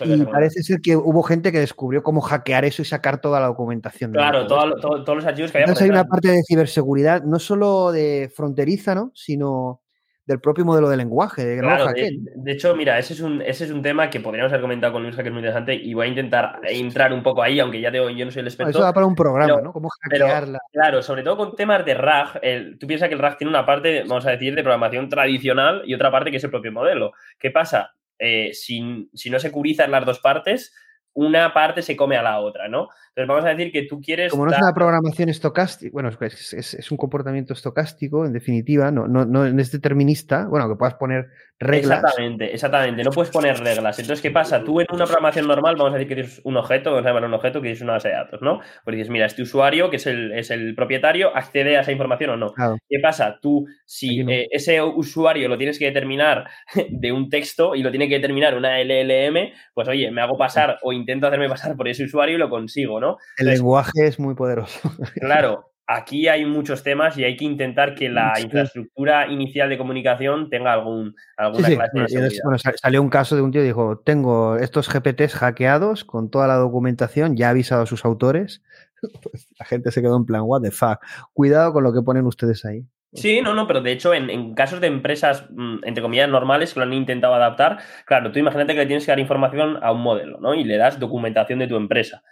y 0.05 0.25
parece 0.27 0.63
ser 0.63 0.81
que 0.81 0.95
hubo 0.95 1.23
gente 1.23 1.53
que 1.53 1.61
descubrió 1.61 2.03
cómo 2.03 2.21
hackear 2.21 2.67
eso 2.67 2.83
y 2.83 2.85
sacar 2.85 3.21
toda 3.21 3.41
la 3.41 3.47
documentación. 3.47 4.13
Claro, 4.13 4.47
todos 4.47 5.07
los 5.07 5.25
archivos 5.25 5.51
que 5.51 5.59
había. 5.59 5.65
Entonces 5.65 5.85
hay 5.85 5.91
una 5.91 6.05
parte 6.05 6.29
de 6.29 6.43
ciberseguridad, 6.47 7.23
no 7.23 7.39
solo 7.39 7.93
de 7.93 8.31
fronteriza, 8.35 8.95
¿no? 8.95 9.11
Sino 9.15 9.81
del 10.29 10.41
propio 10.41 10.63
modelo 10.63 10.91
de 10.91 10.99
lenguaje. 10.99 11.43
De, 11.45 12.19
de, 12.37 12.53
hecho, 12.53 12.77
mira, 12.77 12.99
ese 12.99 13.15
es, 13.15 13.21
un, 13.21 13.41
ese 13.41 13.65
es 13.65 13.71
un 13.71 13.81
tema 13.81 14.11
que 14.11 14.21
podríamos 14.21 14.53
haber 14.53 14.61
comentado 14.61 14.93
con 14.93 15.03
Luis, 15.03 15.17
que 15.17 15.23
es 15.23 15.31
muy 15.31 15.39
interesante, 15.39 15.75
y 15.75 15.95
voy 15.95 16.07
a 16.07 16.11
intentar 16.11 16.61
entrar 16.65 17.15
un 17.15 17.23
poco 17.23 17.43
ahí, 17.43 17.59
aunque 17.59 17.81
ya 17.81 17.91
digo, 17.91 18.11
yo 18.11 18.27
no 18.27 18.31
soy 18.31 18.41
el 18.41 18.49
experto. 18.49 18.71
Eso 18.71 18.83
da 18.83 18.93
para 18.93 19.07
un 19.07 19.15
programa, 19.15 19.63
¿no? 19.63 19.73
Cómo 19.73 19.89
hackearla. 19.89 20.59
claro, 20.71 21.03
sobre 21.03 21.23
todo 21.23 21.39
con 21.39 21.57
temas 21.57 21.83
de 21.87 21.95
RAG, 21.95 22.41
tú 22.79 22.87
piensas 22.87 23.09
que 23.09 23.15
el 23.15 23.21
RAG 23.21 23.39
tiene 23.39 23.49
una 23.49 23.65
parte, 23.65 24.05
vamos 24.07 24.27
a 24.27 24.33
decir, 24.33 24.55
de 24.55 24.63
programación 24.63 25.09
tradicional 25.09 25.83
y 25.87 25.95
otra 25.95 26.11
parte 26.11 26.31
que 26.31 26.37
es 26.37 26.45
el 26.45 26.51
propio 26.51 26.73
modelo. 26.73 27.13
¿Qué 27.39 27.51
pasa? 27.51 27.95
Eh, 28.19 28.51
si, 28.53 29.09
si 29.15 29.31
no 29.31 29.39
se 29.39 29.51
curizan 29.51 29.91
las 29.91 30.05
dos 30.05 30.19
partes, 30.19 30.75
una 31.15 31.55
parte 31.55 31.81
se 31.81 31.97
come 31.97 32.19
a 32.19 32.23
la 32.23 32.39
otra, 32.41 32.69
¿no? 32.69 32.91
Entonces 33.19 33.29
vamos 33.29 33.45
a 33.47 33.55
decir 33.57 33.73
que 33.73 33.83
tú 33.83 34.01
quieres... 34.01 34.31
Como 34.31 34.47
no 34.47 34.53
es 34.53 34.59
una 34.59 34.73
programación 34.73 35.29
estocástica, 35.29 35.91
bueno, 35.93 36.09
es, 36.09 36.53
es, 36.55 36.91
un 36.93 36.97
comportamiento 36.97 37.53
estocástico, 37.53 38.25
en 38.25 38.33
definitiva, 38.33 38.93
no, 38.93 39.09
no, 39.09 39.25
no 39.25 39.45
es 39.45 39.73
determinista, 39.73 40.47
bueno, 40.47 40.69
que 40.69 40.77
puedas 40.77 40.95
poner 40.95 41.27
reglas. 41.59 41.99
Exactamente, 41.99 42.53
exactamente, 42.53 43.03
no 43.03 43.11
puedes 43.11 43.31
poner 43.31 43.59
reglas. 43.59 43.99
Entonces, 43.99 44.23
¿qué 44.23 44.31
pasa? 44.31 44.63
Tú 44.63 44.81
en 44.81 44.87
una 44.93 45.05
programación 45.05 45.47
normal, 45.49 45.77
vamos 45.77 45.93
a 45.93 45.97
decir 45.97 46.09
que 46.09 46.15
tienes 46.15 46.41
un 46.45 46.57
objeto, 46.57 46.91
vamos 46.91 47.07
a 47.07 47.09
llamar 47.09 47.25
un 47.25 47.35
objeto 47.35 47.61
que 47.61 47.73
es 47.73 47.81
una 47.81 47.95
base 47.95 48.09
de 48.09 48.15
datos, 48.15 48.41
¿no? 48.43 48.61
Pues 48.85 48.97
dices, 48.97 49.11
mira, 49.11 49.27
este 49.27 49.43
usuario, 49.43 49.91
que 49.91 49.97
es 49.97 50.07
el, 50.07 50.33
es 50.33 50.51
el 50.51 50.75
propietario, 50.75 51.35
accede 51.35 51.77
a 51.77 51.81
esa 51.81 51.93
información 51.93 52.31
o 52.31 52.37
no. 52.37 52.55
¿Qué 52.89 52.99
pasa? 53.03 53.39
Tú, 53.41 53.67
si 53.85 54.21
eh, 54.21 54.47
ese 54.51 54.81
usuario 54.81 55.49
lo 55.49 55.59
tienes 55.59 55.79
que 55.79 55.87
determinar 55.87 56.49
de 56.89 57.13
un 57.13 57.29
texto 57.29 57.75
y 57.75 57.83
lo 57.83 57.91
tiene 57.91 58.09
que 58.09 58.17
determinar 58.17 58.57
una 58.57 58.81
LLM, 58.81 59.53
pues 59.75 59.89
oye, 59.89 60.11
me 60.11 60.21
hago 60.21 60.39
pasar 60.39 60.79
o 60.83 60.93
intento 60.93 61.27
hacerme 61.27 61.49
pasar 61.49 61.77
por 61.77 61.89
ese 61.89 62.05
usuario 62.05 62.37
y 62.37 62.39
lo 62.39 62.51
consigo, 62.51 63.01
¿no? 63.01 63.08
¿No? 63.09 63.19
El 63.37 63.47
lenguaje 63.47 64.07
es 64.07 64.19
muy 64.19 64.35
poderoso. 64.35 64.81
Claro, 65.21 65.73
aquí 65.87 66.29
hay 66.29 66.45
muchos 66.45 66.83
temas 66.83 67.17
y 67.17 67.25
hay 67.25 67.37
que 67.37 67.45
intentar 67.45 67.95
que 67.95 68.09
la 68.09 68.39
infraestructura 68.41 69.27
inicial 69.27 69.69
de 69.69 69.79
comunicación 69.79 70.51
tenga 70.51 70.73
algún, 70.73 71.15
alguna 71.37 71.69
clase 71.69 71.99
de 71.99 72.09
seguridad. 72.09 72.43
Bueno, 72.45 72.59
salió 72.59 73.03
un 73.03 73.09
caso 73.09 73.37
de 73.37 73.43
un 73.43 73.51
tío 73.51 73.63
que 73.63 73.67
dijo, 73.67 73.99
tengo 73.99 74.57
estos 74.57 74.89
GPTs 74.89 75.35
hackeados 75.35 76.05
con 76.05 76.31
toda 76.31 76.47
la 76.47 76.57
documentación, 76.57 77.37
ya 77.37 77.49
ha 77.49 77.51
avisado 77.51 77.83
a 77.83 77.87
sus 77.87 78.05
autores. 78.05 78.63
Pues 79.23 79.47
la 79.57 79.65
gente 79.65 79.93
se 79.93 80.03
quedó 80.03 80.17
en 80.17 80.27
plan, 80.27 80.43
what 80.45 80.61
the 80.61 80.73
fuck. 80.73 80.99
Cuidado 81.33 81.73
con 81.73 81.85
lo 81.85 81.93
que 81.93 82.03
ponen 82.03 82.27
ustedes 82.27 82.65
ahí. 82.65 82.85
Sí, 83.15 83.41
no, 83.41 83.55
no, 83.55 83.67
pero 83.67 83.81
de 83.81 83.93
hecho, 83.93 84.13
en, 84.13 84.55
casos 84.55 84.81
de 84.81 84.87
empresas, 84.87 85.47
mm, 85.51 85.85
entre 85.85 86.03
comillas, 86.03 86.29
normales 86.29 86.75
que 86.75 86.81
lo 86.81 86.85
han 86.85 86.93
intentado 86.93 87.35
adaptar, 87.35 87.79
claro, 88.05 88.31
tú 88.33 88.39
imagínate 88.39 88.75
que 88.75 88.81
le 88.81 88.87
tienes 88.87 89.07
que 89.07 89.13
dar 89.13 89.19
información 89.19 89.79
a 89.83 89.93
un 89.93 90.03
modelo, 90.03 90.39
¿no? 90.41 90.55
Y 90.55 90.65
le 90.65 90.77
das 90.77 90.99
documentación 90.99 91.59
de 91.59 91.69
tu 91.69 91.77
empresa. 91.77 92.23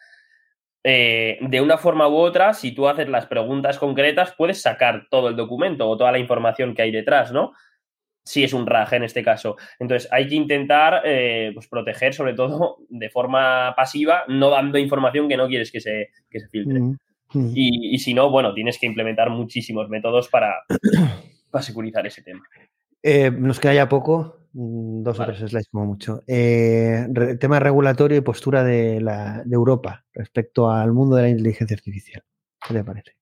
Eh, 0.88 1.38
de 1.40 1.60
una 1.60 1.78
forma 1.78 2.06
u 2.06 2.14
otra, 2.14 2.54
si 2.54 2.70
tú 2.70 2.86
haces 2.86 3.08
las 3.08 3.26
preguntas 3.26 3.76
concretas, 3.76 4.34
puedes 4.38 4.62
sacar 4.62 5.08
todo 5.10 5.28
el 5.28 5.34
documento 5.34 5.88
o 5.88 5.96
toda 5.96 6.12
la 6.12 6.20
información 6.20 6.76
que 6.76 6.82
hay 6.82 6.92
detrás, 6.92 7.32
¿no? 7.32 7.54
Si 8.24 8.44
es 8.44 8.52
un 8.52 8.68
RAG 8.68 8.94
en 8.94 9.02
este 9.02 9.24
caso. 9.24 9.56
Entonces, 9.80 10.08
hay 10.12 10.28
que 10.28 10.36
intentar 10.36 11.02
eh, 11.04 11.50
pues, 11.54 11.66
proteger, 11.66 12.14
sobre 12.14 12.34
todo 12.34 12.76
de 12.88 13.10
forma 13.10 13.74
pasiva, 13.74 14.22
no 14.28 14.48
dando 14.48 14.78
información 14.78 15.28
que 15.28 15.36
no 15.36 15.48
quieres 15.48 15.72
que 15.72 15.80
se, 15.80 16.10
se 16.30 16.48
filtre. 16.48 16.80
Y, 17.34 17.98
si 17.98 18.14
no, 18.14 18.30
bueno, 18.30 18.54
tienes 18.54 18.78
que 18.78 18.86
implementar 18.86 19.28
muchísimos 19.28 19.88
métodos 19.88 20.28
para, 20.28 20.54
para 21.50 21.62
securizar 21.64 22.06
ese 22.06 22.22
tema. 22.22 22.44
Eh, 23.02 23.32
nos 23.32 23.58
queda 23.58 23.74
ya 23.74 23.88
poco. 23.88 24.35
Mm, 24.58 25.02
dos 25.02 25.20
o 25.20 25.26
tres 25.26 25.38
slides 25.38 25.68
como 25.70 25.84
mucho. 25.84 26.22
Eh, 26.26 27.06
tema 27.38 27.60
regulatorio 27.60 28.16
y 28.16 28.22
postura 28.22 28.64
de, 28.64 29.02
la, 29.02 29.42
de 29.44 29.54
Europa 29.54 30.06
respecto 30.14 30.70
al 30.70 30.92
mundo 30.92 31.16
de 31.16 31.22
la 31.22 31.28
inteligencia 31.28 31.74
artificial. 31.74 32.22
¿Qué 32.66 32.72
te 32.72 32.82
parece? 32.82 33.12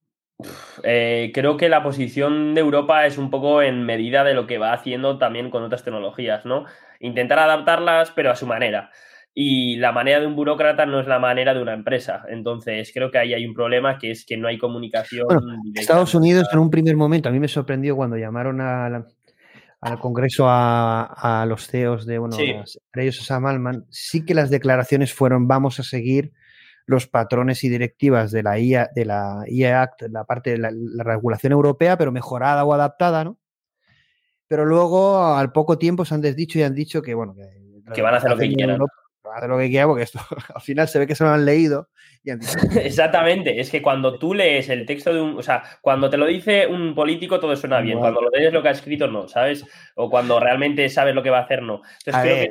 Eh, 0.85 1.33
creo 1.35 1.57
que 1.57 1.69
la 1.69 1.83
posición 1.83 2.55
de 2.55 2.61
Europa 2.61 3.05
es 3.07 3.19
un 3.19 3.31
poco 3.31 3.63
en 3.63 3.85
medida 3.85 4.23
de 4.23 4.35
lo 4.35 4.47
que 4.47 4.59
va 4.59 4.73
haciendo 4.73 5.19
también 5.19 5.51
con 5.51 5.65
otras 5.65 5.83
tecnologías, 5.83 6.47
¿no? 6.47 6.67
Intentar 7.01 7.41
adaptarlas, 7.41 8.13
pero 8.13 8.31
a 8.31 8.37
su 8.37 8.47
manera. 8.47 8.91
Y 9.35 9.77
la 9.77 9.91
manera 9.91 10.21
de 10.21 10.29
un 10.29 10.37
burócrata 10.37 10.87
no 10.87 11.01
es 11.01 11.09
la 11.09 11.19
manera 11.19 11.53
de 11.53 11.61
una 11.61 11.75
empresa. 11.75 12.23
Entonces, 12.29 12.93
creo 12.95 13.11
que 13.11 13.19
ahí 13.19 13.35
hay 13.35 13.45
un 13.45 13.55
problema 13.55 13.99
que 13.99 14.13
es 14.13 14.25
que 14.25 14.37
no 14.37 14.47
hay 14.47 14.59
comunicación. 14.59 15.27
Estados 15.75 16.15
Unidos, 16.15 16.47
en 16.53 16.61
un 16.61 16.71
primer 16.71 16.95
momento, 16.97 17.29
a 17.29 17.33
mí 17.33 17.41
me 17.41 17.49
sorprendió 17.49 17.97
cuando 17.97 18.17
llamaron 18.17 18.61
a 18.61 18.89
la, 18.89 19.05
al 19.85 19.99
Congreso 20.01 20.47
a, 20.49 21.45
los 21.47 21.67
CEOs 21.67 22.07
de, 22.07 22.17
bueno, 22.19 22.37
entre 22.39 23.03
ellos 23.03 23.21
a 23.21 23.25
Sam 23.25 23.85
sí 23.91 24.25
que 24.25 24.33
las 24.33 24.49
declaraciones 24.49 25.13
fueron 25.13 25.47
vamos 25.47 25.79
a 25.79 25.83
seguir 25.83 26.33
los 26.87 27.07
patrones 27.07 27.65
y 27.65 27.69
directivas 27.69 28.31
de 28.31 28.43
la 28.43 28.59
IA, 28.59 28.91
de 28.95 29.05
la 29.05 29.45
IA 29.47 29.83
Act, 29.83 30.03
la 30.11 30.25
parte 30.25 30.53
de 30.53 30.59
la, 30.59 30.71
regulación 31.05 31.53
europea, 31.53 31.99
pero 31.99 32.13
mejorada 32.13 32.65
o 32.65 32.73
adaptada, 32.73 33.25
¿no? 33.25 33.39
Pero 34.47 34.65
luego, 34.65 35.35
al 35.35 35.53
poco 35.53 35.77
tiempo, 35.77 36.05
se 36.05 36.15
han 36.15 36.21
desdicho 36.23 36.59
y 36.59 36.63
han 36.63 36.75
dicho 36.75 37.03
que, 37.03 37.15
bueno, 37.15 37.35
que, 37.35 38.03
van 38.03 38.15
a 38.15 38.17
hacer 38.19 38.31
lo 38.31 38.39
que 38.39 38.53
quieran 38.53 38.81
hacer 39.35 39.49
lo 39.49 39.59
que 39.59 39.69
quiera 39.69 39.87
porque 39.87 40.05
esto 40.05 40.21
al 40.55 40.63
final 40.63 40.89
se 40.89 40.99
ve 40.99 41.07
que 41.07 41.15
se 41.15 41.25
lo 41.25 41.31
han 41.31 41.45
leído. 41.45 41.89
Exactamente, 42.83 43.61
es 43.61 43.71
que 43.71 43.83
cuando 43.83 44.19
tú 44.19 44.33
lees 44.33 44.71
el 44.71 44.87
texto 44.87 45.13
de 45.13 45.21
un, 45.21 45.39
o 45.39 45.43
sea, 45.43 45.63
cuando 45.83 46.09
te 46.09 46.17
lo 46.17 46.27
dice 46.27 46.67
un 46.67 46.95
político 46.95 47.39
todo 47.39 47.55
suena 47.55 47.81
bien, 47.81 47.99
cuando 47.99 48.23
lo 48.23 48.31
lees 48.31 48.53
lo 48.53 48.63
que 48.63 48.69
ha 48.69 48.73
escrito 48.73 49.09
no, 49.09 49.29
¿sabes? 49.29 49.67
O 49.95 50.09
cuando 50.09 50.41
realmente 50.41 50.89
sabes 50.89 51.15
lo 51.15 51.23
que 51.23 51.31
va 51.31 51.41
a 51.41 51.43
hacer 51.43 51.63
no. 51.63 51.83
Entonces 52.05 52.23
creo 52.23 52.37
que 52.37 52.45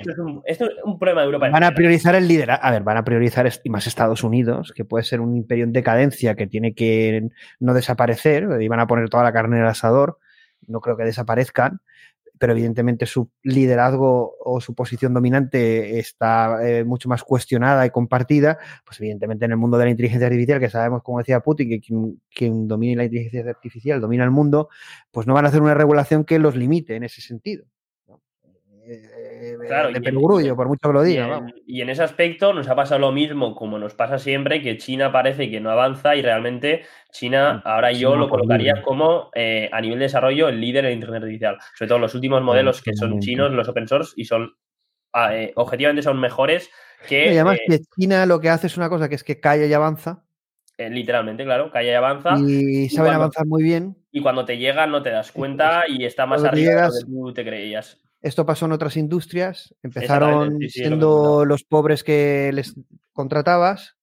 esto 0.45 0.66
es, 0.66 0.72
un, 0.84 1.00
problema 1.00 1.22
de 1.22 1.26
Europa. 1.26 1.50
Van 1.50 1.64
a 1.64 1.72
priorizar 1.72 2.14
el 2.14 2.27
liderazgo, 2.27 2.64
a 2.64 2.72
ver, 2.72 2.84
van 2.84 2.98
a 2.98 3.03
priorizar 3.03 3.50
y 3.64 3.69
más 3.69 3.88
Estados 3.88 4.24
Unidos, 4.24 4.74
que 4.76 4.85
puede 4.85 5.03
ser 5.03 5.22
un 5.22 5.35
imperio 5.35 5.64
en 5.64 5.74
decadencia 5.74 6.35
que 6.35 6.45
tiene 6.45 6.76
que 6.76 7.30
no 7.60 7.74
desaparecer, 7.74 8.48
y 8.60 8.68
van 8.68 8.80
a 8.80 8.88
poner 8.88 9.10
toda 9.10 9.24
la 9.24 9.34
carne 9.34 9.58
en 9.58 9.64
el 9.64 9.69
asador, 9.69 10.19
no 10.68 10.82
creo 10.82 10.98
que 10.98 11.03
desaparezcan 11.03 11.82
pero 12.40 12.53
evidentemente 12.53 13.06
su 13.06 13.30
liderazgo 13.44 14.36
o 14.40 14.60
su 14.60 14.74
posición 14.76 15.14
dominante 15.14 16.00
está 16.00 16.68
eh, 16.68 16.84
mucho 16.84 17.08
más 17.10 17.24
cuestionada 17.24 17.86
y 17.86 17.90
compartida, 17.90 18.58
pues 18.86 19.00
evidentemente 19.00 19.45
en 19.45 19.52
el 19.52 19.58
mundo 19.58 19.78
de 19.78 19.86
la 19.86 19.92
inteligencia 19.92 20.28
artificial, 20.28 20.60
que 20.60 20.70
sabemos, 20.70 21.03
como 21.03 21.20
decía 21.20 21.40
Putin, 21.40 21.70
que 21.70 21.80
quien, 21.80 22.22
quien 22.34 22.68
domine 22.68 22.95
la 22.95 23.06
inteligencia 23.06 23.50
artificial 23.50 24.02
domina 24.02 24.24
el 24.24 24.32
mundo, 24.32 24.70
pues 25.12 25.28
no 25.28 25.34
van 25.34 25.45
a 25.45 25.50
hacer 25.50 25.62
una 25.62 25.74
regulación 25.74 26.26
que 26.26 26.40
los 26.40 26.56
limite 26.56 26.95
en 26.95 27.03
ese 27.03 27.22
sentido. 27.22 27.66
Eh, 28.86 29.56
claro, 29.68 29.92
de 29.92 30.02
perogrullo, 30.02 30.56
por 30.56 30.68
mucho 30.68 30.90
que 30.90 30.94
lo 30.94 31.03
diga. 31.03 31.45
Y 31.66 31.82
en, 31.82 31.90
ese 31.90 32.03
aspecto 32.03 32.53
nos 32.53 32.68
ha 32.68 32.76
pasado 32.76 33.00
lo 33.00 33.12
mismo, 33.12 33.56
como 33.56 33.80
nos 33.80 33.94
pasa 33.94 34.20
siempre, 34.20 34.62
que 34.62 34.78
China 34.78 35.12
parece 35.12 35.50
que 35.50 35.62
no 35.62 35.72
avanza 35.72 36.16
y 36.16 36.22
realmente 36.22 36.84
China, 37.12 37.56
mm, 37.56 37.68
ahora 37.68 37.92
yo 37.94 38.16
lo 38.16 38.28
colocaría 38.28 38.82
como 38.82 39.30
eh, 39.36 39.70
a 39.72 39.80
nivel 39.80 40.00
de 40.00 40.06
desarrollo 40.06 40.50
el 40.50 40.60
líder 40.60 40.86
en 40.86 40.94
Internet 40.94 41.24
artificial. 41.24 41.58
Sobre 41.76 41.90
todo 41.90 42.00
los 42.00 42.16
últimos 42.16 42.42
modelos 42.42 42.82
que 42.82 42.94
son 42.94 43.20
chinos, 43.20 43.52
los 43.52 43.70
open 43.70 43.88
source, 43.88 44.14
y 44.18 44.26
son 44.26 44.52
ah, 45.14 45.36
eh, 45.36 45.53
objetivamente 45.56 46.02
son 46.02 46.20
mejores 46.20 46.70
que. 47.08 47.28
Y 47.28 47.36
además 47.36 47.60
que 47.66 47.80
China 47.98 48.26
lo 48.26 48.42
que 48.42 48.50
hace 48.50 48.68
es 48.68 48.76
una 48.76 48.90
cosa 48.90 49.08
que 49.08 49.16
es 49.16 49.24
que 49.24 49.40
calla 49.40 49.66
y 49.66 49.74
avanza. 49.74 50.26
literalmente, 50.78 51.45
claro, 51.45 51.72
calla 51.72 51.92
y 51.92 51.95
avanza. 51.95 52.36
Y 52.38 52.90
saben 52.90 53.14
avanzar 53.14 53.45
muy 53.45 53.64
bien. 53.64 53.95
Y 54.12 54.22
cuando 54.22 54.44
te 54.44 54.58
llega 54.58 54.88
no 54.88 55.02
te 55.02 55.10
das 55.10 55.32
cuenta 55.32 55.86
y 55.88 56.03
está 56.03 56.26
más 56.26 56.44
arriba 56.44 56.74
de 56.74 56.88
lo 56.88 56.94
que 56.94 57.06
tú 57.06 57.34
te 57.34 57.45
creías. 57.45 58.02
Esto 58.24 58.45
pasó 58.45 58.66
en 58.66 58.72
otras 58.72 58.95
industrias. 58.95 59.76
Empezaron 59.84 60.58
siendo 60.69 61.43
los 61.43 61.64
pobres 61.66 62.06
que 62.06 62.52
les 62.53 62.74
contratabas, 63.11 63.98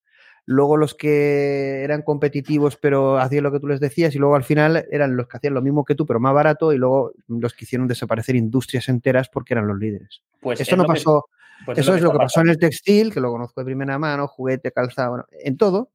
luego 0.44 0.76
los 0.76 0.94
que 0.94 1.82
eran 1.82 2.02
competitivos 2.02 2.76
pero 2.76 3.18
hacían 3.18 3.44
lo 3.44 3.50
que 3.50 3.60
tú 3.60 3.66
les 3.66 3.81
decías 3.81 4.15
y 4.15 4.18
luego 4.18 4.36
al 4.36 4.44
final 4.44 4.86
eran 4.90 5.16
los 5.16 5.26
que 5.26 5.39
hacían 5.39 5.55
lo 5.55 5.62
mismo 5.62 5.84
que 5.84 5.94
tú 5.94 6.07
pero 6.07 6.20
más 6.20 6.34
barato 6.34 6.73
y 6.73 6.76
luego 6.76 7.12
los 7.28 7.55
que 7.55 7.65
hicieron 7.65 7.89
desaparecer 7.89 8.36
industrias 8.36 8.89
enteras 8.90 9.31
porque 9.31 9.55
eran 9.55 9.66
los 9.66 9.78
líderes. 9.78 10.23
Pues 10.40 10.60
Esto 10.60 10.76
no 10.76 10.84
pasó. 10.84 11.24
Pues 11.65 11.78
eso 11.78 11.94
es 11.94 12.02
lo 12.02 12.12
que, 12.12 12.18
pasó 12.18 12.40
en 12.40 12.50
el 12.50 12.58
textil, 12.58 13.12
que 13.12 13.20
lo 13.20 13.31
conozco 13.31 13.60
de 13.60 13.66
primera 13.66 13.99
mano, 13.99 14.26
juguete, 14.28 14.73
calzado, 14.73 15.26
en 15.31 15.57
todo. 15.57 15.90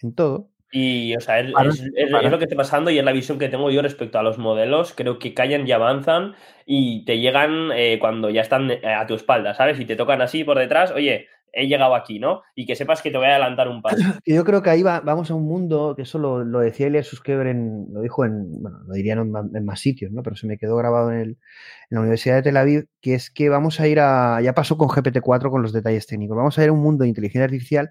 En 0.00 0.12
todo. 0.12 0.48
Y, 0.70 1.16
o 1.16 1.20
sea, 1.20 1.40
es, 1.40 1.50
lo 1.50 2.38
que 2.38 2.44
está 2.44 2.56
pasando 2.56 2.90
y 2.90 2.98
es 2.98 3.04
la 3.04 3.12
visión 3.12 3.38
que 3.38 3.48
tengo 3.48 3.70
yo 3.70 3.80
respecto 3.80 4.18
a 4.18 4.22
los 4.22 4.38
modelos. 4.38 4.92
Creo 4.94 5.18
que 5.18 5.34
callan 5.34 5.66
y 5.66 5.72
avanzan 5.72 6.34
y 6.66 7.04
te 7.04 7.18
llegan 7.18 7.70
eh, 7.74 7.98
cuando 7.98 8.28
ya 8.28 8.42
están 8.42 8.70
eh, 8.70 8.80
a 8.84 9.06
tu 9.06 9.14
espalda, 9.14 9.54
¿sabes? 9.54 9.80
Y 9.80 9.86
te 9.86 9.96
tocan 9.96 10.20
así 10.20 10.44
por 10.44 10.58
detrás, 10.58 10.92
oye, 10.92 11.28
he 11.52 11.66
llegado 11.66 11.94
aquí, 11.94 12.18
¿no? 12.18 12.42
Y 12.54 12.66
que 12.66 12.76
sepas 12.76 13.02
que 13.02 13.10
te 13.10 13.16
voy 13.16 13.26
a 13.26 13.30
adelantar 13.30 13.68
un 13.68 13.82
paso. 13.82 13.96
Yo 14.26 14.44
creo 14.44 14.62
que 14.62 14.70
ahí 14.70 14.82
vamos 14.82 15.30
a 15.30 15.34
un 15.34 15.46
mundo, 15.46 15.94
que 15.96 16.02
eso 16.02 16.18
lo, 16.18 16.44
decía 16.60 16.86
Elias 16.86 17.06
Suskeber, 17.06 17.46
en, 17.46 17.86
lo 17.92 18.00
dijo 18.02 18.24
en, 18.24 18.62
bueno, 18.62 18.80
lo 18.86 18.94
dirían 18.94 19.32
en, 19.54 19.64
más 19.64 19.80
sitios, 19.80 20.12
¿no? 20.12 20.22
Pero 20.22 20.36
se 20.36 20.46
me 20.46 20.58
quedó 20.58 20.76
grabado 20.76 21.10
en, 21.10 21.18
el, 21.18 21.28
en 21.30 21.36
la 21.90 22.00
Universidad 22.00 22.36
de 22.36 22.42
Tel 22.42 22.56
Aviv, 22.56 22.86
que 23.00 23.14
es 23.14 23.30
que 23.30 23.48
vamos 23.48 23.80
a 23.80 23.88
ir 23.88 24.00
a, 24.00 24.40
ya 24.42 24.54
pasó 24.54 24.76
con 24.76 24.88
GPT-4 24.88 25.50
con 25.50 25.62
los 25.62 25.72
detalles 25.72 26.06
técnicos, 26.06 26.36
vamos 26.36 26.58
a 26.58 26.62
ir 26.62 26.68
a 26.68 26.72
un 26.72 26.82
mundo 26.82 27.02
de 27.02 27.08
inteligencia 27.08 27.44
artificial 27.44 27.90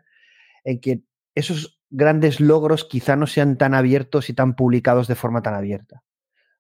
en 0.64 0.80
que 0.80 1.02
esos 1.36 1.77
grandes 1.90 2.40
logros 2.40 2.86
quizá 2.86 3.16
no 3.16 3.28
sean 3.28 3.58
tan 3.58 3.74
abiertos 3.74 4.30
y 4.30 4.34
tan 4.34 4.56
publicados 4.56 5.08
de 5.08 5.16
forma 5.16 5.42
tan 5.42 5.54
abierta. 5.54 6.04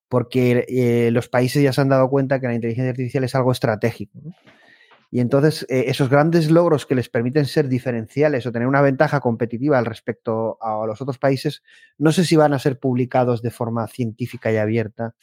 Porque 0.09 0.65
eh, 0.69 1.11
los 1.11 1.27
países 1.27 1.61
ya 1.61 1.73
se 1.73 1.81
han 1.81 1.89
dado 1.89 2.09
cuenta 2.09 2.39
que 2.39 2.47
la 2.47 2.55
inteligencia 2.55 2.91
artificial 2.91 3.23
es 3.23 3.35
algo 3.35 3.51
estratégico. 3.51 4.19
Y 5.09 5.19
entonces 5.19 5.65
eh, 5.69 5.85
esos 5.87 6.09
grandes 6.09 6.51
logros 6.51 6.85
que 6.85 6.95
les 6.95 7.09
permiten 7.09 7.45
ser 7.45 7.67
diferenciales 7.67 8.45
o 8.45 8.51
tener 8.51 8.67
una 8.67 8.81
ventaja 8.81 9.19
competitiva 9.19 9.77
al 9.77 9.85
respecto 9.85 10.57
a 10.61 10.85
los 10.85 11.01
otros 11.01 11.17
países, 11.17 11.63
no 11.97 12.11
sé 12.11 12.25
si 12.25 12.35
van 12.35 12.53
a 12.53 12.59
ser 12.59 12.79
publicados 12.79 13.41
de 13.41 13.51
forma 13.51 13.87
científica 13.87 14.51
y 14.51 14.57
abierta 14.57 15.15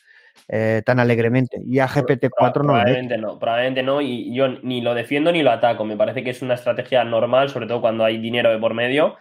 eh, 0.48 0.82
tan 0.84 1.00
alegremente. 1.00 1.60
Y 1.64 1.78
a 1.78 1.88
GPT-4 1.88 2.30
no. 2.56 2.72
Probablemente 2.72 3.18
no, 3.18 3.38
probablemente 3.38 3.82
no. 3.82 4.00
Y 4.00 4.34
yo 4.34 4.48
ni 4.48 4.80
lo 4.80 4.94
defiendo 4.94 5.32
ni 5.32 5.42
lo 5.42 5.50
ataco. 5.50 5.84
Me 5.84 5.96
parece 5.96 6.24
que 6.24 6.30
es 6.30 6.42
una 6.42 6.54
estrategia 6.54 7.04
normal, 7.04 7.50
sobre 7.50 7.66
todo 7.66 7.80
cuando 7.80 8.04
hay 8.04 8.18
dinero 8.18 8.50
de 8.50 8.58
por 8.58 8.74
medio 8.74 9.16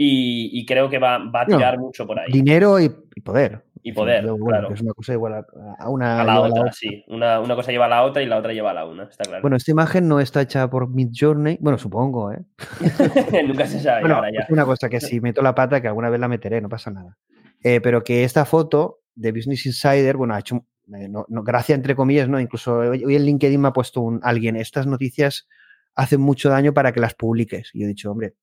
y, 0.00 0.64
creo 0.64 0.88
que 0.88 0.98
va, 0.98 1.16
a 1.16 1.46
tirar 1.46 1.76
mucho 1.76 2.06
por 2.06 2.20
ahí. 2.20 2.30
Dinero 2.30 2.78
y, 2.78 2.88
poder. 3.24 3.64
Y 3.82 3.92
poder, 3.92 4.24
claro. 4.46 4.72
es 4.72 4.80
una 4.80 4.92
cosa 4.92 5.12
igual 5.12 5.44
a, 5.78 5.88
una. 5.88 6.20
A 6.20 6.24
la 6.24 6.40
otra, 6.40 6.70
sí. 6.72 7.04
Una, 7.08 7.42
cosa 7.56 7.72
lleva 7.72 7.86
a 7.86 7.88
la 7.88 8.04
otra 8.04 8.22
y 8.22 8.26
la 8.26 8.36
otra 8.36 8.52
lleva 8.52 8.70
a 8.70 8.74
la 8.74 8.86
una, 8.86 9.04
está 9.04 9.24
claro. 9.24 9.42
Bueno, 9.42 9.56
esta 9.56 9.72
imagen 9.72 10.06
no 10.06 10.20
está 10.20 10.40
hecha 10.42 10.70
por 10.70 10.88
Midjourney. 10.88 11.58
Bueno, 11.60 11.78
supongo, 11.78 12.30
¿eh? 12.30 12.44
Nunca 13.46 13.66
se 13.66 13.80
sabe. 13.80 14.08
ahora 14.08 14.30
ya. 14.32 14.42
Es 14.42 14.50
una 14.50 14.64
cosa 14.64 14.88
que 14.88 15.00
si 15.00 15.20
meto 15.20 15.42
la 15.42 15.54
pata, 15.54 15.80
que 15.80 15.88
alguna 15.88 16.10
vez 16.10 16.20
la 16.20 16.28
meteré, 16.28 16.60
no 16.60 16.68
pasa 16.68 16.92
nada. 16.92 17.16
Eh, 17.64 17.80
pero 17.80 18.04
que 18.04 18.22
esta 18.22 18.44
foto 18.44 19.00
de 19.16 19.32
Business 19.32 19.66
Insider, 19.66 20.16
bueno, 20.16 20.34
ha 20.34 20.38
hecho. 20.38 20.64
Eh, 20.94 21.08
no, 21.08 21.26
gracia 21.28 21.74
entre 21.74 21.96
comillas, 21.96 22.28
¿no? 22.28 22.38
Incluso 22.38 22.78
hoy, 22.78 23.16
en 23.16 23.24
LinkedIn 23.24 23.60
me 23.60 23.68
ha 23.68 23.72
puesto 23.72 24.00
un, 24.00 24.20
alguien, 24.22 24.54
estas 24.54 24.86
noticias 24.86 25.48
hacen 25.96 26.20
mucho 26.20 26.50
daño 26.50 26.72
para 26.72 26.92
que 26.92 27.00
las 27.00 27.14
publiques. 27.14 27.70
Y 27.74 27.80
yo 27.80 27.86
he 27.86 27.88
dicho, 27.88 28.12
hombre, 28.12 28.34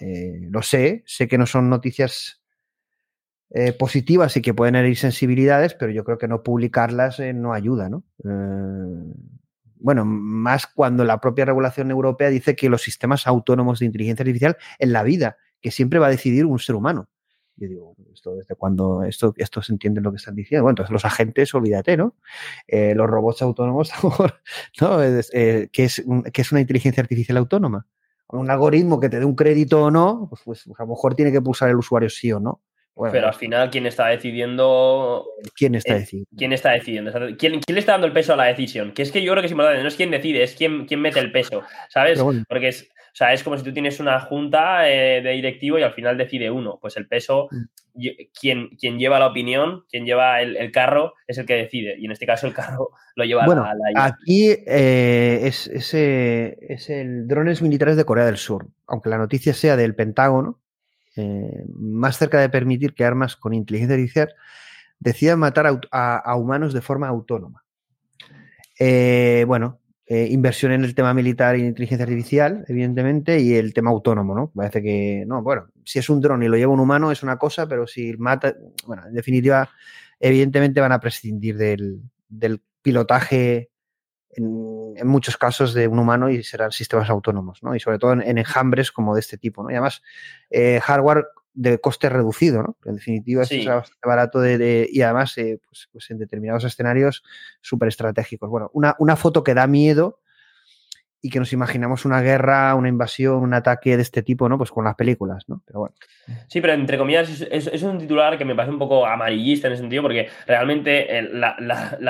eh, 0.00 0.38
lo 0.42 0.62
sé, 0.62 1.02
sé 1.06 1.28
que 1.28 1.38
no 1.38 1.46
son 1.46 1.68
noticias 1.68 2.42
eh, 3.50 3.72
positivas 3.72 4.36
y 4.36 4.42
que 4.42 4.54
pueden 4.54 4.76
herir 4.76 4.96
sensibilidades, 4.96 5.74
pero 5.74 5.92
yo 5.92 6.04
creo 6.04 6.18
que 6.18 6.28
no 6.28 6.42
publicarlas 6.42 7.20
eh, 7.20 7.32
no 7.32 7.52
ayuda, 7.52 7.88
¿no? 7.88 8.04
bueno, 9.82 10.04
más 10.04 10.66
cuando 10.66 11.04
la 11.04 11.20
propia 11.20 11.46
regulación 11.46 11.90
europea 11.90 12.28
dice 12.28 12.54
que 12.54 12.68
los 12.68 12.82
sistemas 12.82 13.26
autónomos 13.26 13.78
de 13.78 13.86
inteligencia 13.86 14.22
artificial 14.22 14.58
en 14.78 14.92
la 14.92 15.02
vida, 15.02 15.38
que 15.60 15.70
siempre 15.70 15.98
va 15.98 16.08
a 16.08 16.10
decidir 16.10 16.44
un 16.44 16.58
ser 16.58 16.74
humano. 16.76 17.08
Yo 17.56 17.68
digo, 17.68 17.96
esto 18.12 18.36
desde 18.36 18.54
cuando 18.54 19.02
esto, 19.04 19.34
esto 19.36 19.60
se 19.62 19.72
entiende 19.72 20.00
lo 20.00 20.10
que 20.10 20.16
están 20.16 20.34
diciendo. 20.34 20.64
Bueno, 20.64 20.72
entonces 20.72 20.92
los 20.92 21.04
agentes, 21.04 21.54
olvídate, 21.54 21.96
¿no? 21.96 22.16
Eh, 22.66 22.94
los 22.94 23.06
robots 23.06 23.42
autónomos, 23.42 23.90
¿no? 24.80 25.02
Eh, 25.02 25.68
¿qué, 25.72 25.84
es, 25.84 26.02
¿Qué 26.32 26.42
es 26.42 26.52
una 26.52 26.60
inteligencia 26.60 27.02
artificial 27.02 27.36
autónoma? 27.36 27.86
Un 28.32 28.50
algoritmo 28.50 29.00
que 29.00 29.08
te 29.08 29.18
dé 29.18 29.24
un 29.24 29.34
crédito 29.34 29.84
o 29.84 29.90
no, 29.90 30.26
pues, 30.28 30.42
pues 30.44 30.66
a 30.78 30.82
lo 30.82 30.88
mejor 30.88 31.14
tiene 31.14 31.32
que 31.32 31.40
pulsar 31.40 31.68
el 31.70 31.76
usuario 31.76 32.08
sí 32.08 32.32
o 32.32 32.40
no. 32.40 32.60
pero 33.10 33.26
al 33.26 33.34
final, 33.34 33.70
¿quién 33.70 33.86
está 33.86 34.06
decidiendo? 34.06 35.26
¿Quién 35.54 35.74
está 35.74 35.94
decidiendo? 35.94 36.30
¿Quién 36.36 36.52
está 36.52 36.70
decidiendo? 36.70 37.12
¿Quién, 37.12 37.60
¿Quién, 37.60 37.74
le 37.74 37.80
está 37.80 37.92
dando 37.92 38.06
el 38.06 38.12
peso 38.12 38.34
a 38.34 38.36
la 38.36 38.44
decisión? 38.44 38.92
Que 38.92 39.02
es 39.02 39.10
que 39.10 39.22
yo 39.22 39.32
creo 39.32 39.42
que 39.42 39.46
es 39.46 39.52
importante, 39.52 39.82
no 39.82 39.88
es 39.88 39.96
quién 39.96 40.10
decide, 40.10 40.42
es 40.42 40.54
quién, 40.54 40.86
quién 40.86 41.00
mete 41.00 41.18
el 41.18 41.32
peso, 41.32 41.62
¿sabes? 41.88 42.22
Porque 42.48 42.68
es, 42.68 42.88
o 43.12 43.16
sea, 43.16 43.32
es 43.32 43.42
como 43.42 43.58
si 43.58 43.64
tú 43.64 43.72
tienes 43.72 43.98
una 43.98 44.20
junta 44.20 44.88
eh, 44.88 45.20
de 45.20 45.30
directivo 45.32 45.78
y 45.78 45.82
al 45.82 45.92
final 45.92 46.16
decide 46.16 46.50
uno. 46.50 46.78
Pues 46.80 46.96
el 46.96 47.08
peso, 47.08 47.48
mm. 47.50 48.02
quien, 48.38 48.68
quien 48.76 48.98
lleva 48.98 49.18
la 49.18 49.26
opinión, 49.26 49.84
quien 49.90 50.06
lleva 50.06 50.40
el, 50.40 50.70
carro, 50.70 51.14
es 51.26 51.38
el 51.38 51.46
que 51.46 51.54
decide. 51.54 51.96
Y 51.98 52.04
en 52.04 52.12
este 52.12 52.26
caso 52.26 52.46
el 52.46 52.54
carro 52.54 52.90
lo 53.16 53.24
lleva 53.24 53.44
bueno, 53.46 53.64
la, 53.64 53.74
la 53.74 54.04
Aquí 54.04 54.50
eh, 54.50 55.40
es, 55.42 55.66
es, 55.66 55.92
es, 55.94 56.90
el 56.90 57.26
drones 57.26 57.62
militares 57.62 57.96
de 57.96 58.04
Corea 58.04 58.26
del 58.26 58.36
Sur. 58.36 58.68
Aunque 58.86 59.10
la 59.10 59.18
noticia 59.18 59.54
sea 59.54 59.76
del 59.76 59.96
Pentágono, 59.96 60.60
eh, 61.16 61.64
más 61.74 62.16
cerca 62.16 62.40
de 62.40 62.48
permitir 62.48 62.94
que 62.94 63.04
armas 63.04 63.34
con 63.34 63.54
inteligencia 63.54 63.96
artificial 63.96 64.34
decidan 65.00 65.40
matar 65.40 65.66
a, 65.90 66.16
a 66.16 66.36
humanos 66.36 66.72
de 66.72 66.80
forma 66.80 67.08
autónoma. 67.08 67.64
bueno, 69.46 69.80
eh, 70.12 70.26
inversión 70.28 70.72
en 70.72 70.82
el 70.82 70.92
tema 70.92 71.14
militar 71.14 71.56
y 71.56 71.60
inteligencia 71.60 72.02
artificial, 72.02 72.64
evidentemente, 72.66 73.38
y 73.38 73.54
el 73.54 73.72
tema 73.72 73.90
autónomo, 73.90 74.34
¿no? 74.34 74.50
Parece 74.52 74.82
que, 74.82 75.22
no, 75.24 75.40
bueno, 75.40 75.68
si 75.84 76.00
es 76.00 76.10
un 76.10 76.20
dron 76.20 76.42
y 76.42 76.48
lo 76.48 76.56
lleva 76.56 76.72
un 76.72 76.80
humano 76.80 77.12
es 77.12 77.22
una 77.22 77.38
cosa, 77.38 77.68
pero 77.68 77.86
si 77.86 78.14
mata, 78.14 78.56
bueno, 78.86 79.06
en 79.06 79.14
definitiva, 79.14 79.70
evidentemente 80.18 80.80
van 80.80 80.90
a 80.90 80.98
prescindir 80.98 81.56
del, 81.56 82.02
pilotaje 82.82 83.70
en, 84.30 85.06
muchos 85.06 85.36
casos 85.36 85.74
de 85.74 85.86
un 85.86 86.00
humano 86.00 86.28
y 86.28 86.42
serán 86.42 86.72
sistemas 86.72 87.08
autónomos, 87.08 87.62
¿no? 87.62 87.76
Y 87.76 87.78
sobre 87.78 88.00
todo 88.00 88.14
en, 88.14 88.36
enjambres 88.36 88.90
como 88.90 89.14
de 89.14 89.20
este 89.20 89.38
tipo, 89.38 89.62
¿no? 89.62 89.70
Y 89.70 89.74
además, 89.74 90.02
eh, 90.50 90.80
hardware 90.82 91.24
de 91.60 91.78
coste 91.78 92.08
reducido, 92.08 92.62
¿no? 92.62 92.76
En 92.86 92.94
definitiva, 92.94 93.42
es 93.42 93.66
bastante 93.66 94.08
barato 94.08 94.40
de, 94.40 94.88
y 94.90 95.02
además, 95.02 95.36
eh, 95.36 95.60
pues, 95.66 95.90
pues, 95.92 96.10
en 96.10 96.16
determinados 96.16 96.64
escenarios 96.64 97.22
súper 97.60 97.88
estratégicos. 97.88 98.48
Bueno, 98.48 98.70
una, 98.72 98.96
una, 98.98 99.14
foto 99.14 99.44
que 99.44 99.52
da 99.52 99.66
miedo 99.66 100.20
y 101.20 101.28
que 101.28 101.38
nos 101.38 101.52
imaginamos 101.52 102.06
una 102.06 102.22
guerra, 102.22 102.74
una 102.74 102.88
invasión, 102.88 103.42
un 103.42 103.52
ataque 103.52 103.96
de 103.96 104.02
este 104.02 104.22
tipo, 104.22 104.48
¿no? 104.48 104.56
Pues 104.56 104.70
con 104.70 104.86
las 104.86 104.94
películas, 104.94 105.44
¿no? 105.48 105.62
Pero 105.66 105.80
bueno. 105.80 105.94
Sí, 106.48 106.62
pero 106.62 106.72
entre 106.72 106.96
comillas 106.96 107.42
es, 107.50 107.82
un 107.82 107.98
titular 107.98 108.38
que 108.38 108.46
me 108.46 108.54
parece 108.54 108.72
un 108.72 108.78
poco 108.78 109.04
amarillista 109.04 109.66
en 109.66 109.74
ese 109.74 109.82
sentido, 109.82 110.00
porque 110.00 110.28
realmente 110.46 111.22
la, 111.30 111.56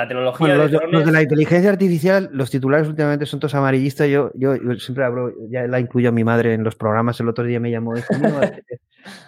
tecnología... 0.07 0.55
los, 0.55 0.71
de 1.05 1.11
la 1.11 1.23
inteligencia 1.23 1.69
artificial, 1.69 2.29
los 2.31 2.49
titulares 2.49 2.87
últimamente 2.87 3.25
son 3.25 3.41
todos 3.41 3.55
amarillistas. 3.55 4.07
Yo, 4.07 4.31
yo, 4.33 4.55
siempre 4.79 5.03
hablo, 5.03 5.33
ya 5.49 5.67
la 5.67 5.81
incluyo 5.81 6.07
a 6.07 6.13
mi 6.13 6.23
madre 6.23 6.53
en 6.53 6.63
los 6.63 6.75
programas, 6.75 7.19
el 7.19 7.27
otro 7.27 7.43
día 7.43 7.59
me 7.59 7.69
llamó, 7.69 7.95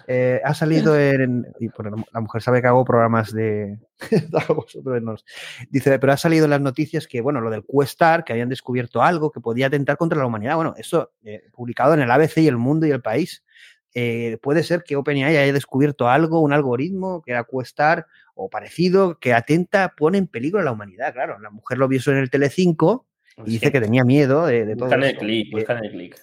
eh, 0.06 0.40
ha 0.44 0.54
salido 0.54 0.98
en... 0.98 1.46
Y 1.60 1.68
la 2.12 2.20
mujer 2.20 2.42
sabe 2.42 2.60
que 2.60 2.68
hago 2.68 2.84
programas 2.84 3.32
de... 3.32 3.78
Dice, 5.70 5.98
pero 5.98 6.12
ha 6.12 6.16
salido 6.16 6.44
en 6.44 6.50
las 6.50 6.60
noticias 6.60 7.06
que, 7.06 7.20
bueno, 7.20 7.40
lo 7.40 7.50
del 7.50 7.64
Questar, 7.64 8.24
que 8.24 8.32
habían 8.32 8.48
descubierto 8.48 9.02
algo 9.02 9.30
que 9.30 9.40
podía 9.40 9.66
atentar 9.66 9.96
contra 9.96 10.18
la 10.18 10.26
humanidad. 10.26 10.56
Bueno, 10.56 10.74
eso 10.76 11.12
eh, 11.24 11.44
publicado 11.52 11.94
en 11.94 12.00
el 12.00 12.10
ABC 12.10 12.38
y 12.38 12.48
el 12.48 12.56
Mundo 12.56 12.86
y 12.86 12.90
el 12.90 13.02
País. 13.02 13.42
Eh, 13.96 14.38
puede 14.42 14.64
ser 14.64 14.82
que 14.82 14.96
OpenAI 14.96 15.36
haya 15.36 15.52
descubierto 15.52 16.08
algo, 16.08 16.40
un 16.40 16.52
algoritmo 16.52 17.22
que 17.22 17.30
era 17.30 17.44
Questar 17.44 18.06
o 18.34 18.50
parecido, 18.50 19.20
que 19.20 19.32
atenta, 19.32 19.94
pone 19.96 20.18
en 20.18 20.26
peligro 20.26 20.58
a 20.58 20.64
la 20.64 20.72
humanidad. 20.72 21.12
Claro, 21.12 21.38
la 21.38 21.50
mujer 21.50 21.78
lo 21.78 21.86
vio 21.86 22.00
en 22.06 22.16
el 22.16 22.30
Telecinco 22.30 23.06
y 23.38 23.50
dice 23.50 23.70
que 23.70 23.80
tenía 23.80 24.04
miedo 24.04 24.46
de, 24.46 24.74
todo. 24.76 24.92
el 24.92 25.16
clic, 25.16 25.56
el 25.56 25.90
clic. 25.90 26.16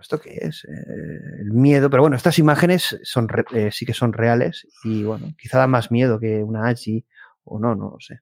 ¿Esto 0.00 0.20
qué 0.20 0.38
es? 0.40 0.64
Eh, 0.64 1.40
el 1.40 1.52
miedo, 1.52 1.90
pero 1.90 2.02
bueno, 2.02 2.16
estas 2.16 2.38
imágenes 2.38 2.98
son 3.02 3.28
eh, 3.52 3.70
sí 3.70 3.86
que 3.86 3.94
son 3.94 4.12
reales 4.12 4.66
y 4.84 5.04
bueno, 5.04 5.32
quizá 5.38 5.58
da 5.58 5.66
más 5.66 5.90
miedo 5.90 6.18
que 6.18 6.42
una 6.42 6.68
AGI 6.68 7.04
o 7.44 7.58
no, 7.58 7.74
no 7.74 7.90
lo 7.92 8.00
sé. 8.00 8.20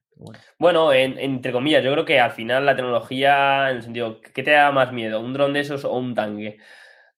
bueno, 0.57 0.93
entre 0.93 1.51
comillas, 1.51 1.83
yo 1.83 1.91
creo 1.91 2.05
que 2.05 2.19
al 2.19 2.31
final 2.31 2.65
la 2.65 2.75
tecnología, 2.75 3.69
en 3.69 3.77
el 3.77 3.83
sentido, 3.83 4.21
¿qué 4.21 4.43
te 4.43 4.51
da 4.51 4.71
más 4.71 4.93
miedo? 4.93 5.19
¿Un 5.19 5.33
dron 5.33 5.53
de 5.53 5.59
esos 5.61 5.83
o 5.83 5.97
un 5.97 6.15
tanque? 6.15 6.57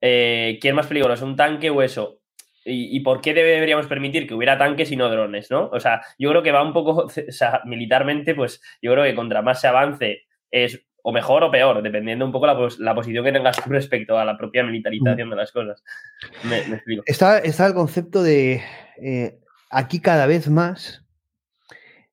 Eh, 0.01 0.57
¿Qué 0.61 0.69
es 0.69 0.73
más 0.73 0.87
peligroso, 0.87 1.25
un 1.25 1.35
tanque 1.35 1.69
o 1.69 1.81
eso? 1.81 2.21
¿Y, 2.65 2.95
¿Y, 2.97 2.99
por 3.01 3.21
qué 3.21 3.33
deberíamos 3.33 3.87
permitir 3.87 4.27
que 4.27 4.33
hubiera 4.33 4.57
tanques 4.57 4.91
y 4.91 4.95
no 4.95 5.09
drones, 5.09 5.49
no? 5.51 5.69
O 5.71 5.79
sea, 5.79 6.01
yo 6.17 6.29
creo 6.29 6.43
que 6.43 6.51
va 6.51 6.63
un 6.63 6.73
poco, 6.73 7.05
o 7.05 7.09
sea, 7.09 7.61
militarmente, 7.65 8.33
pues 8.33 8.61
yo 8.81 8.91
creo 8.93 9.03
que 9.03 9.15
contra 9.15 9.41
más 9.41 9.61
se 9.61 9.67
avance 9.67 10.23
es 10.51 10.88
o 11.09 11.11
mejor 11.11 11.43
o 11.43 11.51
peor, 11.51 11.81
dependiendo 11.81 12.23
un 12.23 12.31
poco 12.31 12.45
la, 12.45 12.55
la 12.77 12.95
posición 12.95 13.25
que 13.25 13.31
tengas 13.31 13.57
respecto 13.65 14.17
a 14.17 14.25
la 14.25 14.37
propia 14.37 14.63
militarización 14.63 15.29
de 15.29 15.35
las 15.35 15.51
cosas. 15.51 15.83
Me, 16.43 16.59
explico. 16.59 17.03
Está, 17.05 17.39
está, 17.39 17.65
el 17.65 17.73
concepto 17.73 18.21
de 18.21 18.61
eh, 19.01 19.39
aquí 19.71 19.99
cada 20.01 20.27
vez 20.27 20.49
más 20.49 21.03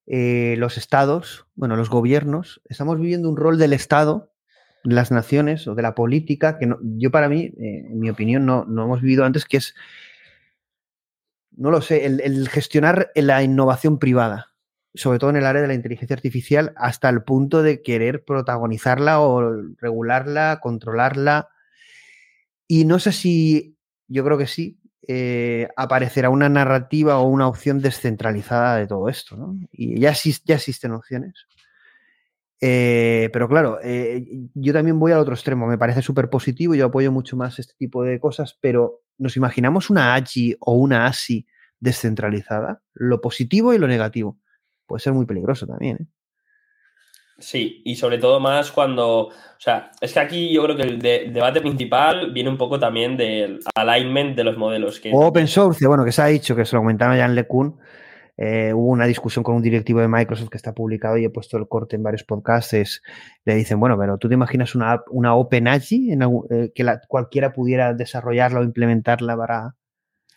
eh, 0.06 0.54
los 0.56 0.78
estados, 0.78 1.46
bueno, 1.54 1.76
los 1.76 1.90
gobiernos, 1.90 2.62
estamos 2.68 2.98
viviendo 2.98 3.28
un 3.28 3.36
rol 3.36 3.58
del 3.58 3.74
Estado, 3.74 4.32
las 4.82 5.10
naciones 5.10 5.68
o 5.68 5.74
de 5.74 5.82
la 5.82 5.94
política, 5.94 6.58
que 6.58 6.68
yo 6.80 7.10
para 7.10 7.28
mí, 7.28 7.52
eh, 7.58 7.84
en 7.90 8.00
mi 8.00 8.08
opinión, 8.08 8.46
no, 8.46 8.64
no, 8.64 8.84
hemos 8.84 9.02
vivido 9.02 9.26
antes, 9.26 9.44
que 9.44 9.58
es, 9.58 9.74
no 11.50 11.70
lo 11.70 11.82
sé, 11.82 12.06
el 12.06 12.48
gestionar 12.48 13.10
la 13.14 13.42
innovación 13.42 13.98
privada 13.98 14.55
sobre 14.96 15.18
todo 15.18 15.30
en 15.30 15.36
el 15.36 15.46
área 15.46 15.62
de 15.62 15.68
la 15.68 15.74
inteligencia 15.74 16.14
artificial, 16.14 16.72
hasta 16.76 17.08
el 17.08 17.22
punto 17.22 17.62
de 17.62 17.82
querer 17.82 18.24
protagonizarla 18.24 19.20
o 19.20 19.42
regularla, 19.78 20.58
controlarla. 20.60 21.48
Y 22.66 22.84
no 22.84 22.98
sé 22.98 23.12
si, 23.12 23.76
yo 24.08 24.24
creo 24.24 24.38
que 24.38 24.46
sí, 24.46 24.80
eh, 25.06 25.68
aparecerá 25.76 26.30
una 26.30 26.48
narrativa 26.48 27.18
o 27.18 27.28
una 27.28 27.46
opción 27.46 27.80
descentralizada 27.80 28.76
de 28.76 28.86
todo 28.86 29.08
esto, 29.08 29.36
¿no? 29.36 29.56
Y 29.70 30.00
ya, 30.00 30.10
existen 30.10 30.92
opciones. 30.92 31.46
Eh, 32.60 33.28
pero 33.32 33.48
claro, 33.48 33.78
eh, 33.82 34.26
yo 34.54 34.72
también 34.72 34.98
voy 34.98 35.12
al 35.12 35.18
otro 35.18 35.34
extremo, 35.34 35.66
me 35.66 35.76
parece 35.76 36.00
súper 36.00 36.30
positivo, 36.30 36.74
yo 36.74 36.86
apoyo 36.86 37.12
mucho 37.12 37.36
más 37.36 37.58
este 37.58 37.74
tipo 37.78 38.02
de 38.02 38.18
cosas, 38.18 38.58
pero 38.60 39.02
¿nos 39.18 39.36
imaginamos 39.36 39.90
una 39.90 40.14
AGI 40.14 40.56
o 40.60 40.72
una 40.72 41.06
ASI 41.06 41.46
descentralizada? 41.78 42.80
Lo 42.94 43.20
positivo 43.20 43.74
y 43.74 43.78
lo 43.78 43.86
negativo 43.86 44.38
puede 44.86 45.00
ser 45.00 45.12
muy 45.12 45.26
peligroso 45.26 45.66
también. 45.66 45.98
¿eh? 46.00 46.06
Sí, 47.38 47.82
y 47.84 47.96
sobre 47.96 48.16
todo 48.16 48.40
más 48.40 48.72
cuando, 48.72 49.26
o 49.26 49.32
sea, 49.58 49.90
es 50.00 50.14
que 50.14 50.20
aquí 50.20 50.52
yo 50.52 50.64
creo 50.64 50.76
que 50.76 50.82
el 50.84 50.98
debate 51.00 51.60
principal 51.60 52.32
viene 52.32 52.48
un 52.48 52.56
poco 52.56 52.78
también 52.78 53.16
del 53.16 53.60
alignment 53.74 54.34
de 54.36 54.44
los 54.44 54.56
modelos. 54.56 55.00
Que... 55.00 55.10
open 55.12 55.46
source, 55.46 55.86
bueno, 55.86 56.04
que 56.04 56.12
se 56.12 56.22
ha 56.22 56.26
dicho, 56.26 56.56
que 56.56 56.64
se 56.64 56.74
lo 56.74 56.80
comentaba 56.80 57.14
ya 57.14 57.26
en 57.26 57.34
LeCun, 57.34 57.78
eh, 58.38 58.72
hubo 58.72 58.90
una 58.90 59.06
discusión 59.06 59.42
con 59.42 59.56
un 59.56 59.62
directivo 59.62 60.00
de 60.00 60.08
Microsoft 60.08 60.48
que 60.50 60.56
está 60.56 60.74
publicado 60.74 61.16
y 61.18 61.24
he 61.24 61.30
puesto 61.30 61.56
el 61.58 61.68
corte 61.68 61.96
en 61.96 62.02
varios 62.02 62.24
podcasts. 62.24 63.02
Le 63.44 63.54
dicen, 63.54 63.80
bueno, 63.80 63.98
pero 63.98 64.16
tú 64.16 64.28
te 64.28 64.34
imaginas 64.34 64.74
una, 64.74 65.02
una 65.10 65.34
OpenAI 65.34 65.80
eh, 66.50 66.72
que 66.74 66.84
la, 66.84 67.00
cualquiera 67.06 67.52
pudiera 67.52 67.92
desarrollarla 67.92 68.60
o 68.60 68.64
implementarla 68.64 69.36
para, 69.36 69.74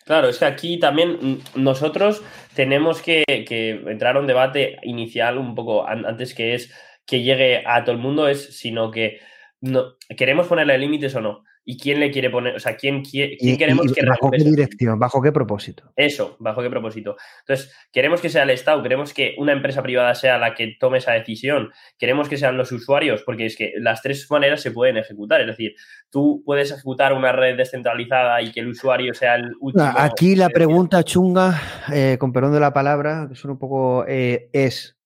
Claro, 0.10 0.28
es 0.28 0.40
que 0.40 0.46
aquí 0.46 0.80
también 0.80 1.40
nosotros 1.54 2.24
tenemos 2.56 3.00
que, 3.00 3.24
entrar 3.28 4.18
a 4.18 4.20
un 4.20 4.26
debate 4.26 4.78
inicial 4.82 5.38
un 5.38 5.54
poco 5.54 5.88
antes 5.88 6.34
que 6.34 6.56
es 6.56 6.74
que 7.06 7.22
llegue 7.22 7.62
a 7.64 7.84
todo 7.84 7.92
el 7.94 8.02
mundo, 8.02 8.28
es 8.28 8.58
sino 8.58 8.90
que 8.90 9.20
no, 9.62 9.98
queremos 10.18 10.48
ponerle 10.48 10.80
límites 10.80 11.14
o 11.14 11.22
no 11.22 11.44
y 11.70 11.78
quién 11.78 12.00
le 12.00 12.10
quiere 12.10 12.32
poner, 12.32 12.56
o 12.56 12.60
sea, 12.60 12.76
quién, 12.76 13.04
quién, 13.04 13.38
queremos 13.56 13.94
que 13.94 14.04
¿Bajo 14.04 14.32
qué 14.32 14.44
dirección? 14.44 14.98
¿Bajo 14.98 15.22
qué 15.22 15.32
propósito? 15.32 15.94
Eso, 15.96 16.36
bajo 16.40 16.64
qué 16.64 16.70
propósito. 16.72 17.16
Entonces, 17.42 17.72
queremos 17.92 18.22
que 18.22 18.30
sea 18.30 18.42
el 18.42 18.50
Estado, 18.50 18.82
queremos 18.82 19.14
que 19.14 19.36
una 19.38 19.52
empresa 19.52 19.84
privada 19.84 20.16
sea 20.16 20.40
la 20.40 20.56
que 20.56 20.78
tome 20.80 20.98
esa 20.98 21.12
decisión, 21.12 21.70
queremos 22.00 22.28
que 22.28 22.38
sean 22.40 22.58
los 22.58 22.72
usuarios, 22.72 23.22
porque 23.22 23.46
es 23.46 23.56
que 23.56 23.74
las 23.78 24.02
tres 24.02 24.26
maneras 24.32 24.64
se 24.64 24.72
pueden 24.72 24.98
ejecutar. 24.98 25.42
Es 25.42 25.46
decir, 25.46 25.76
tú 26.10 26.42
puedes 26.44 26.72
ejecutar 26.72 27.14
una 27.14 27.34
red 27.34 27.56
descentralizada 27.56 28.42
y 28.42 28.52
que 28.52 28.62
el 28.62 28.70
usuario 28.70 29.14
sea 29.14 29.36
el 29.36 29.52
último. 29.60 29.94
Aquí 29.96 30.36
la 30.36 30.50
pregunta 30.50 31.04
chunga, 31.04 31.62
eh, 31.94 32.18
con 32.20 32.34
perdón 32.34 32.54
de 32.54 32.62
la 32.62 32.74
palabra, 32.74 33.28
que 33.30 33.36
suena 33.36 33.54
un 33.54 33.60
poco, 33.60 34.06
eh, 34.08 34.50
es 34.54 34.98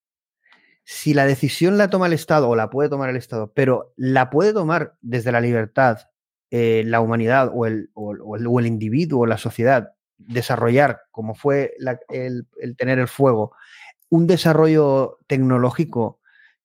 si 0.85 1.14
la 1.14 1.25
decisión 1.25 1.77
la 1.77 1.90
toma 1.90 2.08
el 2.08 2.14
Estado 2.14 2.48
o 2.48 2.56
la 2.56 2.69
puede 2.69 2.88
tomar 2.88 3.09
el 3.09 3.17
Estado, 3.17 3.51
pero 3.53 3.92
la 3.98 4.30
puede 4.30 4.53
tomar 4.53 4.93
desde 5.01 5.33
la 5.33 5.42
libertad 5.42 6.08
eh, 6.56 6.83
la 6.85 7.01
humanidad 7.01 7.49
o 7.51 7.65
el, 7.65 7.90
o, 7.95 8.59
el, 8.59 8.67
individuo 8.67 9.22
o 9.22 9.25
la 9.25 9.40
sociedad 9.40 9.93
desarrollar, 10.19 11.01
como 11.09 11.33
fue 11.33 11.73
el, 11.80 12.75
tener 12.77 12.99
el 12.99 13.07
fuego, 13.07 13.53
un 14.09 14.27
desarrollo 14.27 15.17
tecnológico 15.25 16.19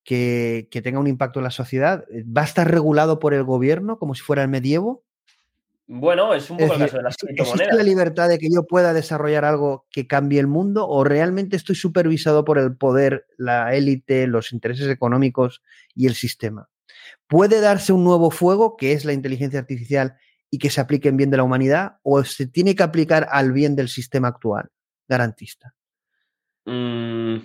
que, 0.05 0.69
que 0.71 0.83
tenga 0.83 1.01
un 1.01 1.07
impacto 1.07 1.41
en 1.41 1.45
la 1.45 1.51
sociedad, 1.51 2.05
¿va 2.23 2.43
a 2.43 2.45
estar 2.45 2.71
regulado 2.71 3.19
por 3.19 3.33
el 3.33 3.45
gobierno 3.45 3.99
como 3.99 4.15
si 4.15 4.21
fuera 4.21 4.43
el 4.43 4.51
medievo? 4.51 5.05
Bueno, 5.87 6.35
es 6.35 6.51
un 6.51 6.59
poco 6.59 6.75
el 6.75 6.81
caso 6.81 6.99
de 6.99 7.03
las 7.05 7.17
criptomonedas. 7.17 7.61
¿Existe 7.61 7.77
la 7.79 7.83
libertad 7.83 8.29
de 8.29 8.39
que 8.39 8.51
yo 8.53 8.65
pueda 8.65 8.93
desarrollar 8.93 9.47
algo 9.47 9.87
que 9.91 10.07
cambie 10.07 10.39
el 10.39 10.49
mundo 10.49 10.87
o 10.87 11.03
realmente 11.03 11.57
estoy 11.57 11.77
supervisado 11.77 12.45
por 12.45 12.59
el 12.59 12.77
poder, 12.77 13.25
la 13.39 13.75
élite, 13.75 14.27
los 14.27 14.53
intereses 14.53 14.91
económicos 14.91 15.63
y 15.95 16.09
el 16.09 16.15
sistema? 16.15 16.69
¿Puede 17.29 17.61
darse 17.61 17.93
un 17.93 18.05
nuevo 18.05 18.31
fuego, 18.31 18.77
que 18.77 18.93
es 18.93 19.05
la 19.05 19.13
inteligencia 19.13 19.61
artificial, 19.61 20.17
y 20.51 20.59
que 20.59 20.71
se 20.71 20.81
aplique 20.81 21.09
en 21.09 21.17
bien 21.17 21.31
de 21.31 21.37
la 21.37 21.43
humanidad, 21.45 21.99
o 22.03 22.25
se 22.25 22.47
tiene 22.47 22.75
que 22.75 22.83
aplicar 22.83 23.29
al 23.31 23.53
bien 23.53 23.77
del 23.77 23.89
sistema 23.89 24.29
actual, 24.29 24.69
garantista? 25.07 25.75
Mm, 26.65 27.37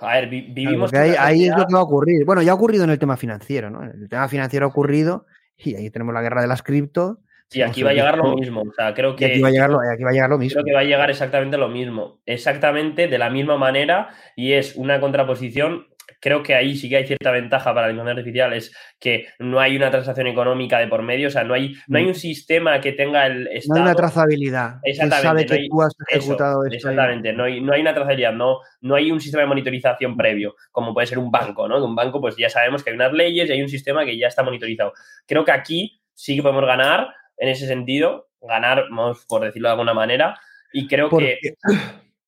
a 0.00 0.14
ver, 0.14 0.28
vivimos. 0.28 0.92
ahí, 0.94 1.14
ahí, 1.18 1.44
es 1.46 1.56
lo 1.56 1.66
que 1.66 1.74
va 1.74 1.80
a 1.80 1.84
ocurrir. 1.84 2.24
Bueno, 2.24 2.40
ya 2.42 2.52
ha 2.52 2.54
ocurrido 2.54 2.84
en 2.84 2.90
el 2.90 2.98
tema 2.98 3.16
financiero, 3.16 3.68
¿no? 3.68 3.82
El 3.82 4.08
tema 4.08 4.28
financiero 4.28 4.66
ha 4.66 4.68
ocurrido 4.68 5.26
y 5.56 5.74
ahí 5.74 5.90
tenemos 5.90 6.14
la 6.14 6.22
guerra 6.22 6.40
de 6.40 6.48
las 6.48 6.62
cripto 6.62 7.20
y 7.52 7.62
aquí 7.62 7.82
va 7.82 7.90
a 7.90 7.94
llegar 7.94 8.16
lo 8.16 8.36
mismo. 8.36 8.62
O 8.62 8.72
sea, 8.72 8.94
creo 8.94 9.16
que. 9.16 9.26
aquí 9.26 9.40
va, 9.40 9.48
a 9.48 9.50
llegar 9.50 9.70
lo, 9.70 9.80
aquí 9.80 10.04
va 10.04 10.10
a 10.10 10.12
llegar 10.12 10.30
lo 10.30 10.38
mismo. 10.38 10.54
Creo 10.54 10.64
que 10.64 10.72
va 10.72 10.80
a 10.80 10.84
llegar 10.84 11.10
exactamente 11.10 11.56
lo 11.56 11.68
mismo. 11.68 12.20
Exactamente 12.26 13.08
de 13.08 13.18
la 13.18 13.30
misma 13.30 13.56
manera. 13.56 14.10
Y 14.36 14.52
es 14.52 14.76
una 14.76 15.00
contraposición. 15.00 15.88
Creo 16.20 16.42
que 16.42 16.54
ahí 16.54 16.76
sí 16.76 16.88
que 16.88 16.96
hay 16.96 17.06
cierta 17.06 17.30
ventaja 17.30 17.74
para 17.74 17.86
la 17.86 17.92
inteligencia 17.92 18.20
artificial, 18.20 18.52
es 18.52 18.74
que 18.98 19.26
no 19.38 19.60
hay 19.60 19.76
una 19.76 19.90
transacción 19.90 20.26
económica 20.26 20.78
de 20.78 20.88
por 20.88 21.02
medio, 21.02 21.28
o 21.28 21.30
sea, 21.30 21.44
no 21.44 21.54
hay, 21.54 21.74
no 21.88 21.98
hay 21.98 22.04
mm. 22.04 22.08
un 22.08 22.14
sistema 22.14 22.80
que 22.80 22.92
tenga 22.92 23.26
el 23.26 23.46
Estado. 23.48 23.80
No 23.80 23.84
hay 23.84 23.90
una 23.90 23.94
trazabilidad. 23.94 24.76
Exactamente. 24.82 25.28
Sabe 25.28 25.46
que 25.46 25.68
tú 25.68 25.82
has 25.82 25.94
ejecutado 26.08 26.64
esto 26.64 26.76
Exactamente, 26.76 27.32
no 27.32 27.44
hay, 27.44 27.60
no 27.60 27.72
hay 27.72 27.80
una 27.80 27.94
trazabilidad, 27.94 28.32
no, 28.32 28.58
no 28.80 28.94
hay 28.94 29.10
un 29.10 29.20
sistema 29.20 29.42
de 29.42 29.48
monitorización 29.48 30.16
previo, 30.16 30.56
como 30.72 30.92
puede 30.94 31.06
ser 31.06 31.18
un 31.18 31.30
banco, 31.30 31.68
¿no? 31.68 31.78
De 31.78 31.86
un 31.86 31.94
banco, 31.94 32.20
pues 32.20 32.36
ya 32.36 32.48
sabemos 32.48 32.82
que 32.82 32.90
hay 32.90 32.96
unas 32.96 33.12
leyes 33.12 33.48
y 33.48 33.52
hay 33.52 33.62
un 33.62 33.68
sistema 33.68 34.04
que 34.04 34.18
ya 34.18 34.28
está 34.28 34.42
monitorizado. 34.42 34.92
Creo 35.26 35.44
que 35.44 35.52
aquí 35.52 36.00
sí 36.14 36.36
que 36.36 36.42
podemos 36.42 36.66
ganar 36.66 37.14
en 37.36 37.48
ese 37.48 37.66
sentido, 37.66 38.28
ganar, 38.40 38.84
por 39.28 39.42
decirlo 39.42 39.68
de 39.68 39.72
alguna 39.72 39.94
manera, 39.94 40.38
y 40.72 40.86
creo 40.86 41.08
que 41.08 41.38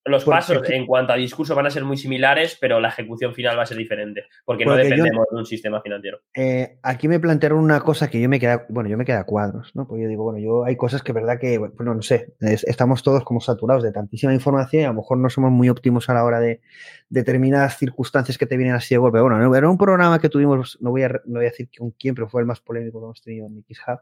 los 0.05 0.25
pasos 0.25 0.69
en 0.71 0.87
cuanto 0.87 1.13
a 1.13 1.17
discurso 1.17 1.55
van 1.55 1.67
a 1.67 1.71
ser 1.71 1.85
muy 1.85 1.97
similares, 1.97 2.59
pero 2.61 2.81
la 2.81 2.89
ejecución 2.89 3.35
final 3.35 3.57
va 3.57 3.63
a 3.63 3.67
ser 3.67 3.77
diferente, 3.77 4.25
porque, 4.45 4.65
no 4.65 4.75
dependemos 4.75 5.27
de 5.31 5.39
un 5.39 5.47
sistema 5.47 5.81
financiero. 5.81 6.21
Eh, 6.35 6.79
aquí 6.83 7.09
me 7.09 7.21
plantearon 7.21 7.61
una 7.61 7.81
cosa 7.81 8.11
que 8.11 8.21
yo 8.21 8.29
me 8.29 8.41
queda, 8.41 8.67
bueno, 8.69 8.89
yo 8.91 8.97
me 8.97 9.05
queda 9.05 9.25
cuadros, 9.25 9.75
¿no? 9.75 9.87
Pues 9.87 10.03
yo 10.03 10.09
digo, 10.09 10.25
bueno, 10.25 10.39
yo 10.39 10.65
hay 10.65 10.77
cosas 10.77 11.03
que 11.03 11.13
verdad 11.13 11.39
que, 11.39 11.59
bueno, 11.59 11.95
no 11.95 12.03
sé, 12.03 12.35
estamos 12.41 13.03
todos 13.03 13.25
como 13.25 13.41
saturados 13.41 13.83
de 13.83 13.93
tantísima 13.93 14.35
información 14.35 14.83
y 14.83 14.85
a 14.85 14.89
lo 14.89 14.95
mejor 14.95 15.19
no 15.19 15.31
somos 15.31 15.51
muy 15.51 15.69
óptimos 15.69 16.09
a 16.09 16.15
la 16.15 16.25
hora 16.25 16.41
de 16.41 16.61
determinadas 17.09 17.79
circunstancias 17.79 18.39
que 18.39 18.47
te 18.47 18.57
vienen 18.57 18.75
así 18.75 18.95
de 18.95 18.99
golpe. 18.99 19.21
Bueno, 19.21 19.55
era 19.55 19.69
un 19.69 19.79
programa 19.79 20.19
que 20.19 20.29
tuvimos, 20.29 20.79
no 20.81 20.91
voy 20.91 21.05
a, 21.05 21.09
no 21.09 21.39
voy 21.39 21.47
a 21.47 21.51
decir 21.51 21.69
con 21.79 21.91
quién, 21.93 22.15
pero 22.15 22.29
fue 22.29 22.41
el 22.41 22.47
más 22.47 22.61
polémico 22.61 23.01
que 23.01 23.05
hemos 23.05 23.23
tenido 23.23 23.47
en 23.47 23.65
XHub 23.69 24.01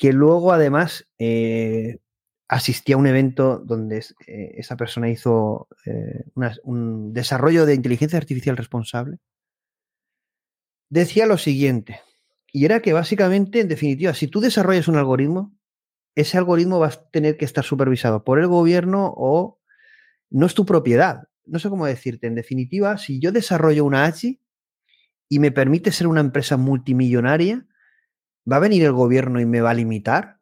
que 0.00 0.14
luego 0.14 0.52
además 0.52 1.06
eh, 1.18 1.98
asistía 2.50 2.96
a 2.96 2.98
un 2.98 3.06
evento 3.06 3.58
donde 3.58 4.04
eh, 4.26 4.54
esa 4.56 4.76
persona 4.76 5.08
hizo 5.08 5.68
eh, 5.86 6.24
un 6.64 7.12
desarrollo 7.12 7.64
de 7.64 7.74
inteligencia 7.74 8.18
artificial 8.18 8.56
responsable, 8.56 9.18
decía 10.88 11.26
lo 11.26 11.38
siguiente, 11.38 12.00
y 12.52 12.64
era 12.64 12.80
que 12.80 12.92
básicamente, 12.92 13.60
en 13.60 13.68
definitiva, 13.68 14.12
si 14.14 14.26
tú 14.26 14.40
desarrollas 14.40 14.88
un 14.88 14.96
algoritmo, 14.96 15.56
ese 16.16 16.36
algoritmo 16.36 16.80
va 16.80 16.88
a 16.88 17.10
tener 17.10 17.36
que 17.36 17.44
estar 17.44 17.64
supervisado 17.64 18.24
por 18.24 18.40
el 18.40 18.48
gobierno 18.48 19.14
o 19.16 19.60
no 20.28 20.46
es 20.46 20.54
tu 20.54 20.66
propiedad. 20.66 21.28
No 21.46 21.60
sé 21.60 21.68
cómo 21.68 21.86
decirte. 21.86 22.26
En 22.26 22.34
definitiva, 22.34 22.98
si 22.98 23.20
yo 23.20 23.30
desarrollo 23.30 23.84
una 23.84 24.04
AGI 24.04 24.40
y 25.28 25.38
me 25.38 25.52
permite 25.52 25.92
ser 25.92 26.08
una 26.08 26.20
empresa 26.20 26.56
multimillonaria, 26.56 27.64
¿Va 28.50 28.56
a 28.56 28.60
venir 28.60 28.84
el 28.84 28.92
gobierno 28.92 29.40
y 29.40 29.46
me 29.46 29.60
va 29.60 29.70
a 29.70 29.74
limitar? 29.74 30.39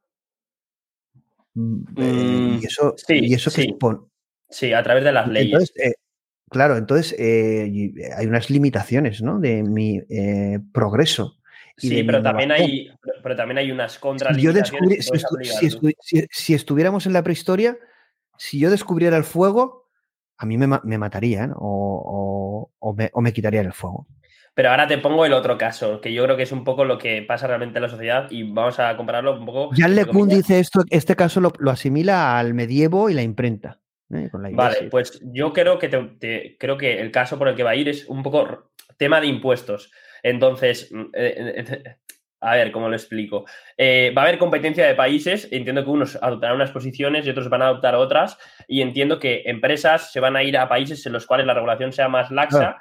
Mm, 1.59 1.85
eh, 1.97 2.59
y 2.63 2.67
eso, 2.67 2.95
sí, 2.97 3.19
y 3.21 3.35
eso 3.35 3.51
sí. 3.51 3.77
sí, 4.49 4.73
a 4.73 4.83
través 4.85 5.03
de 5.03 5.11
las 5.11 5.27
leyes. 5.27 5.73
Eh, 5.77 5.95
claro, 6.49 6.77
entonces 6.77 7.17
eh, 7.19 7.93
hay 8.17 8.27
unas 8.27 8.49
limitaciones 8.49 9.23
¿no? 9.23 9.41
de 9.41 9.65
mi 9.65 10.01
progreso. 10.73 11.35
Sí, 11.77 12.03
pero 12.05 12.23
también, 12.23 12.53
hay, 12.53 12.91
pero 13.23 13.37
también 13.37 13.59
hay 13.59 13.71
unas 13.73 13.99
contras. 13.99 14.37
Si, 16.31 16.55
estuviéramos 16.55 17.07
en 17.07 17.13
la 17.13 17.23
prehistoria, 17.23 17.77
si 18.37 18.59
yo 18.59 18.71
descubriera 18.71 19.17
el 19.17 19.25
fuego, 19.25 19.89
a 20.37 20.47
mí 20.47 20.59
me, 20.59 20.67
matarían 20.67 21.53
o, 21.57 22.71
me, 22.97 23.11
o 23.13 23.21
me 23.21 23.33
quitarían 23.33 23.67
el 23.67 23.73
fuego. 23.73 24.07
Pero 24.59 24.71
ahora 24.71 24.89
te 24.89 24.99
pongo 24.99 25.25
el 25.25 25.35
otro 25.35 25.57
caso, 25.57 26.01
que 26.01 26.13
yo 26.13 26.25
creo 26.25 26.37
que 26.37 26.43
es 26.43 26.51
un 26.51 26.65
poco 26.65 26.85
lo 26.85 26.99
que 26.99 27.23
pasa 27.23 27.47
realmente 27.47 27.79
en 27.79 27.83
la 27.85 27.89
sociedad 27.89 28.29
y 28.29 28.43
vamos 28.43 28.81
a 28.81 28.97
compararlo 28.97 29.39
un 29.39 29.47
poco. 29.47 29.71
Jan 29.73 29.95
LeCun 29.95 30.29
dice 30.29 30.59
esto, 30.59 30.81
este 30.91 31.15
caso 31.15 31.41
lo, 31.41 31.71
asimila 31.71 32.37
al 32.41 32.55
medievo 32.55 33.09
y 33.09 33.15
la 33.15 33.23
imprenta. 33.23 33.79
¿eh? 34.13 34.29
vale, 34.33 34.89
pues 34.91 35.21
yo 35.33 35.53
creo 35.53 35.79
que, 35.79 36.57
creo 36.59 36.77
que 36.77 37.01
el 37.01 37.13
caso 37.13 37.39
por 37.39 37.47
el 37.47 37.55
que 37.55 37.63
va 37.63 37.71
a 37.71 37.77
ir 37.77 37.89
es 37.89 38.09
un 38.09 38.25
poco 38.25 38.73
tema 38.97 39.21
de 39.21 39.29
impuestos. 39.29 39.93
Entonces, 40.25 40.91
mm, 40.91 41.03
eh, 41.15 41.65
eh, 41.65 41.97
a 42.41 42.57
ver, 42.57 42.73
¿cómo 42.73 42.89
lo 42.89 42.97
explico? 42.97 43.45
va 43.79 44.23
a 44.23 44.25
haber 44.25 44.39
competencia 44.39 44.89
de 44.89 44.97
países, 44.97 45.47
entiendo 45.53 45.85
que 45.85 45.91
unos 45.91 46.19
adoptarán 46.21 46.57
unas 46.57 46.73
posiciones 46.73 47.25
y 47.25 47.31
otros 47.31 47.49
van 47.49 47.63
a 47.63 47.67
adoptar 47.67 47.95
otras, 47.95 48.37
y 48.67 48.83
entiendo 48.83 49.21
que 49.21 49.45
empresas 49.47 50.11
se 50.11 50.19
van 50.19 50.35
a 50.35 50.43
ir 50.43 50.59
a 50.59 50.69
países 50.69 51.07
en 51.07 51.13
los 51.13 51.27
cuales 51.27 51.47
la 51.47 51.55
regulación 51.55 51.93
sea 51.93 52.09
más 52.09 52.33
laxa. 52.33 52.79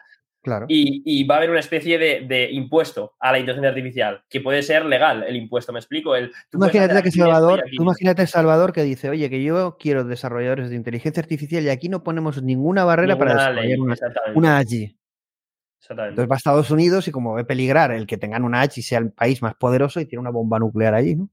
Y, 0.67 1.23
va 1.25 1.35
a 1.35 1.37
haber 1.37 1.49
una 1.49 1.59
especie 1.59 1.97
de, 1.97 2.49
impuesto 2.51 3.15
a 3.19 3.31
la 3.31 3.39
inteligencia 3.39 3.69
artificial, 3.69 4.23
que 4.29 4.41
puede 4.41 4.63
ser 4.63 4.85
legal 4.85 5.23
el 5.23 5.35
impuesto, 5.35 5.73
¿me 5.73 5.79
explico? 5.79 6.15
El, 6.15 6.31
imagínate 6.53 7.03
que 7.03 7.11
Salvador, 7.11 7.63
tú 7.75 7.83
imagínate 7.83 8.27
Salvador 8.27 8.73
que 8.73 8.83
dice, 8.83 9.09
oye, 9.09 9.29
que 9.29 9.43
yo 9.43 9.77
quiero 9.79 10.03
desarrolladores 10.03 10.69
de 10.69 10.75
inteligencia 10.75 11.21
artificial 11.21 11.63
y 11.63 11.69
aquí 11.69 11.89
no 11.89 12.03
ponemos 12.03 12.41
ninguna 12.41 12.83
barrera 12.85 13.17
para 13.17 13.33
desarrollar 13.33 13.79
una, 14.35 14.57
AGI. 14.57 14.97
Entonces 15.89 16.29
va 16.29 16.35
a 16.35 16.37
Estados 16.37 16.69
Unidos 16.71 17.07
y 17.07 17.11
como 17.11 17.33
ve 17.33 17.45
peligrar 17.45 17.91
el 17.91 18.07
que 18.07 18.17
tengan 18.17 18.43
una 18.43 18.61
AGI 18.61 18.81
sea 18.81 18.99
el 18.99 19.11
país 19.11 19.41
más 19.41 19.55
poderoso 19.55 19.99
y 19.99 20.05
tiene 20.05 20.21
una 20.21 20.31
bomba 20.31 20.59
nuclear 20.59 20.93
allí, 20.93 21.15
¿no? 21.15 21.29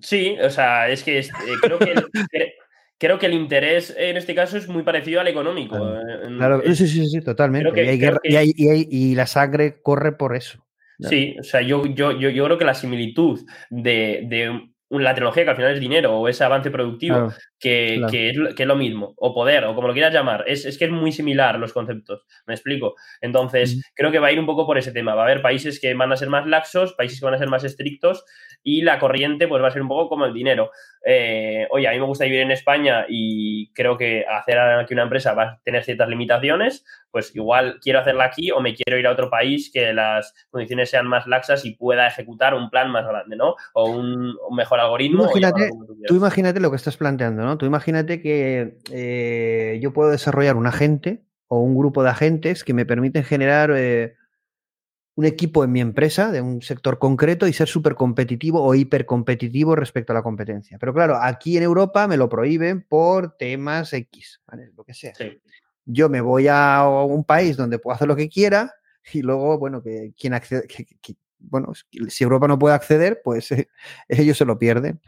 Sí, 0.00 0.36
o 0.42 0.50
sea, 0.50 0.88
es 0.88 1.02
que 1.02 1.18
eh, 1.20 1.28
creo 1.60 1.78
que 1.78 1.94
creo 2.98 3.18
que 3.18 3.26
el 3.26 3.34
interés 3.34 3.94
en 3.96 4.16
este 4.16 4.34
caso 4.34 4.58
es 4.58 4.68
muy 4.68 4.82
parecido 4.82 5.20
al 5.20 5.28
económico. 5.28 5.76
Claro, 6.36 6.62
sí, 6.66 6.86
sí, 6.88 7.06
sí, 7.06 7.20
totalmente. 7.20 7.70
y, 8.24 9.14
la 9.14 9.26
sangre 9.26 9.80
corre 9.80 10.12
por 10.12 10.36
eso. 10.36 10.64
Sí, 11.00 11.36
o 11.38 11.44
sea, 11.44 11.62
yo, 11.62 11.86
yo, 11.86 12.10
yo, 12.12 12.44
creo 12.44 12.58
que 12.58 12.64
la 12.64 12.74
similitud 12.74 13.40
de, 13.70 14.24
de 14.28 14.68
la 14.90 15.14
tecnología 15.14 15.44
que 15.44 15.50
al 15.50 15.56
final 15.56 15.72
es 15.72 15.80
dinero 15.80 16.18
o 16.18 16.28
ese 16.28 16.44
avance 16.44 16.70
productivo 16.70 17.32
que, 17.58 18.00
que, 18.10 18.30
es, 18.30 18.66
lo 18.66 18.76
mismo, 18.76 19.12
o 19.16 19.34
poder, 19.34 19.64
o 19.64 19.74
como 19.74 19.88
lo 19.88 19.92
quieras 19.92 20.14
llamar, 20.14 20.44
es, 20.46 20.64
es 20.64 20.78
que 20.78 20.86
es 20.86 20.90
muy 20.90 21.12
similar 21.12 21.58
los 21.58 21.72
conceptos, 21.72 22.24
me 22.46 22.54
explico. 22.54 22.94
Entonces, 23.20 23.90
creo 23.94 24.10
que 24.10 24.18
va 24.18 24.28
a 24.28 24.32
ir 24.32 24.40
un 24.40 24.46
poco 24.46 24.66
por 24.66 24.78
ese 24.78 24.92
tema. 24.92 25.14
Va 25.14 25.22
a 25.22 25.24
haber 25.24 25.42
países 25.42 25.80
que 25.80 25.92
van 25.94 26.12
a 26.12 26.16
ser 26.16 26.28
más 26.28 26.46
laxos, 26.46 26.94
países 26.94 27.18
que 27.18 27.26
van 27.26 27.34
a 27.34 27.38
ser 27.38 27.48
más 27.48 27.64
estrictos 27.64 28.24
y 28.62 28.82
la 28.82 28.98
corriente 28.98 29.48
pues 29.48 29.62
va 29.62 29.68
a 29.68 29.70
ser 29.70 29.82
un 29.82 29.88
poco 29.88 30.08
como 30.08 30.24
el 30.24 30.34
dinero. 30.34 30.70
Eh, 31.04 31.66
oye, 31.70 31.88
a 31.88 31.92
mí 31.92 31.98
me 31.98 32.06
gusta 32.06 32.24
vivir 32.24 32.40
en 32.40 32.50
España 32.50 33.06
y 33.08 33.72
creo 33.72 33.96
que 33.96 34.24
hacer 34.28 34.58
aquí 34.58 34.94
una 34.94 35.04
empresa 35.04 35.34
va 35.34 35.42
a 35.42 35.60
tener 35.64 35.84
ciertas 35.84 36.08
limitaciones, 36.08 36.84
pues 37.10 37.34
igual 37.34 37.78
quiero 37.80 38.00
hacerla 38.00 38.24
aquí 38.24 38.50
o 38.50 38.60
me 38.60 38.74
quiero 38.74 38.98
ir 38.98 39.06
a 39.06 39.12
otro 39.12 39.30
país 39.30 39.70
que 39.72 39.92
las 39.92 40.34
condiciones 40.50 40.90
sean 40.90 41.06
más 41.06 41.26
laxas 41.26 41.64
y 41.64 41.74
pueda 41.74 42.06
ejecutar 42.06 42.54
un 42.54 42.68
plan 42.68 42.90
más 42.90 43.06
grande, 43.06 43.36
¿no? 43.36 43.54
O 43.72 43.90
un, 43.90 44.36
mejor 44.54 44.77
algoritmo. 44.78 45.24
Imagínate, 45.24 45.70
tú 46.06 46.16
imagínate 46.16 46.60
lo 46.60 46.70
que 46.70 46.76
estás 46.76 46.96
planteando, 46.96 47.42
¿no? 47.42 47.58
Tú 47.58 47.66
imagínate 47.66 48.20
que 48.20 48.78
eh, 48.90 49.78
yo 49.82 49.92
puedo 49.92 50.10
desarrollar 50.10 50.56
un 50.56 50.66
agente 50.66 51.24
o 51.48 51.60
un 51.60 51.76
grupo 51.76 52.02
de 52.02 52.10
agentes 52.10 52.64
que 52.64 52.74
me 52.74 52.86
permiten 52.86 53.24
generar 53.24 53.72
eh, 53.74 54.14
un 55.18 55.24
equipo 55.24 55.64
en 55.64 55.72
mi 55.72 55.80
empresa 55.80 56.30
de 56.30 56.40
un 56.40 56.62
sector 56.62 56.98
concreto 56.98 57.48
y 57.48 57.52
ser 57.52 57.66
súper 57.66 57.96
competitivo 57.96 58.62
o 58.62 58.74
hipercompetitivo 58.74 59.74
respecto 59.74 60.12
a 60.12 60.14
la 60.14 60.22
competencia. 60.22 60.78
Pero 60.78 60.94
claro, 60.94 61.16
aquí 61.20 61.56
en 61.56 61.64
Europa 61.64 62.06
me 62.06 62.16
lo 62.16 62.28
prohíben 62.28 62.82
por 62.82 63.36
temas 63.36 63.92
X, 63.92 64.40
lo 64.76 64.84
que 64.84 64.94
sea. 64.94 65.14
Yo 65.84 66.08
me 66.08 66.20
voy 66.20 66.46
a 66.48 66.86
un 66.86 67.24
país 67.24 67.56
donde 67.56 67.80
puedo 67.80 67.96
hacer 67.96 68.06
lo 68.06 68.14
que 68.14 68.28
quiera 68.28 68.72
y 69.12 69.22
luego, 69.22 69.58
bueno, 69.58 69.82
que 69.82 70.12
quien 70.16 70.34
accede, 70.34 70.68
bueno, 71.40 71.72
si 72.08 72.24
Europa 72.24 72.48
no 72.48 72.58
puede 72.58 72.74
acceder, 72.74 73.20
pues 73.22 73.48
ellos 74.08 74.36
se 74.36 74.44
lo 74.44 74.58
pierden. 74.58 75.00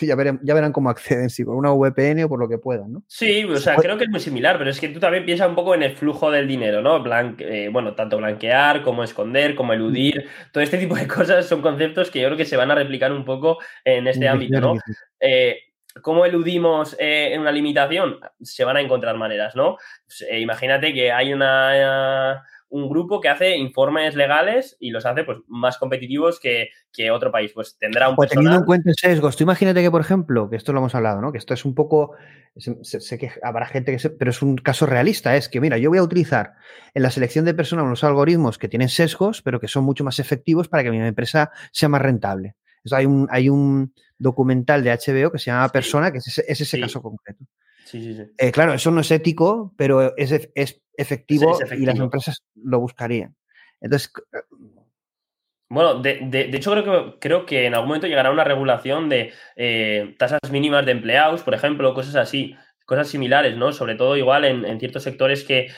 ya, 0.00 0.16
ya 0.42 0.54
verán 0.54 0.72
cómo 0.72 0.90
acceden, 0.90 1.30
si 1.30 1.44
por 1.44 1.56
una 1.56 1.72
VPN 1.72 2.24
o 2.24 2.28
por 2.28 2.40
lo 2.40 2.48
que 2.48 2.58
puedan, 2.58 2.92
¿no? 2.92 3.04
Sí, 3.06 3.44
o 3.44 3.56
sea, 3.58 3.76
creo 3.76 3.98
que 3.98 4.04
es 4.04 4.10
muy 4.10 4.20
similar, 4.20 4.56
pero 4.58 4.70
es 4.70 4.80
que 4.80 4.88
tú 4.88 4.98
también 4.98 5.24
piensas 5.24 5.48
un 5.48 5.54
poco 5.54 5.74
en 5.74 5.82
el 5.82 5.96
flujo 5.96 6.30
del 6.30 6.48
dinero, 6.48 6.80
¿no? 6.80 7.04
Eh, 7.38 7.68
bueno, 7.70 7.94
tanto 7.94 8.16
blanquear 8.16 8.82
como 8.82 9.04
esconder, 9.04 9.54
como 9.54 9.72
eludir, 9.72 10.28
todo 10.52 10.64
este 10.64 10.78
tipo 10.78 10.94
de 10.94 11.06
cosas 11.08 11.46
son 11.46 11.60
conceptos 11.60 12.10
que 12.10 12.20
yo 12.20 12.28
creo 12.28 12.38
que 12.38 12.44
se 12.44 12.56
van 12.56 12.70
a 12.70 12.74
replicar 12.74 13.12
un 13.12 13.24
poco 13.24 13.58
en 13.84 14.06
este 14.06 14.28
ámbito, 14.28 14.60
¿no? 14.60 14.74
Eh, 15.20 15.58
¿Cómo 16.02 16.24
eludimos 16.26 16.96
eh, 16.98 17.34
en 17.34 17.40
una 17.40 17.52
limitación? 17.52 18.18
Se 18.40 18.64
van 18.64 18.76
a 18.76 18.80
encontrar 18.80 19.16
maneras, 19.16 19.54
¿no? 19.54 19.76
Pues, 20.06 20.24
imagínate 20.32 20.92
que 20.92 21.12
hay 21.12 21.32
una 21.32 22.42
un 22.74 22.88
grupo 22.88 23.20
que 23.20 23.28
hace 23.28 23.56
informes 23.56 24.16
legales 24.16 24.76
y 24.80 24.90
los 24.90 25.06
hace 25.06 25.22
pues, 25.22 25.38
más 25.46 25.78
competitivos 25.78 26.40
que, 26.40 26.70
que 26.92 27.12
otro 27.12 27.30
país. 27.30 27.52
Pues 27.54 27.78
tendrá 27.78 28.08
un 28.08 28.16
pues 28.16 28.30
teniendo 28.30 28.58
en 28.58 28.64
cuenta 28.64 28.90
sesgos, 28.96 29.36
tú 29.36 29.44
imagínate 29.44 29.80
que, 29.80 29.92
por 29.92 30.00
ejemplo, 30.00 30.50
que 30.50 30.56
esto 30.56 30.72
lo 30.72 30.80
hemos 30.80 30.92
hablado, 30.96 31.20
¿no? 31.20 31.30
Que 31.30 31.38
esto 31.38 31.54
es 31.54 31.64
un 31.64 31.76
poco. 31.76 32.16
Sé, 32.56 33.18
que 33.18 33.30
habrá 33.44 33.66
gente 33.66 33.92
que 33.92 34.00
se, 34.00 34.10
pero 34.10 34.32
es 34.32 34.42
un 34.42 34.56
caso 34.56 34.86
realista. 34.86 35.36
Es 35.36 35.48
que, 35.48 35.60
mira, 35.60 35.78
yo 35.78 35.88
voy 35.88 35.98
a 35.98 36.02
utilizar 36.02 36.54
en 36.94 37.04
la 37.04 37.12
selección 37.12 37.44
de 37.44 37.54
personas 37.54 37.84
unos 37.84 38.02
algoritmos 38.02 38.58
que 38.58 38.68
tienen 38.68 38.88
sesgos, 38.88 39.40
pero 39.40 39.60
que 39.60 39.68
son 39.68 39.84
mucho 39.84 40.02
más 40.02 40.18
efectivos 40.18 40.68
para 40.68 40.82
que 40.82 40.90
mi 40.90 40.98
empresa 40.98 41.52
sea 41.70 41.88
más 41.88 42.02
rentable. 42.02 42.56
hay, 42.90 43.06
un, 43.06 43.28
hay 43.30 43.50
un 43.50 43.94
documental 44.18 44.82
de 44.82 44.90
HBO 44.90 45.30
que 45.30 45.38
se 45.38 45.52
llama 45.52 45.68
Persona, 45.68 46.10
que 46.10 46.18
es 46.18 46.38
ese, 46.38 46.80
caso 46.80 47.00
concreto. 47.00 47.44
Sí, 47.84 48.02
sí, 48.02 48.14
sí. 48.14 48.22
Eh, 48.38 48.50
claro, 48.50 48.74
eso 48.74 48.90
no 48.90 49.00
es 49.00 49.10
ético, 49.10 49.74
pero 49.76 50.16
es, 50.16 50.32
es, 50.54 50.82
efectivo, 50.96 51.58
y 51.76 51.84
las 51.84 51.98
empresas 51.98 52.42
lo 52.54 52.80
buscarían. 52.80 53.36
Entonces. 53.80 54.12
Bueno, 55.68 56.00
de, 56.00 56.20
de, 56.26 56.56
hecho 56.56 56.70
creo 56.72 56.84
que, 56.84 57.18
creo 57.18 57.46
que 57.46 57.66
en 57.66 57.74
algún 57.74 57.88
momento 57.88 58.06
llegará 58.06 58.30
una 58.30 58.44
regulación 58.44 59.08
de 59.08 59.32
eh, 59.56 60.14
tasas 60.18 60.38
mínimas 60.50 60.86
de 60.86 60.92
empleados, 60.92 61.42
por 61.42 61.54
ejemplo, 61.54 61.94
cosas 61.94 62.14
así, 62.16 62.54
cosas 62.86 63.08
similares, 63.08 63.56
¿no? 63.56 63.72
Sobre 63.72 63.96
todo 63.96 64.16
igual 64.16 64.44
en, 64.44 64.64
en 64.64 64.78
ciertos 64.78 65.02
sectores 65.02 65.42
que, 65.42 65.68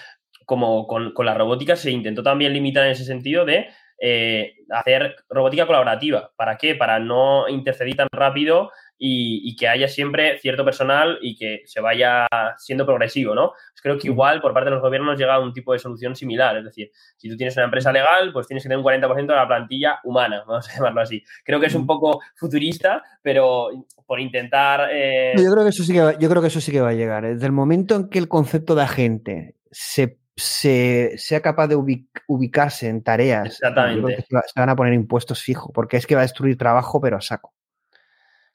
como 0.45 0.87
con, 0.87 1.13
con, 1.13 1.25
la 1.25 1.35
robótica, 1.35 1.77
se 1.77 1.91
intentó 1.91 2.23
también 2.23 2.53
limitar 2.53 2.85
en 2.85 2.93
ese 2.93 3.05
sentido 3.05 3.45
de 3.45 3.69
eh, 3.99 4.57
hacer 4.71 5.17
robótica 5.29 5.67
colaborativa. 5.67 6.33
¿Para 6.37 6.59
qué? 6.59 6.75
Para 6.75 6.99
no 6.99 7.49
intercedir 7.49 7.97
tan 7.97 8.09
rápido 8.13 8.71
y, 8.99 9.57
que 9.57 9.69
haya 9.69 9.89
siempre 9.89 10.39
cierto 10.39 10.65
personal 10.65 11.19
y 11.21 11.37
que 11.37 11.63
se 11.67 11.81
vaya 11.81 12.27
siendo 12.57 12.87
progresivo, 12.87 13.35
¿no? 13.35 13.51
Pues 13.51 13.83
creo 13.83 13.99
que 13.99 14.09
igual 14.09 14.41
por 14.41 14.55
parte 14.55 14.71
de 14.71 14.77
los 14.77 14.83
gobiernos 14.83 15.19
llega 15.19 15.35
a 15.35 15.41
un 15.41 15.53
tipo 15.53 15.73
de 15.73 15.79
solución 15.79 16.17
similar. 16.17 16.57
Es 16.57 16.65
decir, 16.65 16.91
si 17.17 17.29
tú 17.29 17.37
tienes 17.37 17.57
una 17.57 17.67
empresa 17.67 17.93
legal, 17.93 18.33
pues 18.33 18.47
tienes 18.47 18.63
que 18.63 18.69
tener 18.69 18.79
un 18.79 18.85
40% 18.85 19.27
de 19.27 19.35
la 19.35 19.47
plantilla 19.47 20.01
humana, 20.05 20.45
vamos 20.47 20.69
a 20.69 20.75
llamarlo 20.75 21.01
así. 21.01 21.23
Creo 21.45 21.61
que 21.61 21.67
es 21.67 21.75
un 21.75 21.87
poco 21.87 22.21
futurista, 22.35 23.03
pero 23.23 23.71
por 24.07 24.21
intentar. 24.21 24.89
Eh, 24.93 25.35
yo, 25.37 25.53
creo 25.53 25.65
que 25.65 25.71
eso 25.71 25.83
sí 25.83 25.93
que 25.93 26.01
va, 26.01 26.19
yo 26.19 26.29
creo 26.29 26.41
que 26.41 26.49
eso 26.49 26.61
sí 26.61 26.73
que 26.73 26.81
va 26.81 26.91
a 26.91 26.95
llegar. 26.95 27.25
Desde 27.25 27.47
el 27.47 27.53
momento 27.53 27.97
en 27.97 28.09
que 28.09 28.19
el 28.19 28.29
concepto 28.29 28.75
de 28.75 28.83
agente 28.83 29.57
se 29.71 30.19
sea 30.37 31.41
capaz 31.41 31.67
de 31.67 31.77
ubicarse 31.77 32.89
en 32.89 33.03
tareas, 33.03 33.47
Exactamente. 33.47 34.27
se 34.29 34.61
van 34.61 34.69
a 34.69 34.77
poner 34.77 34.93
impuestos 34.93 35.43
fijos, 35.43 35.71
porque 35.73 35.97
es 35.97 36.07
que 36.07 36.15
va 36.15 36.21
a 36.21 36.25
destruir 36.25 36.59
trabajo, 36.59 37.01
pero 37.01 37.17
a 37.17 37.21
saco. 37.23 37.56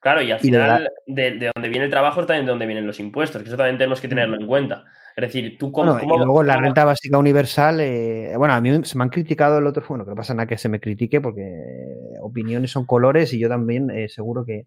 Claro, 0.02 0.24
y 0.24 0.32
al 0.32 0.40
final, 0.40 0.90
de, 1.06 1.38
de, 1.38 1.52
donde 1.54 1.70
viene 1.70 1.86
el 1.86 1.92
trabajo 1.92 2.22
es 2.22 2.28
también 2.28 2.48
de 2.48 2.50
donde 2.50 2.66
vienen 2.66 2.88
los 2.88 3.00
impuestos, 3.00 3.44
que 3.44 3.50
eso 3.50 3.56
también 3.56 3.78
tenemos 3.78 4.02
que 4.02 4.08
tenerlo 4.08 4.36
en 4.36 4.48
cuenta. 4.48 4.84
Es 5.16 5.22
decir, 5.22 5.60
tú 5.60 5.72
como. 5.72 6.00
y 6.00 6.08
luego 6.08 6.42
la 6.42 6.58
renta 6.58 6.86
básica 6.86 7.20
universal, 7.20 7.80
eh, 7.82 8.34
bueno, 8.36 8.56
a 8.56 8.62
mí 8.62 8.84
se 8.84 8.98
me 8.98 9.04
han 9.04 9.12
criticado 9.12 9.60
el 9.60 9.68
otro, 9.68 9.84
bueno, 9.88 10.04
que 10.04 10.10
no 10.10 10.16
pasa 10.16 10.34
nada 10.34 10.48
que 10.48 10.58
se 10.58 10.70
me 10.70 10.80
critique, 10.80 11.22
porque 11.22 11.46
opiniones 12.20 12.72
son 12.72 12.88
colores 12.88 13.32
y 13.34 13.40
yo 13.40 13.48
también 13.48 13.92
eh, 13.92 14.10
seguro 14.10 14.44
que 14.44 14.66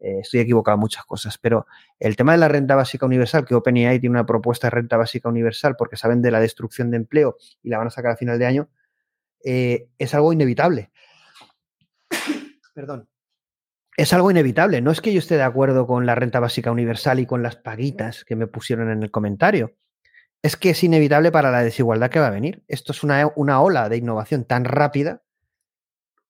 eh, 0.00 0.20
estoy 0.22 0.40
equivocado 0.40 0.76
en 0.76 0.80
muchas 0.80 1.04
cosas. 1.04 1.36
Pero 1.36 1.66
el 1.98 2.16
tema 2.16 2.32
de 2.32 2.38
la 2.38 2.48
renta 2.48 2.74
básica 2.74 3.04
universal, 3.04 3.44
que 3.44 3.54
OpenAI 3.54 4.00
tiene 4.00 4.14
una 4.14 4.24
propuesta 4.24 4.68
de 4.68 4.70
renta 4.70 4.96
básica 4.96 5.28
universal 5.28 5.74
porque 5.76 5.98
saben 5.98 6.22
de 6.22 6.30
la 6.30 6.40
destrucción 6.40 6.90
de 6.90 6.96
empleo 6.96 7.36
y 7.62 7.68
la 7.68 7.76
van 7.76 7.88
a 7.88 7.90
sacar 7.90 8.12
a 8.12 8.16
final 8.16 8.38
de 8.38 8.46
año, 8.46 8.68
es 9.42 10.14
algo 10.14 10.32
inevitable. 10.32 10.90
Perdón 12.74 13.10
es 14.00 14.12
algo 14.14 14.30
inevitable. 14.30 14.80
No 14.80 14.90
es 14.90 15.00
que 15.00 15.12
yo 15.12 15.18
esté 15.18 15.36
de 15.36 15.42
acuerdo 15.42 15.86
con 15.86 16.06
la 16.06 16.14
renta 16.14 16.40
básica 16.40 16.70
universal 16.70 17.20
y 17.20 17.26
con 17.26 17.42
las 17.42 17.56
paguitas 17.56 18.24
que 18.24 18.34
me 18.34 18.46
pusieron 18.46 18.90
en 18.90 19.02
el 19.02 19.10
comentario. 19.10 19.76
Es 20.42 20.56
que 20.56 20.70
es 20.70 20.82
inevitable 20.82 21.30
para 21.30 21.50
la 21.50 21.62
desigualdad 21.62 22.10
que 22.10 22.18
va 22.18 22.28
a 22.28 22.30
venir. 22.30 22.64
Esto 22.66 22.92
es 22.92 23.02
una, 23.02 23.30
una 23.36 23.60
ola 23.60 23.90
de 23.90 23.98
innovación 23.98 24.44
tan 24.44 24.64
rápida 24.64 25.22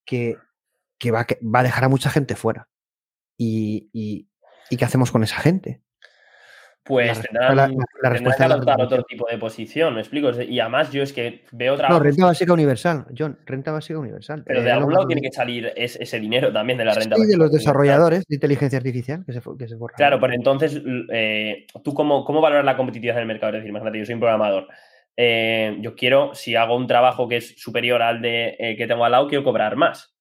que, 0.05 0.37
va, 1.07 1.25
va, 1.43 1.61
a 1.61 1.63
dejar 1.63 1.85
a 1.85 1.89
mucha 1.89 2.11
gente 2.11 2.35
fuera. 2.35 2.69
¿Y, 3.39 3.89
y 3.93 4.77
qué 4.77 4.85
hacemos 4.85 5.13
con 5.13 5.23
esa 5.23 5.37
gente? 5.37 5.81
Pues 6.91 7.21
tendrán, 7.21 7.77
que 8.37 8.43
adoptar 8.43 8.81
otro 8.81 9.03
tipo 9.05 9.27
de 9.31 9.39
posición, 9.39 9.95
¿me 9.95 10.01
explico? 10.01 10.31
Y 10.43 10.59
además 10.59 10.91
yo 10.91 11.03
es 11.03 11.13
que 11.13 11.45
veo 11.53 11.75
otra... 11.75 11.89
No, 11.89 12.01
renta 12.01 12.27
básica 12.27 12.53
universal, 12.53 13.07
John, 13.17 13.39
renta 13.47 13.71
básica 13.71 13.99
universal. 13.99 14.43
Pero 14.45 14.63
de 14.63 14.73
algún 14.73 14.93
lado 14.93 15.07
tiene 15.07 15.23
que 15.23 15.31
salir 15.31 15.73
ese 15.77 16.19
dinero 16.19 16.53
también 16.53 16.79
de 16.79 16.85
la 16.85 16.95
renta 16.95 17.15
sí, 17.15 17.27
de 17.27 17.37
los 17.37 17.53
desarrolladores 17.53 18.25
de 18.27 18.35
inteligencia 18.35 18.79
artificial 18.79 19.25
que 19.25 19.33
se, 19.33 19.41
que 19.57 19.69
se 19.69 19.77
Claro, 19.97 20.19
pero 20.21 20.35
entonces, 20.35 20.83
eh, 21.13 21.67
¿tú 21.85 21.95
cómo, 21.95 22.25
cómo 22.25 22.41
valoras 22.41 22.65
la 22.65 22.77
competitividad 22.77 23.15
del 23.15 23.27
mercado? 23.27 23.53
Es 23.53 23.59
decir, 23.61 23.71
imagínate, 23.71 23.99
yo 23.99 24.07
soy 24.07 24.15
un 24.15 24.21
programador. 24.21 24.67
Eh, 25.17 25.77
yo 25.81 25.95
quiero, 25.95 26.35
si 26.35 26.57
hago 26.57 26.77
un 26.77 26.89
trabajo 26.89 27.29
que 27.29 27.37
es 27.37 27.55
superior 27.57 28.03
al 28.03 28.21
de 28.21 28.57
eh, 28.59 28.77
que 28.77 28.89
tengo 28.89 29.05
al 29.05 29.13
lado, 29.13 29.29
quiero 29.29 29.45
cobrar 29.45 29.77
más. 29.77 30.17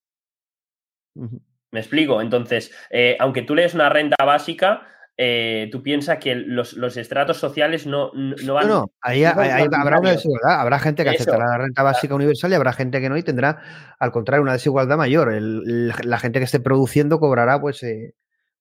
¿Me 1.71 1.79
explico? 1.79 2.21
Entonces, 2.21 2.71
aunque 3.19 3.41
tú 3.41 3.55
lees 3.55 3.73
una 3.73 3.89
renta 3.89 4.23
básica, 4.23 4.87
eh, 5.21 5.67
tú 5.69 5.83
piensas 5.83 6.17
que 6.17 6.33
los, 6.33 6.73
estratos 6.95 7.35
sociales 7.35 7.85
no, 7.85 8.09
no 8.13 8.53
van... 8.53 8.69
No, 8.69 8.73
no, 8.73 8.91
ahí, 9.01 9.25
habrá 9.25 9.99
una 9.99 10.11
desigualdad. 10.11 10.61
Habrá 10.61 10.79
gente 10.79 11.03
que 11.03 11.09
aceptará 11.09 11.45
la 11.45 11.57
renta 11.57 11.83
básica 11.83 12.15
universal 12.15 12.53
y 12.53 12.55
habrá 12.55 12.71
gente 12.71 13.01
que 13.01 13.09
no 13.09 13.17
y 13.17 13.23
tendrá, 13.23 13.59
al 13.99 14.13
contrario, 14.13 14.43
una 14.43 14.53
desigualdad 14.53 14.95
mayor. 14.95 15.33
la 15.41 16.19
gente 16.19 16.39
que 16.39 16.45
esté 16.45 16.61
produciendo 16.61 17.19
cobrará 17.19 17.59
pues 17.59 17.83
eh, 17.83 18.13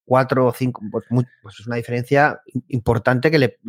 cuatro 0.09 0.47
o 0.47 0.51
cinco, 0.51 0.81
pues, 0.91 1.05
pues, 1.43 1.59
es 1.59 1.67
una 1.67 1.75
diferencia 1.75 2.41
importante 2.69 3.29
que 3.29 3.37
le, 3.37 3.59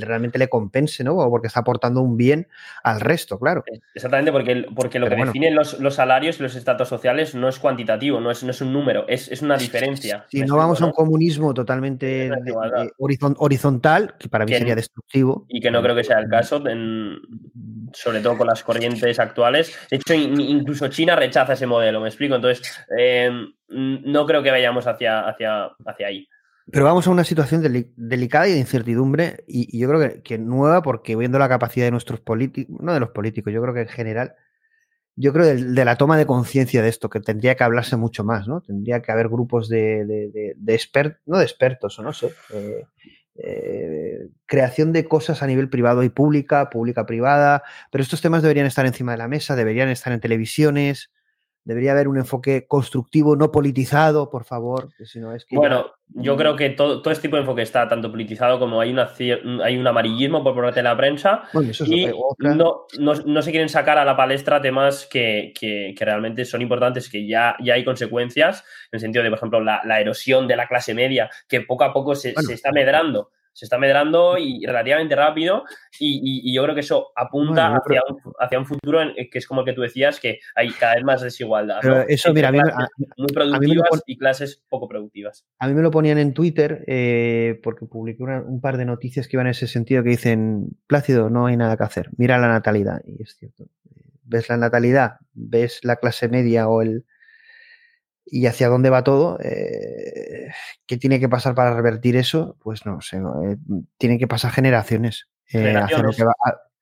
realmente 0.00 0.36
le 0.36 0.48
compense, 0.48 1.04
¿no? 1.04 1.14
Porque 1.30 1.46
está 1.46 1.60
aportando 1.60 2.00
un 2.00 2.16
bien 2.16 2.48
al 2.82 3.00
resto, 3.00 3.38
claro. 3.38 3.62
Exactamente, 3.94 4.32
porque, 4.32 4.66
porque 4.74 4.98
lo 4.98 5.08
que 5.08 5.14
definen 5.14 5.54
los, 5.54 5.76
salarios 5.94 6.40
y 6.40 6.42
los 6.42 6.56
estatus 6.56 6.88
sociales 6.88 7.36
no 7.36 7.48
es 7.48 7.60
cuantitativo, 7.60 8.20
no 8.20 8.32
es, 8.32 8.42
no 8.42 8.50
es 8.50 8.60
un 8.60 8.72
número, 8.72 9.06
es, 9.06 9.40
una 9.40 9.56
diferencia. 9.56 10.26
Si 10.28 10.40
no 10.40 10.56
vamos 10.56 10.82
a 10.82 10.86
un 10.86 10.90
comunismo 10.90 11.54
totalmente 11.54 12.28
horizontal, 12.98 14.16
que 14.18 14.28
para 14.28 14.46
mí 14.46 14.54
sería 14.54 14.74
destructivo. 14.74 15.46
Y 15.48 15.60
que 15.60 15.70
no 15.70 15.80
creo 15.80 15.94
que 15.94 16.02
sea 16.02 16.18
el 16.18 16.28
caso, 16.28 16.60
sobre 17.92 18.20
todo 18.20 18.36
con 18.36 18.48
las 18.48 18.64
corrientes 18.64 19.20
actuales. 19.20 19.72
De 19.88 19.98
hecho, 19.98 20.14
incluso 20.14 20.88
China 20.88 21.14
rechaza 21.14 21.52
ese 21.52 21.68
modelo, 21.68 22.00
¿me 22.00 22.08
explico? 22.08 22.34
Entonces, 22.34 22.84
eh, 22.98 23.30
no 23.68 24.26
creo 24.26 24.42
que 24.42 24.50
vayamos 24.50 24.86
hacia, 24.86 25.28
hacia, 25.28 25.66
hacia 25.84 26.06
ahí. 26.06 26.28
Pero 26.70 26.84
vamos 26.84 27.06
a 27.06 27.10
una 27.10 27.24
situación 27.24 27.62
delicada 27.96 28.46
y 28.46 28.52
de 28.52 28.58
incertidumbre, 28.58 29.44
y, 29.46 29.78
yo 29.78 29.88
creo 29.88 30.22
que, 30.22 30.38
nueva, 30.38 30.82
porque 30.82 31.16
viendo 31.16 31.38
la 31.38 31.48
capacidad 31.48 31.86
de 31.86 31.90
nuestros 31.90 32.20
políticos, 32.20 32.76
no 32.80 32.92
de 32.92 33.00
los 33.00 33.10
políticos, 33.10 33.52
yo 33.52 33.62
creo 33.62 33.72
que 33.72 33.82
en 33.82 33.88
general, 33.88 34.34
yo 35.16 35.32
creo 35.32 35.46
de, 35.46 35.84
la 35.84 35.96
toma 35.96 36.18
de 36.18 36.26
conciencia 36.26 36.82
de 36.82 36.90
esto, 36.90 37.08
que 37.08 37.20
tendría 37.20 37.54
que 37.54 37.64
hablarse 37.64 37.96
mucho 37.96 38.22
más, 38.22 38.48
¿no? 38.48 38.60
Tendría 38.60 39.00
que 39.00 39.12
haber 39.12 39.28
grupos 39.28 39.70
de, 39.70 40.54
expertos, 40.66 41.22
no 41.24 41.38
de 41.38 41.44
expertos, 41.44 41.98
o 41.98 42.02
no 42.02 42.12
sé, 42.12 42.34
eh, 42.52 42.84
eh, 43.36 44.28
creación 44.44 44.92
de 44.92 45.06
cosas 45.06 45.42
a 45.42 45.46
nivel 45.46 45.70
privado 45.70 46.02
y 46.02 46.10
pública, 46.10 46.68
pública-privada, 46.68 47.62
pero 47.90 48.02
estos 48.02 48.20
temas 48.20 48.42
deberían 48.42 48.66
estar 48.66 48.84
encima 48.84 49.12
de 49.12 49.18
la 49.18 49.28
mesa, 49.28 49.56
deberían 49.56 49.88
estar 49.88 50.12
en 50.12 50.20
televisiones, 50.20 51.12
Debería 51.64 51.92
haber 51.92 52.08
un 52.08 52.16
enfoque 52.16 52.66
constructivo, 52.66 53.36
no 53.36 53.52
politizado, 53.52 54.30
por 54.30 54.44
favor. 54.44 54.88
Si 55.04 55.20
no 55.20 55.34
es 55.34 55.44
que 55.44 55.56
bueno, 55.56 55.92
yo 56.08 56.36
creo 56.36 56.56
que 56.56 56.70
todo, 56.70 57.02
todo, 57.02 57.12
este 57.12 57.28
tipo 57.28 57.36
de 57.36 57.42
enfoque 57.42 57.62
está 57.62 57.86
tanto 57.86 58.10
politizado 58.10 58.58
como 58.58 58.80
hay, 58.80 58.90
una, 58.90 59.10
hay 59.62 59.76
un 59.76 59.86
amarillismo 59.86 60.42
por 60.42 60.54
parte 60.54 60.80
de 60.80 60.84
la 60.84 60.96
prensa 60.96 61.42
y 61.86 62.06
no, 62.38 62.86
no, 62.98 63.42
se 63.42 63.50
quieren 63.50 63.68
sacar 63.68 63.98
a 63.98 64.04
la 64.04 64.16
palestra 64.16 64.62
temas 64.62 65.06
que, 65.06 65.52
que, 65.58 65.94
realmente 65.98 66.46
son 66.46 66.62
importantes, 66.62 67.10
que 67.10 67.26
ya, 67.26 67.54
ya 67.62 67.74
hay 67.74 67.84
consecuencias, 67.84 68.64
en 68.90 68.96
el 68.96 69.00
sentido 69.00 69.22
de, 69.22 69.30
por 69.30 69.38
ejemplo, 69.38 69.60
la, 69.60 69.82
la 69.84 70.00
erosión 70.00 70.48
de 70.48 70.56
la 70.56 70.66
clase 70.66 70.94
media, 70.94 71.28
que 71.46 71.60
poco 71.60 71.84
a 71.84 71.92
poco 71.92 72.14
se, 72.14 72.34
se 72.34 72.54
está 72.54 72.72
medrando 72.72 73.30
se 73.58 73.64
está 73.64 73.76
medrando 73.76 74.38
y 74.38 74.64
relativamente 74.64 75.16
rápido 75.16 75.64
y, 75.98 76.54
yo 76.54 76.62
creo 76.62 76.76
que 76.76 76.82
eso 76.82 77.10
apunta 77.16 77.74
hacia, 77.74 78.02
un, 78.08 78.32
hacia, 78.38 78.56
un, 78.56 78.66
futuro 78.66 79.02
en, 79.02 79.14
que 79.28 79.38
es 79.38 79.48
como 79.48 79.62
el 79.62 79.64
que 79.64 79.72
tú 79.72 79.80
decías, 79.80 80.20
que 80.20 80.38
hay 80.54 80.70
cada 80.70 80.94
vez 80.94 81.02
más 81.02 81.22
desigualdad. 81.22 81.80
eso, 82.06 82.32
mira, 82.32 82.50
a 82.50 82.52
mí, 82.52 82.60
muy 83.16 83.26
productivas 83.34 84.02
y 84.06 84.16
clases 84.16 84.62
poco 84.68 84.86
productivas. 84.86 85.44
A 85.58 85.66
mí 85.66 85.74
me 85.74 85.82
lo 85.82 85.90
ponían 85.90 86.18
en 86.18 86.34
Twitter 86.34 86.84
eh, 86.86 87.58
porque 87.64 87.84
publiqué 87.86 88.22
un 88.22 88.60
par 88.60 88.76
de 88.76 88.84
noticias 88.84 89.26
que 89.26 89.36
iban 89.36 89.48
en 89.48 89.52
ese 89.52 89.66
sentido 89.66 90.04
que 90.04 90.10
dicen, 90.10 90.76
Plácido, 90.86 91.28
no 91.28 91.46
hay 91.46 91.56
nada 91.56 91.76
que 91.76 91.82
hacer, 91.82 92.10
mira 92.16 92.38
la 92.38 92.46
natalidad. 92.46 93.02
Y 93.04 93.24
es 93.24 93.36
cierto. 93.36 93.64
Ves 94.22 94.48
la 94.48 94.56
natalidad, 94.56 95.16
ves 95.32 95.80
la 95.82 95.96
clase 95.96 96.28
media 96.28 96.68
o 96.68 96.80
el, 96.80 97.04
y 98.30 98.46
hacia 98.46 98.68
dónde 98.68 98.90
va 98.90 99.04
todo, 99.04 99.38
eh, 99.42 100.48
qué 100.86 100.96
tiene 100.96 101.20
que 101.20 101.28
pasar 101.28 101.54
para 101.54 101.74
revertir 101.74 102.16
eso, 102.16 102.56
pues 102.62 102.84
no 102.86 103.00
sé, 103.00 103.18
eh, 103.18 103.56
tienen 103.96 104.18
que 104.18 104.28
pasar 104.28 104.52
generaciones. 104.52 105.28
Eh, 105.52 105.74
hacia, 105.76 106.02
lo 106.02 106.12
que 106.12 106.24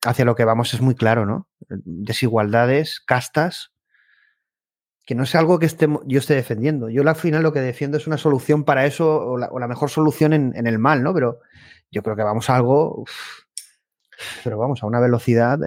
hacia, 0.04 0.24
lo 0.24 0.34
que 0.34 0.44
vamos 0.44 0.74
es 0.74 0.80
muy 0.80 0.96
claro, 0.96 1.24
¿no? 1.24 1.48
Desigualdades, 1.68 3.00
castas, 3.00 3.72
que 5.04 5.14
no 5.14 5.22
es 5.22 5.34
algo 5.36 5.60
que 5.60 5.66
esté, 5.66 5.86
yo 6.06 6.18
esté 6.18 6.34
defendiendo. 6.34 6.90
Yo 6.90 7.08
al 7.08 7.14
final 7.14 7.44
lo 7.44 7.52
que 7.52 7.60
defiendo 7.60 7.96
es 7.96 8.08
una 8.08 8.18
solución 8.18 8.64
para 8.64 8.86
eso 8.86 9.08
o 9.08 9.38
la, 9.38 9.68
mejor 9.68 9.88
solución 9.88 10.32
en, 10.32 10.66
el 10.66 10.78
mal, 10.80 11.04
¿no? 11.04 11.14
Pero 11.14 11.40
yo 11.92 12.02
creo 12.02 12.16
que 12.16 12.24
vamos 12.24 12.50
a 12.50 12.56
algo, 12.56 13.04
pero 14.42 14.58
vamos 14.58 14.82
a 14.82 14.86
una 14.86 14.98
velocidad 14.98 15.60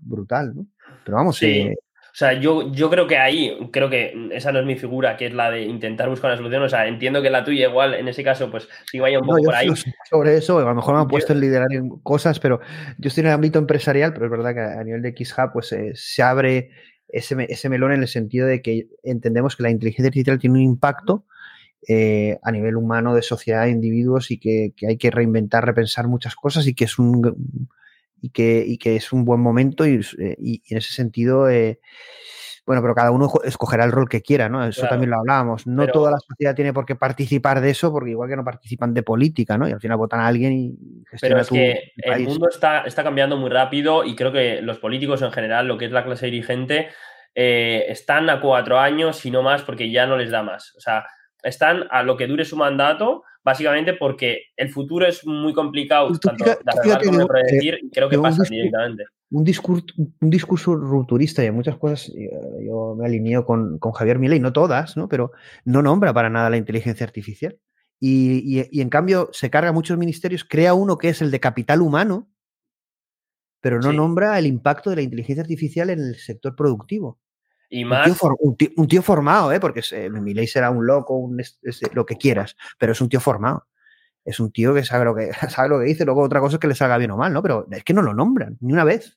brutal, 0.00 0.54
¿no? 0.54 0.66
Pero 1.04 1.18
vamos, 1.18 1.36
Sí. 1.36 1.74
O 2.12 2.14
sea, 2.14 2.34
yo, 2.34 2.70
yo 2.70 2.90
creo 2.90 3.06
que 3.06 3.16
ahí, 3.16 3.56
creo 3.72 3.88
que 3.88 4.12
esa 4.32 4.52
no 4.52 4.60
es 4.60 4.66
mi 4.66 4.76
figura, 4.76 5.16
que 5.16 5.28
es 5.28 5.32
la 5.32 5.50
de 5.50 5.62
intentar 5.62 6.10
buscar 6.10 6.30
una 6.30 6.36
solución. 6.36 6.62
O 6.62 6.68
sea, 6.68 6.86
entiendo 6.86 7.22
que 7.22 7.30
la 7.30 7.42
tuya 7.42 7.68
igual, 7.68 7.94
en 7.94 8.06
ese 8.06 8.22
caso, 8.22 8.50
pues 8.50 8.68
sí 8.90 9.00
vaya 9.00 9.18
un 9.18 9.24
poco 9.24 9.38
yo 9.38 9.44
por 9.46 9.54
ahí. 9.54 9.68
sobre 10.10 10.36
eso, 10.36 10.58
a 10.58 10.62
lo 10.62 10.74
mejor 10.74 10.94
me 10.94 11.00
han 11.00 11.08
puesto 11.08 11.32
en 11.32 11.40
liderar 11.40 11.72
en 11.72 11.88
cosas, 12.00 12.38
pero 12.38 12.60
yo 12.98 13.08
estoy 13.08 13.22
en 13.22 13.28
el 13.28 13.32
ámbito 13.32 13.58
empresarial, 13.58 14.12
pero 14.12 14.26
es 14.26 14.30
verdad 14.30 14.52
que 14.52 14.60
a 14.60 14.84
nivel 14.84 15.00
de 15.00 15.14
XHub 15.16 15.52
pues, 15.54 15.72
eh, 15.72 15.92
se 15.94 16.22
abre 16.22 16.68
ese, 17.08 17.34
ese 17.48 17.70
melón 17.70 17.92
en 17.92 18.02
el 18.02 18.08
sentido 18.08 18.46
de 18.46 18.60
que 18.60 18.88
entendemos 19.02 19.56
que 19.56 19.62
la 19.62 19.70
inteligencia 19.70 20.08
artificial 20.08 20.38
tiene 20.38 20.56
un 20.56 20.64
impacto 20.64 21.24
eh, 21.88 22.38
a 22.42 22.52
nivel 22.52 22.76
humano, 22.76 23.14
de 23.14 23.22
sociedad, 23.22 23.64
de 23.64 23.70
individuos, 23.70 24.30
y 24.30 24.38
que, 24.38 24.74
que 24.76 24.86
hay 24.86 24.98
que 24.98 25.10
reinventar, 25.10 25.64
repensar 25.64 26.08
muchas 26.08 26.34
cosas 26.34 26.66
y 26.66 26.74
que 26.74 26.84
es 26.84 26.98
un, 26.98 27.68
y 28.22 28.30
que, 28.30 28.64
y 28.66 28.78
que 28.78 28.96
es 28.96 29.12
un 29.12 29.24
buen 29.26 29.40
momento 29.40 29.84
y, 29.86 29.96
eh, 30.18 30.36
y- 30.38 30.62
y 30.64 30.72
en 30.72 30.78
ese 30.78 30.94
sentido... 30.94 31.50
eh, 31.50 31.78
bueno, 32.64 32.80
pero 32.80 32.94
cada 32.94 33.10
uno 33.10 33.28
escogerá 33.42 33.84
el 33.84 33.90
rol 33.90 34.08
que 34.08 34.22
quiera, 34.22 34.48
¿no? 34.48 34.64
Eso 34.64 34.82
Claro. 34.82 34.90
también 34.94 35.10
lo 35.10 35.18
hablábamos. 35.18 35.66
No 35.66 35.82
Pero- 35.82 35.92
toda 35.94 36.12
la 36.12 36.18
sociedad 36.20 36.54
tiene 36.54 36.72
por 36.72 36.86
qué 36.86 36.94
participar 36.94 37.60
de 37.60 37.70
eso, 37.70 37.90
porque 37.90 38.10
igual 38.10 38.28
que 38.30 38.36
no 38.36 38.44
participan 38.44 38.94
de 38.94 39.02
política, 39.02 39.58
¿no? 39.58 39.68
Y 39.68 39.72
al 39.72 39.80
final 39.80 39.96
votan 39.96 40.20
a 40.20 40.28
alguien 40.28 40.52
y 40.52 40.70
Pero 40.70 41.10
gestiona 41.10 41.40
es 41.40 41.48
tu, 41.48 41.54
que 41.56 41.92
tu 41.96 42.02
el 42.08 42.12
país. 42.12 42.28
mundo 42.28 42.48
está, 42.48 42.82
está 42.82 43.02
cambiando 43.02 43.36
muy 43.36 43.50
rápido 43.50 44.04
y 44.04 44.14
creo 44.14 44.30
que 44.30 44.62
los 44.62 44.78
políticos 44.78 45.20
en 45.22 45.32
general, 45.32 45.66
lo 45.66 45.76
que 45.76 45.86
es 45.86 45.90
la 45.90 46.04
clase 46.04 46.26
dirigente, 46.26 46.88
eh, 47.34 47.86
están 47.88 48.30
a 48.30 48.40
cuatro 48.40 48.78
años 48.78 49.26
y 49.26 49.32
no 49.32 49.42
más 49.42 49.62
porque 49.62 49.90
ya 49.90 50.06
no 50.06 50.16
les 50.16 50.30
da 50.30 50.44
más. 50.44 50.72
O 50.76 50.80
sea, 50.80 51.04
están 51.42 51.84
a 51.90 52.02
lo 52.02 52.16
que 52.16 52.26
dure 52.26 52.44
su 52.44 52.56
mandato, 52.56 53.22
básicamente 53.44 53.94
porque 53.94 54.42
el 54.56 54.70
futuro 54.70 55.06
es 55.06 55.26
muy 55.26 55.52
complicado, 55.52 56.08
Tú- 56.12 56.18
tanto 56.20 56.44
de 56.44 56.56
fíjate 56.82 57.06
como 57.06 57.18
de 57.18 57.26
predecir, 57.26 57.78
y 57.82 57.90
creo 57.90 58.08
que 58.08 58.18
pasa 58.18 58.42
directamente. 58.48 59.04
Un 59.30 59.44
discurso, 59.44 59.86
un 59.96 60.30
discurso 60.30 60.74
rupturista 60.74 61.42
y 61.42 61.46
en 61.46 61.54
muchas 61.54 61.76
cosas 61.78 62.10
eh, 62.14 62.28
yo 62.66 62.94
me 62.98 63.06
alineo 63.06 63.44
con, 63.46 63.78
con 63.78 63.92
Javier 63.92 64.18
Milei, 64.18 64.40
no 64.40 64.52
todas, 64.52 64.96
¿no? 64.96 65.08
Pero 65.08 65.32
no 65.64 65.80
nombra 65.80 66.12
para 66.12 66.28
nada 66.28 66.50
la 66.50 66.58
inteligencia 66.58 67.06
artificial. 67.06 67.58
Y, 67.98 68.60
y- 68.60 68.68
y 68.70 68.80
en 68.82 68.90
cambio 68.90 69.30
se 69.32 69.48
carga 69.48 69.72
muchos 69.72 69.96
ministerios, 69.96 70.44
crea 70.44 70.74
uno 70.74 70.98
que 70.98 71.08
es 71.08 71.22
el 71.22 71.30
de 71.30 71.40
capital 71.40 71.80
humano, 71.80 72.28
pero 73.62 73.80
no 73.80 73.90
Sí. 73.90 73.96
nombra 73.96 74.38
el 74.38 74.46
impacto 74.46 74.90
de 74.90 74.96
la 74.96 75.02
inteligencia 75.02 75.40
artificial 75.42 75.88
en 75.90 76.00
el 76.00 76.16
sector 76.16 76.54
productivo. 76.54 77.18
Y 77.74 77.84
Un 77.84 77.88
más, 77.90 78.04
tío, 78.04 78.14
for- 78.14 78.36
un 78.38 78.54
tío- 78.56 78.70
un 78.76 78.86
tío 78.86 79.00
formado, 79.02 79.50
¿eh? 79.50 79.58
porque 79.58 79.80
eh, 79.92 80.10
Milei 80.10 80.46
será 80.46 80.70
un 80.70 80.86
loco, 80.86 81.16
un 81.16 81.40
es- 81.40 81.58
es- 81.62 81.80
lo 81.94 82.04
que 82.04 82.16
quieras, 82.16 82.54
pero 82.78 82.92
es 82.92 83.00
un 83.00 83.08
tío 83.08 83.18
formado. 83.18 83.66
Es 84.26 84.38
un 84.40 84.52
tío 84.52 84.74
que 84.74 84.84
sabe 84.84 85.06
lo 85.06 85.14
que, 85.16 85.30
sabe 85.48 85.68
lo 85.70 85.78
que 85.78 85.86
dice, 85.86 86.04
luego 86.04 86.20
otra 86.22 86.40
cosa 86.40 86.56
es 86.56 86.60
que 86.60 86.68
le 86.68 86.74
salga 86.74 86.98
bien 86.98 87.10
o 87.12 87.16
mal, 87.16 87.32
¿no? 87.32 87.42
Pero 87.42 87.66
es 87.70 87.82
que 87.82 87.94
no 87.94 88.02
lo 88.02 88.12
nombran, 88.12 88.58
ni 88.60 88.72
una 88.74 88.84
vez. 88.84 89.16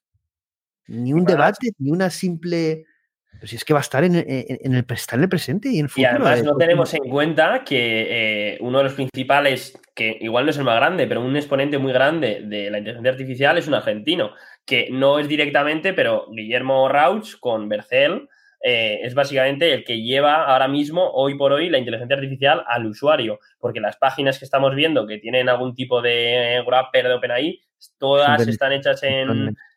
Ni 0.87 1.11
un 1.13 1.25
debate, 1.25 1.71
ni 1.79 1.91
una 1.91 2.09
simple. 2.09 2.85
Pero 3.33 3.47
si 3.47 3.57
es 3.57 3.65
que 3.65 3.73
va 3.73 3.79
a 3.79 3.81
estar 3.81 4.03
en, 4.05 4.15
en- 4.15 4.25
en 4.27 4.73
el, 4.73 4.85
en 4.87 5.19
el 5.21 5.29
presente 5.29 5.67
y 5.67 5.79
en 5.79 5.85
el 5.85 5.85
Y 5.87 5.89
futuro. 5.89 6.09
además 6.11 6.39
eh, 6.39 6.43
no 6.43 6.55
tenemos 6.55 6.93
en 6.93 7.03
cuenta 7.09 7.63
que 7.65 8.53
eh, 8.53 8.57
uno 8.61 8.77
de 8.77 8.83
los 8.85 8.93
principales, 8.93 9.77
que 9.93 10.17
igual 10.21 10.45
no 10.45 10.51
es 10.51 10.57
el 10.57 10.63
más 10.63 10.77
grande, 10.77 11.05
pero 11.07 11.19
un 11.21 11.35
exponente 11.35 11.77
muy 11.77 11.91
grande 11.91 12.43
de 12.45 12.69
la 12.71 12.77
inteligencia 12.77 13.11
artificial 13.11 13.57
es 13.57 13.67
un 13.67 13.73
argentino, 13.73 14.31
que 14.65 14.87
no 14.91 15.19
es 15.19 15.27
directamente, 15.27 15.91
pero 15.93 16.27
Guillermo 16.31 16.87
Rauch 16.87 17.37
con 17.41 17.67
Bercel 17.67 18.29
eh, 18.67 19.01
es 19.03 19.13
básicamente 19.13 19.71
el 19.73 19.83
que 19.83 20.01
lleva 20.01 20.43
ahora 20.45 20.67
mismo, 20.67 21.11
hoy 21.11 21.35
por 21.35 21.51
hoy, 21.51 21.69
la 21.69 21.77
inteligencia 21.77 22.15
artificial 22.15 22.63
al 22.67 22.87
usuario, 22.87 23.39
porque 23.59 23.79
las 23.79 23.95
páginas 23.97 24.39
que 24.39 24.45
estamos 24.45 24.73
viendo 24.73 25.05
que 25.05 25.19
tienen 25.19 25.49
algún 25.49 25.75
tipo 25.75 26.01
de 26.01 26.63
wrapper 26.65 27.07
de 27.07 27.13
OpenAI, 27.13 27.61
todas 27.99 28.39
están 28.53 28.71
hechas 28.73 29.03
en, 29.03 29.29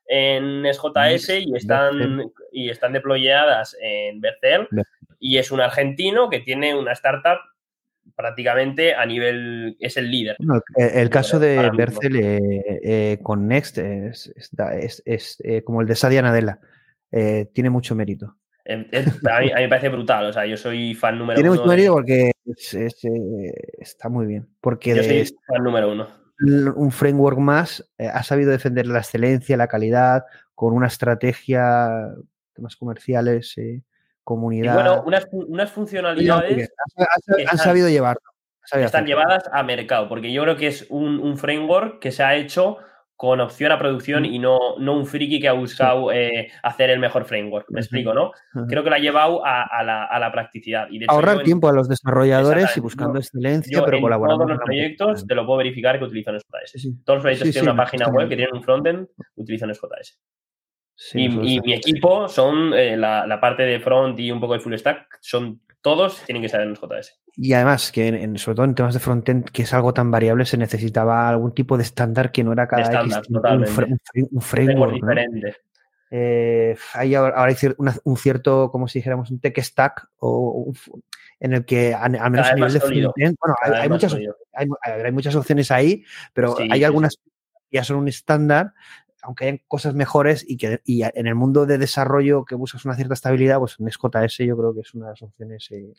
en 0.07 0.65
SJS 0.73 1.29
y 1.41 1.55
están, 1.55 2.23
y 2.51 2.71
están 2.71 2.93
deployadas 2.95 3.77
en 3.83 4.21
Bercel 4.23 4.67
y 5.21 5.37
es 5.37 5.51
un 5.51 5.61
argentino 5.61 6.31
que 6.31 6.41
tiene 6.41 6.75
una 6.75 6.93
startup 6.93 7.41
prácticamente 8.17 8.95
a 8.95 9.05
nivel, 9.05 9.77
es 9.81 9.99
el 9.99 10.11
líder. 10.11 10.37
El, 10.77 10.89
el 10.99 11.11
caso 11.11 11.39
de. 11.39 11.57
Bercel 11.77 12.17
eh, 12.17 12.81
eh, 12.83 13.19
con 13.23 13.47
Next 13.47 13.77
es, 13.77 14.33
es- 14.35 14.51
es- 14.81 15.03
es, 15.05 15.41
eh, 15.45 15.63
como 15.63 15.83
el 15.83 15.87
de 15.87 15.95
Sadia 15.95 16.23
Nadella. 16.23 16.59
Tiene 17.53 17.69
mucho 17.71 17.95
mérito. 17.95 18.37
Eh, 18.71 18.87
es- 18.93 19.07
a, 19.27 19.41
mí, 19.41 19.51
a 19.51 19.57
mí 19.57 19.63
me 19.63 19.69
parece 19.69 19.89
brutal, 19.89 20.27
o 20.27 20.33
sea, 20.33 20.45
yo 20.47 20.57
soy 20.57 20.95
fan 20.95 21.19
número 21.19 21.37
Tiene 21.37 21.51
uno. 21.51 21.59
mucho 21.61 21.71
de- 21.71 21.77
mérito 21.77 21.95
porque 21.95 22.33
es- 22.45 22.75
es, 22.75 23.05
eh, 23.05 23.53
está 23.79 24.09
muy 24.11 24.27
bien. 24.27 24.47
Porque 24.61 24.95
yo 24.95 25.03
soy 25.03 25.17
es 25.21 25.35
fan 25.47 25.65
número 25.65 25.91
uno. 25.91 26.07
un 26.77 26.93
framework 26.93 27.39
más 27.39 27.83
eh, 27.99 28.07
ha 28.07 28.23
sabido 28.23 28.51
defender 28.53 28.87
la 28.87 28.99
excelencia, 28.99 29.57
la 29.57 29.67
calidad, 29.69 30.25
con 30.55 30.73
una 30.75 30.87
estrategia, 30.87 31.89
temas 32.53 32.77
comerciales, 32.77 33.57
eh, 33.59 33.81
Y 33.81 33.83
comunidad. 34.23 34.75
bueno, 34.75 35.03
unas, 35.07 35.27
unas 35.33 35.71
funcionalidades 35.73 36.71
han, 37.51 37.59
sabido 37.59 37.89
llevarlo. 37.89 38.21
sabido 38.65 38.87
están 38.87 39.05
hacerlo. 39.05 39.23
llevadas 39.23 39.45
a 39.51 39.63
mercado, 39.63 40.09
porque 40.09 40.31
yo 40.33 40.43
creo 40.43 40.57
que 40.57 40.67
es 40.67 40.87
un, 40.91 41.19
un 41.21 41.39
framework 41.39 42.01
que 42.01 42.13
se 42.13 42.23
ha 42.23 42.35
hecho 42.37 42.77
con 43.19 43.41
opción 43.41 43.73
a 43.73 43.79
producción 43.81 44.25
y 44.25 44.39
no, 44.39 44.79
no 44.79 44.95
un 44.97 45.05
friki 45.05 45.41
que 45.41 45.49
ha 45.49 45.53
buscado 45.53 46.13
eh, 46.13 46.53
hacer 46.63 46.89
el 46.91 47.01
mejor 47.01 47.25
framework. 47.25 47.67
Me 47.69 47.81
explico, 47.81 48.15
¿no? 48.15 48.31
Creo 48.69 48.85
que 48.85 48.91
lo 48.91 48.95
ha 48.95 49.01
llevado 49.01 49.45
a, 49.45 49.65
a 49.65 49.83
la, 49.83 50.05
a 50.05 50.21
la 50.21 50.31
practicidad. 50.31 50.87
Y 50.89 51.01
de 51.01 51.05
hecho, 51.07 51.13
Ahorrar 51.13 51.39
en- 51.39 51.43
tiempo 51.43 51.69
a 51.69 51.73
los 51.73 51.89
desarrolladores 51.89 52.77
y 52.77 52.81
buscando 52.81 53.15
Yo- 53.15 53.19
excelencia, 53.19 53.77
yo 53.77 53.85
pero 53.85 53.97
en 53.97 54.03
colaborando. 54.05 54.37
todos 54.45 54.51
los 54.51 54.59
la 54.61 54.65
proyectos 54.65 55.27
te 55.27 55.35
lo 55.35 55.45
puedo 55.45 55.59
verificar 55.59 55.99
que 55.99 56.05
utilizan 56.05 56.37
SJS. 56.39 56.71
Sí, 56.71 56.79
sí. 56.79 56.95
Todos 57.05 57.17
los 57.17 57.23
proyectos 57.23 57.47
Sí, 57.49 57.53
que 57.53 57.59
tienen 57.59 57.73
una 57.75 57.83
página 57.83 58.07
web, 58.09 58.29
que 58.29 58.37
tienen 58.37 58.55
un 58.55 58.63
frontend, 58.63 59.09
utilizan 59.35 59.75
SJS. 59.75 60.21
Y, 61.15 61.25
y 61.57 61.61
mi 61.61 61.75
equipo 61.75 62.29
son 62.29 62.73
eh, 62.73 62.97
la, 62.97 63.27
la 63.27 63.41
parte 63.41 63.65
de 63.65 63.81
front 63.81 64.17
y 64.21 64.31
un 64.31 64.39
poco 64.41 64.55
de 64.55 64.61
full 64.61 64.75
stack, 64.77 65.19
son 65.21 65.61
todos 65.83 66.23
tienen 66.25 66.41
que 66.43 66.49
ser 66.49 66.61
en 66.61 66.75
JS. 66.75 67.21
Y 67.41 67.53
además, 67.53 67.93
que 67.93 68.09
en- 68.09 68.15
en- 68.17 68.39
sobre 68.39 68.57
todo 68.57 68.65
en 68.67 68.75
temas 68.75 68.95
de 68.95 69.01
frontend, 69.01 69.45
que 69.51 69.63
es 69.63 69.73
algo 69.73 69.95
tan 69.95 70.11
variable, 70.11 70.45
se 70.45 70.57
necesitaba 70.57 71.29
algún 71.29 71.55
tipo 71.55 71.77
de 71.77 71.85
estándar 71.85 72.33
que 72.33 72.43
no 72.43 72.53
era 72.53 72.67
cada 72.67 72.83
estándar, 72.83 73.21
X 73.21 74.29
un, 74.33 74.41
Framework 74.41 74.95
diferente. 74.95 75.57
Eh, 76.11 76.75
hay 76.95 77.15
ahora 77.15 77.37
ahora 77.37 77.51
hay 77.51 77.55
cier- 77.55 77.75
una- 77.79 77.95
un 78.05 78.17
cierto, 78.17 78.71
como 78.73 78.89
si 78.89 78.99
dijéramos, 78.99 79.31
un 79.31 79.39
tech 79.41 79.57
stack 79.61 80.09
o 80.19 80.73
en 81.39 81.53
el 81.53 81.65
que 81.65 81.95
al 81.95 82.11
menos 82.11 82.47
a 82.49 82.55
nivel 82.57 82.73
de 82.73 82.81
frontend, 82.81 83.37
bueno, 83.41 83.55
hay, 83.63 83.89
muchas, 83.89 84.15
hay, 84.55 84.69
hay 85.05 85.13
muchas 85.13 85.35
opciones 85.37 85.71
ahí, 85.71 86.03
pero 86.33 86.57
Sí, 86.57 86.69
hay 86.73 86.79
sí, 86.81 86.85
algunas 86.85 87.15
que 87.17 87.31
ya 87.77 87.85
son 87.85 87.99
un 87.99 88.09
estándar, 88.09 88.73
aunque 89.23 89.45
hay 89.45 89.59
cosas 89.69 89.95
mejores 89.95 90.45
y 90.49 90.57
que 90.57 90.81
y 90.85 91.03
en 91.03 91.27
el 91.29 91.35
mundo 91.37 91.67
de 91.67 91.77
desarrollo 91.79 92.45
que 92.45 92.55
buscas 92.57 92.85
una 92.85 92.97
cierta 92.97 93.15
estabilidad, 93.15 93.59
pues 93.59 93.79
un 93.79 93.87
SKS 93.89 94.45
yo 94.47 94.57
creo 94.57 94.75
que 94.75 94.81
es 94.81 94.95
una 94.95 95.07
de 95.07 95.13
las 95.13 95.23
opciones. 95.23 95.69
eh. 95.71 95.93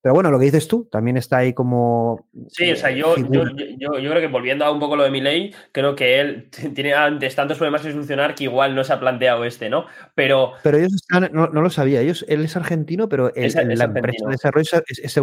Pero 0.00 0.14
bueno, 0.14 0.30
lo 0.30 0.38
que 0.38 0.44
dices 0.44 0.68
tú 0.68 0.88
también 0.90 1.16
está 1.16 1.38
ahí 1.38 1.52
como. 1.52 2.28
Sí, 2.50 2.70
o 2.70 2.76
sea, 2.76 2.90
eh, 2.90 2.96
yo, 2.96 3.16
yo, 3.16 3.42
yo, 3.78 3.98
yo 3.98 4.10
creo 4.10 4.20
que 4.20 4.28
volviendo 4.28 4.64
a 4.64 4.70
un 4.70 4.78
poco 4.78 4.94
lo 4.94 5.02
de 5.02 5.10
mi 5.10 5.20
ley, 5.20 5.52
creo 5.72 5.96
que 5.96 6.20
él 6.20 6.48
tiene 6.74 6.94
antes 6.94 7.34
tantos 7.34 7.58
problemas 7.58 7.82
que 7.82 7.90
solucionar 7.90 8.34
que 8.36 8.44
igual 8.44 8.76
no 8.76 8.84
se 8.84 8.92
ha 8.92 9.00
planteado 9.00 9.44
este, 9.44 9.68
¿no? 9.68 9.86
Pero 10.14 10.52
Pero 10.62 10.78
ellos 10.78 10.94
están, 10.94 11.28
no, 11.32 11.48
no 11.48 11.62
lo 11.62 11.68
sabía, 11.70 12.00
ellos, 12.00 12.24
él 12.28 12.44
es 12.44 12.56
argentino, 12.56 13.08
pero 13.08 13.34
el- 13.34 13.44
Es- 13.46 13.56
es 13.56 13.78
la 13.78 13.84
empresa 13.86 13.98
argentino. 13.98 14.28
de 14.28 14.32
desarrollo 14.34 14.84
es, 14.88 14.98
es 15.00 15.16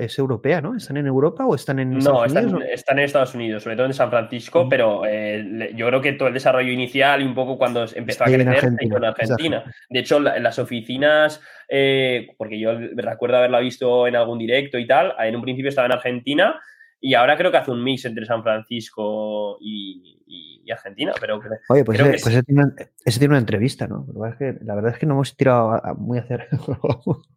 es- 0.00 0.18
europea, 0.18 0.60
¿no? 0.60 0.74
¿Están 0.76 0.96
en 0.96 1.06
Europa 1.06 1.46
o 1.46 1.54
están 1.54 1.78
en 1.78 1.90
No, 1.92 1.98
Estados 2.24 2.26
están, 2.26 2.62
están 2.62 2.98
en 2.98 3.04
Estados 3.04 3.34
Unidos, 3.36 3.62
sobre 3.62 3.76
todo 3.76 3.86
en 3.86 3.94
San 3.94 4.10
Francisco, 4.10 4.68
pero 4.68 5.02
eh, 5.06 5.72
yo 5.76 5.86
creo 5.86 6.00
que 6.00 6.12
todo 6.14 6.26
el 6.28 6.34
desarrollo 6.34 6.72
inicial 6.72 7.22
y 7.22 7.24
un 7.24 7.34
poco 7.36 7.56
cuando 7.56 7.82
empezó 7.94 8.24
a 8.24 8.26
Está 8.26 8.30
en 8.30 8.34
crecer 8.48 8.60
se 8.60 8.66
Argentina, 8.66 8.96
en 8.96 9.04
Argentina. 9.04 9.64
De 9.88 9.98
hecho, 10.00 10.18
la- 10.18 10.36
en 10.36 10.42
las 10.42 10.58
oficinas, 10.58 11.40
eh, 11.68 12.28
porque 12.38 12.58
yo 12.58 12.72
recuerdo 12.96 13.36
haberla 13.36 13.60
visto 13.60 14.06
en 14.06 14.16
algún 14.16 14.38
directo 14.38 14.78
y 14.78 14.86
tal, 14.86 15.14
en 15.20 15.36
un 15.36 15.42
principio 15.42 15.68
estaba 15.68 15.86
en 15.86 15.92
Argentina 15.92 16.60
y 17.00 17.14
ahora 17.14 17.36
creo 17.36 17.50
que 17.50 17.58
hace 17.58 17.70
un 17.70 17.84
mix 17.84 18.04
entre 18.06 18.26
San 18.26 18.42
Francisco 18.42 19.58
y, 19.60 20.18
y- 20.26 20.62
y 20.64 20.70
Argentina, 20.70 21.12
pero 21.20 21.40
Oye, 21.68 21.84
pues, 21.84 21.96
creo 21.98 22.10
ese, 22.10 22.16
que 22.16 22.22
pues 22.22 22.34
ese 22.34 22.42
tiene 22.42 22.62
una, 22.64 22.74
ese 23.04 23.18
tiene 23.18 23.32
una 23.32 23.38
entrevista, 23.38 23.86
¿no? 23.86 24.04
Que 24.06 24.12
pasa 24.12 24.28
es 24.32 24.36
que 24.58 24.64
la 24.64 24.74
verdad 24.74 24.92
es 24.92 24.98
que 24.98 25.06
no 25.06 25.14
hemos 25.14 25.36
tirado 25.36 25.70
a- 25.72 25.78
a 25.82 25.94
muy 25.94 26.18
hacer. 26.18 26.48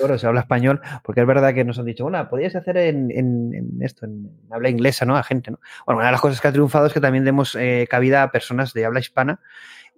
Ahora 0.00 0.18
se 0.18 0.26
habla 0.26 0.40
español, 0.40 0.80
porque 1.02 1.20
es 1.22 1.26
verdad 1.26 1.54
que 1.54 1.64
nos 1.64 1.78
han 1.78 1.86
dicho, 1.86 2.04
bueno, 2.04 2.28
podrías 2.28 2.54
hacer 2.56 2.76
en, 2.76 3.10
en- 3.10 3.54
en 3.54 3.82
esto, 3.82 4.04
en 4.06 4.30
habla 4.50 4.68
inglesa, 4.68 5.04
¿no? 5.06 5.16
A 5.16 5.22
gente, 5.22 5.50
¿no? 5.50 5.58
Bueno, 5.86 5.98
una 5.98 6.06
de 6.08 6.12
las 6.12 6.20
cosas 6.20 6.40
que 6.40 6.48
ha 6.48 6.52
triunfado 6.52 6.86
es 6.86 6.92
que 6.92 7.00
también 7.00 7.24
demos 7.24 7.54
eh, 7.54 7.86
cabida 7.88 8.22
a 8.22 8.30
personas 8.30 8.72
de 8.74 8.84
habla 8.84 9.00
hispana 9.00 9.40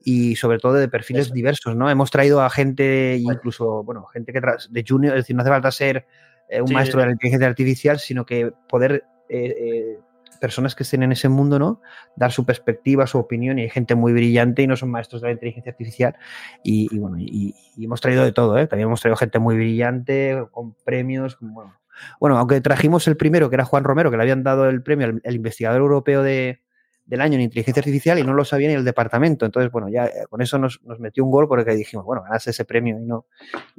y 0.05 0.37
sobre 0.37 0.59
todo 0.59 0.75
de 0.75 0.89
perfiles 0.89 1.33
diversos, 1.33 1.77
¿no? 1.77 1.91
Hemos 1.91 2.11
traído 2.11 2.43
a 2.43 2.51
gente, 2.51 3.17
incluso, 3.21 3.83
bueno, 3.85 4.05
gente 4.07 4.33
que 4.33 4.41
de 4.41 4.85
junior, 4.87 5.17
es 5.17 5.25
decir, 5.25 5.37
no 5.37 5.43
hace 5.43 5.51
falta 5.51 5.71
ser 5.71 6.07
eh, 6.49 6.61
un 6.61 6.69
Sí, 6.69 6.75
maestro 6.75 7.01
de 7.01 7.07
la 7.07 7.13
inteligencia 7.13 7.49
artificial, 7.49 7.99
sino 7.99 8.25
que 8.25 8.53
poder 8.69 9.05
eh, 9.29 9.55
eh, 9.59 9.99
personas 10.41 10.75
que 10.75 10.83
estén 10.83 11.03
en 11.03 11.13
ese 11.13 11.29
mundo, 11.29 11.59
¿no? 11.59 11.81
Dar 12.17 12.33
su 12.33 12.45
perspectiva, 12.45 13.07
su 13.07 13.19
opinión, 13.19 13.59
y 13.59 13.63
hay 13.63 13.71
gente 13.71 13.95
muy 13.95 14.13
brillante 14.13 14.63
y 14.63 14.67
no 14.67 14.77
son 14.77 14.91
maestros 14.91 15.23
de 15.23 15.29
la 15.29 15.33
inteligencia 15.33 15.71
artificial. 15.71 16.17
Y, 16.65 16.89
y 16.95 16.99
bueno, 16.99 17.19
y, 17.19 17.55
y 17.77 17.85
hemos 17.85 18.01
traído 18.01 18.25
de 18.25 18.33
todo, 18.33 18.59
¿eh? 18.59 18.67
También 18.67 18.89
hemos 18.89 19.01
traído 19.01 19.17
gente 19.17 19.39
muy 19.39 19.57
brillante, 19.57 20.45
con 20.51 20.75
premios, 20.85 21.37
con, 21.37 21.55
bueno, 21.55 21.75
bueno, 22.19 22.39
aunque 22.39 22.61
trajimos 22.61 23.07
el 23.07 23.17
primero, 23.17 23.51
que 23.51 23.57
era 23.57 23.65
Juan 23.65 23.85
Romero, 23.85 24.11
que 24.11 24.17
le 24.17 24.23
habían 24.23 24.43
dado 24.43 24.69
el 24.69 24.83
premio 24.83 25.07
al 25.07 25.21
el 25.25 25.35
investigador 25.35 25.81
europeo 25.83 26.23
de, 26.23 26.62
del 27.05 27.21
año 27.21 27.35
en 27.35 27.43
inteligencia 27.43 27.81
artificial 27.81 28.19
y 28.19 28.23
no 28.25 28.33
lo 28.33 28.45
sabía 28.45 28.69
ni 28.69 28.75
el 28.75 28.85
departamento. 28.85 29.45
Entonces, 29.45 29.71
bueno, 29.73 29.89
ya 29.89 30.07
eh, 30.07 30.25
con 30.31 30.41
eso 30.41 30.59
nos, 30.59 30.83
nos 30.85 31.01
metió 31.01 31.25
un 31.25 31.31
gol 31.31 31.49
porque 31.49 31.73
dijimos, 31.75 32.07
bueno, 32.07 32.23
ganas 32.23 32.47
ese 32.47 32.65
premio 32.65 32.97
y 32.99 33.05
no, 33.05 33.27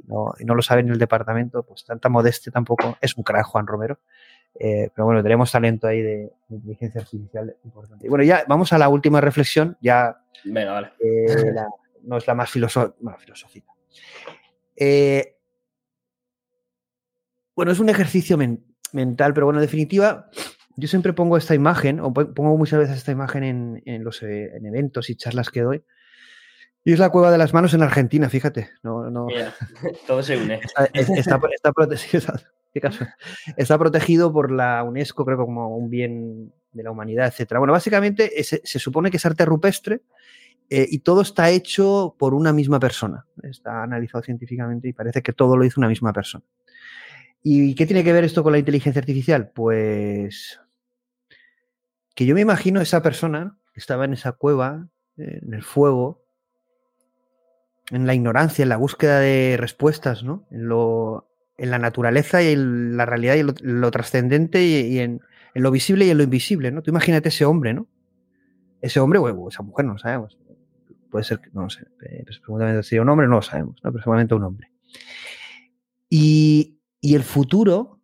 no, 0.06 0.34
y 0.38 0.44
no 0.44 0.54
lo 0.54 0.62
sabe 0.62 0.82
ni 0.82 0.90
el 0.90 0.98
departamento, 0.98 1.62
pues 1.62 1.84
tanta 1.84 2.08
modestia 2.08 2.52
tampoco. 2.52 2.96
Es 3.00 3.16
un 3.16 3.24
crack 3.24 3.46
Juan 3.46 3.66
Romero. 3.66 3.98
Eh, 4.58 4.88
pero 4.94 5.06
bueno, 5.06 5.20
tenemos 5.22 5.50
talento 5.50 5.88
ahí 5.88 6.00
de, 6.00 6.30
inteligencia 6.48 7.00
artificial 7.00 7.56
importante. 7.64 8.06
Y 8.06 8.08
bueno, 8.08 8.22
ya 8.24 8.44
vamos 8.46 8.72
a 8.72 8.78
la 8.78 8.88
última 8.88 9.20
reflexión, 9.20 9.76
ya 9.80 10.16
Venga, 10.44 10.72
vale. 10.72 10.92
eh, 11.00 11.50
la- 11.52 11.68
no 12.02 12.18
es 12.18 12.26
la 12.26 12.34
más 12.34 12.50
filosófica. 12.50 12.94
Bueno, 13.00 13.18
filosófica. 13.18 13.72
Eh, 14.76 15.36
bueno, 17.56 17.72
es 17.72 17.78
un 17.80 17.88
ejercicio 17.88 18.36
men- 18.36 18.64
mental, 18.92 19.32
pero 19.34 19.46
bueno, 19.46 19.58
en 19.60 19.64
definitiva, 19.66 20.28
yo 20.76 20.88
siempre 20.88 21.12
pongo 21.12 21.36
esta 21.36 21.54
imagen, 21.54 22.00
o 22.00 22.12
po- 22.12 22.32
pongo 22.34 22.56
muchas 22.56 22.78
veces 22.80 22.96
esta 22.98 23.12
imagen 23.12 23.44
en, 23.44 23.82
en 23.84 24.04
los 24.04 24.22
eh, 24.22 24.50
en 24.56 24.66
eventos 24.66 25.10
y 25.10 25.16
charlas 25.16 25.50
que 25.50 25.62
doy. 25.62 25.84
Y 26.86 26.92
es 26.92 26.98
la 26.98 27.08
cueva 27.10 27.30
de 27.30 27.38
las 27.38 27.54
manos 27.54 27.72
en 27.74 27.82
Argentina, 27.82 28.28
fíjate. 28.28 28.70
No, 28.82 29.08
no, 29.10 29.26
Mira, 29.26 29.54
todo 30.06 30.22
se 30.22 30.36
une. 30.36 30.60
está, 30.62 30.86
es- 30.92 31.08
está, 31.10 31.40
está 31.54 31.72
protegido, 31.72 32.34
está 33.56 33.78
protegido 33.78 34.32
por 34.32 34.50
la 34.50 34.82
UNESCO, 34.84 35.24
creo 35.24 35.38
que 35.38 35.44
como 35.44 35.76
un 35.76 35.88
bien 35.90 36.52
de 36.72 36.82
la 36.82 36.90
humanidad, 36.90 37.28
etcétera. 37.28 37.60
Bueno, 37.60 37.72
básicamente 37.72 38.30
se 38.42 38.78
supone 38.80 39.10
que 39.10 39.16
es 39.18 39.24
arte 39.26 39.44
rupestre 39.44 40.02
eh, 40.68 40.86
y 40.90 40.98
todo 40.98 41.22
está 41.22 41.50
hecho 41.50 42.16
por 42.18 42.34
una 42.34 42.52
misma 42.52 42.80
persona. 42.80 43.26
Está 43.44 43.84
analizado 43.84 44.24
científicamente 44.24 44.88
y 44.88 44.92
parece 44.92 45.22
que 45.22 45.32
todo 45.32 45.56
lo 45.56 45.64
hizo 45.64 45.78
una 45.80 45.88
misma 45.88 46.12
persona. 46.12 46.44
¿Y 47.42 47.74
qué 47.76 47.86
tiene 47.86 48.02
que 48.02 48.12
ver 48.12 48.24
esto 48.24 48.42
con 48.42 48.52
la 48.52 48.58
inteligencia 48.58 48.98
artificial? 49.00 49.50
Pues 49.54 50.58
que 52.14 52.26
yo 52.26 52.34
me 52.34 52.40
imagino 52.40 52.80
esa 52.80 53.02
persona 53.02 53.58
que 53.72 53.80
estaba 53.80 54.04
en 54.04 54.12
esa 54.12 54.32
cueva, 54.32 54.88
eh, 55.16 55.40
en 55.42 55.54
el 55.54 55.62
fuego, 55.62 56.24
en 57.90 58.06
la 58.06 58.14
ignorancia, 58.14 58.62
en 58.62 58.68
la 58.68 58.76
búsqueda 58.76 59.20
de 59.20 59.56
respuestas, 59.58 60.22
¿no? 60.22 60.46
En, 60.50 60.68
lo, 60.68 61.28
en 61.58 61.70
la 61.70 61.78
naturaleza 61.78 62.42
y 62.42 62.52
en 62.52 62.96
la 62.96 63.04
realidad 63.04 63.34
y 63.34 63.42
lo, 63.42 63.54
lo 63.60 63.90
trascendente 63.90 64.64
y, 64.64 64.98
en, 65.00 65.20
en 65.54 65.62
lo 65.62 65.70
visible 65.70 66.06
y 66.06 66.10
en 66.10 66.18
lo 66.18 66.24
invisible, 66.24 66.70
¿no? 66.70 66.82
Tú 66.82 66.90
imagínate 66.90 67.28
ese 67.28 67.44
hombre, 67.44 67.74
¿no? 67.74 67.88
Ese 68.80 69.00
hombre 69.00 69.18
o 69.18 69.48
esa 69.48 69.62
mujer, 69.62 69.86
no 69.86 69.94
lo 69.94 69.98
sabemos. 69.98 70.38
Puede 71.10 71.24
ser 71.24 71.40
que, 71.40 71.50
no 71.52 71.62
lo 71.62 71.70
sé, 71.70 71.86
seguramente 72.44 72.82
sería 72.82 73.02
un 73.02 73.08
hombre, 73.08 73.26
no 73.26 73.36
lo 73.36 73.42
sabemos, 73.42 73.80
¿no? 73.82 73.92
Pero 73.92 74.36
un 74.36 74.44
hombre. 74.44 74.70
Y, 76.08 76.80
y 77.00 77.14
el 77.14 77.22
futuro, 77.22 78.00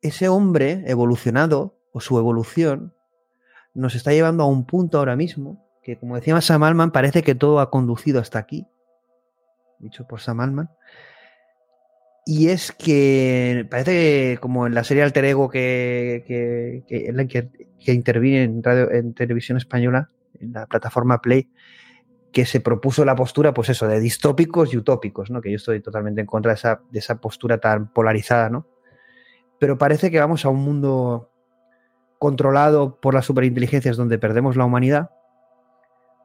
ese 0.00 0.28
hombre 0.28 0.84
evolucionado 0.86 1.80
o 1.92 2.00
su 2.00 2.18
evolución, 2.18 2.94
nos 3.74 3.94
está 3.94 4.12
llevando 4.12 4.42
a 4.44 4.46
un 4.46 4.64
punto 4.64 4.98
ahora 4.98 5.16
mismo 5.16 5.64
que, 5.82 5.98
como 5.98 6.16
decía 6.16 6.40
Sam 6.40 6.62
Altman, 6.62 6.92
parece 6.92 7.22
que 7.22 7.34
todo 7.34 7.60
ha 7.60 7.70
conducido 7.70 8.20
hasta 8.20 8.38
aquí, 8.38 8.66
dicho 9.78 10.06
por 10.06 10.20
Sam 10.20 10.40
Altman, 10.40 10.70
y 12.26 12.48
es 12.48 12.72
que 12.72 13.66
parece 13.70 13.90
que, 13.90 14.38
como 14.40 14.66
en 14.66 14.74
la 14.74 14.82
serie 14.82 15.02
Alter 15.02 15.26
Ego 15.26 15.50
que, 15.50 16.24
que, 16.26 16.84
que, 16.88 17.08
en 17.08 17.18
la 17.18 17.26
que, 17.26 17.50
que 17.78 17.92
interviene 17.92 18.44
en, 18.44 18.62
radio, 18.62 18.90
en 18.90 19.12
televisión 19.12 19.58
española, 19.58 20.08
en 20.40 20.52
la 20.52 20.66
plataforma 20.66 21.20
Play, 21.20 21.50
que 22.32 22.46
se 22.46 22.60
propuso 22.60 23.04
la 23.04 23.14
postura, 23.14 23.52
pues 23.52 23.68
eso, 23.68 23.86
de 23.86 24.00
distópicos 24.00 24.72
y 24.72 24.78
utópicos, 24.78 25.30
¿no? 25.30 25.42
Que 25.42 25.50
yo 25.50 25.56
estoy 25.56 25.80
totalmente 25.80 26.22
en 26.22 26.26
contra 26.26 26.52
de 26.52 26.56
esa, 26.56 26.80
de 26.90 26.98
esa 26.98 27.20
postura 27.20 27.58
tan 27.58 27.92
polarizada, 27.92 28.48
¿no? 28.48 28.66
Pero 29.60 29.76
parece 29.76 30.10
que 30.10 30.18
vamos 30.18 30.44
a 30.44 30.48
un 30.48 30.60
mundo 30.60 31.30
controlado 32.24 32.96
por 33.02 33.12
las 33.12 33.26
superinteligencias 33.26 33.98
donde 33.98 34.18
perdemos 34.18 34.56
la 34.56 34.64
humanidad, 34.64 35.10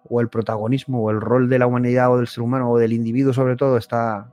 o 0.10 0.22
el 0.22 0.30
protagonismo, 0.30 1.03
o 1.03 1.11
el 1.11 1.19
rol 1.19 1.50
de 1.50 1.60
la 1.60 1.68
humanidad 1.68 2.10
o 2.14 2.16
del 2.16 2.28
ser 2.28 2.42
humano, 2.42 2.72
o 2.72 2.78
del 2.78 2.94
individuo 2.94 3.34
sobre 3.34 3.58
todo, 3.58 3.76
está 3.76 4.32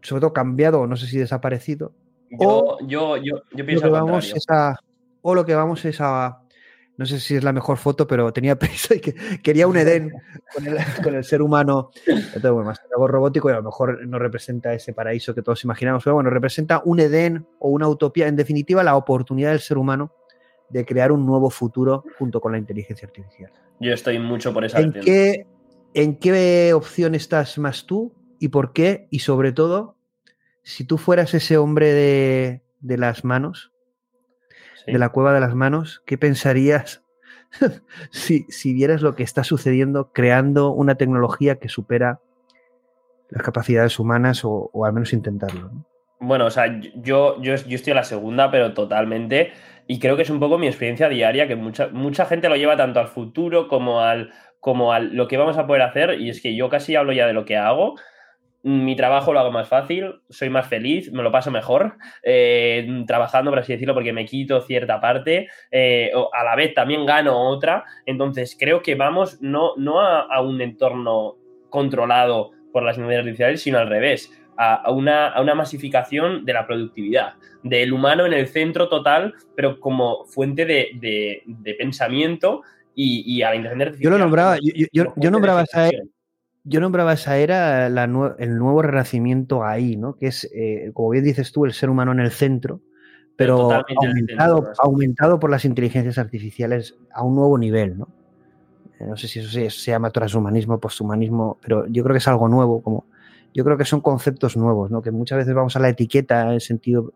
sobre 0.00 0.20
todo 0.20 0.32
cambiado, 0.32 0.86
no 0.86 0.94
sé 0.94 1.08
si 1.08 1.18
desaparecido. 1.18 1.90
Yo, 2.30 2.38
o 2.38 2.78
yo, 2.86 3.16
yo, 3.16 3.42
yo 3.50 3.64
lo 3.64 3.66
pienso 3.66 3.80
que 3.80 3.86
al 3.86 3.92
vamos 3.94 4.30
contrario. 4.30 4.36
es 4.36 4.46
a, 4.48 4.78
o 5.22 5.34
lo 5.34 5.44
que 5.44 5.56
vamos 5.56 5.84
es 5.84 6.00
a 6.00 6.41
no 6.96 7.06
sé 7.06 7.20
si 7.20 7.36
es 7.36 7.44
la 7.44 7.52
mejor 7.52 7.78
foto, 7.78 8.06
pero 8.06 8.32
tenía 8.32 8.58
prisa 8.58 8.94
y 8.94 9.00
que 9.00 9.14
quería 9.42 9.66
un 9.66 9.76
Edén 9.76 10.12
con 10.54 10.66
el, 10.66 10.76
con 11.02 11.14
el 11.14 11.24
ser 11.24 11.42
humano. 11.42 11.90
Entonces, 12.06 12.50
bueno, 12.50 12.64
más 12.64 12.80
algo 12.92 13.08
robótico 13.08 13.48
y 13.48 13.52
a 13.52 13.56
lo 13.56 13.62
mejor 13.62 14.06
no 14.06 14.18
representa 14.18 14.72
ese 14.74 14.92
paraíso 14.92 15.34
que 15.34 15.42
todos 15.42 15.64
imaginamos, 15.64 16.04
pero 16.04 16.14
bueno, 16.14 16.30
representa 16.30 16.82
un 16.84 17.00
Edén 17.00 17.46
o 17.58 17.70
una 17.70 17.88
utopía, 17.88 18.28
en 18.28 18.36
definitiva, 18.36 18.82
la 18.82 18.96
oportunidad 18.96 19.50
del 19.50 19.60
ser 19.60 19.78
humano 19.78 20.12
de 20.68 20.84
crear 20.84 21.12
un 21.12 21.26
nuevo 21.26 21.50
futuro 21.50 22.04
junto 22.18 22.40
con 22.40 22.52
la 22.52 22.58
inteligencia 22.58 23.06
artificial. 23.06 23.52
Yo 23.78 23.92
estoy 23.92 24.18
mucho 24.18 24.54
por 24.54 24.64
esa 24.64 24.80
¿En 24.80 24.92
qué, 24.92 25.46
¿En 25.94 26.16
qué 26.16 26.72
opción 26.72 27.14
estás 27.14 27.58
más 27.58 27.86
tú 27.86 28.14
y 28.38 28.48
por 28.48 28.72
qué? 28.72 29.06
Y 29.10 29.18
sobre 29.18 29.52
todo, 29.52 29.96
si 30.62 30.84
tú 30.84 30.96
fueras 30.98 31.34
ese 31.34 31.58
hombre 31.58 31.92
de, 31.92 32.62
de 32.80 32.96
las 32.96 33.24
manos, 33.24 33.72
Sí. 34.84 34.92
de 34.92 34.98
la 34.98 35.10
cueva 35.10 35.32
de 35.32 35.40
las 35.40 35.54
manos, 35.54 36.02
¿qué 36.06 36.18
pensarías 36.18 37.02
si, 38.10 38.44
si 38.48 38.72
vieras 38.72 39.02
lo 39.02 39.14
que 39.14 39.22
está 39.22 39.44
sucediendo 39.44 40.12
creando 40.12 40.70
una 40.70 40.96
tecnología 40.96 41.56
que 41.56 41.68
supera 41.68 42.20
las 43.30 43.42
capacidades 43.42 43.98
humanas 43.98 44.44
o, 44.44 44.70
o 44.72 44.84
al 44.84 44.92
menos 44.92 45.12
intentarlo? 45.12 45.70
¿no? 45.72 45.86
Bueno, 46.22 46.46
o 46.46 46.50
sea, 46.50 46.80
yo, 46.94 47.42
yo, 47.42 47.56
yo 47.56 47.74
estoy 47.74 47.92
a 47.92 47.96
la 47.96 48.04
segunda, 48.04 48.48
pero 48.52 48.74
totalmente. 48.74 49.52
Y 49.88 49.98
creo 49.98 50.14
que 50.14 50.22
es 50.22 50.30
un 50.30 50.38
poco 50.38 50.56
mi 50.56 50.68
experiencia 50.68 51.08
diaria, 51.08 51.48
que 51.48 51.56
mucha, 51.56 51.88
mucha 51.88 52.26
gente 52.26 52.48
lo 52.48 52.54
lleva 52.54 52.76
tanto 52.76 53.00
al 53.00 53.08
futuro 53.08 53.66
como 53.66 54.02
al, 54.02 54.32
como 54.60 54.92
al 54.92 55.16
lo 55.16 55.26
que 55.26 55.36
vamos 55.36 55.58
a 55.58 55.66
poder 55.66 55.82
hacer. 55.82 56.20
Y 56.20 56.30
es 56.30 56.40
que 56.40 56.54
yo 56.54 56.68
casi 56.68 56.94
hablo 56.94 57.12
ya 57.12 57.26
de 57.26 57.32
lo 57.32 57.44
que 57.44 57.56
hago. 57.56 57.96
Mi 58.64 58.94
trabajo 58.94 59.32
lo 59.32 59.40
hago 59.40 59.50
más 59.50 59.68
fácil, 59.68 60.20
soy 60.28 60.48
más 60.48 60.68
feliz, 60.68 61.10
me 61.12 61.22
lo 61.22 61.32
paso 61.32 61.50
mejor 61.50 61.96
eh, 62.22 63.04
trabajando, 63.06 63.50
por 63.50 63.58
así 63.58 63.72
decirlo, 63.72 63.94
porque 63.94 64.12
me 64.12 64.24
quito 64.24 64.60
cierta 64.60 65.00
parte, 65.00 65.48
eh, 65.70 66.12
a 66.32 66.44
la 66.44 66.54
vez 66.54 66.72
también 66.72 67.04
gano 67.04 67.48
otra. 67.48 67.84
Entonces 68.06 68.56
creo 68.58 68.80
que 68.80 68.94
vamos 68.94 69.40
no, 69.40 69.72
no 69.76 70.00
a, 70.00 70.20
a 70.22 70.40
un 70.42 70.60
entorno 70.60 71.36
controlado 71.70 72.52
por 72.72 72.84
las 72.84 72.96
inteligencias 72.96 73.24
artificiales, 73.24 73.62
sino 73.62 73.78
al 73.78 73.88
revés, 73.88 74.30
a, 74.56 74.74
a, 74.74 74.90
una, 74.92 75.28
a 75.28 75.40
una 75.40 75.54
masificación 75.54 76.44
de 76.44 76.52
la 76.52 76.66
productividad, 76.66 77.34
del 77.62 77.92
humano 77.92 78.26
en 78.26 78.32
el 78.32 78.46
centro 78.46 78.88
total, 78.88 79.34
pero 79.56 79.80
como 79.80 80.24
fuente 80.26 80.64
de, 80.64 80.90
de, 80.94 81.42
de 81.46 81.74
pensamiento 81.74 82.62
y, 82.94 83.24
y, 83.26 83.42
a 83.42 83.50
la 83.50 83.56
inteligencia 83.56 83.86
artificial. 83.86 84.12
Yo 84.12 84.18
lo 84.18 84.24
nombraba, 84.24 84.56
yo, 84.56 84.86
yo, 84.92 85.12
yo, 85.16 85.30
nombraba 85.30 85.62
esa 85.62 85.88
yo 86.64 86.80
nombraba 86.80 87.12
esa 87.12 87.36
era 87.38 87.88
la, 87.88 88.04
el 88.04 88.58
nuevo 88.58 88.82
renacimiento 88.82 89.64
ahí, 89.64 89.96
¿no? 89.96 90.16
Que 90.16 90.28
es, 90.28 90.48
eh, 90.54 90.90
como 90.94 91.10
bien 91.10 91.24
dices 91.24 91.52
tú, 91.52 91.64
el 91.64 91.72
ser 91.72 91.90
humano 91.90 92.12
en 92.12 92.20
el 92.20 92.30
centro, 92.30 92.80
pero, 93.36 93.68
pero 93.86 93.98
aumentado, 94.08 94.56
centro, 94.56 94.72
aumentado 94.78 95.40
por 95.40 95.50
las 95.50 95.64
inteligencias 95.64 96.18
artificiales 96.18 96.96
a 97.12 97.24
un 97.24 97.34
nuevo 97.34 97.58
nivel, 97.58 97.98
¿no? 97.98 98.08
No 99.00 99.16
sé 99.16 99.26
si 99.26 99.40
eso 99.40 99.50
se, 99.50 99.68
se 99.70 99.90
llama 99.90 100.10
transhumanismo, 100.10 100.78
posthumanismo, 100.78 101.58
pero 101.60 101.86
yo 101.88 102.04
creo 102.04 102.14
que 102.14 102.18
es 102.18 102.28
algo 102.28 102.48
nuevo, 102.48 102.82
como 102.82 103.06
yo 103.52 103.64
creo 103.64 103.76
que 103.76 103.84
son 103.84 104.00
conceptos 104.00 104.56
nuevos, 104.56 104.90
¿no? 104.90 105.02
Que 105.02 105.10
muchas 105.10 105.38
veces 105.38 105.54
vamos 105.54 105.74
a 105.76 105.80
la 105.80 105.88
etiqueta 105.88 106.42
en 106.42 106.48
el 106.50 106.60
sentido. 106.60 107.12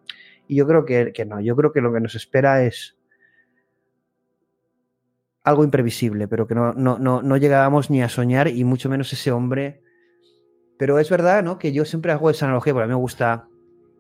Y 0.48 0.56
yo 0.56 0.66
creo 0.66 0.84
que, 0.84 1.12
que, 1.12 1.24
no, 1.24 1.40
yo 1.40 1.56
creo 1.56 1.72
que 1.72 1.80
lo 1.80 1.92
que 1.92 2.00
nos 2.00 2.14
espera 2.14 2.64
es 2.64 2.95
algo 5.46 5.62
imprevisible, 5.62 6.26
pero 6.26 6.48
que 6.48 6.56
no, 6.56 6.72
no, 6.72 6.98
no, 6.98 7.22
no 7.22 7.36
llegábamos 7.36 7.88
ni 7.88 8.02
a 8.02 8.08
soñar, 8.08 8.48
y 8.48 8.64
mucho 8.64 8.88
menos 8.88 9.12
ese 9.12 9.30
hombre. 9.30 9.80
Pero 10.76 10.98
es 10.98 11.08
verdad, 11.08 11.44
¿no? 11.44 11.56
Que 11.56 11.72
yo 11.72 11.84
siempre 11.84 12.10
hago 12.10 12.30
esa 12.30 12.46
analogía, 12.46 12.72
porque 12.72 12.84
a 12.84 12.86
mí 12.88 12.94
me 12.94 13.00
gusta. 13.00 13.46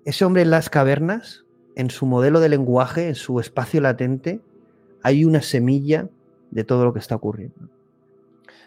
Ese 0.04 0.24
hombre 0.24 0.42
en 0.42 0.50
las 0.50 0.68
cavernas, 0.68 1.44
en 1.76 1.88
su 1.90 2.04
modelo 2.04 2.40
de 2.40 2.48
lenguaje, 2.48 3.06
en 3.06 3.14
su 3.14 3.38
espacio 3.38 3.80
latente, 3.80 4.40
hay 5.04 5.24
una 5.24 5.40
semilla 5.40 6.08
de 6.50 6.64
todo 6.64 6.84
lo 6.84 6.92
que 6.92 6.98
está 6.98 7.14
ocurriendo. 7.14 7.68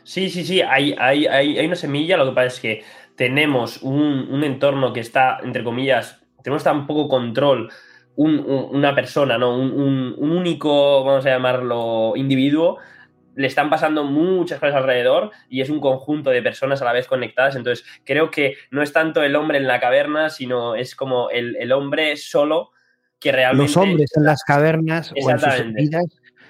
Sí, 0.03 0.29
sí, 0.29 0.45
sí, 0.45 0.61
hay, 0.61 0.95
hay, 0.97 1.27
hay, 1.27 1.65
una 1.65 1.75
semilla, 1.75 2.15
lo 2.15 2.29
que 2.29 2.31
pasa 2.31 2.47
es 2.47 2.59
que 2.61 2.83
tenemos 3.15 3.83
un, 3.83 4.41
entorno 4.41 4.93
que 4.93 5.01
está, 5.01 5.39
entre 5.43 5.65
comillas, 5.65 6.21
tenemos 6.41 6.63
tan 6.63 6.87
poco 6.87 7.09
control, 7.09 7.69
un, 8.15 8.39
un, 8.39 8.75
una 8.75 8.95
persona, 8.95 9.37
¿no? 9.37 9.57
Un, 9.57 10.15
un, 10.17 10.31
único, 10.31 11.03
vamos 11.03 11.25
a 11.25 11.29
llamarlo, 11.29 12.13
individuo, 12.15 12.77
le 13.35 13.47
están 13.47 13.69
pasando 13.69 14.03
muchas 14.03 14.59
cosas 14.59 14.75
alrededor 14.75 15.31
y 15.49 15.61
es 15.61 15.69
un 15.69 15.79
conjunto 15.79 16.29
de 16.29 16.41
personas 16.41 16.81
a 16.81 16.85
la 16.85 16.93
vez 16.93 17.07
conectadas. 17.07 17.55
Entonces, 17.55 17.85
creo 18.03 18.31
que 18.31 18.55
no 18.71 18.81
es 18.81 18.91
tanto 18.91 19.23
el 19.23 19.35
hombre 19.35 19.57
en 19.57 19.67
la 19.67 19.79
caverna, 19.79 20.29
sino 20.29 20.75
es 20.75 20.95
como 20.95 21.29
el, 21.29 21.55
el 21.55 21.71
hombre 21.71 22.17
solo 22.17 22.71
que 23.19 23.31
realmente. 23.31 23.71
Los 23.71 23.77
hombres 23.77 24.11
en 24.17 24.25
las 24.25 24.43
cavernas 24.43 25.11
o 25.11 25.29
en 25.29 25.39
sus 25.39 25.73
vidas 25.73 26.05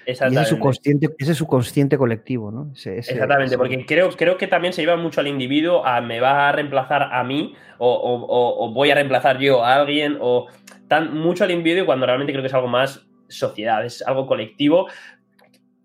ese 0.10 0.26
es, 0.26 0.48
su 0.48 0.58
consciente, 0.58 1.10
ese 1.20 1.34
es 1.34 1.38
su 1.38 1.46
consciente 1.46 1.98
colectivo, 1.98 2.50
¿no? 2.50 2.72
Ese, 2.74 2.98
ese, 2.98 3.14
Exactamente, 3.14 3.58
porque 3.58 3.86
creo, 3.86 4.10
creo 4.12 4.38
que 4.38 4.48
también 4.48 4.74
se 4.74 4.82
lleva 4.82 4.96
mucho 4.96 5.22
al 5.22 5.28
individuo 5.28 5.86
a 5.86 6.02
me 6.02 6.20
va 6.20 6.50
a 6.50 6.52
reemplazar 6.52 7.10
a 7.12 7.24
mí 7.24 7.54
o, 7.78 7.94
o, 7.94 8.26
o, 8.26 8.66
o 8.66 8.74
voy 8.74 8.90
a 8.90 8.96
reemplazar 8.96 9.38
yo 9.38 9.64
a 9.64 9.76
alguien 9.76 10.18
o 10.20 10.48
tan 10.90 11.14
mucho 11.18 11.46
al 11.46 11.52
individuo 11.52 11.86
cuando 11.86 12.06
realmente 12.06 12.34
creo 12.34 12.44
que 12.44 12.48
es 12.48 12.54
algo 12.54 12.68
más 12.68 13.08
sociedad, 13.30 13.86
es 13.86 14.02
algo 14.02 14.28
colectivo. 14.28 14.88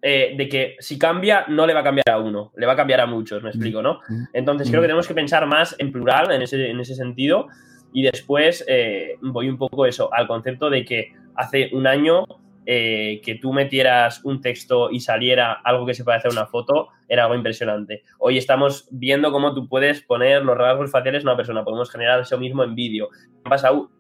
eh, 0.07 0.35
de 0.37 0.49
que 0.51 0.77
si 0.81 0.99
cambia, 0.99 1.47
no 1.49 1.67
le 1.67 1.73
va 1.73 1.81
a 1.81 1.85
cambiar 1.85 2.11
a 2.11 2.19
uno, 2.19 2.53
le 2.57 2.67
va 2.67 2.75
a 2.75 2.77
cambiar 2.77 3.01
a 3.01 3.07
muchos, 3.07 3.43
me 3.43 3.49
explico, 3.49 3.81
¿no? 3.81 4.01
Entonces 4.35 4.69
creo 4.69 4.83
que 4.83 4.89
tenemos 4.89 5.09
que 5.09 5.15
pensar 5.15 5.47
más 5.47 5.75
en 5.79 5.93
plural 5.93 6.31
en 6.31 6.43
ese, 6.43 6.69
en 6.69 6.79
ese 6.79 6.95
sentido. 6.95 7.47
Y 7.95 8.03
después 8.03 8.63
eh, 8.69 9.17
voy 9.23 9.49
un 9.49 9.57
poco 9.57 9.87
eso, 9.87 10.13
al 10.13 10.27
concepto 10.27 10.69
de 10.69 10.85
que 10.85 11.15
hace 11.37 11.71
un 11.73 11.87
año 11.87 12.27
eh, 12.67 13.23
que 13.25 13.37
tú 13.37 13.55
metieras 13.55 14.23
un 14.25 14.43
texto 14.43 14.91
y 14.91 15.01
saliera 15.01 15.53
algo 15.53 15.87
que 15.87 15.95
se 15.95 16.05
parece 16.05 16.29
a 16.29 16.33
una 16.33 16.47
foto 16.47 16.89
era 17.09 17.23
algo 17.23 17.35
impresionante. 17.35 18.03
Hoy 18.19 18.37
estamos 18.37 18.89
viendo 18.91 19.33
cómo 19.33 19.55
tú 19.55 19.69
puedes 19.69 20.03
poner 20.03 20.45
los 20.45 20.59
rasgos 20.59 20.91
faciales 20.91 21.23
de 21.23 21.31
una 21.31 21.37
persona, 21.37 21.65
podemos 21.65 21.91
generar 21.91 22.21
eso 22.21 22.37
mismo 22.37 22.63
en 22.63 22.75
vídeo. 22.75 23.09
Han 23.45 23.51
pasado 23.51 23.91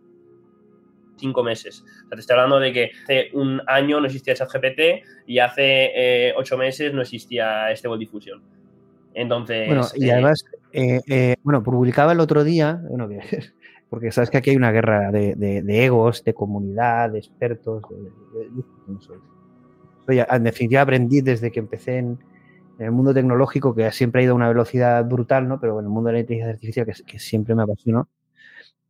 cinco 1.16 1.42
meses. 1.42 1.82
O 1.82 2.08
sea, 2.08 2.16
te 2.16 2.20
estoy 2.20 2.34
hablando 2.34 2.60
de 2.60 2.72
que 2.72 2.90
hace 3.02 3.30
un 3.32 3.60
año 3.66 4.00
no 4.00 4.06
existía 4.06 4.34
ChatGPT 4.34 4.80
y 5.26 5.38
hace 5.38 5.90
eh, 6.28 6.34
ocho 6.36 6.56
meses 6.56 6.92
no 6.92 7.02
existía 7.02 7.74
Stable 7.74 7.98
Diffusion. 7.98 8.42
Entonces. 9.14 9.66
Bueno, 9.68 9.86
y 9.94 10.10
además, 10.10 10.44
eh, 10.72 11.00
eh, 11.06 11.36
bueno, 11.42 11.62
publicaba 11.62 12.12
el 12.12 12.20
otro 12.20 12.44
día, 12.44 12.80
bueno, 12.88 13.08
porque 13.88 14.10
sabes 14.10 14.30
que 14.30 14.38
aquí 14.38 14.50
hay 14.50 14.56
una 14.56 14.72
guerra 14.72 15.10
de, 15.12 15.62
egos, 15.84 16.24
de 16.24 16.34
comunidad, 16.34 17.10
de 17.10 17.18
expertos. 17.18 17.82
en 20.08 20.44
definitiva, 20.44 20.82
aprendí 20.82 21.20
desde 21.20 21.52
que 21.52 21.60
empecé 21.60 21.98
en, 21.98 22.18
el 22.76 22.90
mundo 22.90 23.14
tecnológico, 23.14 23.72
que 23.72 23.92
siempre 23.92 24.20
ha 24.20 24.24
ido 24.24 24.32
a 24.32 24.34
una 24.34 24.48
velocidad 24.48 25.04
brutal, 25.04 25.46
¿no? 25.46 25.60
Pero 25.60 25.78
en 25.78 25.84
el 25.84 25.90
mundo 25.92 26.08
de 26.08 26.14
la 26.14 26.20
inteligencia 26.20 26.54
artificial, 26.54 26.86
que, 27.06 27.18
siempre 27.20 27.54
me 27.54 27.62
apasionó 27.62 28.08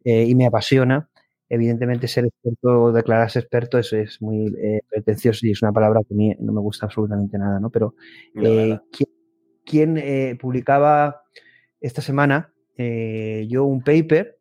y 0.07 0.35
me 0.35 0.47
apasiona, 0.47 1.11
evidentemente 1.55 2.09
ser 2.09 2.27
experto 2.27 2.83
o 2.83 2.93
declararse 2.93 3.39
experto 3.39 3.79
eso 3.79 3.97
es 3.97 4.21
muy 4.21 4.55
eh, 4.59 4.81
pretencioso 4.89 5.47
y 5.47 5.53
es 5.53 5.63
una 5.63 5.73
palabra 5.73 6.01
que 6.07 6.15
a 6.15 6.17
mí 6.17 6.35
no 6.41 6.53
me 6.53 6.61
gusta 6.61 6.87
absolutamente 6.87 7.39
nada, 7.39 7.61
¿no? 7.61 7.71
Pero 7.71 7.95
eh, 8.35 8.79
¿quién, 9.65 9.97
eh, 9.99 10.37
publicaba 10.41 11.23
esta 11.81 12.03
semana 12.03 12.53
yo 12.77 13.65
un 13.65 13.83
paper? 13.83 14.39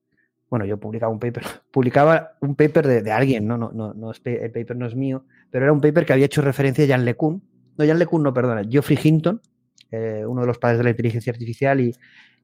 Bueno, 0.49 0.65
yo 0.65 0.79
publicaba 0.79 1.11
un 1.11 1.19
paper, 1.19 1.43
publicaba 1.71 2.33
un 2.41 2.55
paper 2.55 3.03
de, 3.03 3.11
alguien, 3.11 3.47
¿no? 3.47 3.57
No, 3.57 3.71
no, 3.71 3.93
no 3.93 4.11
el 4.11 4.51
paper 4.51 4.75
no 4.75 4.87
es 4.87 4.95
mío, 4.95 5.25
pero 5.51 5.65
era 5.65 5.73
un 5.73 5.81
paper 5.81 6.05
que 6.05 6.13
había 6.13 6.25
hecho 6.25 6.41
referencia 6.41 6.83
a 6.85 6.87
Jan 6.87 7.05
LeCun, 7.05 7.43
no 7.77 7.85
Jan 7.85 7.99
LeCun, 7.99 8.23
no, 8.23 8.33
perdona, 8.33 8.63
Geoffrey 8.67 8.97
Hinton, 9.01 9.41
uno 10.27 10.41
de 10.41 10.47
los 10.47 10.57
padres 10.57 10.79
de 10.79 10.83
la 10.85 10.89
inteligencia 10.89 11.31
artificial 11.31 11.79
y, 11.79 11.95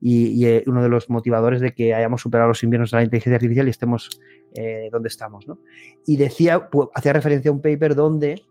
y, 0.02 0.46
y, 0.46 0.64
uno 0.68 0.82
de 0.84 0.90
los 0.90 1.10
motivadores 1.10 1.62
de 1.62 1.74
que 1.74 1.94
hayamos 1.94 2.22
superado 2.22 2.50
los 2.50 2.64
inviernos 2.64 2.92
de 2.92 2.98
la 2.98 3.04
inteligencia 3.04 3.36
artificial 3.36 3.68
y 3.68 3.72
estemos 3.72 4.22
eh, 4.56 4.90
donde 4.92 5.10
estamos. 5.10 5.48
¿no? 5.48 5.60
Y 6.06 6.18
decía, 6.18 6.70
hacía 6.94 7.14
referencia 7.14 7.50
a 7.50 7.54
un 7.54 7.62
paper 7.62 7.96
donde 7.96 8.42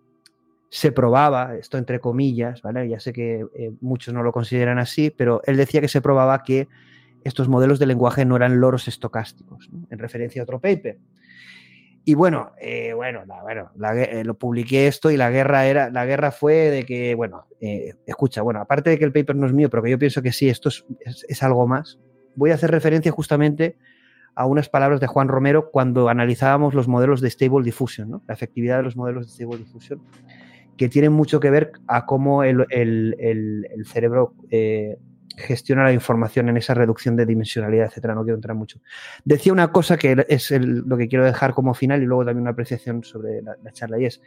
se 0.70 0.92
probaba, 0.92 1.56
esto 1.56 1.78
entre 1.78 1.98
comillas, 1.98 2.62
¿vale? 2.62 2.88
ya 2.88 3.00
sé 3.00 3.12
que 3.12 3.46
eh, 3.54 3.72
muchos 3.80 4.14
no 4.14 4.22
lo 4.22 4.32
consideran 4.32 4.78
así, 4.78 5.10
pero 5.10 5.40
él 5.46 5.56
decía 5.56 5.80
que 5.80 5.88
se 5.88 6.00
probaba 6.00 6.42
que 6.42 6.68
estos 7.24 7.48
modelos 7.48 7.78
de 7.78 7.86
lenguaje 7.86 8.24
no 8.24 8.36
eran 8.36 8.60
loros 8.60 8.86
estocásticos, 8.86 9.68
en 9.90 9.98
referencia 9.98 10.42
a 10.42 10.44
otro 10.44 10.60
paper. 10.60 10.98
Y 12.04 12.14
bueno, 12.14 12.52
eh, 12.60 12.92
bueno, 12.94 13.24
bueno 13.42 13.70
lo 14.24 14.34
publiqué 14.34 14.86
esto 14.86 15.10
y 15.10 15.16
la 15.16 15.30
guerra 15.30 15.66
era, 15.66 15.90
la 15.90 16.06
guerra 16.06 16.30
fue 16.30 16.54
de 16.70 16.86
que, 16.86 17.14
bueno, 17.14 17.46
escucha, 18.06 18.40
bueno, 18.40 18.60
aparte 18.60 18.90
de 18.90 18.98
que 18.98 19.04
el 19.04 19.12
paper 19.12 19.36
no 19.36 19.46
es 19.46 19.52
mío, 19.52 19.68
pero 19.68 19.82
que 19.82 19.90
yo 19.90 19.98
pienso 19.98 20.22
que 20.22 20.32
sí, 20.32 20.48
esto 20.48 20.68
es 20.68 21.42
algo 21.42 21.66
más, 21.66 21.98
voy 22.34 22.52
a 22.52 22.54
hacer 22.54 22.70
referencia 22.70 23.10
justamente 23.10 23.76
a 24.38 24.46
unas 24.46 24.68
palabras 24.68 25.00
de 25.00 25.08
Juan 25.08 25.26
Romero 25.26 25.72
cuando 25.72 26.08
analizábamos 26.08 26.72
los 26.72 26.86
modelos 26.86 27.20
de 27.20 27.28
Stable 27.28 27.64
Diffusion, 27.64 28.22
la 28.28 28.34
efectividad 28.34 28.76
de 28.76 28.84
los 28.84 28.96
modelos 28.96 29.26
de 29.26 29.32
Stable 29.32 29.58
Diffusion, 29.58 30.00
que 30.76 30.88
tienen 30.88 31.12
mucho 31.12 31.40
que 31.40 31.50
ver 31.50 31.72
a 31.88 32.06
cómo 32.06 32.44
el, 32.44 32.64
cerebro 33.84 34.34
eh, 34.52 34.96
gestiona 35.36 35.82
la 35.82 35.92
información 35.92 36.48
en 36.48 36.56
esa 36.56 36.72
reducción 36.72 37.16
de 37.16 37.26
dimensionalidad, 37.26 37.86
etcétera. 37.86 38.14
No 38.14 38.22
quiero 38.22 38.36
entrar 38.36 38.56
mucho. 38.56 38.78
Decía 39.24 39.52
una 39.52 39.72
cosa 39.72 39.96
que 39.96 40.24
es 40.28 40.52
lo 40.52 40.96
que 40.96 41.08
quiero 41.08 41.24
dejar 41.24 41.52
como 41.52 41.74
final 41.74 42.00
y 42.00 42.06
luego 42.06 42.24
también 42.24 42.42
una 42.42 42.52
apreciación 42.52 43.02
sobre 43.02 43.42
la, 43.42 43.56
charla 43.72 43.98
y 43.98 44.04
es, 44.04 44.22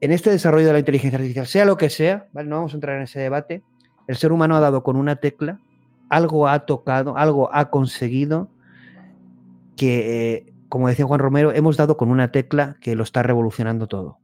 en 0.00 0.12
este 0.12 0.30
desarrollo 0.30 0.68
de 0.68 0.72
la 0.72 0.78
inteligencia 0.78 1.18
artificial, 1.18 1.46
sea 1.46 1.66
lo 1.66 1.76
que 1.76 1.90
sea, 1.90 2.26
no 2.32 2.56
vamos 2.56 2.72
a 2.72 2.76
entrar 2.78 2.96
en 2.96 3.02
ese 3.02 3.20
debate, 3.20 3.62
el 4.08 4.16
ser 4.16 4.32
humano 4.32 4.56
ha 4.56 4.60
dado 4.60 4.82
con 4.82 4.96
una 4.96 5.16
tecla, 5.16 5.60
algo 6.08 6.48
ha 6.48 6.60
tocado, 6.60 7.18
algo 7.18 7.54
ha 7.54 7.68
conseguido 7.68 8.48
que, 9.80 10.34
eh, 10.34 10.52
como 10.68 10.88
decía 10.88 11.06
Juan 11.06 11.20
Romero, 11.20 11.52
hemos 11.54 11.78
dado 11.78 11.96
con 11.96 12.10
una 12.10 12.30
tecla 12.30 12.76
que 12.82 12.94
lo 12.94 13.02
está 13.02 13.22
revolucionando 13.22 13.86
todo. 13.86 14.18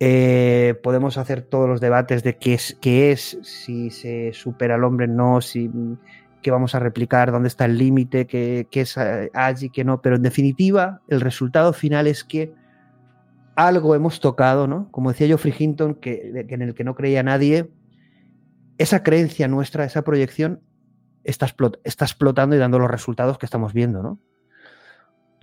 Eh, 0.00 0.78
podemos 0.82 1.16
hacer 1.16 1.40
todos 1.40 1.66
los 1.66 1.80
debates 1.80 2.22
de 2.22 2.36
qué 2.36 2.52
es, 2.52 2.76
qué 2.82 3.10
es, 3.10 3.38
si 3.40 3.88
se 3.88 4.34
supera 4.34 4.74
al 4.74 4.84
hombre, 4.84 5.08
no, 5.08 5.40
si 5.40 5.70
qué 6.42 6.50
vamos 6.50 6.74
a 6.74 6.78
replicar, 6.78 7.32
dónde 7.32 7.48
está 7.48 7.64
el 7.64 7.78
límite, 7.78 8.26
qué, 8.26 8.68
es 8.70 8.98
eh, 8.98 9.30
allí, 9.32 9.70
qué 9.70 9.82
no, 9.82 10.02
pero 10.02 10.16
en 10.16 10.22
definitiva 10.22 11.00
el 11.08 11.22
resultado 11.22 11.72
final 11.72 12.06
es 12.06 12.22
que 12.22 12.52
algo 13.54 13.94
hemos 13.94 14.20
tocado, 14.20 14.66
¿no? 14.66 14.90
Como 14.90 15.10
decía 15.10 15.26
Geoffrey 15.26 15.54
Hinton, 15.58 15.94
que, 15.94 16.44
en 16.46 16.60
el 16.60 16.74
que 16.74 16.84
no 16.84 16.94
creía 16.94 17.22
nadie, 17.22 17.70
esa 18.76 19.02
creencia 19.02 19.48
nuestra, 19.48 19.86
esa 19.86 20.02
proyección, 20.02 20.60
está, 21.26 21.46
explotando 22.04 22.56
y 22.56 22.58
dando 22.58 22.78
los 22.78 22.90
resultados 22.90 23.38
que 23.38 23.46
estamos 23.46 23.72
viendo, 23.72 24.02
¿no? 24.02 24.18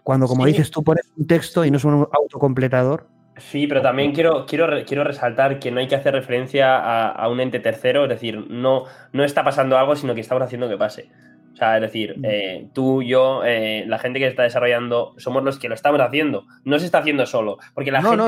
Cuando, 0.04 0.28
como 0.28 0.46
dices, 0.46 0.70
tú 0.70 0.84
pones 0.84 1.12
un 1.16 1.28
texto 1.28 1.64
y 1.64 1.72
no 1.72 1.78
es 1.78 1.86
un 1.86 2.08
autocompletador. 2.12 3.08
Sí, 3.38 3.68
pero 3.68 3.82
también 3.82 4.14
quiero, 4.14 4.46
quiero, 4.46 4.68
quiero 4.86 5.04
resaltar 5.04 5.60
que 5.60 5.72
no 5.72 5.80
hay 5.80 5.88
que 5.88 5.96
hacer 5.96 6.14
referencia 6.14 6.78
a, 6.78 7.10
a, 7.10 7.30
un 7.30 7.40
ente 7.40 7.60
tercero, 7.60 8.04
es 8.04 8.10
decir, 8.10 8.46
no, 8.50 8.84
no 9.12 9.24
está 9.24 9.44
pasando 9.44 9.78
algo, 9.78 9.96
sino 9.96 10.14
que 10.14 10.22
estamos 10.22 10.44
haciendo 10.44 10.70
que 10.70 10.78
pase. 10.78 11.10
O 11.54 11.56
sea, 11.56 11.76
es 11.76 11.82
decir, 11.82 12.16
eh, 12.24 12.68
tú, 12.74 13.04
yo, 13.04 13.44
eh, 13.46 13.86
la 13.88 14.00
gente 14.00 14.18
que 14.18 14.26
está 14.26 14.42
desarrollando, 14.42 15.14
somos 15.18 15.44
los 15.44 15.60
que 15.60 15.70
lo 15.70 15.76
estamos 15.76 16.02
haciendo. 16.02 16.46
No 16.64 16.80
se 16.80 16.86
está 16.86 16.98
haciendo 16.98 17.28
solo. 17.28 17.60
Porque 17.76 17.92
la 17.92 18.02
gente 18.02 18.24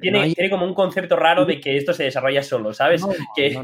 tiene, 0.00 0.34
tiene, 0.34 0.50
como 0.50 0.66
un 0.66 0.74
concepto 0.74 1.14
raro 1.14 1.46
de 1.46 1.60
que 1.60 1.76
esto 1.76 1.92
se 1.92 2.04
desarrolla 2.04 2.42
solo, 2.42 2.74
¿sabes? 2.74 3.04
que 3.36 3.60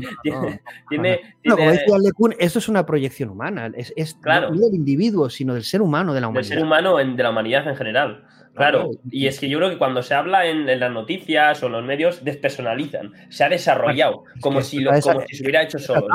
tiene, 0.89 1.21
como 1.49 1.71
decía 1.71 1.99
Lecun, 2.01 2.35
esto 2.39 2.61
es 2.61 2.69
una 2.69 2.87
proyección 2.87 3.31
humana. 3.31 3.73
Es, 3.77 4.17
no 4.25 4.51
del 4.51 4.75
individuo, 4.75 5.29
sino 5.29 5.55
del 5.55 5.65
ser 5.65 5.83
humano, 5.83 6.15
de 6.15 6.21
la 6.21 6.29
humanidad. 6.29 6.49
Del 6.49 6.59
ser 6.59 6.65
humano, 6.65 7.01
en, 7.01 7.17
de 7.17 7.23
la 7.25 7.31
humanidad 7.31 7.67
en 7.67 7.77
general. 7.77 8.25
Claro, 8.55 8.91
y 9.11 9.27
es 9.27 9.41
que 9.41 9.49
yo 9.49 9.59
creo 9.59 9.71
que 9.71 9.79
cuando 9.79 10.03
se 10.03 10.15
habla 10.15 10.47
en, 10.47 10.67
las 10.79 10.93
noticias 10.93 11.63
o 11.63 11.67
en 11.67 11.73
los 11.73 11.85
medios, 11.85 12.25
despersonalizan. 12.25 13.13
Se 13.31 13.43
ha 13.43 13.49
desarrollado, 13.49 14.25
como, 14.41 14.61
si 14.61 14.81
lo, 14.81 14.91
como 15.01 15.23
si 15.27 15.37
se 15.37 15.43
hubiera 15.43 15.63
hecho 15.63 15.79
solo. 15.79 16.07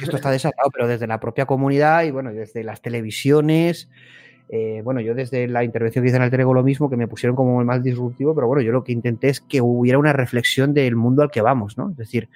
Esto 0.00 0.16
está 0.16 0.30
desatado, 0.30 0.70
pero 0.70 0.86
desde 0.88 1.06
la 1.06 1.20
propia 1.20 1.46
comunidad 1.46 2.04
y 2.04 2.10
bueno, 2.10 2.32
desde 2.32 2.64
las 2.64 2.82
televisiones. 2.82 3.88
Eh, 4.54 4.82
bueno, 4.84 5.00
yo 5.00 5.14
desde 5.14 5.48
la 5.48 5.64
intervención 5.64 6.02
que 6.02 6.08
hice 6.08 6.16
en 6.18 6.22
Alter 6.22 6.40
Ego 6.40 6.52
lo 6.52 6.62
mismo, 6.62 6.90
que 6.90 6.96
me 6.98 7.08
pusieron 7.08 7.34
como 7.34 7.58
el 7.60 7.66
más 7.66 7.82
disruptivo, 7.82 8.34
pero 8.34 8.46
bueno, 8.46 8.60
yo 8.60 8.70
lo 8.70 8.84
que 8.84 8.92
intenté 8.92 9.30
es 9.30 9.40
que 9.40 9.62
hubiera 9.62 9.98
una 9.98 10.12
reflexión 10.12 10.74
del 10.74 10.94
mundo 10.94 11.22
al 11.22 11.30
que 11.30 11.40
vamos, 11.40 11.78
¿no? 11.78 11.88
Es 11.90 11.96
decir, 11.96 12.28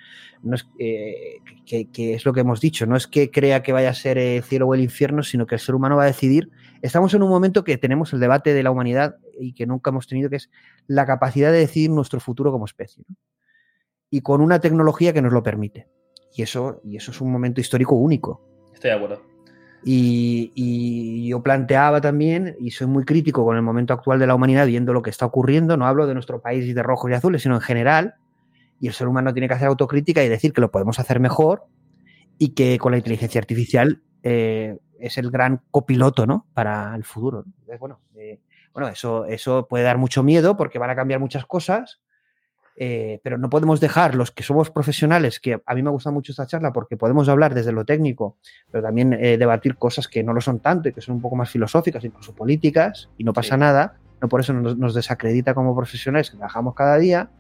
no 0.42 0.55
es, 0.55 0.66
eh, 0.78 1.41
que, 1.66 2.15
es 2.15 2.25
lo 2.25 2.33
que 2.33 2.41
hemos 2.41 2.62
dicho, 2.62 2.86
no 2.86 2.97
es 2.97 3.07
que 3.07 3.31
crea 3.31 3.62
que 3.62 3.73
vaya 3.73 3.91
a 3.91 3.94
ser 3.94 4.16
el 4.16 4.42
cielo 4.42 4.66
o 4.66 4.75
el 4.75 4.81
infierno, 4.81 5.23
sino 5.23 5.47
que 5.47 5.57
el 5.57 5.60
ser 5.60 5.75
humano 5.75 5.97
va 5.97 6.05
a 6.05 6.07
decidir. 6.07 6.49
Estamos 6.81 7.12
en 7.12 7.23
un 7.23 7.28
momento 7.28 7.65
que 7.65 7.76
tenemos 7.76 8.15
el 8.15 8.20
debate 8.20 8.55
de 8.55 8.62
la 8.62 8.70
humanidad 8.70 9.16
y 9.39 9.52
que 9.52 9.66
nunca 9.66 9.91
hemos 9.91 10.07
tenido, 10.07 10.31
que 10.31 10.36
es 10.36 10.50
la 10.86 11.05
capacidad 11.05 11.52
de 11.52 11.58
decidir 11.58 11.91
nuestro 11.91 12.20
futuro 12.20 12.50
como 12.50 12.65
especie. 12.65 13.05
Y 14.08 14.23
con 14.23 14.41
una 14.41 14.58
tecnología 14.58 15.12
que 15.12 15.20
nos 15.20 15.34
lo 15.34 15.42
permite. 15.42 15.86
Y 16.36 16.42
eso, 16.42 16.81
y 16.84 16.97
eso 16.97 17.10
es 17.10 17.20
un 17.23 17.32
momento 17.32 17.62
histórico 17.62 17.94
único. 17.94 18.42
Estoy 18.74 18.90
de 18.90 18.97
acuerdo. 18.97 19.23
Y, 19.82 21.26
yo 21.28 21.42
planteaba 21.42 22.00
también, 22.00 22.56
y 22.60 22.73
soy 22.73 22.86
muy 22.86 23.05
crítico 23.05 23.44
con 23.44 23.56
el 23.56 23.62
momento 23.62 23.94
actual 23.94 24.18
de 24.18 24.26
la 24.26 24.34
humanidad, 24.34 24.66
viendo 24.66 24.92
lo 24.92 25.02
que 25.02 25.10
está 25.10 25.24
ocurriendo, 25.26 25.76
no 25.76 25.86
hablo 25.86 26.06
de 26.06 26.15
nuestro 26.15 26.40
país 26.40 26.65
y 26.66 26.73
de 26.73 26.82
rojos 26.82 27.10
y 27.10 27.15
azules, 27.15 27.42
sino 27.42 27.55
en 27.55 27.60
general, 27.62 28.15
y 28.81 28.89
el 28.89 28.92
ser 28.92 29.08
humano 29.08 29.32
tiene 29.32 29.48
que 29.48 29.55
hacer 29.55 29.68
autocrítica 29.68 30.23
y 30.23 30.28
decir 30.28 30.52
que 30.52 30.60
lo 30.60 30.70
podemos 30.70 30.98
hacer 30.98 31.20
mejor 31.20 31.65
y 32.39 32.50
que 32.50 32.78
con 32.78 32.92
la 32.92 32.98
inteligencia 32.98 33.40
artificial 33.40 34.02
eh, 34.23 34.76
es 35.00 35.18
el 35.18 35.31
gran 35.31 35.62
copiloto 35.70 36.26
¿no? 36.26 36.47
para 36.52 36.94
el 36.94 37.05
futuro. 37.05 37.44
bueno, 37.81 38.00
eh, 38.16 38.40
bueno 38.74 38.89
eso, 38.89 39.24
eso 39.24 39.66
puede 39.68 39.84
dar 39.84 39.97
mucho 39.98 40.23
miedo 40.23 40.56
porque 40.56 40.78
van 40.78 40.90
a 40.90 40.97
cambiar 40.97 41.20
muchas 41.20 41.47
cosas, 41.47 42.00
eh, 42.79 43.21
pero 43.23 43.39
no 43.39 43.49
podemos 43.49 43.81
dejar 43.81 44.15
los 44.15 44.31
que 44.31 44.43
somos 44.43 44.71
profesionales, 44.71 45.41
que 45.41 45.63
a 45.65 45.75
mí 45.75 45.83
me 45.83 45.89
gusta 45.89 46.11
mucho 46.11 46.33
esta 46.33 46.47
charla 46.47 46.75
porque 46.75 46.99
podemos 46.99 47.27
hablar 47.29 47.55
desde 47.55 47.73
lo 47.73 47.87
técnico, 47.87 48.37
pero 48.71 48.85
también 48.85 49.15
eh, 49.15 49.39
debatir 49.39 49.77
cosas 49.77 50.09
que 50.09 50.23
no 50.23 50.35
lo 50.35 50.43
son 50.43 50.61
tanto 50.61 50.91
y 50.91 50.93
que 50.93 51.01
son 51.01 51.15
un 51.15 51.23
poco 51.23 51.37
más 51.37 51.49
filosóficas, 51.49 52.05
incluso 52.05 52.35
políticas, 52.35 53.09
y 53.17 53.25
no 53.25 53.33
pasa 53.33 53.57
nada, 53.57 53.97
no 54.21 54.29
por 54.29 54.41
eso 54.41 54.53
nos, 54.53 54.95
desacredita 54.95 55.55
como 55.55 55.75
profesionales 55.75 56.31
que 56.31 56.37
trabajamos 56.37 56.75
cada 56.75 56.99
día, 56.99 57.31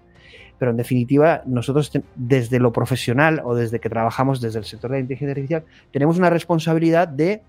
pero 0.58 0.70
en 0.70 0.78
definitiva 0.78 1.42
nosotros 1.44 1.92
desde 2.14 2.58
lo 2.58 2.72
profesional 2.72 3.42
o 3.44 3.54
desde 3.54 3.78
que 3.78 3.90
trabajamos 3.90 4.40
desde 4.40 4.60
el 4.60 4.64
sector 4.64 4.90
de 4.90 4.96
la 4.96 5.00
inteligencia 5.00 5.32
artificial, 5.32 5.64
tenemos 5.92 6.16
una 6.16 6.30
responsabilidad 6.30 7.08
de 7.08 7.42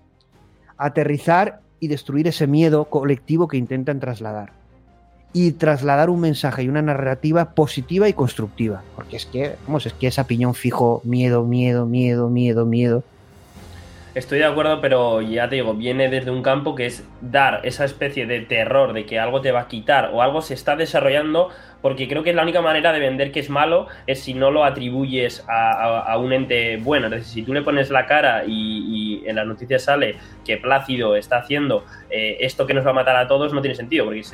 aterrizar 0.76 1.60
y 1.80 1.88
destruir 1.88 2.28
ese 2.28 2.46
miedo 2.46 2.84
colectivo 2.90 3.48
que 3.48 3.56
intentan 3.56 3.98
trasladar 3.98 4.57
y 5.32 5.52
trasladar 5.52 6.10
un 6.10 6.20
mensaje 6.20 6.62
y 6.62 6.68
una 6.68 6.82
narrativa 6.82 7.54
positiva 7.54 8.08
y 8.08 8.12
constructiva. 8.12 8.82
Porque 8.96 9.16
es 9.16 9.26
que, 9.26 9.56
vamos, 9.66 9.86
es 9.86 9.92
que 9.92 10.06
esa 10.06 10.26
piñón 10.26 10.54
fijo, 10.54 11.00
miedo, 11.04 11.44
miedo, 11.44 11.86
miedo, 11.86 12.28
miedo, 12.28 12.64
miedo. 12.64 13.04
Estoy 14.14 14.38
de 14.38 14.46
acuerdo, 14.46 14.80
pero 14.80 15.20
ya 15.20 15.48
te 15.48 15.56
digo, 15.56 15.74
viene 15.74 16.08
desde 16.08 16.32
un 16.32 16.42
campo 16.42 16.74
que 16.74 16.86
es 16.86 17.06
dar 17.20 17.60
esa 17.62 17.84
especie 17.84 18.26
de 18.26 18.40
terror 18.40 18.92
de 18.92 19.06
que 19.06 19.20
algo 19.20 19.42
te 19.42 19.52
va 19.52 19.60
a 19.60 19.68
quitar 19.68 20.10
o 20.12 20.22
algo 20.22 20.40
se 20.40 20.54
está 20.54 20.74
desarrollando, 20.74 21.50
porque 21.82 22.08
creo 22.08 22.24
que 22.24 22.30
es 22.30 22.36
la 22.36 22.42
única 22.42 22.60
manera 22.60 22.92
de 22.92 22.98
vender 22.98 23.30
que 23.30 23.38
es 23.38 23.48
malo 23.48 23.86
es 24.08 24.18
si 24.20 24.34
no 24.34 24.50
lo 24.50 24.64
atribuyes 24.64 25.44
a, 25.46 26.16
un 26.18 26.32
ente 26.32 26.78
bueno. 26.78 27.06
Es 27.06 27.12
decir, 27.12 27.26
si 27.26 27.42
tú 27.42 27.52
le 27.52 27.62
pones 27.62 27.90
la 27.90 28.06
cara 28.06 28.44
y, 28.44 29.22
en 29.24 29.36
las 29.36 29.46
noticias 29.46 29.84
sale 29.84 30.16
que 30.44 30.56
Plácido 30.56 31.14
está 31.14 31.38
haciendo 31.38 31.84
eh, 32.10 32.38
esto 32.40 32.66
que 32.66 32.74
nos 32.74 32.84
va 32.84 32.90
a 32.90 32.94
matar 32.94 33.16
a 33.16 33.28
todos, 33.28 33.52
no 33.52 33.60
tiene 33.60 33.76
sentido, 33.76 34.06
porque 34.06 34.24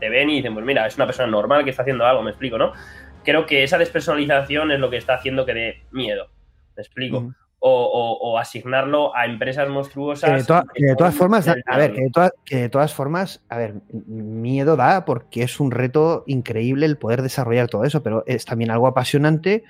te 0.00 0.08
ven 0.08 0.30
y 0.30 0.36
dicen, 0.36 0.54
pues 0.54 0.64
mira, 0.64 0.86
es 0.86 0.96
una 0.96 1.06
persona 1.06 1.30
normal 1.30 1.64
que 1.64 1.70
está 1.70 1.82
haciendo 1.82 2.04
algo, 2.04 2.22
me 2.22 2.30
explico, 2.30 2.58
¿no? 2.58 2.72
Creo 3.22 3.46
que 3.46 3.62
esa 3.62 3.78
despersonalización 3.78 4.70
es 4.70 4.80
lo 4.80 4.90
que 4.90 4.96
está 4.96 5.14
haciendo 5.14 5.46
que 5.46 5.54
dé 5.54 5.82
miedo, 5.90 6.28
me 6.76 6.82
explico. 6.82 7.32
o, 7.66 8.38
asignarlo 8.38 9.16
a 9.16 9.24
empresas 9.24 9.68
monstruosas. 9.70 10.46
Que 10.74 10.84
de, 10.84 10.96
todas 10.96 11.14
formas, 11.14 11.48
a 11.48 11.76
ver, 11.78 11.94
que 12.44 12.56
de, 12.56 12.68
todas 12.68 12.92
formas, 12.92 13.42
a 13.48 13.56
ver, 13.56 13.76
miedo 14.06 14.76
da 14.76 15.06
porque 15.06 15.42
es 15.42 15.60
un 15.60 15.70
reto 15.70 16.24
increíble 16.26 16.84
el 16.84 16.98
poder 16.98 17.22
desarrollar 17.22 17.68
todo 17.68 17.84
eso, 17.84 18.02
pero 18.02 18.22
es 18.26 18.44
también 18.44 18.70
algo 18.70 18.86
apasionante, 18.86 19.64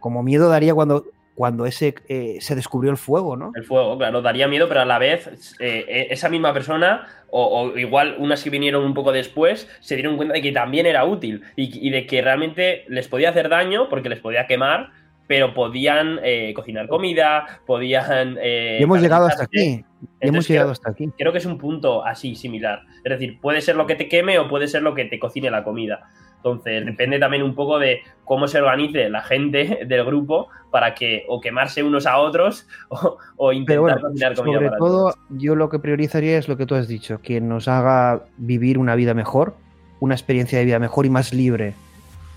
como 0.00 0.22
miedo 0.22 0.48
daría 0.48 0.74
cuando 0.74 1.04
cuando 1.34 1.66
ese 1.66 1.94
eh, 2.08 2.38
se 2.40 2.54
descubrió 2.54 2.90
el 2.90 2.96
fuego, 2.96 3.36
¿no? 3.36 3.52
El 3.54 3.64
fuego, 3.64 3.98
claro, 3.98 4.22
daría 4.22 4.46
miedo, 4.46 4.68
pero 4.68 4.80
a 4.80 4.84
la 4.84 4.98
vez 4.98 5.56
eh, 5.58 5.84
eh, 5.88 6.06
esa 6.10 6.28
misma 6.28 6.52
persona, 6.52 7.06
o, 7.30 7.76
igual 7.76 8.16
unas 8.18 8.42
que 8.44 8.50
vinieron 8.50 8.84
un 8.84 8.94
poco 8.94 9.10
después, 9.10 9.68
se 9.80 9.96
dieron 9.96 10.16
cuenta 10.16 10.34
de 10.34 10.42
que 10.42 10.52
también 10.52 10.86
era 10.86 11.04
útil 11.04 11.42
y, 11.56 11.90
de 11.90 12.06
que 12.06 12.22
realmente 12.22 12.84
les 12.88 13.08
podía 13.08 13.30
hacer 13.30 13.48
daño 13.48 13.88
porque 13.88 14.08
les 14.08 14.20
podía 14.20 14.46
quemar, 14.46 14.90
pero 15.26 15.54
podían 15.54 16.20
cocinar 16.54 16.86
comida, 16.86 17.60
podían... 17.66 18.36
y 18.36 18.82
hemos 18.82 19.00
llegado 19.00 19.26
hasta 19.26 19.44
aquí. 19.44 19.84
hemos 20.20 20.46
llegado 20.46 20.70
hasta 20.70 20.90
aquí. 20.90 21.10
Creo 21.16 21.32
que 21.32 21.38
es 21.38 21.46
un 21.46 21.58
punto 21.58 22.04
así 22.04 22.36
similar. 22.36 22.82
Es 23.02 23.10
decir, 23.10 23.40
puede 23.40 23.62
ser 23.62 23.74
lo 23.74 23.86
que 23.86 23.96
te 23.96 24.06
queme 24.06 24.38
o 24.38 24.48
puede 24.48 24.68
ser 24.68 24.82
lo 24.82 24.94
que 24.94 25.06
te 25.06 25.18
cocine 25.18 25.50
la 25.50 25.64
comida. 25.64 26.10
Entonces, 26.44 26.84
depende 26.84 27.18
también 27.18 27.42
un 27.42 27.54
poco 27.54 27.78
de 27.78 28.02
cómo 28.24 28.46
se 28.48 28.58
organice 28.58 29.08
la 29.08 29.22
gente 29.22 29.80
del 29.86 30.04
grupo 30.04 30.48
para 30.70 30.94
que 30.94 31.24
o 31.26 31.40
quemarse 31.40 31.82
unos 31.82 32.06
a 32.06 32.18
otros 32.18 32.68
o, 33.36 33.52
intentar 33.52 33.98
cocinar 33.98 34.34
comida 34.34 34.58
sobre 34.58 34.70
todo, 34.76 35.14
yo 35.30 35.54
lo 35.54 35.70
que 35.70 35.78
priorizaría 35.78 36.36
es 36.36 36.46
lo 36.46 36.58
que 36.58 36.66
tú 36.66 36.74
has 36.74 36.86
dicho, 36.86 37.22
que 37.22 37.40
nos 37.40 37.66
haga 37.66 38.24
vivir 38.36 38.76
una 38.76 38.94
vida 38.94 39.14
mejor, 39.14 39.54
una 40.00 40.14
experiencia 40.14 40.58
de 40.58 40.66
vida 40.66 40.78
mejor 40.78 41.06
y 41.06 41.10
más 41.10 41.32
libre. 41.32 41.72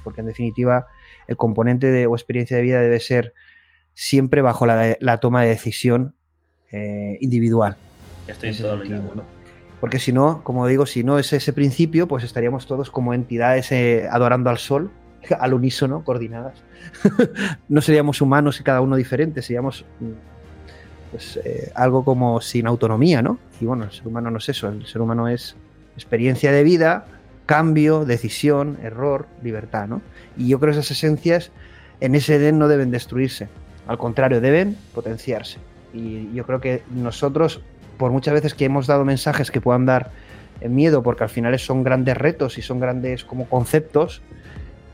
Porque 0.06 0.22
en 0.22 0.28
definitiva, 0.28 0.88
el 1.28 1.36
componente 1.36 1.88
de, 1.88 2.08
o 2.08 2.16
experiencia 2.16 2.56
de 2.56 2.64
vida 2.64 2.80
debe 2.80 3.02
ser 3.02 3.34
siempre 3.94 4.42
bajo 4.42 4.66
la, 4.66 5.18
toma 5.20 5.42
de 5.42 5.50
decisión 5.50 6.16
eh, 6.72 7.18
individual. 7.20 7.76
Estoy 8.26 8.54
totalmente 8.54 8.94
de 8.94 9.00
acuerdo. 9.02 9.37
Porque 9.80 10.00
si 10.00 10.12
no, 10.12 10.44
como 10.44 10.66
digo, 10.68 10.86
si 10.86 11.04
no 11.04 11.20
es 11.20 11.34
ese 11.34 11.54
principio, 11.54 12.08
pues 12.08 12.24
estaríamos 12.24 12.66
todos 12.66 12.90
como 12.90 13.14
entidades 13.14 13.72
eh, 13.72 14.08
adorando 14.10 14.50
al 14.50 14.58
sol, 14.58 14.92
al 15.40 15.54
unísono, 15.54 16.04
coordinadas. 16.04 16.64
no 17.70 17.82
seríamos 17.82 18.22
humanos 18.22 18.60
y 18.60 18.64
cada 18.64 18.82
uno 18.82 18.96
diferente, 18.96 19.42
seríamos 19.42 19.86
mm, 20.00 21.12
pues, 21.12 21.40
eh, 21.44 21.72
algo 21.76 22.04
como 22.04 22.42
sin 22.42 22.68
autonomía, 22.68 23.22
¿no? 23.22 23.38
Y 23.62 23.66
bueno, 23.66 23.86
el 23.86 23.92
ser 23.92 24.08
humano 24.08 24.32
no 24.32 24.38
es 24.40 24.50
eso, 24.50 24.70
el 24.70 24.86
ser 24.86 25.02
humano 25.02 25.28
es 25.28 25.56
experiencia 25.96 26.52
de 26.52 26.64
vida, 26.64 27.06
cambio, 27.46 28.06
decisión, 28.06 28.78
error, 28.84 29.28
libertad, 29.44 29.88
¿no? 29.88 30.02
Y 30.38 30.48
yo 30.48 30.60
creo 30.60 30.74
que 30.74 30.80
esas 30.80 30.92
esencias 30.92 31.52
en 32.00 32.16
ese 32.16 32.36
Edén 32.36 32.60
no 32.60 32.68
deben 32.68 32.92
destruirse, 32.92 33.48
al 33.88 33.98
contrario, 33.98 34.42
deben 34.42 34.78
potenciarse. 34.94 35.58
Y 35.94 36.32
yo 36.34 36.46
creo 36.46 36.60
que 36.62 36.84
nosotros 36.92 37.62
por 37.98 38.12
muchas 38.12 38.34
veces 38.34 38.54
que 38.54 38.66
hemos 38.66 38.88
dado 38.88 39.06
mensajes 39.06 39.52
que 39.52 39.62
puedan 39.62 39.86
dar 39.86 40.12
eh, 40.62 40.70
miedo, 40.70 41.04
porque 41.04 41.24
al 41.24 41.30
final 41.30 41.58
son 41.60 41.84
grandes 41.84 42.18
retos 42.18 42.58
y 42.58 42.62
son 42.62 42.80
grandes 42.80 43.24
como 43.24 43.48
conceptos, 43.48 44.22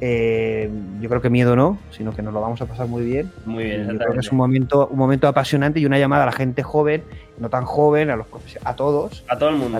eh, 0.05 0.69
yo 0.99 1.07
creo 1.07 1.21
que 1.21 1.29
miedo 1.29 1.55
no, 1.55 1.77
sino 1.91 2.13
que 2.13 2.21
nos 2.21 2.33
lo 2.33 2.41
vamos 2.41 2.61
a 2.61 2.65
pasar 2.65 2.87
muy 2.87 3.05
bien. 3.05 3.31
Muy 3.45 3.63
bien, 3.63 3.87
yo 3.87 3.97
creo 3.97 4.11
que 4.11 4.19
es 4.19 4.31
un 4.33 4.37
momento, 4.37 4.87
un 4.87 4.97
momento 4.97 5.29
apasionante 5.29 5.79
y 5.79 5.85
una 5.85 5.97
llamada 5.97 6.23
a 6.23 6.25
la 6.25 6.33
gente 6.33 6.61
joven, 6.61 7.05
no 7.37 7.49
tan 7.49 7.63
joven, 7.63 8.09
a 8.09 8.17
los 8.17 8.27
a 8.65 8.75
todos. 8.75 9.23
A 9.29 9.37
todo 9.37 9.49
el 9.49 9.55
mundo. 9.55 9.79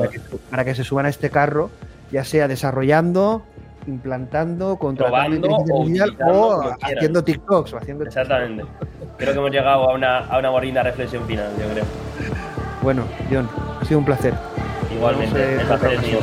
Para 0.49 0.63
que, 0.63 0.75
se 0.75 0.85
suban 0.85 1.07
a 1.07 1.09
este 1.09 1.29
carro, 1.29 1.71
ya 2.09 2.23
sea 2.23 2.47
desarrollando, 2.47 3.43
implantando, 3.85 4.77
contratando 4.77 5.49
o, 5.49 6.73
haciendo 6.81 7.21
TikToks 7.21 7.73
o 7.73 7.77
haciendo 7.77 8.05
Exactamente. 8.05 8.63
creo 9.17 9.33
que 9.33 9.39
hemos 9.39 9.51
llegado 9.51 9.89
a 9.89 9.93
una, 9.93 10.19
a 10.19 10.39
una 10.39 10.51
bonita 10.51 10.83
reflexión 10.83 11.25
final, 11.25 11.51
yo 11.59 11.69
creo. 11.69 12.52
Bueno, 12.83 13.05
John, 13.31 13.49
ha 13.79 13.85
sido 13.85 13.99
un 13.99 14.05
placer. 14.05 14.33
Igualmente, 14.93 15.53
el 15.53 15.65
placer 15.65 15.93
es 15.93 16.01
mío. 16.01 16.19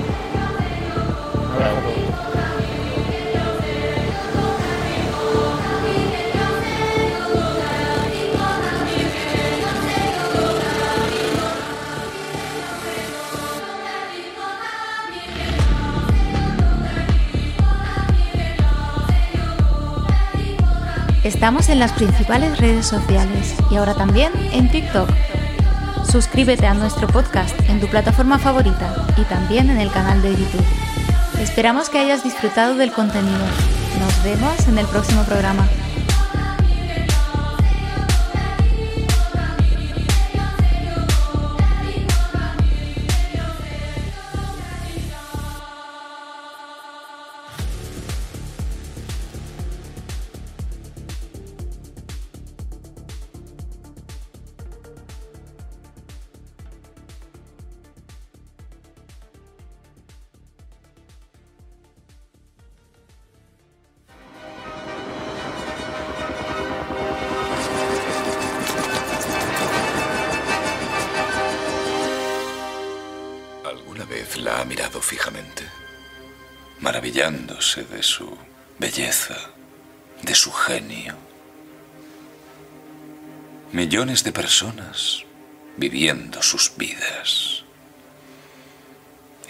Estamos 21.24 21.70
en 21.70 21.78
las 21.78 21.92
principales 21.92 22.58
redes 22.58 22.84
sociales 22.84 23.54
y 23.70 23.76
ahora 23.76 23.94
también 23.94 24.30
en 24.52 24.70
TikTok. 24.70 25.08
Suscríbete 26.10 26.66
a 26.66 26.74
nuestro 26.74 27.06
podcast 27.06 27.54
en 27.68 27.78
tu 27.78 27.86
plataforma 27.86 28.36
favorita 28.40 29.06
y 29.16 29.22
también 29.22 29.70
en 29.70 29.78
el 29.78 29.92
canal 29.92 30.20
de 30.22 30.30
YouTube. 30.30 30.66
Esperamos 31.40 31.88
que 31.88 32.00
hayas 32.00 32.24
disfrutado 32.24 32.74
del 32.74 32.90
contenido. 32.90 33.38
Nos 34.00 34.24
vemos 34.24 34.66
en 34.66 34.78
el 34.78 34.86
próximo 34.86 35.22
programa. 35.22 35.68
De 77.60 78.02
su 78.02 78.38
belleza, 78.78 79.36
de 80.22 80.34
su 80.34 80.50
genio. 80.50 81.14
Millones 83.70 84.24
de 84.24 84.32
personas 84.32 85.24
viviendo 85.76 86.42
sus 86.42 86.74
vidas, 86.78 87.64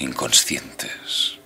inconscientes. 0.00 1.38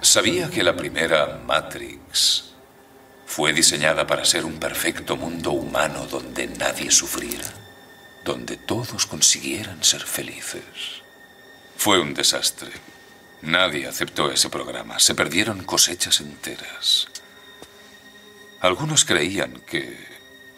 ¿Sabía 0.00 0.48
que 0.48 0.62
la 0.62 0.76
primera 0.76 1.40
Matrix 1.44 2.54
fue 3.26 3.52
diseñada 3.52 4.06
para 4.06 4.24
ser 4.24 4.44
un 4.44 4.60
perfecto 4.60 5.16
mundo 5.16 5.50
humano 5.50 6.06
donde 6.06 6.46
nadie 6.46 6.92
sufriera, 6.92 7.52
donde 8.24 8.56
todos 8.58 9.06
consiguieran 9.06 9.82
ser 9.82 10.02
felices? 10.02 10.93
Fue 11.76 12.00
un 12.00 12.14
desastre. 12.14 12.70
Nadie 13.42 13.86
aceptó 13.86 14.30
ese 14.30 14.48
programa. 14.48 14.98
Se 14.98 15.14
perdieron 15.14 15.64
cosechas 15.64 16.20
enteras. 16.20 17.08
Algunos 18.60 19.04
creían 19.04 19.60
que 19.66 19.98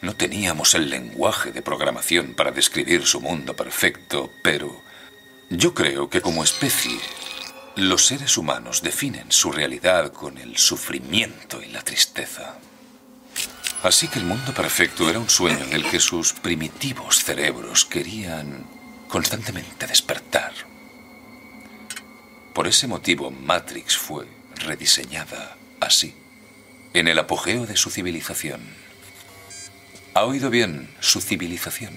no 0.03 0.15
teníamos 0.15 0.75
el 0.75 0.89
lenguaje 0.89 1.51
de 1.51 1.63
programación 1.63 2.35
para 2.35 2.53
describir 2.53 3.05
su 3.07 3.21
mundo 3.21 3.57
perfecto, 3.57 4.31
pero 4.43 4.81
yo 5.51 5.75
creo 5.75 6.09
que 6.09 6.21
como 6.21 6.45
especie, 6.45 7.01
los 7.75 8.07
seres 8.07 8.39
humanos 8.39 8.83
definen 8.83 9.33
su 9.33 9.51
realidad 9.51 10.13
con 10.13 10.39
el 10.39 10.57
sufrimiento 10.57 11.61
y 11.63 11.67
la 11.67 11.83
tristeza. 11.83 12.57
Así 13.83 14.09
que 14.09 14.19
el 14.19 14.25
mundo 14.25 14.55
perfecto 14.55 15.11
era 15.11 15.19
un 15.19 15.29
sueño 15.29 15.65
en 15.65 15.73
el 15.73 15.85
que 15.91 16.01
sus 16.01 16.33
primitivos 16.33 17.25
cerebros 17.25 17.85
querían 17.85 18.67
constantemente 19.09 19.87
despertar. 19.87 20.53
Por 22.57 22.67
ese 22.67 22.87
motivo 22.87 23.31
Matrix 23.31 23.99
fue 23.99 24.25
rediseñada 24.55 25.59
así, 25.79 26.15
en 26.95 27.07
el 27.07 27.19
apogeo 27.19 27.67
de 27.67 27.77
su 27.77 27.91
civilización. 27.91 28.63
¿Ha 30.15 30.25
oído 30.25 30.49
bien 30.49 30.89
su 31.01 31.21
civilización? 31.21 31.93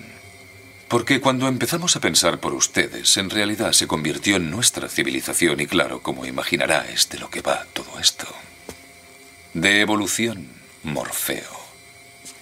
Porque 0.89 1.21
cuando 1.21 1.47
empezamos 1.47 1.95
a 1.95 2.01
pensar 2.01 2.41
por 2.41 2.53
ustedes, 2.53 3.15
en 3.15 3.29
realidad 3.29 3.71
se 3.71 3.87
convirtió 3.87 4.35
en 4.35 4.51
nuestra 4.51 4.89
civilización 4.89 5.61
y 5.61 5.65
claro, 5.65 6.01
como 6.01 6.25
imaginará, 6.25 6.89
es 6.89 7.07
de 7.07 7.19
lo 7.19 7.29
que 7.29 7.39
va 7.39 7.65
todo 7.71 7.97
esto. 7.97 8.27
De 9.53 9.79
evolución, 9.79 10.45
Morfeo. 10.83 11.57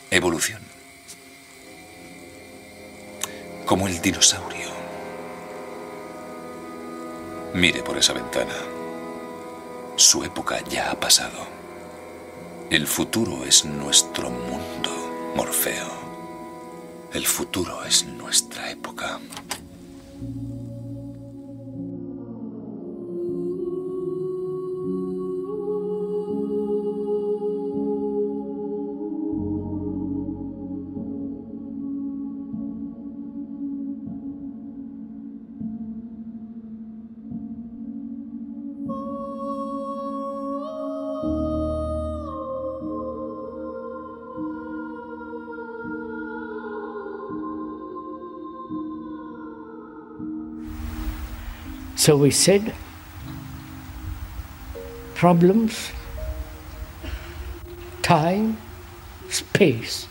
Evolución. 0.10 0.64
Como 3.68 3.88
el 3.88 4.02
dinosaurio. 4.02 4.77
Mire 7.54 7.82
por 7.82 7.98
esa 7.98 8.14
ventana. 8.14 8.54
Su 9.96 10.24
época 10.24 10.64
ya 10.70 10.92
ha 10.92 11.00
pasado. 11.00 11.48
El 12.70 12.86
futuro 12.86 13.46
es 13.46 13.66
nuestro 13.66 14.30
mundo, 14.30 15.34
Morfeo. 15.36 15.88
El 17.14 17.26
futuro 17.26 17.84
es 17.84 18.06
nuestra 18.06 18.70
época. 18.70 19.20
So 52.08 52.16
we 52.16 52.32
said 52.32 52.74
problems, 55.14 55.92
time, 58.02 58.56
space. 59.28 60.08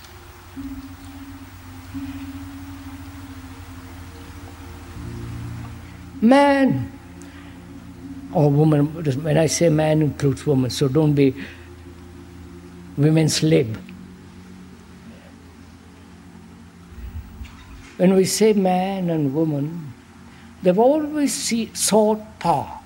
Man 6.21 6.93
or 8.35 8.51
woman, 8.51 8.89
when 9.23 9.39
I 9.39 9.47
say 9.47 9.71
man 9.71 10.03
includes 10.03 10.47
woman, 10.47 10.69
so 10.69 10.89
don't 10.89 11.15
be 11.15 11.35
women's 12.99 13.43
lib. 13.43 13.75
When 17.97 18.15
we 18.15 18.27
say 18.27 18.53
man 18.53 19.09
and 19.09 19.35
woman, 19.35 19.86
they've 20.67 20.81
always 20.81 21.33
see, 21.33 21.73
sought 21.75 22.21
power. 22.41 22.81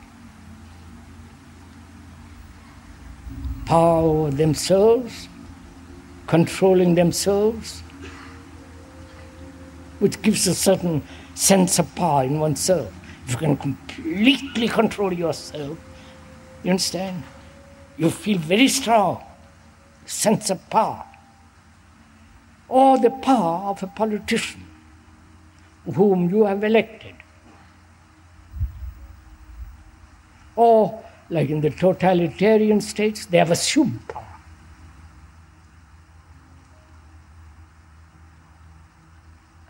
Power 3.65 4.03
over 4.03 4.31
themselves, 4.31 5.29
controlling 6.27 6.95
themselves, 6.95 7.81
which 9.99 10.21
gives 10.21 10.47
a 10.47 10.55
certain 10.55 11.03
sense 11.35 11.79
of 11.79 11.95
power 11.95 12.25
in 12.25 12.39
oneself. 12.39 12.93
If 13.25 13.33
you 13.33 13.39
can 13.39 13.57
completely 13.57 14.69
control 14.69 15.11
yourself, 15.11 15.79
you 16.63 16.73
understand? 16.73 17.23
You 17.97 18.11
feel 18.11 18.37
very 18.37 18.69
strong, 18.69 19.25
sense 20.05 20.51
of 20.51 20.69
power. 20.69 21.07
Or 22.69 22.99
the 22.99 23.09
power 23.11 23.71
of 23.71 23.83
a 23.83 23.87
politician 23.87 24.67
whom 25.95 26.29
you 26.29 26.45
have 26.45 26.63
elected. 26.63 27.15
Or, 30.61 31.03
like 31.31 31.49
in 31.49 31.63
the 31.63 31.71
totalitarian 31.71 32.83
states, 32.83 33.25
they 33.25 33.39
have 33.39 33.51
assumed 33.51 34.07
power. 34.07 34.27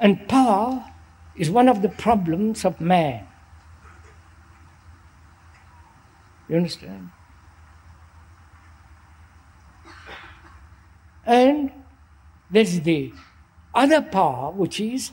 And 0.00 0.26
power 0.26 0.84
is 1.36 1.48
one 1.48 1.68
of 1.68 1.80
the 1.82 1.90
problems 1.90 2.64
of 2.64 2.80
man. 2.80 3.24
You 6.48 6.56
understand? 6.56 7.10
And 11.24 11.70
there's 12.50 12.80
the 12.80 13.12
other 13.72 14.02
power, 14.02 14.50
which 14.50 14.80
is 14.80 15.12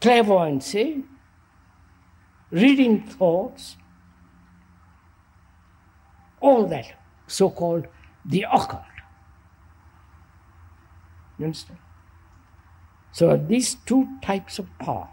clairvoyancy, 0.00 1.02
reading 2.52 3.02
thoughts, 3.02 3.74
all 6.44 6.66
that 6.66 6.86
so 7.26 7.48
called 7.48 7.86
the 8.24 8.44
occult. 8.52 8.82
You 11.38 11.46
understand? 11.46 11.78
So 13.12 13.36
these 13.36 13.76
two 13.86 14.06
types 14.22 14.58
of 14.58 14.66
power 14.78 15.08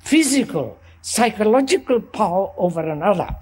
physical, 0.00 0.78
psychological 1.00 2.00
power 2.00 2.52
over 2.58 2.80
another, 2.80 3.36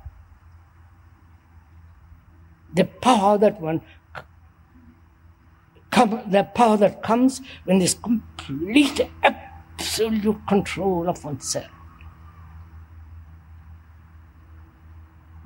the 2.73 2.85
power 2.85 3.37
that 3.39 3.61
one 3.61 3.81
come, 5.91 6.23
the 6.31 6.45
power 6.45 6.77
that 6.77 7.03
comes 7.03 7.41
when 7.65 7.79
there's 7.79 7.95
complete 7.95 9.01
absolute 9.23 10.39
control 10.47 11.09
of 11.09 11.25
oneself. 11.25 11.67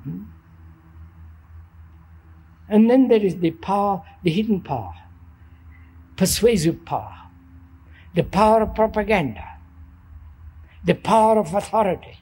Hmm? 0.03 0.23
And 2.69 2.89
then 2.89 3.07
there 3.07 3.23
is 3.23 3.37
the 3.37 3.51
power, 3.51 4.03
the 4.23 4.31
hidden 4.31 4.61
power, 4.61 4.93
persuasive 6.15 6.83
power, 6.85 7.15
the 8.13 8.23
power 8.23 8.63
of 8.63 8.75
propaganda, 8.75 9.45
the 10.83 10.95
power 10.95 11.37
of 11.37 11.53
authority. 11.53 12.19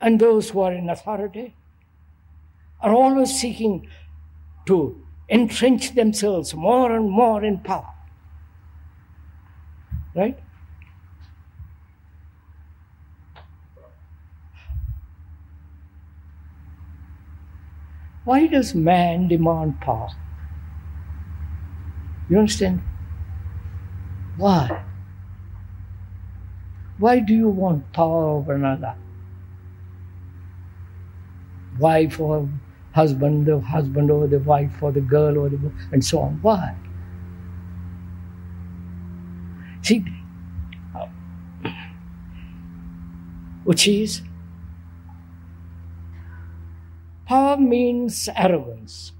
And 0.00 0.20
those 0.20 0.50
who 0.50 0.60
are 0.60 0.72
in 0.72 0.90
authority 0.90 1.54
are 2.80 2.92
always 2.92 3.38
seeking 3.38 3.88
to 4.66 5.00
entrench 5.28 5.94
themselves 5.94 6.54
more 6.54 6.94
and 6.94 7.08
more 7.08 7.42
in 7.44 7.58
power. 7.58 7.94
Right? 10.14 10.38
Why 18.24 18.46
does 18.46 18.74
man 18.74 19.28
demand 19.28 19.80
power? 19.80 20.10
You 22.28 22.38
understand? 22.38 22.80
Why? 24.36 24.84
Why 26.98 27.18
do 27.18 27.34
you 27.34 27.48
want 27.48 27.92
power 27.92 28.24
over 28.24 28.54
another? 28.54 28.94
Wife 31.78 32.20
or 32.20 32.48
husband, 32.92 33.46
the 33.46 33.60
husband 33.60 34.10
over 34.10 34.26
the 34.26 34.38
wife 34.38 34.82
or 34.82 34.92
the 34.92 35.00
girl 35.00 35.38
or 35.38 35.48
the 35.48 35.72
and 35.90 36.04
so 36.04 36.20
on. 36.20 36.38
Why? 36.42 36.76
See, 39.82 40.04
which 43.64 43.88
is 43.88 44.22
power 47.32 47.56
means 47.56 48.28
arrogance. 48.36 49.12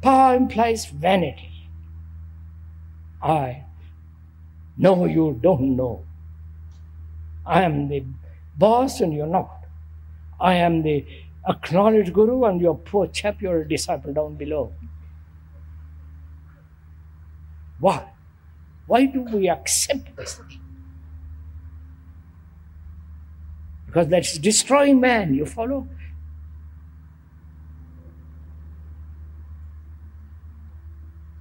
Power 0.00 0.34
implies 0.34 0.86
vanity. 0.86 1.68
I 3.22 3.64
know 4.78 5.04
you 5.04 5.38
don't 5.42 5.76
know. 5.76 6.04
I 7.44 7.64
am 7.64 7.88
the 7.88 8.02
boss 8.56 9.02
and 9.02 9.12
you're 9.12 9.26
not. 9.26 9.66
I 10.40 10.54
am 10.54 10.82
the 10.82 11.04
acknowledged 11.46 12.14
guru 12.14 12.44
and 12.44 12.62
you're 12.62 12.74
poor 12.74 13.06
chap, 13.08 13.42
you're 13.42 13.60
a 13.60 13.68
disciple 13.68 14.14
down 14.14 14.36
below. 14.36 14.72
Why? 17.78 18.08
Why 18.86 19.04
do 19.04 19.20
we 19.20 19.50
accept 19.50 20.16
this 20.16 20.36
thing? 20.36 20.71
Because 23.92 24.08
that's 24.08 24.38
destroying 24.38 25.00
man, 25.00 25.34
you 25.34 25.44
follow? 25.44 25.86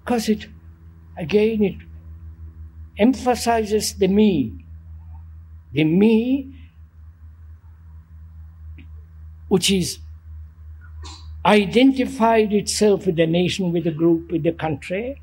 Because 0.04 0.28
it, 0.28 0.48
again, 1.18 1.64
it 1.64 1.76
emphasizes 2.98 3.94
the 3.94 4.10
me. 4.10 4.66
The 5.72 5.86
me, 5.86 6.54
which 9.48 9.72
is 9.72 10.00
identified 11.46 12.52
itself 12.52 13.06
with 13.06 13.16
the 13.16 13.28
nation, 13.28 13.72
with 13.72 13.86
the 13.86 13.92
group, 13.92 14.30
with 14.30 14.44
the 14.44 14.52
country. 14.52 15.22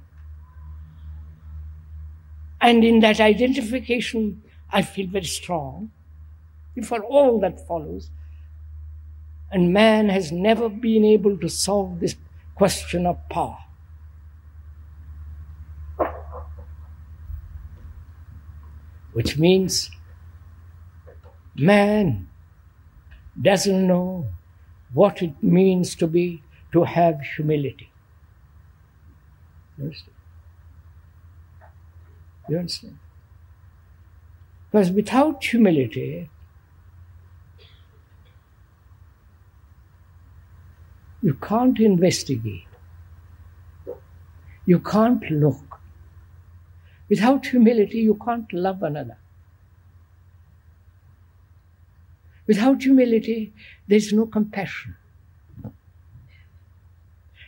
And 2.59 2.83
in 2.83 3.01
that 3.01 3.21
identification, 3.21 4.43
I 4.71 4.81
feel 4.81 5.09
very 5.09 5.27
strong 5.27 5.91
for 6.83 7.03
all 7.03 7.41
that 7.41 7.67
follows. 7.67 8.11
And 9.51 9.73
man 9.73 10.09
has 10.09 10.31
never 10.31 10.69
been 10.69 11.05
able 11.05 11.39
to 11.39 11.49
solve 11.49 12.01
this 12.01 12.17
question 12.55 13.07
of 13.07 13.17
power. 13.29 13.59
Which 19.13 19.39
means 19.39 19.91
man 21.57 22.29
doesn't 23.41 23.87
know 23.87 24.27
what 24.93 25.23
it 25.23 25.43
means 25.43 25.95
to 25.97 26.07
be 26.07 26.43
to 26.73 26.85
have 26.85 27.21
humility. 27.21 27.91
You 29.77 29.85
understand? 29.85 30.15
You 32.49 32.59
understand? 32.59 32.99
Because 34.71 34.91
without 34.91 35.43
humility, 35.43 36.29
you 41.23 41.35
can't 41.35 41.79
investigate. 41.81 42.65
You 44.67 44.79
can't 44.81 45.23
look. 45.31 45.81
Without 47.09 47.47
humility, 47.47 47.99
you 47.99 48.19
can't 48.25 48.53
love 48.53 48.83
another. 48.83 49.19
Without 52.47 52.83
humility, 52.83 53.53
there's 53.89 54.13
no 54.13 54.27
compassion. 54.27 54.97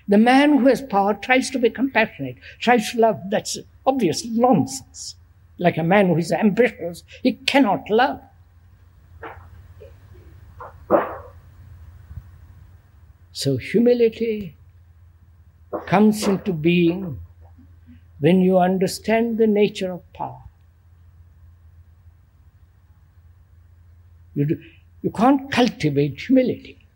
The 0.08 0.18
man 0.18 0.58
who 0.58 0.66
has 0.66 0.82
power 0.82 1.14
tries 1.14 1.50
to 1.50 1.58
be 1.58 1.70
compassionate, 1.70 2.36
tries 2.58 2.90
to 2.92 3.00
love. 3.00 3.20
That's 3.30 3.58
obvious 3.86 4.24
nonsense. 4.24 5.14
Like 5.58 5.76
a 5.76 5.82
man 5.82 6.08
who 6.08 6.16
is 6.16 6.32
ambitious, 6.32 7.04
he 7.22 7.34
cannot 7.34 7.88
love. 7.88 8.20
So 13.40 13.56
humility 13.56 14.54
comes 15.86 16.28
into 16.28 16.52
being 16.52 17.18
when 18.18 18.42
you 18.42 18.58
understand 18.58 19.38
the 19.38 19.46
nature 19.46 19.92
of 19.92 20.02
power. 20.12 20.42
You, 24.34 24.44
do, 24.44 24.60
you 25.00 25.10
can't 25.10 25.50
cultivate 25.50 26.20
humility. 26.20 26.86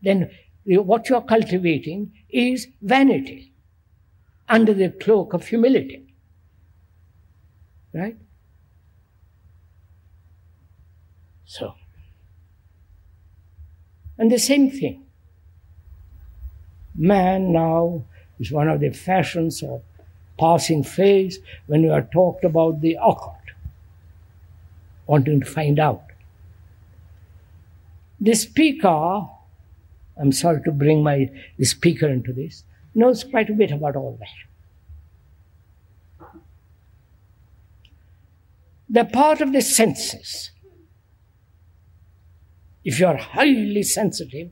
Then 0.00 0.30
what 0.66 1.08
you're 1.08 1.20
cultivating 1.20 2.12
is 2.30 2.68
vanity 2.80 3.52
under 4.48 4.74
the 4.74 4.90
cloak 4.90 5.32
of 5.32 5.48
humility. 5.48 6.14
Right? 7.92 8.16
So, 11.44 11.74
and 14.16 14.30
the 14.30 14.38
same 14.38 14.70
thing. 14.70 15.07
Man 16.98 17.52
now 17.52 18.04
is 18.40 18.50
one 18.50 18.68
of 18.68 18.80
the 18.80 18.90
fashions 18.90 19.62
of 19.62 19.82
passing 20.36 20.82
phase 20.82 21.38
when 21.66 21.84
you 21.84 21.92
are 21.92 22.02
talked 22.02 22.44
about 22.44 22.80
the 22.80 22.98
occult, 23.00 23.36
wanting 25.06 25.40
to 25.40 25.46
find 25.46 25.78
out. 25.78 26.02
The 28.20 28.34
speaker, 28.34 29.28
I'm 30.20 30.32
sorry 30.32 30.60
to 30.64 30.72
bring 30.72 31.04
my 31.04 31.30
the 31.56 31.64
speaker 31.64 32.08
into 32.08 32.32
this, 32.32 32.64
knows 32.96 33.22
quite 33.22 33.48
a 33.48 33.52
bit 33.54 33.70
about 33.70 33.94
all 33.94 34.18
that. 34.18 34.28
They're 38.88 39.04
part 39.04 39.40
of 39.40 39.52
the 39.52 39.60
senses. 39.60 40.50
If 42.84 42.98
you're 42.98 43.16
highly 43.16 43.84
sensitive, 43.84 44.50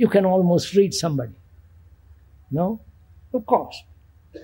you 0.00 0.08
can 0.08 0.24
almost 0.24 0.74
read 0.74 0.94
somebody. 0.94 1.34
No? 2.50 2.80
Of 3.34 3.44
course. 3.44 3.82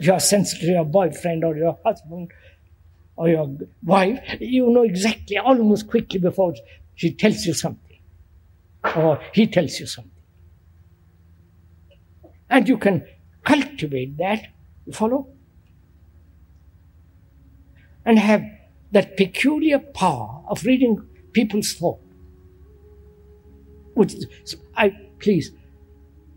You're 0.01 0.21
sensitive 0.21 0.67
to 0.67 0.73
your 0.73 0.85
boyfriend 0.85 1.45
or 1.45 1.57
your 1.57 1.79
husband 1.83 2.31
or 3.17 3.31
your 3.31 3.57
wife, 3.83 4.19
you 4.39 4.69
know 4.69 4.83
exactly, 4.83 5.39
almost 5.39 5.89
quickly 5.89 6.19
before 6.21 6.53
she 6.95 7.11
tells 7.15 7.47
you 7.47 7.55
something 7.55 8.01
or 8.95 9.19
he 9.33 9.47
tells 9.47 9.81
you 9.81 9.87
something. 9.87 10.13
And 12.51 12.69
you 12.69 12.77
can 12.77 13.07
cultivate 13.43 14.19
that, 14.19 14.49
you 14.85 14.93
follow? 14.93 15.27
And 18.05 18.19
have 18.19 18.45
that 18.93 19.17
peculiar 19.17 19.79
power 19.79 20.43
of 20.49 20.67
reading 20.67 21.03
people's 21.33 21.73
thought. 21.73 22.01
Which 23.95 24.15
I 24.77 25.06
please, 25.19 25.53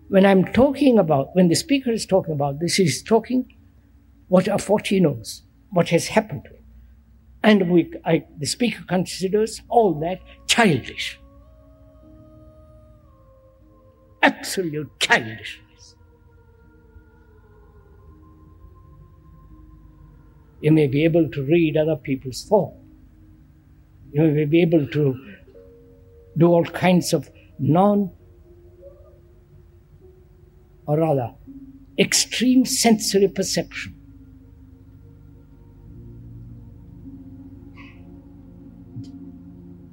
when 0.10 0.26
I'm 0.26 0.46
talking 0.46 0.98
about, 0.98 1.36
when 1.36 1.48
the 1.48 1.56
speaker 1.56 1.92
is 1.92 2.06
talking 2.06 2.34
about 2.34 2.60
this, 2.60 2.76
he's 2.76 3.04
talking 3.04 3.56
what 4.28 4.48
what 4.70 4.88
he 4.88 5.00
knows, 5.00 5.44
what 5.72 5.90
has 5.90 6.08
happened 6.08 6.44
to 6.46 6.52
him. 6.52 6.64
And 7.44 7.72
we, 7.72 7.92
I, 8.06 8.26
the 8.38 8.46
speaker 8.46 8.84
considers 8.88 9.62
all 9.70 9.94
that 10.02 10.20
childish. 10.48 11.20
Absolute 14.22 14.90
childishness. 15.00 15.96
You 20.62 20.72
may 20.72 20.88
be 20.88 21.06
able 21.06 21.30
to 21.30 21.44
read 21.44 21.78
other 21.78 21.96
people's 21.96 22.44
thoughts. 22.44 22.76
You 24.12 24.24
may 24.24 24.46
be 24.46 24.62
able 24.62 24.88
to 24.88 25.36
do 26.38 26.48
all 26.48 26.66
kinds 26.66 27.14
of 27.14 27.30
non 27.60 28.12
or 30.90 30.98
rather, 30.98 31.32
extreme 32.00 32.66
sensory 32.66 33.28
perception. 33.28 33.94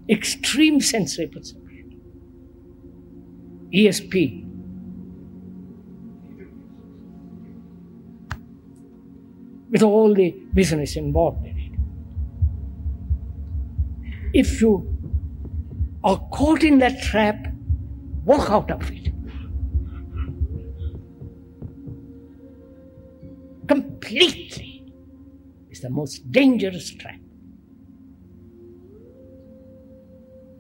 Extreme 0.09 0.81
sensory 0.81 1.27
perception. 1.27 2.01
ESP. 3.75 4.43
With 9.69 9.83
all 9.83 10.15
the 10.15 10.31
business 10.55 10.97
involved 10.97 11.45
in 11.45 11.59
it. 11.59 11.73
If 14.33 14.63
you 14.63 14.97
are 16.03 16.27
caught 16.33 16.63
in 16.63 16.79
that 16.79 17.03
trap, 17.03 17.53
walk 18.25 18.49
out 18.49 18.71
of 18.71 18.91
it. 18.91 19.16
Completely 24.07 24.85
is 25.71 25.81
the 25.81 25.91
most 25.91 26.31
dangerous 26.31 26.95
trap. 26.95 27.21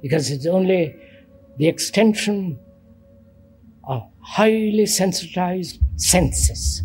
Because 0.02 0.30
it's 0.30 0.46
only 0.46 0.96
the 1.58 1.66
extension 1.68 2.58
of 3.84 4.02
highly 4.20 4.86
sensitized 4.86 5.80
senses 5.96 6.82